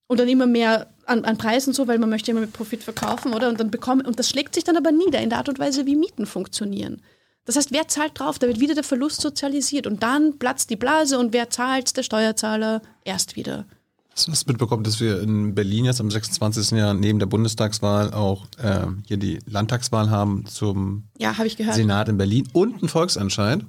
Und 0.07 0.19
dann 0.19 0.29
immer 0.29 0.45
mehr 0.45 0.87
an, 1.05 1.25
an 1.25 1.37
Preisen 1.37 1.73
so, 1.73 1.87
weil 1.87 1.97
man 1.97 2.09
möchte 2.09 2.31
immer 2.31 2.41
mit 2.41 2.53
Profit 2.53 2.83
verkaufen, 2.83 3.33
oder? 3.33 3.49
Und 3.49 3.59
dann 3.59 3.71
bekommen, 3.71 4.05
und 4.05 4.19
das 4.19 4.29
schlägt 4.29 4.53
sich 4.53 4.63
dann 4.63 4.77
aber 4.77 4.91
nieder 4.91 5.19
in 5.19 5.29
der 5.29 5.39
Art 5.39 5.49
und 5.49 5.59
Weise, 5.59 5.85
wie 5.85 5.95
Mieten 5.95 6.25
funktionieren. 6.25 7.01
Das 7.45 7.55
heißt, 7.55 7.71
wer 7.71 7.87
zahlt 7.87 8.19
drauf? 8.19 8.39
Da 8.39 8.47
wird 8.47 8.59
wieder 8.59 8.73
der 8.73 8.83
Verlust 8.83 9.21
sozialisiert 9.21 9.87
und 9.87 10.01
dann 10.03 10.37
platzt 10.39 10.69
die 10.71 10.75
Blase 10.75 11.19
und 11.19 11.31
wer 11.31 11.49
zahlt? 11.49 11.95
Der 11.95 12.03
Steuerzahler 12.03 12.81
erst 13.03 13.35
wieder. 13.35 13.65
Hast 14.11 14.27
du 14.27 14.31
das 14.31 14.45
mitbekommen, 14.47 14.83
dass 14.83 14.99
wir 14.99 15.21
in 15.21 15.53
Berlin 15.53 15.85
jetzt 15.85 15.99
am 15.99 16.09
26. 16.09 16.71
Jahr 16.77 16.93
neben 16.93 17.19
der 17.19 17.25
Bundestagswahl 17.25 18.13
auch 18.13 18.45
äh, 18.57 18.87
hier 19.05 19.17
die 19.17 19.39
Landtagswahl 19.45 20.09
haben 20.09 20.45
zum 20.45 21.09
Ja, 21.17 21.33
gehört. 21.33 21.75
Senat 21.75 22.09
in 22.09 22.17
Berlin 22.17 22.47
und 22.53 22.79
einen 22.79 22.87
Volksentscheid 22.89 23.65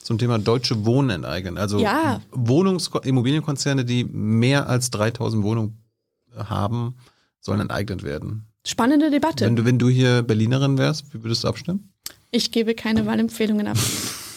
zum 0.00 0.18
Thema 0.18 0.38
deutsche 0.38 0.84
Wohnen 0.86 1.10
enteignen. 1.10 1.58
Also 1.58 1.80
Ja. 1.80 2.20
Wohnungs 2.30 2.90
Immobilienkonzerne, 3.02 3.84
die 3.84 4.04
mehr 4.04 4.68
als 4.68 4.90
3000 4.90 5.42
Wohnungen 5.42 5.78
haben, 6.36 6.96
sollen 7.40 7.60
enteignet 7.60 8.04
werden. 8.04 8.46
Spannende 8.64 9.10
Debatte. 9.10 9.44
Wenn 9.44 9.56
du, 9.56 9.64
wenn 9.64 9.78
du 9.78 9.88
hier 9.88 10.22
Berlinerin 10.22 10.78
wärst, 10.78 11.12
wie 11.12 11.22
würdest 11.24 11.42
du 11.42 11.48
abstimmen? 11.48 11.91
Ich 12.32 12.50
gebe 12.50 12.74
keine 12.74 13.06
Wahlempfehlungen 13.06 13.68
ab. 13.68 13.76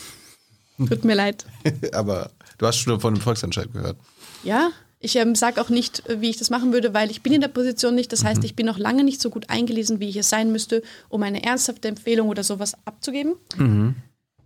Tut 0.78 1.06
mir 1.06 1.16
leid. 1.16 1.46
Aber 1.94 2.30
du 2.58 2.68
hast 2.68 2.78
schon 2.78 3.00
von 3.00 3.16
dem 3.16 3.22
Volksentscheid 3.22 3.72
gehört. 3.72 3.98
Ja, 4.44 4.70
ich 5.00 5.16
ähm, 5.16 5.34
sage 5.36 5.62
auch 5.62 5.70
nicht, 5.70 6.08
äh, 6.10 6.20
wie 6.20 6.30
ich 6.30 6.38
das 6.38 6.50
machen 6.50 6.74
würde, 6.74 6.94
weil 6.94 7.10
ich 7.10 7.22
bin 7.22 7.32
in 7.32 7.42
der 7.42 7.48
Position 7.48 7.96
nicht. 7.96 8.12
Das 8.12 8.24
heißt, 8.26 8.40
Mhm. 8.40 8.46
ich 8.46 8.56
bin 8.56 8.66
noch 8.66 8.78
lange 8.78 9.04
nicht 9.06 9.22
so 9.22 9.30
gut 9.30 9.50
eingelesen, 9.50 10.00
wie 10.02 10.10
ich 10.10 10.18
es 10.18 10.30
sein 10.30 10.52
müsste, 10.52 10.84
um 11.10 11.24
eine 11.24 11.44
ernsthafte 11.44 11.88
Empfehlung 11.88 12.28
oder 12.28 12.44
sowas 12.44 12.74
abzugeben. 12.86 13.36
Mhm. 13.58 13.96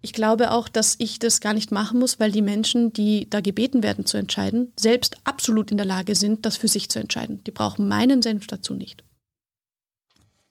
Ich 0.01 0.13
glaube 0.13 0.51
auch, 0.51 0.69
dass 0.69 0.95
ich 0.99 1.17
das 1.19 1.41
gar 1.41 1.53
nicht 1.53 1.71
machen 1.71 1.99
muss, 1.99 2.19
weil 2.19 2.31
die 2.31 2.41
Menschen, 2.43 2.93
die 2.93 3.29
da 3.29 3.41
gebeten 3.41 3.81
werden 3.83 4.05
zu 4.05 4.15
entscheiden, 4.17 4.71
selbst 4.79 5.17
absolut 5.25 5.71
in 5.71 5.77
der 5.77 5.85
Lage 5.85 6.15
sind, 6.15 6.45
das 6.45 6.55
für 6.55 6.67
sich 6.69 6.87
zu 6.89 6.99
entscheiden. 6.99 7.43
Die 7.45 7.51
brauchen 7.51 7.87
meinen 7.87 8.21
Senf 8.21 8.47
dazu 8.47 8.75
nicht. 8.75 9.03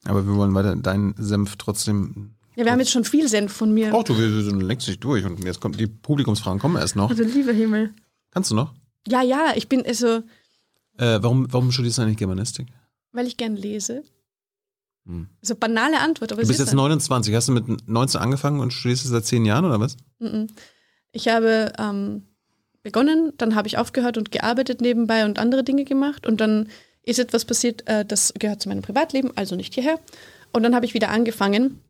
Aber 0.04 0.26
wir 0.26 0.34
wollen 0.34 0.54
weiter 0.54 0.74
deinen 0.76 1.14
Senf 1.18 1.56
trotzdem. 1.56 2.34
Ja, 2.58 2.64
wir 2.64 2.72
haben 2.72 2.80
jetzt 2.80 2.90
schon 2.90 3.04
viel 3.04 3.28
Senf 3.28 3.52
von 3.52 3.72
mir. 3.72 3.94
Ach 3.94 4.02
du, 4.02 4.18
wir 4.18 4.42
sind 4.42 4.60
längst 4.60 4.88
nicht 4.88 5.04
durch 5.04 5.24
und 5.24 5.44
jetzt 5.44 5.60
kommt 5.60 5.78
die 5.78 5.86
Publikumsfragen 5.86 6.58
kommen 6.58 6.74
erst 6.76 6.96
noch. 6.96 7.08
Also 7.08 7.22
lieber 7.22 7.52
Himmel. 7.52 7.94
Kannst 8.32 8.50
du 8.50 8.56
noch? 8.56 8.74
Ja, 9.06 9.22
ja, 9.22 9.52
ich 9.54 9.68
bin 9.68 9.86
also, 9.86 10.24
Äh, 10.98 11.22
warum, 11.22 11.46
warum 11.52 11.70
studierst 11.70 11.98
du 11.98 12.02
eigentlich 12.02 12.16
Germanistik? 12.16 12.66
weil 13.12 13.28
ich 13.28 13.36
gern 13.36 13.54
lese. 13.56 14.02
Hm. 15.06 15.28
So 15.40 15.54
banale 15.54 16.00
Antwort, 16.00 16.32
aber 16.32 16.42
Du 16.42 16.48
bist 16.48 16.58
ist 16.60 16.66
jetzt 16.66 16.74
29. 16.74 17.32
Hast 17.34 17.46
du 17.48 17.52
mit 17.52 17.88
19 17.88 18.20
angefangen 18.20 18.58
und 18.60 18.72
studierst 18.72 19.06
seit 19.06 19.24
10 19.24 19.44
Jahren 19.44 19.64
oder 19.64 19.78
was? 19.78 19.96
Ich 21.12 21.28
habe 21.28 21.72
ähm, 21.78 22.24
begonnen, 22.82 23.32
dann 23.38 23.54
habe 23.54 23.68
ich 23.68 23.78
aufgehört 23.78 24.18
und 24.18 24.32
gearbeitet 24.32 24.80
nebenbei 24.80 25.24
und 25.24 25.38
andere 25.38 25.62
Dinge 25.62 25.84
gemacht 25.84 26.26
und 26.26 26.40
dann 26.40 26.68
ist 27.04 27.20
etwas 27.20 27.44
passiert, 27.44 27.86
äh, 27.88 28.04
das 28.04 28.34
gehört 28.38 28.60
zu 28.60 28.68
meinem 28.68 28.82
Privatleben, 28.82 29.30
also 29.36 29.54
nicht 29.54 29.74
hierher. 29.74 29.98
Und 30.52 30.64
dann 30.64 30.74
habe 30.74 30.86
ich 30.86 30.94
wieder 30.94 31.10
angefangen 31.10 31.80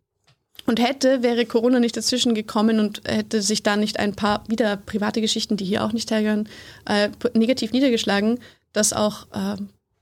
und 0.66 0.80
hätte, 0.80 1.22
wäre 1.22 1.46
Corona 1.46 1.80
nicht 1.80 1.96
dazwischen 1.96 2.34
gekommen 2.34 2.78
und 2.78 3.02
hätte 3.06 3.42
sich 3.42 3.62
da 3.62 3.76
nicht 3.76 3.98
ein 3.98 4.14
paar 4.14 4.44
wieder 4.48 4.76
private 4.76 5.20
Geschichten, 5.20 5.56
die 5.56 5.64
hier 5.64 5.84
auch 5.84 5.92
nicht 5.92 6.10
hergehören, 6.10 6.48
äh, 6.84 7.10
negativ 7.34 7.72
niedergeschlagen, 7.72 8.38
das 8.72 8.92
auch 8.92 9.26
äh, 9.32 9.56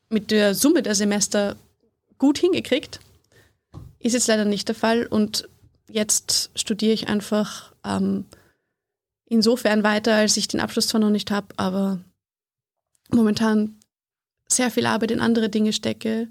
mit 0.08 0.30
der 0.30 0.54
Summe 0.54 0.82
der 0.82 0.94
Semester 0.94 1.56
gut 2.18 2.38
hingekriegt. 2.38 3.00
Ist 3.98 4.14
jetzt 4.14 4.28
leider 4.28 4.44
nicht 4.44 4.68
der 4.68 4.74
Fall 4.74 5.06
und 5.06 5.48
jetzt 5.90 6.50
studiere 6.54 6.92
ich 6.92 7.08
einfach 7.08 7.72
ähm, 7.84 8.24
insofern 9.26 9.82
weiter, 9.82 10.14
als 10.14 10.36
ich 10.36 10.48
den 10.48 10.60
Abschluss 10.60 10.88
zwar 10.88 11.00
noch 11.00 11.10
nicht 11.10 11.30
habe, 11.30 11.48
aber 11.56 12.00
momentan 13.10 13.76
sehr 14.48 14.70
viel 14.70 14.86
Arbeit 14.86 15.10
in 15.10 15.20
andere 15.20 15.48
Dinge 15.48 15.72
stecke. 15.72 16.28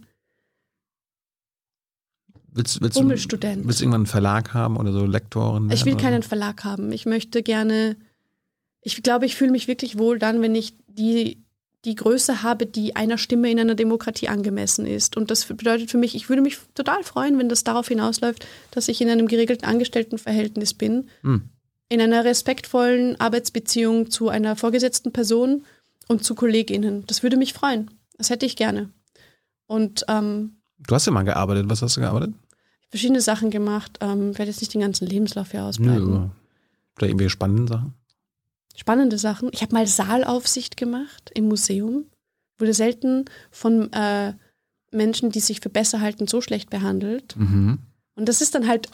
Willst, 2.55 2.81
willst, 2.81 2.95
du, 2.95 3.01
Bummelstudent. 3.01 3.67
willst 3.67 3.81
du 3.81 3.83
irgendwann 3.83 4.01
einen 4.01 4.05
Verlag 4.05 4.53
haben 4.53 4.77
oder 4.77 4.93
so 4.93 5.05
Lektoren? 5.05 5.69
Ich 5.71 5.81
will 5.81 5.93
werden 5.93 6.01
keinen 6.01 6.19
oder 6.19 6.27
Verlag 6.27 6.63
haben. 6.63 6.93
Ich 6.93 7.05
möchte 7.05 7.43
gerne, 7.43 7.97
ich 8.79 9.03
glaube, 9.03 9.25
ich 9.25 9.35
fühle 9.35 9.51
mich 9.51 9.67
wirklich 9.67 9.97
wohl 9.97 10.19
dann, 10.19 10.41
wenn 10.41 10.55
ich 10.55 10.73
die, 10.87 11.43
die 11.83 11.95
Größe 11.95 12.43
habe, 12.43 12.65
die 12.65 12.95
einer 12.95 13.17
Stimme 13.17 13.51
in 13.51 13.59
einer 13.59 13.75
Demokratie 13.75 14.29
angemessen 14.29 14.85
ist. 14.85 15.17
Und 15.17 15.31
das 15.31 15.43
bedeutet 15.43 15.91
für 15.91 15.97
mich, 15.97 16.15
ich 16.15 16.29
würde 16.29 16.41
mich 16.41 16.57
total 16.75 17.03
freuen, 17.03 17.37
wenn 17.37 17.49
das 17.49 17.65
darauf 17.65 17.89
hinausläuft, 17.89 18.47
dass 18.71 18.87
ich 18.87 19.01
in 19.01 19.09
einem 19.09 19.27
geregelten 19.27 19.67
Angestelltenverhältnis 19.67 20.73
bin? 20.73 21.09
Hm. 21.23 21.49
in 21.89 21.99
einer 21.99 22.23
respektvollen 22.23 23.19
Arbeitsbeziehung 23.19 24.09
zu 24.09 24.29
einer 24.29 24.55
vorgesetzten 24.55 25.11
Person 25.11 25.65
und 26.07 26.23
zu 26.23 26.35
KollegInnen. 26.35 27.05
Das 27.05 27.21
würde 27.21 27.35
mich 27.35 27.51
freuen. 27.51 27.91
Das 28.17 28.29
hätte 28.29 28.45
ich 28.45 28.55
gerne. 28.55 28.89
Und 29.67 30.05
ähm, 30.07 30.55
Du 30.87 30.95
hast 30.95 31.05
ja 31.05 31.11
mal 31.11 31.23
gearbeitet. 31.23 31.65
Was 31.67 31.81
hast 31.81 31.97
du 31.97 32.01
gearbeitet? 32.01 32.33
Verschiedene 32.95 33.21
Sachen 33.21 33.51
gemacht. 33.51 33.99
Ähm, 34.01 34.37
werde 34.37 34.51
jetzt 34.51 34.61
nicht 34.61 34.73
den 34.73 34.81
ganzen 34.81 35.05
Lebenslauf 35.07 35.51
hier 35.51 35.63
ausbreiten. 35.63 36.11
Nö. 36.11 36.29
Oder 36.97 37.07
irgendwelche 37.07 37.29
spannenden 37.29 37.67
Sachen? 37.67 37.93
spannende 38.75 39.17
Sachen. 39.17 39.49
Ich 39.51 39.61
habe 39.61 39.73
mal 39.73 39.87
Saalaufsicht 39.87 40.77
gemacht 40.77 41.31
im 41.33 41.47
Museum. 41.47 42.05
Wurde 42.57 42.73
selten 42.73 43.25
von 43.51 43.91
äh, 43.93 44.33
Menschen, 44.91 45.29
die 45.31 45.39
sich 45.39 45.59
für 45.59 45.69
besser 45.69 46.01
halten, 46.01 46.27
so 46.27 46.41
schlecht 46.41 46.69
behandelt. 46.69 47.35
Mhm. 47.37 47.79
Und 48.15 48.29
das 48.29 48.41
ist 48.41 48.55
dann 48.55 48.67
halt, 48.67 48.89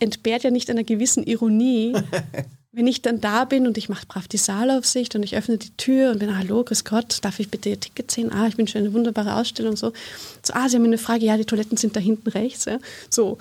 entbehrt 0.00 0.42
ja 0.42 0.50
nicht 0.50 0.70
einer 0.70 0.84
gewissen 0.84 1.22
Ironie. 1.24 1.92
Wenn 2.72 2.86
ich 2.86 3.02
dann 3.02 3.20
da 3.20 3.44
bin 3.46 3.66
und 3.66 3.76
ich 3.78 3.88
mache 3.88 4.06
brav 4.06 4.28
die 4.28 4.36
Saalaufsicht 4.36 5.16
und 5.16 5.24
ich 5.24 5.36
öffne 5.36 5.58
die 5.58 5.76
Tür 5.76 6.12
und 6.12 6.20
bin, 6.20 6.38
hallo, 6.38 6.62
grüß 6.62 6.84
Gott, 6.84 7.18
darf 7.22 7.40
ich 7.40 7.50
bitte 7.50 7.68
Ihr 7.68 7.80
Ticket 7.80 8.10
sehen? 8.10 8.30
Ah, 8.32 8.46
ich 8.46 8.58
wünsche 8.58 8.78
eine 8.78 8.92
wunderbare 8.92 9.34
Ausstellung. 9.34 9.76
So, 9.76 9.92
so 10.42 10.52
ah, 10.52 10.68
Sie 10.68 10.76
haben 10.76 10.84
eine 10.84 10.98
Frage, 10.98 11.24
ja, 11.24 11.36
die 11.36 11.44
Toiletten 11.44 11.76
sind 11.76 11.96
da 11.96 12.00
hinten 12.00 12.28
rechts. 12.28 12.66
Ja. 12.66 12.78
So. 13.08 13.38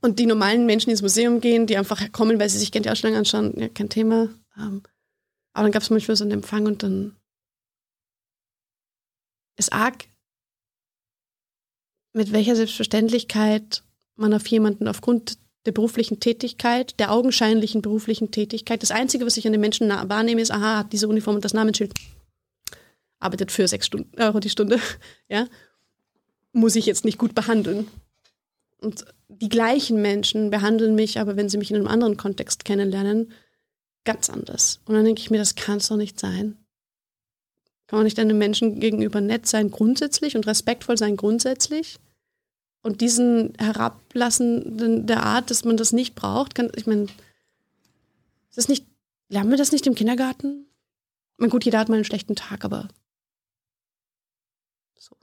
Und 0.00 0.18
die 0.18 0.26
normalen 0.26 0.64
Menschen, 0.64 0.86
die 0.86 0.92
ins 0.92 1.02
Museum 1.02 1.42
gehen, 1.42 1.66
die 1.66 1.76
einfach 1.76 2.10
kommen, 2.12 2.40
weil 2.40 2.48
sie 2.48 2.58
sich 2.58 2.72
gerne 2.72 2.84
die 2.84 2.90
Ausstellung 2.90 3.18
anschauen, 3.18 3.52
ja, 3.58 3.68
kein 3.68 3.90
Thema. 3.90 4.30
Ähm, 4.56 4.82
aber 5.52 5.64
dann 5.64 5.72
gab 5.72 5.82
es 5.82 5.90
manchmal 5.90 6.16
so 6.16 6.24
einen 6.24 6.32
Empfang 6.32 6.64
und 6.64 6.82
dann 6.82 7.14
ist 9.58 9.72
arg, 9.72 10.06
mit 12.14 12.32
welcher 12.32 12.56
Selbstverständlichkeit 12.56 13.82
man 14.16 14.34
auf 14.34 14.46
jemanden 14.46 14.88
aufgrund 14.88 15.38
der 15.66 15.72
beruflichen 15.72 16.20
Tätigkeit, 16.20 16.98
der 16.98 17.12
augenscheinlichen 17.12 17.82
beruflichen 17.82 18.30
Tätigkeit, 18.30 18.82
das 18.82 18.90
Einzige, 18.90 19.26
was 19.26 19.36
ich 19.36 19.46
an 19.46 19.52
den 19.52 19.60
Menschen 19.60 19.88
wahrnehme, 19.88 20.40
ist, 20.40 20.50
aha, 20.50 20.78
hat 20.78 20.92
diese 20.92 21.08
Uniform 21.08 21.36
und 21.36 21.44
das 21.44 21.54
Namensschild, 21.54 21.92
arbeitet 23.20 23.52
für 23.52 23.68
sechs 23.68 23.86
Stunden, 23.86 24.20
Euro 24.20 24.40
die 24.40 24.50
Stunde, 24.50 24.80
ja, 25.28 25.46
muss 26.52 26.76
ich 26.76 26.86
jetzt 26.86 27.04
nicht 27.04 27.18
gut 27.18 27.34
behandeln. 27.34 27.88
Und 28.78 29.04
die 29.28 29.48
gleichen 29.48 30.02
Menschen 30.02 30.50
behandeln 30.50 30.94
mich, 30.94 31.20
aber 31.20 31.36
wenn 31.36 31.48
sie 31.48 31.56
mich 31.56 31.70
in 31.70 31.76
einem 31.76 31.86
anderen 31.86 32.16
Kontext 32.16 32.64
kennenlernen, 32.64 33.32
ganz 34.04 34.28
anders. 34.28 34.80
Und 34.84 34.94
dann 34.94 35.04
denke 35.04 35.20
ich 35.20 35.30
mir, 35.30 35.38
das 35.38 35.54
kann 35.54 35.78
es 35.78 35.88
doch 35.88 35.96
nicht 35.96 36.18
sein. 36.18 36.56
Kann 37.86 37.98
man 37.98 38.04
nicht 38.04 38.18
einem 38.18 38.38
Menschen 38.38 38.80
gegenüber 38.80 39.20
nett 39.20 39.46
sein 39.46 39.70
grundsätzlich 39.70 40.34
und 40.34 40.46
respektvoll 40.46 40.98
sein 40.98 41.16
grundsätzlich? 41.16 41.98
Und 42.82 43.00
diesen 43.00 43.54
Herablassen 43.58 45.06
der 45.06 45.22
Art, 45.22 45.50
dass 45.50 45.64
man 45.64 45.76
das 45.76 45.92
nicht 45.92 46.14
braucht, 46.16 46.54
kann, 46.54 46.70
ich 46.74 46.86
meine, 46.86 47.04
ist 47.04 48.56
das 48.56 48.68
nicht, 48.68 48.86
lernen 49.28 49.50
wir 49.50 49.56
das 49.56 49.70
nicht 49.72 49.86
im 49.86 49.94
Kindergarten? 49.94 50.66
Ich 51.32 51.38
meine, 51.38 51.50
gut, 51.50 51.64
jeder 51.64 51.78
hat 51.78 51.88
mal 51.88 51.94
einen 51.94 52.04
schlechten 52.04 52.34
Tag, 52.34 52.64
aber 52.64 52.88
so. 54.98 55.16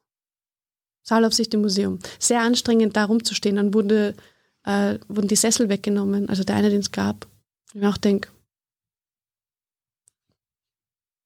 Saalaufsicht 1.04 1.54
im 1.54 1.62
Museum. 1.62 2.00
Sehr 2.18 2.42
anstrengend, 2.42 2.96
da 2.96 3.06
rumzustehen. 3.06 3.58
Dann 3.58 3.74
wurde, 3.74 4.16
äh, 4.64 4.98
wurden 5.10 5.28
die 5.28 5.36
Sessel 5.36 5.68
weggenommen, 5.68 6.30
also 6.30 6.44
der 6.46 6.56
eine, 6.56 6.70
den 6.70 6.80
es 6.80 6.92
gab. 6.92 7.28
Ich 7.74 7.76
mir 7.82 7.90
auch 7.90 7.98
denke, 7.98 8.30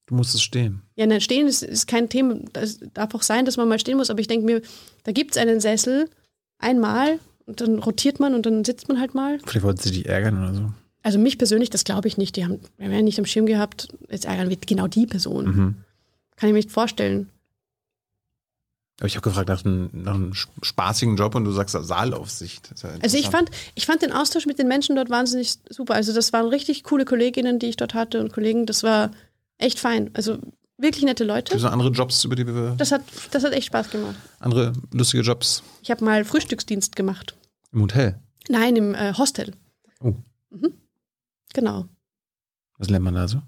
Du 0.06 0.14
musst 0.16 0.34
es 0.34 0.42
stehen. 0.42 0.82
ja, 0.96 1.06
nein, 1.06 1.22
stehen 1.22 1.46
ist, 1.46 1.62
ist 1.62 1.86
kein 1.86 2.10
Thema. 2.10 2.38
Es 2.52 2.78
darf 2.92 3.14
auch 3.14 3.22
sein, 3.22 3.46
dass 3.46 3.56
man 3.56 3.68
mal 3.68 3.78
stehen 3.78 3.96
muss, 3.96 4.10
aber 4.10 4.20
ich 4.20 4.26
denke 4.26 4.44
mir, 4.44 4.60
da 5.04 5.12
gibt 5.12 5.30
es 5.30 5.38
einen 5.38 5.60
Sessel 5.60 6.10
einmal 6.58 7.18
und 7.46 7.60
dann 7.60 7.78
rotiert 7.78 8.20
man 8.20 8.34
und 8.34 8.46
dann 8.46 8.64
sitzt 8.64 8.88
man 8.88 9.00
halt 9.00 9.14
mal. 9.14 9.38
Vielleicht 9.46 9.64
wollten 9.64 9.80
sie 9.80 9.90
dich 9.90 10.06
ärgern 10.06 10.38
oder 10.42 10.54
so. 10.54 10.72
Also 11.02 11.18
mich 11.18 11.36
persönlich, 11.36 11.68
das 11.70 11.84
glaube 11.84 12.08
ich 12.08 12.16
nicht. 12.16 12.36
Die 12.36 12.44
haben, 12.44 12.60
wir 12.78 12.86
haben 12.86 12.92
ja 12.94 13.02
nicht 13.02 13.18
am 13.18 13.26
Schirm 13.26 13.46
gehabt, 13.46 13.88
jetzt 14.08 14.24
ärgern 14.24 14.48
wir 14.48 14.56
genau 14.56 14.86
die 14.86 15.06
Person. 15.06 15.44
Mhm. 15.44 15.74
Kann 16.36 16.48
ich 16.48 16.52
mir 16.54 16.58
nicht 16.60 16.70
vorstellen. 16.72 17.28
Aber 19.00 19.06
ich 19.08 19.16
habe 19.16 19.28
gefragt 19.28 19.48
nach 19.48 19.64
einem, 19.64 19.90
nach 19.92 20.14
einem 20.14 20.32
sp- 20.38 20.54
spaßigen 20.62 21.16
Job 21.16 21.34
und 21.34 21.44
du 21.44 21.50
sagst 21.50 21.76
Saalaufsicht. 21.78 22.70
Ja 22.82 22.90
Also 23.02 23.18
ich 23.18 23.28
fand, 23.28 23.50
ich 23.74 23.86
fand 23.86 24.02
den 24.02 24.12
Austausch 24.12 24.46
mit 24.46 24.58
den 24.58 24.68
Menschen 24.68 24.94
dort 24.96 25.10
wahnsinnig 25.10 25.56
super. 25.68 25.94
Also 25.94 26.12
das 26.14 26.32
waren 26.32 26.46
richtig 26.46 26.84
coole 26.84 27.04
Kolleginnen, 27.04 27.58
die 27.58 27.66
ich 27.66 27.76
dort 27.76 27.92
hatte 27.94 28.20
und 28.20 28.32
Kollegen. 28.32 28.66
Das 28.66 28.82
war 28.84 29.10
echt 29.58 29.80
fein. 29.80 30.10
Also 30.14 30.38
wirklich 30.78 31.04
nette 31.04 31.24
Gibt 31.24 31.34
Leute. 31.36 31.56
es 31.56 31.62
noch 31.62 31.72
andere 31.72 31.90
Jobs, 31.90 32.24
über 32.24 32.36
die 32.36 32.46
wir. 32.46 32.74
Das 32.76 32.92
hat, 32.92 33.02
das 33.30 33.44
hat 33.44 33.52
echt 33.52 33.66
Spaß 33.66 33.90
gemacht. 33.90 34.16
andere 34.40 34.72
lustige 34.92 35.22
Jobs 35.22 35.62
Ich 35.82 35.90
habe 35.90 36.04
mal 36.04 36.24
Frühstücksdienst 36.24 36.96
gemacht. 36.96 37.36
im 37.72 37.82
Hotel. 37.82 38.18
Nein, 38.48 38.76
im 38.76 38.94
äh, 38.94 39.14
Hostel. 39.14 39.54
Oh. 40.00 40.14
Mhm. 40.50 40.74
Genau. 41.54 41.86
Was 42.78 42.90
lernt 42.90 43.04
man 43.04 43.14
da 43.14 43.28
so? 43.28 43.40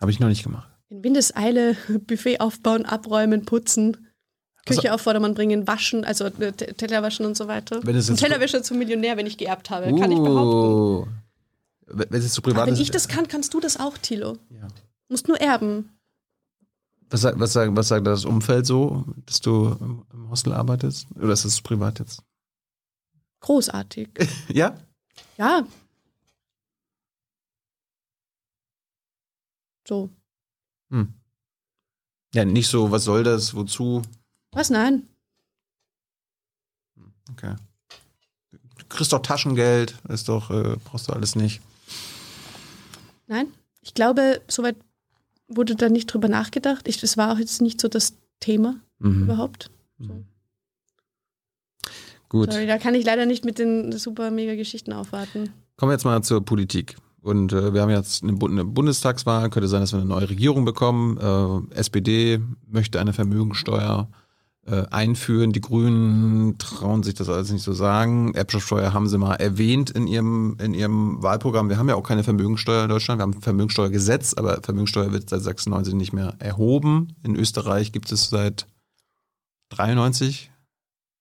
Habe 0.00 0.10
ich 0.10 0.20
noch 0.20 0.28
nicht 0.28 0.42
gemacht. 0.42 0.68
In 0.88 1.02
Windeseile 1.04 1.76
Buffet 2.06 2.40
aufbauen, 2.40 2.84
abräumen, 2.84 3.44
putzen, 3.44 4.08
Küche 4.66 4.80
Also- 4.82 4.90
auf 4.94 5.00
Vordermann 5.02 5.34
bringen, 5.34 5.66
waschen, 5.66 6.04
also 6.04 6.24
äh, 6.26 6.52
Teller 6.52 7.02
waschen 7.02 7.24
und 7.26 7.36
so 7.36 7.48
weiter. 7.48 7.80
Wenn 7.84 7.96
es 7.96 8.08
Ein 8.08 8.14
jetzt- 8.14 8.20
Tellerwäscher 8.24 8.62
zum 8.62 8.78
Millionär, 8.78 9.16
wenn 9.16 9.26
ich 9.26 9.38
geerbt 9.38 9.70
habe, 9.70 9.86
kann 9.98 10.12
ich 10.12 10.18
behaupten. 10.18 10.28
Oh. 10.28 11.08
Wenn 11.86 12.12
es 12.20 12.32
so 12.34 12.42
privat 12.42 12.58
Aber 12.58 12.66
wenn 12.68 12.74
ist. 12.74 12.80
ich 12.80 12.90
das 12.90 13.08
kann, 13.08 13.26
kannst 13.28 13.54
du 13.54 13.60
das 13.60 13.78
auch, 13.80 13.98
Thilo. 13.98 14.38
Ja. 14.50 14.68
Musst 15.08 15.28
nur 15.28 15.40
erben. 15.40 15.90
Was, 17.12 17.20
sagt- 17.20 17.38
was, 17.38 17.52
sagt, 17.52 17.76
was 17.76 17.88
sagt 17.88 18.06
das 18.06 18.24
Umfeld 18.24 18.64
so, 18.66 19.04
dass 19.26 19.40
du 19.40 19.76
im, 19.80 20.06
im 20.14 20.30
Hostel 20.30 20.54
arbeitest? 20.54 21.06
Oder 21.14 21.34
ist 21.34 21.44
das 21.44 21.60
privat 21.60 21.98
jetzt? 21.98 22.22
Großartig. 23.40 24.08
Ja? 24.48 24.78
Ja. 25.36 25.66
So. 29.86 30.08
Hm. 30.90 31.12
Ja, 32.34 32.44
nicht 32.46 32.68
so, 32.68 32.90
was 32.90 33.04
soll 33.04 33.24
das, 33.24 33.54
wozu? 33.54 34.00
Was? 34.52 34.70
Nein. 34.70 35.06
Okay. 37.32 37.56
Du 38.78 38.86
kriegst 38.88 39.12
doch 39.12 39.20
Taschengeld, 39.20 39.98
ist 40.08 40.28
doch, 40.28 40.50
äh, 40.50 40.76
brauchst 40.84 41.08
du 41.08 41.12
alles 41.12 41.34
nicht. 41.34 41.60
Nein. 43.26 43.52
Ich 43.82 43.92
glaube, 43.94 44.40
soweit 44.48 44.76
wurde 45.56 45.74
da 45.76 45.88
nicht 45.88 46.06
drüber 46.06 46.28
nachgedacht. 46.28 46.88
Ich, 46.88 47.02
es 47.02 47.16
war 47.16 47.32
auch 47.32 47.38
jetzt 47.38 47.60
nicht 47.62 47.80
so 47.80 47.88
das 47.88 48.14
Thema 48.40 48.76
Mhm. 48.98 49.24
überhaupt. 49.24 49.70
Gut. 52.28 52.52
Sorry, 52.52 52.66
da 52.66 52.78
kann 52.78 52.94
ich 52.94 53.04
leider 53.04 53.26
nicht 53.26 53.44
mit 53.44 53.58
den 53.58 53.92
super 53.92 54.30
mega 54.30 54.54
Geschichten 54.54 54.92
aufwarten. 54.92 55.50
Kommen 55.76 55.90
wir 55.90 55.94
jetzt 55.94 56.04
mal 56.04 56.22
zur 56.22 56.44
Politik. 56.44 56.96
Und 57.20 57.52
äh, 57.52 57.72
wir 57.74 57.82
haben 57.82 57.90
jetzt 57.90 58.22
eine, 58.22 58.36
eine 58.42 58.64
Bundestagswahl, 58.64 59.50
könnte 59.50 59.68
sein, 59.68 59.80
dass 59.80 59.92
wir 59.92 59.98
eine 59.98 60.08
neue 60.08 60.28
Regierung 60.28 60.64
bekommen. 60.64 61.18
Äh, 61.72 61.74
SPD 61.76 62.40
möchte 62.66 63.00
eine 63.00 63.12
Vermögensteuer 63.12 64.08
äh, 64.66 64.84
einführen. 64.90 65.52
Die 65.52 65.60
Grünen 65.60 66.56
trauen 66.58 67.02
sich 67.02 67.14
das 67.14 67.28
alles 67.28 67.50
nicht 67.50 67.62
so 67.62 67.72
sagen. 67.72 68.34
Erbschaftssteuer 68.34 68.92
haben 68.92 69.08
sie 69.08 69.18
mal 69.18 69.34
erwähnt 69.34 69.90
in 69.90 70.06
ihrem, 70.06 70.56
in 70.60 70.74
ihrem 70.74 71.22
Wahlprogramm. 71.22 71.68
Wir 71.68 71.78
haben 71.78 71.88
ja 71.88 71.96
auch 71.96 72.06
keine 72.06 72.22
Vermögensteuer 72.22 72.84
in 72.84 72.88
Deutschland. 72.88 73.18
Wir 73.18 73.22
haben 73.22 73.34
ein 73.34 73.42
Vermögensteuergesetz, 73.42 74.34
aber 74.34 74.60
Vermögensteuer 74.62 75.12
wird 75.12 75.28
seit 75.28 75.42
96 75.42 75.94
nicht 75.94 76.12
mehr 76.12 76.36
erhoben. 76.38 77.14
In 77.22 77.34
Österreich 77.36 77.92
gibt 77.92 78.12
es 78.12 78.30
seit 78.30 78.66
93 79.70 80.52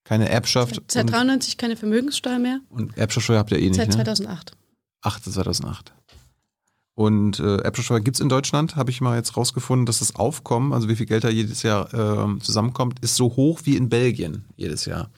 keine 0.04 0.30
Erbschaft. 0.30 0.82
Seit 0.88 1.06
und, 1.06 1.12
93 1.12 1.58
keine 1.58 1.76
Vermögenssteuer 1.76 2.40
mehr. 2.40 2.60
und 2.70 2.98
Erbschaftssteuer 2.98 3.40
habt 3.40 3.52
ihr 3.52 3.60
eh 3.60 3.70
nicht, 3.70 3.76
Seit 3.76 3.90
ne? 3.90 3.96
2008. 3.96 4.58
8. 5.02 5.24
2008. 5.24 5.94
Und 6.94 7.40
äh, 7.40 7.58
Erbschaftssteuer 7.58 8.02
gibt's 8.02 8.20
in 8.20 8.30
Deutschland, 8.30 8.76
habe 8.76 8.92
ich 8.92 9.02
mal 9.02 9.16
jetzt 9.16 9.38
rausgefunden, 9.38 9.86
dass 9.86 10.00
das 10.00 10.16
Aufkommen, 10.16 10.74
also 10.74 10.90
wie 10.90 10.96
viel 10.96 11.06
Geld 11.06 11.24
da 11.24 11.30
jedes 11.30 11.64
Jahr 11.64 11.94
äh, 11.94 12.40
zusammenkommt, 12.40 13.00
ist 13.00 13.16
so 13.16 13.36
hoch 13.36 13.62
wie 13.64 13.78
in 13.78 13.90
Belgien 13.90 14.46
jedes 14.58 14.86
Jahr. 14.86 15.10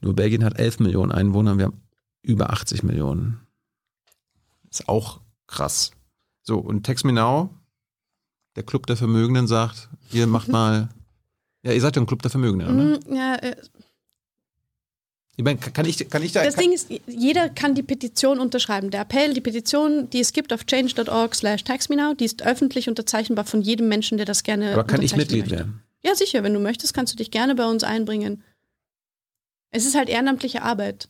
Nur 0.00 0.14
Belgien 0.14 0.44
hat 0.44 0.58
11 0.58 0.80
Millionen 0.80 1.12
Einwohner, 1.12 1.58
wir 1.58 1.66
haben 1.66 1.82
über 2.22 2.50
80 2.50 2.82
Millionen. 2.82 3.40
Ist 4.70 4.88
auch 4.88 5.20
krass. 5.46 5.90
So, 6.42 6.58
und 6.58 6.84
Text 6.84 7.04
Me 7.04 7.12
Now, 7.12 7.50
der 8.56 8.62
Club 8.62 8.86
der 8.86 8.96
Vermögenden 8.96 9.46
sagt, 9.46 9.88
ihr 10.12 10.26
macht 10.26 10.48
mal, 10.52 10.88
ja, 11.62 11.72
ihr 11.72 11.80
seid 11.80 11.96
ja 11.96 12.02
ein 12.02 12.06
Club 12.06 12.22
der 12.22 12.30
Vermögenden, 12.30 12.68
oder? 12.68 12.98
Mm, 12.98 13.14
ja, 13.14 13.34
äh, 13.36 13.56
Ich 15.40 15.44
meine, 15.44 15.56
kann 15.58 15.86
ich, 15.86 16.10
kann 16.10 16.22
ich 16.22 16.32
da, 16.32 16.44
das 16.44 16.56
Ding 16.56 16.70
ist, 16.70 16.90
jeder 17.06 17.48
kann 17.48 17.74
die 17.74 17.82
Petition 17.82 18.38
unterschreiben. 18.38 18.90
Der 18.90 19.00
Appell, 19.00 19.32
die 19.32 19.40
Petition, 19.40 20.10
die 20.10 20.20
es 20.20 20.34
gibt 20.34 20.52
auf 20.52 20.66
change.org 20.66 21.34
slash 21.34 21.64
taxmenow, 21.64 22.14
die 22.14 22.26
ist 22.26 22.42
öffentlich 22.42 22.90
unterzeichnbar 22.90 23.46
von 23.46 23.62
jedem 23.62 23.88
Menschen, 23.88 24.18
der 24.18 24.26
das 24.26 24.42
gerne 24.42 24.74
aber 24.74 24.84
kann 24.84 25.00
ich 25.00 25.16
Mitglied 25.16 25.44
möchte. 25.44 25.56
werden? 25.56 25.82
Ja, 26.02 26.14
sicher. 26.14 26.42
Wenn 26.42 26.52
du 26.52 26.60
möchtest, 26.60 26.92
kannst 26.92 27.14
du 27.14 27.16
dich 27.16 27.30
gerne 27.30 27.54
bei 27.54 27.64
uns 27.64 27.84
einbringen. 27.84 28.42
Es 29.70 29.86
ist 29.86 29.96
halt 29.96 30.10
ehrenamtliche 30.10 30.60
Arbeit. 30.60 31.08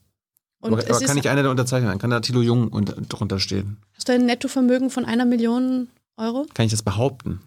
Und 0.60 0.74
aber 0.74 0.88
es 0.88 0.96
aber 0.98 1.06
kann 1.06 1.18
ich 1.18 1.28
einer 1.28 1.42
der 1.42 1.50
Unterzeichner 1.50 1.88
sein? 1.88 1.98
Kann 1.98 2.10
da 2.10 2.20
Thilo 2.20 2.40
Jung 2.40 2.68
unter, 2.68 2.92
drunter 3.00 3.40
stehen? 3.40 3.78
hast 3.96 4.08
du 4.08 4.12
ein 4.12 4.26
Nettovermögen 4.26 4.90
von 4.90 5.06
einer 5.06 5.24
Million 5.24 5.88
Euro? 6.16 6.46
Kann 6.54 6.66
ich 6.66 6.70
das 6.70 6.84
behaupten? 6.84 7.40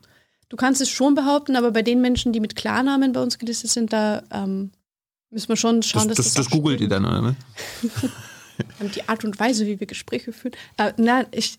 Du 0.50 0.58
kannst 0.58 0.82
es 0.82 0.90
schon 0.90 1.16
behaupten, 1.16 1.56
aber 1.56 1.72
bei 1.72 1.82
den 1.82 2.02
Menschen, 2.02 2.34
die 2.34 2.42
mit 2.42 2.58
Klarnamen 2.58 3.14
bei 3.14 3.24
uns 3.24 3.40
gelistet 3.40 3.70
sind, 3.70 3.94
da 3.94 4.22
ähm, 4.32 4.72
müssen 5.34 5.50
wir 5.50 5.58
schon 5.58 5.84
schauen, 5.84 6.08
Das, 6.08 6.18
dass 6.18 6.26
das, 6.26 6.34
das, 6.36 6.46
das 6.46 6.52
googelt 6.52 6.82
ihr 6.82 6.90
dann, 6.90 7.06
oder? 7.06 7.22
Ne? 8.80 8.90
Die 8.96 9.10
Art 9.10 9.26
und 9.26 9.40
Weise, 9.40 9.66
wie 9.66 9.80
wir 9.80 9.88
Gespräche 9.88 10.32
führen. 10.32 10.54
Äh, 10.78 10.94
nein, 10.98 11.26
ich, 11.32 11.58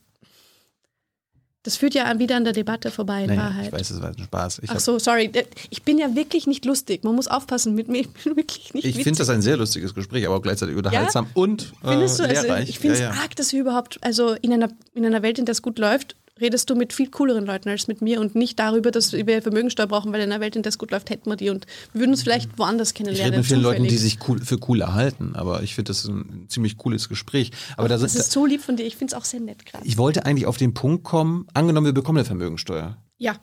das 1.64 1.76
führt 1.76 1.94
ja 1.94 2.18
wieder 2.18 2.36
an 2.36 2.44
der 2.44 2.52
Debatte 2.52 2.90
vorbei, 2.90 3.22
in 3.22 3.28
Naja, 3.30 3.40
Wahrheit. 3.42 3.66
ich 3.66 3.72
weiß, 3.72 3.90
es 3.90 4.00
war 4.00 4.10
ein 4.10 4.18
Spaß. 4.22 4.60
Ich, 4.62 4.70
Ach 4.70 4.78
so, 4.78 4.98
sorry. 4.98 5.32
Ich 5.70 5.82
bin 5.82 5.98
ja 5.98 6.14
wirklich 6.14 6.46
nicht 6.46 6.64
lustig. 6.64 7.02
Man 7.02 7.16
muss 7.16 7.26
aufpassen 7.26 7.74
mit 7.74 7.88
mir. 7.88 8.02
Ich 8.02 8.10
bin 8.10 8.36
wirklich 8.36 8.74
nicht 8.74 8.84
ich 8.84 9.02
finde 9.02 9.18
das 9.18 9.28
ein 9.30 9.42
sehr 9.42 9.56
lustiges 9.56 9.94
Gespräch, 9.94 10.26
aber 10.26 10.36
auch 10.36 10.42
gleichzeitig 10.42 10.76
unterhaltsam 10.76 11.26
und 11.34 11.72
äh, 11.82 11.88
Findest 11.88 12.20
du, 12.20 12.24
also 12.24 12.42
lehrreich. 12.42 12.68
ich 12.68 12.78
finde 12.78 12.94
es 12.94 13.00
ja, 13.00 13.12
ja. 13.12 13.20
arg, 13.20 13.34
dass 13.34 13.52
wir 13.52 13.60
überhaupt, 13.60 13.98
also 14.02 14.34
in 14.34 14.52
einer, 14.52 14.68
in 14.94 15.04
einer 15.04 15.22
Welt, 15.22 15.38
in 15.38 15.46
der 15.46 15.52
es 15.52 15.62
gut 15.62 15.78
läuft, 15.78 16.16
redest 16.40 16.68
du 16.68 16.74
mit 16.74 16.92
viel 16.92 17.10
cooleren 17.10 17.46
Leuten 17.46 17.68
als 17.68 17.86
mit 17.86 18.02
mir 18.02 18.20
und 18.20 18.34
nicht 18.34 18.58
darüber, 18.58 18.90
dass 18.90 19.12
wir 19.12 19.40
Vermögensteuer 19.42 19.86
brauchen, 19.86 20.12
weil 20.12 20.20
in 20.20 20.32
einer 20.32 20.40
Welt, 20.40 20.56
in 20.56 20.62
der 20.62 20.70
es 20.70 20.78
gut 20.78 20.90
läuft, 20.90 21.10
hätten 21.10 21.30
wir 21.30 21.36
die 21.36 21.50
und 21.50 21.66
wir 21.92 22.00
würden 22.00 22.10
uns 22.12 22.22
vielleicht 22.22 22.58
woanders 22.58 22.88
Ich 22.90 22.94
kennenlernen. 22.94 23.26
rede 23.26 23.36
mit 23.38 23.46
vielen 23.46 23.62
Leuten, 23.62 23.84
die 23.84 23.96
sich 23.96 24.18
cool, 24.28 24.40
für 24.44 24.58
cool 24.68 24.80
erhalten, 24.80 25.36
aber 25.36 25.62
ich 25.62 25.74
finde 25.74 25.90
das 25.90 26.04
ein 26.06 26.46
ziemlich 26.48 26.76
cooles 26.76 27.08
Gespräch. 27.08 27.52
Aber 27.76 27.88
da 27.88 27.96
Das 27.96 28.12
sind, 28.12 28.20
ist 28.20 28.32
so 28.32 28.46
lieb 28.46 28.62
von 28.62 28.76
dir. 28.76 28.84
Ich 28.84 28.96
finde 28.96 29.14
es 29.14 29.20
auch 29.20 29.24
sehr 29.24 29.40
nett 29.40 29.64
gerade. 29.64 29.86
ich 29.86 29.96
wollte 29.96 30.26
eigentlich 30.26 30.46
auf 30.46 30.56
den 30.56 30.74
Punkt 30.74 31.04
kommen, 31.04 31.46
angenommen, 31.54 31.86
wir 31.86 31.92
bekommen 31.94 32.18
eine 32.18 32.24
Vermögensteuer. 32.24 32.96
Ja, 33.18 33.36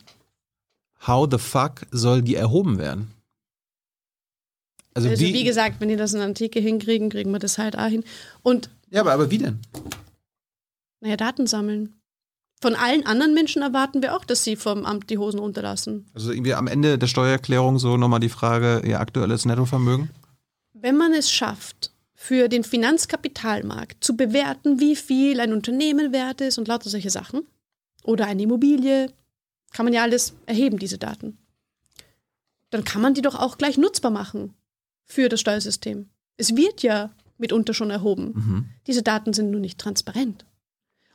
How 1.07 1.27
the 1.31 1.37
fuck 1.39 1.87
soll 1.91 2.21
die 2.21 2.35
erhoben 2.35 2.77
werden? 2.77 3.09
Also, 4.93 5.09
also 5.09 5.23
wie, 5.23 5.33
wie 5.33 5.43
gesagt, 5.43 5.77
wenn 5.79 5.87
die 5.89 5.95
das 5.95 6.11
in 6.13 6.19
der 6.19 6.27
Antike 6.27 6.59
hinkriegen, 6.59 7.09
kriegen 7.09 7.31
wir 7.31 7.39
das 7.39 7.57
halt 7.57 7.77
auch 7.77 7.87
hin. 7.87 8.03
Und 8.43 8.69
Ja, 8.89 9.01
aber, 9.01 9.13
aber 9.13 9.31
wie 9.31 9.37
denn? 9.37 9.59
naja, 10.99 11.15
Daten 11.17 11.47
sammeln. 11.47 12.00
Von 12.61 12.75
allen 12.75 13.05
anderen 13.07 13.33
Menschen 13.33 13.63
erwarten 13.63 14.03
wir 14.03 14.15
auch, 14.15 14.23
dass 14.23 14.43
sie 14.43 14.55
vom 14.55 14.85
Amt 14.85 15.09
die 15.09 15.17
Hosen 15.17 15.39
runterlassen. 15.39 16.05
Also 16.13 16.31
irgendwie 16.31 16.53
am 16.53 16.67
Ende 16.67 16.99
der 16.99 17.07
Steuererklärung 17.07 17.79
so 17.79 17.97
nochmal 17.97 18.19
die 18.19 18.29
Frage, 18.29 18.83
ihr 18.85 18.99
aktuelles 18.99 19.45
Nettovermögen? 19.45 20.11
Wenn 20.73 20.95
man 20.95 21.11
es 21.13 21.31
schafft, 21.31 21.91
für 22.13 22.49
den 22.49 22.63
Finanzkapitalmarkt 22.63 24.03
zu 24.03 24.15
bewerten, 24.15 24.79
wie 24.79 24.95
viel 24.95 25.39
ein 25.39 25.53
Unternehmen 25.53 26.13
wert 26.13 26.39
ist 26.39 26.59
und 26.59 26.67
lauter 26.67 26.89
solche 26.89 27.09
Sachen, 27.09 27.47
oder 28.03 28.27
eine 28.27 28.43
Immobilie, 28.43 29.11
kann 29.71 29.85
man 29.85 29.93
ja 29.93 30.03
alles 30.03 30.33
erheben, 30.45 30.77
diese 30.77 30.99
Daten. 30.99 31.39
Dann 32.69 32.83
kann 32.83 33.01
man 33.01 33.15
die 33.15 33.21
doch 33.23 33.35
auch 33.35 33.57
gleich 33.57 33.77
nutzbar 33.77 34.11
machen 34.11 34.53
für 35.03 35.29
das 35.29 35.41
Steuersystem. 35.41 36.09
Es 36.37 36.55
wird 36.55 36.83
ja 36.83 37.09
mitunter 37.39 37.73
schon 37.73 37.89
erhoben. 37.89 38.33
Mhm. 38.33 38.65
Diese 38.85 39.01
Daten 39.01 39.33
sind 39.33 39.49
nur 39.49 39.59
nicht 39.59 39.79
transparent. 39.79 40.45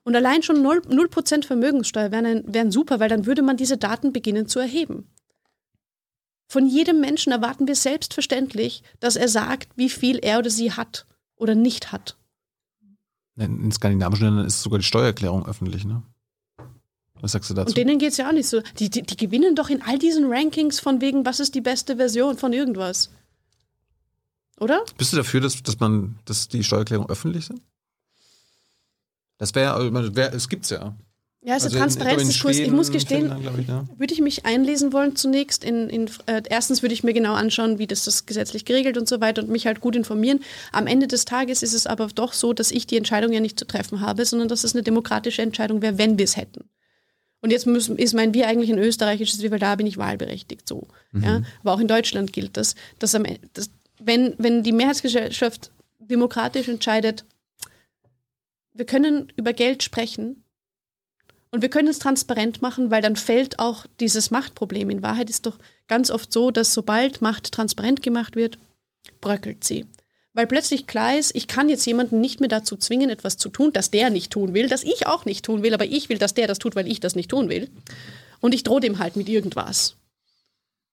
Und 0.07 0.15
allein 0.15 0.45
schon 0.45 0.65
0%, 0.65 0.89
0 0.89 1.43
Vermögenssteuer 1.43 2.13
wären, 2.13 2.45
wären 2.47 2.71
super, 2.71 3.01
weil 3.01 3.09
dann 3.09 3.27
würde 3.27 3.43
man 3.43 3.57
diese 3.57 3.77
Daten 3.77 4.13
beginnen 4.13 4.47
zu 4.47 4.61
erheben. 4.61 5.09
Von 6.47 6.69
jedem 6.69 7.01
Menschen 7.01 7.33
erwarten 7.33 7.67
wir 7.67 7.75
selbstverständlich, 7.75 8.85
dass 9.01 9.17
er 9.17 9.27
sagt, 9.27 9.69
wie 9.75 9.91
viel 9.91 10.19
er 10.19 10.39
oder 10.39 10.49
sie 10.49 10.71
hat 10.71 11.07
oder 11.35 11.57
nicht 11.57 11.91
hat. 11.91 12.17
In 13.35 13.73
skandinavischen 13.73 14.27
Ländern 14.27 14.47
ist 14.47 14.63
sogar 14.63 14.79
die 14.79 14.85
Steuererklärung 14.85 15.45
öffentlich, 15.45 15.85
ne? 15.85 16.05
Was 17.21 17.33
sagst 17.33 17.51
du 17.51 17.55
dazu? 17.55 17.71
Und 17.71 17.77
denen 17.77 17.99
geht 17.99 18.13
es 18.13 18.17
ja 18.19 18.29
auch 18.29 18.33
nicht 18.33 18.49
so. 18.49 18.63
Die, 18.79 18.89
die, 18.89 19.03
die 19.03 19.17
gewinnen 19.17 19.57
doch 19.57 19.71
in 19.71 19.83
all 19.83 19.99
diesen 19.99 20.33
Rankings 20.33 20.79
von 20.79 21.01
wegen, 21.01 21.27
was 21.27 21.41
ist 21.41 21.57
die 21.57 21.61
beste 21.61 21.97
Version 21.97 22.39
von 22.39 22.53
irgendwas. 22.53 23.11
Oder? 24.61 24.85
Bist 24.99 25.13
du 25.13 25.17
dafür, 25.17 25.41
dass, 25.41 25.61
dass 25.65 25.81
man, 25.81 26.21
dass 26.27 26.47
die 26.47 26.63
Steuererklärungen 26.63 27.11
öffentlich 27.11 27.47
sind? 27.47 27.61
Das 29.39 29.55
wäre, 29.55 29.75
also, 29.75 30.17
wär, 30.17 30.33
es 30.35 30.49
gibt's 30.49 30.71
ja. 30.71 30.97
Ja, 31.43 31.55
also, 31.55 31.69
ich 31.69 31.75
in 31.75 31.79
Transparenzdiskurs. 31.79 32.57
Ich 32.57 32.63
Schweden, 32.65 32.77
muss 32.77 32.91
gestehen, 32.91 33.31
Finnland, 33.31 33.59
ich, 33.61 33.69
ne? 33.69 33.89
würde 33.97 34.13
ich 34.13 34.21
mich 34.21 34.45
einlesen 34.47 34.93
wollen 34.93 35.15
zunächst. 35.15 35.63
In, 35.63 35.89
in, 35.89 36.11
äh, 36.27 36.43
erstens 36.49 36.83
würde 36.83 36.93
ich 36.93 37.05
mir 37.05 37.13
genau 37.13 37.35
anschauen, 37.35 37.79
wie 37.79 37.87
das, 37.87 38.05
das 38.05 38.27
gesetzlich 38.27 38.65
geregelt 38.65 38.99
und 38.99 39.09
so 39.09 39.21
weiter 39.21 39.43
und 39.43 39.49
mich 39.49 39.67
halt 39.69 39.81
gut 39.81 39.95
informieren. 39.95 40.41
Am 40.73 40.89
Ende 40.89 41.07
des 41.07 41.25
Tages 41.25 41.63
ist 41.63 41.73
es 41.73 41.87
aber 41.87 42.09
doch 42.09 42.33
so, 42.33 42.53
dass 42.53 42.73
ich 42.73 42.89
die 42.89 42.97
Entscheidung 42.97 43.33
ja 43.33 43.39
nicht 43.39 43.61
zu 43.61 43.65
treffen 43.65 44.01
habe, 44.01 44.25
sondern 44.25 44.49
dass 44.49 44.65
es 44.65 44.75
eine 44.75 44.83
demokratische 44.83 45.43
Entscheidung 45.43 45.83
wäre, 45.83 45.99
wenn 45.99 46.19
wir 46.19 46.25
es 46.25 46.37
hätten. 46.37 46.65
Und 47.43 47.51
jetzt 47.53 47.67
müssen, 47.67 47.97
ist 47.97 48.15
mein 48.15 48.35
Wir 48.35 48.49
eigentlich 48.49 48.73
ein 48.73 48.79
österreichisches 48.79 49.41
Wir, 49.41 49.53
weil 49.53 49.61
da 49.61 49.77
bin 49.77 49.87
ich 49.87 49.99
wahlberechtigt 49.99 50.67
so. 50.67 50.89
Ja? 51.13 51.43
Aber 51.61 51.75
auch 51.75 51.81
in 51.81 51.87
Deutschland 51.87 52.33
gilt 52.33 52.57
das, 52.57 52.75
dass, 52.99 53.15
am, 53.15 53.25
Ende- 53.25 53.41
dass 53.53 53.71
wenn, 54.03 54.35
wenn 54.39 54.65
die 54.65 54.73
Mehrheitsgesellschaft 54.73 55.71
demokratisch 56.01 56.67
entscheidet, 56.67 57.25
wir 58.77 58.87
können 58.87 59.33
über 59.37 59.53
Geld 59.53 59.83
sprechen, 59.83 60.45
und 61.57 61.63
wir 61.63 61.71
können 61.71 61.89
es 61.89 61.99
transparent 61.99 62.61
machen, 62.61 62.91
weil 62.91 63.01
dann 63.01 63.17
fällt 63.17 63.59
auch 63.59 63.87
dieses 64.01 64.31
Machtproblem. 64.31 64.91
In 64.91 65.03
Wahrheit 65.03 65.31
ist 65.31 65.47
doch 65.47 65.59
ganz 65.89 66.11
oft 66.11 66.33
so, 66.33 66.51
dass 66.51 66.75
sobald 66.75 67.23
Macht 67.23 67.53
transparent 67.53 68.03
gemacht 68.03 68.37
wird, 68.37 68.59
bröckelt 69.21 69.65
sie. 69.65 69.87
Weil 70.35 70.47
plötzlich 70.47 70.87
klar 70.87 71.17
ist, 71.17 71.35
ich 71.35 71.49
kann 71.49 71.71
jetzt 71.71 71.87
jemanden 71.87 72.21
nicht 72.21 72.41
mehr 72.41 72.51
dazu 72.51 72.77
zwingen, 72.77 73.09
etwas 73.09 73.39
zu 73.39 73.49
tun, 73.49 73.73
das 73.73 73.91
der 73.91 74.11
nicht 74.11 74.33
tun 74.33 74.53
will, 74.53 74.69
das 74.69 74.83
ich 74.83 75.07
auch 75.07 75.25
nicht 75.25 75.47
tun 75.47 75.63
will, 75.63 75.73
aber 75.73 75.87
ich 75.87 76.11
will, 76.11 76.19
dass 76.19 76.35
der 76.35 76.47
das 76.47 76.59
tut, 76.59 76.77
weil 76.77 76.89
ich 76.89 77.01
das 77.01 77.15
nicht 77.15 77.31
tun 77.31 77.49
will. 77.49 77.71
Und 78.41 78.55
ich 78.55 78.63
drohe 78.63 78.81
dem 78.81 78.99
halt 78.99 79.17
mit 79.17 79.29
irgendwas. 79.29 79.97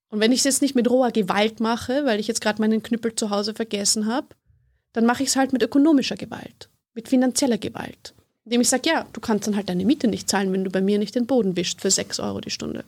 Und 0.08 0.22
wenn 0.22 0.32
ich 0.32 0.40
es 0.40 0.46
jetzt 0.46 0.62
nicht 0.62 0.76
mit 0.76 0.90
roher 0.90 1.12
Gewalt 1.12 1.60
mache, 1.60 2.06
weil 2.06 2.22
ich 2.22 2.28
jetzt 2.28 2.40
gerade 2.40 2.62
meinen 2.62 2.84
Knüppel 2.84 3.16
zu 3.16 3.32
Hause 3.32 3.54
vergessen 3.54 4.06
habe, 4.06 4.28
dann 4.94 5.06
mache 5.06 5.24
ich 5.24 5.30
es 5.30 5.36
halt 5.36 5.52
mit 5.52 5.64
ökonomischer 5.64 6.16
Gewalt, 6.16 6.70
mit 6.94 7.08
finanzieller 7.08 7.58
Gewalt. 7.58 8.14
Indem 8.46 8.62
ich 8.62 8.70
sage, 8.70 8.90
ja, 8.90 9.06
du 9.14 9.22
kannst 9.22 9.48
dann 9.48 9.56
halt 9.56 9.70
deine 9.70 9.86
Miete 9.86 10.08
nicht 10.08 10.30
zahlen, 10.30 10.52
wenn 10.52 10.64
du 10.64 10.70
bei 10.70 10.82
mir 10.82 11.00
nicht 11.00 11.16
den 11.16 11.26
Boden 11.26 11.56
wischst 11.56 11.82
für 11.82 11.92
6 11.92 12.20
Euro 12.20 12.42
die 12.42 12.50
Stunde. 12.50 12.84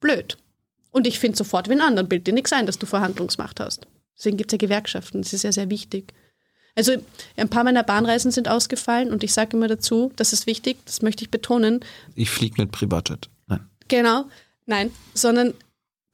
Blöd. 0.00 0.38
Und 0.90 1.06
ich 1.06 1.18
finde 1.18 1.36
sofort 1.36 1.68
wie 1.68 1.72
einen 1.72 1.82
anderen, 1.82 2.08
bild 2.08 2.26
dir 2.26 2.34
nichts 2.34 2.52
ein, 2.52 2.66
dass 2.66 2.78
du 2.78 2.86
Verhandlungsmacht 2.86 3.60
hast. 3.60 3.86
Deswegen 4.16 4.36
gibt 4.36 4.52
es 4.52 4.54
ja 4.54 4.66
Gewerkschaften, 4.66 5.22
das 5.22 5.32
ist 5.32 5.44
ja 5.44 5.52
sehr 5.52 5.70
wichtig. 5.70 6.12
Also 6.74 6.92
ein 7.36 7.48
paar 7.48 7.64
meiner 7.64 7.82
Bahnreisen 7.82 8.30
sind 8.30 8.48
ausgefallen 8.48 9.10
und 9.10 9.22
ich 9.24 9.32
sage 9.32 9.56
immer 9.56 9.68
dazu, 9.68 10.12
das 10.16 10.32
ist 10.32 10.46
wichtig, 10.46 10.78
das 10.84 11.02
möchte 11.02 11.24
ich 11.24 11.30
betonen, 11.30 11.80
Ich 12.14 12.30
fliege 12.30 12.60
mit 12.60 12.72
Privatjet. 12.72 13.28
Nein. 13.46 13.68
Genau, 13.88 14.24
nein, 14.66 14.90
sondern 15.14 15.54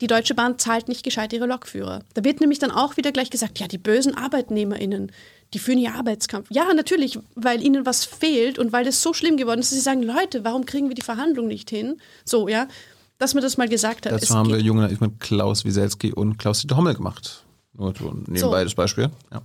die 0.00 0.06
Deutsche 0.06 0.34
Bahn 0.34 0.58
zahlt 0.58 0.88
nicht 0.88 1.02
gescheit 1.04 1.32
ihre 1.32 1.46
Lokführer. 1.46 2.02
Da 2.14 2.24
wird 2.24 2.40
nämlich 2.40 2.58
dann 2.58 2.70
auch 2.70 2.96
wieder 2.96 3.12
gleich 3.12 3.30
gesagt, 3.30 3.58
ja, 3.58 3.68
die 3.68 3.78
bösen 3.78 4.14
ArbeitnehmerInnen, 4.16 5.12
die 5.54 5.58
führen 5.58 5.78
hier 5.78 5.94
Arbeitskampf. 5.94 6.48
Ja, 6.50 6.72
natürlich, 6.74 7.18
weil 7.34 7.62
ihnen 7.62 7.86
was 7.86 8.04
fehlt 8.04 8.58
und 8.58 8.72
weil 8.72 8.86
es 8.86 9.02
so 9.02 9.12
schlimm 9.14 9.36
geworden 9.36 9.60
ist, 9.60 9.70
dass 9.70 9.78
sie 9.78 9.82
sagen, 9.82 10.02
Leute, 10.02 10.44
warum 10.44 10.66
kriegen 10.66 10.88
wir 10.88 10.94
die 10.94 11.02
Verhandlung 11.02 11.46
nicht 11.46 11.70
hin? 11.70 12.00
So, 12.24 12.48
ja, 12.48 12.66
dass 13.18 13.34
man 13.34 13.42
das 13.42 13.56
mal 13.56 13.68
gesagt 13.68 14.06
hat. 14.06 14.12
Dazu 14.12 14.34
haben 14.34 14.50
wir 14.50 14.60
junge 14.60 14.82
Naiv 14.82 15.00
mit 15.00 15.20
Klaus 15.20 15.64
Wieselski 15.64 16.12
und 16.12 16.38
Klaus-Dieter 16.38 16.76
Hommel 16.76 16.94
gemacht. 16.94 17.44
Nur 17.74 17.94
so 17.96 18.12
nebenbei 18.26 18.58
So. 18.60 18.64
das 18.64 18.74
Beispiel. 18.74 19.10
Ja. 19.32 19.40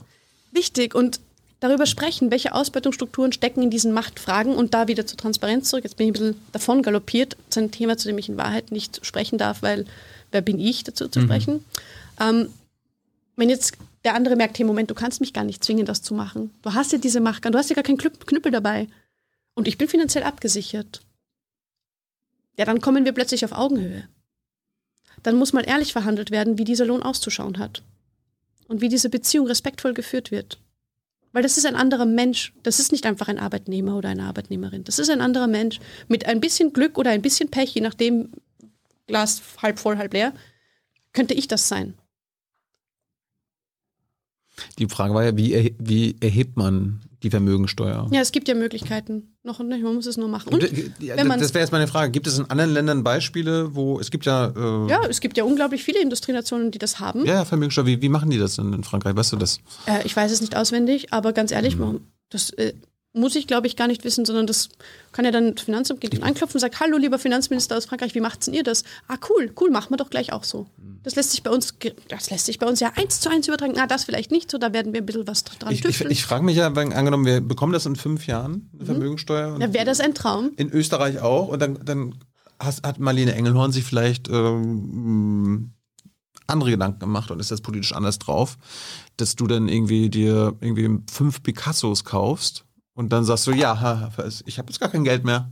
wichtig 0.52 0.96
und 0.96 1.20
darüber 1.62 1.86
sprechen, 1.86 2.32
welche 2.32 2.54
Ausbeutungsstrukturen 2.54 3.32
stecken 3.32 3.62
in 3.62 3.70
diesen 3.70 3.94
Machtfragen 3.94 4.56
und 4.56 4.74
da 4.74 4.88
wieder 4.88 5.06
zur 5.06 5.18
Transparenz 5.18 5.70
zurück. 5.70 5.84
Jetzt 5.84 5.96
bin 5.96 6.08
ich 6.08 6.10
ein 6.10 6.14
bisschen 6.14 6.42
davon 6.52 6.82
galoppiert, 6.82 7.38
zu 7.50 7.60
einem 7.60 7.72
Thema, 7.72 7.98
zu 7.98 8.08
dem 8.08 8.18
ich 8.18 8.28
in 8.28 8.38
Wahrheit 8.38 8.72
nicht 8.72 9.06
sprechen 9.06 9.38
darf, 9.38 9.62
weil 9.62 9.86
wer 10.32 10.42
bin 10.42 10.60
ich 10.60 10.84
dazu 10.84 11.08
zu 11.08 11.22
sprechen? 11.22 11.64
Ähm, 12.20 12.48
wenn 13.36 13.50
jetzt 13.50 13.78
der 14.04 14.16
andere 14.16 14.36
merkt, 14.36 14.58
hey 14.58 14.66
Moment, 14.66 14.90
du 14.90 14.96
kannst 14.96 15.22
mich 15.22 15.34
gar 15.34 15.44
nicht 15.44 15.64
zwingen, 15.64 15.86
das 15.86 16.02
zu 16.02 16.14
machen. 16.14 16.52
Du 16.62 16.74
hast 16.74 16.92
ja 16.92 16.98
diese 16.98 17.20
Macht, 17.20 17.46
du 17.46 17.58
hast 17.58 17.70
ja 17.70 17.76
gar 17.76 17.84
keinen 17.84 18.00
Knüpp- 18.00 18.26
Knüppel 18.26 18.52
dabei. 18.52 18.88
Und 19.54 19.68
ich 19.68 19.78
bin 19.78 19.88
finanziell 19.88 20.24
abgesichert. 20.24 21.02
Ja, 22.58 22.66
dann 22.66 22.82
kommen 22.82 23.06
wir 23.06 23.12
plötzlich 23.12 23.46
auf 23.46 23.52
Augenhöhe. 23.52 24.08
Dann 25.24 25.36
muss 25.36 25.54
mal 25.54 25.68
ehrlich 25.68 25.94
verhandelt 25.94 26.32
werden, 26.32 26.58
wie 26.58 26.64
dieser 26.64 26.86
Lohn 26.86 27.04
auszuschauen 27.04 27.60
hat. 27.60 27.84
Und 28.68 28.82
wie 28.82 28.90
diese 28.90 29.10
Beziehung 29.10 29.48
respektvoll 29.48 29.94
geführt 29.94 30.32
wird. 30.32 30.60
Weil 31.34 31.44
das 31.44 31.58
ist 31.58 31.66
ein 31.66 31.76
anderer 31.76 32.06
Mensch. 32.06 32.54
Das 32.64 32.80
ist 32.80 32.92
nicht 32.92 33.06
einfach 33.06 33.28
ein 33.28 33.38
Arbeitnehmer 33.38 33.98
oder 33.98 34.10
eine 34.10 34.24
Arbeitnehmerin. 34.24 34.84
Das 34.84 35.00
ist 35.00 35.10
ein 35.10 35.22
anderer 35.22 35.48
Mensch. 35.48 35.80
Mit 36.08 36.26
ein 36.26 36.42
bisschen 36.42 36.74
Glück 36.74 36.98
oder 36.98 37.12
ein 37.12 37.22
bisschen 37.22 37.52
Pech, 37.52 37.74
je 37.74 37.82
nachdem, 37.82 38.32
Glas 39.08 39.42
halb 39.62 39.80
voll, 39.80 39.98
halb 39.98 40.14
leer, 40.14 40.34
könnte 41.14 41.34
ich 41.34 41.48
das 41.48 41.68
sein. 41.68 41.96
Die 44.80 44.88
Frage 44.88 45.14
war 45.14 45.24
ja, 45.24 45.36
wie, 45.38 45.54
erhe- 45.56 45.76
wie 45.80 46.16
erhebt 46.20 46.58
man 46.58 47.02
die 47.24 47.30
Vermögensteuer? 47.30 48.08
Ja, 48.12 48.22
es 48.22 48.32
gibt 48.32 48.48
ja 48.48 48.56
Möglichkeiten. 48.56 49.36
Noch 49.44 49.60
und 49.60 49.68
nicht, 49.70 49.84
man 49.84 49.94
muss 49.96 50.06
es 50.08 50.18
nur 50.18 50.28
machen. 50.28 50.54
Und 50.54 50.60
Gibt- 50.62 51.02
ja, 51.02 51.16
wenn 51.18 51.28
das 51.28 51.54
wäre 51.54 51.64
jetzt 51.64 51.72
meine 51.72 51.88
Frage. 51.88 52.12
Gibt 52.12 52.28
es 52.28 52.38
in 52.40 52.50
anderen 52.50 52.72
Ländern 52.74 53.04
Beispiele, 53.04 53.76
wo 53.76 54.00
es 54.00 54.10
gibt 54.12 54.26
ja, 54.26 54.48
äh, 54.56 54.90
ja, 54.90 55.02
es 55.10 55.20
gibt 55.22 55.38
ja 55.38 55.44
unglaublich 55.44 55.84
viele 55.84 56.02
Industrienationen, 56.02 56.72
die 56.72 56.80
das 56.80 57.00
haben. 57.00 57.26
ja, 57.26 57.46
Vermögensteuer. 57.46 57.86
Wie, 57.86 58.02
wie 58.02 58.10
machen 58.10 58.30
die 58.30 58.38
das 58.40 58.56
denn 58.56 58.74
in 58.74 58.84
Frankreich? 58.84 59.16
Weißt 59.16 59.32
du 59.34 59.38
das? 59.38 59.60
Äh, 59.86 60.06
ich 60.06 60.16
weiß 60.16 60.32
es 60.32 60.42
nicht 60.42 60.56
auswendig, 60.56 61.14
aber 61.14 61.34
ganz 61.34 61.52
ehrlich, 61.52 61.78
man- 61.78 62.02
das 62.30 62.50
äh, 62.52 62.74
muss 63.14 63.36
ich, 63.36 63.46
glaube 63.46 63.68
ich, 63.68 63.76
gar 63.76 63.88
nicht 63.88 64.04
wissen, 64.04 64.26
sondern 64.26 64.48
das 64.48 64.70
kann 65.12 65.26
ja 65.26 65.32
dann 65.32 65.58
Finanzamt 65.58 66.02
gehen 66.02 66.12
und 66.18 66.24
anklopfen 66.24 66.56
und 66.56 66.62
sagt, 66.62 66.80
hallo, 66.80 66.98
lieber 66.98 67.20
Finanzminister 67.20 67.78
aus 67.78 67.86
Frankreich, 67.86 68.16
wie 68.16 68.22
macht's 68.22 68.46
denn 68.46 68.54
ihr 68.54 68.64
das? 68.64 68.84
Ah, 69.08 69.18
cool, 69.30 69.54
cool, 69.60 69.70
machen 69.70 69.92
wir 69.92 69.98
doch 69.98 70.10
gleich 70.10 70.32
auch 70.32 70.44
so. 70.44 70.68
Das 71.04 71.16
lässt 71.16 71.32
sich 71.32 71.44
bei 71.44 71.52
uns, 71.52 71.74
das 72.08 72.30
lässt 72.30 72.46
sich 72.46 72.60
bei 72.60 72.68
uns 72.68 72.80
ja 72.80 72.92
eins 72.96 73.20
zu 73.20 73.30
eins 73.30 73.48
übertragen. 73.48 73.74
Na, 73.76 73.88
das 73.88 74.06
vielleicht 74.06 74.32
nicht 74.32 74.50
so, 74.52 74.58
da 74.58 74.74
werden 74.74 74.94
wir 74.94 75.02
ein 75.02 75.06
bisschen 75.06 75.28
was 75.28 75.44
dran 75.44 75.72
Ich, 75.74 75.84
ich, 75.84 76.02
ich 76.02 76.24
frage 76.24 76.44
mich 76.44 76.56
ja, 76.56 76.76
wenn 76.76 76.94
angenommen, 76.94 77.26
wir 77.26 77.42
bekommen 77.42 77.74
das 77.74 77.86
in 77.86 77.96
fünf 77.96 78.28
Jahren, 78.28 78.70
eine 78.74 78.86
Vermögensteuer. 78.86 79.54
Und 79.54 79.62
ja, 79.62 79.74
wäre 79.74 79.86
das 79.86 80.00
ein 80.00 80.14
Traum? 80.14 80.52
in 80.58 80.72
Österreich 80.72 81.20
auch. 81.20 81.48
Und 81.48 81.62
dann, 81.62 81.80
dann 81.84 82.16
hat 82.60 83.00
Marlene 83.00 83.34
Engelhorn 83.34 83.72
sich 83.72 83.84
vielleicht 83.84 84.30
ähm, 84.30 85.74
andere 86.48 86.72
Gedanken 86.72 87.00
gemacht 87.00 87.32
und 87.32 87.40
ist 87.40 87.52
das 87.52 87.62
politisch 87.62 87.94
anders 87.94 88.20
drauf, 88.20 88.58
dass 89.18 89.36
du 89.36 89.48
dann 89.48 89.68
irgendwie 89.68 90.10
dir 90.10 90.56
irgendwie 90.62 91.00
fünf 91.12 91.42
Picassos 91.44 92.04
kaufst 92.04 92.66
und 92.94 93.10
dann 93.12 93.24
sagst 93.24 93.48
du, 93.48 93.52
ja, 93.52 94.10
ich 94.46 94.58
habe 94.58 94.70
jetzt 94.70 94.80
gar 94.80 94.90
kein 94.90 95.04
Geld 95.04 95.24
mehr. 95.24 95.52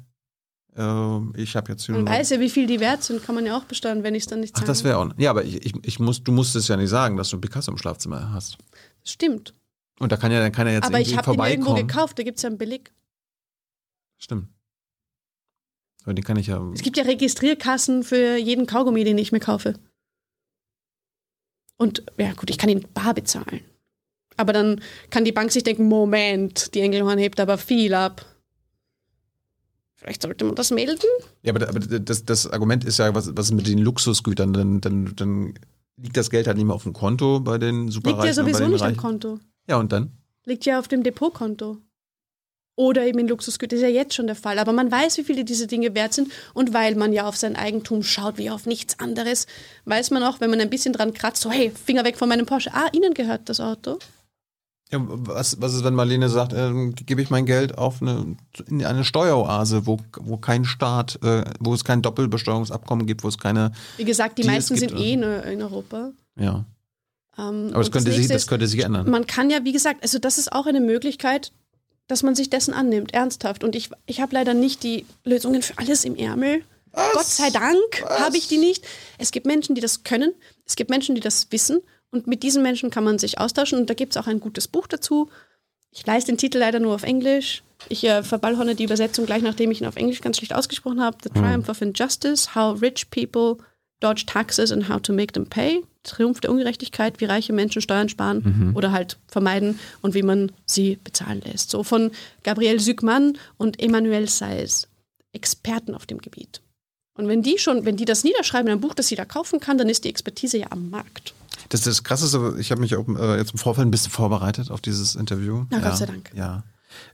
Ähm, 0.75 1.33
ich 1.35 1.55
habe 1.55 1.71
jetzt 1.71 1.89
Man 1.89 2.07
weiß 2.07 2.29
ja, 2.29 2.39
wie 2.39 2.49
viel 2.49 2.67
die 2.67 2.79
wert 2.79 3.03
sind, 3.03 3.23
kann 3.23 3.35
man 3.35 3.45
ja 3.45 3.57
auch 3.57 3.65
besteuern, 3.65 4.03
wenn 4.03 4.15
ich 4.15 4.23
es 4.23 4.27
dann 4.27 4.39
nicht 4.41 4.53
Ach, 4.55 4.59
zahle. 4.59 4.67
das 4.67 4.83
wäre 4.83 4.97
auch. 4.97 5.09
Ja, 5.17 5.31
aber 5.31 5.43
ich, 5.43 5.65
ich, 5.65 5.73
ich 5.83 5.99
muss, 5.99 6.23
du 6.23 6.31
musst 6.31 6.55
es 6.55 6.67
ja 6.67 6.77
nicht 6.77 6.89
sagen, 6.89 7.17
dass 7.17 7.29
du 7.29 7.39
Picasso 7.39 7.71
im 7.71 7.77
Schlafzimmer 7.77 8.31
hast. 8.31 8.57
Stimmt. 9.03 9.53
Und 9.99 10.11
da 10.11 10.17
kann 10.17 10.31
ja, 10.31 10.39
dann 10.39 10.51
kann 10.51 10.67
er 10.67 10.73
jetzt 10.73 10.85
Aber 10.85 10.99
irgendwie 10.99 11.11
ich 11.11 11.17
habe 11.17 11.31
den 11.31 11.39
irgendwo 11.39 11.65
vorbeikommen. 11.71 11.87
gekauft, 11.87 12.19
da 12.19 12.23
gibt 12.23 12.37
es 12.37 12.43
ja 12.43 12.47
einen 12.49 12.57
Beleg. 12.57 12.93
Stimmt. 14.17 14.47
Aber 16.03 16.13
den 16.13 16.23
kann 16.23 16.37
ich 16.37 16.47
ja. 16.47 16.61
Es 16.73 16.81
gibt 16.81 16.97
ja 16.97 17.03
Registrierkassen 17.03 18.03
für 18.03 18.37
jeden 18.37 18.65
Kaugummi, 18.65 19.03
den 19.03 19.17
ich 19.17 19.31
mir 19.31 19.39
kaufe. 19.39 19.73
Und 21.77 22.03
ja 22.17 22.33
gut, 22.33 22.49
ich 22.49 22.57
kann 22.57 22.69
ihn 22.69 22.85
bar 22.93 23.13
bezahlen. 23.13 23.61
Aber 24.39 24.53
dann 24.53 24.79
kann 25.09 25.25
die 25.25 25.33
Bank 25.33 25.51
sich 25.51 25.63
denken, 25.63 25.89
Moment, 25.89 26.73
die 26.73 26.79
Engelhorn 26.79 27.19
hebt 27.19 27.41
aber 27.41 27.57
viel 27.57 27.93
ab. 27.93 28.25
Vielleicht 29.95 30.21
sollte 30.21 30.45
man 30.45 30.55
das 30.55 30.71
melden? 30.71 31.09
Ja, 31.43 31.53
aber, 31.53 31.67
aber 31.67 31.79
das, 31.81 32.23
das 32.23 32.47
Argument 32.47 32.85
ist 32.85 32.99
ja, 32.99 33.13
was, 33.13 33.35
was 33.35 33.47
ist 33.47 33.51
mit 33.51 33.67
den 33.67 33.79
Luxusgütern? 33.79 34.53
Dann, 34.53 34.79
dann, 34.79 35.13
dann 35.17 35.53
liegt 35.97 36.15
das 36.15 36.29
Geld 36.29 36.47
halt 36.47 36.55
nicht 36.55 36.67
mehr 36.67 36.75
auf 36.75 36.83
dem 36.83 36.93
Konto 36.93 37.41
bei 37.41 37.57
den 37.57 37.91
Superreichen. 37.91 38.21
Liegt 38.21 38.37
ja 38.37 38.43
sowieso 38.43 38.67
nicht 38.69 38.81
am 38.81 38.87
Reichen. 38.87 38.97
Konto. 38.97 39.39
Ja, 39.67 39.75
und 39.75 39.91
dann? 39.91 40.13
Liegt 40.45 40.63
ja 40.63 40.79
auf 40.79 40.87
dem 40.87 41.03
Depotkonto. 41.03 41.79
Oder 42.77 43.05
eben 43.05 43.19
in 43.19 43.27
Luxusgütern. 43.27 43.75
Ist 43.77 43.83
ja 43.83 43.89
jetzt 43.89 44.13
schon 44.13 44.27
der 44.27 44.37
Fall. 44.37 44.57
Aber 44.57 44.71
man 44.71 44.89
weiß, 44.89 45.17
wie 45.17 45.25
viele 45.25 45.43
diese 45.43 45.67
Dinge 45.67 45.95
wert 45.95 46.13
sind. 46.13 46.31
Und 46.53 46.73
weil 46.73 46.95
man 46.95 47.11
ja 47.11 47.27
auf 47.27 47.35
sein 47.35 47.57
Eigentum 47.57 48.03
schaut, 48.03 48.37
wie 48.37 48.49
auf 48.49 48.65
nichts 48.65 48.99
anderes, 48.99 49.47
weiß 49.83 50.11
man 50.11 50.23
auch, 50.23 50.39
wenn 50.39 50.49
man 50.49 50.61
ein 50.61 50.69
bisschen 50.69 50.93
dran 50.93 51.13
kratzt, 51.13 51.41
so 51.41 51.51
hey, 51.51 51.71
Finger 51.71 52.05
weg 52.05 52.15
von 52.15 52.29
meinem 52.29 52.45
Porsche. 52.45 52.73
Ah, 52.73 52.87
Ihnen 52.93 53.13
gehört 53.13 53.49
das 53.49 53.59
Auto. 53.59 53.99
Ja, 54.91 54.99
was, 55.01 55.61
was 55.61 55.75
ist, 55.75 55.83
wenn 55.83 55.93
Marlene 55.93 56.29
sagt, 56.29 56.53
ähm, 56.53 56.95
gebe 56.95 57.21
ich 57.21 57.29
mein 57.29 57.45
Geld 57.45 57.77
auf 57.77 58.01
eine, 58.01 58.35
in 58.67 58.83
eine 58.83 59.03
Steueroase, 59.03 59.85
wo, 59.85 59.99
wo 60.19 60.37
kein 60.37 60.65
Staat, 60.65 61.19
äh, 61.23 61.43
wo 61.59 61.75
es 61.75 61.83
kein 61.83 62.01
Doppelbesteuerungsabkommen 62.01 63.05
gibt, 63.05 63.23
wo 63.23 63.27
es 63.27 63.37
keine, 63.37 63.71
Wie 63.97 64.05
gesagt, 64.05 64.39
die 64.39 64.41
es 64.41 64.47
meisten 64.47 64.75
gibt, 64.75 64.89
sind 64.91 64.99
eh 64.99 65.13
in, 65.13 65.23
in 65.23 65.61
Europa. 65.61 66.11
ja. 66.39 66.65
Ähm, 67.37 67.69
Aber 67.69 67.79
das 67.79 67.91
könnte, 67.91 68.09
sich, 68.09 68.17
nächste 68.17 68.33
das 68.33 68.47
könnte 68.47 68.67
sich 68.67 68.83
ändern. 68.83 69.09
Man 69.09 69.27
kann 69.27 69.49
ja, 69.49 69.63
wie 69.63 69.71
gesagt, 69.71 70.01
also 70.01 70.19
das 70.19 70.37
ist 70.37 70.51
auch 70.51 70.65
eine 70.65 70.81
Möglichkeit, 70.81 71.53
dass 72.07 72.23
man 72.23 72.35
sich 72.35 72.49
dessen 72.49 72.73
annimmt, 72.73 73.13
ernsthaft. 73.13 73.63
Und 73.63 73.75
ich, 73.75 73.91
ich 74.07 74.19
habe 74.19 74.33
leider 74.33 74.53
nicht 74.53 74.83
die 74.83 75.05
Lösungen 75.23 75.61
für 75.61 75.77
alles 75.77 76.03
im 76.03 76.15
Ärmel. 76.15 76.63
Gott 77.13 77.25
sei 77.25 77.51
Dank 77.51 78.03
habe 78.09 78.35
ich 78.35 78.47
die 78.47 78.57
nicht. 78.57 78.85
Es 79.19 79.31
gibt 79.31 79.45
Menschen, 79.45 79.75
die 79.75 79.81
das 79.81 80.03
können. 80.03 80.33
Es 80.65 80.75
gibt 80.75 80.89
Menschen, 80.89 81.13
die 81.15 81.21
das 81.21 81.47
wissen. 81.51 81.79
Und 82.11 82.27
mit 82.27 82.43
diesen 82.43 82.63
Menschen 82.63 82.89
kann 82.89 83.03
man 83.03 83.19
sich 83.19 83.39
austauschen. 83.39 83.79
Und 83.79 83.89
da 83.89 83.93
gibt 83.93 84.13
es 84.13 84.17
auch 84.17 84.27
ein 84.27 84.39
gutes 84.39 84.67
Buch 84.67 84.87
dazu. 84.87 85.29
Ich 85.91 86.05
leise 86.05 86.27
den 86.27 86.37
Titel 86.37 86.57
leider 86.57 86.79
nur 86.79 86.95
auf 86.95 87.03
Englisch. 87.03 87.63
Ich 87.87 88.03
äh, 88.03 88.23
verballhorne 88.23 88.75
die 88.75 88.83
Übersetzung 88.83 89.25
gleich, 89.25 89.41
nachdem 89.41 89.71
ich 89.71 89.81
ihn 89.81 89.87
auf 89.87 89.95
Englisch 89.95 90.21
ganz 90.21 90.37
schlecht 90.37 90.53
ausgesprochen 90.53 91.01
habe. 91.01 91.17
The 91.23 91.29
Triumph 91.29 91.69
of 91.69 91.81
Injustice, 91.81 92.55
How 92.55 92.81
Rich 92.81 93.09
People 93.09 93.57
Dodge 93.99 94.25
Taxes 94.25 94.71
and 94.71 94.87
How 94.87 95.01
to 95.01 95.13
Make 95.13 95.33
Them 95.33 95.47
Pay. 95.47 95.83
Triumph 96.03 96.39
der 96.39 96.51
Ungerechtigkeit, 96.51 97.19
wie 97.19 97.25
reiche 97.25 97.51
Menschen 97.51 97.81
Steuern 97.81 98.07
sparen 98.07 98.71
oder 98.73 98.93
halt 98.93 99.17
vermeiden 99.27 99.79
und 100.01 100.13
wie 100.13 100.23
man 100.23 100.51
sie 100.65 100.97
bezahlen 101.03 101.41
lässt. 101.41 101.69
So 101.69 101.83
von 101.83 102.11
Gabriel 102.43 102.79
Sügmann 102.79 103.37
und 103.57 103.81
Emmanuel 103.81 104.27
Seils, 104.29 104.87
Experten 105.33 105.93
auf 105.93 106.05
dem 106.05 106.19
Gebiet. 106.19 106.61
Und 107.15 107.27
wenn 107.27 107.43
die 107.43 107.57
schon, 107.57 107.83
wenn 107.83 107.97
die 107.97 108.05
das 108.05 108.23
niederschreiben 108.23 108.67
in 108.67 108.71
einem 108.71 108.81
Buch, 108.81 108.93
das 108.93 109.09
sie 109.09 109.17
da 109.17 109.25
kaufen 109.25 109.59
kann, 109.59 109.77
dann 109.77 109.89
ist 109.89 110.05
die 110.05 110.09
Expertise 110.09 110.57
ja 110.57 110.67
am 110.69 110.89
Markt. 110.89 111.33
Das, 111.69 111.81
das 111.81 112.03
Krasseste, 112.03 112.55
ich 112.59 112.71
habe 112.71 112.81
mich 112.81 112.95
auch 112.95 113.07
äh, 113.07 113.37
jetzt 113.37 113.51
im 113.51 113.57
Vorfeld 113.59 113.87
ein 113.87 113.91
bisschen 113.91 114.11
vorbereitet 114.11 114.71
auf 114.71 114.81
dieses 114.81 115.15
Interview. 115.15 115.65
Na, 115.69 115.77
ja, 115.79 115.89
Gott 115.89 115.97
sei 115.97 116.05
Dank. 116.07 116.31
Ja. 116.35 116.63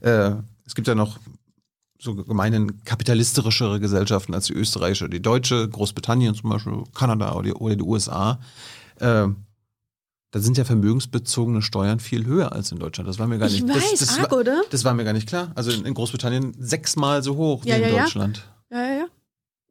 Äh, 0.00 0.36
es 0.64 0.74
gibt 0.74 0.88
ja 0.88 0.94
noch 0.94 1.18
so 1.98 2.14
gemeinhin 2.14 2.82
kapitalistischere 2.84 3.80
Gesellschaften 3.80 4.34
als 4.34 4.46
die 4.46 4.54
österreichische, 4.54 5.08
die 5.08 5.20
deutsche, 5.22 5.68
Großbritannien 5.68 6.34
zum 6.34 6.50
Beispiel, 6.50 6.84
Kanada 6.94 7.32
oder 7.34 7.42
die, 7.44 7.52
oder 7.54 7.76
die 7.76 7.82
USA. 7.82 8.38
Äh, 8.98 9.28
da 10.30 10.40
sind 10.40 10.58
ja 10.58 10.64
vermögensbezogene 10.64 11.62
Steuern 11.62 12.00
viel 12.00 12.26
höher 12.26 12.52
als 12.52 12.72
in 12.72 12.78
Deutschland. 12.78 13.08
Das 13.08 13.18
war 13.18 13.26
mir 13.26 13.38
gar 13.38 13.48
Ich 13.48 13.62
nicht. 13.62 13.74
weiß, 13.74 13.90
das, 13.92 14.00
das, 14.00 14.18
arg, 14.18 14.30
war, 14.30 14.38
oder? 14.40 14.62
das 14.70 14.84
war 14.84 14.92
mir 14.94 15.04
gar 15.04 15.12
nicht 15.12 15.28
klar. 15.28 15.52
Also 15.54 15.70
in, 15.70 15.86
in 15.86 15.94
Großbritannien 15.94 16.54
sechsmal 16.58 17.22
so 17.22 17.36
hoch 17.36 17.64
Ja, 17.64 17.76
wie 17.76 17.82
in 17.82 17.88
ja, 17.88 17.94
ja. 17.96 18.02
Deutschland. 18.02 18.44
Ja, 18.70 18.78
ja, 18.82 18.94
ja. 18.98 19.06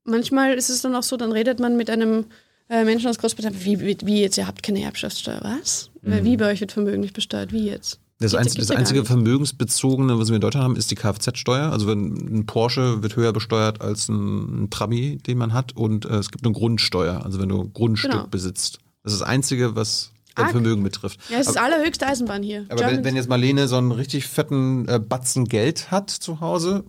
Manchmal 0.06 0.54
ist 0.54 0.70
es 0.70 0.82
dann 0.82 0.96
auch 0.96 1.04
so, 1.04 1.18
dann 1.18 1.32
redet 1.32 1.60
man 1.60 1.78
mit 1.78 1.90
einem 1.90 2.26
äh, 2.70 2.84
Menschen 2.84 3.10
aus 3.10 3.18
Großbritannien, 3.18 3.64
wie, 3.64 3.80
wie, 3.80 3.98
wie 4.04 4.22
jetzt, 4.22 4.38
ihr 4.38 4.48
habt 4.48 4.64
keine 4.64 4.82
Erbschaftssteuer, 4.84 5.40
was? 5.44 5.90
Wie 6.02 6.38
bei 6.38 6.52
euch 6.52 6.62
wird 6.62 6.72
Vermögen 6.72 7.00
nicht 7.02 7.14
besteuert, 7.14 7.52
wie 7.52 7.68
jetzt? 7.68 8.00
Das, 8.20 8.32
Geht- 8.32 8.40
einzige, 8.40 8.62
geht 8.62 8.70
das 8.70 8.76
einzige 8.78 9.06
vermögensbezogene, 9.06 10.18
was 10.20 10.30
wir 10.30 10.36
in 10.36 10.42
Deutschland 10.42 10.64
haben, 10.64 10.76
ist 10.78 10.90
die 10.90 10.96
Kfz-Steuer. 10.96 11.72
Also 11.72 11.88
wenn 11.88 12.14
ein 12.40 12.46
Porsche 12.46 13.04
wird 13.04 13.16
höher 13.16 13.34
besteuert 13.34 13.82
als 13.82 14.08
ein, 14.08 14.64
ein 14.66 14.70
Trabi, 14.70 15.18
den 15.18 15.38
man 15.38 15.52
hat. 15.54 15.76
Und 15.76 16.06
äh, 16.06 16.16
es 16.18 16.32
gibt 16.32 16.46
eine 16.46 16.54
Grundsteuer, 16.54 17.24
also 17.26 17.40
wenn 17.40 17.50
du 17.50 17.68
Grundstück 17.70 18.12
Genau. 18.12 18.28
besitzt. 18.28 18.80
Das 19.04 19.14
ist 19.14 19.20
das 19.22 19.28
Einzige, 19.28 19.76
was 19.76 20.12
dein. 20.36 20.50
Vermögen 20.52 20.84
betrifft. 20.84 21.20
Ja, 21.30 21.40
es 21.40 21.48
ist 21.48 21.58
aber 21.58 21.66
allerhöchste 21.74 22.08
Eisenbahn 22.08 22.42
hier. 22.44 22.66
aber 22.70 22.82
wenn, 22.88 23.04
wenn 23.04 23.16
jetzt 23.16 23.28
Marlene 23.30 23.68
so 23.68 23.78
einen 23.78 23.92
richtig 23.92 24.28
fetten 24.28 24.88
äh, 24.88 25.00
Batzen 25.00 25.46
Geld 25.46 25.92
hat 25.92 26.10
zu 26.10 26.40
Hause, 26.40 26.84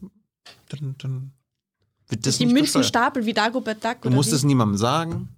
dann, 0.68 0.94
dann 0.98 1.32
wird 2.08 2.24
das 2.26 2.38
die 2.38 2.44
nicht 2.44 2.52
Münzen 2.54 2.80
besteuert. 2.80 2.86
stapel 2.86 3.26
wie 3.26 3.32
Dagobert 3.32 3.84
Duck. 3.84 4.02
Du 4.02 4.10
musst 4.10 4.30
wie? 4.30 4.36
es 4.36 4.44
niemandem 4.44 4.76
sagen. 4.78 5.28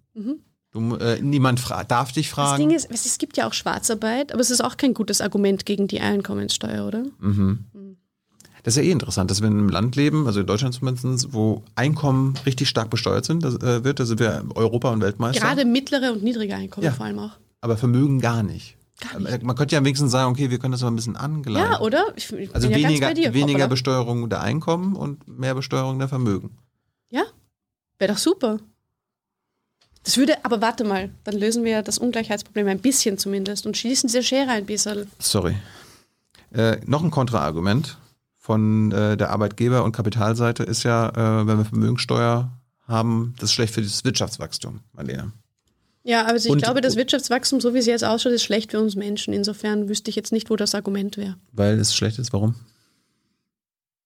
Du, 0.71 0.97
äh, 0.97 1.21
niemand 1.23 1.63
darf 1.89 2.13
dich 2.13 2.27
Das 2.29 2.35
fragen. 2.35 2.69
Ding 2.69 2.77
ist, 2.77 2.91
es 2.91 3.17
gibt 3.19 3.37
ja 3.39 3.49
auch 3.49 3.55
Schwarzarbeit, 3.55 4.33
aber 4.33 4.41
es 4.41 4.51
ist 4.51 4.63
auch 4.63 4.77
kein 4.77 4.93
gutes 4.95 5.21
Argument 5.21 5.65
gegen 5.65 5.89
die 5.89 6.01
Einkommenssteuer, 6.01 6.87
oder? 6.87 7.05
Das 8.65 8.77
ist 8.77 8.83
ja 8.83 8.83
eh 8.83 8.91
interessant, 8.91 9.31
dass 9.31 9.41
wir 9.41 9.49
in 9.49 9.55
einem 9.55 9.69
Land 9.71 9.97
leben, 9.97 10.27
also 10.27 10.41
in 10.41 10.47
Deutschland 10.47 10.75
zumindest, 10.75 11.33
wo 11.33 11.63
Einkommen 11.75 12.35
richtig 12.45 12.69
stark 12.69 12.91
besteuert 12.91 13.25
sind, 13.25 13.45
das, 13.45 13.55
äh, 13.63 13.83
wird. 13.85 13.99
Da 13.99 14.05
sind 14.05 14.21
wir 14.21 14.45
Europa 14.55 14.91
und 14.93 15.01
Weltmeister. 15.01 15.41
Gerade 15.47 15.65
mittlere 15.65 16.13
und 16.13 16.23
niedrige 16.23 16.55
Einkommen 16.55 16.85
Ja. 16.85 16.93
vor 16.93 17.07
allem 17.07 17.19
auch. 17.19 17.33
aber 17.61 17.77
Vermögen 17.77 18.21
gar 18.21 18.43
nicht. 18.43 18.77
Gar 19.01 19.21
nicht. 19.21 19.43
Man 19.45 19.55
könnte 19.57 19.75
ja 19.77 19.81
wenigstens 19.83 20.11
sagen, 20.13 20.31
okay, 20.33 20.51
wir 20.51 20.59
können 20.59 20.73
das 20.73 20.83
aber 20.83 20.91
ein 20.91 20.97
bisschen 20.97 21.17
angleichen. 21.17 21.71
Ja, 21.73 21.81
oder? 21.81 22.05
Ich, 22.17 22.31
ich 22.33 22.53
Also 22.55 22.69
ja 22.69 22.77
weniger, 22.77 23.15
dir. 23.15 23.33
weniger 23.33 23.53
Hoppala. 23.61 23.67
Besteuerung 23.69 24.29
der 24.29 24.41
Einkommen 24.43 24.97
und 24.97 25.27
mehr 25.29 25.55
Besteuerung 25.55 25.99
der 26.01 26.09
Vermögen. 26.09 26.59
Ja, 27.11 27.23
wäre 27.99 28.13
doch 28.13 28.19
super. 28.19 28.59
Das 30.09 30.17
würde, 30.17 30.43
aber 30.43 30.63
warte 30.63 30.85
mal, 30.85 31.11
dann 31.25 31.37
lösen 31.37 31.65
wir 31.65 31.83
das 31.83 31.99
Ungleichheitsproblem 31.99 32.67
ein 32.69 32.79
bisschen 32.79 33.19
zumindest 33.19 33.67
und 33.67 33.77
schließen 33.77 34.07
diese 34.09 34.23
Schere 34.23 34.49
ein 34.49 34.65
bisschen. 34.65 35.07
Sorry. 35.19 35.55
Äh, 36.51 36.79
noch 36.87 37.05
ein 37.05 37.11
Kontraargument 37.11 37.99
von 38.39 38.91
äh, 38.91 39.19
der 39.19 39.29
Arbeitgeber- 39.29 39.85
und 39.85 39.93
Kapitalseite 39.93 40.63
ist 40.63 40.83
ja, 40.83 41.11
äh, 41.11 41.47
wenn 41.47 41.59
wir 41.59 41.67
Vermögensteuer 41.67 42.51
haben, 42.87 43.35
das 43.39 43.51
ist 43.51 43.53
schlecht 43.53 43.75
für 43.75 43.83
das 43.83 44.03
Wirtschaftswachstum, 44.03 44.81
Marlene. 44.95 45.33
Ja, 46.05 46.25
also 46.25 46.47
ich 46.49 46.53
Und- 46.53 46.63
glaube, 46.63 46.81
das 46.81 46.97
Wirtschaftswachstum, 46.97 47.61
so 47.61 47.75
wie 47.75 47.79
es 47.79 47.85
jetzt 47.85 48.03
ausschaut, 48.03 48.33
ist 48.33 48.45
schlecht 48.45 48.71
für 48.71 48.81
uns 48.81 48.97
Menschen. 48.97 49.35
Insofern 49.35 49.91
wüsste 49.91 50.09
ich 50.09 50.17
jetzt 50.17 50.33
nicht, 50.33 50.49
wo 50.49 50.57
das 50.57 50.75
Argument 50.75 51.19
wäre. 51.19 51.37
Weil 51.53 51.79
es 51.79 51.95
schlecht 51.95 52.19
ist, 52.19 52.33
warum? 52.33 52.55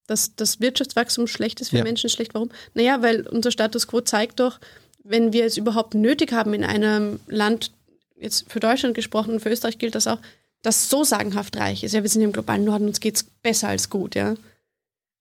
Dass 0.08 0.34
das 0.34 0.58
Wirtschaftswachstum 0.58 1.28
schlecht 1.28 1.60
ist 1.60 1.68
für 1.70 1.76
Ja. 1.78 1.84
Menschen, 1.84 2.06
ist 2.06 2.14
schlecht. 2.14 2.34
Warum? 2.34 2.50
Naja, 2.74 3.02
weil 3.02 3.24
unser 3.28 3.52
Status 3.52 3.86
quo 3.86 4.00
zeigt 4.00 4.40
doch, 4.40 4.58
wenn 5.04 5.32
wir 5.32 5.44
es 5.44 5.56
überhaupt 5.56 5.94
nötig 5.94 6.32
haben 6.32 6.54
in 6.54 6.64
einem 6.64 7.20
Land, 7.26 7.72
jetzt 8.16 8.50
für 8.50 8.60
Deutschland 8.60 8.94
gesprochen, 8.94 9.40
für 9.40 9.50
Österreich 9.50 9.78
gilt 9.78 9.94
das 9.94 10.06
auch, 10.06 10.18
das 10.62 10.88
so 10.88 11.02
sagenhaft 11.02 11.56
reich 11.56 11.82
ist. 11.82 11.92
Ja, 11.92 12.02
wir 12.02 12.10
sind 12.10 12.22
im 12.22 12.32
globalen 12.32 12.64
Norden, 12.64 12.86
uns 12.86 13.00
geht's 13.00 13.24
besser 13.24 13.68
als 13.68 13.90
gut, 13.90 14.14
ja. 14.14 14.34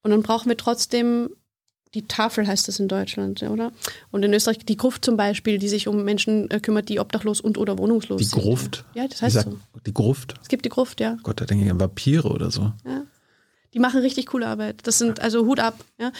Und 0.03 0.11
dann 0.11 0.23
brauchen 0.23 0.49
wir 0.49 0.57
trotzdem 0.57 1.29
die 1.93 2.07
Tafel 2.07 2.47
heißt 2.47 2.67
das 2.67 2.79
in 2.79 2.87
Deutschland, 2.87 3.41
ja, 3.41 3.49
oder? 3.49 3.71
Und 4.11 4.23
in 4.23 4.33
Österreich 4.33 4.59
die 4.59 4.77
Gruft 4.77 5.03
zum 5.03 5.17
Beispiel, 5.17 5.57
die 5.57 5.67
sich 5.67 5.87
um 5.87 6.03
Menschen 6.03 6.49
äh, 6.49 6.59
kümmert, 6.59 6.87
die 6.89 6.99
obdachlos 6.99 7.41
und 7.41 7.57
oder 7.57 7.77
wohnungslos 7.77 8.19
Die 8.19 8.23
sind. 8.23 8.41
Gruft? 8.41 8.85
Ja, 8.93 9.07
das 9.07 9.21
heißt 9.21 9.41
so. 9.41 9.59
Die 9.85 9.93
Gruft? 9.93 10.35
Es 10.41 10.47
gibt 10.47 10.63
die 10.63 10.69
Gruft, 10.69 11.01
ja. 11.01 11.17
Gott, 11.23 11.41
da 11.41 11.45
denke 11.45 11.65
ich 11.65 11.71
an 11.71 11.79
Vampire 11.79 12.29
oder 12.29 12.49
so. 12.49 12.71
Die 13.73 13.79
machen 13.79 14.01
richtig 14.01 14.27
coole 14.27 14.47
Arbeit. 14.47 14.81
Das 14.83 14.97
sind 14.97 15.19
also 15.19 15.45
Hut 15.45 15.59
ab. 15.59 15.83
Ja. 15.99 16.11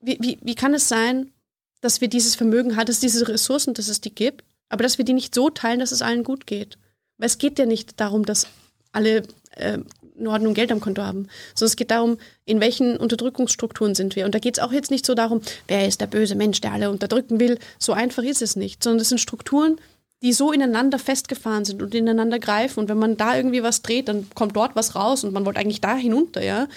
Wie, 0.00 0.18
wie, 0.20 0.38
wie 0.42 0.54
kann 0.54 0.74
es 0.74 0.88
sein, 0.88 1.30
dass 1.80 2.00
wir 2.00 2.08
dieses 2.08 2.34
Vermögen 2.34 2.76
haben, 2.76 2.86
dass 2.86 2.96
es 2.96 3.00
diese 3.00 3.28
Ressourcen, 3.28 3.74
dass 3.74 3.88
es 3.88 4.00
die 4.00 4.14
gibt, 4.14 4.44
aber 4.68 4.82
dass 4.82 4.98
wir 4.98 5.04
die 5.04 5.12
nicht 5.12 5.34
so 5.34 5.50
teilen, 5.50 5.80
dass 5.80 5.92
es 5.92 6.02
allen 6.02 6.24
gut 6.24 6.46
geht? 6.46 6.78
Weil 7.18 7.26
es 7.26 7.38
geht 7.38 7.58
ja 7.58 7.66
nicht 7.66 8.00
darum, 8.00 8.24
dass 8.24 8.46
alle 8.92 9.22
äh, 9.56 9.78
Norden 10.18 10.46
und 10.46 10.54
Geld 10.54 10.72
am 10.72 10.80
Konto 10.80 11.02
haben, 11.02 11.28
sondern 11.54 11.70
es 11.70 11.76
geht 11.76 11.90
darum, 11.90 12.18
in 12.44 12.60
welchen 12.60 12.96
Unterdrückungsstrukturen 12.96 13.94
sind 13.94 14.16
wir. 14.16 14.24
Und 14.24 14.34
da 14.34 14.38
geht 14.38 14.58
es 14.58 14.62
auch 14.62 14.72
jetzt 14.72 14.90
nicht 14.90 15.06
so 15.06 15.14
darum, 15.14 15.40
wer 15.68 15.86
ist 15.86 16.00
der 16.00 16.06
böse 16.06 16.34
Mensch, 16.34 16.60
der 16.60 16.72
alle 16.72 16.90
unterdrücken 16.90 17.40
will. 17.40 17.58
So 17.78 17.92
einfach 17.92 18.22
ist 18.22 18.42
es 18.42 18.56
nicht, 18.56 18.82
sondern 18.82 19.02
es 19.02 19.08
sind 19.10 19.18
Strukturen, 19.18 19.76
die 20.22 20.32
so 20.32 20.52
ineinander 20.52 20.98
festgefahren 20.98 21.64
sind 21.64 21.82
und 21.82 21.94
ineinander 21.94 22.38
greifen. 22.38 22.80
Und 22.80 22.88
wenn 22.88 22.98
man 22.98 23.16
da 23.16 23.36
irgendwie 23.36 23.62
was 23.62 23.82
dreht, 23.82 24.08
dann 24.08 24.28
kommt 24.34 24.56
dort 24.56 24.74
was 24.74 24.94
raus 24.94 25.24
und 25.24 25.32
man 25.32 25.44
wollte 25.44 25.60
eigentlich 25.60 25.80
da 25.80 25.94
hinunter, 25.94 26.42
ja. 26.42 26.68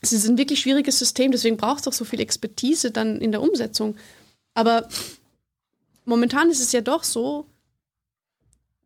Es 0.00 0.12
ist 0.12 0.28
ein 0.28 0.38
wirklich 0.38 0.60
schwieriges 0.60 0.98
System, 0.98 1.30
deswegen 1.30 1.56
braucht 1.56 1.80
es 1.80 1.88
auch 1.88 1.92
so 1.92 2.04
viel 2.04 2.20
Expertise 2.20 2.90
dann 2.90 3.20
in 3.20 3.32
der 3.32 3.42
Umsetzung. 3.42 3.96
Aber 4.54 4.88
momentan 6.04 6.50
ist 6.50 6.60
es 6.60 6.72
ja 6.72 6.80
doch 6.80 7.04
so, 7.04 7.46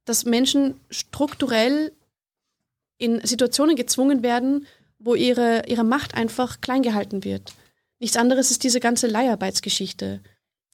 dass 0.05 0.24
Menschen 0.24 0.81
strukturell 0.91 1.93
in 2.99 3.24
Situationen 3.24 3.77
gezwungen 3.77 4.23
werden, 4.23 4.66
wo 4.99 5.15
ihre, 5.15 5.65
ihre 5.66 5.85
Macht 5.85 6.15
einfach 6.15 6.61
klein 6.61 6.82
gehalten 6.82 7.24
wird. 7.24 7.55
Nichts 7.99 8.16
anderes 8.16 8.51
ist 8.51 8.65
diese 8.65 8.81
ganze 8.81 9.07
Leiharbeitsgeschichte. 9.07 10.20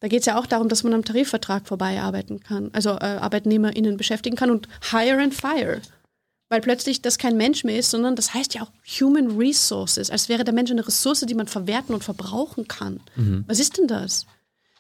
Da 0.01 0.09
geht 0.09 0.21
es 0.21 0.27
ja 0.27 0.39
auch 0.39 0.47
darum, 0.47 0.69
dass 0.69 0.83
man 0.83 0.95
am 0.95 1.05
Tarifvertrag 1.05 1.69
vorbei 1.69 2.01
arbeiten 2.01 2.41
kann, 2.41 2.71
also 2.73 2.91
äh, 2.91 3.19
ArbeitnehmerInnen 3.21 3.97
beschäftigen 3.97 4.37
kann 4.37 4.51
und 4.51 4.67
hire 4.91 5.21
and 5.21 5.35
fire. 5.35 5.81
Weil 6.51 6.61
plötzlich 6.61 7.01
das 7.01 7.17
kein 7.17 7.37
Mensch 7.37 7.65
mehr 7.65 7.79
ist, 7.79 7.91
sondern 7.91 8.17
das 8.17 8.35
heißt 8.35 8.55
ja 8.55 8.63
auch 8.63 8.73
Human 9.01 9.39
Resources, 9.39 10.11
als 10.11 10.29
wäre 10.29 10.45
der 10.45 10.53
Mensch 10.53 10.71
eine 10.71 10.87
Ressource, 10.87 11.21
die 11.21 11.35
man 11.35 11.47
verwerten 11.47 11.95
und 11.95 12.05
verbrauchen 12.05 12.69
kann. 12.69 13.01
Was 13.47 13.59
ist 13.61 13.79
denn 13.79 13.87
das? 13.87 14.27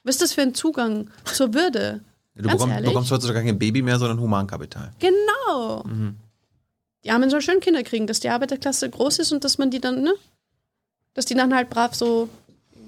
Was 0.02 0.16
ist 0.16 0.22
das 0.22 0.32
für 0.32 0.42
ein 0.42 0.52
Zugang 0.55 1.09
zur 1.24 1.55
Würde? 1.55 2.01
Du 2.34 2.48
Ganz 2.48 2.60
bekommst, 2.62 2.84
bekommst 2.84 3.10
heutzutage 3.12 3.44
kein 3.44 3.59
Baby 3.59 3.82
mehr, 3.82 3.98
sondern 3.98 4.20
Humankapital. 4.20 4.90
Genau. 4.98 5.84
Die 7.05 7.10
Armen 7.10 7.30
sollen 7.30 7.42
schön 7.42 7.60
Kinder 7.60 7.82
kriegen, 7.82 8.06
dass 8.06 8.20
die 8.20 8.28
Arbeiterklasse 8.28 8.90
groß 8.90 9.20
ist 9.20 9.32
und 9.32 9.44
dass 9.44 9.56
man 9.59 9.70
die 9.70 9.80
dann, 9.80 10.02
ne? 10.02 10.12
Dass 11.14 11.24
die 11.24 11.34
dann 11.34 11.55
halt 11.55 11.70
brav 11.70 11.94
so 11.94 12.28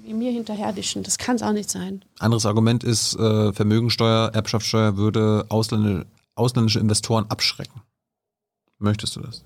wie 0.03 0.13
mir 0.13 0.31
hinterherdischen. 0.31 1.03
Das 1.03 1.17
kann 1.17 1.37
es 1.37 1.41
auch 1.41 1.53
nicht 1.53 1.69
sein. 1.69 2.03
Anderes 2.19 2.45
Argument 2.45 2.83
ist, 2.83 3.15
äh, 3.15 3.53
Vermögensteuer, 3.53 4.31
Erbschaftssteuer 4.33 4.97
würde 4.97 5.45
Ausländer, 5.49 6.05
ausländische 6.35 6.79
Investoren 6.79 7.25
abschrecken. 7.29 7.81
Möchtest 8.83 9.15
du 9.15 9.21
das? 9.21 9.43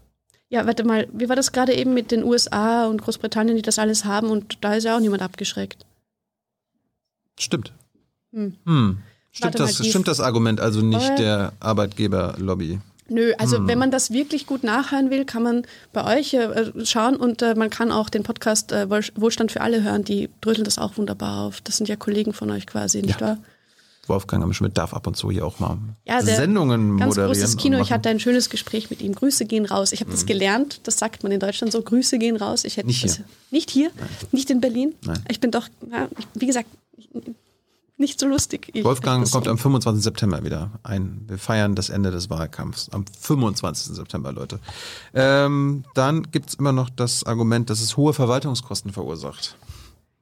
Ja, 0.50 0.66
warte 0.66 0.84
mal, 0.84 1.08
wie 1.14 1.30
war 1.30 1.36
das 1.36 1.52
gerade 1.52 1.76
eben 1.76 1.94
mit 1.94 2.10
den 2.12 2.24
USA 2.24 2.88
und 2.88 3.02
Großbritannien, 3.02 3.56
die 3.56 3.62
das 3.62 3.78
alles 3.80 4.04
haben 4.06 4.30
und 4.30 4.58
da 4.62 4.74
ist 4.76 4.86
ja 4.86 4.96
auch 4.96 5.00
niemand 5.00 5.22
abgeschreckt. 5.22 5.86
Stimmt. 7.40 7.72
Hm. 8.34 8.56
Hm. 8.66 8.98
Stimmt, 9.32 9.60
mal, 9.60 9.66
das, 9.68 9.86
stimmt 9.88 10.08
das 10.08 10.20
Argument 10.20 10.60
also 10.60 10.82
nicht 10.82 11.10
Äh. 11.12 11.16
der 11.18 11.54
Arbeitgeberlobby? 11.60 12.80
Nö, 13.10 13.34
also 13.38 13.68
wenn 13.68 13.78
man 13.78 13.92
das 13.92 14.12
wirklich 14.12 14.48
gut 14.48 14.64
nachhören 14.64 15.10
will, 15.12 15.24
kann 15.24 15.44
man 15.44 15.64
bei 15.94 16.18
euch 16.18 16.34
äh, 16.34 16.74
schauen 16.86 17.16
und 17.16 17.42
äh, 17.42 17.54
man 17.56 17.70
kann 17.70 17.92
auch 17.92 18.10
den 18.10 18.24
Podcast 18.24 18.72
äh, 18.72 18.90
Wohl- 18.90 19.12
Wohlstand 19.16 19.52
für 19.52 19.62
alle 19.62 19.82
hören. 19.84 20.04
Die 20.04 20.30
dröseln 20.42 20.66
das 20.66 20.78
auch 20.78 20.98
wunderbar 20.98 21.42
auf. 21.46 21.62
Das 21.62 21.78
sind 21.78 21.88
ja 21.88 21.96
Kollegen 21.96 22.34
von 22.34 22.50
euch 22.52 22.66
quasi, 22.68 23.02
nicht 23.02 23.22
Ja. 23.22 23.28
wahr? 23.28 23.38
Wolfgang 24.10 24.44
am 24.44 24.54
Schmidt 24.54 24.78
darf 24.78 24.94
ab 24.94 25.08
und 25.08 25.16
zu 25.18 25.30
hier 25.32 25.46
auch 25.46 25.60
mal 25.60 25.78
Ja, 26.06 26.22
Sendungen 26.22 26.98
Ganz 26.98 27.16
moderieren. 27.16 27.34
großes 27.40 27.58
Kino. 27.58 27.80
Ich 27.80 27.92
hatte 27.92 28.10
ein 28.10 28.20
schönes 28.20 28.50
Gespräch 28.50 28.90
mit 28.90 29.02
ihm. 29.02 29.14
Grüße 29.16 29.46
gehen 29.46 29.66
raus. 29.66 29.92
Ich 29.92 30.00
habe 30.02 30.12
das 30.12 30.26
gelernt. 30.26 30.82
Das 30.84 30.98
sagt 31.00 31.24
man 31.24 31.32
in 31.32 31.40
Deutschland 31.40 31.72
so. 31.74 31.82
Grüße 31.82 32.18
gehen 32.18 32.36
raus. 32.38 32.64
Ich 32.64 32.78
hätte 32.78 32.88
Nicht 32.88 33.02
hier. 33.02 33.10
das- 33.10 33.22
nicht 33.52 33.70
hier, 33.70 33.92
nicht 34.32 34.50
in 34.50 34.62
Berlin. 34.62 34.94
Nein. 35.06 35.24
Ich 35.30 35.40
bin 35.40 35.52
doch, 35.52 35.68
ja, 35.92 36.08
ich, 36.18 36.28
wie 36.36 36.48
gesagt, 36.48 36.68
nicht 38.00 38.20
so 38.20 38.28
lustig. 38.28 38.70
Ich 38.74 38.84
Wolfgang 38.84 39.30
kommt 39.32 39.46
so. 39.46 39.50
am 39.52 39.58
25. 39.58 40.04
September 40.04 40.44
wieder 40.44 40.70
ein. 40.84 41.22
Wir 41.28 41.40
feiern 41.40 41.74
das 41.74 41.90
Ende 41.90 42.12
des 42.12 42.30
Wahlkampfs 42.30 42.90
am 42.92 43.06
25. 43.22 43.96
September, 43.96 44.32
Leute. 44.32 44.60
Ähm, 45.16 45.84
dann 45.96 46.30
gibt's 46.32 46.54
immer 46.54 46.72
noch 46.72 46.90
das 46.92 47.24
Argument, 47.24 47.70
dass 47.72 47.82
es 47.82 47.98
hohe 47.98 48.14
Verwaltungskosten 48.14 48.92
verursacht. 48.94 49.56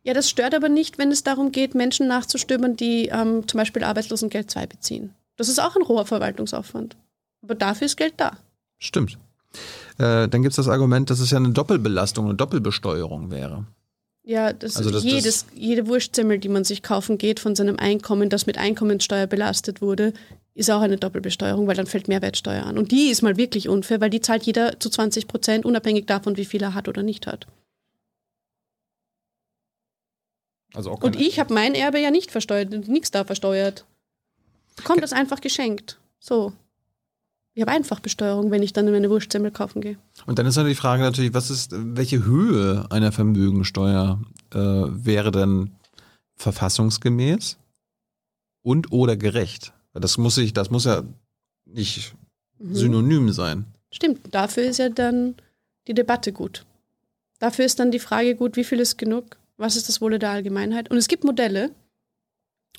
Ja, 0.06 0.14
das 0.14 0.30
stört 0.30 0.54
aber 0.54 0.70
nicht, 0.70 0.98
wenn 0.98 1.12
es 1.12 1.24
darum 1.24 1.52
geht, 1.52 1.74
Menschen 1.76 2.08
nachzustöbern, 2.08 2.76
die 2.78 3.08
ähm, 3.08 3.48
zum 3.48 3.58
Beispiel 3.58 3.84
Arbeitslosengeld 3.84 4.52
2 4.52 4.68
beziehen. 4.68 5.14
Das 5.36 5.50
ist 5.50 5.60
auch 5.60 5.76
ein 5.76 5.88
hoher 5.88 6.06
Verwaltungsaufwand. 6.06 6.96
Aber 7.42 7.56
dafür 7.56 7.86
ist 7.86 7.98
Geld 7.98 8.14
da. 8.18 8.38
Stimmt. 8.78 9.18
Äh, 9.98 10.28
dann 10.28 10.44
gibt's 10.44 10.58
das 10.58 10.68
Argument, 10.68 11.10
dass 11.10 11.20
es 11.20 11.32
ja 11.32 11.38
eine 11.38 11.50
Doppelbelastung, 11.52 12.26
eine 12.26 12.36
Doppelbesteuerung 12.36 13.32
wäre. 13.32 13.66
Ja, 14.24 14.54
das, 14.54 14.76
Also 14.78 14.92
das- 14.92 15.04
jedes, 15.04 15.46
jede 15.56 15.88
Wurstzimmel, 15.88 16.40
die 16.40 16.50
man 16.50 16.64
sich 16.64 16.84
kaufen 16.84 17.18
geht 17.18 17.40
von 17.40 17.56
seinem 17.56 17.78
Einkommen, 17.78 18.30
das 18.30 18.46
mit 18.46 18.58
Einkommenssteuer 18.58 19.28
belastet 19.28 19.82
wurde, 19.82 20.14
ist 20.54 20.70
auch 20.72 20.82
eine 20.82 20.98
Doppelbesteuerung, 20.98 21.68
weil 21.68 21.76
dann 21.76 21.86
fällt 21.88 22.08
Mehrwertsteuer 22.08 22.64
an. 22.66 22.78
Und 22.78 22.92
die 22.92 23.10
ist 23.10 23.22
mal 23.22 23.38
wirklich 23.38 23.70
unfair, 23.70 24.02
weil 24.02 24.10
die 24.10 24.22
zahlt 24.22 24.44
jeder 24.44 24.80
zu 24.80 24.90
20 24.90 25.28
Prozent, 25.28 25.66
unabhängig 25.66 26.06
davon, 26.06 26.38
wie 26.38 26.46
viel 26.46 26.62
er 26.64 26.74
hat 26.74 26.88
oder 26.88 27.04
nicht 27.04 27.28
hat. 27.28 27.46
Also 30.76 30.92
auch 30.92 31.02
Und 31.02 31.16
ich 31.16 31.40
habe 31.40 31.54
mein 31.54 31.74
Erbe 31.74 32.00
ja 32.00 32.12
nicht 32.12 32.32
versteuert, 32.32 32.70
nichts 32.88 33.12
da 33.12 33.24
versteuert. 33.24 33.86
Kommt 34.84 35.02
das 35.04 35.14
einfach 35.14 35.42
geschenkt. 35.42 36.00
So. 36.20 36.54
Ich 37.54 37.62
habe 37.62 37.72
einfach 37.72 38.02
Besteuerung, 38.02 38.52
wenn 38.52 38.62
ich 38.62 38.74
dann 38.74 38.88
eine 38.88 39.10
Wurstzimmel 39.10 39.52
kaufen 39.52 39.82
gehe. 39.82 39.98
Und 40.26 40.38
dann 40.38 40.46
ist 40.46 40.58
dann 40.58 40.68
die 40.68 40.76
Frage 40.76 41.04
natürlich, 41.04 41.34
was 41.34 41.50
ist, 41.50 41.72
welche 41.74 42.26
Höhe 42.26 42.86
einer 42.90 43.14
Vermögensteuer 43.14 44.20
äh, 44.54 44.58
wäre 44.58 45.32
denn 45.32 45.72
verfassungsgemäß 46.36 47.58
und 48.62 48.92
oder 48.92 49.16
gerecht? 49.16 49.72
Das 49.94 50.18
muss 50.18 50.38
ich, 50.38 50.52
das 50.52 50.70
muss 50.70 50.84
ja 50.84 51.04
nicht 51.66 52.14
Mhm. 52.60 52.76
synonym 52.76 53.32
sein. 53.32 53.66
Stimmt, 53.92 54.34
dafür 54.34 54.64
ist 54.64 54.78
ja 54.78 54.90
dann 54.90 55.36
die 55.88 55.94
Debatte 55.94 56.32
gut. 56.32 56.66
Dafür 57.40 57.66
ist 57.66 57.80
dann 57.80 57.92
die 57.92 58.00
Frage 58.00 58.36
gut, 58.36 58.56
wie 58.56 58.64
viel 58.64 58.80
ist 58.80 58.98
genug? 58.98 59.38
Was 59.58 59.76
ist 59.76 59.88
das 59.90 60.02
Wohle 60.02 60.20
der 60.20 60.32
Allgemeinheit? 60.32 60.92
Und 60.92 60.98
es 60.98 61.08
gibt 61.08 61.24
Modelle 61.24 61.72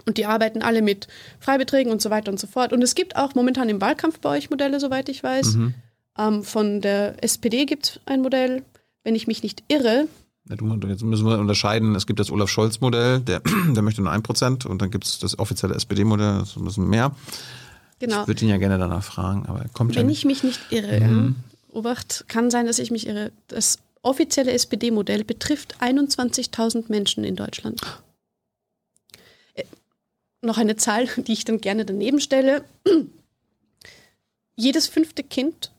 und 0.05 0.19
die 0.19 0.27
arbeiten 0.27 0.63
alle 0.63 0.83
mit 0.83 1.09
Freibeträgen 1.41 1.91
und 1.91 2.03
so 2.03 2.11
weiter 2.11 2.31
und 2.31 2.39
so 2.39 2.47
fort. 2.47 2.73
Und 2.73 2.83
es 2.83 2.95
gibt 2.95 3.17
auch 3.17 3.35
momentan 3.35 3.69
im 3.69 3.81
Wahlkampf 3.81 4.19
bei 4.21 4.31
euch 4.31 4.51
Modelle, 4.51 4.79
soweit 4.79 5.09
ich 5.09 5.23
weiß. 5.23 5.55
Mhm. 5.55 5.75
Ähm, 6.19 6.45
von 6.45 6.81
der 6.81 7.23
SPD 7.25 7.65
gibt 7.65 7.87
es 7.87 8.01
ein 8.07 8.23
Modell, 8.23 8.63
wenn 9.05 9.15
ich 9.15 9.27
mich 9.27 9.43
nicht 9.43 9.63
irre. 9.69 10.07
Ja, 10.49 10.57
jetzt 10.89 11.03
müssen 11.03 11.27
wir 11.27 11.39
unterscheiden. 11.39 11.95
Es 11.95 12.07
gibt 12.07 12.21
das 12.21 12.31
Olaf 12.31 12.51
Scholz-Modell, 12.51 13.21
der, 13.21 13.41
der 13.69 13.83
möchte 13.83 14.03
nur 14.03 14.13
ein 14.13 14.23
Prozent 14.23 14.67
und 14.67 14.81
dann 14.83 14.91
gibt 14.91 15.05
es 15.05 15.19
das 15.19 15.39
offizielle 15.39 15.75
SPD-Modell, 15.75 16.39
das 16.39 16.51
ist 16.51 16.57
ein 16.57 16.65
bisschen 16.65 16.89
mehr. 16.89 17.15
Genau. 17.99 18.23
Ich 18.23 18.29
würde 18.29 18.45
ihn 18.45 18.51
ja 18.51 18.59
gerne 18.59 18.79
danach 18.79 19.03
fragen, 19.03 19.47
aber 19.47 19.61
er 19.61 19.69
kommt 19.71 19.95
ja 19.95 20.01
Wenn 20.01 20.09
nicht. 20.09 20.19
ich 20.19 20.25
mich 20.27 20.45
nicht 20.45 20.61
irre, 20.71 21.01
ja. 21.01 21.33
Obacht, 21.73 22.25
kann 22.29 22.51
sein, 22.51 22.67
dass 22.67 22.79
ich 22.79 22.91
mich 22.91 23.07
irre. 23.07 23.33
Das 23.49 23.79
offizielle 24.07 24.53
SPD-Modell 24.53 25.25
betrifft 25.25 25.83
21.000 25.83 26.85
Menschen 26.89 27.25
in 27.25 27.37
Deutschland. 27.37 27.81
Äh, 29.55 29.65
noch 30.41 30.59
eine 30.59 30.77
Zahl, 30.77 31.07
die 31.17 31.33
ich 31.33 31.45
dann 31.45 31.61
gerne 31.61 31.85
daneben 31.85 32.21
stelle. 32.21 32.65
Jedes 34.57 34.87
fünfte 34.87 35.23
Kind 35.23 35.73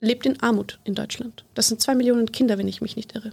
lebt 0.00 0.26
in 0.26 0.40
Armut 0.42 0.78
in 0.84 0.94
Deutschland. 0.94 1.44
Das 1.54 1.68
sind 1.68 1.80
zwei 1.80 1.94
Millionen 1.94 2.30
Kinder, 2.30 2.58
wenn 2.58 2.68
ich 2.68 2.82
mich 2.82 2.96
nicht 2.96 3.14
irre. 3.14 3.32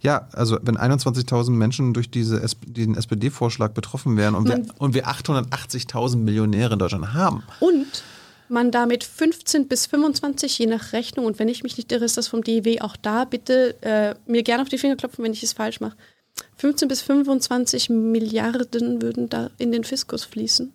Ja, 0.00 0.28
also 0.32 0.58
wenn 0.62 0.76
21.000 0.76 1.50
Menschen 1.50 1.94
durch 1.94 2.10
diese, 2.10 2.44
diesen 2.66 2.96
SPD-Vorschlag 2.96 3.72
betroffen 3.72 4.16
wären 4.16 4.34
und 4.34 4.48
wir, 4.48 4.64
und 4.78 4.94
wir 4.94 5.08
880.000 5.08 6.16
Millionäre 6.16 6.74
in 6.74 6.78
Deutschland 6.78 7.14
haben, 7.14 7.42
Und 7.60 8.04
man 8.52 8.70
damit 8.70 9.02
15 9.02 9.66
bis 9.66 9.86
25, 9.86 10.58
je 10.58 10.66
nach 10.66 10.92
Rechnung, 10.92 11.26
und 11.26 11.38
wenn 11.38 11.48
ich 11.48 11.62
mich 11.62 11.76
nicht 11.76 11.90
irre, 11.90 12.04
ist 12.04 12.16
das 12.16 12.28
vom 12.28 12.44
DEW 12.44 12.80
auch 12.80 12.96
da, 12.96 13.24
bitte 13.24 13.74
äh, 13.82 14.14
mir 14.30 14.42
gerne 14.42 14.62
auf 14.62 14.68
die 14.68 14.78
Finger 14.78 14.96
klopfen, 14.96 15.24
wenn 15.24 15.32
ich 15.32 15.42
es 15.42 15.52
falsch 15.52 15.80
mache. 15.80 15.96
15 16.56 16.88
bis 16.88 17.02
25 17.02 17.90
Milliarden 17.90 19.02
würden 19.02 19.28
da 19.28 19.50
in 19.58 19.72
den 19.72 19.84
Fiskus 19.84 20.24
fließen. 20.24 20.72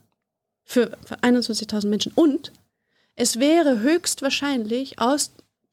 Für, 0.63 0.97
für 1.05 1.15
21.000 1.19 1.87
Menschen. 1.87 2.11
Und 2.13 2.51
es 3.15 3.39
wäre 3.39 3.79
höchstwahrscheinlich 3.79 4.99
aus, 4.99 5.31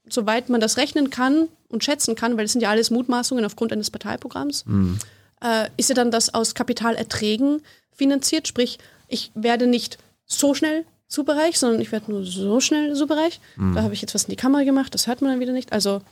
soweit 0.08 0.48
man 0.48 0.60
das 0.60 0.76
rechnen 0.76 1.10
kann 1.10 1.48
und 1.68 1.82
schätzen 1.82 2.14
kann, 2.14 2.36
weil 2.36 2.44
es 2.44 2.52
sind 2.52 2.60
ja 2.60 2.70
alles 2.70 2.90
Mutmaßungen 2.90 3.44
aufgrund 3.44 3.72
eines 3.72 3.90
Parteiprogramms, 3.90 4.64
äh, 5.42 5.68
ist 5.76 5.88
ja 5.88 5.94
dann 5.96 6.12
das 6.12 6.32
aus 6.32 6.54
Kapitalerträgen 6.54 7.60
finanziert. 7.90 8.46
Sprich, 8.46 8.78
ich 9.08 9.32
werde 9.34 9.66
nicht 9.66 9.98
so 10.26 10.54
schnell 10.54 10.84
superreich, 11.08 11.58
sondern 11.58 11.80
ich 11.80 11.92
werde 11.92 12.10
nur 12.10 12.24
so 12.24 12.60
schnell 12.60 12.94
superreich. 12.94 13.40
Da 13.74 13.82
habe 13.82 13.94
ich 13.94 14.00
jetzt 14.00 14.14
was 14.14 14.24
in 14.24 14.30
die 14.30 14.36
Kamera 14.36 14.64
gemacht, 14.64 14.94
das 14.94 15.06
hört 15.06 15.20
man 15.20 15.30
dann 15.30 15.40
wieder 15.40 15.52
nicht. 15.52 15.72
Also 15.72 16.02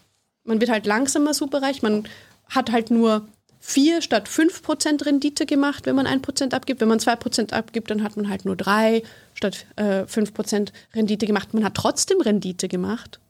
man 0.45 0.61
wird 0.61 0.71
halt 0.71 0.87
langsamer 0.87 1.35
superreich. 1.35 1.83
Man 1.83 2.09
hat 2.49 2.73
halt 2.73 2.91
nur 2.91 3.27
4 3.61 4.03
statt 4.03 4.29
5% 4.29 5.07
Rendite 5.07 5.47
gemacht, 5.47 5.87
wenn 5.87 5.95
man 5.95 6.07
1% 6.07 6.53
abgibt. 6.53 6.81
Wenn 6.81 6.89
man 6.89 6.99
2% 6.99 7.53
abgibt, 7.53 7.91
dann 7.91 8.03
hat 8.03 8.17
man 8.17 8.29
halt 8.29 8.45
nur 8.45 8.57
3 8.57 9.03
statt 9.35 9.67
äh, 9.77 10.03
5% 10.03 10.73
Rendite 10.95 11.27
gemacht. 11.27 11.55
Man 11.55 11.65
hat 11.65 11.75
trotzdem 11.75 12.21
Rendite 12.21 12.69
gemacht. 12.69 13.21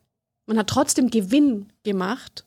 Man 0.46 0.58
hat 0.58 0.68
trotzdem 0.68 1.10
Gewinn 1.10 1.66
gemacht. 1.84 2.44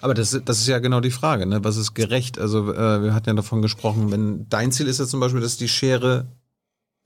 Aber 0.00 0.14
das, 0.14 0.38
das 0.44 0.58
ist 0.58 0.66
ja 0.66 0.78
genau 0.78 1.00
die 1.00 1.10
Frage, 1.10 1.46
ne? 1.46 1.62
Was 1.62 1.76
ist 1.76 1.94
gerecht? 1.94 2.38
Also 2.38 2.72
äh, 2.72 3.02
wir 3.02 3.14
hatten 3.14 3.28
ja 3.28 3.34
davon 3.34 3.62
gesprochen, 3.62 4.10
wenn 4.10 4.48
dein 4.48 4.72
Ziel 4.72 4.88
ist 4.88 4.98
ja 4.98 5.06
zum 5.06 5.20
Beispiel, 5.20 5.40
dass 5.40 5.56
die 5.56 5.68
Schere 5.68 6.26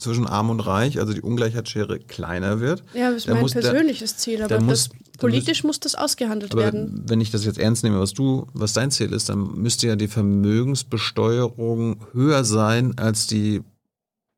zwischen 0.00 0.26
Arm 0.26 0.50
und 0.50 0.60
Reich, 0.60 0.98
also 0.98 1.12
die 1.12 1.20
Ungleichheitsschere 1.22 1.98
kleiner 1.98 2.60
wird. 2.60 2.82
Ja, 2.94 3.08
das 3.10 3.24
ist 3.24 3.28
mein 3.28 3.40
muss 3.42 3.52
persönliches 3.52 4.16
Ziel, 4.16 4.42
aber 4.42 4.60
muss- 4.60 4.90
politisch 5.18 5.62
muss 5.64 5.78
das 5.80 5.94
ausgehandelt 5.94 6.52
Aber 6.52 6.62
werden. 6.62 7.04
wenn 7.06 7.20
ich 7.20 7.30
das 7.30 7.44
jetzt 7.44 7.58
ernst 7.58 7.84
nehme, 7.84 8.00
was 8.00 8.14
du, 8.14 8.46
was 8.54 8.72
dein 8.72 8.90
Ziel 8.90 9.12
ist, 9.12 9.28
dann 9.28 9.54
müsste 9.56 9.86
ja 9.86 9.96
die 9.96 10.08
Vermögensbesteuerung 10.08 12.00
höher 12.12 12.44
sein 12.44 12.96
als 12.98 13.26
die 13.26 13.62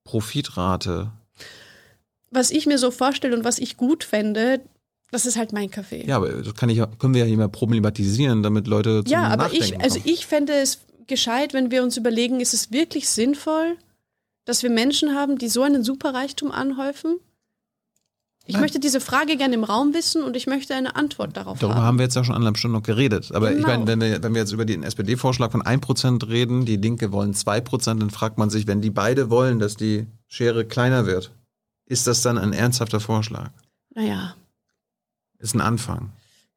Profitrate. 0.05 1.13
Was 2.31 2.51
ich 2.51 2.67
mir 2.67 2.79
so 2.79 2.91
vorstelle 2.91 3.37
und 3.37 3.45
was 3.45 3.59
ich 3.59 3.77
gut 3.77 4.05
fände, 4.05 4.61
das 5.11 5.27
ist 5.27 5.37
halt 5.37 5.53
mein 5.53 5.71
Kaffee. 5.71 6.05
Ja, 6.07 6.17
aber 6.17 6.31
das 6.31 6.55
kann 6.55 6.71
ich, 6.71 6.83
können 6.99 7.15
wir 7.15 7.21
ja 7.21 7.27
hier 7.27 7.37
mal 7.37 7.49
problematisieren, 7.49 8.43
damit 8.43 8.67
Leute 8.67 9.05
zum 9.05 9.13
Ja, 9.13 9.25
aber 9.25 9.45
Nachdenken 9.45 9.65
ich, 9.65 9.81
also 9.81 10.01
kommen. 10.01 10.13
ich 10.15 10.27
fände 10.27 10.53
es 10.55 10.79
gescheit, 11.07 11.53
wenn 11.53 11.71
wir 11.71 11.83
uns 11.83 11.97
überlegen, 11.97 12.41
ist 12.41 12.55
es 12.55 12.73
wirklich 12.73 13.09
sinnvoll, 13.09 13.77
dass 14.44 14.62
wir 14.62 14.70
Menschen 14.70 15.14
haben, 15.14 15.39
die 15.39 15.48
so 15.48 15.62
einen 15.62 15.85
Superreichtum 15.85 16.51
anhäufen? 16.51 17.19
Ich 18.44 18.59
möchte 18.59 18.81
diese 18.81 19.01
Frage 19.01 19.36
gerne 19.36 19.55
im 19.55 19.62
Raum 19.62 19.94
wissen 19.94 20.24
und 20.24 20.36
ich 20.36 20.48
möchte 20.48 20.74
eine 20.74 20.97
Antwort 20.97 21.36
darauf 21.36 21.60
Darüber 21.60 21.77
haben. 21.77 21.85
haben 21.85 21.98
wir 21.98 22.05
jetzt 22.06 22.16
ja 22.16 22.24
schon 22.24 22.35
anderthalb 22.35 22.59
Stunden 22.59 22.77
noch 22.77 22.82
geredet. 22.82 23.31
Aber 23.32 23.51
ich 23.52 23.56
Genau. 23.59 23.69
meine, 23.69 23.86
wenn 23.86 24.01
wir, 24.01 24.20
wenn 24.23 24.35
wir 24.35 24.40
jetzt 24.40 24.51
über 24.51 24.64
den 24.64 24.82
SPD-Vorschlag 24.82 25.52
von 25.52 25.62
1% 25.62 26.27
reden, 26.28 26.64
die 26.64 26.77
Linke 26.77 27.12
wollen 27.12 27.35
2%, 27.35 28.01
dann 28.01 28.10
fragt 28.10 28.39
man 28.39 28.51
sich, 28.51 28.66
wenn 28.66 28.81
die 28.81 28.90
beide 28.90 29.31
wollen, 29.31 29.60
dass 29.60 29.77
die 29.77 30.06
Schere 30.27 30.64
kleiner 30.64 31.06
wird, 31.06 31.31
ist 31.86 32.09
das 32.09 32.23
dann 32.23 32.36
ein 32.36 32.52
ernsthafter 32.52 32.98
Vorschlag? 32.98 33.51
Naja, 33.94 34.35
Ist 35.39 35.55
ein 35.55 35.60
Anfang. 35.60 36.10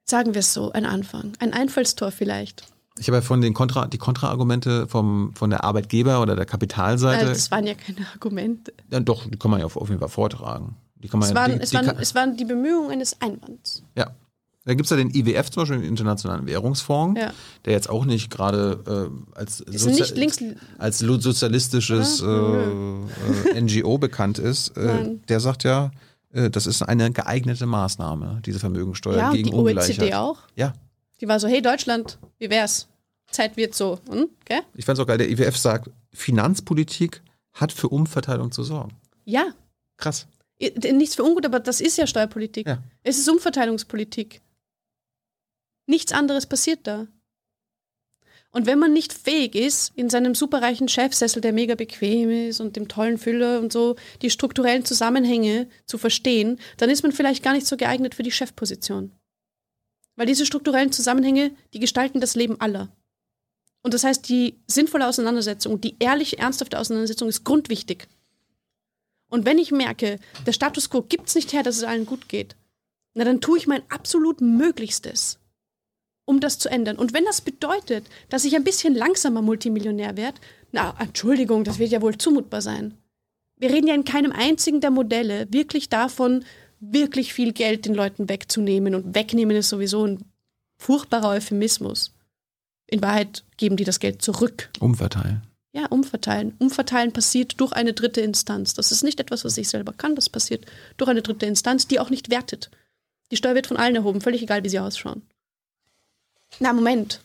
sagen 0.06 0.34
wir 0.34 0.40
es 0.40 0.54
so, 0.54 0.72
ein 0.72 0.86
Anfang. 0.88 1.34
Ein 1.40 1.54
Einfallstor 1.54 2.10
vielleicht. 2.12 2.64
Ich 2.98 3.08
habe 3.08 3.18
ja 3.18 3.22
von 3.22 3.42
den 3.42 3.54
Kontra, 3.54 3.88
die 3.88 3.98
Kontraargumente 3.98 4.88
vom, 4.88 5.34
von 5.36 5.50
der 5.50 5.64
Arbeitgeber 5.66 6.22
oder 6.22 6.36
der 6.36 6.46
Kapitalseite, 6.46 7.26
Äh, 7.26 7.30
das 7.30 7.52
waren 7.52 7.68
ja 7.68 7.74
keine 7.74 8.08
Argumente. 8.14 8.74
ja, 8.90 9.00
doch, 9.02 9.28
die 9.30 9.38
kann 9.38 9.52
man 9.52 9.60
ja 9.60 9.66
auf, 9.66 9.76
auf 9.78 9.90
jeden 9.90 10.00
Fall 10.00 10.10
vortragen. 10.10 10.76
Die 11.04 11.10
kann 11.10 11.20
man 11.20 11.28
Es 11.30 11.34
ja, 11.36 11.42
waren, 11.42 11.52
die, 11.54 11.60
es, 11.62 11.70
die 11.72 11.76
waren, 11.76 11.86
kann, 11.88 11.98
es 12.00 12.16
waren 12.16 12.38
die 12.38 12.46
Bemühungen 12.46 12.92
eines 12.92 13.22
Einwands. 13.22 13.84
ja. 13.96 14.08
Da 14.68 14.74
gibt 14.74 14.86
es 14.86 14.90
ja 14.90 14.98
den 14.98 15.14
IWF 15.14 15.52
zum 15.52 15.62
Beispiel, 15.62 15.78
den 15.82 15.88
Internationalen 15.90 16.48
Währungsfonds, 16.48 17.22
Ja. 17.22 17.32
der 17.66 17.74
jetzt 17.74 17.88
auch 17.88 18.04
nicht 18.04 18.32
gerade 18.32 19.12
äh, 19.36 19.38
als, 19.38 19.64
links. 20.16 20.42
als 20.80 20.98
sozialistisches 20.98 22.22
äh, 22.22 22.26
Ah, 22.26 22.64
äh, 23.54 23.62
NGO 23.62 24.00
bekannt 24.00 24.40
ist. 24.40 24.76
Äh, 24.76 25.18
der 25.30 25.40
sagt 25.40 25.66
ja, 25.66 25.92
äh, 26.34 26.50
das 26.50 26.66
ist 26.66 26.82
eine 26.82 27.12
geeignete 27.12 27.68
Maßnahme, 27.68 28.42
diese 28.44 28.58
Vermögensteuer 28.58 29.18
Ja, 29.18 29.32
gegen 29.34 29.50
die 29.52 29.54
Ungleichheit. 29.54 30.00
OECD 30.00 30.14
auch. 30.16 30.40
Ja, 30.56 30.74
Die 31.22 31.28
war 31.28 31.40
so, 31.40 31.48
hey 31.48 31.62
Deutschland, 31.62 32.20
wie 32.40 32.50
wär's? 32.50 32.88
Zeit 33.32 33.58
wird 33.58 33.74
so. 33.74 34.00
Hm? 34.10 34.30
Gell? 34.46 34.62
ich 34.76 34.86
fand 34.86 34.98
es 34.98 35.04
auch 35.04 35.08
geil, 35.08 35.18
der 35.18 35.30
IWF 35.30 35.58
sagt, 35.58 35.90
Finanzpolitik 36.14 37.22
hat 37.54 37.72
für 37.72 37.90
Umverteilung 37.90 38.52
zu 38.52 38.64
sorgen. 38.64 38.92
Ja, 39.26 39.54
Krass. 39.98 40.28
Nichts 40.60 41.16
für 41.16 41.24
ungut, 41.24 41.46
aber 41.46 41.60
das 41.60 41.82
ist 41.82 41.98
ja 41.98 42.08
Steuerpolitik. 42.08 42.68
Ja. 42.68 42.82
Es 43.04 43.18
ist 43.18 43.28
Umverteilungspolitik. 43.28 44.42
Nichts 45.88 46.12
anderes 46.12 46.46
passiert 46.46 46.88
da. 46.88 47.08
Und 48.52 48.66
wenn 48.66 48.80
man 48.80 48.94
nicht 48.94 49.12
fähig 49.12 49.54
ist, 49.54 49.92
in 49.98 50.10
seinem 50.10 50.34
superreichen 50.34 50.88
Chefsessel, 50.88 51.42
der 51.42 51.52
mega 51.52 51.76
bequem 51.76 52.30
ist 52.30 52.62
und 52.62 52.78
dem 52.78 52.88
tollen 52.88 53.18
Füller 53.18 53.60
und 53.60 53.74
so, 53.74 53.98
die 54.22 54.30
strukturellen 54.30 54.86
Zusammenhänge 54.86 55.68
zu 55.86 55.98
verstehen, 55.98 56.58
dann 56.78 56.90
ist 56.90 57.04
man 57.04 57.12
vielleicht 57.12 57.44
gar 57.44 57.54
nicht 57.54 57.68
so 57.68 57.76
geeignet 57.76 58.16
für 58.16 58.24
die 58.24 58.32
Chefposition. 58.32 59.12
Weil 60.16 60.26
diese 60.26 60.46
strukturellen 60.46 60.92
Zusammenhänge, 60.92 61.52
die 61.74 61.80
gestalten 61.80 62.22
das 62.22 62.36
Leben 62.36 62.60
aller. 62.62 62.90
Und 63.82 63.94
das 63.94 64.04
heißt, 64.04 64.28
die 64.30 64.56
sinnvolle 64.68 65.08
Auseinandersetzung, 65.08 65.80
die 65.80 65.96
ehrliche, 66.00 66.38
ernsthafte 66.40 66.80
Auseinandersetzung 66.80 67.30
ist 67.30 67.44
grundwichtig. 67.44 68.08
Und 69.30 69.46
wenn 69.46 69.60
ich 69.60 69.72
merke, 69.72 70.20
der 70.46 70.54
Status 70.54 70.90
quo 70.90 71.02
gibt 71.02 71.28
es 71.28 71.36
nicht 71.36 71.54
her, 71.54 71.64
dass 71.64 71.78
es 71.78 71.84
allen 71.84 72.06
gut 72.06 72.30
geht, 72.30 72.56
na 73.14 73.24
dann 73.24 73.42
tue 73.42 73.58
ich 73.58 73.68
mein 73.68 73.84
absolut 73.90 74.42
Möglichstes, 74.42 75.40
um 76.26 76.40
das 76.40 76.60
zu 76.60 76.70
ändern. 76.70 76.98
Und 76.98 77.14
wenn 77.14 77.26
das 77.26 77.42
bedeutet, 77.42 78.06
dass 78.30 78.46
ich 78.46 78.56
ein 78.56 78.64
bisschen 78.64 78.96
langsamer 78.96 79.42
Multimillionär 79.42 80.18
werde, 80.18 80.40
na, 80.72 80.96
Entschuldigung, 81.00 81.64
das 81.64 81.80
wird 81.80 81.92
ja 81.92 82.02
wohl 82.02 82.18
zumutbar 82.18 82.62
sein. 82.62 82.98
Wir 83.58 83.70
reden 83.70 83.88
ja 83.88 83.96
in 83.96 84.04
keinem 84.04 84.34
einzigen 84.34 84.82
der 84.82 84.92
Modelle 84.92 85.48
wirklich 85.52 85.88
davon, 85.88 86.44
wirklich 86.80 87.34
viel 87.34 87.54
Geld 87.54 87.86
den 87.86 87.94
Leuten 87.94 88.30
wegzunehmen. 88.30 88.96
Und 88.96 89.16
wegnehmen 89.16 89.56
ist 89.56 89.70
sowieso 89.70 90.06
ein 90.06 90.26
furchtbarer 90.78 91.30
Euphemismus. 91.30 92.14
In 92.88 93.02
Wahrheit 93.02 93.44
geben 93.58 93.78
die 93.78 93.84
das 93.84 94.00
Geld 94.00 94.22
zurück. 94.22 94.70
Umverteilen. 94.80 95.42
Ja, 95.74 95.88
umverteilen. 95.88 96.56
Umverteilen 96.60 97.12
passiert 97.12 97.60
durch 97.60 97.74
eine 97.74 97.94
dritte 97.94 98.22
Instanz. 98.22 98.74
Das 98.76 98.92
ist 98.92 99.04
nicht 99.04 99.20
etwas, 99.20 99.44
was 99.44 99.58
ich 99.58 99.68
selber 99.68 99.92
kann. 99.92 100.16
Das 100.16 100.30
passiert 100.30 100.66
durch 100.98 101.10
eine 101.10 101.22
dritte 101.22 101.46
Instanz, 101.46 101.88
die 101.88 102.00
auch 102.00 102.10
nicht 102.10 102.30
wertet. 102.30 102.72
Die 103.32 103.36
Steuer 103.36 103.56
wird 103.56 103.68
von 103.68 103.78
allen 103.78 103.96
erhoben, 103.96 104.22
völlig 104.22 104.42
egal, 104.42 104.64
wie 104.64 104.70
sie 104.70 104.80
ausschauen. 104.80 105.24
Na, 106.60 106.72
Moment. 106.72 107.20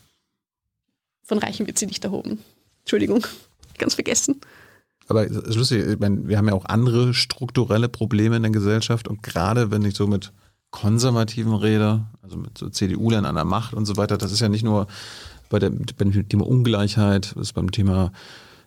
Von 1.22 1.38
Reichen 1.38 1.66
wird 1.66 1.78
sie 1.78 1.86
nicht 1.86 2.02
erhoben. 2.04 2.42
Entschuldigung, 2.80 3.24
ganz 3.78 3.94
vergessen. 3.94 4.40
Aber 5.10 5.26
es 5.26 5.36
ist 5.36 5.56
lustig, 5.56 5.84
ich 5.84 5.98
meine, 5.98 6.28
wir 6.28 6.38
haben 6.38 6.46
ja 6.46 6.54
auch 6.54 6.66
andere 6.66 7.14
strukturelle 7.14 7.88
Probleme 7.88 8.36
in 8.36 8.42
der 8.42 8.52
Gesellschaft 8.52 9.08
und 9.08 9.24
gerade 9.24 9.72
wenn 9.72 9.84
ich 9.84 9.96
so 9.96 10.06
mit 10.06 10.32
Konservativen 10.70 11.52
rede, 11.52 12.06
also 12.22 12.36
mit 12.36 12.56
so 12.56 12.70
CDU-Lern 12.70 13.24
an 13.24 13.34
der 13.34 13.44
Macht 13.44 13.74
und 13.74 13.86
so 13.86 13.96
weiter, 13.96 14.16
das 14.18 14.30
ist 14.30 14.38
ja 14.38 14.48
nicht 14.48 14.62
nur 14.62 14.86
bei, 15.48 15.58
der, 15.58 15.72
beim 15.98 16.28
Thema 16.28 16.46
Ungleichheit, 16.46 17.32
das 17.34 17.48
ist 17.48 17.52
beim 17.54 17.72
Thema 17.72 18.12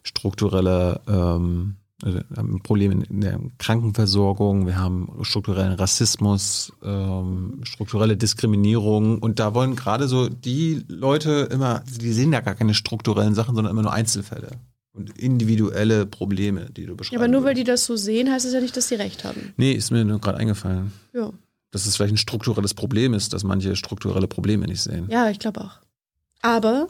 struktureller 0.04 1.00
ähm, 1.08 1.78
also 2.04 2.20
Probleme 2.62 3.06
in 3.06 3.22
der 3.22 3.40
Krankenversorgung, 3.58 4.66
wir 4.66 4.78
haben 4.78 5.20
strukturellen 5.22 5.72
Rassismus, 5.72 6.74
ähm, 6.84 7.62
strukturelle 7.64 8.18
Diskriminierung 8.18 9.20
und 9.20 9.40
da 9.40 9.54
wollen 9.54 9.78
gerade 9.78 10.10
so 10.10 10.28
die 10.28 10.84
Leute 10.90 11.48
immer, 11.52 11.84
die 11.88 12.12
sehen 12.12 12.34
ja 12.34 12.42
gar 12.42 12.56
keine 12.56 12.74
strukturellen 12.74 13.34
Sachen, 13.34 13.56
sondern 13.56 13.72
immer 13.72 13.84
nur 13.84 13.94
Einzelfälle 13.94 14.60
und 14.94 15.18
individuelle 15.18 16.06
Probleme, 16.06 16.70
die 16.72 16.86
du 16.86 16.92
Ja, 16.92 16.96
beschreibst. 16.96 17.18
aber 17.18 17.28
nur 17.28 17.44
weil 17.44 17.56
die 17.56 17.64
das 17.64 17.86
so 17.86 17.96
sehen, 17.96 18.32
heißt 18.32 18.46
es 18.46 18.54
ja 18.54 18.62
nicht, 18.62 18.78
dass 18.78 18.88
sie 18.88 18.96
recht 18.96 19.24
haben. 19.24 19.54
Nee, 19.58 19.72
ist 19.74 19.92
mir 19.92 20.06
nur 20.06 20.20
gerade 20.20 20.38
eingefallen. 20.38 20.92
Ja, 21.14 21.32
Dass 21.72 21.86
es 21.88 21.96
vielleicht 21.96 22.14
ein 22.14 22.18
strukturelles 22.18 22.74
Problem 22.76 23.14
ist, 23.14 23.34
dass 23.34 23.44
manche 23.44 23.76
strukturelle 23.76 24.28
Probleme 24.28 24.68
nicht 24.68 24.82
sehen. 24.82 25.08
ja 25.10 25.30
ich 25.30 25.40
glaube 25.40 25.62
auch. 25.62 25.80
Aber 26.42 26.88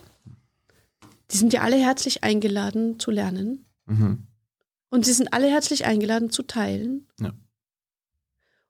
die 1.31 1.37
sind 1.37 1.53
ja 1.53 1.61
alle 1.61 1.77
herzlich 1.77 2.23
eingeladen 2.23 2.99
zu 2.99 3.09
lernen. 3.11 3.65
Mhm. 3.85 4.23
Und 4.89 5.05
sie 5.05 5.13
sind 5.13 5.33
alle 5.33 5.47
herzlich 5.47 5.85
eingeladen 5.85 6.29
zu 6.29 6.43
teilen. 6.43 7.07
Ja. 7.19 7.31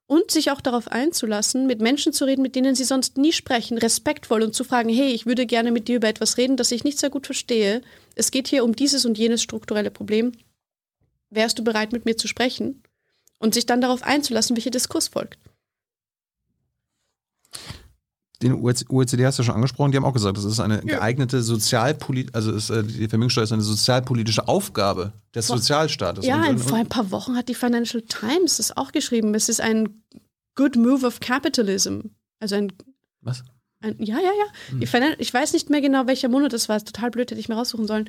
Und 0.06 0.30
sich 0.30 0.50
auch 0.50 0.60
darauf 0.60 0.88
einzulassen, 0.88 1.66
mit 1.66 1.80
Menschen 1.80 2.12
zu 2.12 2.26
reden, 2.26 2.42
mit 2.42 2.56
denen 2.56 2.74
sie 2.74 2.84
sonst 2.84 3.16
nie 3.16 3.32
sprechen, 3.32 3.78
respektvoll 3.78 4.42
und 4.42 4.54
zu 4.54 4.62
fragen, 4.62 4.90
hey, 4.90 5.12
ich 5.12 5.24
würde 5.24 5.46
gerne 5.46 5.72
mit 5.72 5.88
dir 5.88 5.96
über 5.96 6.08
etwas 6.08 6.36
reden, 6.36 6.58
das 6.58 6.72
ich 6.72 6.84
nicht 6.84 6.98
sehr 6.98 7.08
gut 7.08 7.24
verstehe. 7.26 7.80
Es 8.14 8.30
geht 8.30 8.48
hier 8.48 8.64
um 8.64 8.76
dieses 8.76 9.06
und 9.06 9.16
jenes 9.16 9.42
strukturelle 9.42 9.90
Problem. 9.90 10.32
Wärst 11.30 11.58
du 11.58 11.64
bereit, 11.64 11.92
mit 11.92 12.04
mir 12.04 12.16
zu 12.16 12.28
sprechen? 12.28 12.82
Und 13.38 13.54
sich 13.54 13.66
dann 13.66 13.80
darauf 13.80 14.02
einzulassen, 14.02 14.56
welcher 14.56 14.70
Diskurs 14.70 15.08
folgt. 15.08 15.38
Den 18.44 18.54
OECD 18.54 19.24
hast 19.26 19.38
du 19.38 19.42
schon 19.42 19.54
angesprochen, 19.54 19.90
die 19.90 19.96
haben 19.96 20.04
auch 20.04 20.12
gesagt, 20.12 20.36
das 20.36 20.44
ist 20.44 20.60
eine 20.60 20.80
geeignete 20.82 21.42
Sozialpolit, 21.42 22.34
also 22.34 22.52
ist, 22.52 22.70
äh, 22.70 22.84
die 22.84 23.08
Vermögenssteuer 23.08 23.44
ist 23.44 23.52
eine 23.52 23.62
sozialpolitische 23.62 24.46
Aufgabe 24.46 25.12
des 25.34 25.46
Vor- 25.48 25.56
Sozialstaates. 25.56 26.26
Ja, 26.26 26.36
Und- 26.36 26.44
in, 26.44 26.50
und- 26.52 26.58
vor 26.60 26.78
ein 26.78 26.88
paar 26.88 27.10
Wochen 27.10 27.36
hat 27.36 27.48
die 27.48 27.54
Financial 27.54 28.02
Times 28.02 28.58
das 28.58 28.76
auch 28.76 28.92
geschrieben. 28.92 29.34
Es 29.34 29.48
ist 29.48 29.60
ein 29.60 30.02
good 30.54 30.76
move 30.76 31.04
of 31.06 31.20
capitalism. 31.20 32.00
Also 32.38 32.54
ein 32.56 32.72
was? 33.22 33.42
Ein, 33.80 33.96
ja, 33.98 34.16
ja, 34.18 34.30
ja. 34.78 34.86
Finan- 34.86 35.14
ich 35.18 35.32
weiß 35.32 35.52
nicht 35.54 35.70
mehr 35.70 35.80
genau, 35.80 36.06
welcher 36.06 36.28
Monat 36.28 36.52
das 36.52 36.68
war. 36.68 36.76
Ist 36.76 36.86
total 36.86 37.10
blöd, 37.10 37.30
hätte 37.30 37.40
ich 37.40 37.48
mir 37.48 37.54
raussuchen 37.56 37.86
sollen. 37.86 38.08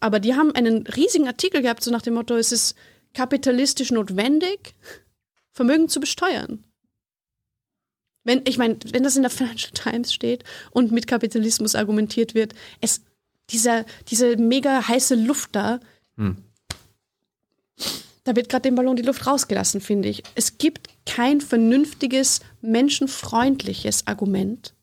Aber 0.00 0.20
die 0.20 0.34
haben 0.34 0.52
einen 0.52 0.86
riesigen 0.86 1.26
Artikel 1.28 1.62
gehabt, 1.62 1.82
so 1.84 1.90
nach 1.90 2.02
dem 2.02 2.14
Motto: 2.14 2.34
Es 2.36 2.50
ist 2.52 2.74
kapitalistisch 3.14 3.92
notwendig, 3.92 4.74
Vermögen 5.52 5.88
zu 5.88 6.00
besteuern. 6.00 6.64
Wenn, 8.26 8.42
ich 8.44 8.58
meine, 8.58 8.76
wenn 8.90 9.04
das 9.04 9.16
in 9.16 9.22
der 9.22 9.30
Financial 9.30 9.70
Times 9.72 10.12
steht 10.12 10.42
und 10.72 10.90
mit 10.90 11.06
Kapitalismus 11.06 11.76
argumentiert 11.76 12.34
wird, 12.34 12.54
es, 12.80 13.00
dieser, 13.50 13.86
diese 14.08 14.36
mega 14.36 14.86
heiße 14.86 15.14
Luft 15.14 15.50
da, 15.54 15.78
Hm. 16.16 16.36
da 18.24 18.34
wird 18.34 18.48
gerade 18.48 18.62
dem 18.62 18.74
Ballon 18.74 18.96
die 18.96 19.02
Luft 19.02 19.26
rausgelassen, 19.26 19.80
finde 19.80 20.08
ich. 20.08 20.22
Es 20.34 20.58
gibt 20.58 20.88
kein 21.04 21.40
vernünftiges, 21.40 22.40
menschenfreundliches 22.62 24.06
Argument 24.06 24.74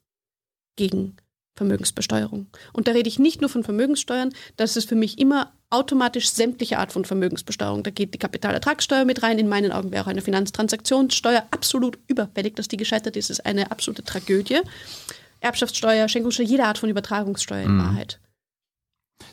gegen 0.76 1.18
Vermögensbesteuerung. 1.56 2.48
Und 2.74 2.88
da 2.88 2.92
rede 2.94 3.08
ich 3.08 3.20
nicht 3.20 3.42
nur 3.42 3.50
von 3.50 3.64
Vermögenssteuern, 3.64 4.34
das 4.58 4.76
ist 4.76 4.90
für 4.90 4.96
mich 4.96 5.20
immer 5.20 5.52
automatisch 5.70 6.30
sämtliche 6.30 6.80
Art 6.80 6.92
von 6.92 7.06
Vermögensbesteuerung. 7.06 7.84
Da 7.84 7.92
geht 7.92 8.14
die 8.14 8.18
Kapitalertragssteuer 8.20 9.06
mit 9.06 9.24
rein. 9.24 9.40
In 9.40 9.48
meinen 9.48 9.72
Augen 9.72 9.92
wäre 9.92 10.04
auch 10.04 10.08
eine 10.10 10.22
Finanztransaktionssteuer 10.22 11.44
absolut 11.52 11.98
überfällig, 12.08 12.56
dass 12.56 12.68
die 12.68 12.78
gescheitert 12.78 13.16
ist. 13.18 13.30
ist 13.30 13.46
eine 13.46 13.72
absolute 13.72 14.04
Tragödie. 14.04 14.60
Erbschaftssteuer, 15.40 16.08
Schenkungssteuer, 16.08 16.46
jede 16.46 16.66
Art 16.66 16.78
von 16.78 16.90
Übertragungssteuer 16.90 17.64
in 17.64 17.76
Mhm. 17.76 17.80
Wahrheit. 17.80 18.20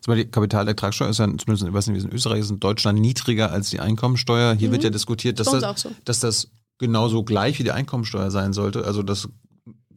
Zum 0.03 0.13
Beispiel 0.13 0.25
die 0.27 0.31
Kapitalertragssteuer 0.31 1.09
ist 1.11 1.19
ja 1.19 1.27
zumindest, 1.27 1.63
ich 1.67 1.73
weiß 1.73 1.87
nicht, 1.89 1.95
wie 1.97 1.99
es 1.99 2.05
in 2.05 2.13
Österreich 2.13 2.41
ist, 2.41 2.51
in 2.51 2.61
Deutschland 2.61 2.99
niedriger 3.01 3.51
als 3.51 3.71
die 3.71 3.81
Einkommensteuer. 3.81 4.55
Hier 4.55 4.69
Mhm. 4.69 4.73
wird 4.73 4.85
ja 4.85 4.91
diskutiert, 4.91 5.41
dass 5.41 5.51
das, 5.51 5.81
so. 5.83 5.91
dass 6.05 6.21
das 6.21 6.49
genauso 6.79 7.23
gleich 7.25 7.59
wie 7.59 7.65
die 7.65 7.73
Einkommensteuer 7.73 8.31
sein 8.31 8.53
sollte. 8.53 8.85
Also 8.85 9.03
dass 9.03 9.29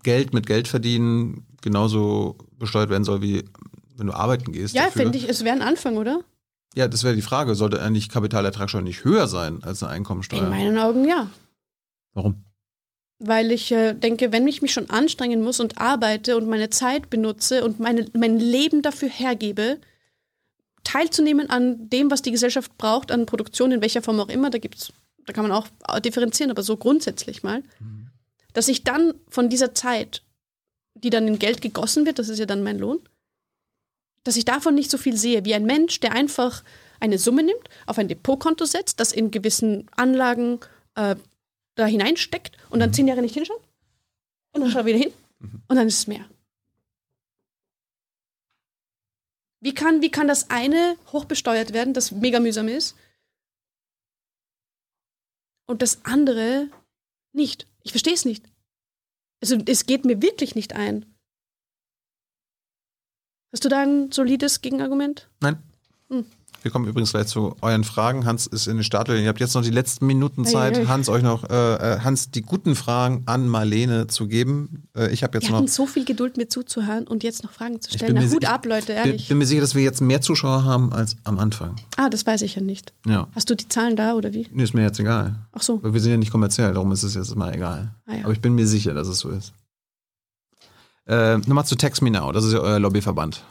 Geld 0.03 0.33
mit 0.33 0.45
Geld 0.45 0.67
verdienen 0.67 1.45
genauso 1.61 2.37
besteuert 2.59 2.89
werden 2.89 3.03
soll, 3.03 3.21
wie 3.21 3.43
wenn 3.95 4.07
du 4.07 4.13
arbeiten 4.13 4.51
gehst. 4.51 4.75
Ja, 4.75 4.89
finde 4.89 5.17
ich, 5.17 5.29
es 5.29 5.43
wäre 5.43 5.55
ein 5.55 5.61
Anfang, 5.61 5.97
oder? 5.97 6.21
Ja, 6.75 6.87
das 6.87 7.03
wäre 7.03 7.15
die 7.15 7.21
Frage. 7.21 7.55
Sollte 7.55 7.81
eigentlich 7.81 8.09
Kapitalertragssteuer 8.09 8.81
nicht 8.81 9.03
höher 9.03 9.27
sein 9.27 9.63
als 9.63 9.83
eine 9.83 9.91
Einkommensteuer? 9.91 10.43
In 10.43 10.49
meinen 10.49 10.77
Augen 10.77 11.07
ja. 11.07 11.29
Warum? 12.13 12.43
Weil 13.19 13.51
ich 13.51 13.71
äh, 13.71 13.93
denke, 13.93 14.31
wenn 14.31 14.47
ich 14.47 14.61
mich 14.61 14.73
schon 14.73 14.89
anstrengen 14.89 15.41
muss 15.41 15.59
und 15.59 15.77
arbeite 15.77 16.35
und 16.35 16.49
meine 16.49 16.69
Zeit 16.69 17.09
benutze 17.09 17.63
und 17.63 17.79
meine, 17.79 18.07
mein 18.13 18.39
Leben 18.39 18.81
dafür 18.81 19.07
hergebe, 19.07 19.79
teilzunehmen 20.83 21.49
an 21.49 21.89
dem, 21.89 22.11
was 22.11 22.21
die 22.21 22.31
Gesellschaft 22.31 22.77
braucht, 22.77 23.11
an 23.11 23.25
Produktion, 23.25 23.71
in 23.71 23.81
welcher 23.81 24.01
Form 24.01 24.19
auch 24.19 24.29
immer, 24.29 24.49
da 24.49 24.57
gibt's, 24.57 24.91
da 25.25 25.31
kann 25.31 25.47
man 25.47 25.51
auch 25.51 25.67
differenzieren, 25.99 26.51
aber 26.51 26.63
so 26.63 26.75
grundsätzlich 26.75 27.43
mal, 27.43 27.63
dass 28.53 28.67
ich 28.67 28.83
dann 28.83 29.13
von 29.29 29.49
dieser 29.49 29.73
Zeit, 29.73 30.23
die 30.95 31.09
dann 31.09 31.27
in 31.27 31.39
Geld 31.39 31.61
gegossen 31.61 32.05
wird, 32.05 32.19
das 32.19 32.29
ist 32.29 32.39
ja 32.39 32.45
dann 32.45 32.63
mein 32.63 32.79
Lohn, 32.79 33.01
dass 34.23 34.37
ich 34.37 34.45
davon 34.45 34.75
nicht 34.75 34.89
so 34.89 34.97
viel 34.97 35.17
sehe, 35.17 35.43
wie 35.45 35.53
ein 35.53 35.65
Mensch, 35.65 35.99
der 35.99 36.13
einfach 36.13 36.63
eine 36.99 37.17
Summe 37.17 37.43
nimmt, 37.43 37.69
auf 37.85 37.97
ein 37.97 38.07
Depotkonto 38.07 38.65
setzt, 38.65 38.99
das 38.99 39.11
in 39.11 39.31
gewissen 39.31 39.89
Anlagen 39.91 40.59
äh, 40.95 41.15
da 41.75 41.85
hineinsteckt 41.85 42.57
und 42.69 42.79
dann 42.79 42.93
zehn 42.93 43.07
Jahre 43.07 43.21
nicht 43.21 43.33
hinschaut 43.33 43.61
und 44.53 44.61
dann 44.61 44.71
schaut 44.71 44.81
er 44.81 44.85
wieder 44.85 44.99
hin 44.99 45.13
und 45.67 45.75
dann 45.75 45.87
ist 45.87 45.97
es 45.97 46.07
mehr. 46.07 46.25
Wie 49.59 49.73
kann, 49.73 50.01
wie 50.01 50.11
kann 50.11 50.27
das 50.27 50.49
eine 50.49 50.97
hochbesteuert 51.11 51.73
werden, 51.73 51.93
das 51.93 52.11
mega 52.11 52.39
mühsam 52.39 52.67
ist, 52.67 52.95
und 55.65 55.81
das 55.81 56.03
andere 56.05 56.69
nicht? 57.31 57.67
Ich 57.83 57.91
verstehe 57.91 58.13
es 58.13 58.25
nicht. 58.25 58.49
Also, 59.41 59.57
es 59.65 59.85
geht 59.85 60.05
mir 60.05 60.21
wirklich 60.21 60.55
nicht 60.55 60.73
ein. 60.73 61.05
Hast 63.51 63.65
du 63.65 63.69
da 63.69 63.83
ein 63.83 64.11
solides 64.11 64.61
Gegenargument? 64.61 65.29
Nein. 65.41 65.61
Wir 66.63 66.71
kommen 66.71 66.87
übrigens 66.87 67.11
gleich 67.11 67.27
zu 67.27 67.55
euren 67.61 67.83
Fragen. 67.83 68.25
Hans 68.25 68.47
ist 68.47 68.67
in 68.67 68.77
den 68.77 68.85
Startlöchern. 68.85 69.21
Ihr 69.23 69.27
habt 69.27 69.41
jetzt 69.41 69.53
noch 69.53 69.63
die 69.63 69.69
letzten 69.69 70.07
Minuten 70.07 70.45
Zeit, 70.45 70.75
Ei, 70.77 70.79
ei, 70.79 70.83
ei. 70.83 70.85
Hans 70.87 71.09
euch 71.09 71.21
noch, 71.21 71.43
äh, 71.49 71.53
äh, 71.95 71.99
Hans 71.99 72.31
die 72.31 72.41
guten 72.41 72.75
Fragen 72.75 73.23
an 73.25 73.49
Marlene 73.49 74.07
zu 74.07 74.27
geben. 74.27 74.87
Äh, 74.95 75.11
ich 75.11 75.23
habe 75.23 75.37
jetzt 75.37 75.49
Wir 75.49 75.59
noch. 75.59 75.67
so 75.67 75.85
viel 75.85 76.05
Geduld, 76.05 76.37
mir 76.37 76.47
zuzuhören 76.47 77.05
und 77.05 77.21
jetzt 77.21 77.43
noch 77.43 77.51
Fragen 77.51 77.81
zu 77.81 77.89
Ich 77.89 77.97
stellen. 77.97 78.15
Na, 78.15 78.21
Hut 78.21 78.45
ab, 78.45 78.65
Leute, 78.65 78.93
ehrlich. 78.93 79.27
bin 79.27 79.39
mir 79.39 79.45
sicher, 79.45 79.59
dass 79.59 79.75
wir 79.75 79.83
jetzt 79.83 79.99
mehr 79.99 80.21
Zuschauer 80.21 80.63
haben 80.63 80.93
als 80.93 81.17
am 81.25 81.37
Anfang. 81.37 81.75
Ah, 81.97 82.09
das 82.09 82.25
weiß 82.25 82.41
ich 82.43 82.55
ja 82.55 82.61
nicht. 82.61 82.93
Ja. 83.05 83.27
Hast 83.35 83.49
du 83.49 83.55
die 83.55 83.67
Zahlen 83.67 83.97
da 83.97 84.13
oder 84.13 84.33
wie? 84.33 84.47
Nee, 84.53 84.63
ist 84.63 84.73
mir 84.73 84.83
jetzt 84.83 85.01
egal. 85.01 85.35
Ach 85.51 85.61
so. 85.61 85.83
Weil 85.83 85.93
wir 85.93 85.99
sind 85.99 86.11
ja 86.11 86.17
nicht 86.17 86.31
kommerziell, 86.31 86.73
darum 86.73 86.93
ist 86.93 87.03
es 87.03 87.13
jetzt 87.13 87.33
immer 87.33 87.53
egal. 87.53 87.93
Ah, 88.05 88.13
ja. 88.15 88.23
Aber 88.23 88.31
ich 88.31 88.39
bin 88.39 88.55
mir 88.55 88.67
sicher, 88.67 88.93
dass 88.93 89.09
es 89.09 89.19
so 89.19 89.29
ist. 89.31 89.51
Äh, 91.07 91.39
Nochmal 91.39 91.65
zu 91.65 91.75
Text 91.75 92.01
Me 92.01 92.09
Now, 92.09 92.31
das 92.31 92.45
ist 92.45 92.53
ja 92.53 92.59
euer 92.59 92.79
Lobbyverband. 92.79 93.43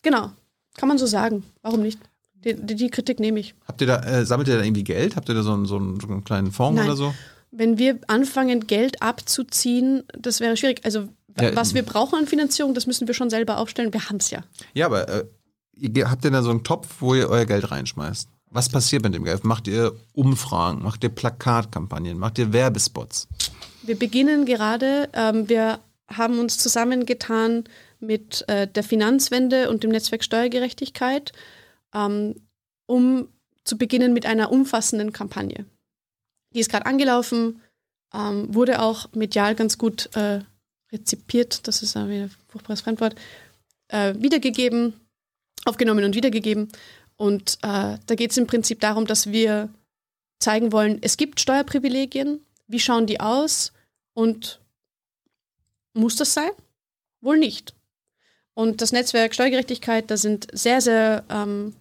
Genau. 0.00 0.30
Kann 0.78 0.88
man 0.88 0.96
so 0.96 1.04
sagen. 1.04 1.44
Warum 1.60 1.82
nicht? 1.82 1.98
Die, 2.44 2.54
die, 2.54 2.90
Kritik 2.90 3.20
nehme 3.20 3.40
ich. 3.40 3.54
Habt 3.66 3.80
ihr 3.80 3.86
da, 3.86 4.00
äh, 4.00 4.26
sammelt 4.26 4.48
ihr 4.48 4.58
da 4.58 4.64
irgendwie 4.64 4.84
Geld? 4.84 5.16
Habt 5.16 5.28
ihr 5.28 5.34
da 5.34 5.42
so 5.42 5.52
einen, 5.52 5.66
so 5.66 5.76
einen, 5.76 5.98
so 6.00 6.08
einen 6.08 6.24
kleinen 6.24 6.52
Fonds 6.52 6.78
Nein. 6.78 6.86
oder 6.86 6.96
so? 6.96 7.14
Wenn 7.50 7.78
wir 7.78 7.98
anfangen, 8.08 8.66
Geld 8.66 9.00
abzuziehen, 9.02 10.02
das 10.18 10.40
wäre 10.40 10.56
schwierig. 10.56 10.80
Also, 10.84 11.08
Ja, 11.40 11.54
was 11.54 11.74
wir 11.74 11.82
brauchen 11.82 12.18
an 12.18 12.26
Finanzierung, 12.26 12.74
das 12.74 12.86
müssen 12.86 13.06
wir 13.06 13.14
schon 13.14 13.30
selber 13.30 13.58
aufstellen. 13.58 13.92
Wir 13.92 14.08
haben 14.08 14.16
es 14.16 14.30
ja. 14.30 14.42
Ja, 14.74 14.86
aber 14.86 15.08
äh, 15.08 15.24
ihr, 15.76 16.10
habt 16.10 16.24
ihr 16.24 16.30
da 16.30 16.42
so 16.42 16.50
einen 16.50 16.64
Topf, 16.64 16.88
wo 17.00 17.14
ihr 17.14 17.28
euer 17.28 17.46
Geld 17.46 17.70
reinschmeißt? 17.70 18.28
Was 18.50 18.68
passiert 18.68 19.02
mit 19.02 19.14
dem 19.14 19.24
Geld? 19.24 19.42
Macht 19.44 19.66
ihr 19.66 19.92
Umfragen? 20.12 20.82
Macht 20.82 21.02
ihr 21.02 21.10
Plakatkampagnen? 21.10 22.18
Macht 22.18 22.38
ihr 22.38 22.52
Werbespots? 22.52 23.26
Wir 23.82 23.98
beginnen 23.98 24.46
gerade, 24.46 25.08
ähm, 25.12 25.48
wir 25.48 25.80
haben 26.08 26.38
uns 26.38 26.58
zusammengetan 26.58 27.64
mit 28.00 28.44
äh, 28.48 28.68
der 28.68 28.84
Finanzwende 28.84 29.70
und 29.70 29.82
dem 29.82 29.90
Netzwerk 29.90 30.22
Steuergerechtigkeit, 30.22 31.32
ähm, 31.94 32.34
um 32.86 33.28
zu 33.64 33.78
beginnen 33.78 34.12
mit 34.12 34.26
einer 34.26 34.52
umfassenden 34.52 35.12
Kampagne. 35.12 35.64
Die 36.52 36.60
ist 36.60 36.70
gerade 36.70 36.86
angelaufen, 36.86 37.62
ähm, 38.12 38.54
wurde 38.54 38.80
auch 38.82 39.12
medial 39.12 39.54
ganz 39.54 39.78
gut 39.78 40.14
äh, 40.14 40.40
rezipiert, 40.92 41.66
das 41.66 41.82
ist 41.82 41.96
ein 41.96 42.30
furchtbares 42.48 42.82
Fremdwort, 42.82 43.16
äh, 43.88 44.14
wiedergegeben, 44.18 44.94
aufgenommen 45.64 46.04
und 46.04 46.14
wiedergegeben. 46.14 46.70
Und 47.16 47.58
äh, 47.62 47.98
da 48.06 48.14
geht 48.14 48.30
es 48.32 48.36
im 48.36 48.46
Prinzip 48.46 48.80
darum, 48.80 49.06
dass 49.06 49.30
wir 49.30 49.68
zeigen 50.38 50.72
wollen, 50.72 50.98
es 51.00 51.16
gibt 51.16 51.40
Steuerprivilegien, 51.40 52.40
wie 52.66 52.80
schauen 52.80 53.06
die 53.06 53.20
aus 53.20 53.72
und 54.14 54.60
muss 55.94 56.16
das 56.16 56.34
sein? 56.34 56.50
Wohl 57.20 57.38
nicht. 57.38 57.74
Und 58.52 58.82
das 58.82 58.92
Netzwerk 58.92 59.34
Steuergerechtigkeit, 59.34 60.10
da 60.10 60.16
sind 60.16 60.46
sehr, 60.52 60.80
sehr, 60.80 61.24
ähm, 61.28 61.74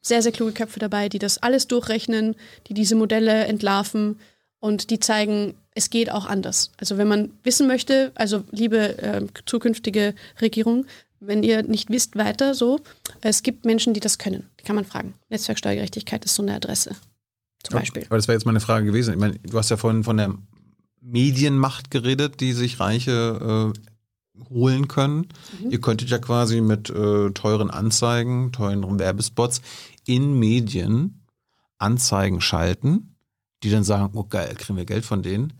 sehr, 0.00 0.22
sehr 0.22 0.32
kluge 0.32 0.52
Köpfe 0.52 0.78
dabei, 0.78 1.08
die 1.08 1.18
das 1.18 1.38
alles 1.38 1.68
durchrechnen, 1.68 2.36
die 2.68 2.74
diese 2.74 2.94
Modelle 2.94 3.44
entlarven 3.46 4.18
und 4.60 4.90
die 4.90 5.00
zeigen, 5.00 5.54
es 5.74 5.90
geht 5.90 6.10
auch 6.10 6.26
anders. 6.26 6.72
Also 6.78 6.98
wenn 6.98 7.08
man 7.08 7.30
wissen 7.44 7.66
möchte, 7.66 8.12
also 8.14 8.44
liebe 8.50 8.98
äh, 8.98 9.26
zukünftige 9.46 10.14
Regierung, 10.40 10.86
wenn 11.20 11.42
ihr 11.42 11.62
nicht 11.62 11.90
wisst 11.90 12.16
weiter 12.16 12.54
so, 12.54 12.80
es 13.20 13.42
gibt 13.42 13.64
Menschen, 13.64 13.94
die 13.94 14.00
das 14.00 14.18
können. 14.18 14.48
Die 14.60 14.64
kann 14.64 14.76
man 14.76 14.84
fragen. 14.84 15.14
Netzwerk 15.30 15.58
Steuergerechtigkeit 15.58 16.24
ist 16.24 16.34
so 16.34 16.42
eine 16.42 16.54
Adresse. 16.54 16.94
Zum 17.62 17.78
Beispiel. 17.78 18.04
Aber 18.06 18.16
das 18.16 18.28
wäre 18.28 18.36
jetzt 18.36 18.46
meine 18.46 18.60
Frage 18.60 18.86
gewesen. 18.86 19.14
Ich 19.14 19.20
meine, 19.20 19.38
du 19.38 19.58
hast 19.58 19.70
ja 19.70 19.76
vorhin 19.76 20.04
von 20.04 20.16
der 20.16 20.34
Medienmacht 21.00 21.90
geredet, 21.90 22.40
die 22.40 22.52
sich 22.52 22.78
Reiche 22.78 23.72
äh, 23.74 23.87
holen 24.50 24.88
können. 24.88 25.28
Mhm. 25.62 25.70
Ihr 25.70 25.80
könntet 25.80 26.10
ja 26.10 26.18
quasi 26.18 26.60
mit 26.60 26.90
äh, 26.90 27.30
teuren 27.30 27.70
Anzeigen, 27.70 28.52
teuren 28.52 28.98
Werbespots 28.98 29.62
in 30.06 30.38
Medien 30.38 31.24
Anzeigen 31.78 32.40
schalten, 32.40 33.14
die 33.62 33.70
dann 33.70 33.84
sagen, 33.84 34.10
oh 34.14 34.24
geil, 34.24 34.54
kriegen 34.56 34.76
wir 34.76 34.84
Geld 34.84 35.04
von 35.04 35.22
denen. 35.22 35.52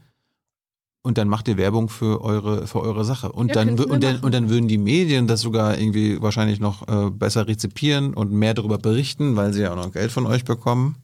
Und 1.03 1.17
dann 1.17 1.29
macht 1.29 1.49
ihr 1.49 1.57
Werbung 1.57 1.89
für 1.89 2.21
eure, 2.23 2.67
für 2.67 2.81
eure 2.81 3.05
Sache. 3.05 3.33
Und, 3.33 3.49
Ja, 3.49 3.55
dann, 3.55 3.79
und, 3.79 4.03
dann, 4.03 4.21
und 4.21 4.35
dann 4.35 4.51
würden 4.51 4.69
die 4.69 4.79
Medien 4.79 5.27
das 5.27 5.41
sogar 5.41 5.79
irgendwie 5.79 6.21
wahrscheinlich 6.21 6.61
noch 6.61 6.87
äh, 6.89 7.11
besser 7.11 7.47
rezipieren 7.47 8.15
und 8.15 8.33
mehr 8.33 8.53
darüber 8.53 8.79
berichten, 8.79 9.37
weil 9.37 9.53
sie 9.53 9.63
ja 9.63 9.73
auch 9.73 9.77
noch 9.77 9.93
Geld 9.93 10.11
von 10.13 10.27
euch 10.27 10.45
bekommen. 10.45 10.97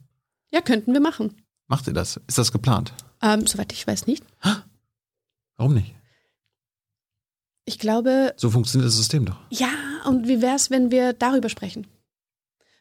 Ja, 0.51 0.61
könnten 0.61 0.93
wir 0.93 0.99
machen. 0.99 1.33
Macht 1.67 1.87
ihr 1.87 1.93
das? 1.93 2.19
Ist 2.27 2.37
das 2.37 2.51
geplant? 2.51 2.93
Ähm, 3.21 3.47
soweit 3.47 3.71
ich 3.71 3.87
weiß 3.87 4.05
nicht. 4.05 4.23
Warum 5.57 5.73
nicht? 5.73 5.94
Ich 7.65 7.79
glaube, 7.79 8.33
So 8.37 8.49
funktioniert 8.51 8.87
das 8.87 8.95
System 8.95 9.25
doch. 9.25 9.37
Ja, 9.49 9.69
und 10.05 10.27
wie 10.27 10.41
wäre 10.41 10.55
es, 10.55 10.69
wenn 10.69 10.91
wir 10.91 11.13
darüber 11.13 11.49
sprechen? 11.49 11.87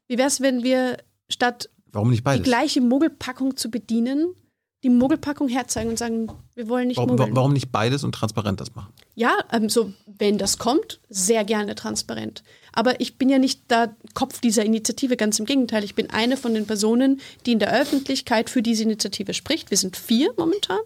Wie 0.07 0.19
wäre 0.19 0.29
es, 0.29 0.41
wenn 0.41 0.63
wir 0.63 0.99
statt 1.29 1.71
Warum 1.91 2.11
nicht 2.11 2.27
die 2.27 2.43
gleiche 2.43 2.81
Mogelpackung 2.81 3.57
zu 3.57 3.71
bedienen, 3.71 4.35
die 4.83 4.91
Mogelpackung 4.91 5.49
herzeigen 5.49 5.89
und 5.91 5.99
sagen, 5.99 6.31
wir 6.55 6.69
wollen 6.69 6.89
nicht 6.89 6.99
Warum, 6.99 7.13
mogeln? 7.13 7.35
warum 7.35 7.53
nicht 7.55 7.73
beides 7.73 8.05
und 8.05 8.13
transparent 8.15 8.61
das 8.61 8.75
machen? 8.75 8.93
Ja, 9.15 9.33
ähm, 9.51 9.71
so, 9.71 9.95
wenn 10.07 10.37
das 10.37 10.59
kommt, 10.59 11.01
sehr 11.09 11.45
gerne 11.45 11.75
transparent. 11.75 12.43
Aber 12.73 13.01
ich 13.01 13.17
bin 13.17 13.31
ja 13.31 13.39
nicht 13.39 13.71
der 13.71 13.97
Kopf 14.13 14.41
dieser 14.41 14.65
Initiative, 14.65 15.17
ganz 15.17 15.39
im 15.39 15.47
Gegenteil. 15.47 15.85
Ich 15.85 15.95
bin 15.95 16.11
eine 16.11 16.37
von 16.37 16.53
den 16.53 16.67
Personen, 16.67 17.21
die 17.47 17.53
in 17.53 17.61
der 17.61 17.73
Öffentlichkeit 17.73 18.51
für 18.51 18.61
diese 18.61 18.83
Initiative 18.83 19.33
spricht. 19.33 19.71
Wir 19.71 19.79
sind 19.79 19.97
vier 19.97 20.35
momentan, 20.37 20.81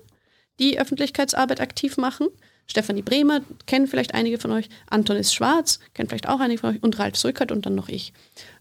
die 0.61 0.79
Öffentlichkeitsarbeit 0.79 1.61
aktiv 1.61 1.97
machen. 1.97 2.29
Stefanie 2.71 3.03
Bremer, 3.03 3.41
kennen 3.67 3.87
vielleicht 3.87 4.15
einige 4.15 4.39
von 4.39 4.53
euch. 4.53 4.69
Anton 4.89 5.17
ist 5.17 5.35
schwarz, 5.35 5.81
kennt 5.95 6.11
vielleicht 6.11 6.29
auch 6.29 6.41
einige 6.41 6.61
von 6.61 6.71
euch. 6.71 6.83
Und 6.83 6.99
Ralf 6.99 7.17
Söckert 7.17 7.51
und 7.51 7.65
dann 7.65 7.75
noch 7.75 7.89
ich. 7.89 8.13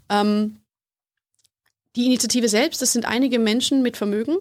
Ähm, 0.09 0.57
die 1.95 2.05
Initiative 2.05 2.47
selbst, 2.47 2.81
das 2.81 2.93
sind 2.93 3.05
einige 3.05 3.39
Menschen 3.39 3.81
mit 3.81 3.97
Vermögen. 3.97 4.37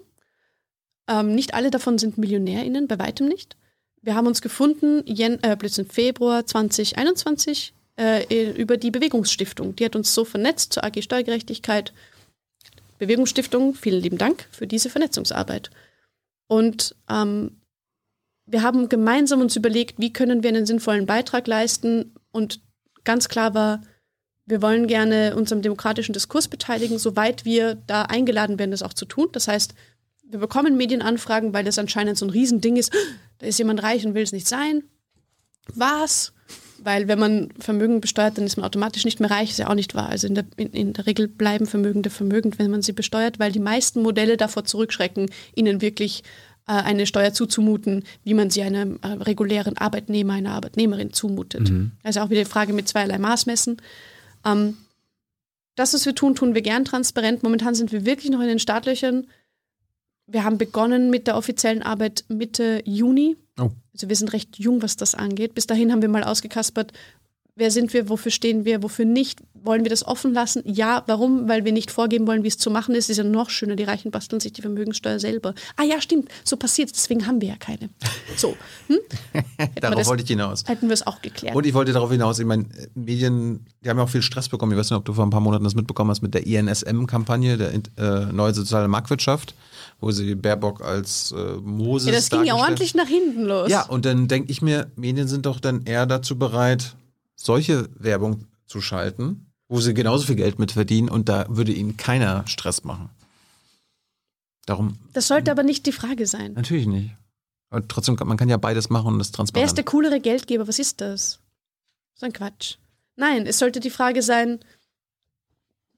Ähm, 1.09 1.35
nicht 1.35 1.55
alle 1.55 1.71
davon 1.71 1.99
sind 1.99 2.19
MillionärInnen, 2.19 2.87
bei 2.87 2.99
weitem 2.99 3.29
nicht. 3.29 3.57
Wir 4.03 4.15
haben 4.15 4.27
uns 4.27 4.41
gefunden, 4.41 5.03
Jen, 5.07 5.43
äh, 5.43 5.57
Blödsinn, 5.57 5.87
Februar 5.87 6.47
2021 6.47 7.75
äh, 7.97 8.53
über 8.53 8.77
die 8.77 8.91
Bewegungsstiftung. 8.91 9.75
Die 9.75 9.85
hat 9.85 9.97
uns 9.97 10.15
so 10.15 10.25
vernetzt 10.25 10.75
zur 10.75 10.85
AG 10.85 11.03
Steuergerechtigkeit. 11.03 11.93
Bewegungsstiftung, 12.99 13.75
vielen 13.75 14.01
lieben 14.01 14.19
Dank 14.19 14.47
für 14.53 14.67
diese 14.67 14.91
Vernetzungsarbeit. 14.91 15.71
Und 16.47 16.95
ähm, 17.11 17.57
wir 18.47 18.63
haben 18.63 18.89
gemeinsam 18.89 19.41
uns 19.41 19.57
überlegt, 19.57 19.99
wie 19.99 20.13
können 20.13 20.43
wir 20.43 20.51
einen 20.51 20.67
sinnvollen 20.67 21.07
Beitrag 21.07 21.47
leisten. 21.47 22.15
Und 22.31 22.61
ganz 23.05 23.29
klar 23.29 23.55
war, 23.55 23.83
wir 24.47 24.63
wollen 24.63 24.87
gerne 24.87 25.35
uns 25.35 25.53
am 25.53 25.63
demokratischen 25.63 26.13
Diskurs 26.13 26.47
beteiligen, 26.47 26.99
soweit 26.99 27.45
wir 27.45 27.75
da 27.75 28.03
eingeladen 28.03 28.59
werden, 28.59 28.71
das 28.71 28.83
auch 28.83 28.95
zu 28.95 29.05
tun. 29.05 29.29
Das 29.33 29.49
heißt, 29.49 29.75
wir 30.29 30.39
bekommen 30.39 30.77
Medienanfragen, 30.77 31.53
weil 31.53 31.65
das 31.65 31.79
anscheinend 31.79 32.17
so 32.17 32.27
ein 32.27 32.31
Riesending 32.31 32.77
ist. 32.77 32.93
Da 33.39 33.47
ist 33.47 33.59
jemand 33.59 33.83
reich 33.83 34.07
und 34.07 34.15
will 34.15 34.23
es 34.23 34.33
nicht 34.33 34.49
sein. 34.49 34.85
Was? 35.75 36.33
Weil 36.79 37.09
wenn 37.09 37.19
man 37.19 37.49
Vermögen 37.59 38.01
besteuert, 38.01 38.39
dann 38.39 38.45
ist 38.45 38.57
man 38.57 38.67
automatisch 38.67 39.05
nicht 39.05 39.19
mehr 39.19 39.31
reich, 39.31 39.51
ist 39.51 39.59
ja 39.59 39.69
auch 39.69 39.75
nicht 39.75 39.95
wahr. 39.97 40.09
Also 40.09 40.29
in 40.29 40.37
der, 40.37 40.45
in, 40.57 40.71
in 40.71 40.93
der 40.93 41.07
Regel 41.07 41.27
bleiben 41.27 41.67
Vermögende 41.67 42.11
vermögend, 42.11 42.59
wenn 42.59 42.71
man 42.71 42.83
sie 42.83 42.93
besteuert, 42.93 43.41
weil 43.41 43.51
die 43.51 43.59
meisten 43.59 44.03
Modelle 44.03 44.37
davor 44.37 44.65
zurückschrecken, 44.65 45.31
ihnen 45.55 45.81
wirklich 45.81 46.23
eine 46.73 47.07
Steuer 47.07 47.33
zuzumuten, 47.33 48.05
wie 48.25 48.35
man 48.35 48.51
sie 48.51 48.63
einem 48.63 48.99
äh, 49.03 49.09
regulären 49.09 49.77
Arbeitnehmer, 49.77 50.35
einer 50.35 50.53
Arbeitnehmerin 50.53 51.13
zumutet. 51.13 51.71
Also 52.03 52.21
auch 52.21 52.31
wieder 52.31 52.43
die 52.43 52.51
Frage 52.51 52.73
mit 52.73 52.89
zweierlei 52.89 53.19
Maß 53.19 53.47
messen. 53.47 53.77
Ähm, 54.45 54.77
das, 55.77 55.95
was 55.95 56.07
wir 56.07 56.15
tun, 56.15 56.35
tun 56.35 56.55
wir 56.55 56.63
gern 56.63 56.85
transparent. 56.85 57.43
Momentan 57.43 57.75
sind 57.75 57.93
wir 57.93 58.05
wirklich 58.05 58.33
noch 58.33 58.41
in 58.41 58.49
den 58.49 58.59
Startlöchern. 58.59 59.27
Wir 60.27 60.43
haben 60.43 60.59
begonnen 60.59 61.11
mit 61.11 61.27
der 61.27 61.37
offiziellen 61.37 61.83
Arbeit 61.83 62.25
Mitte 62.29 62.83
Juni. 62.85 63.37
Oh. 63.59 63.71
Also 63.93 64.09
wir 64.09 64.17
sind 64.17 64.33
recht 64.33 64.59
jung, 64.59 64.83
was 64.83 64.97
das 64.97 65.15
angeht. 65.15 65.55
Bis 65.55 65.67
dahin 65.67 65.93
haben 65.93 66.03
wir 66.03 66.09
mal 66.09 66.25
ausgekaspert, 66.25 66.93
wer 67.57 67.71
sind 67.71 67.93
wir, 67.93 68.09
wofür 68.09 68.31
stehen 68.31 68.65
wir, 68.65 68.83
wofür 68.83 69.05
nicht. 69.05 69.41
Wollen 69.55 69.83
wir 69.83 69.91
das 69.91 70.07
offen 70.07 70.33
lassen? 70.33 70.63
Ja, 70.65 71.03
warum? 71.07 71.49
Weil 71.49 71.65
wir 71.65 71.73
nicht 71.73 71.91
vorgeben 71.91 72.27
wollen, 72.29 72.45
wie 72.45 72.49
es 72.49 72.59
zu 72.59 72.71
machen 72.71 72.95
ist. 72.95 73.11
Ist 73.11 73.17
ja 73.17 73.25
noch 73.25 73.51
schöner, 73.51 73.75
die 73.75 73.83
Reichen 73.83 74.13
basteln 74.13 74.39
sich 74.39 74.53
die 74.53 74.63
Vermögenssteuer 74.63 75.19
selber. 75.19 75.55
Ah 75.77 75.83
ja, 75.83 76.01
stimmt, 76.01 76.29
so 76.45 76.57
passiert 76.57 76.91
deswegen 76.95 77.27
haben 77.27 77.41
wir 77.41 77.49
ja 77.49 77.57
keine. 77.57 77.89
So, 78.37 78.57
hm? 78.87 78.99
Darauf 79.81 79.99
das- 79.99 80.07
wollte 80.07 80.23
ich 80.23 80.29
hinaus. 80.29 80.63
hätten 80.67 80.89
wir 80.89 80.95
es 80.95 81.05
auch 81.07 81.21
geklärt. 81.21 81.57
Und 81.57 81.67
ich 81.67 81.75
wollte 81.75 81.93
darauf 81.93 82.13
hinaus, 82.13 82.39
ich 82.39 82.47
meine, 82.47 82.67
Medien, 82.95 83.67
die 83.83 83.89
haben 83.89 83.99
ja 83.99 84.05
auch 84.05 84.09
viel 84.09 84.23
Stress 84.23 84.49
bekommen. 84.49 84.73
Ich 84.73 84.79
weiß 84.79 84.91
nicht, 84.91 84.99
ob 84.99 85.05
du 85.05 85.15
vor 85.15 85.27
ein 85.27 85.31
paar 85.31 85.41
Monaten 85.41 85.65
das 85.65 85.75
mitbekommen 85.75 86.11
hast 86.11 86.23
mit 86.23 86.35
der 86.35 86.47
INSM-Kampagne, 86.47 87.57
der 87.57 87.73
äh, 87.75 88.33
Neue 88.33 88.55
Soziale 88.55 88.87
Marktwirtschaft, 88.87 89.55
wo 90.01 90.11
sie 90.13 90.35
Baerbock 90.37 90.83
als 90.83 91.33
äh, 91.33 91.57
Moses 91.63 92.09
ja, 92.09 92.13
das 92.15 92.31
ging 92.31 92.45
ja 92.45 92.55
ordentlich 92.55 92.95
nach 92.95 93.09
hinten 93.09 93.43
los. 93.45 93.69
Ja, 93.71 93.83
und 93.87 94.05
dann 94.05 94.29
denke 94.29 94.53
ich 94.53 94.63
mir, 94.63 94.91
Medien 94.95 95.27
sind 95.27 95.47
doch 95.47 95.59
dann 95.59 95.83
eher 95.85 96.07
dazu 96.07 96.39
bereit, 96.39 96.95
solche 97.37 97.89
Werbung 97.95 98.47
zu 98.67 98.81
schalten, 98.81 99.53
wo 99.69 99.81
sie 99.81 99.95
genauso 99.95 100.27
viel 100.27 100.37
Geld 100.37 100.59
mit 100.59 100.73
verdienen 100.73 101.09
und 101.09 101.29
da 101.29 101.47
würde 101.49 101.73
ihnen 101.73 101.97
keiner 101.97 102.47
Stress 102.49 102.83
machen. 102.85 103.11
Darum 104.67 104.99
Das 105.13 105.29
sollte 105.29 105.51
aber 105.53 105.63
nicht 105.63 105.87
die 105.87 105.93
Frage 105.93 106.27
sein. 106.27 106.55
natürlich 106.55 106.87
nicht. 106.87 107.11
Und 107.71 107.89
trotzdem, 107.89 108.17
man 108.25 108.37
kann 108.37 108.49
ja 108.49 108.57
beides 108.57 108.91
machen 108.91 109.09
und 109.15 109.19
das 109.19 109.29
Wer 109.29 109.37
transparent. 109.37 109.67
ist 109.69 109.77
der 109.77 109.85
coolere 109.85 110.21
Geldgeber? 110.21 110.67
Was 110.69 110.79
ist 110.79 111.01
das? 111.01 111.41
So 112.15 112.27
ein 112.27 112.33
Quatsch. 112.33 112.77
Nein, 113.17 113.47
es 113.47 113.59
sollte 113.59 113.81
die 113.81 113.91
Frage 113.91 114.23
sein, 114.23 114.61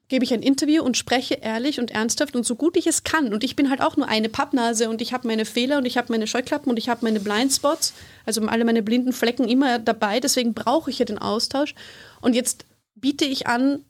gebe 0.09 0.25
ich 0.25 0.33
ein 0.33 0.43
Interview 0.43 0.83
und 0.83 0.97
spreche 0.97 1.35
ehrlich 1.35 1.79
und 1.79 1.91
ernsthaft 1.91 2.35
und 2.35 2.47
so 2.47 2.57
gut 2.57 2.77
ich 2.77 2.87
es 2.87 3.05
kann. 3.05 3.33
Und 3.33 3.45
ich 3.45 3.57
bin 3.57 3.71
halt 3.71 3.83
auch 3.83 3.97
nur 3.97 4.09
eine 4.09 4.29
Pappnase 4.29 4.89
und 4.89 5.03
ich 5.03 5.13
habe 5.13 5.29
meine 5.29 5.45
Fehler 5.45 5.79
und 5.79 5.85
ich 5.85 5.99
habe 5.99 6.13
meine 6.13 6.27
Scheuklappen 6.27 6.71
und 6.71 6.79
ich 6.79 6.89
habe 6.89 7.05
meine 7.05 7.21
Blindspots, 7.21 7.93
also 8.25 8.41
alle 8.43 8.65
meine 8.65 8.83
blinden 8.83 9.13
Flecken 9.13 9.49
immer 9.49 9.79
dabei. 9.79 10.21
Deswegen 10.21 10.55
brauche 10.55 10.91
ich 10.91 10.99
ja 10.99 11.05
den 11.05 11.19
Austausch. 11.19 11.75
Und 12.21 12.35
jetzt 12.35 12.65
biete 12.95 13.27
ich 13.27 13.47
an, 13.47 13.85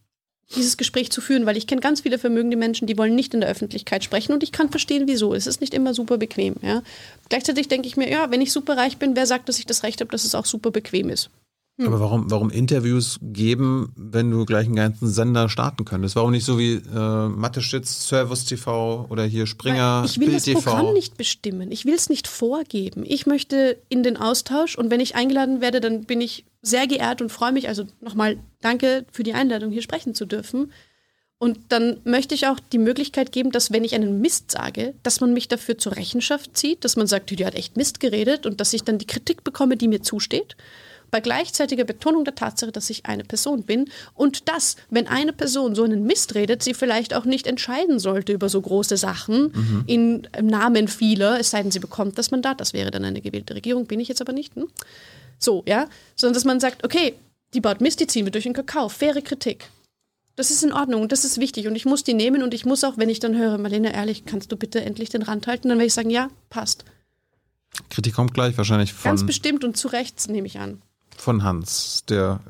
dieses 0.57 0.77
Gespräch 0.77 1.13
zu 1.13 1.21
führen, 1.21 1.47
weil 1.47 1.57
ich 1.57 1.67
kenne 1.67 1.81
ganz 1.81 2.01
viele 2.01 2.19
vermögende 2.19 2.57
Menschen, 2.57 2.87
die 2.87 2.97
wollen 2.97 3.15
nicht 3.15 3.35
in 3.35 3.41
der 3.41 3.51
Öffentlichkeit 3.51 4.03
sprechen 4.03 4.33
und 4.33 4.43
ich 4.43 4.51
kann 4.51 4.71
verstehen, 4.71 5.05
wieso. 5.07 5.35
Es 5.35 5.47
ist 5.47 5.61
nicht 5.61 5.75
immer 5.75 5.93
super 5.93 6.17
bequem. 6.17 6.57
Ja. 6.63 6.83
Gleichzeitig 7.29 7.69
denke 7.69 7.87
ich 7.87 7.97
mir, 7.97 8.11
ja, 8.11 8.31
wenn 8.31 8.41
ich 8.41 8.53
super 8.53 8.77
reich 8.77 8.97
bin, 8.97 9.15
wer 9.15 9.27
sagt, 9.27 9.49
dass 9.49 9.59
ich 9.59 9.67
das 9.67 9.83
Recht 9.83 10.01
habe, 10.01 10.11
dass 10.11 10.25
es 10.25 10.35
auch 10.35 10.47
super 10.47 10.71
bequem 10.71 11.11
ist? 11.11 11.31
Aber 11.81 12.01
warum, 12.01 12.29
warum 12.31 12.51
Interviews 12.51 13.21
geben, 13.23 13.93
wenn 13.95 14.31
du 14.31 14.45
gleich 14.45 14.67
einen 14.67 14.75
ganzen 14.75 15.09
Sender 15.09 15.49
starten 15.49 15.85
könntest? 15.85 16.17
Warum 16.17 16.33
nicht 16.33 16.45
so 16.45 16.59
wie 16.59 16.75
äh, 16.75 17.29
Mathe-Stitz, 17.29 18.09
Servus 18.09 18.45
TV 18.47 19.07
oder 19.09 19.25
hier 19.25 19.47
Springer, 19.47 20.03
ich 20.05 20.19
will 20.19 20.27
Bild 20.27 20.39
das 20.39 20.45
TV? 20.45 20.61
Programm 20.61 20.93
nicht 20.93 21.17
bestimmen. 21.17 21.71
Ich 21.71 21.85
will 21.85 21.95
es 21.95 22.09
nicht 22.09 22.27
vorgeben. 22.27 23.05
Ich 23.07 23.27
möchte 23.27 23.79
in 23.89 24.03
den 24.03 24.17
Austausch 24.17 24.77
und 24.77 24.91
wenn 24.91 24.99
ich 24.99 25.15
eingeladen 25.15 25.61
werde, 25.61 25.81
dann 25.81 26.05
bin 26.05 26.21
ich 26.21 26.45
sehr 26.63 26.89
geehrt 26.89 27.23
und 27.23 27.31
freue 27.31 27.53
mich. 27.53 27.69
Also 27.69 27.85
nochmal 28.01 28.39
danke 28.61 29.07
für 29.13 29.23
die 29.23 29.35
Einladung, 29.35 29.71
hier 29.71 29.83
sprechen 29.83 30.15
zu 30.15 30.27
dürfen. 30.27 30.73
Und 31.39 31.59
dann 31.69 32.01
möchte 32.03 32.35
ich 32.35 32.49
auch 32.49 32.59
die 32.59 32.79
Möglichkeit 32.79 33.31
geben, 33.31 33.53
dass 33.53 33.71
wenn 33.71 33.85
ich 33.85 33.95
einen 33.95 34.21
Mist 34.21 34.51
sage, 34.51 34.95
dass 35.05 35.21
man 35.21 35.33
mich 35.33 35.47
dafür 35.47 35.79
zur 35.79 35.95
Rechenschaft 35.95 36.57
zieht, 36.57 36.85
dass 36.85 36.97
man 36.97 37.07
sagt, 37.07 37.31
die 37.31 37.47
hat 37.47 37.55
echt 37.55 37.77
Mist 37.77 38.01
geredet 38.01 38.45
und 38.45 38.61
dass 38.61 38.73
ich 38.73 38.83
dann 38.83 38.99
die 38.99 39.07
Kritik 39.07 39.45
bekomme, 39.45 39.77
die 39.77 39.87
mir 39.87 40.03
zusteht. 40.03 40.57
Bei 41.11 41.21
gleichzeitiger 41.21 41.85
Betonung 41.85 42.25
der 42.25 42.35
Tatsache, 42.35 42.73
dass 42.73 42.91
ich 42.91 43.07
eine 43.07 43.25
Person 43.25 43.63
bin 43.63 43.91
und 44.15 44.49
dass, 44.49 44.77
wenn 44.91 45.07
eine 45.07 45.33
Person 45.33 45.75
so 45.75 45.85
einen 45.85 46.05
Mist 46.05 46.35
redet, 46.35 46.63
sie 46.63 46.75
vielleicht 46.75 47.15
auch 47.15 47.25
nicht 47.25 47.47
entscheiden 47.47 47.99
sollte 47.99 48.33
über 48.33 48.49
so 48.49 48.61
große 48.61 48.97
Sachen 48.97 49.85
in, 49.87 50.29
im 50.37 50.47
Namen 50.47 50.89
vieler, 50.89 51.41
es 51.41 51.51
sei 51.51 51.63
denn, 51.63 51.71
sie 51.71 51.79
bekommt 51.79 52.19
das 52.19 52.31
Mandat. 52.31 52.61
Das 52.61 52.73
wäre 52.73 52.91
dann 52.91 53.05
eine 53.05 53.21
gewählte 53.21 53.55
Regierung, 53.55 53.87
bin 53.87 54.01
ich 54.01 54.09
jetzt 54.09 54.21
aber 54.21 54.33
nicht. 54.33 54.55
Hm? 54.55 54.69
So, 55.39 55.63
ja. 55.67 55.89
Sondern 56.17 56.35
dass 56.35 56.45
man 56.45 56.61
sagt, 56.61 56.85
okay, 56.85 57.15
die 57.55 57.61
baut 57.61 57.81
Mist, 57.81 58.01
die 58.01 58.07
ziehen 58.07 58.27
wir 58.27 58.33
durch 58.33 58.45
den 58.45 58.53
Kakao. 58.53 58.89
Faire 58.89 59.23
Kritik. 59.23 59.69
Das 60.37 60.51
ist 60.53 60.63
in 60.63 60.73
Ordnung 60.73 61.03
und 61.03 61.11
das 61.11 61.25
ist 61.25 61.39
wichtig 61.41 61.67
und 61.67 61.75
ich 61.75 61.85
muss 61.85 62.05
die 62.05 62.15
nehmen 62.15 62.45
und 62.45 62.55
ich 62.55 62.65
muss 62.65 62.85
auch, 62.85 62.97
wenn 62.97 63.09
ich 63.09 63.19
dann 63.19 63.37
höre, 63.37 63.59
Marlene, 63.59 63.93
ehrlich, 63.93 64.25
kannst 64.25 64.53
du 64.53 64.57
bitte 64.57 64.81
endlich 64.81 65.09
den 65.09 65.23
Rand 65.23 65.49
halten, 65.49 65.69
dann 65.69 65.79
werde 65.79 65.89
ich 65.89 65.95
sagen, 65.95 66.11
ja, 66.11 66.29
passt. 66.49 66.85
Kritik 67.91 68.15
kommt 68.15 68.35
gleich 68.35 68.57
wahrscheinlich 68.57 68.95
Ganz 69.03 69.23
von, 69.23 69.27
bestimmt 69.27 69.65
und 69.65 69.77
zu 69.77 69.89
Recht, 69.89 70.29
nehme 70.29 70.47
ich 70.47 70.61
an. 70.61 70.81
Von 71.21 71.43
Hans, 71.43 72.05
der 72.09 72.41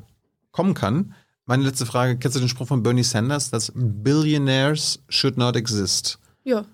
kommen 0.51 0.73
kann. 0.73 1.13
Meine 1.45 1.63
letzte 1.63 1.85
Frage, 1.85 2.17
kennst 2.17 2.35
du 2.35 2.39
den 2.39 2.49
Spruch 2.49 2.67
von 2.67 2.83
Bernie 2.83 3.03
Sanders, 3.03 3.49
dass 3.49 3.71
Billionaires 3.73 4.99
should 5.09 5.37
not 5.37 5.55
exist? 5.55 6.19
Ja. 6.43 6.65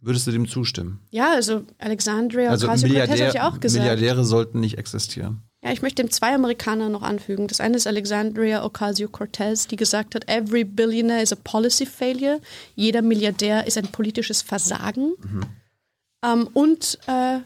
Würdest 0.00 0.26
du 0.26 0.32
dem 0.32 0.48
zustimmen? 0.48 0.98
Ja, 1.10 1.32
also 1.32 1.62
Alexandria 1.78 2.50
Also 2.50 2.66
Ocasio-Cortez 2.66 3.08
habe 3.08 3.14
ich 3.14 3.20
Milliardär, 3.20 3.48
auch 3.48 3.60
gesagt. 3.60 3.84
Milliardäre 3.84 4.24
sollten 4.24 4.58
nicht 4.58 4.76
existieren. 4.76 5.42
Ja, 5.62 5.70
ich 5.70 5.80
möchte 5.80 6.02
dem 6.02 6.10
zwei 6.10 6.34
Amerikaner 6.34 6.88
noch 6.88 7.02
anfügen. 7.02 7.46
Das 7.46 7.60
eine 7.60 7.76
ist 7.76 7.86
Alexandria 7.86 8.64
Ocasio-Cortez, 8.64 9.68
die 9.68 9.76
gesagt 9.76 10.16
hat, 10.16 10.28
every 10.28 10.64
billionaire 10.64 11.22
is 11.22 11.32
a 11.32 11.36
policy 11.44 11.86
failure. 11.86 12.40
Jeder 12.74 13.00
Milliardär 13.00 13.64
ist 13.66 13.78
ein 13.78 13.86
politisches 13.86 14.42
Versagen. 14.42 15.12
Ähm, 16.24 16.48
und 16.52 16.98
äh, 17.06 17.38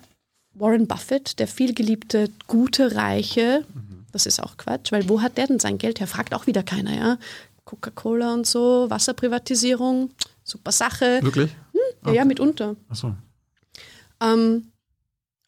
Warren 0.58 0.86
Buffett, 0.86 1.38
der 1.38 1.48
vielgeliebte, 1.48 2.30
gute, 2.46 2.94
reiche, 2.94 3.64
das 4.12 4.24
ist 4.24 4.42
auch 4.42 4.56
Quatsch, 4.56 4.92
weil 4.92 5.08
wo 5.08 5.20
hat 5.20 5.36
der 5.36 5.46
denn 5.46 5.60
sein 5.60 5.76
Geld 5.76 6.00
her? 6.00 6.06
Fragt 6.06 6.32
auch 6.32 6.46
wieder 6.46 6.62
keiner, 6.62 6.96
ja. 6.96 7.18
Coca-Cola 7.66 8.32
und 8.32 8.46
so, 8.46 8.88
Wasserprivatisierung, 8.88 10.10
super 10.42 10.72
Sache. 10.72 11.18
Wirklich? 11.22 11.54
Ja, 12.04 12.12
ja, 12.12 12.24
mitunter. 12.24 12.76
Achso. 12.88 13.14
Ähm, 14.22 14.72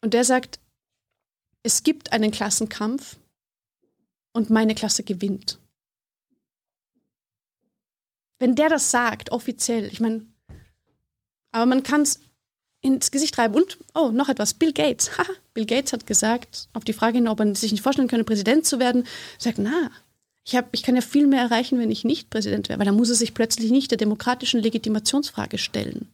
und 0.01 0.13
der 0.13 0.23
sagt, 0.23 0.59
es 1.63 1.83
gibt 1.83 2.11
einen 2.11 2.29
Klassenkampf 2.31 3.17
und 4.33 4.49
meine 4.49 4.75
Klasse 4.75 5.03
gewinnt. 5.03 5.59
Wenn 8.37 8.55
der 8.55 8.69
das 8.69 8.91
sagt, 8.91 9.31
offiziell, 9.31 9.85
ich 9.85 9.99
meine, 9.99 10.25
aber 11.51 11.65
man 11.65 11.83
kann 11.83 12.01
es 12.01 12.19
ins 12.81 13.11
Gesicht 13.11 13.37
reiben. 13.37 13.55
Und, 13.55 13.77
oh, 13.93 14.09
noch 14.09 14.29
etwas, 14.29 14.53
Bill 14.53 14.73
Gates. 14.73 15.11
Bill 15.53 15.65
Gates 15.65 15.93
hat 15.93 16.07
gesagt, 16.07 16.67
auf 16.73 16.83
die 16.83 16.93
Frage 16.93 17.17
hin, 17.17 17.27
ob 17.27 17.39
er 17.39 17.55
sich 17.55 17.71
nicht 17.71 17.81
vorstellen 17.83 18.07
könne, 18.07 18.23
Präsident 18.23 18.65
zu 18.65 18.79
werden, 18.79 19.05
sagt, 19.37 19.57
na, 19.57 19.91
ich, 20.45 20.55
hab, 20.55 20.69
ich 20.73 20.83
kann 20.83 20.95
ja 20.95 21.01
viel 21.01 21.27
mehr 21.27 21.41
erreichen, 21.41 21.77
wenn 21.79 21.91
ich 21.91 22.03
nicht 22.05 22.29
Präsident 22.29 22.69
wäre, 22.69 22.79
weil 22.79 22.85
dann 22.85 22.95
muss 22.95 23.09
er 23.09 23.15
sich 23.15 23.33
plötzlich 23.33 23.69
nicht 23.71 23.91
der 23.91 23.97
demokratischen 23.97 24.61
Legitimationsfrage 24.61 25.57
stellen 25.57 26.07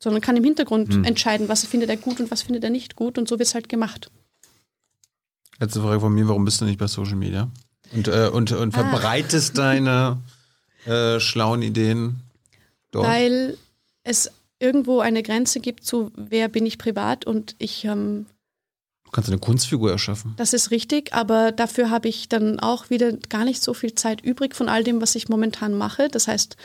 sondern 0.00 0.20
kann 0.20 0.36
im 0.36 0.42
Hintergrund 0.42 0.92
Hm. 0.92 1.04
entscheiden, 1.04 1.48
was 1.48 1.64
findet 1.64 1.88
er 1.88 1.96
gut 1.96 2.18
und 2.18 2.28
was 2.32 2.42
findet 2.42 2.64
er 2.64 2.70
nicht 2.70 2.96
gut 2.96 3.18
und 3.18 3.28
so 3.28 3.38
wird 3.38 3.46
es 3.46 3.54
halt 3.54 3.68
gemacht. 3.68 4.10
Letzte 5.60 5.80
Frage 5.80 6.00
von 6.00 6.12
mir, 6.12 6.26
warum 6.26 6.44
bist 6.44 6.60
du 6.60 6.64
nicht 6.64 6.78
bei 6.80 6.88
Social 6.88 7.14
Media? 7.14 7.48
Und, 7.92 8.08
äh, 8.08 8.28
und, 8.32 8.50
und 8.50 8.74
Ah. 8.76 8.90
verbreitest 8.90 9.56
deine 9.58 10.18
äh, 10.86 11.20
schlauen 11.20 11.62
Ideen 11.62 12.16
dort? 12.90 13.06
Weil 13.06 13.56
es 14.02 14.28
irgendwo 14.62 15.00
eine 15.00 15.22
Grenze 15.22 15.60
gibt 15.60 15.84
zu, 15.84 16.10
wer 16.16 16.48
bin 16.48 16.64
ich 16.64 16.78
privat 16.78 17.26
und 17.26 17.54
ich, 17.58 17.84
ähm, 17.84 18.26
Du 19.04 19.10
kannst 19.10 19.28
eine 19.28 19.38
Kunstfigur 19.40 19.90
erschaffen. 19.90 20.32
das 20.38 20.54
ist 20.54 20.70
richtig, 20.70 21.12
aber 21.12 21.52
dafür 21.52 21.90
habe 21.90 22.08
ich 22.08 22.28
dann 22.30 22.60
auch 22.60 22.88
wieder 22.88 23.12
gar 23.28 23.44
nicht 23.44 23.62
so 23.62 23.74
viel 23.74 23.94
Zeit 23.94 24.22
übrig 24.22 24.56
von 24.56 24.70
all 24.70 24.84
dem, 24.84 25.02
was 25.02 25.14
ich 25.14 25.28
momentan 25.28 25.74
mache. 25.74 26.08
Das 26.08 26.28
heißt, 26.28 26.56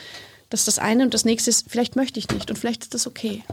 das 0.48 0.60
ist 0.60 0.68
das 0.68 0.78
eine 0.78 1.04
und 1.04 1.12
das 1.12 1.26
nächste 1.26 1.50
ist, 1.50 1.68
vielleicht 1.68 1.94
möchte 1.96 2.18
ich 2.18 2.30
nicht 2.30 2.48
und 2.50 2.56
vielleicht 2.56 2.84
ist 2.84 2.94
das 2.94 3.06
okay. 3.06 3.44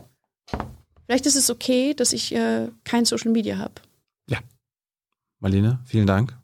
Vielleicht 1.07 1.25
ist 1.25 1.35
es 1.35 1.49
okay, 1.49 1.93
dass 1.93 2.13
ich 2.13 2.33
äh, 2.33 2.69
kein 2.85 3.03
Social 3.05 3.31
Media 3.31 3.57
habe. 3.57 3.73
Marlene, 5.41 5.79
vielen 5.85 6.07
Dank. 6.07 6.35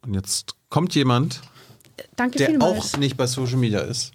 Und 0.00 0.14
jetzt 0.14 0.56
kommt 0.68 0.94
jemand, 0.94 1.42
Danke 2.16 2.38
der 2.38 2.48
vielmals. 2.48 2.94
auch 2.94 2.98
nicht 2.98 3.16
bei 3.16 3.26
Social 3.26 3.58
Media 3.58 3.80
ist. 3.80 4.12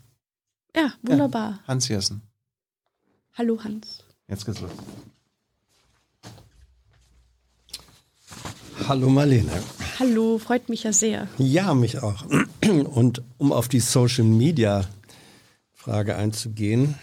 Ja, 0.76 0.92
wunderbar. 1.02 1.60
Hans 1.68 1.88
Jessen. 1.88 2.22
Hallo 3.36 3.64
Hans. 3.64 4.04
Jetzt 4.28 4.46
geht's 4.46 4.62
los. 4.62 4.72
Hallo 8.88 9.10
Marlene. 9.10 9.52
Hallo, 9.98 10.38
freut 10.38 10.70
mich 10.70 10.84
ja 10.84 10.94
sehr. 10.94 11.28
Ja, 11.40 11.74
mich 11.74 12.04
auch. 12.04 12.26
Und 12.62 13.24
um 13.38 13.52
auf 13.52 13.70
die 13.70 13.80
Social 13.80 14.24
Media 14.24 14.88
Frage 15.74 16.16
einzugehen. 16.16 16.96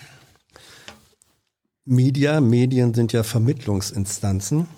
Media, 1.85 2.41
Medien 2.41 2.95
sind 2.95 3.13
ja 3.13 3.25
Vermittlungsinstanzen. 3.25 4.69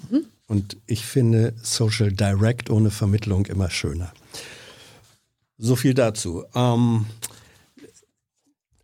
Und 0.48 0.78
ich 0.86 1.04
finde 1.04 1.54
Social 1.62 2.12
Direct 2.12 2.70
ohne 2.70 2.90
Vermittlung 2.90 3.46
immer 3.46 3.68
schöner. 3.68 4.12
So 5.58 5.76
viel 5.76 5.94
dazu. 5.94 6.44
Ähm, 6.54 7.06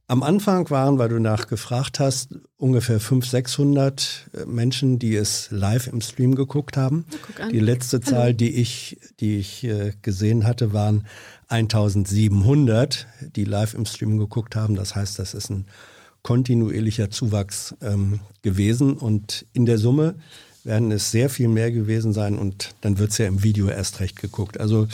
am 0.08 0.22
Anfang 0.22 0.68
waren, 0.70 0.98
weil 0.98 1.10
du 1.10 1.20
nachgefragt 1.20 2.00
hast, 2.00 2.30
ungefähr 2.56 2.98
500, 2.98 3.30
600 3.30 4.30
äh, 4.32 4.46
Menschen, 4.46 4.98
die 4.98 5.14
es 5.14 5.48
live 5.50 5.86
im 5.86 6.00
Stream 6.00 6.34
geguckt 6.34 6.76
haben. 6.78 7.04
Die 7.52 7.60
letzte 7.60 8.00
Zahl, 8.00 8.34
die 8.34 8.54
ich, 8.54 8.98
die 9.20 9.36
ich 9.36 9.64
äh, 9.64 9.92
gesehen 10.00 10.46
hatte, 10.46 10.72
waren 10.72 11.06
1700, 11.48 13.06
die 13.36 13.44
live 13.44 13.74
im 13.74 13.84
Stream 13.84 14.18
geguckt 14.18 14.56
haben. 14.56 14.74
Das 14.74 14.96
heißt, 14.96 15.18
das 15.18 15.34
ist 15.34 15.50
ein 15.50 15.66
kontinuierlicher 16.22 17.10
Zuwachs 17.10 17.74
ähm, 17.82 18.20
gewesen. 18.40 18.94
Und 18.94 19.46
in 19.52 19.66
der 19.66 19.76
Summe 19.76 20.14
werden 20.64 20.90
es 20.90 21.10
sehr 21.10 21.28
viel 21.28 21.48
mehr 21.48 21.70
gewesen 21.70 22.14
sein 22.14 22.38
und 22.38 22.74
dann 22.80 22.98
wird 22.98 23.10
es 23.10 23.18
ja 23.18 23.26
im 23.26 23.42
Video 23.42 23.68
erst 23.68 24.00
recht 24.00 24.20
geguckt. 24.20 24.58
Also 24.58 24.88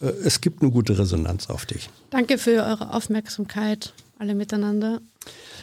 äh, 0.00 0.06
es 0.24 0.40
gibt 0.40 0.62
eine 0.62 0.72
gute 0.72 0.98
Resonanz 0.98 1.48
auf 1.48 1.66
dich. 1.66 1.88
Danke 2.10 2.36
für 2.36 2.64
eure 2.64 2.92
Aufmerksamkeit, 2.92 3.92
alle 4.20 4.34
miteinander. 4.34 5.00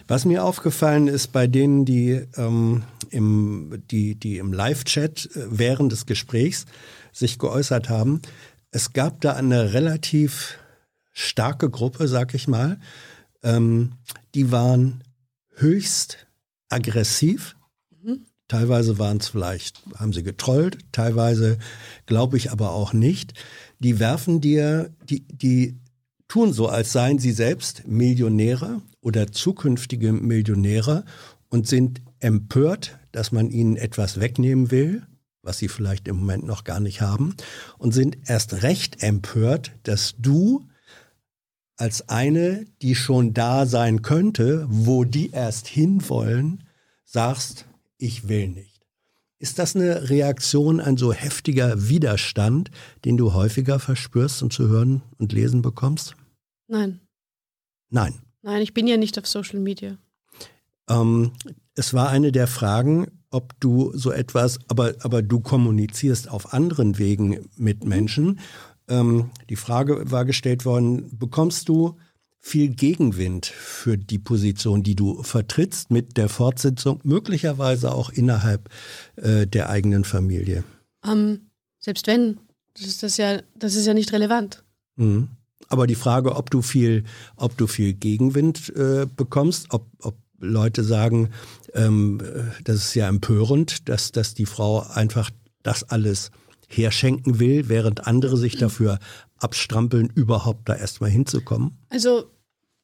Was 0.07 0.25
mir 0.25 0.43
aufgefallen 0.43 1.07
ist 1.07 1.31
bei 1.31 1.45
denen, 1.45 1.85
die, 1.85 2.25
ähm, 2.37 2.83
im, 3.11 3.83
die, 3.91 4.15
die 4.15 4.39
im 4.39 4.51
Live-Chat 4.51 5.29
äh, 5.35 5.45
während 5.49 5.91
des 5.91 6.07
Gesprächs 6.07 6.65
sich 7.13 7.37
geäußert 7.37 7.89
haben, 7.89 8.21
es 8.71 8.93
gab 8.93 9.21
da 9.21 9.33
eine 9.33 9.73
relativ 9.73 10.57
starke 11.13 11.69
Gruppe, 11.69 12.07
sag 12.07 12.33
ich 12.33 12.47
mal, 12.47 12.79
ähm, 13.43 13.93
die 14.33 14.51
waren 14.51 15.03
höchst 15.55 16.27
aggressiv. 16.69 17.55
Teilweise 18.47 18.97
waren 18.97 19.17
es 19.17 19.27
vielleicht, 19.27 19.83
haben 19.97 20.13
sie 20.13 20.23
getrollt, 20.23 20.77
teilweise 20.91 21.57
glaube 22.05 22.37
ich 22.37 22.51
aber 22.51 22.71
auch 22.71 22.93
nicht. 22.93 23.33
Die 23.79 23.99
werfen 23.99 24.41
dir, 24.41 24.89
die, 25.09 25.27
die 25.27 25.77
tun 26.27 26.53
so, 26.53 26.67
als 26.67 26.91
seien 26.91 27.19
sie 27.19 27.31
selbst 27.31 27.87
Millionäre 27.87 28.81
oder 29.01 29.31
zukünftige 29.31 30.11
Millionäre 30.13 31.05
und 31.49 31.67
sind 31.67 32.01
empört, 32.19 32.97
dass 33.11 33.31
man 33.31 33.49
ihnen 33.49 33.77
etwas 33.77 34.19
wegnehmen 34.19 34.71
will, 34.71 35.03
was 35.41 35.59
sie 35.59 35.69
vielleicht 35.69 36.07
im 36.07 36.17
Moment 36.17 36.45
noch 36.45 36.63
gar 36.63 36.79
nicht 36.79 37.01
haben, 37.01 37.35
und 37.77 37.93
sind 37.93 38.17
erst 38.25 38.63
recht 38.63 39.01
empört, 39.01 39.71
dass 39.83 40.15
du 40.17 40.67
als 41.77 42.09
eine, 42.09 42.65
die 42.81 42.95
schon 42.95 43.33
da 43.33 43.65
sein 43.65 44.01
könnte, 44.01 44.65
wo 44.69 45.03
die 45.03 45.31
erst 45.31 45.67
hinwollen, 45.67 46.63
sagst, 47.05 47.65
ich 47.97 48.27
will 48.27 48.49
nicht. 48.49 48.76
Ist 49.39 49.59
das 49.59 49.75
eine 49.75 50.09
Reaktion, 50.09 50.79
ein 50.79 50.97
so 50.97 51.13
heftiger 51.13 51.89
Widerstand, 51.89 52.71
den 53.05 53.17
du 53.17 53.33
häufiger 53.33 53.79
verspürst 53.79 54.41
und 54.41 54.51
zu 54.51 54.67
hören 54.67 55.03
und 55.17 55.31
lesen 55.31 55.61
bekommst? 55.61 56.15
Nein, 56.67 56.99
Nein. 57.89 58.15
nein, 58.41 58.61
ich 58.61 58.73
bin 58.73 58.87
ja 58.87 58.97
nicht 58.97 59.17
auf 59.17 59.27
Social 59.27 59.59
Media. 59.59 59.97
Ähm, 60.89 61.31
es 61.75 61.93
war 61.93 62.09
eine 62.09 62.31
der 62.31 62.47
Fragen, 62.47 63.07
ob 63.29 63.59
du 63.59 63.91
so 63.95 64.11
etwas, 64.11 64.59
aber, 64.67 64.95
aber 65.01 65.21
du 65.21 65.39
kommunizierst 65.39 66.29
auf 66.29 66.53
anderen 66.53 66.97
Wegen 66.97 67.49
mit 67.55 67.85
Menschen. 67.85 68.39
Ähm, 68.87 69.29
die 69.49 69.55
Frage 69.55 70.09
war 70.09 70.25
gestellt 70.25 70.65
worden, 70.65 71.17
bekommst 71.17 71.69
du 71.69 71.97
viel 72.47 72.69
Gegenwind 72.69 73.45
für 73.45 73.97
die 73.97 74.19
Position, 74.19 74.81
die 74.81 74.95
du 74.95 75.21
vertrittst 75.21 75.91
mit 75.91 76.15
der 76.15 76.29
Fortsetzung, 76.29 77.01
möglicherweise 77.03 77.93
auch 77.93 78.09
innerhalb 78.09 78.69
äh, 79.17 79.45
der 79.45 79.69
eigenen 79.69 80.05
Familie? 80.05 80.63
Ähm, 81.05 81.49
selbst 81.77 82.07
wenn, 82.07 82.39
das 82.73 82.85
ist, 82.85 83.03
das, 83.03 83.17
ja, 83.17 83.41
das 83.55 83.75
ist 83.75 83.85
ja 83.85 83.93
nicht 83.93 84.13
relevant. 84.13 84.63
Mhm. 84.95 85.27
Aber 85.67 85.87
die 85.87 85.95
Frage, 85.95 86.37
ob 86.37 86.49
du 86.49 86.61
viel, 86.61 87.03
ob 87.35 87.57
du 87.57 87.67
viel 87.67 87.91
Gegenwind 87.93 88.73
äh, 88.77 89.05
bekommst, 89.13 89.67
ob, 89.71 89.85
ob 90.01 90.15
Leute 90.39 90.85
sagen, 90.85 91.31
ähm, 91.73 92.21
äh, 92.21 92.43
das 92.63 92.77
ist 92.77 92.95
ja 92.95 93.09
empörend, 93.09 93.89
dass, 93.89 94.13
dass 94.13 94.35
die 94.35 94.45
Frau 94.45 94.87
einfach 94.87 95.31
das 95.63 95.83
alles 95.83 96.31
herschenken 96.69 97.39
will, 97.39 97.67
während 97.67 98.07
andere 98.07 98.37
sich 98.37 98.55
dafür 98.55 98.99
abstrampeln, 99.37 100.09
überhaupt 100.15 100.69
da 100.69 100.75
erstmal 100.75 101.09
hinzukommen. 101.09 101.77
Also 101.89 102.31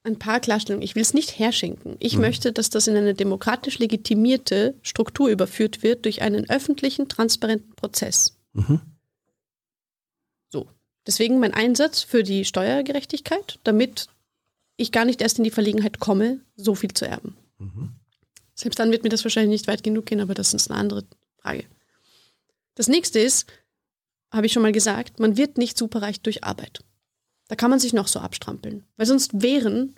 ein 0.03 0.19
paar 0.19 0.39
Klarstellungen. 0.39 0.83
Ich 0.83 0.95
will 0.95 1.01
es 1.01 1.13
nicht 1.13 1.39
herschenken. 1.39 1.95
Ich 1.99 2.17
möchte, 2.17 2.51
dass 2.51 2.69
das 2.69 2.87
in 2.87 2.97
eine 2.97 3.13
demokratisch 3.13 3.79
legitimierte 3.79 4.75
Struktur 4.81 5.29
überführt 5.29 5.81
wird 5.81 6.05
durch 6.05 6.21
einen 6.21 6.49
öffentlichen, 6.49 7.07
transparenten 7.07 7.73
Prozess. 7.75 8.37
Mhm. 8.51 8.81
So. 10.49 10.67
Deswegen 11.07 11.39
mein 11.39 11.53
Einsatz 11.53 12.01
für 12.01 12.23
die 12.23 12.43
Steuergerechtigkeit, 12.43 13.59
damit 13.63 14.07
ich 14.75 14.91
gar 14.91 15.05
nicht 15.05 15.21
erst 15.21 15.37
in 15.37 15.45
die 15.45 15.51
Verlegenheit 15.51 15.99
komme, 15.99 16.41
so 16.55 16.75
viel 16.75 16.93
zu 16.93 17.07
erben. 17.07 17.37
Selbst 18.55 18.79
dann 18.79 18.91
wird 18.91 19.03
mir 19.03 19.09
das 19.09 19.23
wahrscheinlich 19.23 19.51
nicht 19.51 19.67
weit 19.67 19.83
genug 19.83 20.05
gehen, 20.05 20.19
aber 20.19 20.33
das 20.33 20.53
ist 20.53 20.69
eine 20.69 20.79
andere 20.79 21.05
Frage. 21.37 21.65
Das 22.75 22.87
nächste 22.87 23.19
ist, 23.19 23.47
habe 24.31 24.47
ich 24.47 24.53
schon 24.53 24.63
mal 24.63 24.71
gesagt, 24.71 25.19
man 25.19 25.37
wird 25.37 25.57
nicht 25.57 25.77
superreich 25.77 26.21
durch 26.21 26.43
Arbeit. 26.43 26.83
Da 27.47 27.55
kann 27.55 27.69
man 27.69 27.79
sich 27.79 27.93
noch 27.93 28.07
so 28.07 28.19
abstrampeln. 28.19 28.85
Weil 28.97 29.05
sonst 29.05 29.41
wären 29.41 29.95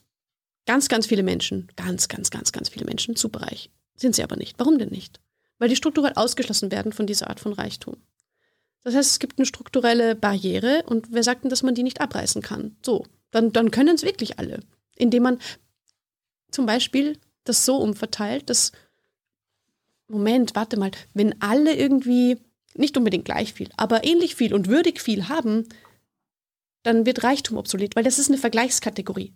ganz, 0.65 0.89
ganz 0.89 1.07
viele 1.07 1.23
Menschen, 1.23 1.67
ganz, 1.76 2.07
ganz, 2.07 2.31
ganz, 2.31 2.51
ganz 2.51 2.69
viele 2.69 2.85
Menschen 2.85 3.15
superreich. 3.15 3.69
Sind 3.95 4.15
sie 4.15 4.23
aber 4.23 4.35
nicht. 4.35 4.59
Warum 4.59 4.77
denn 4.77 4.89
nicht? 4.89 5.19
Weil 5.57 5.69
die 5.69 5.76
strukturell 5.76 6.13
ausgeschlossen 6.15 6.72
werden 6.72 6.91
von 6.91 7.07
dieser 7.07 7.30
Art 7.30 7.39
von 7.39 7.53
Reichtum. 7.53 7.97
Das 8.84 8.93
heißt, 8.93 9.11
es 9.11 9.19
gibt 9.19 9.39
eine 9.39 9.45
strukturelle 9.45 10.15
Barriere 10.15 10.84
und 10.85 11.07
wer 11.11 11.23
sagt 11.23 11.43
denn, 11.43 11.49
dass 11.49 11.63
man 11.63 11.76
die 11.76 11.84
nicht 11.84 12.01
abreißen 12.01 12.41
kann? 12.41 12.76
So, 12.85 13.05
dann, 13.31 13.51
dann 13.51 13.72
können 13.72 13.95
es 13.95 14.03
wirklich 14.03 14.38
alle. 14.38 14.59
Indem 14.95 15.23
man 15.23 15.39
zum 16.51 16.65
Beispiel 16.65 17.17
das 17.45 17.65
so 17.65 17.77
umverteilt, 17.77 18.49
dass, 18.49 18.72
Moment, 20.07 20.55
warte 20.55 20.77
mal, 20.77 20.91
wenn 21.13 21.41
alle 21.41 21.76
irgendwie 21.76 22.38
nicht 22.76 22.95
unbedingt 22.97 23.26
gleich 23.26 23.53
viel, 23.53 23.69
aber 23.77 24.03
ähnlich 24.03 24.35
viel 24.35 24.53
und 24.53 24.67
würdig 24.67 25.01
viel 25.01 25.30
haben, 25.30 25.67
dann 26.86 27.06
wird 27.06 27.24
Reichtum 27.24 27.57
obsolet, 27.57 27.95
weil 27.95 28.03
das 28.03 28.20
ist 28.20 28.30
eine 28.30 28.38
Vergleichskategorie. 28.38 29.34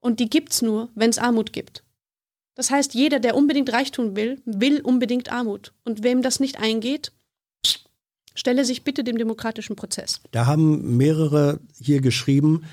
Und 0.00 0.20
die 0.20 0.30
gibt's 0.30 0.62
nur, 0.62 0.90
wenn 0.94 1.10
es 1.10 1.18
Armut 1.18 1.52
gibt. 1.52 1.82
Das 2.54 2.70
heißt, 2.70 2.94
jeder, 2.94 3.20
der 3.20 3.36
unbedingt 3.36 3.72
Reichtum 3.72 4.16
will, 4.16 4.42
will 4.44 4.80
unbedingt 4.80 5.32
Armut. 5.32 5.72
Und 5.84 6.02
wem 6.02 6.20
das 6.22 6.40
nicht 6.40 6.60
eingeht, 6.60 7.12
stelle 8.34 8.64
sich 8.64 8.84
bitte 8.84 9.02
dem 9.02 9.16
demokratischen 9.16 9.76
Prozess. 9.76 10.20
Da 10.30 10.46
haben 10.46 10.96
mehrere 10.96 11.60
hier 11.78 12.00
geschrieben, 12.00 12.64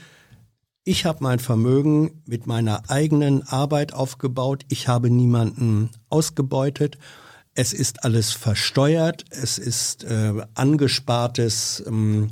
ich 0.84 1.06
habe 1.06 1.20
mein 1.22 1.40
Vermögen 1.40 2.22
mit 2.26 2.48
meiner 2.48 2.90
eigenen 2.90 3.44
Arbeit 3.44 3.94
aufgebaut, 3.94 4.64
ich 4.70 4.88
habe 4.88 5.10
niemanden 5.10 5.90
ausgebeutet, 6.10 6.98
es 7.54 7.74
ist 7.74 8.04
alles 8.04 8.32
versteuert, 8.32 9.26
es 9.30 9.58
ist 9.58 10.04
äh, 10.04 10.34
angespartes, 10.54 11.84
ähm, 11.88 12.30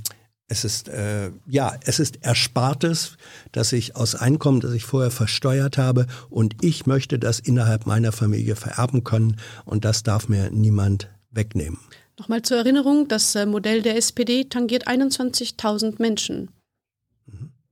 es 0.48 0.64
ist 0.64 0.90
äh, 0.90 1.32
ja, 1.48 1.78
es 1.86 2.00
ist 2.00 2.20
Erspartes, 2.22 3.18
das 3.52 3.74
ich 3.74 3.96
aus 3.96 4.16
Einkommen, 4.16 4.60
das 4.60 4.74
ich 4.74 4.84
vorher 4.84 5.12
versteuert 5.12 5.78
habe, 5.78 6.06
und 6.30 6.56
ich 6.62 6.86
möchte 6.86 7.18
das 7.18 7.40
innerhalb 7.40 7.86
meiner 7.86 8.12
Familie 8.12 8.56
vererben 8.56 9.04
können, 9.04 9.38
und 9.66 9.86
das 9.86 10.04
darf 10.04 10.30
mir 10.30 10.52
niemand 10.52 11.10
wegnehmen. 11.32 11.80
Nochmal 12.20 12.44
zur 12.44 12.58
Erinnerung, 12.58 13.08
das 13.08 13.36
äh, 13.36 13.46
Modell 13.46 13.82
der 13.82 13.98
SPD 13.98 14.46
tangiert 14.46 14.88
21.000 14.88 15.96
Menschen. 16.02 16.50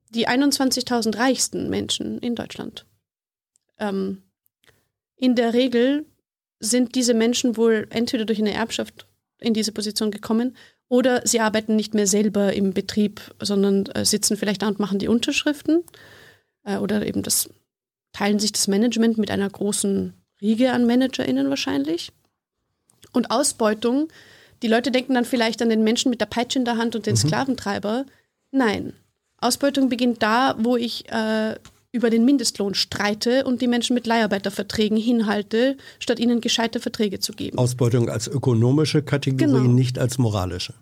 Die 0.10 0.28
21.000 0.28 1.18
reichsten 1.18 1.70
Menschen 1.70 2.20
in 2.20 2.36
Deutschland. 2.36 2.86
Ähm, 3.80 4.24
in 5.16 5.36
der 5.36 5.54
Regel 5.54 6.06
sind 6.60 6.95
diese 6.95 7.14
Menschen 7.14 7.58
wohl 7.58 7.88
entweder 7.90 8.26
durch 8.26 8.40
eine 8.40 8.54
Erbschaft 8.54 9.08
in 9.40 9.54
diese 9.54 9.72
Position 9.72 10.12
gekommen 10.12 10.56
oder 10.94 11.26
sie 11.26 11.40
arbeiten 11.40 11.76
nicht 11.76 11.95
mehr 11.95 12.06
selber 12.06 12.53
im 12.53 12.72
Betrieb, 12.72 13.34
sondern 13.41 13.88
äh, 13.88 14.06
sitzen 14.06 14.38
vielleicht 14.38 14.61
da 14.61 14.68
und 14.68 14.80
machen 14.80 14.99
die 14.99 15.07
Unterschriften 15.07 15.84
äh, 16.65 16.78
oder 16.78 17.03
eben 17.07 17.24
das 17.24 17.49
teilen 18.11 18.38
sich 18.38 18.52
das 18.52 18.68
Management 18.68 19.18
mit 19.18 19.32
einer 19.32 19.49
großen 19.49 20.14
Riege 20.40 20.72
an 20.72 20.86
ManagerInnen 20.86 21.49
wahrscheinlich. 21.49 22.11
Und 23.11 23.32
Ausbeutung, 23.32 24.10
die 24.61 24.68
Leute 24.68 24.91
denken 24.91 25.15
dann 25.15 25.26
vielleicht 25.26 25.64
an 25.64 25.70
den 25.70 25.84
Menschen 25.84 26.11
mit 26.11 26.22
der 26.22 26.28
Peitsche 26.28 26.60
in 26.60 26.65
der 26.65 26.78
Hand 26.78 26.95
und 26.95 27.07
den 27.07 27.18
Sklaventreiber. 27.18 28.06
Nein. 28.52 28.94
Ausbeutung 29.40 29.90
beginnt 29.90 30.22
da, 30.22 30.53
wo 30.60 30.78
ich 30.78 31.11
äh, 31.11 31.56
über 31.94 32.10
den 32.10 32.26
Mindestlohn 32.26 32.74
streite 32.74 33.45
und 33.45 33.61
die 33.61 33.68
Menschen 33.68 33.94
mit 33.94 34.07
Leiharbeiterverträgen 34.07 34.98
hinhalte, 34.98 35.78
statt 35.99 36.20
ihnen 36.20 36.41
gescheite 36.41 36.80
Verträge 36.80 37.20
zu 37.20 37.34
geben. 37.34 37.57
Ausbeutung 37.60 38.10
als 38.10 38.28
ökonomische 38.28 39.03
Kategorie, 39.03 39.45
Genau. 39.45 39.60
nicht 39.68 39.99
als 39.99 40.18
moralische. 40.18 40.74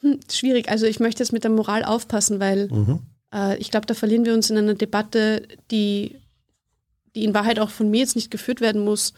Hm, 0.00 0.20
schwierig. 0.30 0.68
Also 0.68 0.84
ich 0.86 1.00
möchte 1.00 1.22
jetzt 1.22 1.32
mit 1.32 1.44
der 1.44 1.50
Moral 1.50 1.82
aufpassen, 1.82 2.40
weil 2.40 2.68
Mhm. 2.68 2.98
äh, 3.32 3.56
ich 3.56 3.70
glaube, 3.70 3.86
da 3.86 3.94
verlieren 3.94 4.26
wir 4.26 4.34
uns 4.34 4.50
in 4.50 4.58
einer 4.58 4.74
Debatte, 4.74 5.48
die, 5.70 6.16
die 7.14 7.24
in 7.24 7.32
Wahrheit 7.32 7.58
auch 7.58 7.70
von 7.70 7.90
mir 7.90 8.00
jetzt 8.00 8.14
nicht 8.16 8.30
geführt 8.30 8.60
werden 8.60 8.84
muss. 8.84 9.14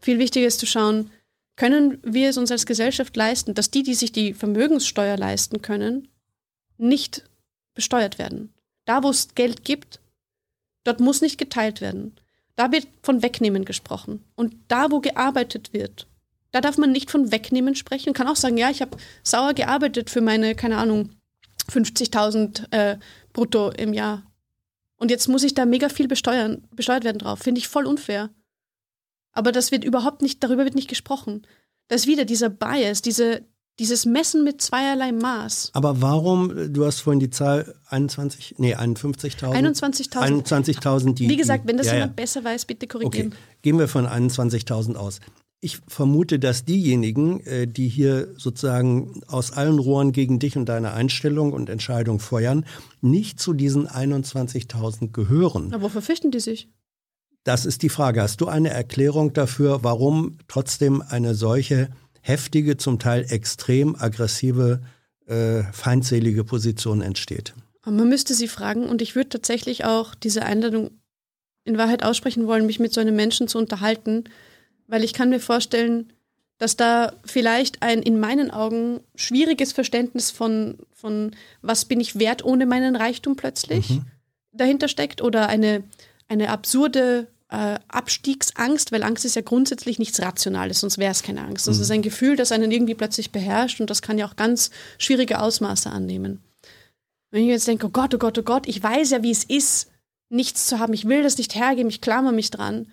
Viel 0.00 0.18
wichtiger 0.18 0.48
ist 0.48 0.58
zu 0.58 0.66
schauen, 0.66 1.10
können 1.54 1.98
wir 2.02 2.28
es 2.28 2.36
uns 2.38 2.50
als 2.50 2.66
Gesellschaft 2.66 3.16
leisten, 3.16 3.54
dass 3.54 3.70
die, 3.70 3.84
die 3.84 3.94
sich 3.94 4.10
die 4.10 4.34
Vermögenssteuer 4.34 5.16
leisten 5.16 5.62
können, 5.62 6.08
nicht 6.76 7.22
besteuert 7.74 8.18
werden. 8.18 8.52
Da, 8.84 9.04
wo 9.04 9.10
es 9.10 9.34
Geld 9.36 9.64
gibt, 9.64 10.00
dort 10.86 11.00
muss 11.00 11.20
nicht 11.20 11.38
geteilt 11.38 11.80
werden. 11.80 12.16
Da 12.54 12.72
wird 12.72 12.88
von 13.02 13.22
Wegnehmen 13.22 13.64
gesprochen. 13.64 14.24
Und 14.34 14.54
da, 14.68 14.90
wo 14.90 15.00
gearbeitet 15.00 15.72
wird, 15.72 16.06
da 16.52 16.60
darf 16.60 16.78
man 16.78 16.92
nicht 16.92 17.10
von 17.10 17.32
Wegnehmen 17.32 17.74
sprechen. 17.74 18.08
Man 18.08 18.14
kann 18.14 18.28
auch 18.28 18.36
sagen, 18.36 18.56
ja, 18.56 18.70
ich 18.70 18.80
habe 18.80 18.96
sauer 19.22 19.52
gearbeitet 19.52 20.08
für 20.08 20.22
meine, 20.22 20.54
keine 20.54 20.78
Ahnung, 20.78 21.10
50.000 21.70 22.72
äh, 22.72 22.98
brutto 23.32 23.70
im 23.70 23.92
Jahr. 23.92 24.22
Und 24.96 25.10
jetzt 25.10 25.28
muss 25.28 25.42
ich 25.42 25.52
da 25.52 25.66
mega 25.66 25.88
viel 25.88 26.08
besteuern, 26.08 26.66
besteuert 26.70 27.04
werden 27.04 27.18
drauf. 27.18 27.40
Finde 27.40 27.58
ich 27.58 27.68
voll 27.68 27.86
unfair. 27.86 28.30
Aber 29.32 29.52
das 29.52 29.70
wird 29.70 29.84
überhaupt 29.84 30.22
nicht, 30.22 30.42
darüber 30.42 30.64
wird 30.64 30.74
nicht 30.74 30.88
gesprochen. 30.88 31.46
Da 31.88 31.96
ist 31.96 32.06
wieder 32.06 32.24
dieser 32.24 32.48
Bias, 32.48 33.02
diese, 33.02 33.44
dieses 33.78 34.06
Messen 34.06 34.44
mit 34.44 34.62
zweierlei 34.62 35.12
Maß. 35.12 35.70
Aber 35.74 36.00
warum, 36.00 36.72
du 36.72 36.84
hast 36.84 37.00
vorhin 37.00 37.20
die 37.20 37.30
Zahl 37.30 37.74
21, 37.88 38.54
nee, 38.58 38.74
51.000. 38.74 39.52
21.000. 39.52 40.46
21.000, 40.46 41.14
die. 41.14 41.28
Wie 41.28 41.36
gesagt, 41.36 41.66
wenn 41.66 41.76
das 41.76 41.86
ja, 41.86 41.92
ja. 41.92 41.98
jemand 42.00 42.16
besser 42.16 42.42
weiß, 42.42 42.64
bitte 42.64 42.86
Okay, 42.86 42.98
korrigieren. 43.04 43.34
gehen 43.62 43.78
wir 43.78 43.88
von 43.88 44.06
21.000 44.06 44.96
aus. 44.96 45.20
Ich 45.60 45.78
vermute, 45.88 46.38
dass 46.38 46.64
diejenigen, 46.64 47.40
äh, 47.40 47.66
die 47.66 47.88
hier 47.88 48.28
sozusagen 48.36 49.22
aus 49.26 49.52
allen 49.52 49.78
Rohren 49.78 50.12
gegen 50.12 50.38
dich 50.38 50.56
und 50.56 50.68
deine 50.68 50.92
Einstellung 50.92 51.52
und 51.52 51.70
Entscheidung 51.70 52.20
feuern, 52.20 52.64
nicht 53.00 53.40
zu 53.40 53.52
diesen 53.52 53.88
21.000 53.88 55.12
gehören. 55.12 55.72
Aber 55.72 55.84
wofür 55.84 56.02
fürchten 56.02 56.30
die 56.30 56.40
sich? 56.40 56.68
Das 57.44 57.64
ist 57.64 57.82
die 57.82 57.88
Frage. 57.88 58.22
Hast 58.22 58.40
du 58.40 58.48
eine 58.48 58.70
Erklärung 58.70 59.32
dafür, 59.32 59.82
warum 59.82 60.38
trotzdem 60.48 61.00
eine 61.00 61.34
solche 61.34 61.90
heftige, 62.26 62.76
zum 62.76 62.98
Teil 62.98 63.26
extrem 63.28 63.96
aggressive, 63.96 64.80
äh, 65.26 65.62
feindselige 65.72 66.44
Position 66.44 67.00
entsteht? 67.02 67.54
Man 67.84 68.08
müsste 68.08 68.34
sie 68.34 68.48
fragen 68.48 68.88
und 68.88 69.00
ich 69.00 69.14
würde 69.14 69.28
tatsächlich 69.28 69.84
auch 69.84 70.14
diese 70.14 70.44
Einladung 70.44 70.90
in 71.64 71.78
Wahrheit 71.78 72.04
aussprechen 72.04 72.46
wollen, 72.46 72.66
mich 72.66 72.80
mit 72.80 72.92
so 72.92 73.00
einem 73.00 73.14
Menschen 73.14 73.48
zu 73.48 73.58
unterhalten, 73.58 74.24
weil 74.88 75.04
ich 75.04 75.12
kann 75.12 75.30
mir 75.30 75.40
vorstellen, 75.40 76.12
dass 76.58 76.76
da 76.76 77.12
vielleicht 77.24 77.82
ein 77.82 78.02
in 78.02 78.18
meinen 78.18 78.50
Augen 78.50 79.00
schwieriges 79.14 79.72
Verständnis 79.72 80.30
von, 80.30 80.78
von 80.92 81.32
was 81.62 81.84
bin 81.84 82.00
ich 82.00 82.18
wert 82.18 82.44
ohne 82.44 82.66
meinen 82.66 82.96
Reichtum 82.96 83.36
plötzlich 83.36 84.00
dahinter 84.52 84.88
steckt 84.88 85.22
oder 85.22 85.48
eine, 85.48 85.84
eine 86.28 86.50
absurde 86.50 87.28
äh, 87.48 87.78
Abstiegsangst, 87.88 88.92
weil 88.92 89.02
Angst 89.02 89.24
ist 89.24 89.36
ja 89.36 89.42
grundsätzlich 89.42 89.98
nichts 89.98 90.20
Rationales, 90.20 90.80
sonst 90.80 90.98
wäre 90.98 91.12
es 91.12 91.22
keine 91.22 91.42
Angst. 91.42 91.68
Das 91.68 91.78
ist 91.78 91.90
ein 91.90 92.02
Gefühl, 92.02 92.36
das 92.36 92.52
einen 92.52 92.72
irgendwie 92.72 92.94
plötzlich 92.94 93.30
beherrscht 93.30 93.80
und 93.80 93.88
das 93.88 94.02
kann 94.02 94.18
ja 94.18 94.26
auch 94.26 94.36
ganz 94.36 94.70
schwierige 94.98 95.40
Ausmaße 95.40 95.90
annehmen. 95.90 96.42
Wenn 97.30 97.42
ich 97.42 97.48
jetzt 97.48 97.68
denke, 97.68 97.86
oh 97.86 97.90
Gott, 97.90 98.14
oh 98.14 98.18
Gott, 98.18 98.38
oh 98.38 98.42
Gott, 98.42 98.66
ich 98.66 98.82
weiß 98.82 99.10
ja, 99.10 99.22
wie 99.22 99.30
es 99.30 99.44
ist, 99.44 99.90
nichts 100.28 100.66
zu 100.66 100.78
haben, 100.78 100.92
ich 100.92 101.06
will 101.06 101.22
das 101.22 101.38
nicht 101.38 101.54
hergeben, 101.54 101.90
ich 101.90 102.00
klammer 102.00 102.32
mich 102.32 102.50
dran. 102.50 102.90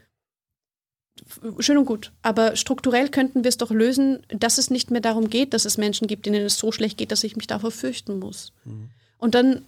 Schön 1.59 1.77
und 1.77 1.85
gut. 1.85 2.11
Aber 2.21 2.55
strukturell 2.55 3.09
könnten 3.09 3.43
wir 3.43 3.49
es 3.49 3.57
doch 3.57 3.71
lösen, 3.71 4.25
dass 4.29 4.57
es 4.57 4.69
nicht 4.69 4.91
mehr 4.91 5.01
darum 5.01 5.29
geht, 5.29 5.53
dass 5.53 5.65
es 5.65 5.77
Menschen 5.77 6.07
gibt, 6.07 6.25
denen 6.25 6.43
es 6.43 6.57
so 6.57 6.71
schlecht 6.71 6.97
geht, 6.97 7.11
dass 7.11 7.23
ich 7.23 7.35
mich 7.35 7.47
davor 7.47 7.71
fürchten 7.71 8.19
muss. 8.19 8.51
Und 9.17 9.35
dann 9.35 9.65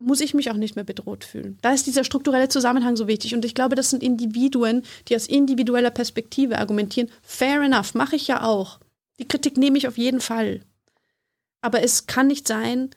muss 0.00 0.20
ich 0.20 0.34
mich 0.34 0.50
auch 0.50 0.56
nicht 0.56 0.76
mehr 0.76 0.84
bedroht 0.84 1.24
fühlen. 1.24 1.58
Da 1.62 1.72
ist 1.72 1.86
dieser 1.86 2.04
strukturelle 2.04 2.48
Zusammenhang 2.48 2.96
so 2.96 3.06
wichtig. 3.06 3.34
Und 3.34 3.44
ich 3.44 3.54
glaube, 3.54 3.76
das 3.76 3.90
sind 3.90 4.02
Individuen, 4.02 4.82
die 5.08 5.14
aus 5.14 5.26
individueller 5.26 5.90
Perspektive 5.90 6.58
argumentieren. 6.58 7.10
Fair 7.22 7.60
enough, 7.60 7.94
mache 7.94 8.16
ich 8.16 8.26
ja 8.26 8.42
auch. 8.42 8.80
Die 9.18 9.28
Kritik 9.28 9.58
nehme 9.58 9.78
ich 9.78 9.86
auf 9.86 9.98
jeden 9.98 10.20
Fall. 10.20 10.62
Aber 11.60 11.82
es 11.82 12.06
kann 12.06 12.28
nicht 12.28 12.48
sein, 12.48 12.90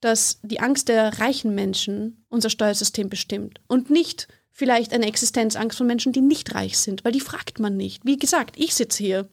dass 0.00 0.38
die 0.42 0.60
Angst 0.60 0.88
der 0.88 1.18
reichen 1.18 1.54
Menschen 1.54 2.24
unser 2.28 2.50
Steuersystem 2.50 3.10
bestimmt 3.10 3.60
und 3.66 3.90
nicht 3.90 4.28
vielleicht 4.50 4.92
eine 4.92 5.06
Existenzangst 5.06 5.76
von 5.76 5.86
Menschen, 5.86 6.12
die 6.12 6.20
nicht 6.20 6.54
reich 6.54 6.78
sind, 6.78 7.04
weil 7.04 7.12
die 7.12 7.20
fragt 7.20 7.60
man 7.60 7.76
nicht. 7.76 8.04
Wie 8.04 8.16
gesagt, 8.16 8.56
ich 8.58 8.74
sitze 8.74 9.04
hier. 9.04 9.28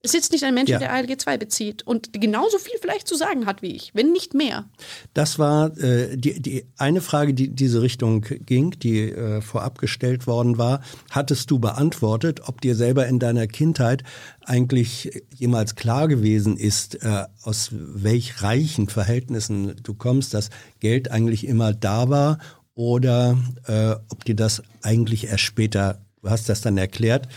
Es 0.00 0.12
sitzt 0.12 0.30
nicht 0.30 0.44
ein 0.44 0.54
Mensch, 0.54 0.70
Ja. 0.70 0.78
der 0.78 0.92
ALG 0.92 1.18
2 1.18 1.38
bezieht 1.38 1.84
und 1.84 2.12
genauso 2.12 2.58
viel 2.58 2.78
vielleicht 2.80 3.08
zu 3.08 3.16
sagen 3.16 3.46
hat 3.46 3.62
wie 3.62 3.74
ich, 3.74 3.90
wenn 3.94 4.12
nicht 4.12 4.32
mehr. 4.32 4.66
Das 5.12 5.40
war 5.40 5.76
äh, 5.78 6.16
die, 6.16 6.40
die 6.40 6.66
eine 6.76 7.00
Frage, 7.00 7.34
die 7.34 7.46
in 7.46 7.56
diese 7.56 7.82
Richtung 7.82 8.20
ging, 8.22 8.70
die 8.78 9.10
äh, 9.10 9.40
vorab 9.40 9.78
gestellt 9.78 10.28
worden 10.28 10.56
war. 10.56 10.82
Hattest 11.10 11.50
du 11.50 11.58
beantwortet, 11.58 12.42
ob 12.46 12.60
dir 12.60 12.76
selber 12.76 13.08
in 13.08 13.18
deiner 13.18 13.48
Kindheit 13.48 14.04
eigentlich 14.44 15.10
jemals 15.34 15.74
klar 15.74 16.06
gewesen 16.06 16.56
ist, 16.56 17.02
äh, 17.02 17.24
aus 17.42 17.70
welch 17.72 18.40
reichen 18.42 18.88
Verhältnissen 18.88 19.74
du 19.82 19.94
kommst, 19.94 20.32
dass 20.32 20.50
Geld 20.78 21.10
eigentlich 21.10 21.44
immer 21.44 21.72
da 21.74 22.08
war 22.08 22.38
oder 22.74 23.36
äh, 23.66 23.96
ob 24.10 24.24
dir 24.24 24.36
das 24.36 24.62
eigentlich 24.82 25.26
erst 25.26 25.42
später, 25.42 26.04
hast 26.24 26.48
das 26.48 26.60
dann 26.60 26.78
erklärt, 26.78 27.28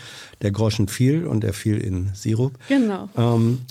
der 0.42 0.50
Groschen 0.50 0.88
fiel 0.88 1.26
und 1.26 1.44
er 1.44 1.52
fiel 1.52 1.78
in 1.78 2.10
Sirup. 2.14 2.58
Genau. 2.68 3.08
Ähm, 3.16 3.62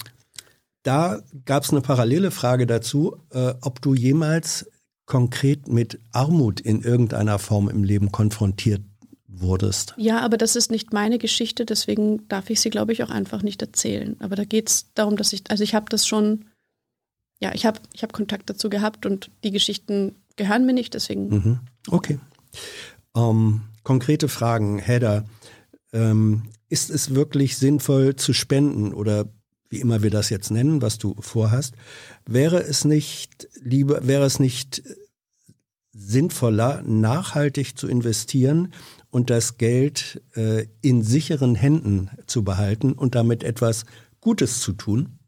da 0.84 1.22
gab 1.46 1.64
es 1.64 1.72
eine 1.72 1.82
parallele 1.82 2.32
Frage 2.32 2.66
dazu, 2.66 3.18
äh, 3.32 3.54
ob 3.62 3.82
du 3.82 3.94
jemals 3.94 4.66
konkret 5.06 5.68
mit 5.68 6.00
Armut 6.12 6.60
in 6.60 6.82
irgendeiner 6.82 7.38
Form 7.38 7.70
im 7.70 7.84
Leben 7.84 8.12
konfrontiert 8.12 8.82
wurdest. 9.28 9.94
Ja, 9.98 10.22
aber 10.22 10.38
das 10.38 10.56
ist 10.56 10.72
nicht 10.72 10.94
meine 10.94 11.18
Geschichte, 11.18 11.66
deswegen 11.66 12.28
darf 12.28 12.50
ich 12.50 12.62
sie, 12.62 12.70
glaube 12.70 12.94
ich, 12.94 13.04
auch 13.04 13.10
einfach 13.10 13.44
nicht 13.44 13.62
erzählen. 13.62 14.16
Aber 14.20 14.36
da 14.36 14.46
geht 14.46 14.70
es 14.70 14.94
darum, 14.94 15.18
dass 15.18 15.34
ich, 15.34 15.44
also 15.50 15.64
ich 15.64 15.76
habe 15.76 15.88
das 15.90 16.08
schon, 16.08 16.46
ja, 17.40 17.54
ich 17.54 17.66
habe 17.66 17.80
ich 17.94 18.04
hab 18.04 18.14
Kontakt 18.14 18.50
dazu 18.50 18.70
gehabt 18.70 19.06
und 19.06 19.32
die 19.44 19.52
Geschichten 19.52 20.16
gehören 20.36 20.66
mir 20.66 20.74
nicht, 20.74 20.94
deswegen. 20.94 21.28
Mhm. 21.30 21.60
Okay. 21.90 22.20
Ähm, 23.16 23.62
konkrete 23.84 24.28
Fragen, 24.28 24.80
Hedda. 24.80 25.26
Ähm, 25.94 26.44
ist 26.70 26.90
es 26.90 27.14
wirklich 27.16 27.58
sinnvoll 27.58 28.16
zu 28.16 28.34
spenden 28.34 28.94
oder 28.94 29.26
wie 29.70 29.80
immer 29.82 30.03
wir 30.03 30.10
das 30.10 30.30
jetzt 30.30 30.52
nennen, 30.52 30.82
was 30.82 30.98
du 30.98 31.16
vorhast? 31.20 31.76
Wäre 32.26 32.62
es 32.64 32.86
nicht 32.86 33.48
lieber, 33.62 34.08
wäre 34.08 34.26
es 34.26 34.40
nicht 34.40 34.82
sinnvoller, 35.94 36.82
nachhaltig 36.84 37.78
zu 37.78 37.88
investieren 37.88 38.74
und 39.10 39.30
das 39.30 39.58
Geld 39.58 40.22
äh, 40.36 40.66
in 40.82 41.03
sicheren 41.03 41.56
Händen 41.56 42.10
zu 42.28 42.44
behalten 42.44 42.94
und 42.94 43.16
damit 43.16 43.44
etwas 43.44 43.86
Gutes 44.22 44.62
zu 44.62 44.72
tun? 44.74 45.20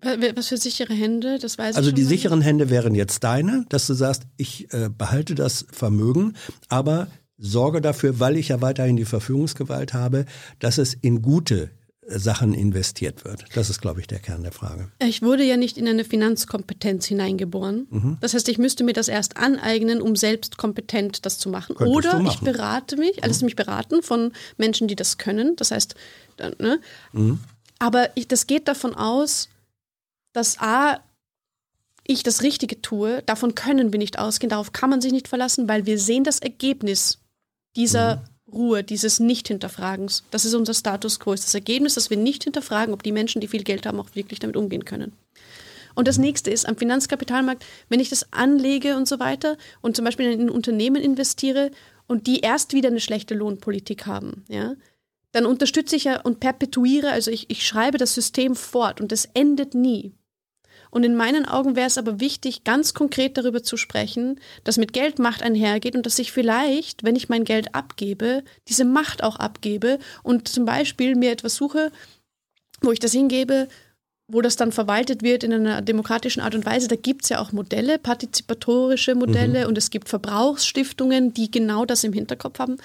Wa- 0.00 0.16
Was 0.36 0.48
für 0.48 0.56
sichere 0.56 0.94
Hände, 0.94 1.38
das 1.40 1.58
weiß 1.58 1.74
Also 1.76 1.88
ich 1.88 1.94
die 1.96 2.02
schon 2.02 2.10
mal 2.10 2.16
sicheren 2.16 2.40
Hände 2.42 2.70
wären 2.70 2.94
jetzt 2.94 3.24
deine, 3.24 3.64
dass 3.70 3.86
du 3.88 3.94
sagst, 3.94 4.22
ich 4.36 4.72
äh, 4.72 4.88
behalte 4.96 5.34
das 5.34 5.66
Vermögen, 5.70 6.34
aber 6.68 7.08
sorge 7.44 7.80
dafür, 7.80 8.20
weil 8.20 8.36
ich 8.36 8.48
ja 8.48 8.60
weiterhin 8.60 8.96
die 8.96 9.04
Verfügungsgewalt 9.04 9.92
habe, 9.92 10.24
dass 10.58 10.78
es 10.78 10.94
in 10.94 11.20
gute 11.22 11.70
äh, 12.06 12.18
Sachen 12.18 12.54
investiert 12.54 13.24
wird. 13.24 13.44
Das 13.54 13.70
ist, 13.70 13.80
glaube 13.80 14.00
ich, 14.00 14.06
der 14.06 14.18
Kern 14.18 14.42
der 14.42 14.52
Frage. 14.52 14.90
Ich 14.98 15.20
wurde 15.20 15.44
ja 15.44 15.56
nicht 15.56 15.76
in 15.76 15.86
eine 15.86 16.04
Finanzkompetenz 16.04 17.06
hineingeboren. 17.06 17.86
Mhm. 17.90 18.18
Das 18.20 18.34
heißt, 18.34 18.48
ich 18.48 18.58
müsste 18.58 18.82
mir 18.82 18.94
das 18.94 19.08
erst 19.08 19.36
aneignen, 19.36 20.00
um 20.00 20.16
selbst 20.16 20.56
kompetent 20.56 21.26
das 21.26 21.38
zu 21.38 21.50
machen. 21.50 21.76
Könntest 21.76 21.96
Oder 21.96 22.18
ich 22.18 22.24
machen. 22.24 22.38
Mhm. 22.40 22.52
berate 22.52 22.96
mich, 22.96 23.22
also 23.22 23.44
mich 23.44 23.56
beraten 23.56 24.02
von 24.02 24.32
Menschen, 24.56 24.88
die 24.88 24.96
das 24.96 25.18
können. 25.18 25.54
Das 25.56 25.70
heißt, 25.70 25.94
ne? 26.58 26.80
Mhm. 27.12 27.40
aber 27.78 28.16
ich, 28.16 28.26
das 28.26 28.46
geht 28.46 28.68
davon 28.68 28.94
aus, 28.94 29.50
dass 30.32 30.58
A, 30.58 30.98
ich 32.06 32.22
das 32.22 32.42
Richtige 32.42 32.82
tue. 32.82 33.22
Davon 33.22 33.54
können 33.54 33.92
wir 33.92 33.98
nicht 33.98 34.18
ausgehen. 34.18 34.50
Darauf 34.50 34.72
kann 34.72 34.90
man 34.90 35.00
sich 35.00 35.12
nicht 35.12 35.28
verlassen, 35.28 35.68
weil 35.68 35.86
wir 35.86 35.98
sehen 35.98 36.24
das 36.24 36.38
Ergebnis 36.38 37.18
dieser 37.76 38.24
Ruhe, 38.50 38.84
dieses 38.84 39.20
Nicht-Hinterfragens. 39.20 40.24
Das 40.30 40.44
ist 40.44 40.54
unser 40.54 40.74
Status 40.74 41.18
quo. 41.18 41.32
Ist 41.32 41.44
das 41.44 41.54
Ergebnis, 41.54 41.94
dass 41.94 42.10
wir 42.10 42.16
nicht 42.16 42.44
hinterfragen, 42.44 42.94
ob 42.94 43.02
die 43.02 43.12
Menschen, 43.12 43.40
die 43.40 43.48
viel 43.48 43.64
Geld 43.64 43.86
haben, 43.86 44.00
auch 44.00 44.14
wirklich 44.14 44.38
damit 44.38 44.56
umgehen 44.56 44.84
können. 44.84 45.12
Und 45.94 46.08
das 46.08 46.18
nächste 46.18 46.50
ist 46.50 46.66
am 46.68 46.76
Finanzkapitalmarkt, 46.76 47.64
wenn 47.88 48.00
ich 48.00 48.10
das 48.10 48.32
anlege 48.32 48.96
und 48.96 49.06
so 49.06 49.20
weiter 49.20 49.56
und 49.80 49.96
zum 49.96 50.04
Beispiel 50.04 50.30
in 50.30 50.42
ein 50.42 50.50
Unternehmen 50.50 51.00
investiere 51.00 51.70
und 52.06 52.26
die 52.26 52.40
erst 52.40 52.72
wieder 52.72 52.88
eine 52.88 53.00
schlechte 53.00 53.34
Lohnpolitik 53.34 54.06
haben, 54.06 54.44
ja, 54.48 54.74
dann 55.32 55.46
unterstütze 55.46 55.96
ich 55.96 56.04
ja 56.04 56.20
und 56.20 56.40
perpetuiere, 56.40 57.10
also 57.10 57.30
ich, 57.30 57.50
ich 57.50 57.66
schreibe 57.66 57.98
das 57.98 58.14
System 58.14 58.54
fort 58.54 59.00
und 59.00 59.10
es 59.10 59.28
endet 59.34 59.74
nie. 59.74 60.12
Und 60.94 61.02
in 61.02 61.16
meinen 61.16 61.44
Augen 61.44 61.74
wäre 61.74 61.88
es 61.88 61.98
aber 61.98 62.20
wichtig, 62.20 62.62
ganz 62.62 62.94
konkret 62.94 63.36
darüber 63.36 63.64
zu 63.64 63.76
sprechen, 63.76 64.38
dass 64.62 64.76
mit 64.76 64.92
Geld 64.92 65.18
Macht 65.18 65.42
einhergeht 65.42 65.96
und 65.96 66.06
dass 66.06 66.20
ich 66.20 66.30
vielleicht, 66.30 67.02
wenn 67.02 67.16
ich 67.16 67.28
mein 67.28 67.42
Geld 67.42 67.74
abgebe, 67.74 68.44
diese 68.68 68.84
Macht 68.84 69.24
auch 69.24 69.34
abgebe 69.34 69.98
und 70.22 70.46
zum 70.46 70.64
Beispiel 70.64 71.16
mir 71.16 71.32
etwas 71.32 71.56
suche, 71.56 71.90
wo 72.80 72.92
ich 72.92 73.00
das 73.00 73.10
hingebe, 73.10 73.66
wo 74.28 74.40
das 74.40 74.54
dann 74.54 74.70
verwaltet 74.70 75.24
wird 75.24 75.42
in 75.42 75.52
einer 75.52 75.82
demokratischen 75.82 76.40
Art 76.40 76.54
und 76.54 76.64
Weise. 76.64 76.86
Da 76.86 76.94
gibt 76.94 77.24
es 77.24 77.28
ja 77.28 77.40
auch 77.40 77.50
Modelle, 77.50 77.98
partizipatorische 77.98 79.16
Modelle 79.16 79.66
und 79.66 79.76
es 79.76 79.90
gibt 79.90 80.08
Verbrauchsstiftungen, 80.08 81.34
die 81.34 81.50
genau 81.50 81.84
das 81.84 82.04
im 82.04 82.12
Hinterkopf 82.12 82.60
haben. 82.60 82.76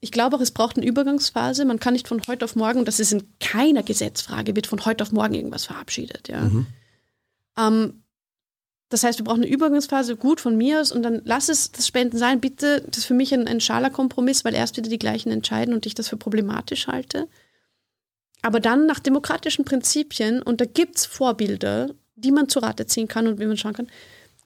Ich 0.00 0.10
glaube 0.10 0.34
auch, 0.34 0.40
es 0.40 0.50
braucht 0.50 0.76
eine 0.76 0.86
Übergangsphase. 0.86 1.64
Man 1.64 1.78
kann 1.78 1.92
nicht 1.92 2.08
von 2.08 2.20
heute 2.26 2.44
auf 2.44 2.56
morgen, 2.56 2.84
das 2.84 2.98
ist 2.98 3.12
in 3.12 3.22
keiner 3.38 3.84
Gesetzfrage, 3.84 4.56
wird 4.56 4.66
von 4.66 4.84
heute 4.84 5.04
auf 5.04 5.12
morgen 5.12 5.34
irgendwas 5.34 5.66
verabschiedet. 5.66 6.26
Ja. 6.26 6.50
Ähm, 7.58 8.04
das 8.88 9.04
heißt, 9.04 9.18
wir 9.18 9.24
brauchen 9.24 9.42
eine 9.42 9.52
Übergangsphase, 9.52 10.16
gut 10.16 10.40
von 10.40 10.56
mir 10.56 10.80
aus, 10.80 10.92
und 10.92 11.02
dann 11.02 11.20
lass 11.24 11.50
es 11.50 11.72
das 11.72 11.86
Spenden 11.86 12.16
sein. 12.16 12.40
Bitte, 12.40 12.82
das 12.86 12.98
ist 12.98 13.04
für 13.04 13.14
mich 13.14 13.34
ein, 13.34 13.46
ein 13.46 13.60
schaler 13.60 13.90
Kompromiss, 13.90 14.44
weil 14.44 14.54
erst 14.54 14.76
wieder 14.78 14.88
die 14.88 14.98
gleichen 14.98 15.30
entscheiden 15.30 15.74
und 15.74 15.84
ich 15.84 15.94
das 15.94 16.08
für 16.08 16.16
problematisch 16.16 16.86
halte. 16.86 17.28
Aber 18.40 18.60
dann 18.60 18.86
nach 18.86 19.00
demokratischen 19.00 19.64
Prinzipien, 19.64 20.42
und 20.42 20.60
da 20.60 20.64
gibt 20.64 20.96
es 20.96 21.06
Vorbilder, 21.06 21.90
die 22.14 22.32
man 22.32 22.48
zu 22.48 22.60
Rate 22.60 22.86
ziehen 22.86 23.08
kann 23.08 23.26
und 23.26 23.38
wie 23.40 23.46
man 23.46 23.58
schauen 23.58 23.74
kann, 23.74 23.88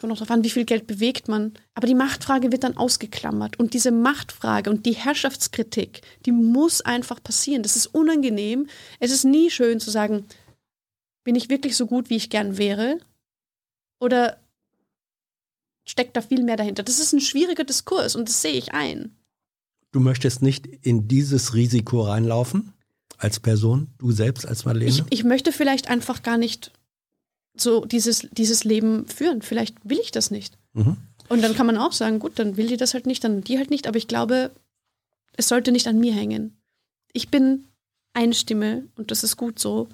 kommt 0.02 0.12
auch 0.12 0.16
darauf 0.16 0.32
an, 0.32 0.44
wie 0.44 0.50
viel 0.50 0.64
Geld 0.64 0.86
bewegt 0.86 1.28
man. 1.28 1.52
Aber 1.74 1.86
die 1.86 1.94
Machtfrage 1.94 2.50
wird 2.50 2.64
dann 2.64 2.76
ausgeklammert. 2.76 3.58
Und 3.60 3.72
diese 3.72 3.92
Machtfrage 3.92 4.68
und 4.68 4.84
die 4.84 4.94
Herrschaftskritik, 4.94 6.02
die 6.26 6.32
muss 6.32 6.80
einfach 6.80 7.22
passieren. 7.22 7.62
Das 7.62 7.76
ist 7.76 7.86
unangenehm. 7.86 8.66
Es 8.98 9.12
ist 9.12 9.24
nie 9.24 9.48
schön 9.50 9.78
zu 9.78 9.90
sagen, 9.90 10.26
bin 11.24 11.34
ich 11.34 11.48
wirklich 11.48 11.76
so 11.76 11.86
gut, 11.86 12.10
wie 12.10 12.16
ich 12.16 12.30
gern 12.30 12.58
wäre? 12.58 12.98
Oder 14.00 14.38
steckt 15.84 16.16
da 16.16 16.22
viel 16.22 16.42
mehr 16.42 16.56
dahinter? 16.56 16.82
Das 16.82 16.98
ist 16.98 17.12
ein 17.12 17.20
schwieriger 17.20 17.64
Diskurs 17.64 18.16
und 18.16 18.28
das 18.28 18.42
sehe 18.42 18.52
ich 18.52 18.72
ein. 18.72 19.16
Du 19.92 20.00
möchtest 20.00 20.42
nicht 20.42 20.66
in 20.66 21.06
dieses 21.06 21.54
Risiko 21.54 22.02
reinlaufen 22.02 22.72
als 23.18 23.38
Person, 23.38 23.88
du 23.98 24.10
selbst 24.10 24.46
als 24.46 24.64
Marlene? 24.64 24.90
Ich, 24.90 25.04
ich 25.10 25.24
möchte 25.24 25.52
vielleicht 25.52 25.88
einfach 25.88 26.22
gar 26.22 26.38
nicht 26.38 26.72
so 27.54 27.84
dieses, 27.84 28.28
dieses 28.32 28.64
Leben 28.64 29.06
führen. 29.06 29.42
Vielleicht 29.42 29.76
will 29.88 29.98
ich 30.00 30.10
das 30.10 30.30
nicht. 30.30 30.58
Mhm. 30.72 30.96
Und 31.28 31.42
dann 31.42 31.54
kann 31.54 31.66
man 31.66 31.78
auch 31.78 31.92
sagen, 31.92 32.18
gut, 32.18 32.38
dann 32.38 32.56
will 32.56 32.66
die 32.66 32.76
das 32.76 32.94
halt 32.94 33.06
nicht, 33.06 33.22
dann 33.24 33.42
die 33.42 33.58
halt 33.58 33.70
nicht. 33.70 33.86
Aber 33.86 33.96
ich 33.96 34.08
glaube, 34.08 34.50
es 35.36 35.48
sollte 35.48 35.72
nicht 35.72 35.86
an 35.86 35.98
mir 35.98 36.12
hängen. 36.12 36.56
Ich 37.12 37.28
bin 37.28 37.66
eine 38.12 38.34
Stimme 38.34 38.88
und 38.96 39.10
das 39.10 39.22
ist 39.22 39.36
gut 39.36 39.58
so. 39.58 39.88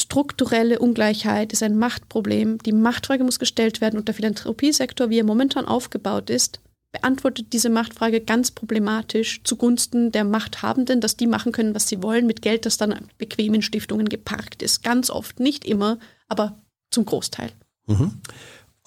Strukturelle 0.00 0.78
Ungleichheit 0.78 1.52
ist 1.52 1.62
ein 1.62 1.78
Machtproblem. 1.78 2.58
Die 2.58 2.72
Machtfrage 2.72 3.22
muss 3.22 3.38
gestellt 3.38 3.80
werden 3.80 3.98
und 3.98 4.08
der 4.08 4.14
Philanthropiesektor, 4.14 5.10
wie 5.10 5.18
er 5.18 5.24
momentan 5.24 5.66
aufgebaut 5.66 6.30
ist, 6.30 6.60
beantwortet 6.92 7.52
diese 7.52 7.70
Machtfrage 7.70 8.20
ganz 8.20 8.50
problematisch 8.50 9.42
zugunsten 9.44 10.10
der 10.10 10.24
Machthabenden, 10.24 11.00
dass 11.00 11.16
die 11.16 11.26
machen 11.26 11.52
können, 11.52 11.74
was 11.74 11.86
sie 11.86 12.02
wollen, 12.02 12.26
mit 12.26 12.42
Geld, 12.42 12.66
das 12.66 12.78
dann 12.78 12.92
an 12.92 13.08
bequemen 13.18 13.62
Stiftungen 13.62 14.08
geparkt 14.08 14.62
ist. 14.62 14.82
Ganz 14.82 15.10
oft, 15.10 15.38
nicht 15.38 15.64
immer, 15.64 15.98
aber 16.28 16.60
zum 16.90 17.04
Großteil. 17.04 17.52
Mhm. 17.86 18.20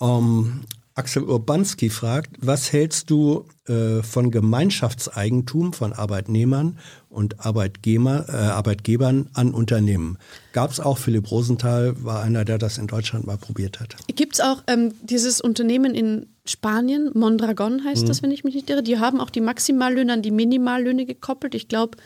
Ähm, 0.01 0.61
Axel 0.95 1.23
Urbanski 1.23 1.89
fragt, 1.89 2.37
was 2.39 2.71
hältst 2.71 3.09
du 3.09 3.45
äh, 3.67 4.03
von 4.03 4.29
Gemeinschaftseigentum 4.29 5.73
von 5.73 5.91
Arbeitnehmern 5.91 6.77
und 7.09 7.43
Arbeitgeber, 7.43 8.25
äh, 8.29 8.31
Arbeitgebern 8.31 9.29
an 9.33 9.53
Unternehmen? 9.53 10.19
Gab 10.51 10.71
es 10.71 10.79
auch, 10.79 10.99
Philipp 10.99 11.31
Rosenthal 11.31 11.95
war 12.03 12.21
einer, 12.21 12.45
der 12.45 12.59
das 12.59 12.77
in 12.77 12.87
Deutschland 12.87 13.25
mal 13.25 13.37
probiert 13.37 13.79
hat. 13.79 13.95
Gibt 14.15 14.33
es 14.33 14.39
auch 14.39 14.63
ähm, 14.67 14.93
dieses 15.01 15.41
Unternehmen 15.41 15.95
in 15.95 16.27
Spanien, 16.45 17.09
Mondragon 17.13 17.85
heißt 17.85 18.07
das, 18.07 18.21
wenn 18.21 18.31
ich 18.31 18.43
mich 18.43 18.53
nicht 18.53 18.69
irre, 18.69 18.83
die 18.83 18.99
haben 18.99 19.21
auch 19.21 19.29
die 19.29 19.41
Maximallöhne 19.41 20.11
an 20.11 20.21
die 20.21 20.31
Minimallöhne 20.31 21.05
gekoppelt. 21.05 21.55
Ich 21.55 21.69
glaube, 21.69 21.97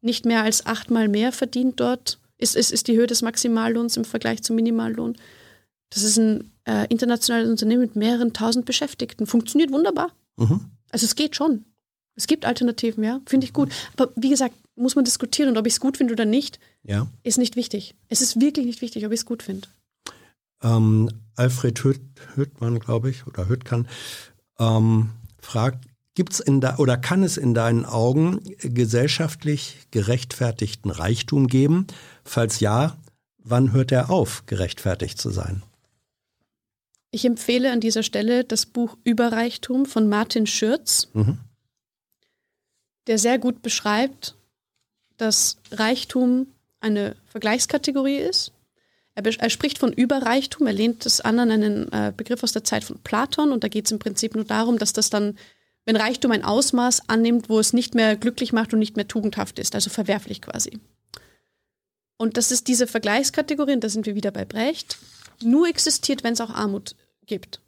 nicht 0.00 0.24
mehr 0.24 0.42
als 0.42 0.64
achtmal 0.66 1.08
mehr 1.08 1.30
verdient 1.30 1.78
dort 1.78 2.18
ist, 2.38 2.56
ist, 2.56 2.72
ist 2.72 2.88
die 2.88 2.96
Höhe 2.96 3.06
des 3.06 3.22
Maximallohns 3.22 3.96
im 3.96 4.04
Vergleich 4.04 4.42
zum 4.42 4.56
Minimallohn. 4.56 5.16
Das 5.90 6.02
ist 6.02 6.18
ein 6.18 6.51
äh, 6.64 6.86
internationales 6.88 7.48
Unternehmen 7.50 7.82
mit 7.82 7.96
mehreren 7.96 8.32
tausend 8.32 8.64
Beschäftigten. 8.66 9.26
Funktioniert 9.26 9.72
wunderbar. 9.72 10.12
Mhm. 10.36 10.60
Also 10.90 11.06
es 11.06 11.14
geht 11.14 11.36
schon. 11.36 11.64
Es 12.14 12.26
gibt 12.26 12.44
Alternativen, 12.44 13.02
ja, 13.04 13.20
finde 13.26 13.46
ich 13.46 13.52
gut. 13.52 13.72
Aber 13.96 14.12
wie 14.16 14.28
gesagt, 14.28 14.54
muss 14.76 14.94
man 14.96 15.04
diskutieren 15.04 15.48
und 15.50 15.56
ob 15.56 15.66
ich 15.66 15.74
es 15.74 15.80
gut 15.80 15.96
finde 15.96 16.12
oder 16.12 16.24
nicht, 16.26 16.58
Ja. 16.82 17.06
ist 17.22 17.38
nicht 17.38 17.56
wichtig. 17.56 17.94
Es 18.08 18.20
ist 18.20 18.40
wirklich 18.40 18.66
nicht 18.66 18.82
wichtig, 18.82 19.04
ob 19.06 19.12
ich 19.12 19.20
es 19.20 19.26
gut 19.26 19.42
finde. 19.42 19.68
Ähm, 20.62 21.10
Alfred 21.36 21.82
Hütt, 21.82 22.00
Hüttmann, 22.34 22.78
glaube 22.78 23.10
ich, 23.10 23.26
oder 23.26 23.48
Hüttkan, 23.48 23.88
ähm, 24.58 25.10
fragt, 25.40 25.86
gibt's 26.14 26.40
in 26.40 26.60
da 26.60 26.76
oder 26.76 26.96
kann 26.98 27.22
es 27.22 27.36
in 27.38 27.54
deinen 27.54 27.84
Augen 27.86 28.40
gesellschaftlich 28.60 29.78
gerechtfertigten 29.90 30.90
Reichtum 30.90 31.46
geben? 31.48 31.86
Falls 32.24 32.60
ja, 32.60 32.98
wann 33.38 33.72
hört 33.72 33.90
er 33.92 34.10
auf, 34.10 34.44
gerechtfertigt 34.46 35.18
zu 35.20 35.30
sein? 35.30 35.62
Ich 37.14 37.24
empfehle 37.26 37.70
an 37.70 37.80
dieser 37.80 38.02
Stelle 38.02 38.42
das 38.42 38.64
Buch 38.66 38.96
Überreichtum 39.04 39.84
von 39.86 40.08
Martin 40.08 40.46
Schürz, 40.46 41.08
Mhm. 41.12 41.38
der 43.06 43.18
sehr 43.18 43.38
gut 43.38 43.62
beschreibt, 43.62 44.34
dass 45.18 45.58
Reichtum 45.70 46.46
eine 46.80 47.14
Vergleichskategorie 47.26 48.16
ist. 48.16 48.52
Er, 49.14 49.24
er 49.26 49.50
spricht 49.50 49.78
von 49.78 49.92
Überreichtum, 49.92 50.66
er 50.66 50.72
lehnt 50.72 51.04
das 51.04 51.20
an 51.20 51.38
an 51.38 51.50
einen 51.50 51.92
äh, 51.92 52.12
Begriff 52.16 52.42
aus 52.42 52.52
der 52.52 52.64
Zeit 52.64 52.82
von 52.82 52.98
Platon 53.04 53.52
und 53.52 53.62
da 53.62 53.68
geht 53.68 53.84
es 53.84 53.92
im 53.92 53.98
Prinzip 53.98 54.34
nur 54.34 54.44
darum, 54.44 54.78
dass 54.78 54.94
das 54.94 55.10
dann, 55.10 55.36
wenn 55.84 55.96
Reichtum 55.96 56.30
ein 56.32 56.44
Ausmaß 56.44 57.10
annimmt, 57.10 57.50
wo 57.50 57.58
es 57.60 57.74
nicht 57.74 57.94
mehr 57.94 58.16
glücklich 58.16 58.54
macht 58.54 58.72
und 58.72 58.78
nicht 58.78 58.96
mehr 58.96 59.06
tugendhaft 59.06 59.58
ist, 59.58 59.74
also 59.74 59.90
verwerflich 59.90 60.40
quasi. 60.40 60.80
Und 62.16 62.38
das 62.38 62.50
ist 62.50 62.68
diese 62.68 62.86
Vergleichskategorie, 62.86 63.74
und 63.74 63.84
da 63.84 63.90
sind 63.90 64.06
wir 64.06 64.14
wieder 64.14 64.30
bei 64.30 64.46
Brecht, 64.46 64.96
nur 65.42 65.68
existiert, 65.68 66.24
wenn 66.24 66.32
es 66.32 66.40
auch 66.40 66.50
Armut 66.50 66.94
gibt. 67.26 67.60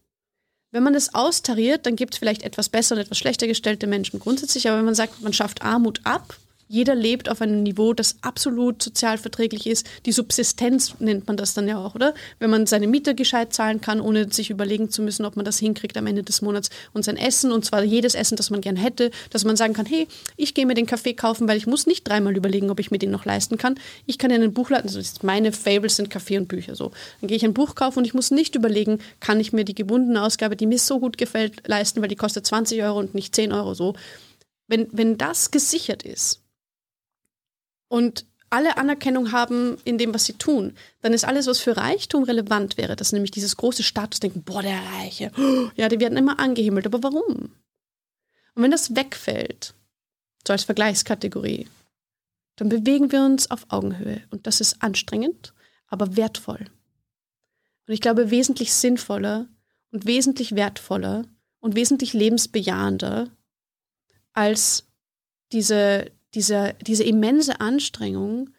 Wenn 0.71 0.83
man 0.83 0.95
es 0.95 1.15
austariert, 1.15 1.87
dann 1.87 1.95
gibt 1.95 2.15
es 2.15 2.19
vielleicht 2.19 2.43
etwas 2.43 2.69
besser 2.69 2.97
und 2.97 3.01
etwas 3.01 3.19
schlechter 3.19 3.47
gestellte 3.47 3.87
Menschen 3.87 4.19
grundsätzlich, 4.19 4.69
aber 4.69 4.79
wenn 4.79 4.85
man 4.85 4.95
sagt, 4.97 5.23
man 5.23 5.33
schafft 5.33 5.63
Armut 5.63 6.01
ab, 6.05 6.37
jeder 6.69 6.95
lebt 6.95 7.29
auf 7.29 7.41
einem 7.41 7.63
Niveau, 7.63 7.93
das 7.93 8.17
absolut 8.23 8.83
sozial 8.83 9.19
verträglich 9.19 9.67
ist. 9.67 9.87
Die 10.07 10.13
Subsistenz 10.13 10.95
nennt 10.99 11.27
man 11.27 11.37
das 11.37 11.55
dann 11.55 11.69
ja 11.69 11.79
auch, 11.79 11.95
oder? 11.95 12.15
Wenn 12.39 12.51
man 12.51 12.67
seine 12.67 12.87
Miete 12.87 13.15
gescheit 13.15 13.53
zahlen 13.53 13.81
kann, 13.81 14.01
ohne 14.01 14.33
sich 14.33 14.51
überlegen 14.51 14.91
zu 14.91 15.03
müssen, 15.03 15.25
ob 15.25 15.37
man 15.37 15.45
das 15.45 15.59
hinkriegt 15.59 15.97
am 15.97 16.07
Ende 16.07 16.23
des 16.23 16.43
Monats 16.43 16.71
und 16.93 17.05
sein 17.05 17.17
Essen, 17.17 17.53
und 17.53 17.65
zwar 17.65 17.83
jedes 17.85 18.15
Essen, 18.15 18.37
das 18.37 18.51
man 18.51 18.61
gern 18.61 18.77
hätte, 18.77 19.11
dass 19.31 19.45
man 19.45 19.57
sagen 19.57 19.75
kann, 19.75 19.87
hey, 19.87 20.09
ich 20.37 20.55
gehe 20.55 20.67
mir 20.67 20.75
den 20.75 20.87
Kaffee 20.87 21.15
kaufen, 21.15 21.49
weil 21.49 21.57
ich 21.57 21.67
muss 21.67 21.87
nicht 21.87 22.09
dreimal 22.09 22.37
überlegen, 22.37 22.71
ob 22.71 22.81
ich 22.81 22.91
mir 22.91 22.99
den 22.99 23.11
noch 23.11 23.25
leisten 23.25 23.59
kann. 23.59 23.79
Ich 24.07 24.19
kann 24.19 24.31
in 24.31 24.43
einen 24.43 24.55
Buchladen, 24.55 24.89
also 24.89 25.01
meine 25.23 25.53
Favorites 25.53 25.97
sind 25.97 26.11
Kaffee 26.11 26.39
und 26.39 26.49
Bücher 26.49 26.75
so. 26.75 26.93
Dann 27.21 27.29
gehe 27.29 27.37
ich 27.37 27.45
ein 27.45 27.55
Buch 27.55 27.75
kaufen 27.75 27.99
und 27.99 28.05
ich 28.05 28.15
muss 28.15 28.31
nicht 28.31 28.55
überlegen, 28.55 28.99
kann 29.21 29.41
ich 29.41 29.53
mir 29.53 29.65
die 29.65 29.75
gebundene 29.75 30.23
Ausgabe, 30.23 30.57
die 30.57 30.67
mir 30.67 30.79
so 30.79 30.99
gut 31.01 31.19
gefällt, 31.19 31.69
leisten, 31.69 32.01
weil 32.01 32.09
die 32.09 32.17
kostet 32.17 32.47
20 32.47 32.83
Euro 32.83 32.99
und 32.99 33.15
nicht 33.15 33.35
10 33.35 33.53
Euro 33.53 33.75
so. 33.75 33.95
Wenn, 34.67 34.89
wenn 34.93 35.19
das 35.19 35.51
gesichert 35.51 36.03
ist, 36.05 36.44
und 37.89 38.27
alle 38.51 38.77
Anerkennung 38.77 39.33
haben 39.33 39.79
in 39.85 39.99
dem, 39.99 40.15
was 40.15 40.27
sie 40.27 40.35
tun, 40.35 40.77
dann 41.01 41.13
ist 41.13 41.25
alles, 41.25 41.47
was 41.47 41.59
für 41.59 41.77
Reichtum 41.77 42.23
relevant 42.23 42.77
wäre, 42.77 42.95
das 42.95 43.09
ist 43.09 43.13
nämlich 43.13 43.33
dieses 43.33 43.57
große 43.57 43.83
Statusdenken, 43.83 44.45
boah, 44.45 44.63
der 44.63 44.81
Reiche, 44.97 45.33
ja, 45.77 45.89
die 45.89 46.01
werden 46.01 46.17
immer 46.17 46.39
angehimmelt, 46.39 46.87
aber 46.87 47.03
warum? 47.03 47.53
Und 48.55 48.63
wenn 48.63 48.71
das 48.71 48.95
wegfällt, 48.95 49.75
so 50.47 50.53
als 50.53 50.65
Vergleichskategorie, 50.65 51.69
dann 52.57 52.69
bewegen 52.69 53.11
wir 53.11 53.25
uns 53.25 53.51
auf 53.51 53.67
Augenhöhe 53.71 54.23
und 54.31 54.47
das 54.47 54.61
ist 54.61 54.83
anstrengend, 54.83 55.53
aber 55.89 56.17
wertvoll. 56.17 56.67
Und 57.87 57.95
ich 57.95 58.01
glaube, 58.01 58.31
wesentlich 58.31 58.73
sinnvoller 58.73 59.47
und 59.91 60.07
wesentlich 60.07 60.55
wertvoller 60.55 61.25
und 61.61 61.75
wesentlich 61.75 62.13
lebensbejahender 62.13 63.29
als 64.33 64.87
diese, 65.53 66.11
diese, 66.35 66.75
diese 66.83 67.05
immense 67.05 67.61
Anstrengung, 67.61 68.51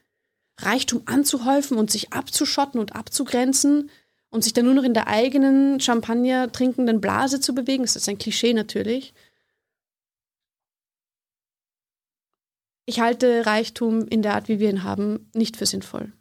Reichtum 0.60 1.04
anzuhäufen 1.06 1.78
und 1.78 1.92
sich 1.92 2.14
abzuschotten 2.14 2.80
und 2.80 2.96
abzugrenzen 2.96 3.90
und 4.30 4.44
sich 4.44 4.54
dann 4.54 4.66
nur 4.66 4.74
noch 4.74 4.84
in 4.84 4.94
der 4.94 5.08
eigenen 5.08 5.80
Champagner 5.80 6.52
trinkenden 6.52 7.02
Blase 7.02 7.40
zu 7.40 7.54
bewegen. 7.54 7.84
Das 7.84 7.96
ist 7.96 8.08
ein 8.10 8.18
Klischee 8.18 8.54
natürlich. 8.54 9.14
Ich 12.86 13.00
halte 13.00 13.46
Reichtum 13.46 14.08
in 14.08 14.22
der 14.22 14.36
Art, 14.36 14.48
wie 14.48 14.60
wir 14.60 14.70
ihn 14.70 14.84
haben, 14.84 15.30
nicht 15.34 15.58
für 15.58 15.66
sinnvoll. 15.66 16.14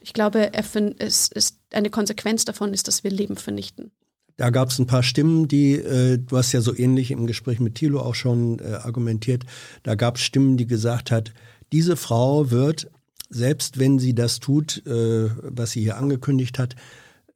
Ich 0.00 0.12
glaube, 0.12 0.52
es 0.52 1.28
ist 1.28 1.60
eine 1.72 1.90
Konsequenz 1.90 2.44
davon 2.44 2.74
ist, 2.74 2.88
dass 2.88 3.04
wir 3.04 3.10
Leben 3.10 3.36
vernichten. 3.36 3.92
Da 4.36 4.50
gab 4.50 4.70
es 4.70 4.78
ein 4.78 4.86
paar 4.86 5.02
Stimmen, 5.02 5.48
die, 5.48 5.74
äh, 5.74 6.18
du 6.18 6.36
hast 6.36 6.52
ja 6.52 6.60
so 6.60 6.76
ähnlich 6.76 7.10
im 7.10 7.26
Gespräch 7.26 7.60
mit 7.60 7.74
Thilo 7.74 8.00
auch 8.00 8.14
schon 8.14 8.58
äh, 8.58 8.74
argumentiert, 8.82 9.44
da 9.82 9.94
gab 9.94 10.16
es 10.16 10.22
Stimmen, 10.22 10.56
die 10.56 10.66
gesagt 10.66 11.10
hat, 11.10 11.32
diese 11.72 11.96
Frau 11.96 12.50
wird 12.50 12.88
selbst 13.32 13.78
wenn 13.78 13.98
sie 13.98 14.14
das 14.14 14.40
tut, 14.40 14.86
äh, 14.86 15.30
was 15.42 15.72
sie 15.72 15.80
hier 15.80 15.96
angekündigt 15.96 16.58
hat, 16.58 16.74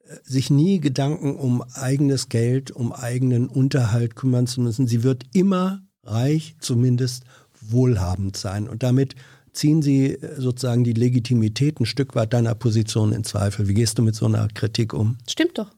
äh, 0.07 0.15
sich 0.23 0.49
nie 0.49 0.79
Gedanken 0.79 1.35
um 1.35 1.63
eigenes 1.73 2.29
Geld, 2.29 2.71
um 2.71 2.93
eigenen 2.93 3.47
Unterhalt 3.47 4.15
kümmern 4.15 4.47
zu 4.47 4.61
müssen. 4.61 4.87
Sie 4.87 5.03
wird 5.03 5.25
immer 5.33 5.81
reich, 6.03 6.55
zumindest 6.59 7.23
wohlhabend 7.59 8.37
sein. 8.37 8.69
Und 8.69 8.83
damit 8.83 9.15
ziehen 9.51 9.81
sie 9.81 10.13
äh, 10.13 10.39
sozusagen 10.39 10.83
die 10.83 10.93
Legitimität 10.93 11.79
ein 11.79 11.85
Stück 11.85 12.15
weit 12.15 12.33
deiner 12.33 12.55
Position 12.55 13.11
in 13.11 13.23
Zweifel. 13.23 13.67
Wie 13.67 13.73
gehst 13.73 13.97
du 13.97 14.03
mit 14.03 14.15
so 14.15 14.27
einer 14.27 14.47
Kritik 14.49 14.93
um? 14.93 15.17
Stimmt 15.27 15.57
doch. 15.57 15.71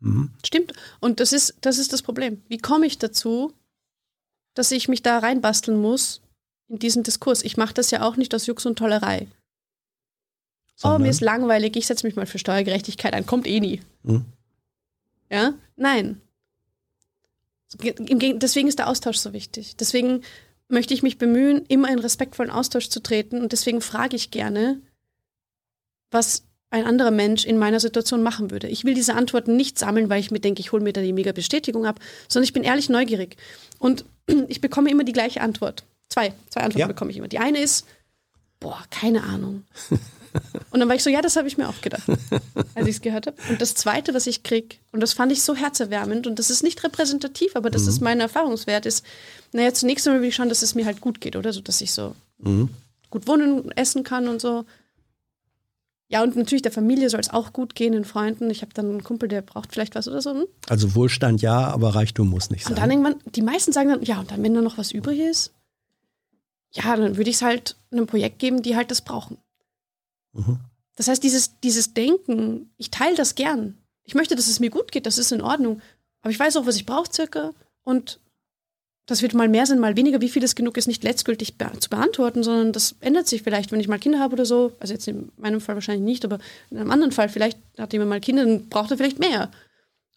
Mhm. 0.00 0.30
Stimmt. 0.44 0.72
Und 1.00 1.20
das 1.20 1.32
ist, 1.32 1.54
das 1.60 1.78
ist 1.78 1.92
das 1.92 2.02
Problem. 2.02 2.42
Wie 2.48 2.58
komme 2.58 2.86
ich 2.86 2.98
dazu, 2.98 3.52
dass 4.54 4.70
ich 4.70 4.88
mich 4.88 5.02
da 5.02 5.18
reinbasteln 5.18 5.80
muss 5.80 6.20
in 6.68 6.78
diesen 6.78 7.02
Diskurs? 7.02 7.42
Ich 7.42 7.56
mache 7.56 7.74
das 7.74 7.90
ja 7.90 8.02
auch 8.02 8.16
nicht 8.16 8.34
aus 8.34 8.46
Jux 8.46 8.66
und 8.66 8.76
Tollerei. 8.76 9.26
Oh, 9.28 10.76
Sondern? 10.76 11.02
mir 11.02 11.10
ist 11.10 11.20
langweilig, 11.20 11.76
ich 11.76 11.86
setze 11.86 12.06
mich 12.06 12.16
mal 12.16 12.26
für 12.26 12.38
Steuergerechtigkeit 12.38 13.14
ein. 13.14 13.26
Kommt 13.26 13.46
eh 13.46 13.60
nie. 13.60 13.80
Mhm. 14.02 14.24
Ja? 15.30 15.54
Nein. 15.76 16.20
Deswegen 17.80 18.68
ist 18.68 18.78
der 18.78 18.88
Austausch 18.88 19.16
so 19.16 19.32
wichtig. 19.32 19.76
Deswegen 19.76 20.22
möchte 20.68 20.94
ich 20.94 21.02
mich 21.02 21.18
bemühen, 21.18 21.64
immer 21.66 21.90
in 21.90 21.98
respektvollen 21.98 22.50
Austausch 22.50 22.88
zu 22.88 23.00
treten. 23.00 23.40
Und 23.40 23.52
deswegen 23.52 23.80
frage 23.80 24.16
ich 24.16 24.30
gerne, 24.30 24.80
was 26.10 26.44
ein 26.74 26.86
anderer 26.86 27.12
Mensch 27.12 27.44
in 27.44 27.56
meiner 27.56 27.78
Situation 27.78 28.22
machen 28.22 28.50
würde. 28.50 28.66
Ich 28.68 28.84
will 28.84 28.94
diese 28.94 29.14
Antworten 29.14 29.56
nicht 29.56 29.78
sammeln, 29.78 30.08
weil 30.10 30.20
ich 30.20 30.30
mir 30.32 30.40
denke, 30.40 30.60
ich 30.60 30.72
hole 30.72 30.82
mir 30.82 30.92
da 30.92 31.00
die 31.00 31.12
mega 31.12 31.30
Bestätigung 31.32 31.86
ab, 31.86 32.00
sondern 32.28 32.44
ich 32.44 32.52
bin 32.52 32.64
ehrlich 32.64 32.88
neugierig. 32.88 33.36
Und 33.78 34.04
ich 34.48 34.60
bekomme 34.60 34.90
immer 34.90 35.04
die 35.04 35.12
gleiche 35.12 35.40
Antwort. 35.40 35.84
Zwei, 36.08 36.34
zwei 36.50 36.60
Antworten 36.62 36.80
Ja. 36.80 36.86
bekomme 36.88 37.10
ich 37.12 37.16
immer. 37.16 37.28
Die 37.28 37.38
eine 37.38 37.58
ist, 37.60 37.86
boah, 38.60 38.82
keine 38.90 39.22
Ahnung. 39.22 39.64
Und 40.72 40.80
dann 40.80 40.88
war 40.88 40.96
ich 40.96 41.04
so, 41.04 41.10
ja, 41.10 41.22
das 41.22 41.36
habe 41.36 41.46
ich 41.46 41.56
mir 41.58 41.68
auch 41.68 41.80
gedacht, 41.80 42.02
als 42.74 42.88
ich 42.88 42.96
es 42.96 43.00
gehört 43.00 43.28
habe. 43.28 43.36
Und 43.48 43.62
das 43.62 43.76
Zweite, 43.76 44.14
was 44.14 44.26
ich 44.26 44.42
krieg, 44.42 44.80
und 44.90 44.98
das 44.98 45.12
fand 45.12 45.30
ich 45.30 45.42
so 45.44 45.54
herzerwärmend, 45.54 46.26
und 46.26 46.40
das 46.40 46.50
ist 46.50 46.64
nicht 46.64 46.82
repräsentativ, 46.82 47.54
aber 47.54 47.70
das 47.70 47.86
ist 47.86 48.00
mein 48.00 48.18
Erfahrungswert, 48.18 48.84
ist, 48.84 49.04
naja, 49.52 49.72
zunächst 49.72 50.08
einmal 50.08 50.22
will 50.22 50.30
ich 50.30 50.34
schauen, 50.34 50.48
dass 50.48 50.62
es 50.62 50.74
mir 50.74 50.86
halt 50.86 51.00
gut 51.00 51.20
geht, 51.20 51.36
oder? 51.36 51.52
So, 51.52 51.60
dass 51.60 51.80
ich 51.80 51.92
so 51.92 52.16
gut 53.10 53.28
wohnen, 53.28 53.70
essen 53.76 54.02
kann 54.02 54.26
und 54.26 54.40
so. 54.40 54.64
Ja, 56.08 56.22
und 56.22 56.36
natürlich 56.36 56.62
der 56.62 56.72
Familie 56.72 57.08
soll 57.08 57.20
es 57.20 57.30
auch 57.30 57.52
gut 57.52 57.74
gehen, 57.74 57.92
den 57.92 58.04
Freunden. 58.04 58.50
Ich 58.50 58.62
habe 58.62 58.74
dann 58.74 58.90
einen 58.90 59.04
Kumpel, 59.04 59.28
der 59.28 59.42
braucht 59.42 59.72
vielleicht 59.72 59.94
was 59.94 60.06
oder 60.06 60.20
so. 60.20 60.34
Hm? 60.34 60.46
Also 60.68 60.94
Wohlstand 60.94 61.40
ja, 61.42 61.68
aber 61.68 61.94
Reichtum 61.94 62.28
muss 62.28 62.50
nicht 62.50 62.66
Und 62.66 62.76
sein. 62.76 62.76
dann 62.76 62.90
irgendwann, 62.90 63.16
die 63.34 63.42
meisten 63.42 63.72
sagen 63.72 63.88
dann, 63.88 64.02
ja, 64.02 64.20
und 64.20 64.30
dann, 64.30 64.42
wenn 64.42 64.54
da 64.54 64.60
noch 64.60 64.78
was 64.78 64.92
übrig 64.92 65.18
ist, 65.18 65.52
ja, 66.72 66.96
dann 66.96 67.16
würde 67.16 67.30
ich 67.30 67.36
es 67.36 67.42
halt 67.42 67.76
einem 67.90 68.06
Projekt 68.06 68.38
geben, 68.38 68.62
die 68.62 68.76
halt 68.76 68.90
das 68.90 69.00
brauchen. 69.00 69.38
Mhm. 70.32 70.58
Das 70.96 71.08
heißt, 71.08 71.22
dieses, 71.22 71.58
dieses 71.60 71.94
Denken, 71.94 72.70
ich 72.76 72.90
teile 72.90 73.16
das 73.16 73.34
gern. 73.34 73.78
Ich 74.04 74.14
möchte, 74.14 74.36
dass 74.36 74.48
es 74.48 74.60
mir 74.60 74.70
gut 74.70 74.92
geht, 74.92 75.06
das 75.06 75.18
ist 75.18 75.32
in 75.32 75.40
Ordnung. 75.40 75.80
Aber 76.20 76.30
ich 76.30 76.38
weiß 76.38 76.56
auch, 76.56 76.66
was 76.66 76.76
ich 76.76 76.86
brauche 76.86 77.12
circa. 77.12 77.52
Und 77.82 78.20
das 79.06 79.20
wird 79.20 79.34
mal 79.34 79.48
mehr 79.48 79.66
sein, 79.66 79.78
mal 79.78 79.96
weniger. 79.96 80.20
Wie 80.20 80.30
viel 80.30 80.42
es 80.42 80.54
genug 80.54 80.78
ist, 80.78 80.86
nicht 80.86 81.04
letztgültig 81.04 81.58
be 81.58 81.70
zu 81.78 81.90
beantworten, 81.90 82.42
sondern 82.42 82.72
das 82.72 82.94
ändert 83.00 83.26
sich 83.26 83.42
vielleicht, 83.42 83.70
wenn 83.70 83.80
ich 83.80 83.88
mal 83.88 83.98
Kinder 83.98 84.18
habe 84.18 84.32
oder 84.32 84.46
so. 84.46 84.72
Also 84.80 84.94
jetzt 84.94 85.06
in 85.06 85.30
meinem 85.36 85.60
Fall 85.60 85.74
wahrscheinlich 85.74 86.04
nicht, 86.04 86.24
aber 86.24 86.38
in 86.70 86.78
einem 86.78 86.90
anderen 86.90 87.12
Fall 87.12 87.28
vielleicht 87.28 87.58
hat 87.76 87.92
jemand 87.92 88.10
mal 88.10 88.20
Kinder, 88.20 88.44
dann 88.44 88.68
braucht 88.68 88.90
er 88.90 88.96
vielleicht 88.96 89.18
mehr. 89.18 89.50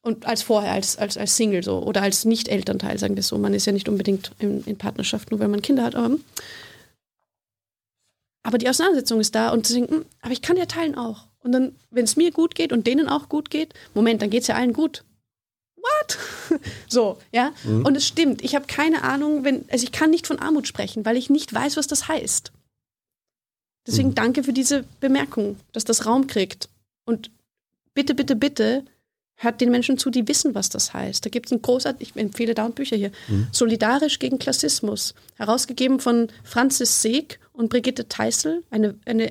Und 0.02 0.26
als 0.26 0.42
vorher, 0.42 0.72
als, 0.72 0.98
als, 0.98 1.18
als 1.18 1.36
Single 1.36 1.64
so 1.64 1.80
oder 1.80 2.02
als 2.02 2.24
Nicht-Elternteil, 2.24 2.98
sagen 2.98 3.18
wir 3.18 3.24
so. 3.24 3.38
Man 3.38 3.54
ist 3.54 3.66
ja 3.66 3.74
nicht 3.74 3.90
unbedingt 3.90 4.32
in, 4.40 4.64
in 4.64 4.78
Partnerschaft, 4.78 5.32
nur 5.32 5.42
wenn 5.42 5.52
man 5.52 5.62
Kinder 5.62 5.84
hat. 5.84 5.96
Aber, 5.96 6.16
aber 8.44 8.58
die 8.58 8.70
Auseinandersetzung 8.70 9.20
ist 9.20 9.36
da 9.36 9.50
und 9.52 9.68
deswegen, 9.68 9.90
hm, 9.90 10.06
aber 10.22 10.32
ich 10.32 10.42
kann 10.42 10.56
ja 10.56 10.66
teilen 10.66 10.96
auch. 10.96 11.26
Und 11.40 11.52
dann, 11.52 11.76
wenn 11.92 12.06
es 12.06 12.16
mir 12.16 12.32
gut 12.32 12.56
geht 12.56 12.72
und 12.72 12.88
denen 12.88 13.10
auch 13.10 13.28
gut 13.28 13.50
geht, 13.50 13.74
Moment, 13.94 14.22
dann 14.22 14.30
geht 14.30 14.44
es 14.44 14.48
ja 14.48 14.56
allen 14.56 14.72
gut. 14.72 15.04
What? 15.88 16.18
so, 16.88 17.18
ja. 17.32 17.54
Und 17.66 17.96
es 17.96 18.08
stimmt, 18.08 18.44
ich 18.44 18.56
habe 18.56 18.68
keine 18.68 19.04
Ahnung, 19.04 19.44
wenn, 19.44 19.66
also 19.70 19.84
ich 19.84 19.92
kann 19.92 20.10
nicht 20.10 20.28
von 20.28 20.40
Armut 20.40 20.68
sprechen, 20.68 21.06
weil 21.06 21.18
ich 21.18 21.30
nicht 21.30 21.54
weiß, 21.54 21.78
was 21.78 21.88
das 21.88 22.08
heißt. 22.08 22.52
Deswegen 23.86 24.16
danke 24.16 24.44
für 24.44 24.54
diese 24.54 24.84
Bemerkung, 25.00 25.58
dass 25.72 25.86
das 25.86 26.06
Raum 26.06 26.28
kriegt. 26.28 26.68
Und 27.06 27.32
bitte, 27.94 28.14
bitte, 28.16 28.36
bitte 28.36 28.84
hört 29.36 29.62
den 29.62 29.72
Menschen 29.72 29.98
zu, 29.98 30.10
die 30.10 30.28
wissen, 30.28 30.56
was 30.56 30.68
das 30.70 30.94
heißt. 30.94 31.24
Da 31.24 31.30
gibt 31.30 31.46
es 31.46 31.52
ein 31.52 31.62
großartig, 31.62 32.10
ich 32.10 32.22
empfehle 32.22 32.54
dauernd 32.54 32.76
Bücher 32.76 32.98
hier, 32.98 33.12
Solidarisch 33.52 34.20
gegen 34.20 34.40
Klassismus, 34.40 35.14
herausgegeben 35.36 36.00
von 36.00 36.28
Franzis 36.44 37.02
Seeg 37.02 37.40
und 37.54 37.70
Brigitte 37.70 38.10
Teissel, 38.10 38.64
eine, 38.72 38.96
eine 39.06 39.30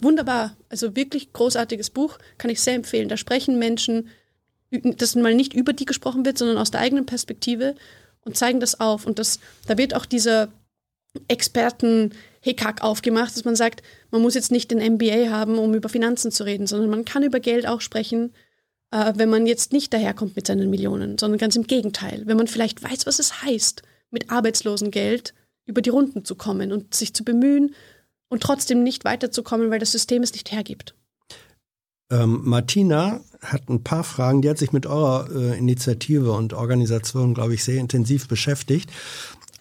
wunderbar, 0.00 0.56
also 0.68 0.96
wirklich 0.96 1.32
großartiges 1.32 1.90
Buch, 1.90 2.18
kann 2.36 2.50
ich 2.50 2.60
sehr 2.60 2.74
empfehlen. 2.74 3.08
Da 3.08 3.16
sprechen 3.16 3.58
Menschen, 3.58 4.08
dass 4.80 5.14
mal 5.14 5.34
nicht 5.34 5.54
über 5.54 5.72
die 5.72 5.84
gesprochen 5.84 6.24
wird, 6.24 6.38
sondern 6.38 6.58
aus 6.58 6.70
der 6.70 6.80
eigenen 6.80 7.06
Perspektive 7.06 7.74
und 8.24 8.36
zeigen 8.36 8.60
das 8.60 8.80
auf. 8.80 9.06
Und 9.06 9.18
das, 9.18 9.38
da 9.66 9.76
wird 9.78 9.94
auch 9.94 10.06
dieser 10.06 10.48
Experten-Hickhack 11.28 12.82
aufgemacht, 12.82 13.36
dass 13.36 13.44
man 13.44 13.56
sagt, 13.56 13.82
man 14.10 14.22
muss 14.22 14.34
jetzt 14.34 14.50
nicht 14.50 14.70
den 14.70 14.94
MBA 14.94 15.30
haben, 15.30 15.58
um 15.58 15.74
über 15.74 15.88
Finanzen 15.88 16.30
zu 16.30 16.44
reden, 16.44 16.66
sondern 16.66 16.90
man 16.90 17.04
kann 17.04 17.22
über 17.22 17.40
Geld 17.40 17.66
auch 17.66 17.80
sprechen, 17.80 18.32
äh, 18.90 19.12
wenn 19.16 19.28
man 19.28 19.46
jetzt 19.46 19.72
nicht 19.72 19.92
daherkommt 19.92 20.36
mit 20.36 20.46
seinen 20.46 20.70
Millionen, 20.70 21.18
sondern 21.18 21.38
ganz 21.38 21.56
im 21.56 21.66
Gegenteil. 21.66 22.22
Wenn 22.24 22.36
man 22.36 22.46
vielleicht 22.46 22.82
weiß, 22.82 23.06
was 23.06 23.18
es 23.18 23.42
heißt, 23.42 23.82
mit 24.10 24.30
Arbeitslosengeld 24.30 25.34
über 25.66 25.82
die 25.82 25.90
Runden 25.90 26.24
zu 26.24 26.34
kommen 26.34 26.72
und 26.72 26.94
sich 26.94 27.14
zu 27.14 27.24
bemühen 27.24 27.74
und 28.28 28.42
trotzdem 28.42 28.82
nicht 28.82 29.04
weiterzukommen, 29.04 29.70
weil 29.70 29.78
das 29.78 29.92
System 29.92 30.22
es 30.22 30.32
nicht 30.32 30.52
hergibt. 30.52 30.94
Ähm, 32.12 32.42
Martina 32.44 33.20
hat 33.40 33.68
ein 33.68 33.82
paar 33.82 34.04
Fragen, 34.04 34.42
die 34.42 34.50
hat 34.50 34.58
sich 34.58 34.72
mit 34.72 34.86
eurer 34.86 35.28
äh, 35.34 35.58
Initiative 35.58 36.32
und 36.32 36.52
Organisation, 36.52 37.34
glaube 37.34 37.54
ich, 37.54 37.64
sehr 37.64 37.80
intensiv 37.80 38.28
beschäftigt. 38.28 38.90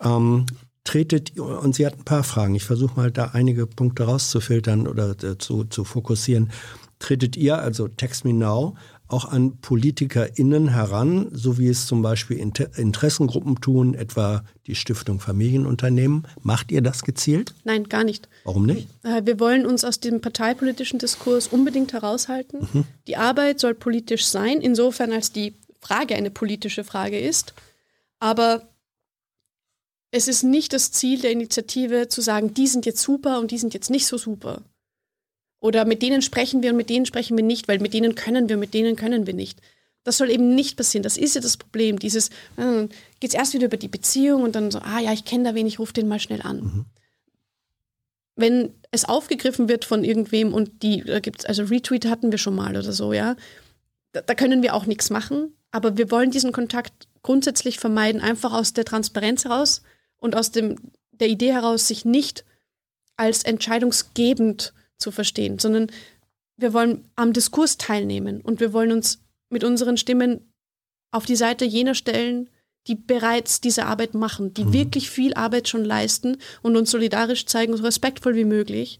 Ähm, 0.04 0.46
tretet, 0.84 1.40
und 1.40 1.76
sie 1.76 1.86
hat 1.86 1.98
ein 1.98 2.04
paar 2.04 2.24
Fragen, 2.24 2.56
ich 2.56 2.66
versuche 2.66 3.00
mal 3.00 3.12
da 3.12 3.32
einige 3.34 3.68
Punkte 3.68 4.04
rauszufiltern 4.04 4.88
oder 4.88 5.12
äh, 5.24 5.38
zu, 5.38 5.64
zu 5.64 5.86
fokussieren. 5.86 6.52
Tretet 7.00 7.38
ihr, 7.38 7.58
also 7.58 7.88
Text 7.88 8.26
Me 8.26 8.34
Now, 8.34 8.76
auch 9.11 9.25
an 9.25 9.57
PolitikerInnen 9.59 10.69
heran, 10.69 11.30
so 11.31 11.57
wie 11.57 11.67
es 11.67 11.85
zum 11.85 12.01
Beispiel 12.01 12.38
Inter 12.38 12.77
Interessengruppen 12.77 13.59
tun, 13.61 13.93
etwa 13.93 14.43
die 14.67 14.75
Stiftung 14.75 15.19
Familienunternehmen? 15.19 16.27
Macht 16.41 16.72
ihr 16.72 16.81
das 16.81 17.03
gezielt? 17.03 17.53
Nein, 17.64 17.90
gar 17.90 18.03
nicht. 18.03 18.30
Warum 18.43 18.65
nicht? 18.65 18.88
Äh, 19.03 19.25
Wir 19.25 19.40
wollen 19.40 19.65
uns 19.65 19.83
aus 19.83 19.99
dem 19.99 20.22
parteipolitischen 20.22 20.99
Diskurs 20.99 21.48
unbedingt 21.48 21.93
heraushalten. 21.93 22.85
Die 23.07 23.17
Arbeit 23.17 23.59
soll 23.59 23.73
politisch 23.75 24.25
sein, 24.25 24.61
insofern 24.61 25.11
als 25.11 25.31
die 25.31 25.56
Frage 25.80 26.15
eine 26.15 26.31
politische 26.31 26.83
Frage 26.83 27.19
ist. 27.19 27.53
Aber 28.19 28.69
es 30.11 30.27
ist 30.27 30.43
nicht 30.43 30.73
das 30.73 30.91
Ziel 30.91 31.19
der 31.22 31.31
Initiative 31.31 32.07
zu 32.07 32.22
sagen, 32.22 32.53
die 32.53 32.67
sind 32.67 32.85
jetzt 32.85 33.01
super 33.01 33.40
und 33.40 33.51
die 33.51 33.57
sind 33.57 33.73
jetzt 33.73 33.90
nicht 33.90 34.06
so 34.06 34.17
super. 34.17 34.61
Oder 35.61 35.85
mit 35.85 36.01
denen 36.01 36.22
sprechen 36.22 36.61
wir 36.61 36.72
und 36.72 36.77
mit 36.77 36.90
denen 36.90 37.06
sprechen 37.06 37.38
wir 37.38 37.45
nicht, 37.45 37.69
weil 37.69 37.80
mit 37.80 37.93
denen 37.93 38.15
können 38.15 38.49
wir, 38.49 38.57
mit 38.57 38.73
denen 38.73 38.98
können 38.98 39.25
wir 39.27 39.33
nicht. 39.33 39.61
Das 40.03 40.17
soll 40.17 40.30
eben 40.30 40.53
nicht 40.56 40.75
passieren. 40.75 41.03
Das 41.03 41.15
ist 41.15 41.35
ja 41.35 41.41
das 41.41 41.56
Problem. 41.56 41.99
Dieses, 41.99 42.30
äh, 42.57 42.88
geht 43.22 43.30
es 43.30 43.35
erst 43.35 43.53
wieder 43.53 43.67
über 43.67 43.77
die 43.77 43.88
Beziehung 43.88 44.43
und 44.43 44.56
dann 44.56 44.72
so, 44.72 44.80
ah 44.80 44.99
ja, 44.99 45.14
ich 45.14 45.23
kenne 45.23 45.45
da 45.45 45.56
wen, 45.56 45.67
ich 45.67 45.80
rufe 45.80 45.93
den 45.93 46.09
mal 46.09 46.19
schnell 46.19 46.41
an 46.41 46.85
wenn 48.35 48.73
es 48.91 49.06
aufgegriffen 49.06 49.69
wird 49.69 49.85
von 49.85 50.03
irgendwem 50.03 50.53
und 50.53 50.83
die 50.83 51.03
da 51.03 51.19
gibt's 51.19 51.45
also 51.45 51.64
Retweet 51.64 52.06
hatten 52.06 52.31
wir 52.31 52.38
schon 52.38 52.56
mal 52.56 52.75
oder 52.75 52.91
so, 52.91 53.14
ja, 53.14 53.35
da, 54.11 54.22
da 54.22 54.35
können 54.35 54.61
wir 54.61 54.73
auch 54.73 54.85
nichts 54.85 55.09
machen, 55.09 55.53
aber 55.72 55.98
wir 55.98 56.11
wollen 56.11 56.31
diesen 56.31 56.51
Kontakt 56.51 57.07
grundsätzlich 57.23 57.80
vermeiden, 57.80 58.22
einfach 58.22 58.53
aus 58.53 58.73
der 58.73 58.85
Transparenz 58.85 59.45
heraus 59.45 59.83
und 60.17 60.35
aus 60.35 60.51
dem 60.51 60.77
der 61.11 61.30
Idee 61.30 61.53
heraus, 61.53 61.88
sich 61.88 62.03
nicht 62.03 62.43
als 63.15 63.43
entscheidungsgebend 63.43 64.73
zu 65.02 65.12
verstehen, 65.12 65.60
sondern 65.60 65.88
wir 66.58 66.74
wollen 66.74 67.06
am 67.16 67.34
Diskurs 67.34 67.78
teilnehmen 67.78 68.42
und 68.42 68.60
wir 68.60 68.74
wollen 68.74 68.92
uns 68.92 69.20
mit 69.50 69.64
unseren 69.64 69.98
Stimmen 69.98 70.52
auf 71.12 71.26
die 71.26 71.36
Seite 71.36 71.66
jener 71.66 71.96
stellen, 71.96 72.50
die 72.88 72.96
bereits 72.96 73.62
diese 73.62 73.86
Arbeit 73.86 74.14
machen, 74.14 74.54
die 74.54 74.74
wirklich 74.74 75.10
viel 75.10 75.34
Arbeit 75.34 75.68
schon 75.68 75.86
leisten 75.86 76.38
und 76.62 76.76
uns 76.76 76.90
solidarisch 76.90 77.46
zeigen, 77.46 77.76
so 77.78 77.84
respektvoll 77.84 78.36
wie 78.36 78.46
möglich, 78.46 79.00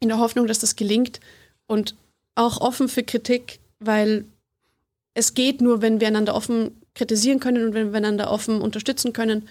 in 0.00 0.08
der 0.08 0.18
Hoffnung, 0.18 0.46
dass 0.46 0.58
das 0.58 0.76
gelingt 0.76 1.20
und 1.66 1.94
auch 2.34 2.60
offen 2.60 2.88
für 2.88 3.04
Kritik, 3.04 3.60
weil 3.78 4.24
es 5.14 5.34
geht 5.34 5.60
nur, 5.60 5.82
wenn 5.82 6.00
wir 6.00 6.08
einander 6.08 6.34
offen 6.34 6.80
kritisieren 6.94 7.38
können 7.38 7.66
und 7.66 7.74
wenn 7.74 7.92
wir 7.92 7.98
einander 7.98 8.30
offen 8.30 8.60
unterstützen 8.60 9.12
können, 9.12 9.48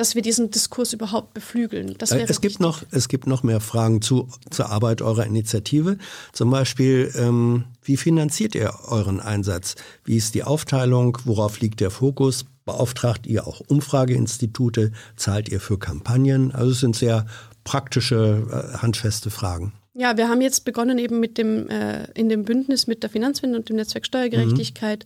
dass 0.00 0.14
wir 0.14 0.22
diesen 0.22 0.50
Diskurs 0.50 0.94
überhaupt 0.94 1.34
beflügeln. 1.34 1.90
Äh, 1.90 1.94
Es 2.00 2.40
gibt, 2.40 2.42
wichtig. 2.42 2.58
noch, 2.58 2.82
es 2.90 3.08
gibt 3.08 3.26
noch 3.26 3.42
mehr 3.42 3.60
Fragen 3.60 4.00
zu, 4.00 4.28
zur 4.48 4.70
Arbeit 4.70 5.02
eurer 5.02 5.26
Initiative. 5.26 5.98
Zum 6.32 6.50
Beispiel, 6.50 7.12
ähm, 7.16 7.64
wie 7.82 7.98
finanziert 7.98 8.54
ihr 8.54 8.72
euren 8.88 9.20
Einsatz? 9.20 9.74
Wie 10.04 10.16
ist 10.16 10.34
die 10.34 10.42
Aufteilung? 10.42 11.18
Worauf 11.26 11.60
liegt 11.60 11.80
der 11.80 11.90
Fokus? 11.90 12.46
Beauftragt 12.64 13.26
ihr 13.26 13.46
auch 13.46 13.60
Umfrageinstitute? 13.60 14.92
Zahlt 15.16 15.50
ihr 15.50 15.60
für 15.60 15.78
Kampagnen? 15.78 16.50
Also 16.50 16.72
es 16.72 16.80
sind 16.80 16.96
sehr 16.96 17.26
praktische, 17.64 18.46
äh, 18.50 18.78
handfeste 18.78 19.28
Fragen. 19.28 19.74
Ja, 19.92 20.16
wir 20.16 20.30
haben 20.30 20.40
jetzt 20.40 20.64
begonnen 20.64 20.96
eben 20.96 21.20
mit 21.20 21.36
dem, 21.36 21.68
äh, 21.68 22.10
in 22.14 22.30
dem 22.30 22.44
Bündnis 22.44 22.86
mit 22.86 23.02
der 23.02 23.10
Finanzwende 23.10 23.58
und 23.58 23.68
dem 23.68 23.76
Netzwerk 23.76 24.06
Steuergerechtigkeit. 24.06 25.04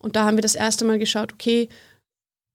Und 0.00 0.16
da 0.16 0.26
haben 0.26 0.36
wir 0.36 0.42
das 0.42 0.54
erste 0.54 0.84
Mal 0.84 0.98
geschaut, 0.98 1.32
okay, 1.32 1.70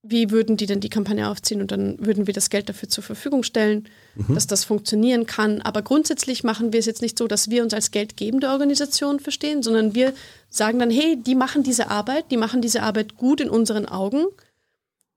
wie 0.02 0.30
würden 0.30 0.56
die 0.56 0.66
denn 0.66 0.80
die 0.80 0.88
Kampagne 0.88 1.28
aufziehen 1.28 1.60
und 1.60 1.72
dann 1.72 1.98
würden 2.04 2.26
wir 2.26 2.32
das 2.32 2.48
Geld 2.48 2.70
dafür 2.70 2.88
zur 2.88 3.04
Verfügung 3.04 3.42
stellen, 3.42 3.86
dass 4.28 4.46
das 4.46 4.64
funktionieren 4.64 5.26
kann. 5.26 5.60
Aber 5.60 5.82
grundsätzlich 5.82 6.42
machen 6.42 6.72
wir 6.72 6.80
es 6.80 6.86
jetzt 6.86 7.02
nicht 7.02 7.18
so, 7.18 7.26
dass 7.26 7.50
wir 7.50 7.62
uns 7.62 7.74
als 7.74 7.90
geldgebende 7.90 8.48
Organisation 8.48 9.20
verstehen, 9.20 9.62
sondern 9.62 9.94
wir 9.94 10.14
sagen 10.48 10.78
dann, 10.78 10.90
hey, 10.90 11.18
die 11.22 11.34
machen 11.34 11.62
diese 11.62 11.90
Arbeit, 11.90 12.30
die 12.30 12.38
machen 12.38 12.62
diese 12.62 12.82
Arbeit 12.82 13.16
gut 13.18 13.42
in 13.42 13.50
unseren 13.50 13.84
Augen. 13.84 14.24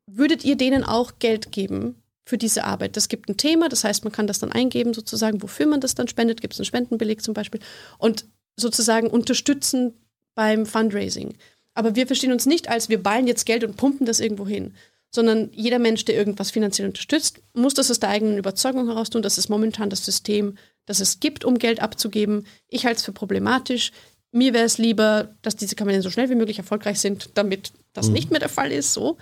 Würdet 0.05 0.43
ihr 0.43 0.57
denen 0.57 0.83
auch 0.83 1.13
Geld 1.19 1.53
geben 1.53 1.95
für 2.25 2.37
diese 2.37 2.65
Arbeit? 2.65 2.97
Das 2.97 3.07
gibt 3.07 3.29
ein 3.29 3.37
Thema, 3.37 3.69
das 3.69 3.85
heißt, 3.85 4.03
man 4.03 4.11
kann 4.11 4.27
das 4.27 4.39
dann 4.39 4.51
eingeben, 4.51 4.93
sozusagen, 4.93 5.41
wofür 5.41 5.65
man 5.65 5.79
das 5.79 5.95
dann 5.95 6.09
spendet, 6.09 6.41
gibt 6.41 6.53
es 6.53 6.59
einen 6.59 6.65
Spendenbeleg 6.65 7.23
zum 7.23 7.33
Beispiel 7.33 7.61
und 7.99 8.25
sozusagen 8.57 9.07
unterstützen 9.07 9.93
beim 10.35 10.65
Fundraising. 10.65 11.35
Aber 11.73 11.95
wir 11.95 12.07
verstehen 12.07 12.31
uns 12.31 12.45
nicht 12.45 12.69
als, 12.69 12.89
wir 12.89 13.01
ballen 13.01 13.27
jetzt 13.27 13.45
Geld 13.45 13.63
und 13.63 13.77
pumpen 13.77 14.05
das 14.05 14.19
irgendwo 14.19 14.47
hin, 14.47 14.73
sondern 15.09 15.49
jeder 15.53 15.79
Mensch, 15.79 16.05
der 16.05 16.15
irgendwas 16.15 16.51
finanziell 16.51 16.87
unterstützt, 16.87 17.41
muss 17.53 17.73
das 17.73 17.91
aus 17.91 17.99
der 17.99 18.09
eigenen 18.09 18.37
Überzeugung 18.37 18.87
heraus 18.87 19.09
tun. 19.09 19.21
Das 19.21 19.37
ist 19.37 19.49
momentan 19.49 19.89
das 19.89 20.05
System, 20.05 20.57
das 20.85 20.99
es 20.99 21.19
gibt, 21.19 21.45
um 21.45 21.57
Geld 21.57 21.81
abzugeben. 21.81 22.45
Ich 22.67 22.85
halte 22.85 22.97
es 22.97 23.05
für 23.05 23.11
problematisch. 23.11 23.91
Mir 24.31 24.53
wäre 24.53 24.65
es 24.65 24.79
lieber, 24.79 25.29
dass 25.43 25.55
diese 25.55 25.75
Kampagnen 25.75 26.01
so 26.01 26.09
schnell 26.09 26.29
wie 26.29 26.35
möglich 26.35 26.57
erfolgreich 26.57 26.99
sind, 26.99 27.29
damit 27.35 27.71
das 27.93 28.09
nicht 28.09 28.31
mehr 28.31 28.39
der 28.39 28.49
Fall 28.49 28.71
ist. 28.71 28.93
So. 28.93 29.17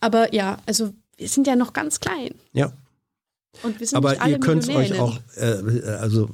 Aber 0.00 0.34
ja, 0.34 0.58
also 0.66 0.92
wir 1.16 1.28
sind 1.28 1.46
ja 1.46 1.56
noch 1.56 1.72
ganz 1.72 2.00
klein. 2.00 2.34
Ja. 2.52 2.72
Und 3.62 3.80
wir 3.80 3.86
sind 3.86 3.96
Aber 3.96 4.10
nicht 4.10 4.20
alle 4.20 4.32
ihr 4.32 4.40
könnt 4.40 4.62
es 4.62 4.68
euch 4.68 4.98
auch, 4.98 5.18
äh, 5.36 5.82
also 5.98 6.28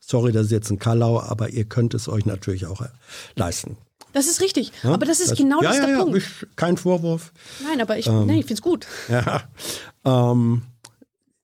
sorry, 0.00 0.32
das 0.32 0.46
ist 0.46 0.52
jetzt 0.52 0.70
ein 0.70 0.78
Kallau, 0.78 1.20
aber 1.20 1.50
ihr 1.50 1.64
könnt 1.64 1.94
es 1.94 2.08
euch 2.08 2.26
natürlich 2.26 2.66
auch 2.66 2.80
äh, 2.80 2.88
leisten. 3.36 3.76
Das 4.12 4.26
ist 4.26 4.40
richtig. 4.40 4.72
Ja? 4.82 4.94
Aber 4.94 5.06
das 5.06 5.20
ist 5.20 5.36
genau 5.36 5.62
ja, 5.62 5.68
das 5.68 5.78
ja, 5.78 5.86
der 5.86 5.96
ja, 5.96 6.02
Punkt. 6.02 6.18
Ich, 6.18 6.46
kein 6.56 6.76
Vorwurf. 6.76 7.32
Nein, 7.62 7.80
aber 7.80 7.98
ich, 7.98 8.06
nein, 8.06 8.30
ich 8.30 8.46
finde 8.46 8.54
es 8.54 8.62
gut. 8.62 8.86
Ja. 9.08 9.42
Ähm, 10.04 10.62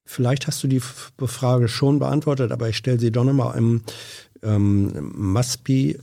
vielleicht 0.05 0.47
hast 0.47 0.63
du 0.63 0.67
die 0.67 0.79
Frage 0.81 1.67
schon 1.67 1.99
beantwortet, 1.99 2.51
aber 2.51 2.69
ich 2.69 2.77
stelle 2.77 2.99
sie 2.99 3.11
doch 3.11 3.23
nochmal. 3.23 3.57
Im 3.57 3.83
ähm, 4.43 5.11
Maspi, 5.13 5.99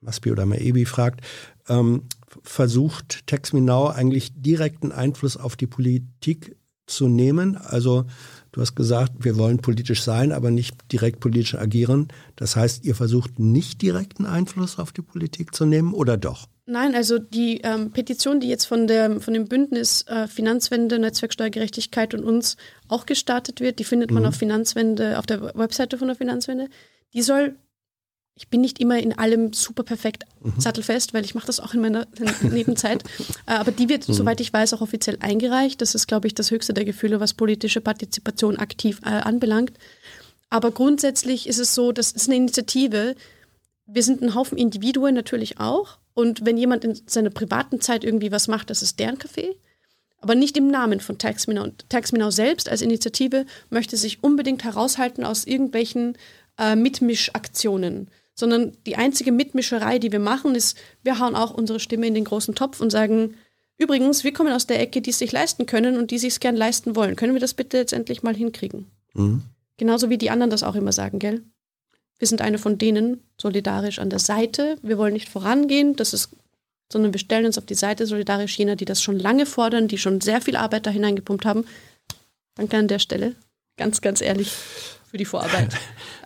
Maspi 0.00 0.32
oder 0.32 0.46
Maebi 0.46 0.84
fragt, 0.84 1.20
ähm, 1.68 2.02
versucht 2.42 3.26
Texminau 3.26 3.88
eigentlich 3.88 4.32
direkten 4.34 4.92
Einfluss 4.92 5.36
auf 5.36 5.56
die 5.56 5.66
Politik 5.66 6.56
zu 6.86 7.08
nehmen? 7.08 7.56
Also 7.56 8.06
du 8.52 8.60
hast 8.60 8.74
gesagt, 8.74 9.12
wir 9.18 9.36
wollen 9.36 9.58
politisch 9.58 10.02
sein, 10.02 10.32
aber 10.32 10.50
nicht 10.50 10.76
direkt 10.92 11.20
politisch 11.20 11.54
agieren. 11.54 12.08
Das 12.36 12.54
heißt, 12.54 12.84
ihr 12.84 12.94
versucht 12.94 13.38
nicht 13.38 13.82
direkten 13.82 14.26
Einfluss 14.26 14.78
auf 14.78 14.92
die 14.92 15.02
Politik 15.02 15.54
zu 15.54 15.66
nehmen 15.66 15.92
oder 15.92 16.16
doch? 16.16 16.48
Nein, 16.64 16.94
also 16.94 17.18
die 17.18 17.60
ähm, 17.64 17.90
Petition, 17.90 18.38
die 18.38 18.48
jetzt 18.48 18.66
von, 18.66 18.86
der, 18.86 19.20
von 19.20 19.34
dem 19.34 19.48
Bündnis 19.48 20.06
äh, 20.06 20.28
Finanzwende, 20.28 20.98
Netzwerksteuergerechtigkeit 21.00 22.14
und 22.14 22.24
uns 22.24 22.56
auch 22.86 23.04
gestartet 23.04 23.60
wird, 23.60 23.80
die 23.80 23.84
findet 23.84 24.12
man 24.12 24.24
auf 24.24 24.36
Finanzwende, 24.36 25.18
auf 25.18 25.26
der 25.26 25.54
Webseite 25.56 25.98
von 25.98 26.06
der 26.06 26.16
Finanzwende, 26.16 26.68
die 27.14 27.22
soll, 27.22 27.56
ich 28.34 28.48
bin 28.48 28.60
nicht 28.62 28.80
immer 28.80 28.98
in 28.98 29.16
allem 29.18 29.52
super 29.52 29.82
perfekt 29.82 30.24
sattelfest, 30.58 31.12
weil 31.14 31.24
ich 31.24 31.34
mache 31.34 31.46
das 31.46 31.60
auch 31.60 31.74
in 31.74 31.80
meiner 31.82 32.06
Nebenzeit, 32.42 33.04
äh, 33.46 33.52
aber 33.52 33.72
die 33.72 33.88
wird, 33.88 34.04
soweit 34.04 34.40
ich 34.40 34.52
weiß, 34.52 34.74
auch 34.74 34.80
offiziell 34.80 35.18
eingereicht. 35.20 35.80
Das 35.80 35.94
ist, 35.94 36.06
glaube 36.06 36.26
ich, 36.26 36.34
das 36.34 36.50
höchste 36.50 36.74
der 36.74 36.84
Gefühle, 36.84 37.20
was 37.20 37.34
politische 37.34 37.80
Partizipation 37.80 38.56
aktiv 38.56 39.00
äh, 39.04 39.10
anbelangt. 39.10 39.72
Aber 40.50 40.70
grundsätzlich 40.70 41.46
ist 41.46 41.58
es 41.58 41.74
so, 41.74 41.92
das 41.92 42.12
ist 42.12 42.28
eine 42.28 42.36
Initiative, 42.36 43.14
wir 43.86 44.02
sind 44.02 44.22
ein 44.22 44.34
Haufen 44.34 44.58
Individuen 44.58 45.14
natürlich 45.14 45.60
auch. 45.60 45.98
Und 46.14 46.44
wenn 46.44 46.58
jemand 46.58 46.84
in 46.84 47.00
seiner 47.06 47.30
privaten 47.30 47.80
Zeit 47.80 48.04
irgendwie 48.04 48.32
was 48.32 48.48
macht, 48.48 48.70
das 48.70 48.82
ist 48.82 48.98
deren 48.98 49.18
Kaffee. 49.18 49.56
Aber 50.20 50.34
nicht 50.34 50.56
im 50.56 50.68
Namen 50.68 51.00
von 51.00 51.18
Taxminau. 51.18 51.64
Und 51.64 51.88
Taxminau 51.88 52.30
selbst 52.30 52.68
als 52.68 52.82
Initiative 52.82 53.44
möchte 53.70 53.96
sich 53.96 54.22
unbedingt 54.22 54.62
heraushalten 54.62 55.24
aus 55.24 55.44
irgendwelchen 55.44 56.16
äh, 56.58 56.76
Mitmischaktionen. 56.76 58.08
Sondern 58.34 58.72
die 58.86 58.96
einzige 58.96 59.32
Mitmischerei, 59.32 59.98
die 59.98 60.12
wir 60.12 60.18
machen, 60.18 60.54
ist, 60.54 60.78
wir 61.02 61.18
hauen 61.18 61.34
auch 61.34 61.52
unsere 61.52 61.80
Stimme 61.80 62.06
in 62.06 62.14
den 62.14 62.24
großen 62.24 62.54
Topf 62.54 62.80
und 62.80 62.90
sagen, 62.90 63.34
übrigens, 63.78 64.24
wir 64.24 64.32
kommen 64.32 64.52
aus 64.52 64.66
der 64.66 64.80
Ecke, 64.80 65.02
die 65.02 65.10
es 65.10 65.18
sich 65.18 65.32
leisten 65.32 65.66
können 65.66 65.96
und 65.98 66.10
die 66.10 66.18
sich 66.18 66.34
es 66.34 66.40
gern 66.40 66.56
leisten 66.56 66.96
wollen. 66.96 67.16
Können 67.16 67.34
wir 67.34 67.40
das 67.40 67.54
bitte 67.54 67.76
jetzt 67.76 67.92
endlich 67.92 68.22
mal 68.22 68.34
hinkriegen? 68.34 68.86
Mhm. 69.14 69.42
Genauso 69.76 70.10
wie 70.10 70.18
die 70.18 70.30
anderen 70.30 70.50
das 70.50 70.62
auch 70.62 70.74
immer 70.74 70.92
sagen, 70.92 71.18
gell? 71.18 71.42
Wir 72.18 72.28
sind 72.28 72.40
eine 72.40 72.58
von 72.58 72.78
denen, 72.78 73.20
solidarisch 73.36 73.98
an 73.98 74.08
der 74.08 74.20
Seite. 74.20 74.76
Wir 74.80 74.96
wollen 74.96 75.12
nicht 75.12 75.28
vorangehen, 75.28 75.96
das 75.96 76.14
ist, 76.14 76.30
sondern 76.92 77.12
wir 77.12 77.18
stellen 77.18 77.46
uns 77.46 77.58
auf 77.58 77.66
die 77.66 77.74
Seite 77.74 78.06
solidarisch 78.06 78.56
jener, 78.56 78.76
die 78.76 78.84
das 78.84 79.02
schon 79.02 79.18
lange 79.18 79.44
fordern, 79.44 79.88
die 79.88 79.98
schon 79.98 80.20
sehr 80.20 80.40
viel 80.40 80.54
Arbeit 80.54 80.86
da 80.86 80.90
hineingepumpt 80.90 81.44
haben. 81.44 81.64
Danke 82.54 82.76
an 82.76 82.86
der 82.86 83.00
Stelle. 83.00 83.34
Ganz, 83.76 84.02
ganz 84.02 84.20
ehrlich 84.20 84.52
für 85.10 85.16
die 85.16 85.24
Vorarbeit, 85.24 85.74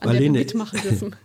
an 0.01 0.03
der 0.03 0.03
wir 0.03 0.07
Marlene, 0.13 0.39
mitmachen 0.41 0.83
dürfen. 0.83 1.17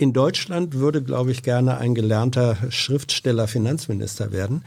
In 0.00 0.14
Deutschland 0.14 0.76
würde, 0.76 1.02
glaube 1.02 1.30
ich, 1.30 1.42
gerne 1.42 1.76
ein 1.76 1.94
gelernter 1.94 2.56
Schriftsteller 2.70 3.46
Finanzminister 3.46 4.32
werden. 4.32 4.64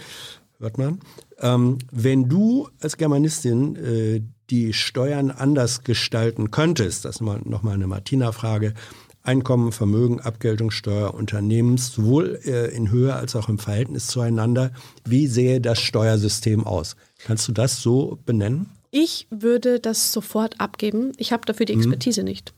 Hört 0.60 0.78
man. 0.78 1.00
Ähm, 1.40 1.80
wenn 1.92 2.30
du 2.30 2.70
als 2.80 2.98
Germanistin 2.98 3.76
äh, 3.76 4.22
die 4.52 4.74
Steuern 4.74 5.32
anders 5.32 5.84
gestalten 5.84 6.52
könntest, 6.52 7.06
das 7.06 7.16
ist 7.16 7.22
mal, 7.22 7.42
nochmal 7.45 7.74
eine 7.74 7.88
Martina-Frage, 7.88 8.76
Einkommen, 9.24 9.72
Vermögen, 9.72 10.22
Abgeltungssteuer, 10.22 11.16
Unternehmens, 11.16 11.94
sowohl 11.94 12.40
äh, 12.45 12.68
in 12.68 12.92
Höhe 12.92 13.16
als 13.16 13.36
auch 13.36 13.50
im 13.50 13.58
Verhältnis 13.58 14.06
zueinander, 14.06 14.72
wie 15.03 15.26
sähe 15.26 15.60
das 15.60 15.80
Steuersystem 15.80 16.64
aus? 16.64 16.95
Kannst 17.26 17.48
du 17.48 17.53
das 17.53 17.82
so 17.82 18.20
benennen? 18.24 18.70
Ich 18.92 19.26
würde 19.32 19.80
das 19.80 20.14
sofort 20.14 20.60
abgeben. 20.60 21.12
Ich 21.18 21.32
habe 21.32 21.44
dafür 21.48 21.66
die 21.66 21.74
Expertise 21.74 22.22
nicht. 22.22 22.53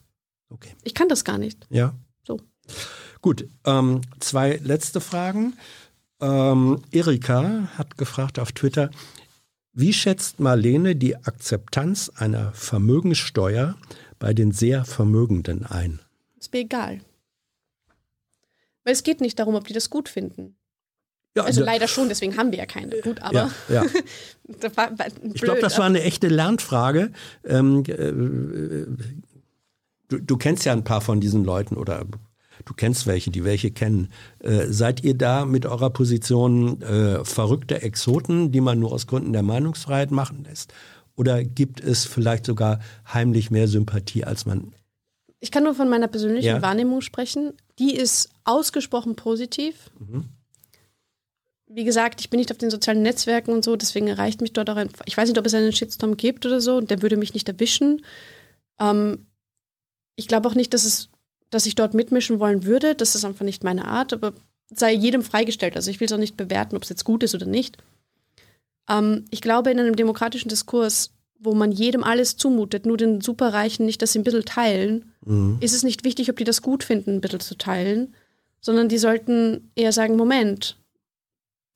Okay. 0.50 0.72
Ich 0.84 0.94
kann 0.94 1.08
das 1.08 1.24
gar 1.24 1.38
nicht. 1.38 1.66
Ja. 1.70 1.94
Gut, 3.22 3.48
ähm, 3.66 4.02
zwei 4.20 4.58
letzte 4.64 5.02
Fragen. 5.02 5.54
Ähm, 6.22 6.82
Erika 6.92 7.70
hat 7.78 7.98
gefragt 7.98 8.40
auf 8.40 8.52
Twitter, 8.52 8.90
wie 9.74 9.92
schätzt 9.94 10.40
Marlene 10.40 10.96
die 10.96 11.18
Akzeptanz 11.18 12.10
einer 12.16 12.54
Vermögenssteuer 12.54 13.76
bei 14.20 14.34
den 14.34 14.52
sehr 14.52 14.86
Vermögenden 14.86 15.66
ein? 15.66 16.00
Ist 16.40 16.54
mir 16.54 16.60
egal. 16.60 17.02
Weil 18.84 18.94
es 18.94 19.04
geht 19.04 19.20
nicht 19.20 19.38
darum, 19.40 19.56
ob 19.56 19.68
die 19.68 19.74
das 19.74 19.90
gut 19.90 20.08
finden. 20.08 20.56
Ja, 21.36 21.44
Also 21.44 21.62
da- 21.62 21.66
leider 21.66 21.88
schon, 21.90 22.08
deswegen 22.08 22.38
haben 22.38 22.52
wir 22.52 22.60
ja 22.60 22.66
keine. 22.66 23.02
Gut, 23.02 23.22
aber 23.22 23.52
ja, 23.68 23.84
ja. 23.84 23.86
Ich 25.34 25.42
glaube, 25.42 25.60
das 25.62 25.78
war 25.78 25.86
eine 25.86 26.02
echte 26.04 26.28
Lernfrage. 26.30 27.12
Ähm, 27.44 27.84
äh, 27.88 28.86
du, 30.08 30.20
du 30.22 30.38
kennst 30.38 30.64
ja 30.64 30.72
ein 30.72 30.86
paar 30.86 31.02
von 31.02 31.20
diesen 31.20 31.44
Leuten 31.44 31.76
oder 31.76 32.06
du 32.64 32.74
kennst 32.74 33.08
welche, 33.08 33.32
die 33.32 33.44
welche 33.44 33.72
kennen. 33.72 34.10
Äh, 34.40 34.68
seid 34.70 35.04
ihr 35.04 35.16
da 35.16 35.46
mit 35.46 35.66
eurer 35.66 35.90
Position 35.90 36.82
äh, 36.82 37.26
verrückte 37.26 37.82
Exoten, 37.82 38.52
die 38.52 38.62
man 38.62 38.80
nur 38.80 38.92
aus 38.94 39.08
Gründen 39.08 39.34
der 39.34 39.44
Meinungsfreiheit 39.44 40.12
machen 40.12 40.46
lässt? 40.46 40.74
Oder 41.16 41.44
gibt 41.44 41.82
es 41.82 42.06
vielleicht 42.06 42.46
sogar 42.46 42.80
heimlich 43.14 43.52
mehr 43.52 43.68
Sympathie, 43.68 44.26
als 44.26 44.46
man. 44.46 44.74
Ich 45.40 45.52
kann 45.52 45.64
nur 45.64 45.76
von 45.76 45.90
meiner 45.90 46.08
persönlichen 46.08 46.48
Ja. 46.48 46.62
Wahrnehmung 46.62 47.02
sprechen. 47.02 47.54
Die 47.80 47.96
ist 47.96 48.30
ausgesprochen 48.44 49.16
positiv. 49.16 49.92
Mhm. 50.00 50.26
Wie 51.68 51.84
gesagt, 51.84 52.22
ich 52.22 52.30
bin 52.30 52.40
nicht 52.40 52.52
auf 52.52 52.58
den 52.58 52.70
sozialen 52.70 53.02
Netzwerken 53.02 53.52
und 53.52 53.64
so, 53.64 53.76
deswegen 53.76 54.08
erreicht 54.08 54.42
mich 54.42 54.54
dort 54.54 54.70
auch 54.70 54.76
ein. 54.76 54.90
Ich 55.06 55.18
weiß 55.18 55.28
nicht, 55.28 55.38
ob 55.38 55.46
es 55.46 55.54
einen 55.54 55.74
Shitstorm 55.74 56.16
gibt 56.16 56.46
oder 56.46 56.62
so, 56.62 56.80
der 56.80 57.02
würde 57.02 57.18
mich 57.18 57.34
nicht 57.34 57.50
erwischen. 57.50 58.06
Ähm, 58.80 59.26
ich 60.16 60.28
glaube 60.28 60.48
auch 60.48 60.56
nicht, 60.56 60.74
dass 60.74 60.86
es, 60.86 61.10
dass 61.56 61.66
ich 61.66 61.76
dort 61.76 61.94
mitmischen 61.94 62.40
wollen 62.40 62.66
würde. 62.66 62.96
Das 62.96 63.16
ist 63.16 63.24
einfach 63.24 63.46
nicht 63.46 63.64
meine 63.64 63.86
Art, 63.86 64.12
aber 64.12 64.34
sei 64.74 64.92
jedem 64.94 65.24
freigestellt. 65.24 65.76
Also 65.78 65.90
ich 65.90 66.00
will 66.00 66.06
es 66.08 66.12
auch 66.12 66.18
nicht 66.18 66.36
bewerten, 66.38 66.76
ob 66.76 66.84
es 66.84 66.90
jetzt 66.90 67.06
gut 67.06 67.24
ist 67.24 67.34
oder 67.34 67.46
nicht. 67.46 67.78
Ähm, 68.90 69.26
ich 69.32 69.40
glaube, 69.42 69.72
in 69.72 69.80
einem 69.80 69.96
demokratischen 69.96 70.50
Diskurs, 70.50 71.12
wo 71.40 71.54
man 71.56 71.72
jedem 71.72 72.04
alles 72.04 72.36
zumutet, 72.36 72.86
nur 72.86 72.98
den 72.98 73.22
Superreichen 73.22 73.86
nicht, 73.86 74.02
dass 74.02 74.12
sie 74.14 74.20
ein 74.20 74.24
bisschen 74.24 74.46
teilen, 74.46 75.12
Mhm. 75.26 75.58
ist 75.62 75.74
es 75.74 75.84
nicht 75.84 76.04
wichtig, 76.04 76.30
ob 76.30 76.36
die 76.38 76.44
das 76.44 76.62
gut 76.62 76.84
finden, 76.84 77.16
ein 77.16 77.22
bisschen 77.22 77.40
zu 77.40 77.58
teilen, 77.58 78.14
sondern 78.62 78.90
die 78.90 78.98
sollten 78.98 79.72
eher 79.76 79.92
sagen, 79.94 80.18
Moment, 80.18 80.78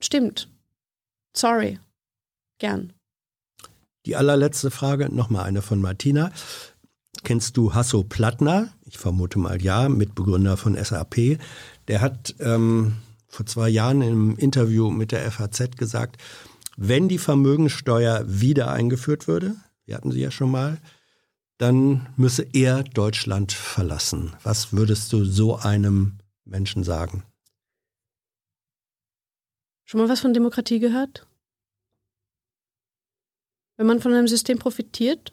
stimmt, 0.00 0.48
sorry, 1.34 1.78
gern. 2.58 2.92
Die 4.06 4.14
allerletzte 4.16 4.70
Frage, 4.70 5.14
nochmal 5.14 5.44
eine 5.46 5.62
von 5.62 5.80
Martina. 5.80 6.32
Kennst 7.22 7.56
du 7.56 7.74
Hasso 7.74 8.02
Plattner? 8.02 8.72
Ich 8.90 8.98
vermute 8.98 9.38
mal 9.38 9.62
ja, 9.62 9.88
Mitbegründer 9.88 10.56
von 10.56 10.74
SAP. 10.76 11.38
Der 11.86 12.00
hat 12.00 12.34
ähm, 12.40 12.96
vor 13.28 13.46
zwei 13.46 13.68
Jahren 13.68 14.02
im 14.02 14.36
Interview 14.36 14.90
mit 14.90 15.12
der 15.12 15.30
FAZ 15.30 15.76
gesagt, 15.76 16.20
wenn 16.76 17.08
die 17.08 17.18
Vermögensteuer 17.18 18.24
wieder 18.26 18.72
eingeführt 18.72 19.28
würde, 19.28 19.54
wir 19.84 19.94
hatten 19.94 20.10
sie 20.10 20.20
ja 20.20 20.32
schon 20.32 20.50
mal, 20.50 20.78
dann 21.58 22.08
müsse 22.16 22.44
er 22.52 22.82
Deutschland 22.82 23.52
verlassen. 23.52 24.34
Was 24.42 24.72
würdest 24.72 25.12
du 25.12 25.24
so 25.24 25.56
einem 25.56 26.18
Menschen 26.44 26.82
sagen? 26.82 27.22
Schon 29.84 30.00
mal 30.00 30.08
was 30.08 30.20
von 30.20 30.34
Demokratie 30.34 30.80
gehört? 30.80 31.28
Wenn 33.76 33.86
man 33.86 34.00
von 34.00 34.12
einem 34.12 34.26
System 34.26 34.58
profitiert, 34.58 35.32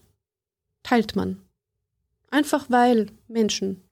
teilt 0.84 1.16
man. 1.16 1.42
Einfach 2.30 2.66
weil 2.70 3.08
Menschen. 3.28 3.84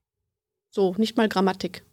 So, 0.70 0.94
nicht 0.98 1.16
mal 1.16 1.30
Grammatik. 1.30 1.84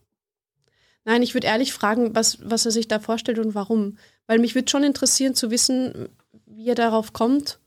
Nein, 1.05 1.23
ich 1.23 1.35
würde 1.35 1.47
ehrlich 1.47 1.73
fragen, 1.73 2.15
was, 2.15 2.39
was 2.43 2.65
er 2.65 2.71
sich 2.71 2.89
da 2.89 3.01
vorstellt 3.01 3.39
und 3.39 3.55
warum. 3.55 3.99
Weil 4.27 4.39
mich 4.39 4.55
würde 4.55 4.71
schon 4.71 4.85
interessieren 4.85 5.35
zu 5.35 5.51
wissen, 5.51 6.09
wie 6.47 6.69
er 6.69 6.75
darauf 6.75 7.13
kommt, 7.13 7.59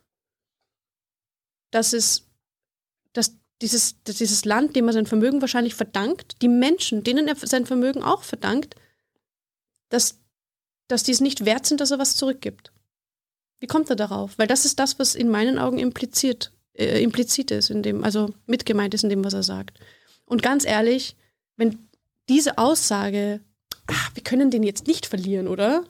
dass 1.71 1.93
es, 1.93 2.27
dass 3.13 3.37
dieses, 3.61 4.01
dass 4.03 4.17
dieses 4.17 4.45
Land, 4.45 4.75
dem 4.75 4.87
er 4.87 4.93
sein 4.93 5.05
Vermögen 5.05 5.41
wahrscheinlich 5.41 5.75
verdankt, 5.75 6.41
die 6.41 6.47
Menschen, 6.47 7.03
denen 7.03 7.27
er 7.27 7.35
sein 7.35 7.65
Vermögen 7.65 8.03
auch 8.03 8.23
verdankt, 8.23 8.75
dass, 9.89 10.19
dass 10.87 11.03
die 11.03 11.11
es 11.11 11.21
nicht 11.21 11.45
wert 11.45 11.65
sind, 11.65 11.81
dass 11.81 11.91
er 11.91 11.99
was 11.99 12.15
zurückgibt. 12.15 12.71
Wie 13.59 13.67
kommt 13.67 13.89
er 13.89 13.95
darauf? 13.95 14.37
Weil 14.37 14.47
das 14.47 14.65
ist 14.65 14.79
das, 14.79 14.99
was 14.99 15.15
in 15.15 15.29
meinen 15.29 15.57
Augen 15.57 15.79
impliziert, 15.79 16.51
äh, 16.77 17.01
implizit 17.01 17.51
ist, 17.51 17.69
in 17.69 17.83
dem, 17.83 18.03
also 18.03 18.33
mitgemeint 18.45 18.93
ist 18.93 19.03
in 19.03 19.09
dem, 19.09 19.23
was 19.23 19.33
er 19.33 19.43
sagt. 19.43 19.79
Und 20.25 20.43
ganz 20.43 20.65
ehrlich, 20.65 21.15
wenn 21.55 21.87
diese 22.29 22.57
Aussage, 22.57 23.41
ach, 23.87 24.11
wir 24.15 24.23
können 24.23 24.51
den 24.51 24.63
jetzt 24.63 24.87
nicht 24.87 25.05
verlieren, 25.05 25.47
oder? 25.47 25.85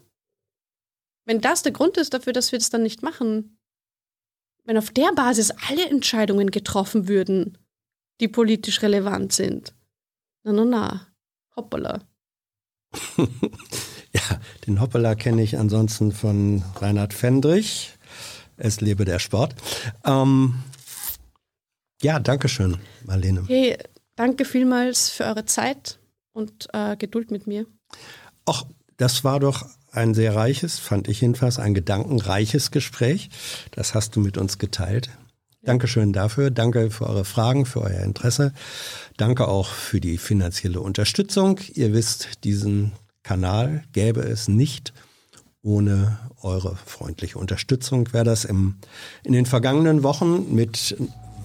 Wenn 1.25 1.41
das 1.41 1.63
der 1.63 1.71
Grund 1.71 1.97
ist 1.97 2.13
dafür, 2.13 2.33
dass 2.33 2.51
wir 2.51 2.59
das 2.59 2.69
dann 2.69 2.83
nicht 2.83 3.01
machen, 3.01 3.57
wenn 4.63 4.77
auf 4.77 4.91
der 4.91 5.11
Basis 5.13 5.51
alle 5.69 5.87
Entscheidungen 5.89 6.51
getroffen 6.51 7.07
würden, 7.07 7.57
die 8.19 8.27
politisch 8.27 8.81
relevant 8.81 9.33
sind, 9.33 9.73
na, 10.43 10.53
na, 10.53 10.65
na, 10.65 11.07
hoppala. 11.55 12.01
ja, 13.17 14.39
den 14.65 14.79
Hoppala 14.79 15.15
kenne 15.15 15.41
ich 15.41 15.57
ansonsten 15.57 16.11
von 16.11 16.63
Reinhard 16.75 17.13
Fendrich. 17.13 17.93
Es 18.57 18.79
lebe 18.79 19.03
der 19.03 19.19
Sport. 19.19 19.55
Ähm, 20.05 20.55
ja, 22.01 22.19
danke 22.19 22.49
schön, 22.49 22.77
Marlene. 23.05 23.43
Hey, 23.47 23.77
danke 24.15 24.45
vielmals 24.45 25.09
für 25.09 25.25
eure 25.25 25.45
Zeit 25.45 25.99
und 26.33 26.67
äh, 26.73 26.95
Geduld 26.97 27.31
mit 27.31 27.47
mir. 27.47 27.65
Ach, 28.45 28.63
das 28.97 29.23
war 29.23 29.39
doch 29.39 29.65
ein 29.91 30.13
sehr 30.13 30.35
reiches, 30.35 30.79
fand 30.79 31.07
ich 31.07 31.21
jedenfalls, 31.21 31.57
ein 31.57 31.73
gedankenreiches 31.73 32.71
Gespräch. 32.71 33.29
Das 33.71 33.93
hast 33.93 34.15
du 34.15 34.19
mit 34.19 34.37
uns 34.37 34.57
geteilt. 34.57 35.09
Dankeschön 35.63 36.13
dafür. 36.13 36.51
Danke 36.51 36.91
für 36.91 37.07
eure 37.07 37.25
Fragen, 37.25 37.65
für 37.65 37.81
euer 37.81 38.01
Interesse. 38.01 38.53
Danke 39.17 39.47
auch 39.47 39.69
für 39.69 39.99
die 39.99 40.19
finanzielle 40.19 40.79
Unterstützung. 40.79 41.59
Ihr 41.73 41.91
wisst, 41.93 42.43
diesen 42.43 42.91
Kanal 43.23 43.83
gäbe 43.91 44.21
es 44.21 44.47
nicht 44.47 44.93
ohne 45.63 46.19
eure 46.41 46.75
freundliche 46.75 47.39
Unterstützung. 47.39 48.09
Wer 48.11 48.23
das 48.23 48.45
im, 48.45 48.75
in 49.23 49.33
den 49.33 49.47
vergangenen 49.47 50.03
Wochen 50.03 50.53
mit 50.53 50.95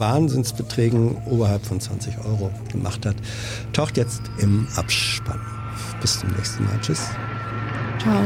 Wahnsinnsbeträgen 0.00 1.16
oberhalb 1.26 1.64
von 1.64 1.80
20 1.80 2.18
Euro 2.24 2.50
gemacht 2.72 3.06
hat, 3.06 3.16
taucht 3.72 3.96
jetzt 3.96 4.22
im 4.38 4.66
Abspann. 4.76 5.40
Bis 6.00 6.18
zum 6.18 6.30
nächsten 6.30 6.64
Mal. 6.64 6.80
Tschüss. 6.80 7.06
Ciao. 8.00 8.22